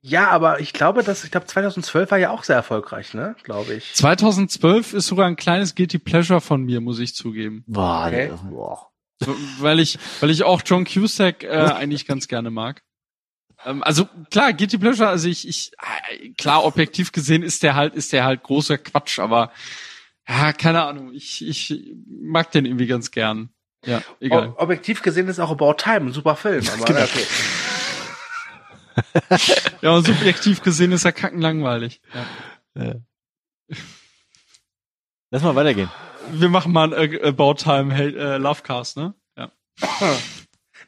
Ja, 0.00 0.28
aber 0.30 0.60
ich 0.60 0.72
glaube, 0.72 1.02
dass, 1.02 1.24
ich 1.24 1.30
glaube, 1.30 1.46
2012 1.46 2.10
war 2.10 2.18
ja 2.18 2.30
auch 2.30 2.44
sehr 2.44 2.56
erfolgreich, 2.56 3.14
ne? 3.14 3.34
Glaube 3.42 3.74
ich. 3.74 3.92
2012 3.94 4.94
ist 4.94 5.06
sogar 5.08 5.26
ein 5.26 5.36
kleines 5.36 5.74
Guilty 5.74 5.98
Pleasure 5.98 6.40
von 6.40 6.62
mir, 6.62 6.80
muss 6.80 7.00
ich 7.00 7.14
zugeben. 7.14 7.64
Boah, 7.66 8.06
Okay. 8.06 8.30
boah. 8.48 8.86
weil 9.58 9.80
ich, 9.80 9.98
weil 10.20 10.30
ich 10.30 10.44
auch 10.44 10.62
John 10.64 10.84
Cusack 10.84 11.42
äh, 11.42 11.48
eigentlich 11.48 12.06
ganz 12.06 12.28
gerne 12.28 12.50
mag. 12.50 12.82
Ähm, 13.66 13.82
also 13.82 14.06
klar, 14.30 14.52
Guilty 14.52 14.78
Pleasure, 14.78 15.08
also 15.08 15.28
ich, 15.28 15.46
ich, 15.48 15.72
äh, 16.10 16.28
klar, 16.34 16.64
objektiv 16.64 17.10
gesehen 17.10 17.42
ist 17.42 17.64
der 17.64 17.74
halt, 17.74 17.96
ist 17.96 18.12
der 18.12 18.24
halt 18.24 18.44
großer 18.44 18.78
Quatsch, 18.78 19.18
aber 19.18 19.50
ja, 20.28 20.52
keine 20.52 20.82
Ahnung, 20.84 21.12
ich, 21.14 21.46
ich 21.46 21.94
mag 22.06 22.50
den 22.52 22.66
irgendwie 22.66 22.86
ganz 22.86 23.10
gern. 23.10 23.50
Ja, 23.86 24.02
egal. 24.20 24.50
O 24.50 24.62
objektiv 24.62 25.02
gesehen 25.02 25.28
ist 25.28 25.38
auch 25.38 25.50
About 25.50 25.74
Time 25.74 26.06
ein 26.06 26.12
super 26.12 26.36
Film. 26.36 26.64
Aber 26.72 26.84
Genau. 26.84 27.02
okay. 27.02 27.24
Ja, 29.80 29.90
und 29.92 30.04
subjektiv 30.04 30.60
gesehen 30.60 30.90
ist 30.90 31.04
er 31.04 31.12
kackenlangweilig. 31.12 32.00
Ja. 32.74 32.94
Lass 35.30 35.42
mal 35.42 35.54
weitergehen. 35.54 35.88
Wir 36.32 36.48
machen 36.48 36.72
mal 36.72 36.92
ein 36.92 37.12
äh, 37.12 37.28
About 37.28 37.54
Time 37.54 37.94
äh, 37.94 38.38
Lovecast, 38.38 38.96
ne? 38.96 39.14
Ja. 39.36 39.52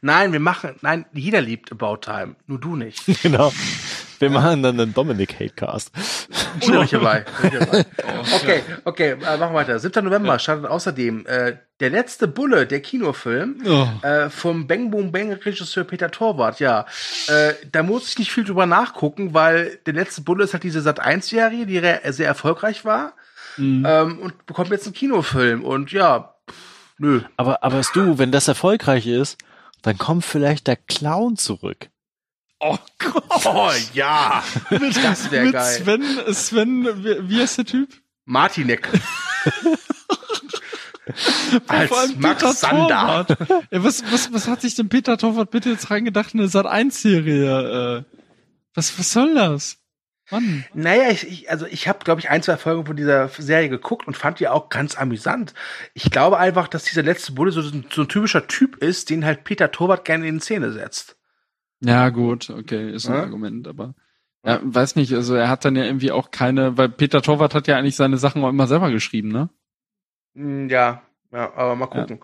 Nein, 0.02 0.32
wir 0.32 0.40
machen, 0.40 0.77
nein, 0.81 1.05
jeder 1.12 1.40
liebt 1.40 1.70
About 1.72 1.98
Time, 1.98 2.36
nur 2.47 2.59
du 2.59 2.77
nicht. 2.77 3.05
genau. 3.22 3.52
Wir 4.18 4.31
machen 4.31 4.62
dann 4.62 4.78
einen 4.78 4.93
Dominic 4.93 5.35
Hatecast. 5.40 5.93
Ich 6.60 6.90
dabei. 6.90 7.24
Okay, 8.35 8.62
okay, 8.85 9.10
äh, 9.12 9.36
machen 9.39 9.52
wir 9.52 9.55
weiter. 9.55 9.78
7. 9.78 10.05
November 10.05 10.39
startet 10.39 10.66
außerdem 10.66 11.24
äh, 11.27 11.56
der 11.81 11.90
letzte 11.90 12.28
Bulle, 12.28 12.66
der 12.66 12.81
Kinofilm. 12.81 13.62
Oh. 13.66 14.06
Äh, 14.06 14.28
vom 14.28 14.66
Bang 14.66 14.90
Boom 14.90 15.10
Bang 15.10 15.32
Regisseur 15.32 15.85
Peter 15.85 16.10
Torwart, 16.10 16.60
ja. 16.60 16.85
Äh, 17.28 17.55
da 17.72 17.82
muss 17.82 18.10
ich 18.10 18.18
nicht 18.18 18.31
viel 18.32 18.44
drüber 18.44 18.66
nachgucken, 18.66 19.32
weil 19.32 19.78
der 19.86 19.94
letzte 19.94 20.20
Bulle 20.20 20.44
ist 20.44 20.52
halt 20.52 20.64
diese 20.64 20.82
Sat 20.82 21.01
1 21.01 21.28
Serie, 21.28 21.64
die 21.64 21.81
sehr 22.12 22.27
erfolgreich 22.27 22.85
war 22.85 23.14
Mhm. 23.56 23.85
ähm, 23.86 24.18
und 24.18 24.47
bekommt 24.47 24.70
jetzt 24.70 24.86
einen 24.86 24.94
Kinofilm 24.94 25.64
und 25.64 25.93
ja, 25.93 26.35
pff, 26.48 26.56
nö. 26.98 27.20
Aber, 27.36 27.62
aber 27.62 27.82
du, 27.93 28.18
wenn 28.18 28.32
das 28.32 28.48
erfolgreich 28.48 29.06
ist, 29.06 29.39
dann 29.82 29.98
kommt 29.98 30.24
vielleicht 30.24 30.66
der 30.66 30.77
Clown 30.77 31.36
zurück. 31.36 31.90
Oh 32.61 32.78
Gott. 32.98 33.47
Oh 33.47 33.70
ja, 33.94 34.44
das 34.70 35.31
wäre 35.31 35.47
Mit 35.47 35.55
geil. 35.55 35.82
Sven, 35.82 36.35
Sven, 36.35 37.28
wie, 37.28 37.40
ist 37.40 37.57
der 37.57 37.65
Typ? 37.65 37.89
Martinek. 38.27 38.89
Als 41.66 41.89
Vor 41.89 41.98
allem 41.98 42.20
Max 42.20 42.40
Peter 42.43 42.52
Sander. 42.52 43.27
Ja, 43.70 43.82
was, 43.82 44.05
was, 44.12 44.32
was 44.32 44.47
hat 44.47 44.61
sich 44.61 44.74
denn 44.74 44.89
Peter 44.89 45.16
Torwart 45.19 45.51
bitte 45.51 45.70
jetzt 45.70 45.90
reingedacht 45.90 46.35
in 46.35 46.40
eine 46.40 46.48
Sat-1-Serie? 46.48 47.98
Äh, 47.98 48.05
was, 48.74 48.97
was 48.98 49.12
soll 49.12 49.35
das? 49.35 49.80
Mann. 50.31 50.65
Naja, 50.74 51.11
ich, 51.11 51.27
ich, 51.27 51.51
also 51.51 51.66
ich 51.66 51.89
habe, 51.89 52.01
glaube 52.05 52.20
ich, 52.20 52.31
ein, 52.31 52.43
zwei 52.43 52.57
Folgen 52.57 52.86
von 52.86 52.97
dieser 52.97 53.28
Serie 53.28 53.69
geguckt 53.69 54.07
und 54.07 54.16
fand 54.16 54.40
die 54.40 54.48
auch 54.48 54.69
ganz 54.69 54.97
amüsant. 54.97 55.55
Ich 55.94 56.11
glaube 56.11 56.39
einfach, 56.39 56.69
dass 56.69 56.85
dieser 56.85 57.02
letzte 57.02 57.32
Bulle 57.32 57.52
so, 57.52 57.62
so 57.62 57.73
ein 57.74 58.09
typischer 58.09 58.47
Typ 58.47 58.77
ist, 58.77 59.11
den 59.11 59.24
halt 59.24 59.44
Peter 59.44 59.70
Torwart 59.70 60.05
gerne 60.05 60.27
in 60.28 60.40
Szene 60.40 60.73
setzt. 60.73 61.16
Ja, 61.81 62.11
gut, 62.11 62.51
okay, 62.51 62.90
ist 62.90 63.07
ein 63.09 63.15
Ja? 63.15 63.23
Argument, 63.23 63.66
aber 63.66 63.94
ja, 64.44 64.61
weiß 64.62 64.97
nicht, 64.97 65.12
also 65.15 65.35
er 65.35 65.48
hat 65.48 65.65
dann 65.65 65.77
ja 65.77 65.85
irgendwie 65.85 66.12
auch 66.12 66.31
keine, 66.31 66.77
weil 66.78 66.89
Peter 66.89 67.20
Torwart 67.23 67.55
hat 67.55 67.66
ja 67.69 67.77
eigentlich 67.77 67.97
seine 67.97 68.16
Sachen 68.16 68.43
auch 68.44 68.48
immer 68.48 68.66
selber 68.66 68.90
geschrieben, 68.90 69.28
ne? 69.28 69.51
Hm, 70.35 70.69
Ja, 70.69 71.02
ja, 71.32 71.52
aber 71.55 71.77
mal 71.77 71.86
gucken. 71.86 72.20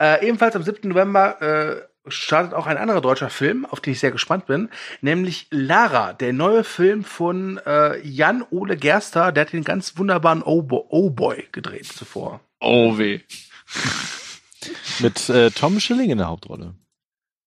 Äh, 0.00 0.26
ebenfalls 0.26 0.56
am 0.56 0.62
7. 0.62 0.88
November 0.88 1.40
äh, 1.42 1.82
startet 2.06 2.54
auch 2.54 2.66
ein 2.66 2.76
anderer 2.76 3.00
deutscher 3.00 3.30
Film, 3.30 3.64
auf 3.64 3.80
den 3.80 3.92
ich 3.92 4.00
sehr 4.00 4.10
gespannt 4.10 4.46
bin, 4.46 4.68
nämlich 5.00 5.46
Lara, 5.50 6.12
der 6.12 6.32
neue 6.32 6.64
Film 6.64 7.04
von 7.04 7.58
äh, 7.66 8.00
Jan 8.06 8.44
Ole 8.50 8.76
Gerster, 8.76 9.32
der 9.32 9.42
hat 9.46 9.52
den 9.52 9.64
ganz 9.64 9.96
wunderbaren 9.96 10.42
Oh-Boy 10.42 10.84
oh 10.88 11.10
Boy 11.10 11.48
gedreht 11.52 11.86
zuvor. 11.86 12.40
Oh 12.60 12.98
weh. 12.98 13.20
Mit 15.00 15.28
äh, 15.28 15.50
Tom 15.50 15.80
Schilling 15.80 16.10
in 16.10 16.18
der 16.18 16.28
Hauptrolle. 16.28 16.74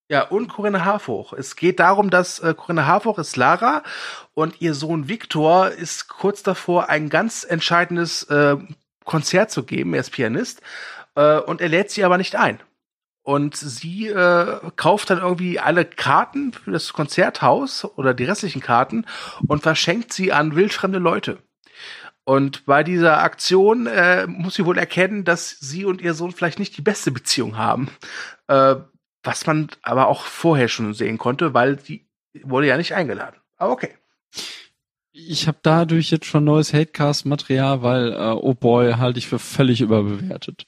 Ja, 0.07 0.22
und 0.22 0.49
Corinna 0.49 0.86
Harfuch. 0.86 1.34
Es 1.34 1.56
geht 1.56 1.80
darum, 1.80 2.10
dass 2.10 2.40
äh, 2.40 2.53
Corinna 2.56 2.86
Harfuch 2.86 3.18
ist 3.18 3.38
Lara 3.38 3.82
und 4.34 4.61
ihr 4.61 4.76
Sohn 4.76 5.07
Viktor 5.07 5.72
ist 5.72 6.07
kurz 6.10 6.44
davor, 6.44 6.90
ein 6.90 7.10
ganz 7.10 7.44
entscheidendes 7.44 8.23
äh, 8.23 8.57
Konzert 9.03 9.49
zu 9.49 9.64
geben. 9.64 9.94
Er 9.94 10.02
ist 10.02 10.11
Pianist 10.11 10.61
äh, 11.15 11.38
und 11.40 11.60
er 11.60 11.69
lädt 11.69 11.90
sie 11.90 12.03
aber 12.03 12.18
nicht 12.18 12.36
ein. 12.36 12.60
Und 13.26 13.56
sie 13.56 14.07
äh, 14.07 14.60
kauft 14.76 15.10
dann 15.10 15.18
irgendwie 15.18 15.60
alle 15.60 15.84
Karten 15.84 16.53
für 16.53 16.69
das 16.69 16.93
Konzerthaus 16.93 17.84
oder 17.84 18.14
die 18.14 18.23
restlichen 18.23 18.61
Karten 18.61 19.06
und 19.47 19.64
verschenkt 19.64 20.14
sie 20.14 20.31
an 20.31 20.56
wildfremde 20.56 20.99
Leute. 20.99 21.39
Und 22.23 22.68
bei 22.68 22.84
dieser 22.84 23.23
Aktion 23.23 23.88
äh, 23.88 24.27
muss 24.27 24.53
sie 24.53 24.65
wohl 24.65 24.77
erkennen, 24.77 25.23
dass 25.23 25.49
sie 25.49 25.85
und 25.85 26.02
ihr 26.02 26.14
Sohn 26.14 26.34
vielleicht 26.34 26.60
nicht 26.60 26.77
die 26.77 26.84
beste 26.84 27.11
Beziehung 27.11 27.57
haben. 27.57 27.89
Äh, 28.47 28.76
was 29.23 29.47
man 29.47 29.69
aber 29.81 30.07
auch 30.07 30.26
vorher 30.26 30.68
schon 30.68 30.93
sehen 30.93 31.18
konnte, 31.18 31.56
weil 31.56 31.77
die 31.77 32.07
wurde 32.43 32.68
ja 32.68 32.77
nicht 32.77 32.93
eingeladen. 32.93 33.39
Aber 33.57 33.72
okay. 33.72 33.95
Ich 35.14 35.47
habe 35.47 35.57
dadurch 35.64 36.11
jetzt 36.11 36.27
schon 36.27 36.43
neues 36.43 36.73
Hatecast-Material, 36.73 37.81
weil 37.81 38.14
äh, 38.14 38.35
Oh 38.35 38.53
Boy 38.53 38.93
halte 38.93 39.18
ich 39.18 39.27
für 39.27 39.39
völlig 39.39 39.81
überbewertet. 39.81 40.68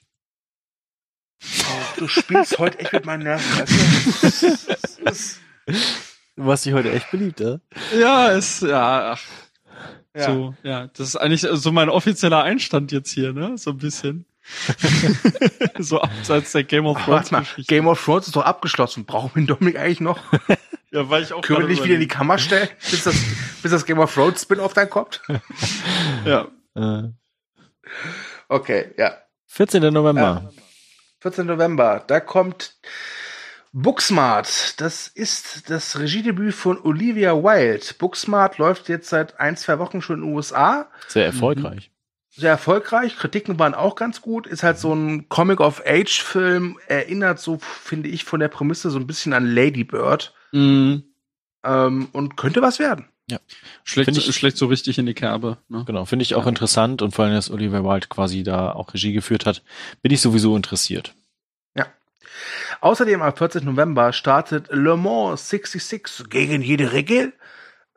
Du 1.98 2.07
spielst 2.07 2.60
heute 2.60 2.80
echt 2.80 2.94
mit 2.94 3.06
meinen 3.06 3.24
Nerven. 3.24 3.60
Weißt 5.03 5.40
du? 5.65 5.74
du 6.36 6.52
hast 6.52 6.65
dich 6.65 6.74
heute 6.74 6.91
echt 6.91 7.10
beliebt, 7.11 7.40
ja? 7.40 7.60
Ja, 7.98 8.28
ist, 8.30 8.61
ja, 8.61 9.14
ach. 9.14 9.22
Ja. 10.15 10.26
So, 10.26 10.56
ja, 10.64 10.88
das 10.88 11.10
ist 11.10 11.15
eigentlich 11.15 11.41
so 11.41 11.72
mein 11.72 11.90
offizieller 11.90 12.44
Einstand 12.44 12.91
jetzt 12.91 13.11
hier, 13.11 13.34
ne? 13.34 13.57
So 13.57 13.72
ein 13.72 13.78
bisschen. 13.78 14.26
so 15.80 16.02
abseits 16.02 16.53
der 16.53 16.64
Game 16.64 16.86
of 16.86 17.03
Thrones. 17.03 17.32
Mal, 17.32 17.45
Game 17.68 17.88
of 17.88 18.03
Thrones 18.03 18.28
ist 18.28 18.36
doch 18.36 18.45
abgeschlossen. 18.45 19.06
Brauchen 19.06 19.32
wir 19.34 19.41
den 19.41 19.48
Dominik 19.48 19.78
eigentlich 19.78 19.99
noch? 19.99 20.19
ja, 20.91 21.10
weil 21.10 21.24
ich 21.24 21.34
auch. 21.34 21.41
Können 21.41 21.61
wir 21.61 21.68
nicht 21.68 21.84
wieder 21.84 21.95
in 21.95 21.99
die 21.99 22.07
Kammer 22.07 22.38
stellen, 22.38 22.69
bis 22.90 23.03
das, 23.03 23.15
bis 23.61 23.72
das 23.72 23.86
Game 23.86 23.99
of 23.99 24.14
Thrones 24.14 24.41
Spin-off 24.41 24.74
dann 24.74 24.90
kommt? 24.90 25.22
ja. 26.26 26.48
Okay, 28.48 28.94
ja. 28.98 29.18
14. 29.48 29.94
November. 29.94 30.22
Ja. 30.22 30.52
14. 31.19 31.45
November, 31.45 32.03
da 32.07 32.19
kommt 32.19 32.76
Booksmart. 33.73 34.80
Das 34.81 35.07
ist 35.07 35.69
das 35.69 35.99
Regiedebüt 35.99 36.53
von 36.53 36.80
Olivia 36.80 37.34
Wilde. 37.35 37.85
Booksmart 37.98 38.57
läuft 38.57 38.89
jetzt 38.89 39.10
seit 39.10 39.39
ein, 39.39 39.57
zwei 39.57 39.80
Wochen 39.80 40.02
schon 40.02 40.18
in 40.18 40.27
den 40.27 40.35
USA. 40.35 40.89
Sehr 41.07 41.26
erfolgreich. 41.26 41.91
Sehr 42.30 42.52
erfolgreich. 42.52 43.18
Kritiken 43.18 43.57
waren 43.57 43.73
auch 43.73 43.95
ganz 43.95 44.22
gut. 44.22 44.45
Ist 44.45 44.64
halt 44.64 44.77
so 44.77 44.94
ein 44.94 45.27
Comic-of-Age-Film. 45.27 46.77
Erinnert 46.88 47.39
so, 47.39 47.57
finde 47.60 48.10
ich, 48.10 48.26
von 48.26 48.39
der 48.39 48.48
Prämisse 48.48 48.91
so 48.91 48.99
ein 48.99 49.07
bisschen 49.07 49.34
an 49.34 49.45
Lady 49.45 49.84
Bird. 49.84 50.34
Mhm. 50.52 51.03
Ähm, 51.64 52.10
und 52.11 52.38
könnte 52.38 52.61
was 52.61 52.80
werden. 52.80 53.10
Ja. 53.30 53.40
Schlecht, 53.84 54.16
ich, 54.16 54.36
schlecht 54.36 54.58
so 54.58 54.68
richtig 54.68 54.98
in 54.99 55.06
die 55.06 55.14
Kerbe. 55.14 55.58
Ne? 55.68 55.84
Genau, 55.86 56.06
finde 56.06 56.24
ich 56.24 56.36
auch 56.36 56.44
ja. 56.44 56.49
interessant 56.49 57.02
und 57.02 57.14
vor 57.14 57.26
allem, 57.26 57.34
dass 57.34 57.52
Oliver 57.52 57.84
Wilde 57.84 58.08
quasi 58.08 58.44
da 58.44 58.72
auch 58.72 58.94
Regie 58.94 59.12
geführt 59.12 59.45
hat, 59.45 59.64
bin 60.02 60.14
ich 60.14 60.22
sowieso 60.22 60.56
interessiert. 60.56 61.14
Ja. 61.76 61.88
Außerdem 62.80 63.22
am 63.22 63.36
14. 63.36 63.66
November 63.66 64.14
startet 64.14 64.68
Le 64.72 64.95
Mans 64.95 65.49
66 65.49 66.30
gegen 66.30 66.62
jede 66.62 66.94
Regel. 66.94 67.34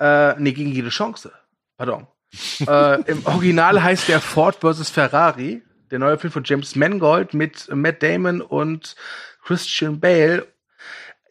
Äh, 0.00 0.34
nee, 0.40 0.52
gegen 0.52 0.72
jede 0.72 0.88
Chance. 0.88 1.32
Pardon. 1.76 2.08
äh, 2.66 3.00
Im 3.02 3.24
Original 3.26 3.82
heißt 3.82 4.08
der 4.08 4.20
Ford 4.20 4.56
vs. 4.60 4.90
Ferrari. 4.90 5.62
Der 5.92 5.98
neue 6.00 6.18
Film 6.18 6.32
von 6.32 6.44
James 6.44 6.74
Mangold 6.74 7.34
mit 7.34 7.68
Matt 7.72 8.02
Damon 8.02 8.40
und 8.40 8.96
Christian 9.42 10.00
Bale 10.00 10.46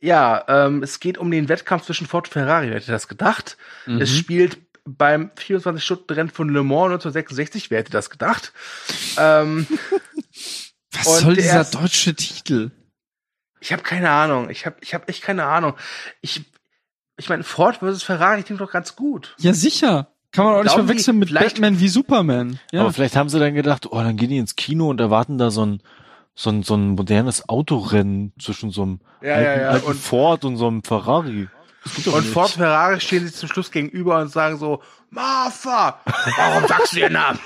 ja, 0.02 0.44
ähm, 0.48 0.84
es 0.84 1.00
geht 1.00 1.18
um 1.18 1.32
den 1.32 1.50
Wettkampf 1.50 1.86
zwischen 1.86 2.08
Ford 2.08 2.28
und 2.28 2.34
Ferrari. 2.34 2.70
Wer 2.70 2.76
hätte 2.76 2.92
das 2.92 3.08
gedacht? 3.08 3.58
Mhm. 3.86 4.02
Es 4.02 4.16
spielt 4.16 4.58
beim 4.86 5.32
24-Stunden-Rennen 5.38 6.30
von 6.30 6.50
Le 6.50 6.64
Mans 6.64 6.94
1966. 6.94 7.70
Wer 7.70 7.80
hätte 7.80 7.92
das 7.92 8.10
gedacht? 8.10 8.54
ähm, 9.18 9.68
Was 10.94 11.20
soll 11.20 11.36
dieser 11.36 11.58
erst, 11.58 11.76
deutsche 11.76 12.16
Titel? 12.16 12.72
Ich 13.60 13.72
habe 13.72 13.84
keine 13.84 14.10
Ahnung. 14.10 14.50
Ich 14.50 14.66
habe 14.66 14.78
ich 14.82 14.94
hab 14.94 15.08
echt 15.10 15.22
keine 15.22 15.46
Ahnung. 15.46 15.76
Ich, 16.22 16.42
ich 17.18 17.30
meine, 17.30 17.44
Ford 17.44 17.78
versus 17.78 18.04
Ferrari 18.04 18.44
klingt 18.44 18.62
doch 18.62 18.72
ganz 18.72 18.96
gut. 18.96 19.36
Ja, 19.38 19.54
sicher. 19.54 20.08
Kann 20.32 20.46
man 20.46 20.56
auch 20.56 20.64
nicht 20.64 20.74
verwechseln 20.74 21.18
mit 21.18 21.34
Batman 21.34 21.80
wie 21.80 21.88
Superman. 21.88 22.60
Ja. 22.72 22.82
Aber 22.82 22.94
vielleicht 22.94 23.16
haben 23.16 23.30
sie 23.30 23.40
dann 23.40 23.56
gedacht, 23.56 23.88
oh, 23.92 23.98
dann 23.98 24.16
gehen 24.16 24.30
die 24.30 24.38
ins 24.38 24.56
Kino 24.56 24.90
und 24.90 25.00
erwarten 25.00 25.38
da 25.38 25.50
so 25.50 25.66
ein 25.66 25.82
so 26.40 26.52
ein, 26.52 26.64
so 26.64 26.76
ein 26.76 26.92
modernes 26.92 27.50
Autorennen 27.50 28.32
zwischen 28.40 28.72
so 28.72 28.84
einem 28.84 29.00
ja, 29.22 29.34
alten, 29.34 29.46
ja, 29.46 29.62
ja. 29.62 29.70
alten 29.72 29.88
und, 29.88 30.00
Ford 30.00 30.46
und 30.46 30.56
so 30.56 30.68
einem 30.68 30.84
Ferrari. 30.84 31.50
Und 32.06 32.06
nicht. 32.06 32.28
Ford 32.28 32.52
Ferrari 32.52 33.02
stehen 33.02 33.28
sie 33.28 33.34
zum 33.34 33.50
Schluss 33.50 33.72
gegenüber 33.72 34.22
und 34.22 34.32
sagen 34.32 34.58
so, 34.58 34.82
Martha, 35.10 36.00
warum 36.38 36.66
sagst 36.66 36.94
du 36.94 37.00
ihren 37.00 37.14
Namen? 37.14 37.40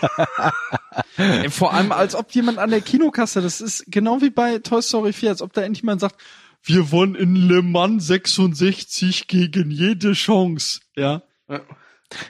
Vor 1.49 1.73
allem, 1.73 1.91
als 1.91 2.13
ob 2.13 2.31
jemand 2.33 2.59
an 2.59 2.69
der 2.69 2.81
Kinokasse, 2.81 3.41
das 3.41 3.61
ist 3.61 3.85
genau 3.87 4.21
wie 4.21 4.29
bei 4.29 4.59
Toy 4.59 4.81
Story 4.81 5.11
4, 5.11 5.29
als 5.31 5.41
ob 5.41 5.53
da 5.53 5.61
endlich 5.61 5.81
jemand 5.81 6.01
sagt, 6.01 6.21
wir 6.63 6.91
wollen 6.91 7.15
in 7.15 7.35
Le 7.35 7.63
Mans 7.63 8.05
66 8.05 9.27
gegen 9.27 9.71
jede 9.71 10.13
Chance, 10.13 10.81
ja. 10.95 11.23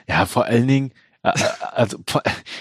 Ja, 0.08 0.24
vor 0.24 0.46
allen 0.46 0.66
Dingen, 0.66 0.92
also 1.24 1.98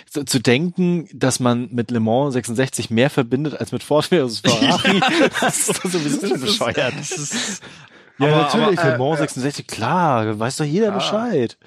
so, 0.10 0.24
zu 0.26 0.40
denken, 0.40 1.08
dass 1.14 1.40
man 1.40 1.70
mit 1.72 1.92
Le 1.92 2.00
Mans 2.00 2.34
66 2.34 2.90
mehr 2.90 3.10
verbindet 3.10 3.60
als 3.60 3.72
mit 3.72 3.84
Ford 3.84 4.06
versus 4.06 4.40
Ferrari, 4.46 5.00
ja, 5.00 5.30
das 5.42 5.70
ist 5.70 5.92
sowieso 5.92 6.28
schon 6.28 6.42
bescheuert. 6.42 6.94
Das 6.98 7.12
ist, 7.12 7.64
ja, 8.20 8.28
aber, 8.28 8.44
natürlich, 8.44 8.80
aber, 8.80 8.90
äh, 8.90 8.92
Le 8.94 8.98
Mans 8.98 9.20
66, 9.20 9.68
klar, 9.68 10.40
weiß 10.40 10.58
doch 10.58 10.66
jeder 10.66 10.88
ja. 10.88 10.94
Bescheid. 10.94 11.58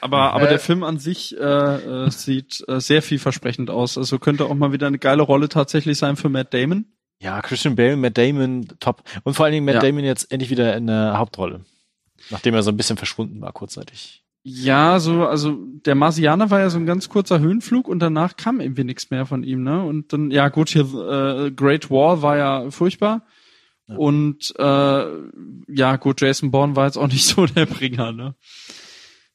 Aber, 0.00 0.32
aber 0.32 0.46
äh, 0.46 0.50
der 0.50 0.58
Film 0.58 0.82
an 0.82 0.98
sich 0.98 1.36
äh, 1.38 1.42
äh, 1.42 2.10
sieht 2.10 2.64
äh, 2.68 2.80
sehr 2.80 3.02
vielversprechend 3.02 3.70
aus. 3.70 3.96
Also 3.96 4.18
könnte 4.18 4.46
auch 4.46 4.54
mal 4.54 4.72
wieder 4.72 4.88
eine 4.88 4.98
geile 4.98 5.22
Rolle 5.22 5.48
tatsächlich 5.48 5.98
sein 5.98 6.16
für 6.16 6.28
Matt 6.28 6.52
Damon. 6.54 6.86
Ja, 7.20 7.40
Christian 7.40 7.76
Bale, 7.76 7.96
Matt 7.96 8.18
Damon, 8.18 8.66
top. 8.80 9.04
Und 9.22 9.34
vor 9.34 9.44
allen 9.44 9.52
Dingen 9.52 9.64
Matt 9.64 9.76
ja. 9.76 9.80
Damon 9.80 10.02
jetzt 10.04 10.32
endlich 10.32 10.50
wieder 10.50 10.76
in 10.76 10.88
der 10.88 11.18
Hauptrolle. 11.18 11.64
Nachdem 12.30 12.54
er 12.54 12.64
so 12.64 12.70
ein 12.70 12.76
bisschen 12.76 12.96
verschwunden 12.96 13.40
war 13.40 13.52
kurzzeitig. 13.52 14.21
Ja, 14.44 14.98
so, 14.98 15.26
also 15.26 15.56
der 15.86 15.94
Marsianer 15.94 16.50
war 16.50 16.58
ja 16.60 16.70
so 16.70 16.78
ein 16.78 16.86
ganz 16.86 17.08
kurzer 17.08 17.38
Höhenflug 17.38 17.86
und 17.86 18.00
danach 18.00 18.36
kam 18.36 18.60
irgendwie 18.60 18.82
nichts 18.82 19.10
mehr 19.10 19.24
von 19.24 19.44
ihm, 19.44 19.62
ne? 19.62 19.84
Und 19.84 20.12
dann, 20.12 20.32
ja 20.32 20.48
gut, 20.48 20.70
hier 20.70 20.82
äh, 20.82 21.52
Great 21.52 21.90
Wall 21.90 22.22
war 22.22 22.36
ja 22.36 22.70
furchtbar. 22.72 23.24
Ja. 23.86 23.96
Und 23.96 24.52
äh, 24.58 25.06
ja, 25.72 25.96
gut, 25.96 26.20
Jason 26.20 26.50
Bourne 26.50 26.74
war 26.74 26.86
jetzt 26.86 26.96
auch 26.96 27.06
nicht 27.06 27.24
so 27.26 27.46
der 27.46 27.66
Bringer, 27.66 28.10
ne? 28.10 28.34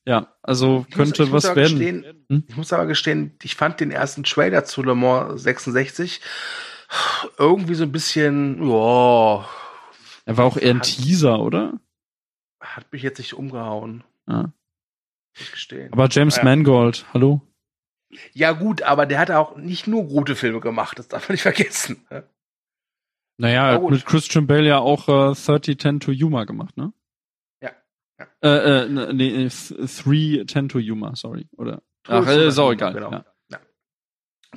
Ja, 0.05 0.33
also 0.41 0.85
ich 0.89 0.95
könnte 0.95 1.23
muss, 1.23 1.31
was 1.31 1.55
werden. 1.55 1.79
Gestehen, 1.79 2.05
hm? 2.29 2.43
Ich 2.47 2.57
muss 2.57 2.73
aber 2.73 2.85
gestehen, 2.85 3.31
ich 3.43 3.55
fand 3.55 3.79
den 3.79 3.91
ersten 3.91 4.23
Trailer 4.23 4.65
zu 4.65 4.83
Le 4.83 4.95
Mans 4.95 5.41
66 5.41 6.19
irgendwie 7.37 7.75
so 7.75 7.83
ein 7.83 7.91
bisschen, 7.93 8.61
ja. 8.69 9.47
Er 10.25 10.37
war 10.37 10.45
auch 10.45 10.57
eher 10.57 10.71
ein 10.71 10.81
Teaser, 10.81 11.39
oder? 11.39 11.79
Hat 12.59 12.91
mich 12.91 13.03
jetzt 13.03 13.19
nicht 13.19 13.33
umgehauen. 13.33 14.03
Ja 14.27 14.51
gestehen. 15.37 15.91
Aber 15.93 16.07
James 16.09 16.37
ja. 16.37 16.43
Mangold, 16.43 17.05
hallo? 17.13 17.41
Ja, 18.33 18.53
gut, 18.53 18.81
aber 18.83 19.05
der 19.05 19.19
hat 19.19 19.31
auch 19.31 19.57
nicht 19.57 19.87
nur 19.87 20.07
gute 20.07 20.35
Filme 20.35 20.59
gemacht, 20.59 20.97
das 20.97 21.07
darf 21.07 21.27
man 21.27 21.33
nicht 21.33 21.41
vergessen. 21.41 22.05
Ne? 22.09 22.23
Naja, 23.37 23.79
mit 23.79 24.05
Christian 24.05 24.47
Bale 24.47 24.67
ja 24.67 24.79
auch 24.79 25.07
äh, 25.07 25.35
30 25.35 25.79
10 25.79 25.99
to 25.99 26.11
Yuma 26.11 26.45
gemacht, 26.45 26.75
ne? 26.75 26.91
Ja. 27.61 27.71
ja. 28.19 28.27
Äh, 28.41 28.85
äh, 28.85 29.13
nee, 29.13 29.47
3 29.47 30.45
10 30.45 30.69
to 30.69 30.79
Yuma, 30.79 31.15
sorry. 31.15 31.47
Oder? 31.57 31.83
Ach, 32.07 32.25
äh, 32.27 32.47
ist 32.47 32.57
auch 32.57 32.71
egal. 32.71 32.93
Genau. 32.93 33.11
Ja. 33.11 33.25
Ja. 33.51 33.59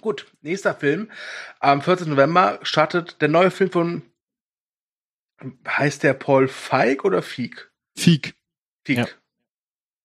Gut, 0.00 0.32
nächster 0.40 0.74
Film. 0.74 1.10
Am 1.58 1.82
14. 1.82 2.08
November 2.08 2.58
startet 2.62 3.20
der 3.20 3.28
neue 3.28 3.50
Film 3.50 3.70
von 3.70 4.02
heißt 5.66 6.02
der 6.02 6.14
Paul 6.14 6.48
Feig 6.48 7.04
oder 7.04 7.22
Fieg? 7.22 7.70
Fieg. 7.96 8.34
Fieg. 8.84 9.19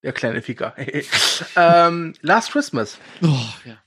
Ja. 0.06 0.12
Kleine 0.12 0.44
Ficker. 0.44 0.76
ähm, 1.56 2.14
Last 2.22 2.52
Christmas. 2.52 3.00
Oh, 3.24 3.40
ja. 3.66 3.78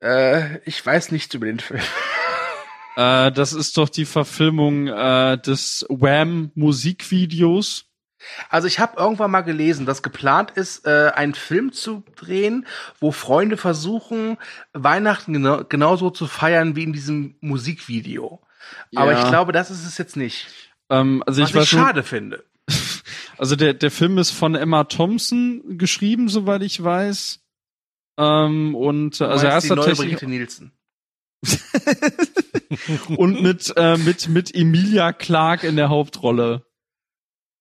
Äh, 0.00 0.60
ich 0.64 0.84
weiß 0.84 1.12
nichts 1.12 1.34
über 1.34 1.46
den 1.46 1.60
Film. 1.60 1.82
Äh, 2.94 3.32
das 3.32 3.54
ist 3.54 3.78
doch 3.78 3.88
die 3.88 4.04
Verfilmung 4.04 4.86
äh, 4.86 5.38
des 5.38 5.86
Wham 5.88 6.50
Musikvideos. 6.54 7.86
Also 8.50 8.68
ich 8.68 8.80
habe 8.80 9.00
irgendwann 9.00 9.30
mal 9.30 9.40
gelesen, 9.40 9.86
dass 9.86 10.02
geplant 10.02 10.50
ist, 10.50 10.86
äh, 10.86 11.10
einen 11.14 11.32
Film 11.32 11.72
zu 11.72 12.04
drehen, 12.16 12.66
wo 13.00 13.10
Freunde 13.10 13.56
versuchen, 13.56 14.36
Weihnachten 14.74 15.32
genau, 15.32 15.64
genauso 15.64 16.10
zu 16.10 16.26
feiern 16.26 16.76
wie 16.76 16.82
in 16.82 16.92
diesem 16.92 17.36
Musikvideo. 17.40 18.42
Ja. 18.90 19.00
Aber 19.00 19.18
ich 19.18 19.26
glaube, 19.26 19.52
das 19.52 19.70
ist 19.70 19.86
es 19.86 19.96
jetzt 19.96 20.18
nicht. 20.18 20.48
Ähm, 20.90 21.22
also 21.26 21.40
Was 21.40 21.48
ich, 21.48 21.56
ich 21.56 21.68
schade 21.70 22.02
finde. 22.02 22.44
Also 23.42 23.56
der, 23.56 23.74
der 23.74 23.90
Film 23.90 24.18
ist 24.18 24.30
von 24.30 24.54
Emma 24.54 24.84
Thompson 24.84 25.76
geschrieben, 25.76 26.28
soweit 26.28 26.62
ich 26.62 26.80
weiß. 26.80 27.40
Ähm, 28.16 28.76
und 28.76 29.18
du 29.18 29.24
also 29.24 29.46
er 29.46 29.58
ist 29.58 29.66
tatsächlich 29.66 30.22
Nielsen. 30.22 30.70
und 33.16 33.42
mit 33.42 33.74
äh, 33.76 33.96
mit 33.96 34.28
mit 34.28 34.54
Emilia 34.54 35.12
Clark 35.12 35.64
in 35.64 35.74
der 35.74 35.88
Hauptrolle. 35.88 36.64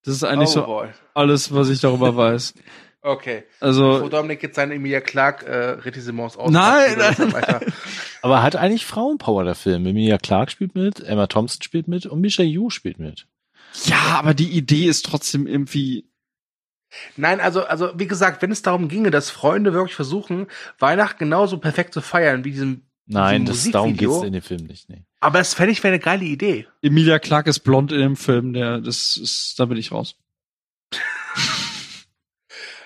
Das 0.03 0.13
ist 0.13 0.23
eigentlich 0.23 0.49
oh, 0.49 0.53
so 0.53 0.65
boy. 0.65 0.89
alles, 1.15 1.51
was 1.51 1.69
ich 1.69 1.79
darüber 1.79 2.15
weiß. 2.15 2.53
Okay. 3.03 3.45
Also 3.59 3.93
Bevor 3.93 4.11
Dominik 4.11 4.43
jetzt 4.43 4.57
seine 4.57 4.75
Emilia 4.75 5.01
Clark 5.01 5.41
äh, 5.41 5.69
Retissements 5.71 6.37
aus. 6.37 6.51
Nein, 6.51 6.99
nein. 6.99 7.15
Aber 8.21 8.43
hat 8.43 8.55
eigentlich 8.55 8.85
Frauenpower 8.85 9.43
der 9.43 9.55
Film. 9.55 9.87
Emilia 9.87 10.19
Clark 10.19 10.51
spielt 10.51 10.75
mit, 10.75 10.99
Emma 10.99 11.25
Thompson 11.25 11.63
spielt 11.63 11.87
mit 11.87 12.05
und 12.05 12.21
Misha 12.21 12.43
Yu 12.43 12.69
spielt 12.69 12.99
mit. 12.99 13.25
Ja, 13.85 14.15
aber 14.17 14.33
die 14.33 14.49
Idee 14.49 14.85
ist 14.85 15.05
trotzdem 15.05 15.47
irgendwie. 15.47 16.09
Nein, 17.15 17.39
also, 17.39 17.63
also 17.63 17.91
wie 17.95 18.07
gesagt, 18.07 18.41
wenn 18.41 18.51
es 18.51 18.61
darum 18.61 18.89
ginge, 18.89 19.11
dass 19.11 19.29
Freunde 19.29 19.73
wirklich 19.73 19.95
versuchen, 19.95 20.47
Weihnachten 20.77 21.19
genauso 21.19 21.57
perfekt 21.57 21.93
zu 21.93 22.01
feiern 22.01 22.43
wie 22.43 22.51
diesem 22.51 22.85
Nein, 23.05 23.45
diesem 23.45 23.71
das, 23.71 23.71
darum 23.71 23.95
geht's 23.95 24.23
in 24.23 24.33
dem 24.33 24.41
Film 24.41 24.65
nicht. 24.65 24.89
Nee. 24.89 25.03
Aber 25.19 25.39
das 25.39 25.53
fände 25.53 25.71
ich 25.71 25.83
wäre 25.83 25.93
eine 25.93 26.03
geile 26.03 26.25
Idee. 26.25 26.67
Emilia 26.81 27.19
Clarke 27.19 27.49
ist 27.49 27.59
blond 27.59 27.91
in 27.91 27.99
dem 27.99 28.15
Film, 28.17 28.53
der, 28.53 28.79
das 28.79 29.17
ist, 29.17 29.55
da 29.57 29.65
bin 29.65 29.77
ich 29.77 29.91
raus. 29.91 30.15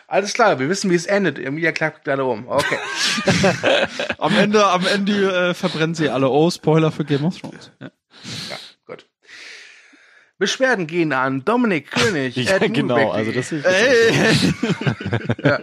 Alles 0.08 0.34
klar, 0.34 0.60
wir 0.60 0.70
wissen, 0.70 0.92
wie 0.92 0.96
es 0.96 1.08
endet. 1.08 1.40
Emilia 1.40 1.72
Clarke 1.72 2.02
gerade 2.04 2.26
um. 2.26 2.48
Okay. 2.48 2.78
Am 4.20 4.36
Ende, 4.38 4.66
am 4.66 4.86
Ende 4.86 5.50
äh, 5.50 5.54
verbrennen 5.54 5.96
sie 5.96 6.10
alle. 6.10 6.30
Oh, 6.30 6.50
Spoiler 6.52 6.92
für 6.92 7.06
Game 7.06 7.26
of 7.26 7.40
Thrones. 7.40 7.72
Ja. 7.80 7.92
ja. 8.50 8.58
Beschwerden 10.38 10.86
gehen 10.88 11.14
an 11.14 11.46
Dominik 11.46 11.92
König. 11.92 12.36
Ja, 12.36 12.58
genau, 12.60 13.12
also 13.12 13.32
das 13.32 13.52
ist 13.52 13.66
ja. 15.44 15.60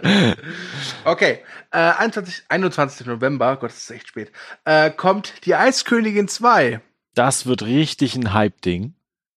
Okay, 1.05 1.39
äh, 1.71 1.77
21, 1.77 2.43
21. 2.49 3.05
November, 3.07 3.55
Gott, 3.57 3.71
das 3.71 3.77
ist 3.83 3.91
echt 3.91 4.07
spät, 4.07 4.31
äh, 4.65 4.89
kommt 4.89 5.45
die 5.45 5.55
Eiskönigin 5.55 6.27
2. 6.27 6.81
das 7.15 7.45
wird 7.45 7.63
richtig 7.63 8.15
ein 8.15 8.33
Hype-Ding. 8.33 8.93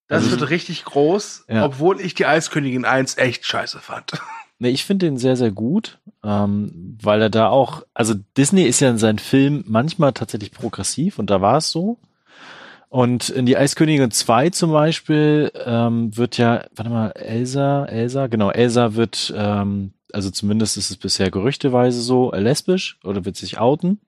Das 0.08 0.22
Also- 0.24 0.38
wird 0.40 0.50
richtig 0.50 0.84
groß, 0.84 1.44
Ja. 1.48 1.64
obwohl 1.64 2.00
ich 2.00 2.14
die 2.14 2.26
Eiskönigin 2.26 2.84
1 2.84 3.18
echt 3.18 3.44
scheiße 3.44 3.80
fand. 3.80 4.12
Nee, 4.58 4.70
ich 4.70 4.86
finde 4.86 5.04
den 5.04 5.18
sehr, 5.18 5.36
sehr 5.36 5.50
gut, 5.50 5.98
ähm, 6.24 6.96
weil 7.02 7.20
er 7.20 7.28
da 7.28 7.48
auch, 7.50 7.82
also 7.92 8.14
Disney 8.38 8.62
ist 8.62 8.80
ja 8.80 8.88
in 8.88 8.96
seinen 8.96 9.18
Filmen 9.18 9.64
manchmal 9.66 10.14
tatsächlich 10.14 10.50
progressiv 10.50 11.18
und 11.18 11.28
da 11.28 11.42
war 11.42 11.58
es 11.58 11.70
so. 11.70 11.98
Und 12.88 13.28
in 13.28 13.46
die 13.46 13.56
Eiskönigin 13.56 14.10
2 14.10 14.50
zum 14.50 14.72
Beispiel 14.72 15.50
ähm, 15.64 16.16
wird 16.16 16.38
ja, 16.38 16.64
warte 16.74 16.90
mal, 16.90 17.10
Elsa, 17.10 17.84
Elsa, 17.86 18.28
genau, 18.28 18.50
Elsa 18.50 18.94
wird, 18.94 19.34
ähm, 19.36 19.92
also 20.12 20.30
zumindest 20.30 20.76
ist 20.76 20.90
es 20.90 20.96
bisher 20.96 21.30
gerüchteweise 21.30 22.00
so, 22.00 22.30
lesbisch 22.32 22.98
oder 23.04 23.24
wird 23.24 23.36
sich 23.36 23.58
outen. 23.58 24.00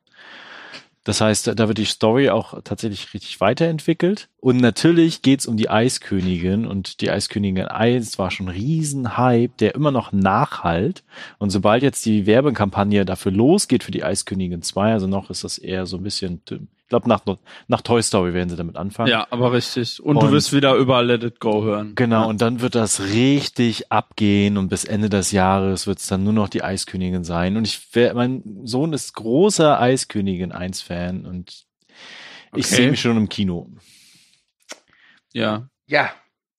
Das 1.05 1.21
heißt, 1.21 1.59
da 1.59 1.69
wird 1.69 1.79
die 1.79 1.87
Story 1.87 2.29
auch 2.29 2.61
tatsächlich 2.63 3.15
richtig 3.15 3.41
weiterentwickelt. 3.41 4.29
Und 4.41 4.59
natürlich 4.59 5.23
geht's 5.23 5.47
um 5.47 5.57
die 5.57 5.69
Eiskönigin 5.69 6.65
und 6.65 7.01
die 7.01 7.11
Eiskönigin 7.11 7.65
1 7.67 8.21
war 8.21 8.31
schon 8.31 8.47
ein 8.47 8.55
Riesen-Hype, 8.55 9.57
der 9.57 9.75
immer 9.75 9.91
noch 9.91 10.13
nachhalt. 10.13 11.03
Und 11.39 11.51
sobald 11.51 11.83
jetzt 11.83 12.07
die 12.07 12.25
Werbekampagne 12.25 13.05
dafür 13.05 13.33
losgeht 13.33 13.83
für 13.83 13.91
die 13.91 14.05
Eiskönigin 14.05 14.63
2, 14.63 14.93
also 14.93 15.09
noch 15.09 15.29
ist 15.31 15.43
das 15.43 15.59
eher 15.59 15.87
so 15.87 15.97
ein 15.97 16.05
bisschen, 16.05 16.41
ich 16.49 16.89
glaube 16.89 17.09
nach, 17.09 17.23
nach 17.67 17.81
Toy 17.83 18.01
Story 18.01 18.33
werden 18.33 18.49
sie 18.49 18.55
damit 18.55 18.77
anfangen. 18.77 19.11
ja, 19.11 19.27
aber 19.31 19.53
richtig. 19.53 20.01
Und, 20.01 20.17
Und- 20.19 20.23
du 20.29 20.31
wirst 20.31 20.53
wieder 20.53 20.77
überall 20.77 21.07
Let 21.07 21.25
It 21.25 21.41
Go 21.41 21.65
hören. 21.65 21.95
Genau, 21.97 22.21
Ja. 22.23 22.27
und 22.29 22.41
dann 22.41 22.61
wird 22.61 22.77
das 22.77 23.01
richtig 23.13 23.91
abgehen 23.91 24.57
und 24.57 24.69
bis 24.69 24.85
Ende 24.85 25.09
des 25.11 25.33
Jahres 25.33 25.89
wird 25.89 25.99
es 25.99 26.07
dann 26.07 26.23
nur 26.23 26.33
noch 26.33 26.49
die 26.49 26.63
Eiskönigin 26.63 27.25
sein. 27.25 27.57
Und 27.57 27.67
ich 27.67 27.81
mein 28.15 28.45
Sohn 28.63 28.93
ist 28.93 29.15
großer 29.15 29.81
Eiskönigin 29.81 30.53
1 30.53 30.81
Fan 30.81 31.27
und 31.27 31.65
ich 32.55 32.65
Okay. 32.67 32.75
sehe 32.77 32.91
mich 32.93 33.01
schon 33.01 33.17
im 33.17 33.29
Kino. 33.29 33.67
Ja. 35.39 35.69
Ja, 35.87 36.11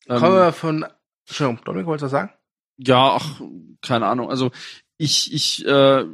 Ähm, 0.07 0.19
kommen 0.19 0.35
wir 0.35 0.53
von, 0.53 0.85
Entschuldigung, 1.27 1.63
Dominik, 1.65 1.87
wolltest 1.87 2.03
du 2.03 2.05
was 2.05 2.11
sagen? 2.11 2.33
Ja, 2.77 3.15
ach, 3.15 3.41
keine 3.81 4.07
Ahnung. 4.07 4.29
Also 4.29 4.51
ich, 4.97 5.33
ich, 5.33 5.65
äh, 5.65 6.05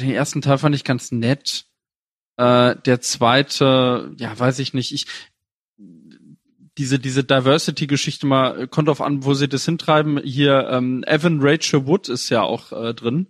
den 0.00 0.10
ersten 0.10 0.42
Teil 0.42 0.58
fand 0.58 0.74
ich 0.74 0.84
ganz 0.84 1.12
nett. 1.12 1.66
Äh, 2.38 2.76
der 2.76 3.00
zweite, 3.00 4.14
ja, 4.18 4.38
weiß 4.38 4.58
ich 4.58 4.74
nicht. 4.74 4.92
Ich 4.92 5.06
diese 6.78 6.98
diese 6.98 7.22
Diversity-Geschichte 7.22 8.26
mal 8.26 8.66
kommt 8.66 8.88
auf 8.88 9.02
an, 9.02 9.24
wo 9.24 9.34
sie 9.34 9.46
das 9.48 9.66
hintreiben. 9.66 10.18
Hier 10.22 10.68
ähm, 10.70 11.04
Evan 11.06 11.40
Rachel 11.42 11.86
Wood 11.86 12.08
ist 12.08 12.30
ja 12.30 12.42
auch 12.42 12.72
äh, 12.72 12.94
drin. 12.94 13.26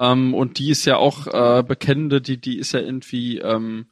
Ähm, 0.00 0.34
und 0.34 0.60
die 0.60 0.70
ist 0.70 0.84
ja 0.84 0.96
auch 0.98 1.26
äh, 1.26 1.64
bekennende, 1.64 2.20
die 2.20 2.40
die 2.40 2.58
ist 2.58 2.70
ja 2.72 2.78
irgendwie 2.80 3.38
ähm, 3.38 3.88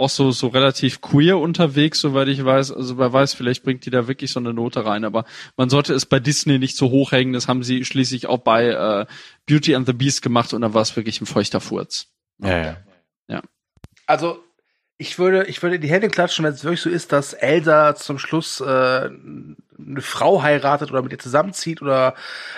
auch 0.00 0.10
so 0.10 0.32
so 0.32 0.48
relativ 0.48 1.00
queer 1.00 1.38
unterwegs, 1.38 2.00
soweit 2.00 2.28
ich 2.28 2.44
weiß. 2.44 2.72
Also 2.72 2.98
wer 2.98 3.12
weiß, 3.12 3.34
vielleicht 3.34 3.62
bringt 3.62 3.86
die 3.86 3.90
da 3.90 4.08
wirklich 4.08 4.32
so 4.32 4.40
eine 4.40 4.52
Note 4.52 4.84
rein, 4.84 5.04
aber 5.04 5.24
man 5.56 5.70
sollte 5.70 5.94
es 5.94 6.06
bei 6.06 6.18
Disney 6.18 6.58
nicht 6.58 6.76
so 6.76 6.90
hochhängen. 6.90 7.32
Das 7.32 7.48
haben 7.48 7.62
sie 7.62 7.84
schließlich 7.84 8.26
auch 8.26 8.38
bei 8.38 8.68
äh, 8.68 9.06
Beauty 9.46 9.74
and 9.74 9.86
the 9.86 9.92
Beast 9.92 10.22
gemacht 10.22 10.52
und 10.52 10.62
da 10.62 10.74
war 10.74 10.82
es 10.82 10.96
wirklich 10.96 11.20
ein 11.20 11.26
feuchter 11.26 11.60
Furz. 11.60 12.08
Ja, 12.38 12.58
ja. 12.58 12.76
Also, 14.06 14.42
ich 14.98 15.18
würde, 15.18 15.44
ich 15.44 15.62
würde 15.62 15.78
die 15.78 15.88
Hände 15.88 16.08
klatschen, 16.08 16.44
wenn 16.44 16.52
es 16.52 16.64
wirklich 16.64 16.80
so 16.80 16.90
ist, 16.90 17.12
dass 17.12 17.32
Elsa 17.32 17.94
zum 17.94 18.18
Schluss 18.18 18.60
äh, 18.60 19.08
eine 19.86 20.00
Frau 20.00 20.42
heiratet 20.42 20.90
oder 20.90 21.02
mit 21.02 21.12
ihr 21.12 21.18
zusammenzieht 21.18 21.82
oder, 21.82 22.14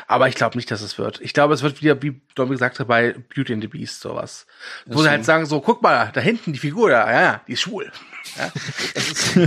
aber 0.06 0.28
ich 0.28 0.34
glaube 0.34 0.56
nicht, 0.56 0.70
dass 0.70 0.80
es 0.80 0.98
wird. 0.98 1.20
Ich 1.20 1.32
glaube, 1.32 1.54
es 1.54 1.62
wird 1.62 1.82
wieder, 1.82 2.00
wie 2.02 2.20
Dominik 2.34 2.58
sagte, 2.58 2.84
bei 2.84 3.14
Beauty 3.34 3.52
and 3.52 3.62
the 3.62 3.68
Beast 3.68 4.00
sowas. 4.00 4.46
Wo 4.86 4.98
sie 4.98 5.04
so. 5.04 5.10
halt 5.10 5.24
sagen 5.24 5.46
so, 5.46 5.60
guck 5.60 5.82
mal, 5.82 6.10
da 6.12 6.20
hinten 6.20 6.52
die 6.52 6.58
Figur 6.58 6.90
da, 6.90 7.10
ja, 7.10 7.40
die 7.46 7.52
ist 7.52 7.60
schwul. 7.60 7.90
Ja, 8.36 8.52
ist, 8.94 9.38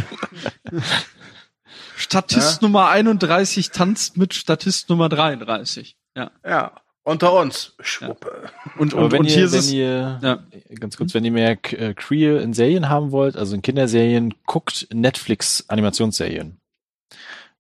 Statist 1.98 2.62
Nummer 2.62 2.90
31 2.90 3.72
tanzt 3.72 4.18
mit 4.18 4.34
Statist 4.34 4.90
Nummer 4.90 5.10
33. 5.10 5.96
Ja. 6.16 6.32
ja, 6.46 6.72
unter 7.04 7.34
uns, 7.34 7.74
Schwuppe. 7.80 8.50
Und, 8.78 8.94
Aber 8.94 9.06
und, 9.06 9.12
wenn 9.12 9.20
und 9.22 9.26
hier 9.28 9.38
ihr, 9.38 9.46
ist 9.46 9.54
wenn 9.54 9.60
es, 9.60 9.72
ihr, 9.72 10.20
ja. 10.22 10.40
ganz 10.80 10.98
kurz, 10.98 11.14
wenn 11.14 11.24
ihr 11.24 11.32
mehr 11.32 11.52
äh, 11.52 11.94
Queer 11.94 12.42
in 12.42 12.54
Serien 12.54 12.90
haben 12.90 13.12
wollt, 13.12 13.38
also 13.38 13.56
in 13.56 13.62
Kinderserien, 13.62 14.34
guckt 14.46 14.88
Netflix 14.92 15.66
Animationsserien. 15.70 16.60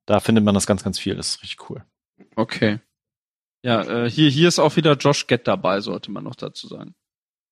Da 0.05 0.19
findet 0.19 0.43
man 0.43 0.55
das 0.55 0.67
ganz, 0.67 0.83
ganz 0.83 0.99
viel. 0.99 1.15
Das 1.15 1.29
ist 1.29 1.41
richtig 1.41 1.69
cool. 1.69 1.83
Okay. 2.35 2.79
Ja, 3.63 3.81
äh, 3.81 4.09
hier, 4.09 4.29
hier 4.29 4.47
ist 4.47 4.59
auch 4.59 4.75
wieder 4.75 4.93
Josh 4.93 5.25
Gett 5.27 5.47
dabei, 5.47 5.81
sollte 5.81 6.11
man 6.11 6.23
noch 6.23 6.35
dazu 6.35 6.67
sagen. 6.67 6.93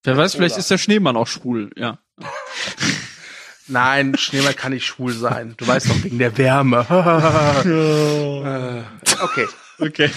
Wer 0.03 0.17
weiß, 0.17 0.35
vielleicht 0.35 0.57
ist 0.57 0.69
der 0.69 0.77
Schneemann 0.77 1.17
auch 1.17 1.27
schwul, 1.27 1.71
ja. 1.75 1.97
Nein, 3.67 4.15
Schneemann 4.17 4.55
kann 4.55 4.73
nicht 4.73 4.85
schwul 4.85 5.13
sein. 5.13 5.55
Du 5.57 5.65
weißt 5.65 5.89
doch, 5.89 6.03
wegen 6.03 6.19
der 6.19 6.37
Wärme. 6.37 6.85
Äh, 8.43 8.83
okay. 9.23 9.47
Okay. 9.79 10.09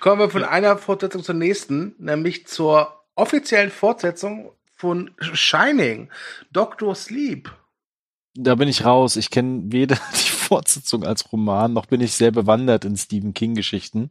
Kommen 0.00 0.20
wir 0.20 0.30
von 0.30 0.44
einer 0.44 0.76
Fortsetzung 0.76 1.22
zur 1.22 1.34
nächsten, 1.34 1.94
nämlich 1.98 2.46
zur 2.46 3.04
offiziellen 3.14 3.70
Fortsetzung 3.70 4.52
von 4.76 5.10
Shining, 5.18 6.10
Doctor 6.52 6.94
Sleep. 6.94 7.50
Da 8.34 8.54
bin 8.54 8.68
ich 8.68 8.84
raus. 8.84 9.16
Ich 9.16 9.30
kenne 9.30 9.62
weder 9.72 9.96
die 10.14 10.29
Fortsetzung 10.50 11.04
als 11.04 11.32
Roman, 11.32 11.72
noch 11.72 11.86
bin 11.86 12.00
ich 12.00 12.12
sehr 12.12 12.32
bewandert 12.32 12.84
in 12.84 12.96
Stephen 12.96 13.34
King-Geschichten. 13.34 14.10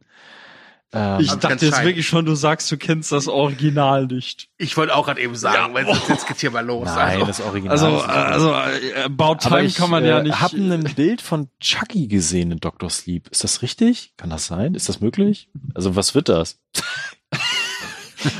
Ähm, 0.92 1.20
Ich 1.20 1.28
Also 1.30 1.36
dachte 1.36 1.66
jetzt 1.66 1.84
wirklich 1.84 2.06
schon, 2.08 2.24
du 2.24 2.34
sagst, 2.34 2.72
du 2.72 2.78
kennst 2.78 3.12
das 3.12 3.28
Original 3.28 4.06
nicht. 4.06 4.48
Ich 4.56 4.74
wollte 4.78 4.96
auch 4.96 5.04
gerade 5.04 5.20
eben 5.20 5.36
sagen, 5.36 5.68
Ja, 5.68 5.74
weil 5.74 5.84
sonst 5.84 6.08
jetzt 6.08 6.26
geht's 6.26 6.40
hier 6.40 6.50
mal 6.50 6.64
los. 6.64 6.86
nein, 6.86 7.12
also, 7.20 7.26
das 7.26 7.40
Original. 7.42 7.70
Also, 7.72 7.86
ist 7.98 8.02
äh, 8.04 8.06
nicht 8.06 8.16
also 8.16 8.50
äh, 8.52 9.02
About 9.04 9.34
Time 9.36 9.62
ich 9.64 9.74
kann 9.74 9.90
man 9.90 10.02
ja 10.06 10.18
äh, 10.20 10.22
nicht. 10.22 10.40
habe 10.40 10.56
ein 10.56 10.82
Bild 10.96 11.20
von 11.20 11.48
Chucky 11.60 12.08
gesehen 12.08 12.50
in 12.52 12.58
Dr. 12.58 12.88
Sleep. 12.88 13.28
Ist 13.28 13.44
das 13.44 13.60
richtig? 13.60 14.14
Kann 14.16 14.30
das 14.30 14.46
sein? 14.46 14.74
Ist 14.74 14.88
das 14.88 15.00
möglich? 15.02 15.48
Also 15.74 15.94
was 15.94 16.14
wird 16.14 16.30
das? 16.30 16.58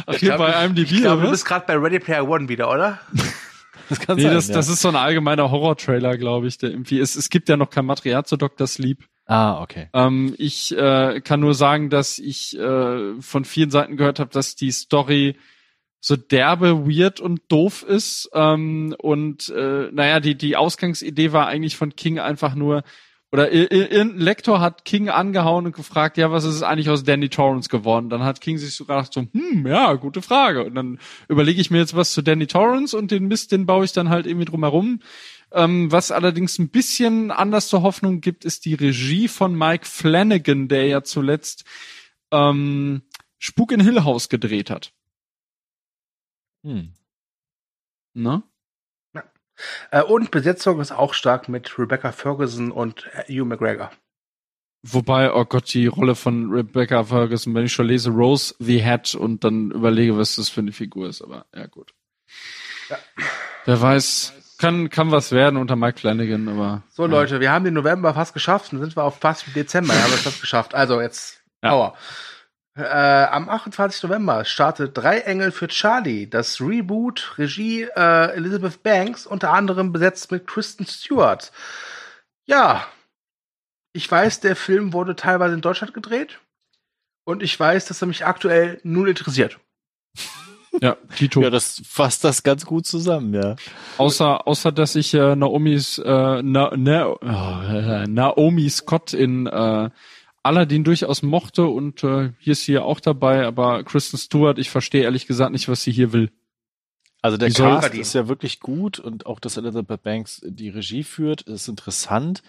Ach, 0.06 0.14
ich 0.14 0.20
hier 0.20 0.34
glaube, 0.36 0.52
bei 0.52 0.64
IMDb, 0.64 0.90
ich 0.90 1.00
glaube, 1.02 1.22
du 1.22 1.30
bist 1.30 1.44
gerade 1.44 1.66
bei 1.66 1.74
Ready 1.76 2.00
Player 2.00 2.26
One 2.28 2.48
wieder, 2.48 2.70
oder? 2.70 2.98
Das 3.90 4.00
kann 4.00 4.16
Nee, 4.16 4.24
das, 4.24 4.48
ja. 4.48 4.54
das 4.54 4.68
ist 4.68 4.80
so 4.80 4.88
ein 4.88 4.96
allgemeiner 4.96 5.50
Horror-Trailer, 5.50 6.16
glaube 6.16 6.46
ich. 6.46 6.56
Der 6.58 6.70
irgendwie 6.70 6.98
es, 6.98 7.16
es 7.16 7.28
gibt 7.28 7.48
ja 7.48 7.56
noch 7.56 7.68
kein 7.68 7.84
Material 7.84 8.24
zu 8.24 8.36
Dr. 8.36 8.66
Sleep. 8.66 9.04
ah, 9.26 9.60
okay. 9.60 9.88
Ähm, 9.92 10.34
ich 10.38 10.76
äh, 10.76 11.20
kann 11.20 11.40
nur 11.40 11.54
sagen, 11.54 11.90
dass 11.90 12.18
ich 12.18 12.58
äh, 12.58 13.20
von 13.20 13.44
vielen 13.44 13.70
Seiten 13.70 13.96
gehört 13.96 14.20
habe, 14.20 14.30
dass 14.30 14.54
die 14.54 14.70
Story 14.70 15.36
so 16.00 16.16
derbe, 16.16 16.86
weird 16.86 17.20
und 17.20 17.42
doof 17.48 17.82
ist. 17.82 18.30
Ähm, 18.32 18.94
und 18.98 19.50
äh, 19.50 19.90
naja, 19.92 20.20
die, 20.20 20.34
die 20.34 20.56
Ausgangsidee 20.56 21.32
war 21.32 21.46
eigentlich 21.46 21.76
von 21.76 21.94
King 21.94 22.18
einfach 22.18 22.54
nur, 22.54 22.82
oder 23.32 23.52
ir- 23.52 23.70
ir- 23.70 23.90
irgendein 23.90 24.20
Lektor 24.20 24.60
hat 24.60 24.84
King 24.84 25.08
angehauen 25.08 25.66
und 25.66 25.76
gefragt, 25.76 26.16
ja, 26.16 26.32
was 26.32 26.44
ist 26.44 26.62
eigentlich 26.62 26.90
aus 26.90 27.04
Danny 27.04 27.28
Torrance 27.28 27.68
geworden? 27.68 28.10
Dann 28.10 28.24
hat 28.24 28.40
King 28.40 28.58
sich 28.58 28.74
so 28.74 28.84
gedacht, 28.84 29.12
so, 29.12 29.26
hm, 29.32 29.66
ja, 29.66 29.94
gute 29.94 30.20
Frage. 30.20 30.64
Und 30.64 30.74
dann 30.74 30.98
überlege 31.28 31.60
ich 31.60 31.70
mir 31.70 31.78
jetzt 31.78 31.94
was 31.94 32.12
zu 32.12 32.22
Danny 32.22 32.46
Torrance 32.46 32.96
und 32.96 33.10
den 33.10 33.28
Mist, 33.28 33.52
den 33.52 33.66
baue 33.66 33.84
ich 33.84 33.92
dann 33.92 34.08
halt 34.08 34.26
irgendwie 34.26 34.46
drumherum. 34.46 35.00
Ähm, 35.52 35.90
was 35.92 36.10
allerdings 36.10 36.58
ein 36.58 36.70
bisschen 36.70 37.30
anders 37.30 37.68
zur 37.68 37.82
Hoffnung 37.82 38.20
gibt, 38.20 38.44
ist 38.44 38.64
die 38.64 38.74
Regie 38.74 39.28
von 39.28 39.54
Mike 39.56 39.86
Flanagan, 39.86 40.68
der 40.68 40.86
ja 40.86 41.02
zuletzt 41.02 41.64
ähm, 42.32 43.02
Spuk 43.38 43.72
in 43.72 43.80
Hill 43.80 44.04
House 44.04 44.28
gedreht 44.28 44.70
hat. 44.70 44.92
Hm. 46.64 46.92
Ne? 48.14 48.42
Äh, 49.90 50.02
und 50.02 50.30
Besetzung 50.30 50.80
ist 50.80 50.92
auch 50.92 51.14
stark 51.14 51.48
mit 51.48 51.78
Rebecca 51.78 52.12
Ferguson 52.12 52.70
und 52.70 53.08
äh, 53.14 53.32
Hugh 53.32 53.44
McGregor. 53.44 53.90
Wobei, 54.82 55.32
oh 55.32 55.44
Gott, 55.44 55.72
die 55.74 55.86
Rolle 55.86 56.14
von 56.14 56.50
Rebecca 56.50 57.04
Ferguson, 57.04 57.54
wenn 57.54 57.66
ich 57.66 57.72
schon 57.72 57.86
lese, 57.86 58.10
Rose 58.10 58.54
the 58.58 58.82
Hat 58.82 59.14
und 59.14 59.44
dann 59.44 59.70
überlege, 59.70 60.16
was 60.16 60.36
das 60.36 60.48
für 60.48 60.60
eine 60.60 60.72
Figur 60.72 61.08
ist, 61.08 61.20
aber 61.20 61.44
ja 61.54 61.66
gut. 61.66 61.92
Ja. 62.88 62.96
Wer 63.66 63.80
weiß, 63.80 64.32
kann, 64.58 64.88
kann 64.88 65.10
was 65.10 65.32
werden 65.32 65.58
unter 65.58 65.76
Mike 65.76 66.00
Flanagan, 66.00 66.48
aber. 66.48 66.82
So, 66.88 67.04
ja. 67.04 67.10
Leute, 67.10 67.40
wir 67.40 67.52
haben 67.52 67.66
den 67.66 67.74
November 67.74 68.14
fast 68.14 68.32
geschafft 68.32 68.72
und 68.72 68.80
sind 68.80 68.96
wir 68.96 69.04
auf 69.04 69.18
fast 69.18 69.54
Dezember, 69.54 69.92
haben 69.94 70.10
wir 70.10 70.16
es 70.16 70.22
fast 70.22 70.40
geschafft. 70.40 70.74
Also 70.74 71.00
jetzt 71.00 71.40
Ja. 71.62 71.72
Aua. 71.72 71.94
Äh, 72.80 73.28
am 73.30 73.48
28. 73.48 74.02
November 74.04 74.44
startet 74.44 74.96
Drei 74.96 75.20
Engel 75.20 75.52
für 75.52 75.68
Charlie, 75.68 76.28
das 76.28 76.60
Reboot, 76.60 77.34
Regie 77.38 77.82
äh, 77.82 78.32
Elizabeth 78.34 78.82
Banks, 78.82 79.26
unter 79.26 79.52
anderem 79.52 79.92
besetzt 79.92 80.32
mit 80.32 80.46
Kristen 80.46 80.86
Stewart. 80.86 81.52
Ja, 82.46 82.86
ich 83.92 84.10
weiß, 84.10 84.40
der 84.40 84.56
Film 84.56 84.92
wurde 84.92 85.16
teilweise 85.16 85.54
in 85.54 85.60
Deutschland 85.60 85.94
gedreht 85.94 86.40
und 87.24 87.42
ich 87.42 87.58
weiß, 87.58 87.86
dass 87.86 88.02
er 88.02 88.08
mich 88.08 88.24
aktuell 88.24 88.80
null 88.82 89.08
interessiert. 89.08 89.58
Ja, 90.80 90.96
Tito. 91.16 91.42
Ja, 91.42 91.50
das 91.50 91.82
fasst 91.84 92.22
das 92.22 92.42
ganz 92.42 92.64
gut 92.64 92.86
zusammen, 92.86 93.34
ja. 93.34 93.56
Außer, 93.98 94.46
außer 94.46 94.70
dass 94.70 94.94
ich 94.94 95.12
äh, 95.14 95.34
Naomis, 95.34 95.98
äh, 95.98 96.42
Na, 96.42 96.72
Na, 96.76 97.06
oh, 97.08 97.62
äh, 97.68 98.06
Naomi 98.06 98.70
Scott 98.70 99.12
in 99.12 99.46
äh, 99.46 99.90
Aladdin 100.42 100.84
durchaus 100.84 101.22
mochte 101.22 101.66
und 101.66 102.02
äh, 102.02 102.32
hier 102.38 102.52
ist 102.52 102.64
sie 102.64 102.72
ja 102.72 102.82
auch 102.82 103.00
dabei, 103.00 103.44
aber 103.46 103.82
Kristen 103.84 104.16
Stewart, 104.18 104.58
ich 104.58 104.70
verstehe 104.70 105.02
ehrlich 105.02 105.26
gesagt 105.26 105.52
nicht, 105.52 105.68
was 105.68 105.82
sie 105.82 105.92
hier 105.92 106.12
will. 106.12 106.30
Also 107.22 107.36
der 107.36 107.48
Die 107.48 107.54
soll 107.54 107.78
Cast 107.80 107.94
ist 107.94 108.14
ja 108.14 108.28
wirklich 108.28 108.60
gut 108.60 108.98
und 108.98 109.26
auch, 109.26 109.40
dass 109.40 109.58
Elizabeth 109.58 110.02
Banks 110.02 110.40
die 110.44 110.70
Regie 110.70 111.02
führt, 111.04 111.42
ist 111.42 111.68
interessant. 111.68 112.42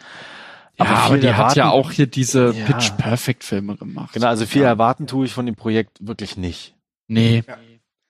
Ja, 0.79 0.85
aber, 0.85 1.13
viel 1.13 1.19
die 1.21 1.33
hat 1.33 1.57
ja 1.57 1.65
erwarten- 1.65 1.79
auch 1.79 1.91
hier 1.91 2.07
diese 2.07 2.53
Ja. 2.53 2.65
Pitch 2.65 2.91
Perfect 2.97 3.43
Filme 3.43 3.75
gemacht. 3.75 4.13
Genau, 4.13 4.27
also 4.27 4.45
viel 4.45 4.61
ja. 4.61 4.69
erwarten 4.69 5.07
tue 5.07 5.25
ich 5.25 5.33
von 5.33 5.45
dem 5.45 5.55
Projekt 5.55 5.97
wirklich 5.99 6.37
nicht. 6.37 6.73
Nee. 7.07 7.43
Ja. 7.45 7.57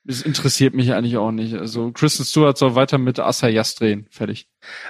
Das 0.03 0.22
interessiert 0.22 0.74
mich 0.76 0.93
eigentlich 0.93 1.18
auch 1.18 1.32
nicht. 1.32 1.56
Also 1.56 1.92
Kristen 1.92 2.24
Stewart 2.26 2.58
soll 2.58 2.76
weiter 2.76 2.98
mit 3.00 3.19
Asayas 3.19 3.76
drehen. 3.76 4.08
Fertig. 4.11 4.48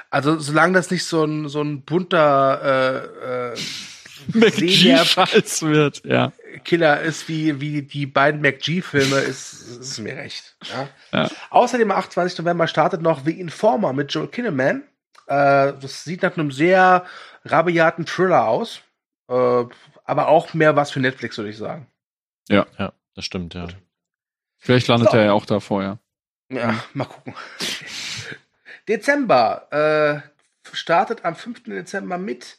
Also 0.09 0.39
solange 0.39 0.73
das 0.73 0.91
nicht 0.91 1.03
so 1.05 1.23
ein 1.23 1.47
so 1.49 1.61
ein 1.61 1.83
bunter 1.83 2.61
äh, 2.61 3.53
äh, 3.53 3.57
Senior 4.33 5.05
Scheiß 5.05 5.63
wird, 5.63 6.03
ja. 6.05 6.31
Killer 6.63 7.01
ist 7.01 7.27
wie 7.27 7.59
wie 7.61 7.81
die 7.81 8.05
beiden 8.05 8.41
McG-Filme, 8.41 9.17
ist, 9.17 9.53
ist 9.79 9.99
mir 9.99 10.15
recht. 10.15 10.55
Ja? 10.63 10.89
Ja. 11.11 11.29
Außerdem 11.49 11.91
am 11.91 11.97
28. 11.97 12.39
November 12.39 12.67
startet 12.67 13.01
noch 13.01 13.23
The 13.25 13.39
Informer 13.39 13.93
mit 13.93 14.13
Joel 14.13 14.27
Kinnaman. 14.27 14.83
Äh, 15.27 15.73
das 15.79 16.03
sieht 16.03 16.21
nach 16.23 16.37
einem 16.37 16.51
sehr 16.51 17.05
rabiaten 17.45 18.05
Thriller 18.05 18.47
aus, 18.47 18.81
äh, 19.29 19.63
aber 20.03 20.27
auch 20.27 20.53
mehr 20.53 20.75
was 20.75 20.91
für 20.91 20.99
Netflix, 20.99 21.37
würde 21.37 21.49
ich 21.49 21.57
sagen. 21.57 21.87
Ja, 22.49 22.65
das 23.15 23.25
stimmt, 23.25 23.53
ja. 23.53 23.67
Vielleicht 24.57 24.87
landet 24.87 25.11
So. 25.11 25.17
er 25.17 25.25
ja 25.25 25.33
auch 25.33 25.45
da 25.45 25.59
vorher. 25.59 25.99
Ja, 26.49 26.83
mal 26.93 27.05
gucken. 27.05 27.33
Dezember 28.87 30.23
äh, 30.23 30.75
startet 30.75 31.23
am 31.25 31.35
5. 31.35 31.63
Dezember 31.63 32.17
mit 32.17 32.57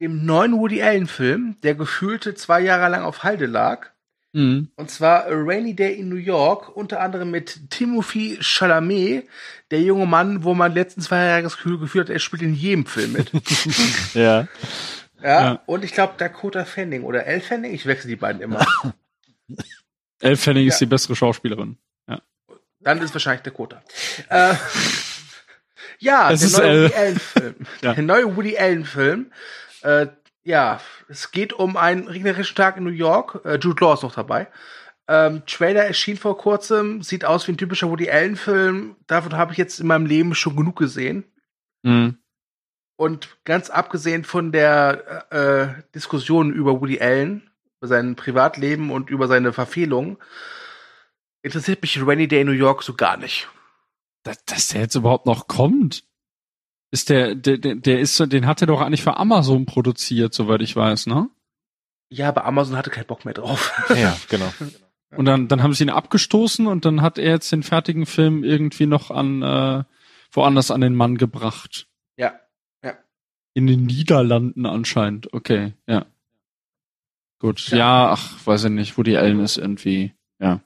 dem 0.00 0.24
neuen 0.24 0.52
Woody 0.58 0.82
Allen 0.82 1.06
Film, 1.06 1.56
der 1.62 1.74
gefühlte 1.74 2.34
zwei 2.34 2.60
Jahre 2.60 2.90
lang 2.90 3.02
auf 3.02 3.22
Halde 3.22 3.46
lag. 3.46 3.88
Mhm. 4.32 4.68
Und 4.76 4.90
zwar 4.90 5.24
A 5.24 5.30
Rainy 5.30 5.74
Day 5.74 5.94
in 5.94 6.08
New 6.10 6.16
York, 6.16 6.76
unter 6.76 7.00
anderem 7.00 7.30
mit 7.30 7.70
Timothy 7.70 8.36
Chalamet, 8.40 9.26
der 9.70 9.80
junge 9.80 10.04
Mann, 10.06 10.44
wo 10.44 10.54
man 10.54 10.74
letzten 10.74 11.00
zwei 11.00 11.24
Jahre 11.24 11.42
das 11.44 11.56
Gefühl 11.56 11.78
geführt 11.78 12.08
hat, 12.08 12.14
er 12.14 12.18
spielt 12.20 12.42
in 12.42 12.54
jedem 12.54 12.84
Film 12.86 13.12
mit. 13.12 13.30
Ja. 14.14 14.20
ja, 14.42 14.48
Ja. 15.22 15.62
Und 15.66 15.84
ich 15.84 15.92
glaube 15.92 16.14
Dakota 16.18 16.64
Fanning 16.66 17.04
oder 17.04 17.24
Elle 17.26 17.40
Fanning, 17.40 17.72
ich 17.72 17.86
wechsle 17.86 18.08
die 18.10 18.16
beiden 18.16 18.42
immer. 18.42 18.66
Elle 20.20 20.36
Fanning 20.36 20.66
ist 20.66 20.74
Ja. 20.80 20.86
die 20.86 20.90
bessere 20.90 21.16
Schauspielerin. 21.16 21.78
Dann 22.80 23.00
ist 23.02 23.12
wahrscheinlich 23.14 23.42
Dakota. 23.42 23.82
Äh, 24.28 24.54
ja, 25.98 26.30
Es 26.30 26.40
der 26.40 26.48
ist 26.48 26.58
neue. 26.58 26.84
Woody 26.84 26.94
Allen-Film. 26.94 27.54
Ja. 27.82 27.94
Der 27.94 28.02
neue 28.04 28.36
Woody 28.36 28.58
Allen-Film. 28.58 29.32
Äh, 29.86 30.08
ja, 30.42 30.80
es 31.08 31.30
geht 31.30 31.52
um 31.52 31.76
einen 31.76 32.08
regnerischen 32.08 32.56
Tag 32.56 32.76
in 32.76 32.84
New 32.84 32.90
York. 32.90 33.40
Äh, 33.44 33.58
Jude 33.58 33.80
Law 33.80 33.94
ist 33.94 34.02
noch 34.02 34.14
dabei. 34.14 34.48
Ähm, 35.08 35.44
Trailer 35.46 35.84
erschien 35.84 36.16
vor 36.16 36.36
kurzem, 36.36 37.02
sieht 37.02 37.24
aus 37.24 37.46
wie 37.46 37.52
ein 37.52 37.56
typischer 37.56 37.88
Woody 37.88 38.10
Allen-Film. 38.10 38.96
Davon 39.06 39.34
habe 39.36 39.52
ich 39.52 39.58
jetzt 39.58 39.78
in 39.78 39.86
meinem 39.86 40.06
Leben 40.06 40.34
schon 40.34 40.56
genug 40.56 40.76
gesehen. 40.76 41.24
Mhm. 41.84 42.18
Und 42.96 43.38
ganz 43.44 43.70
abgesehen 43.70 44.24
von 44.24 44.50
der 44.50 45.30
äh, 45.30 45.82
Diskussion 45.94 46.52
über 46.52 46.80
Woody 46.80 47.00
Allen, 47.00 47.48
über 47.78 47.86
sein 47.86 48.16
Privatleben 48.16 48.90
und 48.90 49.08
über 49.08 49.28
seine 49.28 49.52
Verfehlungen, 49.52 50.16
interessiert 51.42 51.82
mich 51.82 52.04
Rainy 52.04 52.26
Day 52.26 52.40
in 52.40 52.48
New 52.48 52.52
York 52.52 52.82
so 52.82 52.94
gar 52.94 53.16
nicht. 53.16 53.48
Dass, 54.24 54.44
dass 54.46 54.68
der 54.68 54.80
jetzt 54.80 54.96
überhaupt 54.96 55.26
noch 55.26 55.46
kommt. 55.46 56.02
Ist 56.90 57.08
der, 57.10 57.34
der, 57.34 57.58
der, 57.58 57.74
der 57.74 58.00
ist, 58.00 58.16
so- 58.16 58.26
den 58.26 58.46
hat 58.46 58.60
er 58.60 58.66
doch 58.68 58.80
eigentlich 58.80 59.02
für 59.02 59.16
Amazon 59.16 59.66
produziert, 59.66 60.32
soweit 60.34 60.62
ich 60.62 60.74
weiß, 60.76 61.06
ne? 61.06 61.28
Ja, 62.08 62.28
aber 62.28 62.44
Amazon 62.44 62.76
hatte 62.76 62.90
keinen 62.90 63.06
Bock 63.06 63.24
mehr 63.24 63.34
drauf. 63.34 63.72
Ja, 63.96 64.16
genau. 64.28 64.52
Und 65.16 65.24
dann, 65.24 65.48
dann 65.48 65.62
haben 65.62 65.72
sie 65.72 65.84
ihn 65.84 65.90
abgestoßen 65.90 66.66
und 66.66 66.84
dann 66.84 67.00
hat 67.02 67.18
er 67.18 67.30
jetzt 67.30 67.50
den 67.52 67.62
fertigen 67.62 68.06
Film 68.06 68.44
irgendwie 68.44 68.86
noch 68.86 69.10
an 69.10 69.42
äh, 69.42 69.84
woanders 70.32 70.70
an 70.70 70.80
den 70.80 70.94
Mann 70.94 71.16
gebracht. 71.18 71.88
Ja. 72.16 72.34
In 73.54 73.66
den 73.66 73.86
Niederlanden 73.86 74.66
anscheinend. 74.66 75.32
Okay, 75.32 75.72
ja. 75.86 76.04
Gut. 77.38 77.68
Ja. 77.68 77.76
Ja, 77.78 78.10
ach, 78.10 78.46
weiß 78.46 78.64
ich 78.64 78.70
nicht. 78.70 78.98
Woody 78.98 79.16
Allen 79.16 79.40
ist 79.40 79.56
irgendwie, 79.56 80.12
ja. 80.38 80.60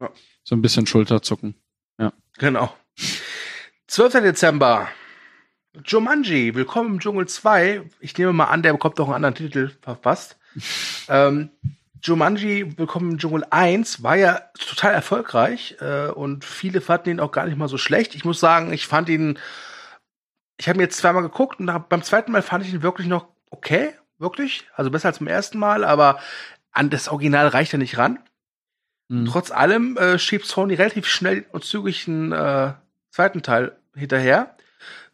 Ja. 0.00 0.10
So 0.44 0.54
ein 0.54 0.60
bisschen 0.62 0.86
Schulterzucken. 0.86 1.54
Genau. 2.38 2.72
12. 3.88 4.12
Dezember. 4.22 4.88
Jumanji, 5.84 6.54
Willkommen 6.54 6.94
im 6.94 7.00
Dschungel 7.00 7.28
2. 7.28 7.82
Ich 8.00 8.16
nehme 8.16 8.32
mal 8.32 8.46
an, 8.46 8.62
der 8.62 8.72
bekommt 8.72 8.98
auch 9.00 9.06
einen 9.06 9.14
anderen 9.14 9.34
Titel 9.34 9.70
verfasst. 9.80 10.36
ähm, 11.08 11.50
Jumanji, 12.02 12.78
Willkommen 12.78 13.12
im 13.12 13.18
Dschungel 13.18 13.44
1 13.50 14.02
war 14.02 14.16
ja 14.16 14.40
total 14.58 14.94
erfolgreich 14.94 15.76
äh, 15.80 16.08
und 16.08 16.44
viele 16.44 16.80
fanden 16.80 17.10
ihn 17.10 17.20
auch 17.20 17.32
gar 17.32 17.46
nicht 17.46 17.58
mal 17.58 17.68
so 17.68 17.78
schlecht. 17.78 18.14
Ich 18.14 18.24
muss 18.24 18.40
sagen, 18.40 18.72
ich 18.72 18.86
fand 18.86 19.08
ihn, 19.08 19.38
ich 20.56 20.68
habe 20.68 20.78
ihn 20.78 20.82
jetzt 20.82 20.98
zweimal 20.98 21.22
geguckt 21.22 21.60
und 21.60 21.66
nach, 21.66 21.78
beim 21.80 22.02
zweiten 22.02 22.32
Mal 22.32 22.42
fand 22.42 22.64
ich 22.64 22.72
ihn 22.72 22.82
wirklich 22.82 23.06
noch 23.06 23.28
okay, 23.50 23.92
wirklich. 24.18 24.66
Also 24.74 24.90
besser 24.90 25.08
als 25.08 25.18
beim 25.18 25.28
ersten 25.28 25.58
Mal, 25.58 25.84
aber 25.84 26.18
an 26.72 26.90
das 26.90 27.08
Original 27.08 27.48
reicht 27.48 27.72
er 27.72 27.78
nicht 27.78 27.98
ran. 27.98 28.18
Hm. 29.10 29.26
Trotz 29.26 29.50
allem 29.50 29.96
äh, 29.96 30.18
schiebt 30.18 30.46
Sony 30.46 30.74
relativ 30.74 31.06
schnell 31.06 31.46
und 31.52 31.64
zügig 31.64 32.08
einen 32.08 32.32
äh, 32.32 32.72
zweiten 33.10 33.42
Teil 33.42 33.76
hinterher. 33.94 34.56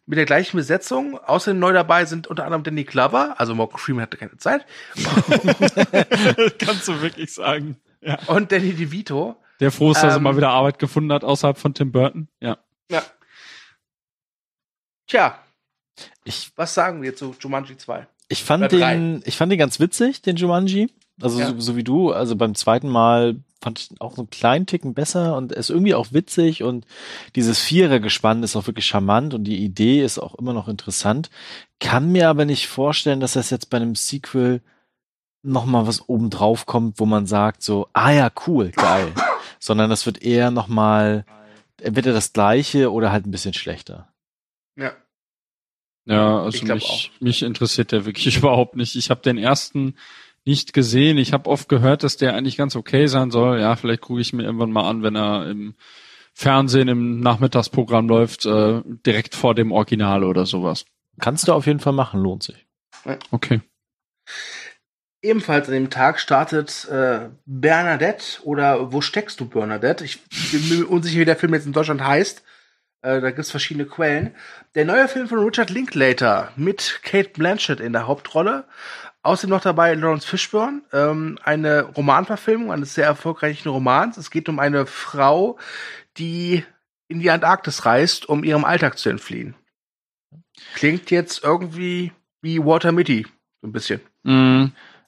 Mit 0.06 0.18
der 0.18 0.26
gleichen 0.26 0.56
Besetzung. 0.56 1.18
Außerdem 1.18 1.58
neu 1.58 1.72
dabei 1.72 2.04
sind 2.04 2.26
unter 2.26 2.44
anderem 2.44 2.62
Danny 2.62 2.84
Glover, 2.84 3.34
also 3.38 3.54
Morgan 3.54 3.78
Freeman 3.78 4.02
hatte 4.02 4.16
keine 4.18 4.36
Zeit, 4.36 4.66
Kannst 6.58 6.88
du 6.88 7.00
wirklich 7.00 7.32
sagen. 7.32 7.76
Ja. 8.02 8.18
und 8.26 8.52
Danny 8.52 8.74
DeVito. 8.74 9.36
Der 9.60 9.70
froh 9.72 9.92
ist, 9.92 10.02
dass 10.02 10.12
er 10.12 10.16
Ähm, 10.18 10.24
mal 10.24 10.36
wieder 10.36 10.50
Arbeit 10.50 10.78
gefunden 10.78 11.10
hat 11.12 11.24
außerhalb 11.24 11.56
von 11.56 11.72
Tim 11.72 11.90
Burton. 11.90 12.28
Ja. 12.40 12.58
Ja. 12.90 13.02
Tja, 15.06 15.38
Ich, 16.24 16.50
was 16.56 16.74
sagen 16.74 17.02
wir 17.02 17.14
zu 17.14 17.34
Jumanji 17.38 17.76
2? 17.76 18.06
ich 18.28 18.42
fand 18.42 18.64
Oder 18.64 18.78
drei. 18.78 18.94
den, 18.94 19.22
ich 19.26 19.36
fand 19.36 19.52
den 19.52 19.58
ganz 19.58 19.78
witzig, 19.80 20.22
den 20.22 20.36
Jumanji. 20.36 20.90
Also 21.22 21.38
Ja. 21.38 21.48
so, 21.48 21.60
so 21.60 21.76
wie 21.76 21.84
du, 21.84 22.10
also 22.12 22.36
beim 22.36 22.54
zweiten 22.54 22.88
Mal 22.88 23.36
fand 23.64 23.80
ich 23.80 24.00
auch 24.00 24.14
so 24.14 24.22
einen 24.22 24.30
kleinen 24.30 24.66
Ticken 24.66 24.92
besser 24.92 25.36
und 25.36 25.50
ist 25.50 25.70
irgendwie 25.70 25.94
auch 25.94 26.12
witzig 26.12 26.62
und 26.62 26.86
dieses 27.34 27.60
Vierergespann 27.60 28.42
ist 28.42 28.56
auch 28.56 28.66
wirklich 28.66 28.84
charmant 28.84 29.32
und 29.32 29.44
die 29.44 29.64
Idee 29.64 30.04
ist 30.04 30.18
auch 30.18 30.34
immer 30.34 30.52
noch 30.52 30.68
interessant. 30.68 31.30
Kann 31.80 32.12
mir 32.12 32.28
aber 32.28 32.44
nicht 32.44 32.68
vorstellen, 32.68 33.20
dass 33.20 33.32
das 33.32 33.50
jetzt 33.50 33.70
bei 33.70 33.78
einem 33.78 33.94
Sequel 33.94 34.60
nochmal 35.42 35.86
was 35.86 36.08
obendrauf 36.08 36.66
kommt, 36.66 37.00
wo 37.00 37.06
man 37.06 37.26
sagt 37.26 37.62
so, 37.62 37.88
ah 37.94 38.10
ja, 38.10 38.30
cool, 38.46 38.70
geil. 38.70 39.12
Sondern 39.58 39.88
das 39.88 40.04
wird 40.04 40.22
eher 40.22 40.50
nochmal 40.50 41.24
entweder 41.80 42.12
das 42.12 42.34
gleiche 42.34 42.92
oder 42.92 43.12
halt 43.12 43.26
ein 43.26 43.30
bisschen 43.30 43.54
schlechter. 43.54 44.12
Ja. 44.76 44.92
Ja, 46.06 46.42
also 46.42 46.66
mich, 46.66 47.12
mich 47.20 47.42
interessiert 47.42 47.92
der 47.92 48.04
wirklich 48.04 48.36
überhaupt 48.36 48.76
nicht. 48.76 48.94
Ich 48.94 49.08
habe 49.08 49.22
den 49.22 49.38
ersten 49.38 49.94
nicht 50.44 50.72
gesehen. 50.72 51.18
Ich 51.18 51.32
habe 51.32 51.48
oft 51.48 51.68
gehört, 51.68 52.02
dass 52.02 52.16
der 52.16 52.34
eigentlich 52.34 52.56
ganz 52.56 52.76
okay 52.76 53.06
sein 53.06 53.30
soll. 53.30 53.60
Ja, 53.60 53.76
vielleicht 53.76 54.02
gucke 54.02 54.20
ich 54.20 54.32
mir 54.32 54.44
irgendwann 54.44 54.72
mal 54.72 54.88
an, 54.88 55.02
wenn 55.02 55.16
er 55.16 55.48
im 55.50 55.74
Fernsehen 56.34 56.88
im 56.88 57.20
Nachmittagsprogramm 57.20 58.08
läuft, 58.08 58.44
äh, 58.44 58.82
direkt 59.06 59.34
vor 59.34 59.54
dem 59.54 59.72
Original 59.72 60.24
oder 60.24 60.46
sowas. 60.46 60.84
Kannst 61.20 61.46
du 61.46 61.52
auf 61.52 61.66
jeden 61.66 61.80
Fall 61.80 61.92
machen, 61.92 62.20
lohnt 62.20 62.42
sich. 62.42 62.66
Okay. 63.30 63.60
Ebenfalls 65.22 65.68
an 65.68 65.74
dem 65.74 65.90
Tag 65.90 66.18
startet 66.18 66.86
äh, 66.90 67.28
Bernadette 67.46 68.42
oder 68.42 68.92
Wo 68.92 69.00
steckst 69.00 69.40
du, 69.40 69.48
Bernadette? 69.48 70.04
Ich 70.04 70.20
bin 70.50 70.68
mir 70.68 70.90
unsicher, 70.90 71.20
wie 71.20 71.24
der 71.24 71.36
Film 71.36 71.54
jetzt 71.54 71.66
in 71.66 71.72
Deutschland 71.72 72.04
heißt. 72.04 72.42
Äh, 73.00 73.20
da 73.20 73.28
gibt 73.30 73.40
es 73.40 73.50
verschiedene 73.50 73.86
Quellen. 73.86 74.34
Der 74.74 74.84
neue 74.84 75.08
Film 75.08 75.28
von 75.28 75.38
Richard 75.38 75.70
Linklater 75.70 76.50
mit 76.56 77.00
Kate 77.02 77.30
Blanchett 77.30 77.80
in 77.80 77.92
der 77.92 78.06
Hauptrolle. 78.06 78.64
Außerdem 79.24 79.50
noch 79.50 79.62
dabei 79.62 79.94
Lawrence 79.94 80.26
Fishburne. 80.26 80.82
Ähm, 80.92 81.38
eine 81.42 81.84
Romanverfilmung 81.84 82.70
eines 82.70 82.94
sehr 82.94 83.06
erfolgreichen 83.06 83.70
Romans. 83.70 84.18
Es 84.18 84.30
geht 84.30 84.50
um 84.50 84.58
eine 84.58 84.84
Frau, 84.84 85.58
die 86.18 86.62
in 87.08 87.20
die 87.20 87.30
Antarktis 87.30 87.86
reist, 87.86 88.28
um 88.28 88.44
ihrem 88.44 88.66
Alltag 88.66 88.98
zu 88.98 89.08
entfliehen. 89.08 89.54
Klingt 90.74 91.10
jetzt 91.10 91.42
irgendwie 91.42 92.12
wie 92.42 92.62
Walter 92.62 92.92
Mitty. 92.92 93.26
So 93.62 93.68
ein 93.68 93.72
bisschen. 93.72 94.02
Mm, 94.24 94.66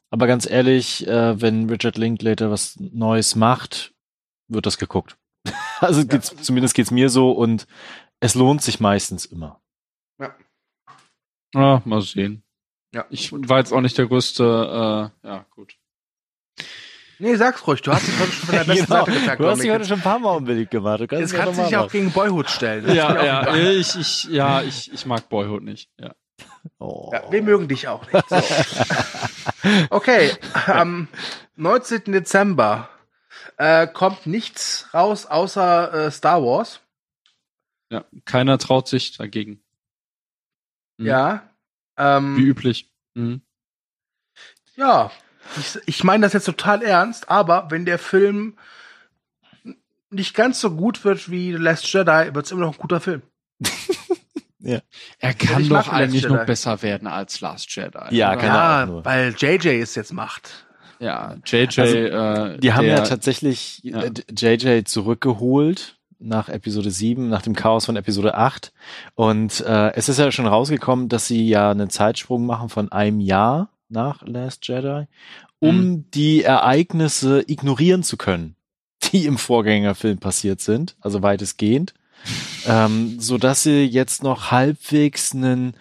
Aber 0.09 0.27
ganz 0.27 0.49
ehrlich, 0.49 1.07
äh, 1.07 1.39
wenn 1.39 1.69
Richard 1.69 1.99
Linklater 1.99 2.51
was 2.51 2.77
Neues 2.81 3.36
macht, 3.36 3.93
wird 4.49 4.65
das 4.65 4.78
geguckt. 4.78 5.19
also 5.81 6.01
ja. 6.01 6.07
geht's, 6.07 6.35
zumindest 6.41 6.75
geht's 6.75 6.91
mir 6.91 7.11
so 7.11 7.33
und 7.33 7.67
es 8.20 8.35
lohnt 8.35 8.62
sich 8.62 8.81
meistens 8.81 9.27
immer. 9.27 9.61
Ja. 10.19 10.35
Ah, 11.55 11.83
mal 11.85 12.01
sehen. 12.01 12.45
Ja. 12.94 13.05
Ich 13.10 13.32
war 13.32 13.58
jetzt 13.58 13.73
auch 13.73 13.81
nicht 13.81 13.98
der 13.98 14.06
größte, 14.06 15.12
äh, 15.24 15.28
ja, 15.28 15.47
gut. 15.50 15.76
Nee, 17.18 17.34
sag's 17.36 17.66
ruhig, 17.66 17.81
du 17.81 17.92
hast 17.92 18.06
dich 18.06 18.18
heute 18.18 18.32
schon 18.32 18.47
von 18.47 18.55
der 18.55 18.65
besten 18.65 18.86
genau. 18.86 19.05
Seite 19.05 19.18
gezeigt. 19.18 19.40
Du 19.40 19.48
hast 19.48 19.62
dich 19.62 19.70
heute 19.70 19.84
schon 19.86 19.98
ein 19.98 20.02
paar 20.02 20.18
Mal 20.18 20.36
unbedingt 20.36 20.70
gemacht. 20.70 21.00
Du 21.00 21.06
kannst 21.06 21.32
Jetzt 21.32 21.40
kannst 21.40 21.58
du 21.58 21.65
dich 21.65 21.76
auch 21.76 21.90
gegen 21.90 22.12
Boyhood 22.12 22.50
stellen. 22.50 22.94
ja, 22.94 23.24
ja, 23.24 23.56
ich, 23.56 23.97
ich, 23.97 24.24
ja, 24.24 24.62
ich, 24.62 24.92
ich 24.92 25.06
mag 25.06 25.28
Boyhood 25.28 25.62
nicht, 25.62 25.90
ja. 25.98 26.15
Oh. 26.78 27.10
ja 27.12 27.23
wir 27.31 27.42
mögen 27.42 27.68
dich 27.68 27.89
auch 27.89 28.10
nicht. 28.10 28.28
So. 28.28 28.36
okay, 29.90 30.32
am 30.66 31.08
19. 31.56 32.12
Dezember 32.12 32.90
äh, 33.56 33.86
kommt 33.86 34.26
nichts 34.26 34.89
raus 34.92 35.26
außer 35.26 36.06
äh, 36.06 36.10
Star 36.10 36.42
Wars. 36.42 36.81
Ja, 37.90 38.05
keiner 38.24 38.58
traut 38.58 38.89
sich 38.89 39.16
dagegen. 39.16 39.62
Mhm. 40.98 41.06
Ja. 41.06 41.48
Ähm, 41.97 42.36
Wie 42.36 42.42
üblich. 42.42 42.91
Mhm. 43.15 43.42
Ja, 44.76 45.10
ich, 45.58 45.78
ich 45.86 46.05
meine 46.05 46.26
das 46.26 46.33
jetzt 46.33 46.44
total 46.44 46.83
ernst, 46.83 47.31
aber 47.31 47.70
wenn 47.70 47.84
der 47.84 47.99
Film 47.99 48.57
nicht 50.10 50.34
ganz 50.34 50.60
so 50.60 50.70
gut 50.70 51.05
wird 51.05 51.31
wie 51.31 51.52
The 51.52 51.58
Last 51.58 51.92
Jedi, 51.92 52.34
wird 52.34 52.47
es 52.47 52.52
immer 52.52 52.62
noch 52.62 52.75
ein 52.75 52.81
guter 52.81 53.00
Film. 53.00 53.23
ja. 54.58 54.81
Er 55.18 55.34
kann 55.34 55.68
doch 55.68 55.89
eigentlich 55.89 56.28
noch 56.28 56.44
besser 56.44 56.83
werden 56.83 57.08
als 57.08 57.41
Last 57.41 57.75
Jedi. 57.75 58.15
Ja, 58.15 58.36
kann 58.36 58.47
ja, 58.47 58.83
er 58.83 59.05
weil 59.05 59.34
JJ 59.36 59.81
es 59.81 59.94
jetzt 59.94 60.12
macht. 60.12 60.66
Ja, 60.99 61.36
JJ. 61.44 61.81
Also, 61.81 61.97
äh, 61.97 62.58
die 62.58 62.73
haben 62.73 62.86
ja 62.86 63.00
tatsächlich 63.00 63.81
ja. 63.83 64.05
JJ 64.31 64.66
äh, 64.66 64.84
zurückgeholt 64.84 65.95
nach 66.19 66.49
Episode 66.49 66.91
7, 66.91 67.28
nach 67.28 67.43
dem 67.43 67.55
Chaos 67.55 67.86
von 67.86 67.97
Episode 67.97 68.36
8. 68.36 68.73
Und 69.15 69.61
äh, 69.61 69.93
es 69.95 70.09
ist 70.09 70.19
ja 70.19 70.31
schon 70.33 70.47
rausgekommen, 70.47 71.09
dass 71.09 71.27
sie 71.27 71.49
ja 71.49 71.70
einen 71.70 71.91
Zeitsprung 71.91 72.47
machen 72.47 72.69
von 72.69 72.91
einem 72.93 73.20
Jahr 73.20 73.70
nach 73.89 74.23
Last 74.27 74.67
Jedi, 74.67 75.07
um 75.59 75.77
mhm. 75.77 76.11
die 76.12 76.43
Ereignisse 76.43 77.45
ignorieren 77.47 78.03
zu 78.03 78.17
können, 78.17 78.57
die 79.12 79.27
im 79.27 79.39
Vorgängerfilm 79.39 80.19
passiert 80.19 80.61
sind, 80.61 80.97
also 81.01 81.23
weitestgehend, 81.23 81.95
ähm, 82.67 83.20
so 83.20 83.39
dass 83.39 83.62
sie 83.62 83.85
jetzt 83.85 84.23
noch 84.23 84.51
halbwegs 84.51 85.35
ein 85.35 85.75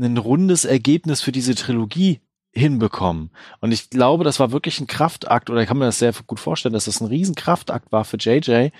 ein 0.00 0.16
rundes 0.16 0.64
Ergebnis 0.64 1.20
für 1.20 1.32
diese 1.32 1.54
Trilogie 1.54 2.20
hinbekommen. 2.58 3.30
Und 3.60 3.72
ich 3.72 3.90
glaube, 3.90 4.24
das 4.24 4.40
war 4.40 4.52
wirklich 4.52 4.80
ein 4.80 4.86
Kraftakt, 4.86 5.48
oder 5.48 5.62
ich 5.62 5.68
kann 5.68 5.78
mir 5.78 5.86
das 5.86 5.98
sehr 5.98 6.12
gut 6.26 6.40
vorstellen, 6.40 6.72
dass 6.72 6.84
das 6.84 7.00
ein 7.00 7.06
Riesenkraftakt 7.06 7.90
war 7.92 8.04
für 8.04 8.18
JJ, 8.18 8.50
äh, 8.50 8.70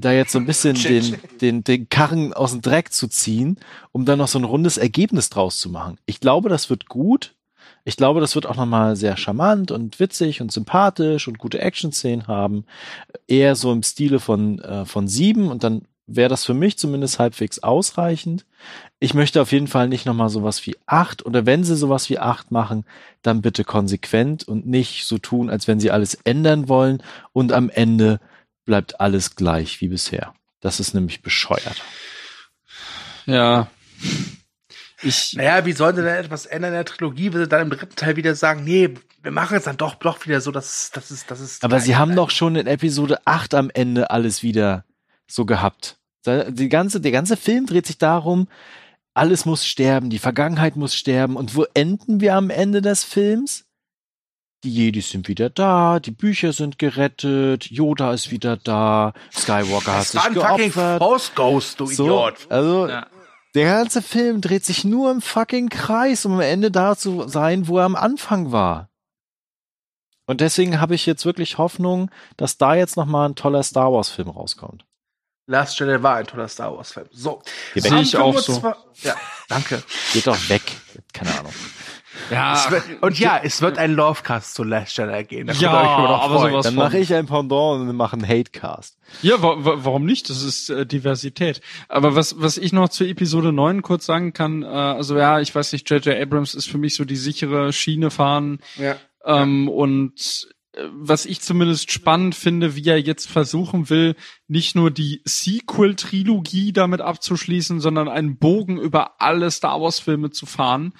da 0.00 0.12
jetzt 0.12 0.32
so 0.32 0.38
ein 0.38 0.46
bisschen 0.46 0.74
den, 0.82 1.16
den, 1.40 1.64
den 1.64 1.88
Karren 1.88 2.32
aus 2.32 2.52
dem 2.52 2.60
Dreck 2.60 2.92
zu 2.92 3.08
ziehen, 3.08 3.58
um 3.92 4.04
dann 4.04 4.18
noch 4.18 4.28
so 4.28 4.38
ein 4.38 4.44
rundes 4.44 4.76
Ergebnis 4.76 5.30
draus 5.30 5.58
zu 5.58 5.70
machen. 5.70 5.98
Ich 6.06 6.20
glaube, 6.20 6.48
das 6.48 6.68
wird 6.68 6.88
gut. 6.88 7.34
Ich 7.84 7.96
glaube, 7.96 8.20
das 8.20 8.34
wird 8.34 8.46
auch 8.46 8.56
nochmal 8.56 8.94
sehr 8.94 9.16
charmant 9.16 9.70
und 9.72 9.98
witzig 9.98 10.40
und 10.40 10.52
sympathisch 10.52 11.26
und 11.26 11.38
gute 11.38 11.60
Action-Szenen 11.60 12.28
haben. 12.28 12.64
Eher 13.26 13.56
so 13.56 13.72
im 13.72 13.82
Stile 13.82 14.20
von, 14.20 14.60
äh, 14.60 14.84
von 14.84 15.08
sieben 15.08 15.48
und 15.48 15.64
dann 15.64 15.82
wäre 16.16 16.28
das 16.28 16.44
für 16.44 16.54
mich 16.54 16.78
zumindest 16.78 17.18
halbwegs 17.18 17.60
ausreichend. 17.60 18.44
Ich 18.98 19.14
möchte 19.14 19.40
auf 19.42 19.52
jeden 19.52 19.66
Fall 19.66 19.88
nicht 19.88 20.06
nochmal 20.06 20.28
sowas 20.28 20.66
wie 20.66 20.76
acht 20.86 21.24
oder 21.24 21.46
wenn 21.46 21.64
sie 21.64 21.76
sowas 21.76 22.08
wie 22.10 22.18
acht 22.18 22.50
machen, 22.50 22.84
dann 23.22 23.42
bitte 23.42 23.64
konsequent 23.64 24.46
und 24.46 24.66
nicht 24.66 25.06
so 25.06 25.18
tun, 25.18 25.50
als 25.50 25.68
wenn 25.68 25.80
sie 25.80 25.90
alles 25.90 26.14
ändern 26.24 26.68
wollen 26.68 27.02
und 27.32 27.52
am 27.52 27.70
Ende 27.70 28.20
bleibt 28.64 29.00
alles 29.00 29.36
gleich 29.36 29.80
wie 29.80 29.88
bisher. 29.88 30.34
Das 30.60 30.80
ist 30.80 30.94
nämlich 30.94 31.22
bescheuert. 31.22 31.82
Ja, 33.26 33.68
ich, 35.02 35.34
naja, 35.34 35.64
wie 35.66 35.72
sollen 35.72 35.96
sie 35.96 36.02
denn 36.02 36.14
etwas 36.14 36.46
ändern 36.46 36.70
in 36.70 36.76
der 36.76 36.84
Trilogie, 36.84 37.32
wenn 37.32 37.40
sie 37.40 37.48
dann 37.48 37.62
im 37.62 37.70
dritten 37.70 37.96
Teil 37.96 38.16
wieder 38.16 38.34
sagen, 38.34 38.62
nee, 38.64 38.94
wir 39.22 39.32
machen 39.32 39.56
es 39.56 39.64
dann 39.64 39.76
doch, 39.76 39.96
doch 39.96 40.24
wieder 40.26 40.40
so, 40.40 40.52
dass 40.52 40.90
das 40.92 41.10
ist, 41.10 41.30
das 41.30 41.40
ist. 41.40 41.64
Aber 41.64 41.80
sie 41.80 41.96
haben 41.96 42.14
doch 42.14 42.30
schon 42.30 42.56
in 42.56 42.66
Episode 42.66 43.20
8 43.24 43.54
am 43.54 43.70
Ende 43.70 44.10
alles 44.10 44.42
wieder 44.42 44.84
so 45.26 45.44
gehabt. 45.44 45.98
Die 46.26 46.68
ganze, 46.68 47.00
der 47.00 47.12
ganze 47.12 47.36
Film 47.36 47.66
dreht 47.66 47.86
sich 47.86 47.98
darum, 47.98 48.48
alles 49.14 49.44
muss 49.44 49.66
sterben, 49.66 50.10
die 50.10 50.18
Vergangenheit 50.18 50.76
muss 50.76 50.94
sterben. 50.94 51.36
Und 51.36 51.56
wo 51.56 51.64
enden 51.74 52.20
wir 52.20 52.34
am 52.34 52.50
Ende 52.50 52.80
des 52.80 53.04
Films? 53.04 53.64
Die 54.64 54.72
Jedis 54.72 55.10
sind 55.10 55.26
wieder 55.26 55.50
da, 55.50 55.98
die 55.98 56.12
Bücher 56.12 56.52
sind 56.52 56.78
gerettet, 56.78 57.68
Yoda 57.68 58.12
ist 58.12 58.30
wieder 58.30 58.56
da, 58.56 59.12
Skywalker 59.32 59.98
hat 59.98 60.06
sich 60.06 60.22
geopfert. 60.22 60.72
Fucking 60.72 60.98
Force 60.98 61.34
Ghost, 61.34 61.80
du 61.80 61.86
so, 61.86 62.04
Idiot. 62.04 62.46
Also, 62.48 62.88
ja. 62.88 63.06
Der 63.54 63.66
ganze 63.66 64.02
Film 64.02 64.40
dreht 64.40 64.64
sich 64.64 64.84
nur 64.84 65.10
im 65.10 65.20
fucking 65.20 65.68
Kreis, 65.68 66.24
um 66.24 66.34
am 66.34 66.40
Ende 66.40 66.70
da 66.70 66.96
zu 66.96 67.28
sein, 67.28 67.66
wo 67.66 67.78
er 67.78 67.84
am 67.84 67.96
Anfang 67.96 68.52
war. 68.52 68.88
Und 70.26 70.40
deswegen 70.40 70.80
habe 70.80 70.94
ich 70.94 71.06
jetzt 71.06 71.26
wirklich 71.26 71.58
Hoffnung, 71.58 72.10
dass 72.36 72.56
da 72.56 72.74
jetzt 72.76 72.96
noch 72.96 73.06
mal 73.06 73.28
ein 73.28 73.34
toller 73.34 73.64
Star 73.64 73.92
Wars 73.92 74.08
Film 74.08 74.28
rauskommt. 74.30 74.86
Last 75.52 75.78
Jedi 75.78 76.02
war 76.02 76.16
ein 76.16 76.26
toller 76.26 76.48
Star 76.48 76.74
Wars 76.74 76.92
Film. 76.92 77.06
So, 77.12 77.42
sehe 77.74 78.00
ich 78.00 78.16
auch 78.16 78.38
so. 78.38 78.74
Ja, 79.02 79.14
danke. 79.48 79.82
Geht 80.14 80.26
doch 80.26 80.48
weg. 80.48 80.62
Keine 81.12 81.38
Ahnung. 81.38 81.52
Ja, 82.30 82.70
wird, 82.70 82.84
und 83.02 83.18
ja, 83.18 83.38
es 83.42 83.60
wird 83.60 83.76
ein 83.76 83.92
Lovecast 83.92 84.54
zu 84.54 84.64
Last 84.64 84.96
Jedi 84.96 85.24
gehen. 85.24 85.46
Da 85.48 85.52
ja, 85.52 85.70
aber 85.70 86.38
sowas 86.38 86.64
Dann 86.64 86.74
mache 86.74 86.98
ich 86.98 87.12
ein 87.12 87.26
Pendant 87.26 87.82
und 87.82 87.96
mache 87.96 88.14
einen 88.14 88.26
Hatecast. 88.26 88.96
Ja, 89.20 89.42
wa 89.42 89.56
wa 89.58 89.74
warum 89.76 90.06
nicht? 90.06 90.30
Das 90.30 90.42
ist 90.42 90.70
äh, 90.70 90.86
Diversität. 90.86 91.60
Aber 91.88 92.16
was, 92.16 92.40
was 92.40 92.56
ich 92.56 92.72
noch 92.72 92.88
zu 92.88 93.04
Episode 93.04 93.52
9 93.52 93.82
kurz 93.82 94.06
sagen 94.06 94.32
kann, 94.32 94.62
äh, 94.62 94.66
also 94.66 95.18
ja, 95.18 95.40
ich 95.40 95.54
weiß 95.54 95.72
nicht, 95.72 95.90
J.J. 95.90 96.16
Abrams 96.16 96.54
ist 96.54 96.70
für 96.70 96.78
mich 96.78 96.96
so 96.96 97.04
die 97.04 97.16
sichere 97.16 97.74
Schiene 97.74 98.10
fahren. 98.10 98.60
Ja. 98.78 98.96
Ähm, 99.26 99.68
ja. 99.68 99.74
Und 99.74 100.46
was 100.90 101.26
ich 101.26 101.40
zumindest 101.40 101.92
spannend 101.92 102.34
finde, 102.34 102.76
wie 102.76 102.88
er 102.88 103.00
jetzt 103.00 103.28
versuchen 103.28 103.90
will, 103.90 104.16
nicht 104.48 104.74
nur 104.74 104.90
die 104.90 105.20
Sequel-Trilogie 105.24 106.72
damit 106.72 107.00
abzuschließen, 107.00 107.80
sondern 107.80 108.08
einen 108.08 108.38
Bogen 108.38 108.78
über 108.78 109.20
alle 109.20 109.50
Star 109.50 109.80
Wars-Filme 109.80 110.30
zu 110.30 110.46
fahren 110.46 110.94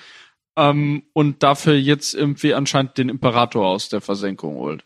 ähm, 0.57 1.05
und 1.15 1.43
dafür 1.43 1.75
jetzt 1.75 2.15
irgendwie 2.15 2.55
anscheinend 2.55 2.99
den 2.99 3.09
Imperator 3.09 3.67
aus 3.67 3.89
der 3.89 4.03
Versenkung 4.03 4.57
holt. 4.57 4.85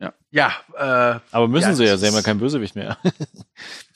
Ja. 0.00 0.14
Ja, 0.30 0.52
äh, 0.76 1.20
aber 1.30 1.48
müssen 1.48 1.70
ja, 1.70 1.74
sie 1.74 1.84
ja, 1.84 1.96
sie 1.96 2.06
haben 2.06 2.14
ja 2.14 2.22
kein 2.22 2.38
Bösewicht 2.38 2.74
mehr. 2.74 2.98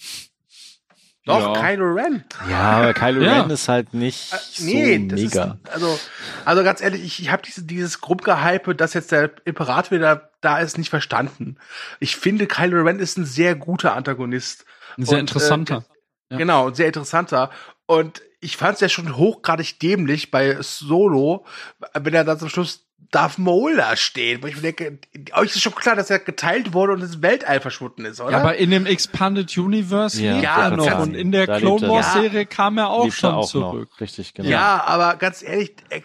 Doch, 1.26 1.54
ja. 1.54 1.62
Kylo 1.62 1.92
Ren. 1.92 2.24
Ja, 2.50 2.72
aber 2.72 2.92
Kylo 2.92 3.22
ja. 3.22 3.40
Ren 3.40 3.50
ist 3.50 3.68
halt 3.68 3.94
nicht 3.94 4.32
äh, 4.32 4.36
nee, 4.62 5.08
so 5.08 5.14
mega. 5.14 5.58
Ist, 5.64 5.72
also, 5.72 5.98
also 6.44 6.64
ganz 6.64 6.82
ehrlich, 6.82 7.02
ich, 7.02 7.22
ich 7.22 7.30
habe 7.30 7.42
diese, 7.42 7.62
dieses 7.62 8.02
Gruppgehype, 8.02 8.74
dass 8.74 8.92
jetzt 8.92 9.10
der 9.10 9.30
Imperator 9.46 9.92
wieder 9.92 10.30
da 10.42 10.58
ist, 10.58 10.76
nicht 10.76 10.90
verstanden. 10.90 11.56
Ich 11.98 12.16
finde, 12.16 12.46
Kylo 12.46 12.82
Ren 12.82 12.98
ist 12.98 13.16
ein 13.16 13.24
sehr 13.24 13.54
guter 13.54 13.94
Antagonist. 13.94 14.66
Ein 14.98 15.06
sehr 15.06 15.14
und, 15.14 15.20
interessanter. 15.20 15.84
Äh, 16.28 16.34
ja. 16.34 16.38
Genau, 16.38 16.68
ein 16.68 16.74
sehr 16.74 16.88
interessanter. 16.88 17.50
Und 17.86 18.20
ich 18.40 18.58
fand 18.58 18.74
es 18.74 18.80
ja 18.80 18.90
schon 18.90 19.16
hochgradig 19.16 19.80
dämlich 19.80 20.30
bei 20.30 20.58
Solo, 20.60 21.46
wenn 21.94 22.12
er 22.12 22.24
dann 22.24 22.38
zum 22.38 22.50
Schluss 22.50 22.86
Darth 23.10 23.38
Maul 23.38 23.76
da 23.76 23.96
stehen. 23.96 24.42
Wo 24.42 24.46
ich 24.46 24.56
mir 24.56 24.62
denke, 24.62 24.98
euch 25.34 25.54
ist 25.54 25.62
schon 25.62 25.74
klar, 25.74 25.96
dass 25.96 26.10
er 26.10 26.18
geteilt 26.18 26.72
wurde 26.72 26.94
und 26.94 27.02
ins 27.02 27.22
Weltall 27.22 27.60
verschwunden 27.60 28.04
ist, 28.04 28.20
oder? 28.20 28.32
Ja, 28.32 28.38
aber 28.38 28.56
in 28.56 28.70
dem 28.70 28.86
Expanded 28.86 29.56
Universe 29.56 30.22
ja, 30.22 30.38
ja 30.38 30.70
noch. 30.70 31.00
Und 31.00 31.14
in 31.14 31.32
der 31.32 31.46
Clone 31.46 31.88
Wars 31.88 32.12
Serie 32.14 32.46
kam 32.46 32.78
er 32.78 32.90
auch 32.90 33.12
schon 33.12 33.34
auch 33.34 33.48
zurück. 33.48 33.88
Noch. 33.92 34.00
Richtig, 34.00 34.34
genau. 34.34 34.48
Ja, 34.48 34.82
aber 34.84 35.16
ganz 35.16 35.42
ehrlich, 35.42 35.74
äh, 35.90 35.98
äh, 35.98 36.02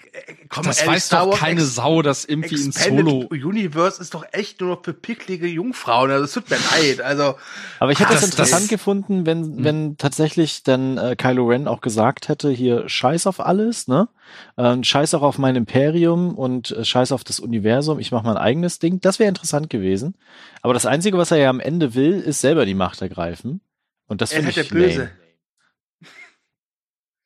komm, 0.49 0.65
das 0.65 0.79
ehrlich, 0.79 0.95
weiß 0.95 1.05
Star 1.07 1.25
doch 1.25 1.37
keine 1.37 1.61
Ex 1.61 1.75
Sau, 1.75 2.01
dass 2.01 2.25
irgendwie 2.25 2.55
in 2.55 2.71
Solo 2.71 3.27
Universe 3.29 4.01
ist 4.01 4.13
doch 4.13 4.25
echt 4.31 4.61
nur 4.61 4.75
noch 4.75 4.83
für 4.83 4.93
picklige 4.93 5.47
Jungfrauen. 5.47 6.11
Also 6.11 6.25
es 6.25 6.33
tut 6.33 6.49
mir 6.49 6.57
leid. 6.71 7.01
Also, 7.01 7.35
aber 7.79 7.91
ich 7.91 7.99
hätte 7.99 8.13
es 8.13 8.23
interessant 8.23 8.63
das 8.63 8.69
gefunden, 8.69 9.25
wenn, 9.25 9.43
hm. 9.43 9.63
wenn 9.63 9.97
tatsächlich 9.97 10.63
dann 10.63 10.97
äh, 10.97 11.15
Kylo 11.15 11.47
Ren 11.47 11.67
auch 11.67 11.81
gesagt 11.81 12.27
hätte, 12.27 12.49
hier 12.49 12.87
Scheiß 12.87 13.27
auf 13.27 13.39
alles, 13.39 13.87
ne? 13.87 14.09
Äh, 14.57 14.83
scheiß 14.83 15.13
auch 15.15 15.21
auf 15.21 15.37
mein 15.37 15.55
Imperium 15.55 16.35
und 16.35 16.71
äh, 16.71 16.85
scheiß 16.99 17.11
auf 17.11 17.23
das 17.23 17.39
Universum, 17.39 17.99
ich 17.99 18.11
mache 18.11 18.25
mein 18.25 18.37
eigenes 18.37 18.79
Ding. 18.79 18.99
Das 18.99 19.19
wäre 19.19 19.29
interessant 19.29 19.69
gewesen. 19.69 20.15
Aber 20.61 20.73
das 20.73 20.85
Einzige, 20.85 21.17
was 21.17 21.31
er 21.31 21.37
ja 21.37 21.49
am 21.49 21.59
Ende 21.59 21.95
will, 21.95 22.19
ist 22.19 22.41
selber 22.41 22.65
die 22.65 22.73
Macht 22.73 23.01
ergreifen. 23.01 23.61
Und 24.07 24.21
das 24.21 24.33
finde 24.33 24.49
ich 24.49 24.55
der 24.55 24.63
Böse. 24.63 25.03
Lame. 25.03 25.11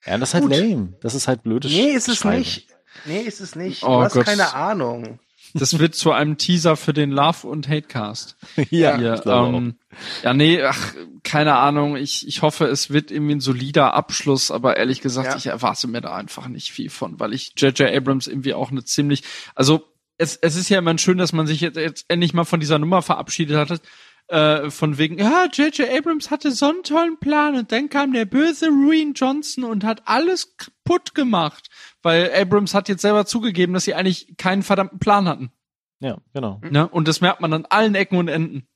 Ja, 0.05 0.17
das 0.17 0.29
ist 0.29 0.33
halt 0.33 0.43
Gut. 0.43 0.51
lame. 0.51 0.93
Das 1.01 1.15
ist 1.15 1.27
halt 1.27 1.43
blödes 1.43 1.71
Nee, 1.71 1.91
ist 1.91 2.09
es 2.09 2.23
nicht. 2.23 2.67
Nee, 3.05 3.21
ist 3.21 3.39
es 3.39 3.55
nicht. 3.55 3.83
Oh, 3.83 3.87
du 3.87 4.01
hast 4.03 4.13
Gott. 4.13 4.25
keine 4.25 4.53
Ahnung. 4.53 5.19
Das 5.53 5.77
wird 5.77 5.93
zu 5.95 6.11
einem 6.11 6.37
Teaser 6.37 6.75
für 6.75 6.93
den 6.93 7.11
Love 7.11 7.47
und 7.47 7.67
Hatecast. 7.69 8.37
ja, 8.71 8.99
ja, 8.99 9.21
ähm, 9.25 9.75
ja, 10.23 10.33
nee, 10.33 10.61
ach, 10.63 10.93
keine 11.23 11.55
Ahnung. 11.55 11.95
Ich, 11.95 12.27
ich 12.27 12.41
hoffe, 12.41 12.65
es 12.65 12.89
wird 12.89 13.11
irgendwie 13.11 13.35
ein 13.35 13.39
solider 13.39 13.93
Abschluss, 13.93 14.49
aber 14.49 14.77
ehrlich 14.77 15.01
gesagt, 15.01 15.29
ja. 15.29 15.35
ich 15.37 15.45
erwarte 15.47 15.87
mir 15.87 16.01
da 16.01 16.15
einfach 16.15 16.47
nicht 16.47 16.71
viel 16.71 16.89
von, 16.89 17.19
weil 17.19 17.33
ich 17.33 17.53
J.J. 17.57 17.95
Abrams 17.95 18.27
irgendwie 18.27 18.53
auch 18.53 18.71
eine 18.71 18.83
ziemlich, 18.83 19.23
also 19.53 19.87
es, 20.17 20.37
es 20.37 20.55
ist 20.55 20.69
ja 20.69 20.79
immer 20.79 20.97
schön, 20.97 21.17
dass 21.17 21.33
man 21.33 21.47
sich 21.47 21.61
jetzt, 21.61 21.77
jetzt 21.77 22.05
endlich 22.07 22.33
mal 22.33 22.45
von 22.45 22.59
dieser 22.59 22.79
Nummer 22.79 23.01
verabschiedet 23.01 23.57
hat, 23.57 23.81
äh, 24.27 24.69
von 24.69 24.97
wegen, 24.97 25.19
ja, 25.19 25.47
J.J. 25.51 25.89
Abrams 25.89 26.31
hatte 26.31 26.51
so 26.51 26.69
einen 26.69 26.83
tollen 26.83 27.19
Plan 27.19 27.55
und 27.55 27.71
dann 27.71 27.89
kam 27.89 28.13
der 28.13 28.25
böse 28.25 28.67
Ruin 28.67 29.13
Johnson 29.13 29.63
und 29.63 29.83
hat 29.83 30.03
alles 30.05 30.55
kaputt 30.57 31.13
gemacht, 31.13 31.69
weil 32.03 32.31
Abrams 32.33 32.73
hat 32.73 32.89
jetzt 32.89 33.01
selber 33.01 33.25
zugegeben, 33.25 33.73
dass 33.73 33.85
sie 33.85 33.95
eigentlich 33.95 34.35
keinen 34.37 34.61
verdammten 34.63 34.99
Plan 34.99 35.27
hatten. 35.27 35.51
Ja, 35.99 36.17
genau. 36.33 36.61
Ne? 36.69 36.87
Und 36.87 37.07
das 37.07 37.21
merkt 37.21 37.41
man 37.41 37.53
an 37.53 37.65
allen 37.65 37.95
Ecken 37.95 38.17
und 38.17 38.27
Enden. 38.27 38.67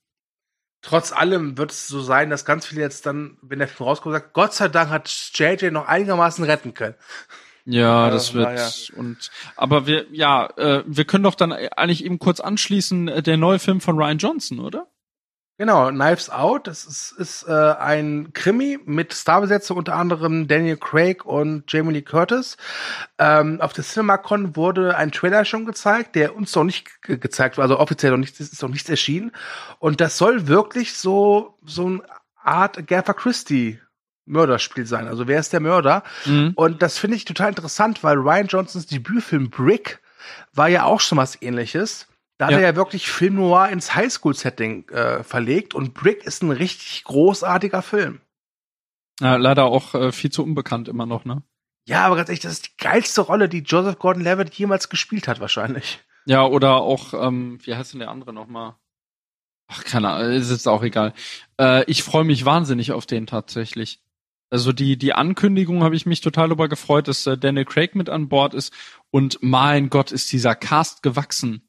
Trotz 0.81 1.11
allem 1.11 1.57
wird 1.57 1.71
es 1.71 1.87
so 1.87 2.01
sein, 2.01 2.29
dass 2.29 2.45
ganz 2.45 2.65
viele 2.65 2.81
jetzt 2.81 3.05
dann, 3.05 3.37
wenn 3.41 3.59
der 3.59 3.67
Film 3.67 3.87
rauskommt, 3.87 4.13
sagt, 4.13 4.33
Gott 4.33 4.53
sei 4.53 4.69
Dank 4.69 4.89
hat 4.89 5.09
JJ 5.33 5.71
noch 5.71 5.87
einigermaßen 5.87 6.43
retten 6.45 6.73
können. 6.73 6.95
Ja, 7.65 8.07
Äh, 8.07 8.11
das 8.11 8.33
wird 8.33 8.45
naja. 8.45 8.69
und 8.95 9.29
aber 9.57 9.85
wir 9.87 10.05
ja, 10.11 10.47
äh, 10.55 10.83
wir 10.87 11.03
können 11.03 11.25
doch 11.25 11.35
dann 11.35 11.51
eigentlich 11.51 12.05
eben 12.05 12.17
kurz 12.19 12.39
anschließen 12.39 13.09
äh, 13.09 13.21
der 13.23 13.35
neue 13.35 13.59
Film 13.59 13.81
von 13.81 13.97
Ryan 13.97 14.19
Johnson, 14.19 14.59
oder? 14.59 14.87
Genau, 15.59 15.89
Knives 15.89 16.29
Out, 16.29 16.67
das 16.67 16.85
ist, 16.85 17.13
ist 17.17 17.47
äh, 17.47 17.51
ein 17.51 18.31
Krimi 18.33 18.77
mit 18.85 19.11
Starbesetzung 19.11 19.77
unter 19.77 19.95
anderem 19.95 20.47
Daniel 20.47 20.77
Craig 20.77 21.25
und 21.25 21.63
Jamie 21.71 21.93
Lee 21.93 22.01
Curtis. 22.03 22.57
Ähm, 23.17 23.59
auf 23.59 23.73
der 23.73 23.83
CinemaCon 23.83 24.55
wurde 24.55 24.95
ein 24.95 25.11
Trailer 25.11 25.45
schon 25.45 25.65
gezeigt, 25.65 26.15
der 26.15 26.35
uns 26.35 26.53
noch 26.53 26.63
nicht 26.63 27.01
ge 27.01 27.17
gezeigt 27.17 27.57
wurde, 27.57 27.63
also 27.63 27.79
offiziell 27.79 28.11
noch 28.11 28.19
nicht, 28.19 28.39
ist 28.39 28.61
noch 28.61 28.69
nichts 28.69 28.87
erschienen. 28.87 29.31
Und 29.79 29.99
das 29.99 30.19
soll 30.19 30.47
wirklich 30.47 30.93
so 30.93 31.57
so 31.65 31.87
eine 31.87 32.03
Art 32.43 32.77
Agatha 32.77 33.13
Christie 33.13 33.79
Mörderspiel 34.27 34.85
sein. 34.85 35.07
Also 35.07 35.27
wer 35.27 35.39
ist 35.39 35.53
der 35.53 35.59
Mörder? 35.59 36.03
Mhm. 36.25 36.51
Und 36.55 36.83
das 36.83 36.99
finde 36.99 37.17
ich 37.17 37.25
total 37.25 37.49
interessant, 37.49 38.03
weil 38.03 38.17
Ryan 38.17 38.47
Johnsons 38.47 38.85
Debütfilm 38.85 39.49
Brick 39.49 39.99
war 40.53 40.67
ja 40.67 40.83
auch 40.83 40.99
schon 40.99 41.17
was 41.17 41.41
ähnliches. 41.41 42.07
Da 42.37 42.45
hat 42.47 42.51
Ja. 42.53 42.59
er 42.59 42.65
ja 42.69 42.75
wirklich 42.75 43.09
Film 43.09 43.35
Noir 43.35 43.69
ins 43.69 43.95
Highschool-Setting 43.95 44.89
äh, 44.89 45.23
verlegt 45.23 45.73
und 45.73 45.93
Brick 45.93 46.23
ist 46.23 46.43
ein 46.43 46.51
richtig 46.51 47.03
großartiger 47.05 47.81
Film. 47.81 48.21
Ja, 49.19 49.35
leider 49.37 49.65
auch 49.65 49.95
äh, 49.95 50.11
viel 50.11 50.31
zu 50.31 50.43
unbekannt 50.43 50.87
immer 50.87 51.05
noch, 51.07 51.25
ne? 51.25 51.41
Ja, 51.87 52.05
aber 52.05 52.15
ganz 52.17 52.29
ehrlich, 52.29 52.41
das 52.41 52.51
ist 52.53 52.67
die 52.67 52.77
geilste 52.77 53.21
Rolle, 53.21 53.49
die 53.49 53.59
Joseph 53.63 53.97
Gordon-Levitt 53.97 54.53
jemals 54.55 54.89
gespielt 54.89 55.27
hat, 55.27 55.39
wahrscheinlich. 55.39 55.99
Ja, 56.25 56.45
oder 56.45 56.75
auch, 56.81 57.13
ähm, 57.13 57.57
wie 57.63 57.73
heißt 57.73 57.93
denn 57.93 58.01
der 58.01 58.09
andere 58.09 58.33
nochmal? 58.33 58.75
Ach, 59.69 59.83
keine 59.83 60.09
Ahnung, 60.09 60.31
ist 60.33 60.51
jetzt 60.51 60.67
auch 60.67 60.83
egal. 60.83 61.13
Äh, 61.59 61.83
ich 61.89 62.03
freue 62.03 62.25
mich 62.25 62.45
wahnsinnig 62.45 62.91
auf 62.91 63.05
den 63.05 63.25
tatsächlich. 63.25 64.01
Also 64.49 64.71
die, 64.71 64.97
die 64.97 65.13
Ankündigung 65.13 65.83
habe 65.83 65.95
ich 65.95 66.05
mich 66.05 66.21
total 66.21 66.49
darüber 66.49 66.69
gefreut, 66.69 67.07
dass 67.07 67.25
äh, 67.25 67.37
Daniel 67.37 67.65
Craig 67.65 67.95
mit 67.95 68.09
an 68.09 68.29
Bord 68.29 68.53
ist. 68.53 68.71
Und 69.09 69.39
mein 69.41 69.89
Gott, 69.89 70.11
ist 70.11 70.31
dieser 70.31 70.55
Cast 70.55 71.03
gewachsen. 71.03 71.66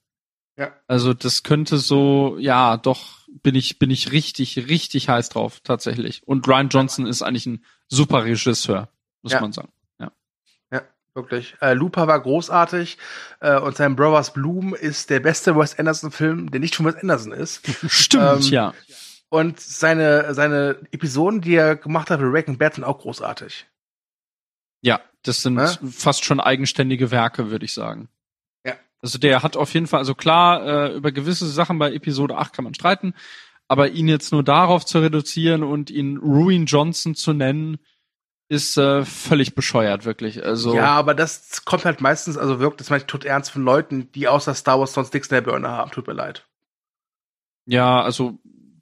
Ja. 0.59 0.73
Also 0.89 1.15
das 1.15 1.45
könnte 1.45 1.79
so, 1.79 2.37
ja, 2.39 2.77
doch 2.77 3.19
bin 3.43 3.55
ich, 3.55 3.79
bin 3.79 3.91
ich 3.91 4.11
richtig, 4.13 4.69
richtig 4.69 5.09
heiß 5.09 5.29
drauf, 5.29 5.61
tatsächlich. 5.61 6.27
Und 6.27 6.47
Ryan 6.49 6.69
Johnson 6.69 7.07
ist 7.07 7.23
eigentlich 7.23 7.47
ein 7.47 7.65
super 7.87 8.25
Regisseur, 8.25 8.89
muss 9.23 9.33
Ja. 9.33 9.41
man 9.41 9.53
sagen. 9.53 9.71
Ja, 10.71 10.83
wirklich. 11.15 11.57
Äh, 11.61 11.75
Looper 11.75 12.07
war 12.09 12.21
großartig 12.21 12.99
äh, 13.41 13.59
und 13.59 13.77
sein 13.77 13.95
Brothers 13.97 14.33
Bloom 14.33 14.75
ist 14.75 15.11
der 15.11 15.21
beste 15.21 15.57
Wes 15.57 15.79
Anderson-Film, 15.79 16.51
der 16.51 16.61
nicht 16.61 16.75
von 16.77 16.87
Wes 16.87 16.97
Anderson 16.97 17.33
ist. 17.33 17.63
Stimmt, 17.89 18.45
Ähm, 18.45 18.51
ja. 18.51 18.75
Und 19.31 19.61
seine, 19.61 20.33
seine 20.35 20.81
Episoden, 20.91 21.41
die 21.41 21.55
er 21.55 21.77
gemacht 21.77 22.11
hat 22.11 22.19
für 22.21 22.31
Breaking 22.31 22.59
Bad, 22.59 22.75
sind 22.75 22.85
auch 22.85 22.99
großartig. 22.99 23.67
Ja, 24.81 25.01
das 25.23 25.43
sind 25.43 25.55
Ne? 25.55 25.77
fast 25.91 26.25
schon 26.25 26.41
eigenständige 26.41 27.11
Werke, 27.11 27.51
würde 27.51 27.65
ich 27.65 27.75
sagen. 27.75 28.09
Also 29.01 29.19
der 29.19 29.43
hat 29.43 29.57
auf 29.57 29.73
jeden 29.75 29.87
Fall, 29.87 30.01
also 30.01 30.15
klar, 30.15 30.67
äh, 30.67 30.95
über 30.95 31.13
gewisse 31.13 31.47
Sachen 31.47 31.79
bei 31.79 31.93
Episode 31.93 32.37
8 32.37 32.53
kann 32.53 32.65
man 32.65 32.75
streiten, 32.75 33.15
aber 33.69 33.91
ihn 33.91 34.09
jetzt 34.09 34.33
nur 34.33 34.43
darauf 34.43 34.85
zu 34.85 34.99
reduzieren 34.99 35.63
und 35.63 35.91
ihn 35.91 36.17
Ruin 36.17 36.67
Johnson 36.67 37.15
zu 37.15 37.33
nennen, 37.33 37.79
ist 38.49 38.79
äh, 38.79 39.05
völlig 39.05 39.55
bescheuert, 39.55 40.05
wirklich. 40.07 40.43
Also 40.43 40.75
Ja, 40.75 40.93
aber 40.93 41.15
das 41.15 41.65
kommt 41.65 41.85
halt 41.85 42.01
meistens, 42.01 42.39
also 42.39 42.61
wirkt 42.61 42.81
das 42.81 42.89
manchmal 42.91 43.07
tut 43.07 43.25
ernst 43.25 43.51
von 43.51 43.63
Leuten, 43.63 44.11
die 44.13 44.27
außer 44.27 44.55
Star 44.55 44.81
Wars 44.81 44.95
sonst 44.95 45.13
nichts 45.13 45.29
in 45.29 45.35
der 45.35 45.43
Birne 45.43 45.69
haben. 45.69 45.91
Tut 45.91 46.07
mir 46.07 46.15
leid. 46.15 46.47
ja, 47.67 48.01
also 48.01 48.39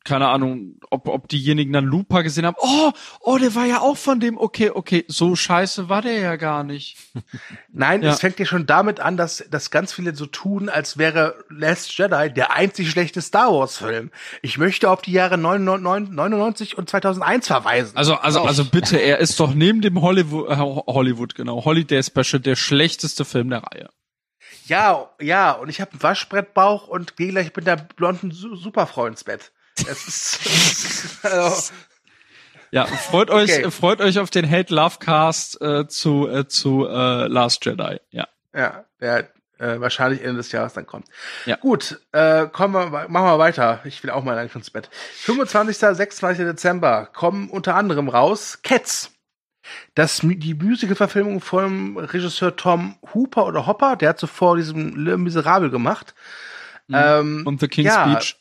keine 0.06 0.28
Ahnung, 0.28 0.76
ob, 0.90 1.08
ob 1.08 1.28
diejenigen 1.28 1.72
dann 1.74 1.84
Looper 1.84 2.22
gesehen 2.22 2.46
haben. 2.46 2.56
Oh, 2.60 2.92
oh, 3.20 3.36
der 3.36 3.54
war 3.54 3.66
ja 3.66 3.80
auch 3.80 3.96
von 3.98 4.20
dem. 4.20 4.38
Okay, 4.38 4.70
okay, 4.70 5.04
so 5.08 5.36
scheiße 5.36 5.88
war 5.90 6.00
der 6.00 6.18
ja 6.18 6.36
gar 6.36 6.64
nicht. 6.64 6.96
Nein, 7.72 8.02
Ja. 8.02 8.12
es 8.12 8.20
fängt 8.20 8.38
ja 8.38 8.46
schon 8.46 8.64
damit 8.66 9.00
an, 9.00 9.16
dass, 9.16 9.44
dass 9.50 9.70
ganz 9.70 9.92
viele 9.92 10.14
so 10.14 10.24
tun, 10.26 10.68
als 10.68 10.96
wäre 10.96 11.34
Last 11.50 11.98
Jedi 11.98 12.32
der 12.32 12.54
einzig 12.54 12.90
schlechte 12.90 13.20
Star 13.20 13.52
Wars 13.52 13.76
Film. 13.78 14.10
Ich 14.40 14.56
möchte 14.56 14.88
auf 14.90 15.02
die 15.02 15.12
Jahre 15.12 15.36
99, 15.36 16.14
99 16.14 16.78
und 16.78 16.88
2001 16.88 17.46
verweisen. 17.48 17.96
Also, 17.96 18.14
also, 18.14 18.42
also 18.42 18.64
bitte, 18.64 18.96
er 18.98 19.18
ist 19.18 19.38
doch 19.40 19.52
neben 19.52 19.80
dem 19.82 20.00
Hollywood, 20.00 20.48
äh, 20.48 20.56
Hollywood 20.56 21.34
genau, 21.34 21.64
Holiday 21.64 22.02
Special 22.02 22.40
der 22.40 22.56
schlechteste 22.56 23.24
Film 23.24 23.50
der 23.50 23.64
Reihe. 23.64 23.90
ja, 24.66 25.10
ja, 25.20 25.52
und 25.52 25.68
ich 25.68 25.80
habe 25.80 25.92
einen 25.92 26.02
Waschbrettbauch 26.02 26.88
und 26.88 27.16
gehe 27.16 27.30
gleich 27.30 27.54
mit 27.54 27.66
der 27.66 27.76
blonden 27.76 28.30
Su 28.30 28.54
Superfrau 28.56 29.06
ins 29.06 29.24
Bett. 29.24 29.52
Ist, 29.88 30.38
also, 31.22 31.72
Ja, 32.70 32.86
freut 32.86 33.30
euch, 33.30 33.52
Okay. 33.58 33.70
freut 33.70 34.00
euch 34.00 34.18
auf 34.18 34.30
den 34.30 34.50
Hate 34.50 34.74
Love 34.74 34.96
Cast 34.98 35.60
äh, 35.60 35.86
zu 35.86 36.28
äh, 36.28 36.48
zu 36.48 36.86
äh, 36.86 37.26
Last 37.28 37.64
Jedi. 37.64 38.00
Ja. 38.10 38.26
Ja, 38.55 38.84
der 39.00 39.30
äh, 39.58 39.80
wahrscheinlich 39.80 40.20
Ende 40.22 40.36
des 40.38 40.52
Jahres 40.52 40.74
dann 40.74 40.86
kommt. 40.86 41.08
Ja. 41.44 41.56
Gut, 41.56 42.00
äh, 42.12 42.46
kommen 42.48 42.74
wir, 42.74 43.08
machen 43.08 43.26
wir 43.26 43.38
weiter. 43.38 43.80
Ich 43.84 44.02
will 44.02 44.10
auch 44.10 44.24
mal 44.24 44.34
langsam 44.34 44.60
ins 44.60 44.70
Bett. 44.70 44.88
25. 44.92 45.76
26. 45.76 46.44
Dezember 46.44 47.06
kommen 47.12 47.48
unter 47.48 47.74
anderem 47.74 48.08
raus 48.08 48.58
Cats. 48.62 49.12
Das, 49.94 50.20
die 50.22 50.55
Musical-Verfilmung 50.55 51.40
vom 51.40 51.96
Regisseur 51.96 52.55
Tom 52.55 52.96
Hooper 53.14 53.46
oder 53.46 53.66
Hopper, 53.66 53.96
der 53.96 54.10
hat 54.10 54.18
zuvor 54.18 54.56
diesen 54.56 54.92
Le 54.94 55.16
Miserable 55.18 55.70
gemacht. 55.70 56.14
Ähm, 56.92 57.42
Und 57.44 57.60
The 57.60 57.66
King's 57.66 57.92
ja, 57.92 58.20
Speech. 58.20 58.36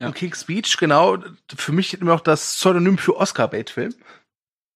Ja. 0.00 0.08
Und 0.08 0.14
King's 0.14 0.42
Speech, 0.42 0.76
genau. 0.76 1.18
Für 1.56 1.72
mich 1.72 1.94
immer 1.94 2.12
noch 2.12 2.20
das 2.20 2.56
Pseudonym 2.56 2.98
für 2.98 3.16
Oscar-Bait-Film. 3.16 3.94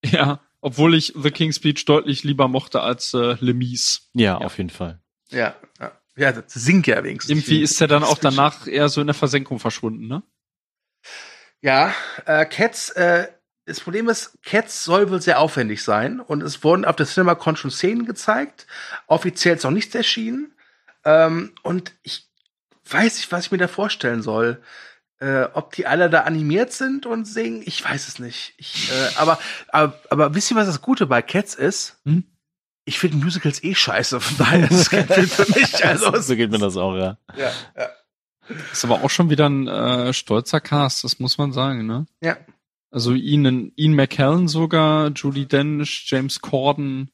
Ja, 0.04 0.40
obwohl 0.60 0.94
ich 0.94 1.12
The 1.14 1.30
King's 1.30 1.56
Speech 1.56 1.84
deutlich 1.84 2.24
lieber 2.24 2.48
mochte 2.48 2.80
als 2.80 3.14
äh, 3.14 3.36
Le 3.40 3.54
Mies. 3.54 4.08
Ja, 4.14 4.38
auf 4.38 4.58
jeden 4.58 4.70
Fall. 4.70 5.00
Ja, 5.30 5.54
ja. 5.78 5.92
Ja, 6.16 6.32
das 6.32 6.52
singt 6.52 6.86
ja 6.86 7.02
wenigstens. 7.02 7.30
Irgendwie 7.30 7.62
ist 7.62 7.80
er 7.80 7.86
dann 7.86 8.04
auch 8.04 8.18
danach 8.18 8.66
eher 8.66 8.88
so 8.88 9.00
in 9.00 9.06
der 9.06 9.14
Versenkung 9.14 9.58
verschwunden, 9.58 10.06
ne? 10.06 10.22
Ja, 11.62 11.94
äh, 12.26 12.44
Cats, 12.46 12.90
äh, 12.90 13.28
das 13.64 13.80
Problem 13.80 14.08
ist, 14.08 14.42
Cats 14.42 14.84
soll 14.84 15.10
wohl 15.10 15.22
sehr 15.22 15.38
aufwendig 15.38 15.82
sein 15.82 16.20
und 16.20 16.42
es 16.42 16.64
wurden 16.64 16.84
auf 16.84 16.96
der 16.96 17.06
CinemaCon 17.06 17.56
schon 17.56 17.70
Szenen 17.70 18.04
gezeigt. 18.04 18.66
Offiziell 19.06 19.56
ist 19.56 19.64
noch 19.64 19.70
nichts 19.70 19.94
erschienen. 19.94 20.54
Ähm, 21.04 21.54
und 21.62 21.94
ich 22.02 22.28
weiß 22.84 23.16
nicht, 23.16 23.32
was 23.32 23.46
ich 23.46 23.52
mir 23.52 23.58
da 23.58 23.68
vorstellen 23.68 24.22
soll. 24.22 24.62
Äh, 25.20 25.48
ob 25.52 25.74
die 25.74 25.86
alle 25.86 26.08
da 26.08 26.22
animiert 26.22 26.72
sind 26.72 27.04
und 27.04 27.26
singen, 27.26 27.62
ich 27.66 27.84
weiß 27.84 28.08
es 28.08 28.18
nicht. 28.18 28.54
Ich, 28.56 28.90
äh, 28.90 29.16
aber, 29.16 29.38
aber, 29.68 30.00
aber 30.08 30.34
wisst 30.34 30.50
ihr, 30.50 30.56
was 30.56 30.66
das 30.66 30.80
Gute 30.80 31.06
bei 31.06 31.20
Cats 31.20 31.54
ist? 31.54 31.98
Hm? 32.06 32.24
Ich 32.86 32.98
finde 32.98 33.18
Musicals 33.18 33.62
eh 33.62 33.74
scheiße, 33.74 34.18
von 34.18 34.38
daher 34.38 34.70
ist 34.70 34.80
es 34.80 34.90
kein 34.90 35.06
Film 35.06 35.28
für 35.28 35.52
mich. 35.52 35.84
Also, 35.84 36.18
so 36.18 36.34
geht 36.34 36.50
mir 36.50 36.58
das 36.58 36.78
auch, 36.78 36.96
ja. 36.96 37.18
ja, 37.36 37.52
ja. 37.76 37.88
Ist 38.72 38.84
aber 38.84 39.04
auch 39.04 39.10
schon 39.10 39.28
wieder 39.28 39.48
ein 39.48 39.68
äh, 39.68 40.14
stolzer 40.14 40.60
Cast, 40.60 41.04
das 41.04 41.18
muss 41.18 41.36
man 41.36 41.52
sagen, 41.52 41.86
ne? 41.86 42.06
ja. 42.22 42.38
Also 42.90 43.12
Ian, 43.12 43.72
Ian 43.76 43.94
McKellen 43.94 44.48
sogar, 44.48 45.10
Judy 45.10 45.46
Dench, 45.46 46.06
James 46.06 46.40
Corden, 46.40 47.10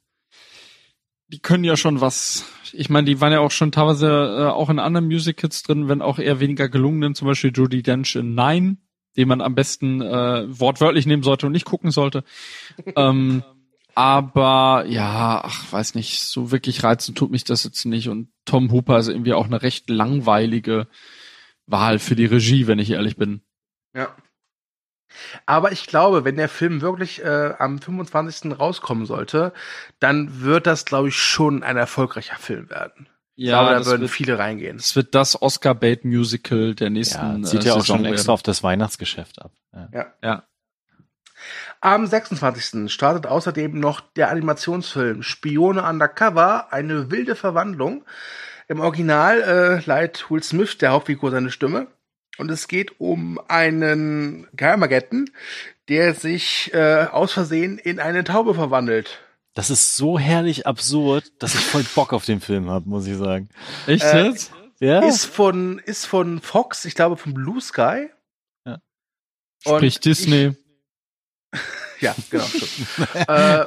die 1.28 1.40
können 1.40 1.64
ja 1.64 1.76
schon 1.76 2.00
was. 2.00 2.44
Ich 2.72 2.88
meine, 2.88 3.06
die 3.06 3.20
waren 3.20 3.32
ja 3.32 3.40
auch 3.40 3.50
schon 3.50 3.72
teilweise 3.72 4.08
äh, 4.08 4.50
auch 4.50 4.70
in 4.70 4.78
anderen 4.78 5.06
Musicals 5.06 5.62
drin, 5.62 5.88
wenn 5.88 6.02
auch 6.02 6.18
eher 6.18 6.40
weniger 6.40 6.68
gelungenen, 6.68 7.14
zum 7.14 7.26
Beispiel 7.26 7.52
Judy 7.54 7.82
Dench 7.82 8.14
in 8.16 8.34
Nine, 8.34 8.76
den 9.16 9.28
man 9.28 9.40
am 9.40 9.54
besten 9.54 10.00
äh, 10.02 10.46
wortwörtlich 10.48 11.06
nehmen 11.06 11.22
sollte 11.22 11.46
und 11.46 11.52
nicht 11.52 11.64
gucken 11.64 11.90
sollte. 11.90 12.24
ähm, 12.96 13.42
aber 13.94 14.84
ja, 14.86 15.40
ach, 15.42 15.72
weiß 15.72 15.94
nicht, 15.94 16.20
so 16.20 16.50
wirklich 16.50 16.84
reizen 16.84 17.14
tut 17.14 17.30
mich 17.30 17.44
das 17.44 17.64
jetzt 17.64 17.86
nicht. 17.86 18.08
Und 18.08 18.28
Tom 18.44 18.70
Hooper 18.70 18.98
ist 18.98 19.08
irgendwie 19.08 19.32
auch 19.32 19.46
eine 19.46 19.62
recht 19.62 19.88
langweilige 19.88 20.86
Wahl 21.66 21.98
für 21.98 22.14
die 22.14 22.26
Regie, 22.26 22.66
wenn 22.66 22.78
ich 22.78 22.90
ehrlich 22.90 23.16
bin. 23.16 23.40
Ja. 23.94 24.14
Aber 25.46 25.72
ich 25.72 25.86
glaube, 25.86 26.24
wenn 26.24 26.36
der 26.36 26.48
Film 26.48 26.80
wirklich 26.80 27.22
äh, 27.24 27.54
am 27.58 27.80
25. 27.80 28.58
rauskommen 28.58 29.06
sollte, 29.06 29.52
dann 30.00 30.40
wird 30.42 30.66
das, 30.66 30.84
glaube 30.84 31.08
ich, 31.08 31.16
schon 31.16 31.62
ein 31.62 31.76
erfolgreicher 31.76 32.36
Film 32.36 32.68
werden. 32.70 33.08
ich 33.34 33.46
glaube, 33.48 33.70
da 33.70 33.78
das 33.78 33.86
würden 33.86 34.02
wird- 34.02 34.10
viele 34.10 34.38
reingehen. 34.38 34.76
Es 34.76 34.96
wird 34.96 35.14
das 35.14 35.40
Oscar-Bait-Musical 35.42 36.74
der 36.74 36.90
nächsten 36.90 37.42
Ja, 37.42 37.48
zieht 37.48 37.64
äh, 37.64 37.68
ja 37.68 37.72
auch 37.74 37.80
Saison 37.80 37.96
schon 37.98 38.04
extra 38.06 38.26
werden. 38.28 38.34
auf 38.34 38.42
das 38.42 38.62
Weihnachtsgeschäft 38.62 39.42
ab. 39.42 39.52
Ja. 39.92 40.06
Ja. 40.22 40.42
Am 41.80 42.06
26. 42.06 42.90
startet 42.92 43.26
außerdem 43.26 43.78
noch 43.78 44.00
der 44.00 44.30
Animationsfilm 44.30 45.22
Spione 45.22 45.82
Undercover, 45.82 46.72
eine 46.72 47.10
wilde 47.10 47.34
Verwandlung. 47.36 48.04
Im 48.68 48.80
Original 48.80 49.42
äh, 49.42 49.82
leiht 49.86 50.28
Will 50.30 50.42
Smith, 50.42 50.78
der 50.78 50.90
Hauptfigur, 50.92 51.30
seine 51.30 51.50
Stimme. 51.50 51.86
Und 52.38 52.50
es 52.50 52.68
geht 52.68 53.00
um 53.00 53.40
einen 53.48 54.46
Geheimagenten, 54.54 55.30
der 55.88 56.14
sich 56.14 56.72
äh, 56.74 57.06
aus 57.10 57.32
Versehen 57.32 57.78
in 57.78 58.00
eine 58.00 58.24
Taube 58.24 58.54
verwandelt. 58.54 59.20
Das 59.54 59.70
ist 59.70 59.96
so 59.96 60.18
herrlich 60.18 60.66
absurd, 60.66 61.32
dass 61.38 61.54
ich 61.54 61.60
voll 61.60 61.84
Bock 61.94 62.12
auf 62.12 62.26
den 62.26 62.40
Film 62.40 62.68
habe, 62.68 62.88
muss 62.88 63.06
ich 63.06 63.16
sagen. 63.16 63.48
Echt 63.86 64.04
Äh, 64.04 64.26
jetzt? 64.26 64.52
Ja. 64.80 65.00
Ist 65.00 65.24
von 65.24 65.78
ist 65.78 66.04
von 66.04 66.40
Fox, 66.42 66.84
ich 66.84 66.94
glaube 66.94 67.16
von 67.16 67.32
Blue 67.32 67.60
Sky. 67.60 68.10
Ja. 68.66 68.78
Und 69.64 69.76
Sprich 69.76 70.00
Disney. 70.00 70.54
Ich, 71.52 71.60
ja, 72.02 72.14
genau. 72.28 72.44
äh, 73.28 73.64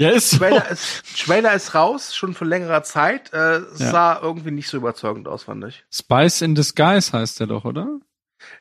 ja, 0.00 0.10
ist 0.10 0.30
so. 0.30 0.38
Trailer, 0.38 0.68
ist, 0.70 1.02
Trailer 1.24 1.54
ist 1.54 1.74
raus, 1.74 2.14
schon 2.16 2.34
vor 2.34 2.46
längerer 2.46 2.82
Zeit. 2.82 3.32
Äh, 3.32 3.58
Ja. 3.58 3.62
Sah 3.74 4.20
irgendwie 4.22 4.50
nicht 4.50 4.68
so 4.68 4.76
überzeugend 4.76 5.28
aus, 5.28 5.44
fand 5.44 5.64
ich. 5.64 5.84
Spice 5.92 6.42
in 6.42 6.54
Disguise 6.54 7.12
heißt 7.12 7.40
der 7.40 7.46
doch, 7.46 7.64
oder? 7.64 7.86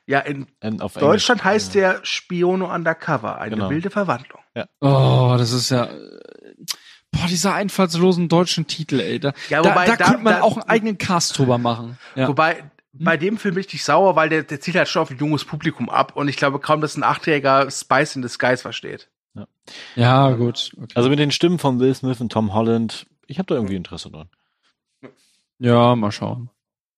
Ja, 0.06 0.20
in 0.20 0.48
auf 0.82 0.94
Deutschland 0.96 1.42
Englisch. 1.42 1.54
heißt 1.54 1.76
der 1.76 2.00
Spiono 2.04 2.74
Undercover, 2.74 3.40
eine 3.40 3.56
Genau. 3.56 3.70
wilde 3.70 3.90
Verwandlung. 3.90 4.42
Oh, 4.82 5.36
das 5.38 5.52
ist 5.54 5.70
ja. 5.70 5.86
äh, 5.86 6.20
Boah, 7.12 7.26
dieser 7.28 7.54
einfallslosen 7.56 8.28
deutschen 8.30 8.68
Titel, 8.68 9.00
ey. 9.00 9.20
Da, 9.20 9.34
Ja, 9.50 9.62
da, 9.62 9.72
wobei, 9.72 9.86
da, 9.88 9.96
da- 9.96 10.06
könnte 10.06 10.24
man 10.24 10.34
da- 10.34 10.42
auch 10.42 10.58
einen 10.58 10.70
eigenen 10.70 10.98
Cast 10.98 11.38
drüber 11.38 11.58
machen. 11.58 11.98
Ja. 12.16 12.28
Wobei, 12.28 12.70
bei 12.94 13.18
dem 13.18 13.38
Film 13.38 13.56
bin 13.56 13.64
ich 13.66 13.72
nicht 13.74 13.84
sauer, 13.86 14.16
weil 14.16 14.30
der, 14.30 14.44
der 14.44 14.60
zielt 14.62 14.76
halt 14.76 14.90
schon 14.90 15.02
auf 15.04 15.10
ein 15.12 15.18
junges 15.18 15.46
Publikum 15.46 15.90
ab 15.90 16.16
und 16.16 16.28
ich 16.28 16.36
glaube 16.38 16.60
kaum, 16.60 16.82
dass 16.82 16.98
ein 16.98 17.04
Achtjähriger 17.04 17.72
Spice 17.72 18.18
in 18.18 18.22
Disguise 18.22 18.62
versteht. 18.62 19.10
Ja, 19.96 20.32
gut. 20.32 20.72
Okay. 20.76 20.94
Also 20.96 21.10
mit 21.10 21.20
den 21.20 21.32
Stimmen 21.32 21.60
von 21.60 21.80
Will 21.80 21.94
Smith 21.94 22.22
und 22.22 22.32
Tom 22.32 22.54
Holland, 22.54 23.06
ich 23.28 23.40
habe 23.40 23.48
da 23.48 23.56
irgendwie 23.56 23.76
Interesse 23.76 24.10
dran. 24.10 24.30
ja, 25.60 25.96
mal 25.96 26.12
schauen. 26.12 26.50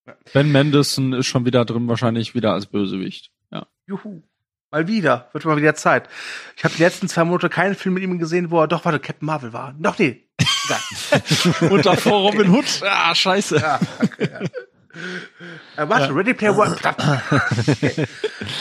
Ja. 0.08 0.16
Ben 0.34 0.52
Mendelssohn 0.52 1.14
ist 1.14 1.28
schon 1.28 1.45
wieder 1.45 1.66
drin, 1.66 1.88
wahrscheinlich 1.88 2.34
wieder 2.34 2.53
als 2.53 2.66
Bösewicht. 2.66 3.32
Ja. 3.52 3.68
Juhu. 3.88 4.22
Mal 4.72 4.88
wieder. 4.88 5.30
Wird 5.34 5.44
mal 5.44 5.58
wieder 5.58 5.76
Zeit. 5.76 6.08
Ich 6.56 6.64
habe 6.64 6.74
die 6.74 6.82
letzten 6.82 7.10
zwei 7.10 7.26
Monate 7.26 7.50
keinen 7.50 7.76
Film 7.76 7.95
mit 7.95 8.03
ihm 8.03 8.18
gesehen, 8.20 8.52
wo 8.52 8.61
er 8.61 8.70
doch, 8.70 8.86
warte, 8.86 9.00
Captain 9.00 9.26
Marvel 9.26 9.52
war. 9.52 9.74
Noch 9.78 10.00
nee. 10.00 10.24
Und 11.70 11.86
davor 11.86 12.22
Robin 12.32 12.50
Hood. 12.50 12.82
Ah, 12.84 13.14
scheiße. 13.14 13.58
Ja, 13.58 13.80
okay, 14.02 14.30
ja. 14.32 14.40
Äh, 15.78 15.88
warte, 15.88 16.14
Ready 16.14 16.34
Player 16.34 16.58
One. 16.58 16.76
Okay. 17.70 18.08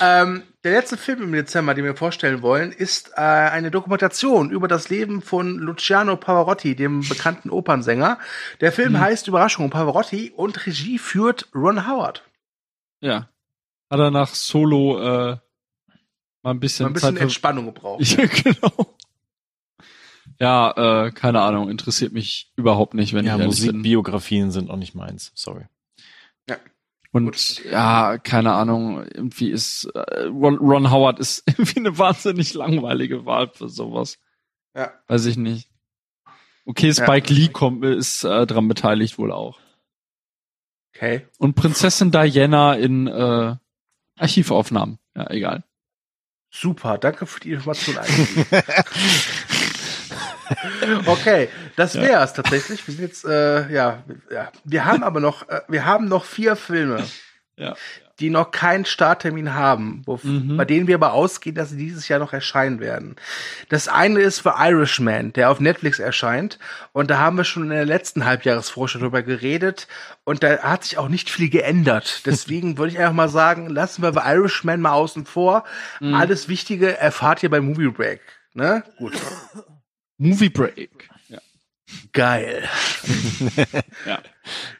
ähm, 0.00 0.44
der 0.64 0.72
letzte 0.72 0.97
Film 0.97 1.22
im 1.22 1.32
Dezember, 1.32 1.74
den 1.74 1.84
wir 1.84 1.97
vorstellen 1.97 2.42
wollen, 2.42 2.72
ist 2.72 3.12
äh, 3.16 3.20
eine 3.20 3.70
Dokumentation 3.70 4.50
über 4.50 4.68
das 4.68 4.90
Leben 4.90 5.22
von 5.22 5.58
Luciano 5.58 6.16
Pavarotti, 6.16 6.76
dem 6.76 7.00
bekannten 7.08 7.50
Opernsänger. 7.50 8.18
Der 8.60 8.70
Film 8.72 8.98
heißt 8.98 9.26
Überraschung 9.28 9.70
Pavarotti 9.70 10.32
und 10.36 10.66
Regie 10.66 10.98
führt 10.98 11.48
Ron 11.55 11.86
Howard. 11.89 12.24
Ja. 13.00 13.28
Hat 13.89 13.98
er 13.98 14.10
nach 14.10 14.34
Solo 14.34 14.98
äh, 15.00 15.39
mal 16.42 16.50
ein 16.50 16.60
bisschen, 16.60 16.84
Mal 16.84 16.90
ein 16.90 16.92
bisschen 16.94 17.14
Zeit 17.14 17.22
Entspannung 17.22 17.66
gebraucht. 17.66 18.02
Ja, 18.16 18.26
genau. 18.26 18.94
Ja, 20.39 21.06
äh, 21.06 21.10
keine 21.12 21.40
Ahnung, 21.42 21.68
interessiert 21.68 22.12
mich 22.12 22.50
überhaupt 22.56 22.94
nicht, 22.94 23.12
wenn 23.12 23.26
Ja, 23.26 23.39
ich. 23.39 23.44
Musikbiografien 23.44 24.50
sind 24.50 24.70
auch 24.70 24.76
nicht 24.76 24.94
meins. 24.94 25.32
Sorry. 25.34 25.66
Und 27.12 27.64
ja, 27.64 28.18
keine 28.18 28.52
Ahnung, 28.52 29.05
irgendwie 29.05 29.50
ist 29.50 29.84
äh, 29.94 30.26
Ron, 30.26 30.58
Ron 30.58 30.90
Howard 30.90 31.18
ist 31.18 31.42
irgendwie 31.47 31.80
eine 31.80 31.98
wahnsinnig 31.98 32.55
langweilige 32.55 33.26
Wahl 33.26 33.50
für 33.52 33.68
sowas. 33.68 34.18
Ja. 34.76 34.92
Weiß 35.08 35.26
ich 35.26 35.36
nicht. 35.36 35.68
Okay, 36.64 36.92
Spike 36.92 37.32
Lee 37.32 37.48
kommt, 37.48 37.84
ist 37.84 38.22
äh, 38.22 38.47
dran 38.47 38.68
beteiligt 38.68 39.18
wohl 39.18 39.32
auch. 39.32 39.58
Okay. 40.94 41.26
Und 41.39 41.55
Prinzessin 41.55 42.12
Diana 42.12 42.74
in 42.74 43.08
äh, 43.08 43.56
Archivaufnahmen. 44.16 44.98
Ja, 45.16 45.30
egal. 45.30 45.64
Super, 46.52 46.98
danke 46.98 47.26
für 47.26 47.40
die 47.40 47.52
Information. 47.52 47.97
okay, 51.06 51.48
das 51.76 51.94
Ja. 51.94 52.02
wär's 52.02 52.32
tatsächlich. 52.32 52.86
Wir 52.86 52.94
sind 52.94 53.04
jetzt, 53.04 53.24
äh, 53.24 53.70
ja, 53.72 54.02
ja, 54.30 54.50
wir 54.64 54.84
haben 54.84 55.02
aber 55.02 55.20
noch, 55.20 55.48
äh, 55.48 55.60
wir 55.68 55.84
haben 55.84 56.08
noch 56.08 56.24
vier 56.24 56.56
Filme, 56.56 57.04
Ja. 57.56 57.74
die 58.20 58.28
noch 58.30 58.50
keinen 58.50 58.84
Starttermin 58.84 59.54
haben, 59.54 60.02
wo, 60.04 60.20
Mhm. 60.22 60.56
bei 60.58 60.66
denen 60.66 60.86
wir 60.86 60.96
aber 60.96 61.14
ausgehen, 61.14 61.54
dass 61.56 61.70
sie 61.70 61.78
dieses 61.78 62.06
Jahr 62.08 62.18
noch 62.18 62.34
erscheinen 62.34 62.78
werden. 62.78 63.16
Das 63.70 63.88
eine 63.88 64.20
ist 64.20 64.42
The 64.42 64.50
Irishman, 64.58 65.32
der 65.32 65.50
auf 65.50 65.58
Netflix 65.58 65.98
erscheint. 65.98 66.58
Und 66.92 67.10
da 67.10 67.18
haben 67.18 67.38
wir 67.38 67.44
schon 67.44 67.62
in 67.64 67.70
der 67.70 67.86
letzten 67.86 68.26
Halbjahresvorstellung 68.26 69.06
drüber 69.08 69.22
geredet. 69.22 69.88
Und 70.24 70.42
da 70.42 70.58
hat 70.58 70.84
sich 70.84 70.98
auch 70.98 71.08
nicht 71.08 71.30
viel 71.30 71.48
geändert. 71.48 72.22
Deswegen 72.26 72.76
würde 72.76 72.92
ich 72.92 72.98
einfach 72.98 73.14
mal 73.14 73.28
sagen, 73.30 73.68
lassen 73.70 74.02
wir 74.02 74.12
The 74.12 74.20
Irishman 74.22 74.82
mal 74.82 74.92
außen 74.92 75.24
vor. 75.24 75.64
Mhm. 76.00 76.12
Alles 76.14 76.46
Wichtige 76.48 76.98
erfahrt 76.98 77.42
ihr 77.42 77.48
bei 77.50 77.60
Movie 77.62 77.88
Break. 77.88 78.20
Ne? 78.52 78.82
Gut. 78.98 79.14
Movie 80.20 80.50
Break. 80.50 81.08
Ja. 81.31 81.39
Geil. 82.12 82.68
ja. 84.07 84.20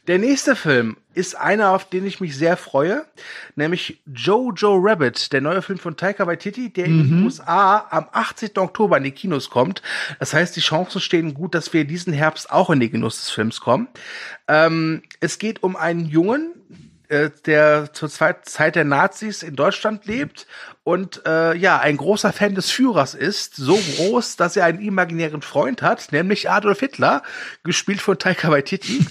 Der 0.07 0.19
nächste 0.19 0.55
Film 0.55 0.99
ist 1.15 1.35
einer, 1.35 1.71
auf 1.71 1.89
den 1.89 2.05
ich 2.05 2.21
mich 2.21 2.37
sehr 2.37 2.59
freue, 2.59 3.07
nämlich 3.57 4.03
Jojo 4.05 4.77
Rabbit, 4.79 5.33
der 5.33 5.41
neue 5.41 5.63
Film 5.63 5.79
von 5.79 5.97
Taika 5.97 6.27
Waititi, 6.27 6.71
der 6.71 6.85
in 6.85 6.99
den 6.99 7.25
USA 7.25 7.87
am 7.89 8.07
18. 8.13 8.51
Oktober 8.59 8.99
in 8.99 9.05
die 9.05 9.13
Kinos 9.13 9.49
kommt. 9.49 9.81
Das 10.19 10.35
heißt, 10.35 10.55
die 10.57 10.61
Chancen 10.61 11.01
stehen 11.01 11.33
gut, 11.33 11.55
dass 11.55 11.73
wir 11.73 11.87
diesen 11.87 12.13
Herbst 12.13 12.51
auch 12.51 12.69
in 12.69 12.79
den 12.79 12.91
Genuss 12.91 13.21
des 13.21 13.31
Films 13.31 13.61
kommen. 13.61 13.89
Ähm, 14.47 15.03
es 15.21 15.39
geht 15.39 15.63
um 15.63 15.75
einen 15.75 16.05
Jungen, 16.05 16.60
äh, 17.11 17.31
der 17.45 17.93
zur 17.93 18.09
Zeit 18.09 18.49
Zeit 18.49 18.77
der 18.77 18.85
Nazis 18.85 19.43
in 19.43 19.57
Deutschland 19.57 20.07
lebt 20.07 20.47
und 20.85 21.27
äh, 21.27 21.55
ja, 21.57 21.79
ein 21.79 21.97
großer 21.97 22.33
Fan 22.33 22.55
des 22.55 22.71
Führers 22.71 23.15
ist, 23.15 23.57
so 23.57 23.77
groß, 23.77 24.37
dass 24.37 24.57
er 24.57 24.65
einen 24.65 24.81
imaginären 24.81 25.43
Freund 25.43 25.83
hat, 25.83 26.13
nämlich 26.13 26.49
Adolf 26.49 26.81
Hitler, 26.81 27.23
gespielt 27.65 28.01
von 28.01 28.19
Taika 28.19 28.51
Waititi. 28.51 29.05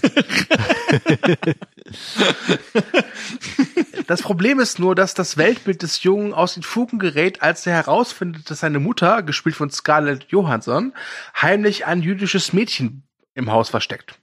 Das 4.06 4.22
Problem 4.22 4.58
ist 4.58 4.80
nur, 4.80 4.96
dass 4.96 5.14
das 5.14 5.36
Weltbild 5.36 5.82
des 5.82 6.02
Jungen 6.02 6.34
aus 6.34 6.54
den 6.54 6.64
Fugen 6.64 6.98
gerät, 6.98 7.42
als 7.42 7.64
er 7.64 7.74
herausfindet, 7.74 8.50
dass 8.50 8.58
seine 8.58 8.80
Mutter, 8.80 9.22
gespielt 9.22 9.54
von 9.54 9.70
Scarlett 9.70 10.24
Johansson, 10.30 10.94
heimlich 11.40 11.86
ein 11.86 12.02
jüdisches 12.02 12.52
Mädchen 12.52 13.04
im 13.34 13.52
Haus 13.52 13.68
versteckt. 13.68 14.18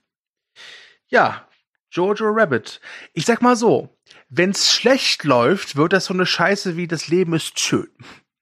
Ja, 1.06 1.47
Jojo 1.90 2.26
Rabbit. 2.28 2.80
Ich 3.14 3.24
sag 3.26 3.42
mal 3.42 3.56
so, 3.56 3.96
wenn's 4.28 4.70
schlecht 4.72 5.24
läuft, 5.24 5.76
wird 5.76 5.92
das 5.92 6.06
so 6.06 6.14
eine 6.14 6.26
Scheiße 6.26 6.76
wie 6.76 6.86
das 6.86 7.08
Leben 7.08 7.34
ist 7.34 7.58
schön. 7.58 7.88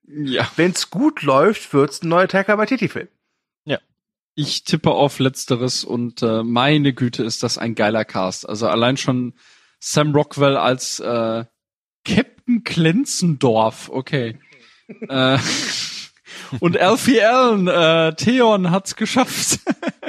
Ja. 0.08 0.50
Wenn's 0.56 0.90
gut 0.90 1.22
läuft, 1.22 1.72
wird's 1.72 2.02
ein 2.02 2.08
neuer 2.08 2.28
Taika 2.28 2.58
Waititi-Film. 2.58 3.08
Ich 4.38 4.64
tippe 4.64 4.90
auf 4.90 5.18
Letzteres 5.18 5.82
und 5.82 6.20
äh, 6.22 6.42
meine 6.42 6.92
Güte 6.92 7.24
ist 7.24 7.42
das 7.42 7.56
ein 7.56 7.74
geiler 7.74 8.04
Cast. 8.04 8.46
Also 8.46 8.68
allein 8.68 8.98
schon 8.98 9.32
Sam 9.80 10.14
Rockwell 10.14 10.58
als 10.58 11.00
äh, 11.00 11.46
Captain 12.04 12.62
Klenzendorf, 12.62 13.88
okay. 13.88 14.38
äh, 15.08 15.38
und 16.60 16.76
Alfie 16.76 17.22
Allen, 17.22 17.66
äh, 17.66 18.14
Theon 18.14 18.70
hat's 18.70 18.94
geschafft. 18.94 19.60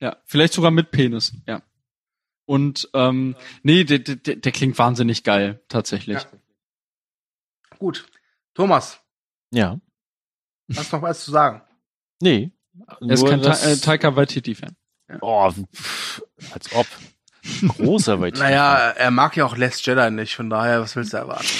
ja, 0.00 0.16
vielleicht 0.24 0.54
sogar 0.54 0.70
mit 0.70 0.90
Penis, 0.90 1.34
ja. 1.46 1.62
Und 2.46 2.88
ähm, 2.94 3.36
nee, 3.62 3.84
der, 3.84 4.00
der, 4.00 4.36
der 4.36 4.52
klingt 4.52 4.78
wahnsinnig 4.78 5.22
geil, 5.22 5.62
tatsächlich. 5.68 6.22
Ja. 6.22 6.28
Gut. 7.78 8.06
Thomas, 8.54 9.00
Ja. 9.52 9.78
hast 10.74 10.92
du 10.92 10.96
noch 10.96 11.02
was 11.02 11.24
zu 11.24 11.30
sagen? 11.30 11.62
Nee. 12.20 12.50
Er 13.00 13.10
ist 13.10 13.26
kein 13.26 13.42
Ta 13.42 13.52
äh, 13.54 13.76
Taika 13.76 14.16
Waititi-Fan. 14.16 14.76
Oh, 15.20 15.50
pff, 15.50 16.22
als 16.52 16.72
ob. 16.74 16.86
Großer 17.76 18.16
Waititi. 18.20 18.42
Naja, 18.42 18.90
er 18.90 19.10
mag 19.10 19.36
ja 19.36 19.44
auch 19.44 19.56
Last 19.56 19.86
Jedi 19.86 20.10
nicht, 20.10 20.34
von 20.34 20.50
daher, 20.50 20.80
was 20.80 20.96
willst 20.96 21.12
du 21.12 21.18
erwarten? 21.18 21.46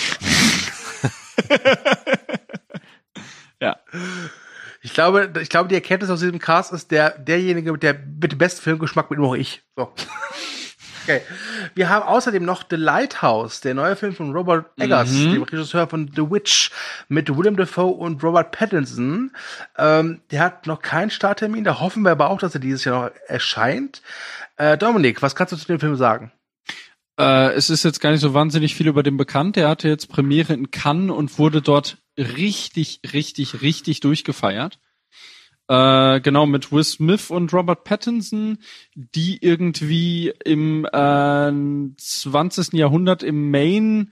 Ja. 3.63 3.77
Ich 4.83 4.95
glaube, 4.95 5.31
ich 5.41 5.49
glaube, 5.51 5.69
die 5.69 5.75
Erkenntnis 5.75 6.11
aus 6.11 6.21
diesem 6.21 6.39
Cast 6.39 6.73
ist, 6.73 6.91
der, 6.91 7.11
derjenige 7.19 7.73
mit 7.73 7.83
der, 7.83 7.95
mit 7.95 8.33
dem 8.33 8.39
besten 8.39 8.63
Filmgeschmack 8.63 9.09
bin 9.09 9.19
nur 9.19 9.37
ich. 9.37 9.63
So. 9.77 9.93
Okay. 11.05 11.23
Wir 11.75 11.89
haben 11.89 12.07
außerdem 12.07 12.45
noch 12.45 12.63
The 12.69 12.77
Lighthouse, 12.77 13.63
der 13.63 13.73
neue 13.73 13.97
Film 13.97 14.15
von 14.15 14.33
Robert 14.33 14.67
Eggers, 14.79 15.11
Mhm. 15.11 15.33
dem 15.33 15.43
Regisseur 15.45 15.87
von 15.89 16.11
The 16.15 16.31
Witch, 16.31 16.71
mit 17.09 17.35
Willem 17.35 17.57
Dafoe 17.57 17.87
und 17.95 18.23
Robert 18.23 18.53
Pattinson. 18.53 19.33
Ähm, 19.79 20.21
der 20.31 20.41
hat 20.43 20.67
noch 20.67 20.83
keinen 20.83 21.11
Starttermin, 21.11 21.65
da 21.65 21.81
hoffen 21.81 22.03
wir 22.05 22.11
aber 22.11 22.29
auch, 22.29 22.39
dass 22.39 22.53
er 22.55 22.61
dieses 22.61 22.85
Jahr 22.85 23.07
noch 23.07 23.11
erscheint. 23.27 24.03
Äh, 24.57 24.77
Dominik, 24.77 25.23
was 25.23 25.35
kannst 25.35 25.55
du 25.55 25.57
zu 25.57 25.67
dem 25.67 25.81
Film 25.81 25.97
sagen? 25.97 26.33
Äh, 27.19 27.55
es 27.55 27.71
ist 27.71 27.83
jetzt 27.83 28.01
gar 28.01 28.11
nicht 28.11 28.21
so 28.21 28.35
wahnsinnig 28.35 28.75
viel 28.75 28.87
über 28.87 29.03
den 29.03 29.17
bekannt. 29.17 29.57
Er 29.57 29.71
hatte 29.71 29.89
jetzt 29.89 30.11
Premiere 30.11 30.53
in 30.53 30.71
Cannes 30.71 31.11
und 31.17 31.39
wurde 31.39 31.63
dort 31.63 31.97
richtig, 32.19 33.01
richtig, 33.13 33.63
richtig 33.63 34.01
durchgefeiert. 34.01 34.79
Äh, 35.69 36.21
genau, 36.21 36.47
mit 36.47 36.73
Will 36.73 36.83
Smith 36.83 37.31
und 37.31 37.53
Robert 37.53 37.85
Pattinson, 37.85 38.59
die 38.95 39.39
irgendwie 39.41 40.33
im 40.45 40.85
äh, 40.85 41.53
20. 41.97 42.73
Jahrhundert 42.73 43.23
im 43.23 43.51
Maine 43.53 44.09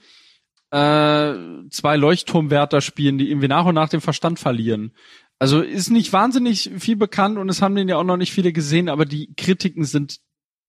äh, 0.70 1.34
zwei 1.70 1.96
Leuchtturmwärter 1.96 2.80
spielen, 2.80 3.18
die 3.18 3.30
irgendwie 3.30 3.48
nach 3.48 3.64
und 3.64 3.74
nach 3.74 3.88
den 3.88 4.00
Verstand 4.00 4.38
verlieren. 4.38 4.92
Also 5.40 5.60
ist 5.60 5.90
nicht 5.90 6.12
wahnsinnig 6.12 6.70
viel 6.78 6.96
bekannt 6.96 7.38
und 7.38 7.48
es 7.48 7.62
haben 7.62 7.74
den 7.74 7.88
ja 7.88 7.96
auch 7.96 8.04
noch 8.04 8.16
nicht 8.16 8.32
viele 8.32 8.52
gesehen, 8.52 8.88
aber 8.88 9.04
die 9.04 9.34
Kritiken 9.36 9.84
sind 9.84 10.20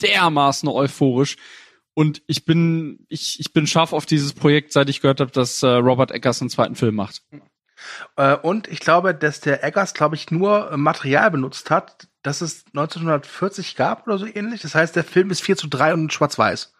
dermaßen 0.02 0.70
euphorisch. 0.70 1.38
Und 2.00 2.22
ich 2.28 2.46
bin, 2.46 3.06
ich, 3.10 3.42
ich 3.42 3.52
bin 3.52 3.68
scharf 3.68 3.92
auf 3.92 4.06
dieses 4.06 4.32
Projekt, 4.32 4.72
seit 4.72 4.88
ich 4.88 5.02
gehört 5.02 5.20
habe, 5.20 5.32
dass 5.32 5.62
äh, 5.64 5.68
Robert 5.68 6.12
Eggers 6.12 6.40
einen 6.40 6.50
zweiten 6.50 6.76
Film 6.76 6.96
macht. 6.96 7.24
Äh, 8.16 8.38
und 8.38 8.70
ich 8.70 8.80
glaube, 8.80 9.14
dass 9.14 9.42
der 9.42 9.66
Eggers, 9.66 9.94
glaube 9.94 10.16
ich, 10.16 10.32
nur 10.32 10.78
Material 10.78 11.30
benutzt 11.30 11.70
hat, 11.70 12.08
das 12.22 12.40
es 12.40 12.64
1940 12.68 13.76
gab 13.76 14.08
oder 14.08 14.18
so 14.18 14.26
ähnlich. 14.26 14.62
Das 14.62 14.76
heißt, 14.76 14.96
der 14.96 15.04
Film 15.04 15.30
ist 15.30 15.42
4 15.42 15.58
zu 15.58 15.68
3 15.68 15.94
und 15.94 16.14
schwarz-weiß. 16.14 16.74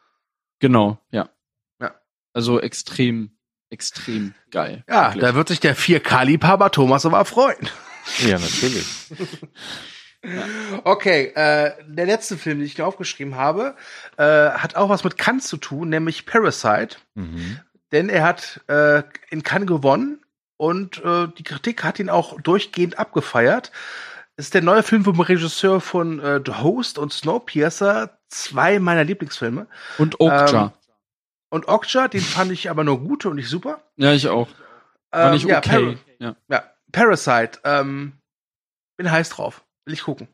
Genau, 0.60 0.98
ja. 1.12 1.28
Ja. 1.82 1.96
Also 2.32 2.62
extrem, 2.62 3.32
extrem 3.70 4.34
geil. 4.52 4.86
Ja, 4.88 5.08
Wirklich. 5.08 5.22
da 5.22 5.36
wird 5.36 5.50
sich 5.50 5.60
der 5.60 5.76
4K-Liebhaber 5.76 6.72
Thomas 6.72 7.06
aber 7.06 7.26
freuen. 7.26 7.68
Ja, 8.26 8.40
natürlich. 8.40 8.86
Okay, 10.84 11.32
äh, 11.36 11.72
der 11.88 12.06
letzte 12.06 12.38
Film, 12.38 12.60
den 12.60 12.66
ich 12.66 12.76
hier 12.76 12.86
aufgeschrieben 12.86 13.36
habe, 13.36 13.76
äh, 14.18 14.24
hat 14.24 14.76
auch 14.76 14.90
was 14.90 15.04
mit 15.04 15.18
Cannes 15.18 15.48
zu 15.48 15.58
tun, 15.58 15.90
nämlich 15.90 16.26
Parasite. 16.26 16.98
Mhm. 17.16 17.60
Denn 17.92 18.10
er 18.10 18.24
hat 18.24 18.62
äh, 18.68 19.04
in 19.30 19.44
Cannes 19.44 19.68
gewonnen 19.68 20.20
und 20.58 21.04
äh, 21.04 21.28
die 21.38 21.44
Kritik 21.44 21.84
hat 21.84 22.00
ihn 22.00 22.10
auch 22.10 22.40
durchgehend 22.42 23.00
abgefeiert. 23.00 23.72
Ist 24.36 24.54
der 24.54 24.62
neue 24.62 24.84
Film 24.84 25.04
vom 25.04 25.20
Regisseur 25.20 25.82
von 25.82 26.20
äh, 26.20 26.42
The 26.46 26.56
Host 26.62 26.98
und 26.98 27.12
Snowpiercer, 27.14 28.18
zwei 28.28 28.80
meiner 28.80 29.04
Lieblingsfilme. 29.04 29.68
Und 29.98 30.20
Okja. 30.20 30.64
Ähm, 30.64 30.72
Und 31.50 31.68
Okja, 31.68 32.08
den 32.08 32.22
fand 32.22 32.52
ich 32.52 32.70
aber 32.70 32.84
nur 32.84 33.00
gut 33.00 33.26
und 33.26 33.36
nicht 33.36 33.50
super. 33.50 33.82
ja, 33.96 34.14
ich 34.14 34.28
auch. 34.28 34.50
Fand 35.12 35.36
ich 35.36 35.44
Ähm, 35.44 35.50
ja, 35.50 35.58
okay. 35.58 35.98
Par 36.20 36.28
Ja, 36.28 36.36
ja, 36.50 36.64
Parasite, 36.92 37.60
ähm, 37.64 38.14
bin 38.98 39.10
heiß 39.10 39.30
drauf. 39.30 39.64
Will 39.86 39.94
ich 39.94 40.04
gucken. 40.04 40.28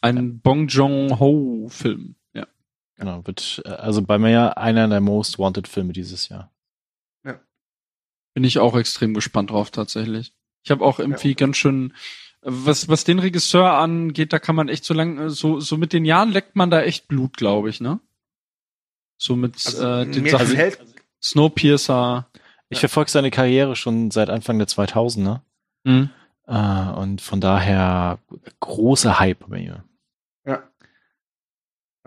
Ein 0.00 0.40
Bong 0.40 0.68
Joon-ho-Film. 0.68 2.16
Ja. 2.34 2.46
Genau, 2.96 3.26
wird 3.26 3.62
also 3.64 4.02
bei 4.02 4.18
mir 4.18 4.30
ja 4.30 4.48
einer 4.50 4.88
der 4.88 5.00
Most 5.00 5.38
Wanted 5.38 5.68
Filme 5.68 5.92
dieses 5.92 6.28
Jahr. 6.28 6.50
Bin 8.34 8.42
ich 8.42 8.58
auch 8.58 8.76
extrem 8.76 9.14
gespannt 9.14 9.50
drauf, 9.50 9.70
tatsächlich. 9.70 10.34
Ich 10.64 10.72
habe 10.72 10.84
auch 10.84 10.98
irgendwie 10.98 11.34
ganz 11.36 11.56
schön, 11.56 11.94
was, 12.42 12.88
was 12.88 13.04
den 13.04 13.20
Regisseur 13.20 13.74
angeht, 13.74 14.32
da 14.32 14.40
kann 14.40 14.56
man 14.56 14.68
echt 14.68 14.84
so 14.84 14.92
lang, 14.92 15.28
so, 15.30 15.60
so 15.60 15.76
mit 15.76 15.92
den 15.92 16.04
Jahren 16.04 16.32
leckt 16.32 16.56
man 16.56 16.68
da 16.68 16.82
echt 16.82 17.06
Blut, 17.06 17.36
glaube 17.36 17.70
ich, 17.70 17.80
ne? 17.80 18.00
So 19.18 19.36
mit 19.36 19.54
Also, 19.64 19.86
äh, 19.86 20.10
den 20.10 20.28
Sachen 20.28 20.48
gefällt, 20.48 20.78
Snowpiercer. 21.22 22.28
Ich 22.70 22.80
verfolge 22.80 23.10
seine 23.10 23.30
Karriere 23.30 23.76
schon 23.76 24.10
seit 24.10 24.30
Anfang 24.30 24.58
der 24.58 24.66
2000er. 24.66 25.42
Mhm. 25.84 26.10
Äh, 26.46 26.90
und 26.92 27.20
von 27.20 27.40
daher 27.40 28.18
großer 28.60 29.18
Hype 29.18 29.48
bei 29.48 29.58
mir. 29.58 29.84
ja. 30.46 30.62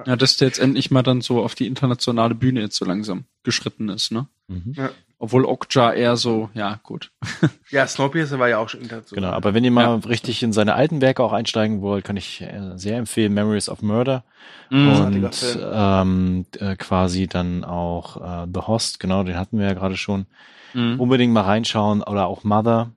Ja, 0.06 0.16
dass 0.16 0.38
der 0.38 0.50
jetzt 0.50 0.60
endlich 0.60 0.92
mal 0.92 1.02
dann 1.02 1.22
so 1.22 1.42
auf 1.44 1.56
die 1.56 1.66
internationale 1.66 2.36
Bühne 2.36 2.62
jetzt 2.62 2.76
so 2.76 2.86
langsam 2.86 3.26
geschritten 3.42 3.90
ist, 3.90 4.12
ne? 4.12 4.28
Mhm. 4.48 4.76
Obwohl 5.18 5.44
Okja 5.44 5.92
eher 5.92 6.16
so, 6.18 6.52
ja, 6.54 6.80
gut. 6.84 7.12
ja, 7.72 7.88
Snowpiercer 7.88 8.38
war 8.38 8.48
ja 8.48 8.60
auch 8.60 8.70
schon 8.70 8.82
international. 8.82 9.24
Genau, 9.24 9.36
aber 9.36 9.56
wenn 9.56 9.64
ihr 9.64 9.72
mal 9.72 9.86
Ja. 9.86 9.96
richtig 10.08 10.44
in 10.44 10.54
seine 10.54 10.76
alten 10.76 11.02
Werke 11.02 11.24
auch 11.24 11.34
einsteigen 11.34 11.82
wollt, 11.82 12.06
kann 12.06 12.16
ich 12.16 12.42
äh, 12.42 12.74
sehr 12.76 12.98
empfehlen 12.98 13.34
Memories 13.34 13.70
of 13.70 13.82
Murder 13.82 14.24
Mhm. 14.70 14.90
Und 14.90 15.58
ähm, 15.72 16.46
äh, 16.60 16.76
quasi 16.76 17.28
dann 17.28 17.64
auch 17.64 18.18
äh, 18.18 18.48
The 18.54 18.62
Host, 18.68 19.00
genau, 19.00 19.24
den 19.24 19.38
hatten 19.38 19.58
wir 19.60 19.66
ja 19.68 19.74
gerade 19.74 19.98
schon. 19.98 20.26
Mhm. 20.74 21.00
Unbedingt 21.00 21.34
mal 21.34 21.42
reinschauen 21.42 22.04
oder 22.04 22.28
auch 22.28 22.44
Mother. 22.44 22.92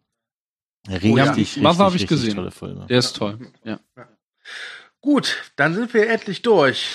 Richtig, 0.88 1.12
Oh 1.12 1.16
ja, 1.18 1.24
richtig, 1.32 1.62
Mother 1.62 1.84
hab 1.84 1.94
ich 1.94 2.06
gesehen. 2.06 2.34
tolle 2.36 2.50
Filme. 2.50 2.86
Der 2.86 2.98
ist 2.98 3.14
toll. 3.16 3.38
Ja. 3.64 3.78
Gut, 5.00 5.36
dann 5.56 5.74
sind 5.74 5.92
wir 5.94 6.08
endlich 6.10 6.42
durch. 6.42 6.88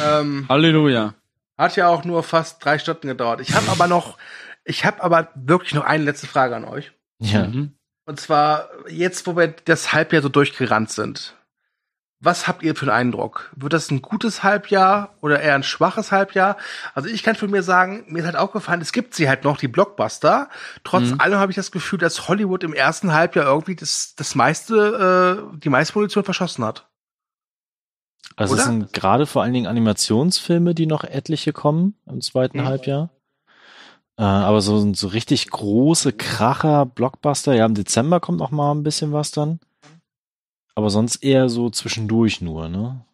Ähm, 0.00 0.46
Halleluja. 0.48 1.14
hat 1.56 1.76
ja 1.76 1.88
auch 1.88 2.04
nur 2.04 2.22
fast 2.22 2.64
drei 2.64 2.78
Stunden 2.78 3.06
gedauert. 3.08 3.40
Ich 3.40 3.54
habe 3.54 3.68
aber 3.70 3.86
noch, 3.86 4.18
ich 4.64 4.84
habe 4.84 5.02
aber 5.02 5.28
wirklich 5.34 5.74
noch 5.74 5.84
eine 5.84 6.04
letzte 6.04 6.26
Frage 6.26 6.56
an 6.56 6.64
euch. 6.64 6.92
Ja. 7.20 7.46
Mhm. 7.46 7.74
Und 8.06 8.20
zwar 8.20 8.68
jetzt, 8.88 9.26
wo 9.26 9.36
wir 9.36 9.48
das 9.48 9.92
Halbjahr 9.92 10.22
so 10.22 10.28
durchgerannt 10.28 10.90
sind. 10.90 11.36
Was 12.24 12.48
habt 12.48 12.62
ihr 12.62 12.74
für 12.74 12.86
einen 12.86 13.08
Eindruck? 13.08 13.52
Wird 13.54 13.72
das 13.74 13.90
ein 13.90 14.00
gutes 14.02 14.42
Halbjahr 14.42 15.14
oder 15.20 15.40
eher 15.40 15.54
ein 15.54 15.62
schwaches 15.62 16.10
Halbjahr? 16.10 16.56
Also 16.94 17.08
ich 17.08 17.22
kann 17.22 17.34
für 17.36 17.48
mir 17.48 17.62
sagen, 17.62 18.04
mir 18.08 18.20
ist 18.20 18.24
halt 18.24 18.36
auch 18.36 18.52
gefallen, 18.52 18.80
es 18.80 18.92
gibt 18.92 19.14
sie 19.14 19.28
halt 19.28 19.44
noch, 19.44 19.58
die 19.58 19.68
Blockbuster. 19.68 20.48
Trotz 20.84 21.10
Mhm. 21.10 21.20
allem 21.20 21.38
habe 21.38 21.52
ich 21.52 21.56
das 21.56 21.70
Gefühl, 21.70 21.98
dass 21.98 22.26
Hollywood 22.28 22.64
im 22.64 22.72
ersten 22.72 23.12
Halbjahr 23.12 23.46
irgendwie 23.46 23.76
das, 23.76 24.14
das 24.16 24.34
meiste, 24.34 25.44
äh, 25.54 25.58
die 25.58 25.68
meiste 25.68 25.98
Munition 25.98 26.24
verschossen 26.24 26.64
hat. 26.64 26.88
Also 28.36 28.54
es 28.54 28.60
Oder? 28.62 28.70
sind 28.70 28.92
gerade 28.92 29.26
vor 29.26 29.42
allen 29.42 29.52
Dingen 29.52 29.66
Animationsfilme, 29.66 30.74
die 30.74 30.86
noch 30.86 31.04
etliche 31.04 31.52
kommen 31.52 31.94
im 32.06 32.20
zweiten 32.20 32.60
Mhm. 32.60 32.64
Halbjahr. 32.64 33.10
Äh, 34.16 34.22
aber 34.22 34.60
so, 34.60 34.94
so 34.94 35.08
richtig 35.08 35.50
große 35.50 36.12
Kracher, 36.12 36.86
Blockbuster, 36.86 37.52
ja, 37.54 37.66
im 37.66 37.74
Dezember 37.74 38.20
kommt 38.20 38.38
noch 38.38 38.50
mal 38.50 38.72
ein 38.72 38.82
bisschen 38.82 39.12
was 39.12 39.30
dann. 39.30 39.60
Aber 40.74 40.90
sonst 40.90 41.16
eher 41.16 41.48
so 41.48 41.70
zwischendurch 41.70 42.40
nur, 42.40 42.68
ne? 42.68 43.04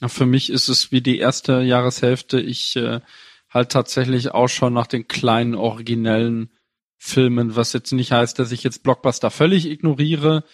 Ja, 0.00 0.08
Für 0.08 0.26
mich 0.26 0.50
ist 0.50 0.68
es 0.68 0.92
wie 0.92 1.00
die 1.00 1.18
erste 1.18 1.62
Jahreshälfte. 1.62 2.40
Ich 2.40 2.76
äh, 2.76 3.00
halt 3.48 3.72
tatsächlich 3.72 4.32
Ausschau 4.32 4.70
nach 4.70 4.86
den 4.86 5.08
kleinen 5.08 5.54
originellen 5.54 6.50
Filmen, 6.98 7.56
was 7.56 7.72
jetzt 7.72 7.92
nicht 7.92 8.12
heißt, 8.12 8.38
dass 8.38 8.52
ich 8.52 8.62
jetzt 8.62 8.82
Blockbuster 8.82 9.30
völlig 9.30 9.66
ignoriere. 9.66 10.44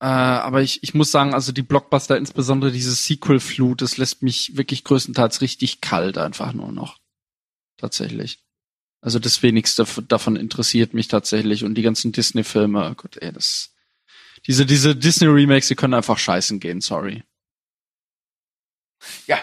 Äh, 0.00 0.06
aber 0.06 0.62
ich, 0.62 0.82
ich 0.82 0.94
muss 0.94 1.10
sagen, 1.10 1.34
also 1.34 1.52
die 1.52 1.62
Blockbuster, 1.62 2.16
insbesondere 2.16 2.72
diese 2.72 2.94
Sequel-Flut, 2.94 3.82
das 3.82 3.96
lässt 3.96 4.22
mich 4.22 4.56
wirklich 4.56 4.84
größtenteils 4.84 5.40
richtig 5.40 5.80
kalt 5.80 6.18
einfach 6.18 6.52
nur 6.52 6.72
noch. 6.72 6.98
Tatsächlich. 7.76 8.40
Also 9.00 9.18
das 9.18 9.42
wenigste 9.42 9.84
davon 10.08 10.36
interessiert 10.36 10.94
mich 10.94 11.08
tatsächlich 11.08 11.64
und 11.64 11.74
die 11.74 11.82
ganzen 11.82 12.12
Disney-Filme, 12.12 12.90
oh 12.90 12.94
Gott, 12.94 13.18
ey, 13.18 13.32
das, 13.32 13.73
diese, 14.46 14.66
diese 14.66 14.94
Disney-Remakes, 14.94 15.68
die 15.68 15.74
können 15.74 15.94
einfach 15.94 16.18
scheißen 16.18 16.60
gehen, 16.60 16.80
sorry. 16.80 17.24
Ja. 19.26 19.38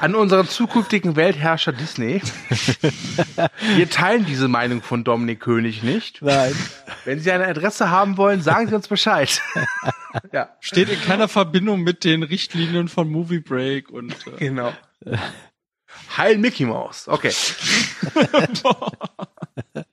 An 0.00 0.14
unseren 0.14 0.48
zukünftigen 0.48 1.14
Weltherrscher 1.14 1.72
Disney. 1.72 2.20
Wir 3.76 3.88
teilen 3.88 4.26
diese 4.26 4.48
Meinung 4.48 4.82
von 4.82 5.04
Dominik 5.04 5.40
König 5.40 5.82
nicht. 5.82 6.22
Nein. 6.22 6.52
Wenn 7.04 7.20
Sie 7.20 7.30
eine 7.30 7.46
Adresse 7.46 7.90
haben 7.90 8.16
wollen, 8.16 8.42
sagen 8.42 8.68
Sie 8.68 8.74
uns 8.74 8.88
Bescheid. 8.88 9.40
ja, 10.32 10.56
Steht 10.60 10.88
in 10.88 11.00
keiner 11.00 11.28
Verbindung 11.28 11.82
mit 11.82 12.02
den 12.02 12.24
Richtlinien 12.24 12.88
von 12.88 13.10
Movie 13.10 13.40
Break 13.40 13.90
und 13.90 14.12
äh, 14.26 14.38
genau. 14.38 14.72
Heil 16.16 16.38
Mickey 16.38 16.64
Mouse. 16.64 17.06
Okay. 17.06 17.32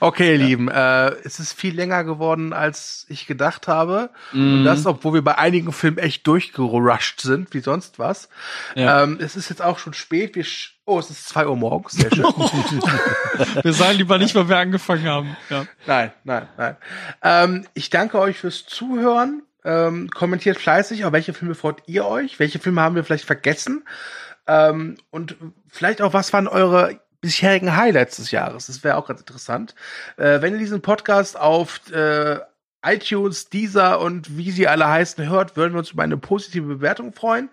Okay, 0.00 0.32
ihr 0.32 0.38
Lieben, 0.38 0.68
äh, 0.68 1.08
es 1.24 1.38
ist 1.38 1.52
viel 1.52 1.74
länger 1.74 2.04
geworden, 2.04 2.52
als 2.52 3.06
ich 3.08 3.26
gedacht 3.26 3.68
habe. 3.68 4.10
Und 4.32 4.62
Mhm. 4.62 4.64
das, 4.64 4.86
obwohl 4.86 5.14
wir 5.14 5.22
bei 5.22 5.38
einigen 5.38 5.72
Filmen 5.72 5.98
echt 5.98 6.26
durchgerusht 6.26 7.20
sind, 7.20 7.54
wie 7.54 7.60
sonst 7.60 7.98
was. 7.98 8.28
Ja. 8.74 9.02
Ähm, 9.02 9.18
es 9.20 9.36
ist 9.36 9.48
jetzt 9.48 9.62
auch 9.62 9.78
schon 9.78 9.94
spät. 9.94 10.34
Wir 10.34 10.44
sch 10.44 10.74
oh, 10.84 10.98
es 10.98 11.10
ist 11.10 11.28
zwei 11.28 11.46
Uhr 11.46 11.56
morgens. 11.56 11.92
Sehr 11.92 12.14
schön. 12.14 12.24
wir 13.62 13.72
sagen 13.72 13.98
lieber 13.98 14.18
nicht, 14.18 14.34
weil 14.34 14.48
wir 14.48 14.58
angefangen 14.58 15.04
haben. 15.06 15.36
Ja. 15.50 15.66
Nein, 15.86 16.12
nein, 16.24 16.48
nein. 16.56 16.76
Ähm, 17.22 17.66
ich 17.74 17.90
danke 17.90 18.18
euch 18.18 18.38
fürs 18.38 18.66
Zuhören. 18.66 19.42
Ähm, 19.64 20.08
kommentiert 20.10 20.58
fleißig, 20.58 21.04
auf 21.04 21.12
welche 21.12 21.34
Filme 21.34 21.56
freut 21.56 21.82
ihr 21.86 22.06
euch? 22.06 22.38
Welche 22.38 22.60
Filme 22.60 22.82
haben 22.82 22.94
wir 22.94 23.02
vielleicht 23.02 23.24
vergessen? 23.24 23.84
Ähm, 24.46 24.96
und 25.10 25.36
vielleicht 25.68 26.00
auch, 26.02 26.12
was 26.12 26.32
waren 26.32 26.46
eure 26.46 27.00
bisherigen 27.26 27.76
Highlights 27.76 28.16
des 28.16 28.30
Jahres? 28.30 28.66
Das 28.66 28.82
wäre 28.84 28.96
auch 28.96 29.06
ganz 29.06 29.20
interessant. 29.20 29.74
Äh, 30.16 30.40
wenn 30.40 30.54
ihr 30.54 30.58
diesen 30.58 30.80
Podcast 30.80 31.38
auf 31.38 31.80
äh, 31.90 32.38
iTunes, 32.84 33.48
Deezer 33.48 34.00
und 34.00 34.36
wie 34.36 34.50
sie 34.50 34.68
alle 34.68 34.88
heißen 34.88 35.28
hört, 35.28 35.56
würden 35.56 35.74
wir 35.74 35.80
uns 35.80 35.90
über 35.90 36.02
eine 36.02 36.16
positive 36.16 36.66
Bewertung 36.66 37.12
freuen. 37.12 37.50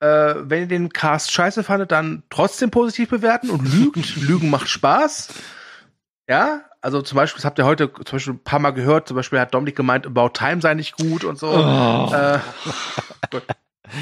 Äh, 0.00 0.34
wenn 0.38 0.62
ihr 0.62 0.68
den 0.68 0.92
Cast 0.92 1.30
scheiße 1.30 1.62
fandet, 1.62 1.92
dann 1.92 2.24
trotzdem 2.30 2.70
positiv 2.70 3.10
bewerten 3.10 3.50
und 3.50 3.64
lügt. 3.72 4.16
Lügen 4.28 4.50
macht 4.50 4.68
Spaß. 4.68 5.28
Ja, 6.28 6.62
also 6.80 7.02
zum 7.02 7.16
Beispiel, 7.16 7.38
das 7.38 7.44
habt 7.44 7.58
ihr 7.58 7.64
heute 7.64 7.92
zum 7.92 8.16
Beispiel 8.16 8.34
ein 8.34 8.42
paar 8.42 8.58
Mal 8.58 8.72
gehört, 8.72 9.06
zum 9.06 9.16
Beispiel 9.16 9.38
hat 9.38 9.54
Dominik 9.54 9.76
gemeint, 9.76 10.06
About 10.06 10.30
Time 10.30 10.60
sei 10.60 10.74
nicht 10.74 10.96
gut 10.96 11.24
und 11.24 11.38
so. 11.38 11.48
Oh. 11.48 12.12
Äh, 12.12 12.40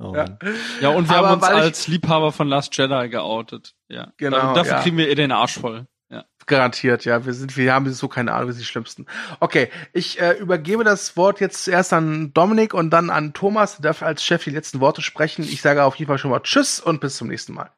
Oh, 0.00 0.14
ja. 0.14 0.38
Ja, 0.80 0.88
und 0.90 1.08
wir 1.08 1.16
Aber 1.16 1.30
haben 1.30 1.40
uns 1.40 1.48
ich- 1.48 1.54
als 1.54 1.88
Liebhaber 1.88 2.30
von 2.30 2.46
Last 2.46 2.76
Jedi 2.76 3.08
geoutet. 3.08 3.74
Ja. 3.88 4.12
Genau, 4.16 4.54
Dafür 4.54 4.74
ja. 4.74 4.82
kriegen 4.82 4.96
wir 4.96 5.08
ihr 5.08 5.16
den 5.16 5.32
Arsch 5.32 5.58
voll. 5.58 5.86
Ja. 6.08 6.24
Garantiert, 6.46 7.04
ja. 7.04 7.26
Wir 7.26 7.34
sind, 7.34 7.56
wir 7.56 7.72
haben 7.74 7.92
so 7.92 8.06
keine 8.08 8.32
Ahnung, 8.32 8.46
wir 8.48 8.52
sind 8.54 8.62
die 8.62 8.66
Schlimmsten. 8.68 9.06
Okay, 9.40 9.70
ich 9.92 10.20
äh, 10.20 10.34
übergebe 10.38 10.84
das 10.84 11.16
Wort 11.16 11.40
jetzt 11.40 11.64
zuerst 11.64 11.92
an 11.92 12.32
Dominik 12.32 12.74
und 12.74 12.90
dann 12.90 13.10
an 13.10 13.32
Thomas. 13.34 13.76
Der 13.76 13.90
darf 13.90 14.02
als 14.02 14.24
Chef 14.24 14.44
die 14.44 14.50
letzten 14.50 14.80
Worte 14.80 15.02
sprechen. 15.02 15.42
Ich 15.42 15.60
sage 15.62 15.82
auf 15.82 15.96
jeden 15.96 16.08
Fall 16.08 16.18
schon 16.18 16.30
mal 16.30 16.40
Tschüss 16.40 16.78
und 16.80 17.00
bis 17.00 17.16
zum 17.16 17.28
nächsten 17.28 17.52
Mal. 17.54 17.70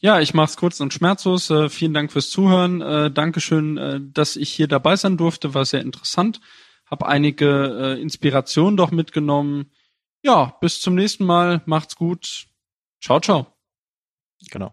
Ja, 0.00 0.18
ich 0.20 0.34
mach's 0.34 0.56
kurz 0.56 0.80
und 0.80 0.92
schmerzlos. 0.92 1.50
Äh, 1.50 1.68
vielen 1.68 1.94
Dank 1.94 2.10
fürs 2.10 2.30
Zuhören. 2.30 2.80
Äh, 2.80 3.10
Dankeschön, 3.10 3.76
äh, 3.78 4.00
dass 4.02 4.36
ich 4.36 4.50
hier 4.50 4.66
dabei 4.66 4.96
sein 4.96 5.16
durfte. 5.16 5.54
War 5.54 5.64
sehr 5.64 5.82
interessant. 5.82 6.40
Hab 6.90 7.04
einige 7.04 7.96
äh, 7.96 8.00
Inspirationen 8.00 8.76
doch 8.76 8.90
mitgenommen. 8.90 9.70
Ja, 10.22 10.56
bis 10.60 10.80
zum 10.80 10.94
nächsten 10.94 11.24
Mal. 11.24 11.62
Macht's 11.64 11.96
gut. 11.96 12.46
Ciao, 13.02 13.20
ciao. 13.20 13.46
Genau. 14.50 14.72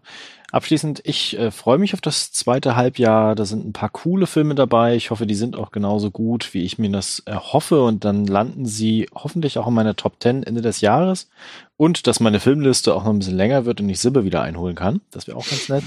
Abschließend, 0.50 1.02
ich 1.04 1.38
äh, 1.38 1.50
freue 1.50 1.76
mich 1.76 1.92
auf 1.92 2.00
das 2.00 2.32
zweite 2.32 2.74
Halbjahr. 2.74 3.34
Da 3.34 3.44
sind 3.44 3.66
ein 3.66 3.74
paar 3.74 3.90
coole 3.90 4.26
Filme 4.26 4.54
dabei. 4.54 4.96
Ich 4.96 5.10
hoffe, 5.10 5.26
die 5.26 5.34
sind 5.34 5.56
auch 5.56 5.70
genauso 5.70 6.10
gut, 6.10 6.54
wie 6.54 6.62
ich 6.64 6.78
mir 6.78 6.90
das 6.90 7.18
erhoffe. 7.20 7.82
Und 7.82 8.04
dann 8.04 8.26
landen 8.26 8.64
sie 8.64 9.08
hoffentlich 9.14 9.58
auch 9.58 9.66
in 9.66 9.74
meiner 9.74 9.94
Top 9.94 10.16
10 10.20 10.42
Ende 10.42 10.62
des 10.62 10.80
Jahres. 10.80 11.28
Und 11.76 12.06
dass 12.06 12.20
meine 12.20 12.40
Filmliste 12.40 12.94
auch 12.94 13.04
noch 13.04 13.10
ein 13.10 13.18
bisschen 13.18 13.36
länger 13.36 13.66
wird 13.66 13.80
und 13.80 13.88
ich 13.90 14.00
Sibbe 14.00 14.24
wieder 14.24 14.40
einholen 14.40 14.74
kann. 14.74 15.02
Das 15.10 15.26
wäre 15.26 15.36
auch 15.36 15.48
ganz 15.48 15.68
nett. 15.68 15.84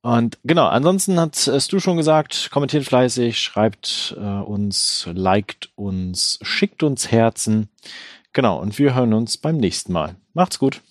Und 0.00 0.38
genau, 0.44 0.66
ansonsten 0.66 1.18
hast 1.18 1.72
du 1.72 1.80
schon 1.80 1.96
gesagt, 1.96 2.50
kommentiert 2.50 2.84
fleißig, 2.84 3.38
schreibt 3.38 4.14
äh, 4.18 4.20
uns, 4.20 5.08
liked 5.12 5.70
uns, 5.76 6.38
schickt 6.42 6.82
uns 6.82 7.10
Herzen. 7.10 7.68
Genau, 8.34 8.60
und 8.60 8.78
wir 8.80 8.94
hören 8.94 9.14
uns 9.14 9.38
beim 9.38 9.56
nächsten 9.56 9.92
Mal. 9.92 10.16
Macht's 10.34 10.58
gut. 10.58 10.82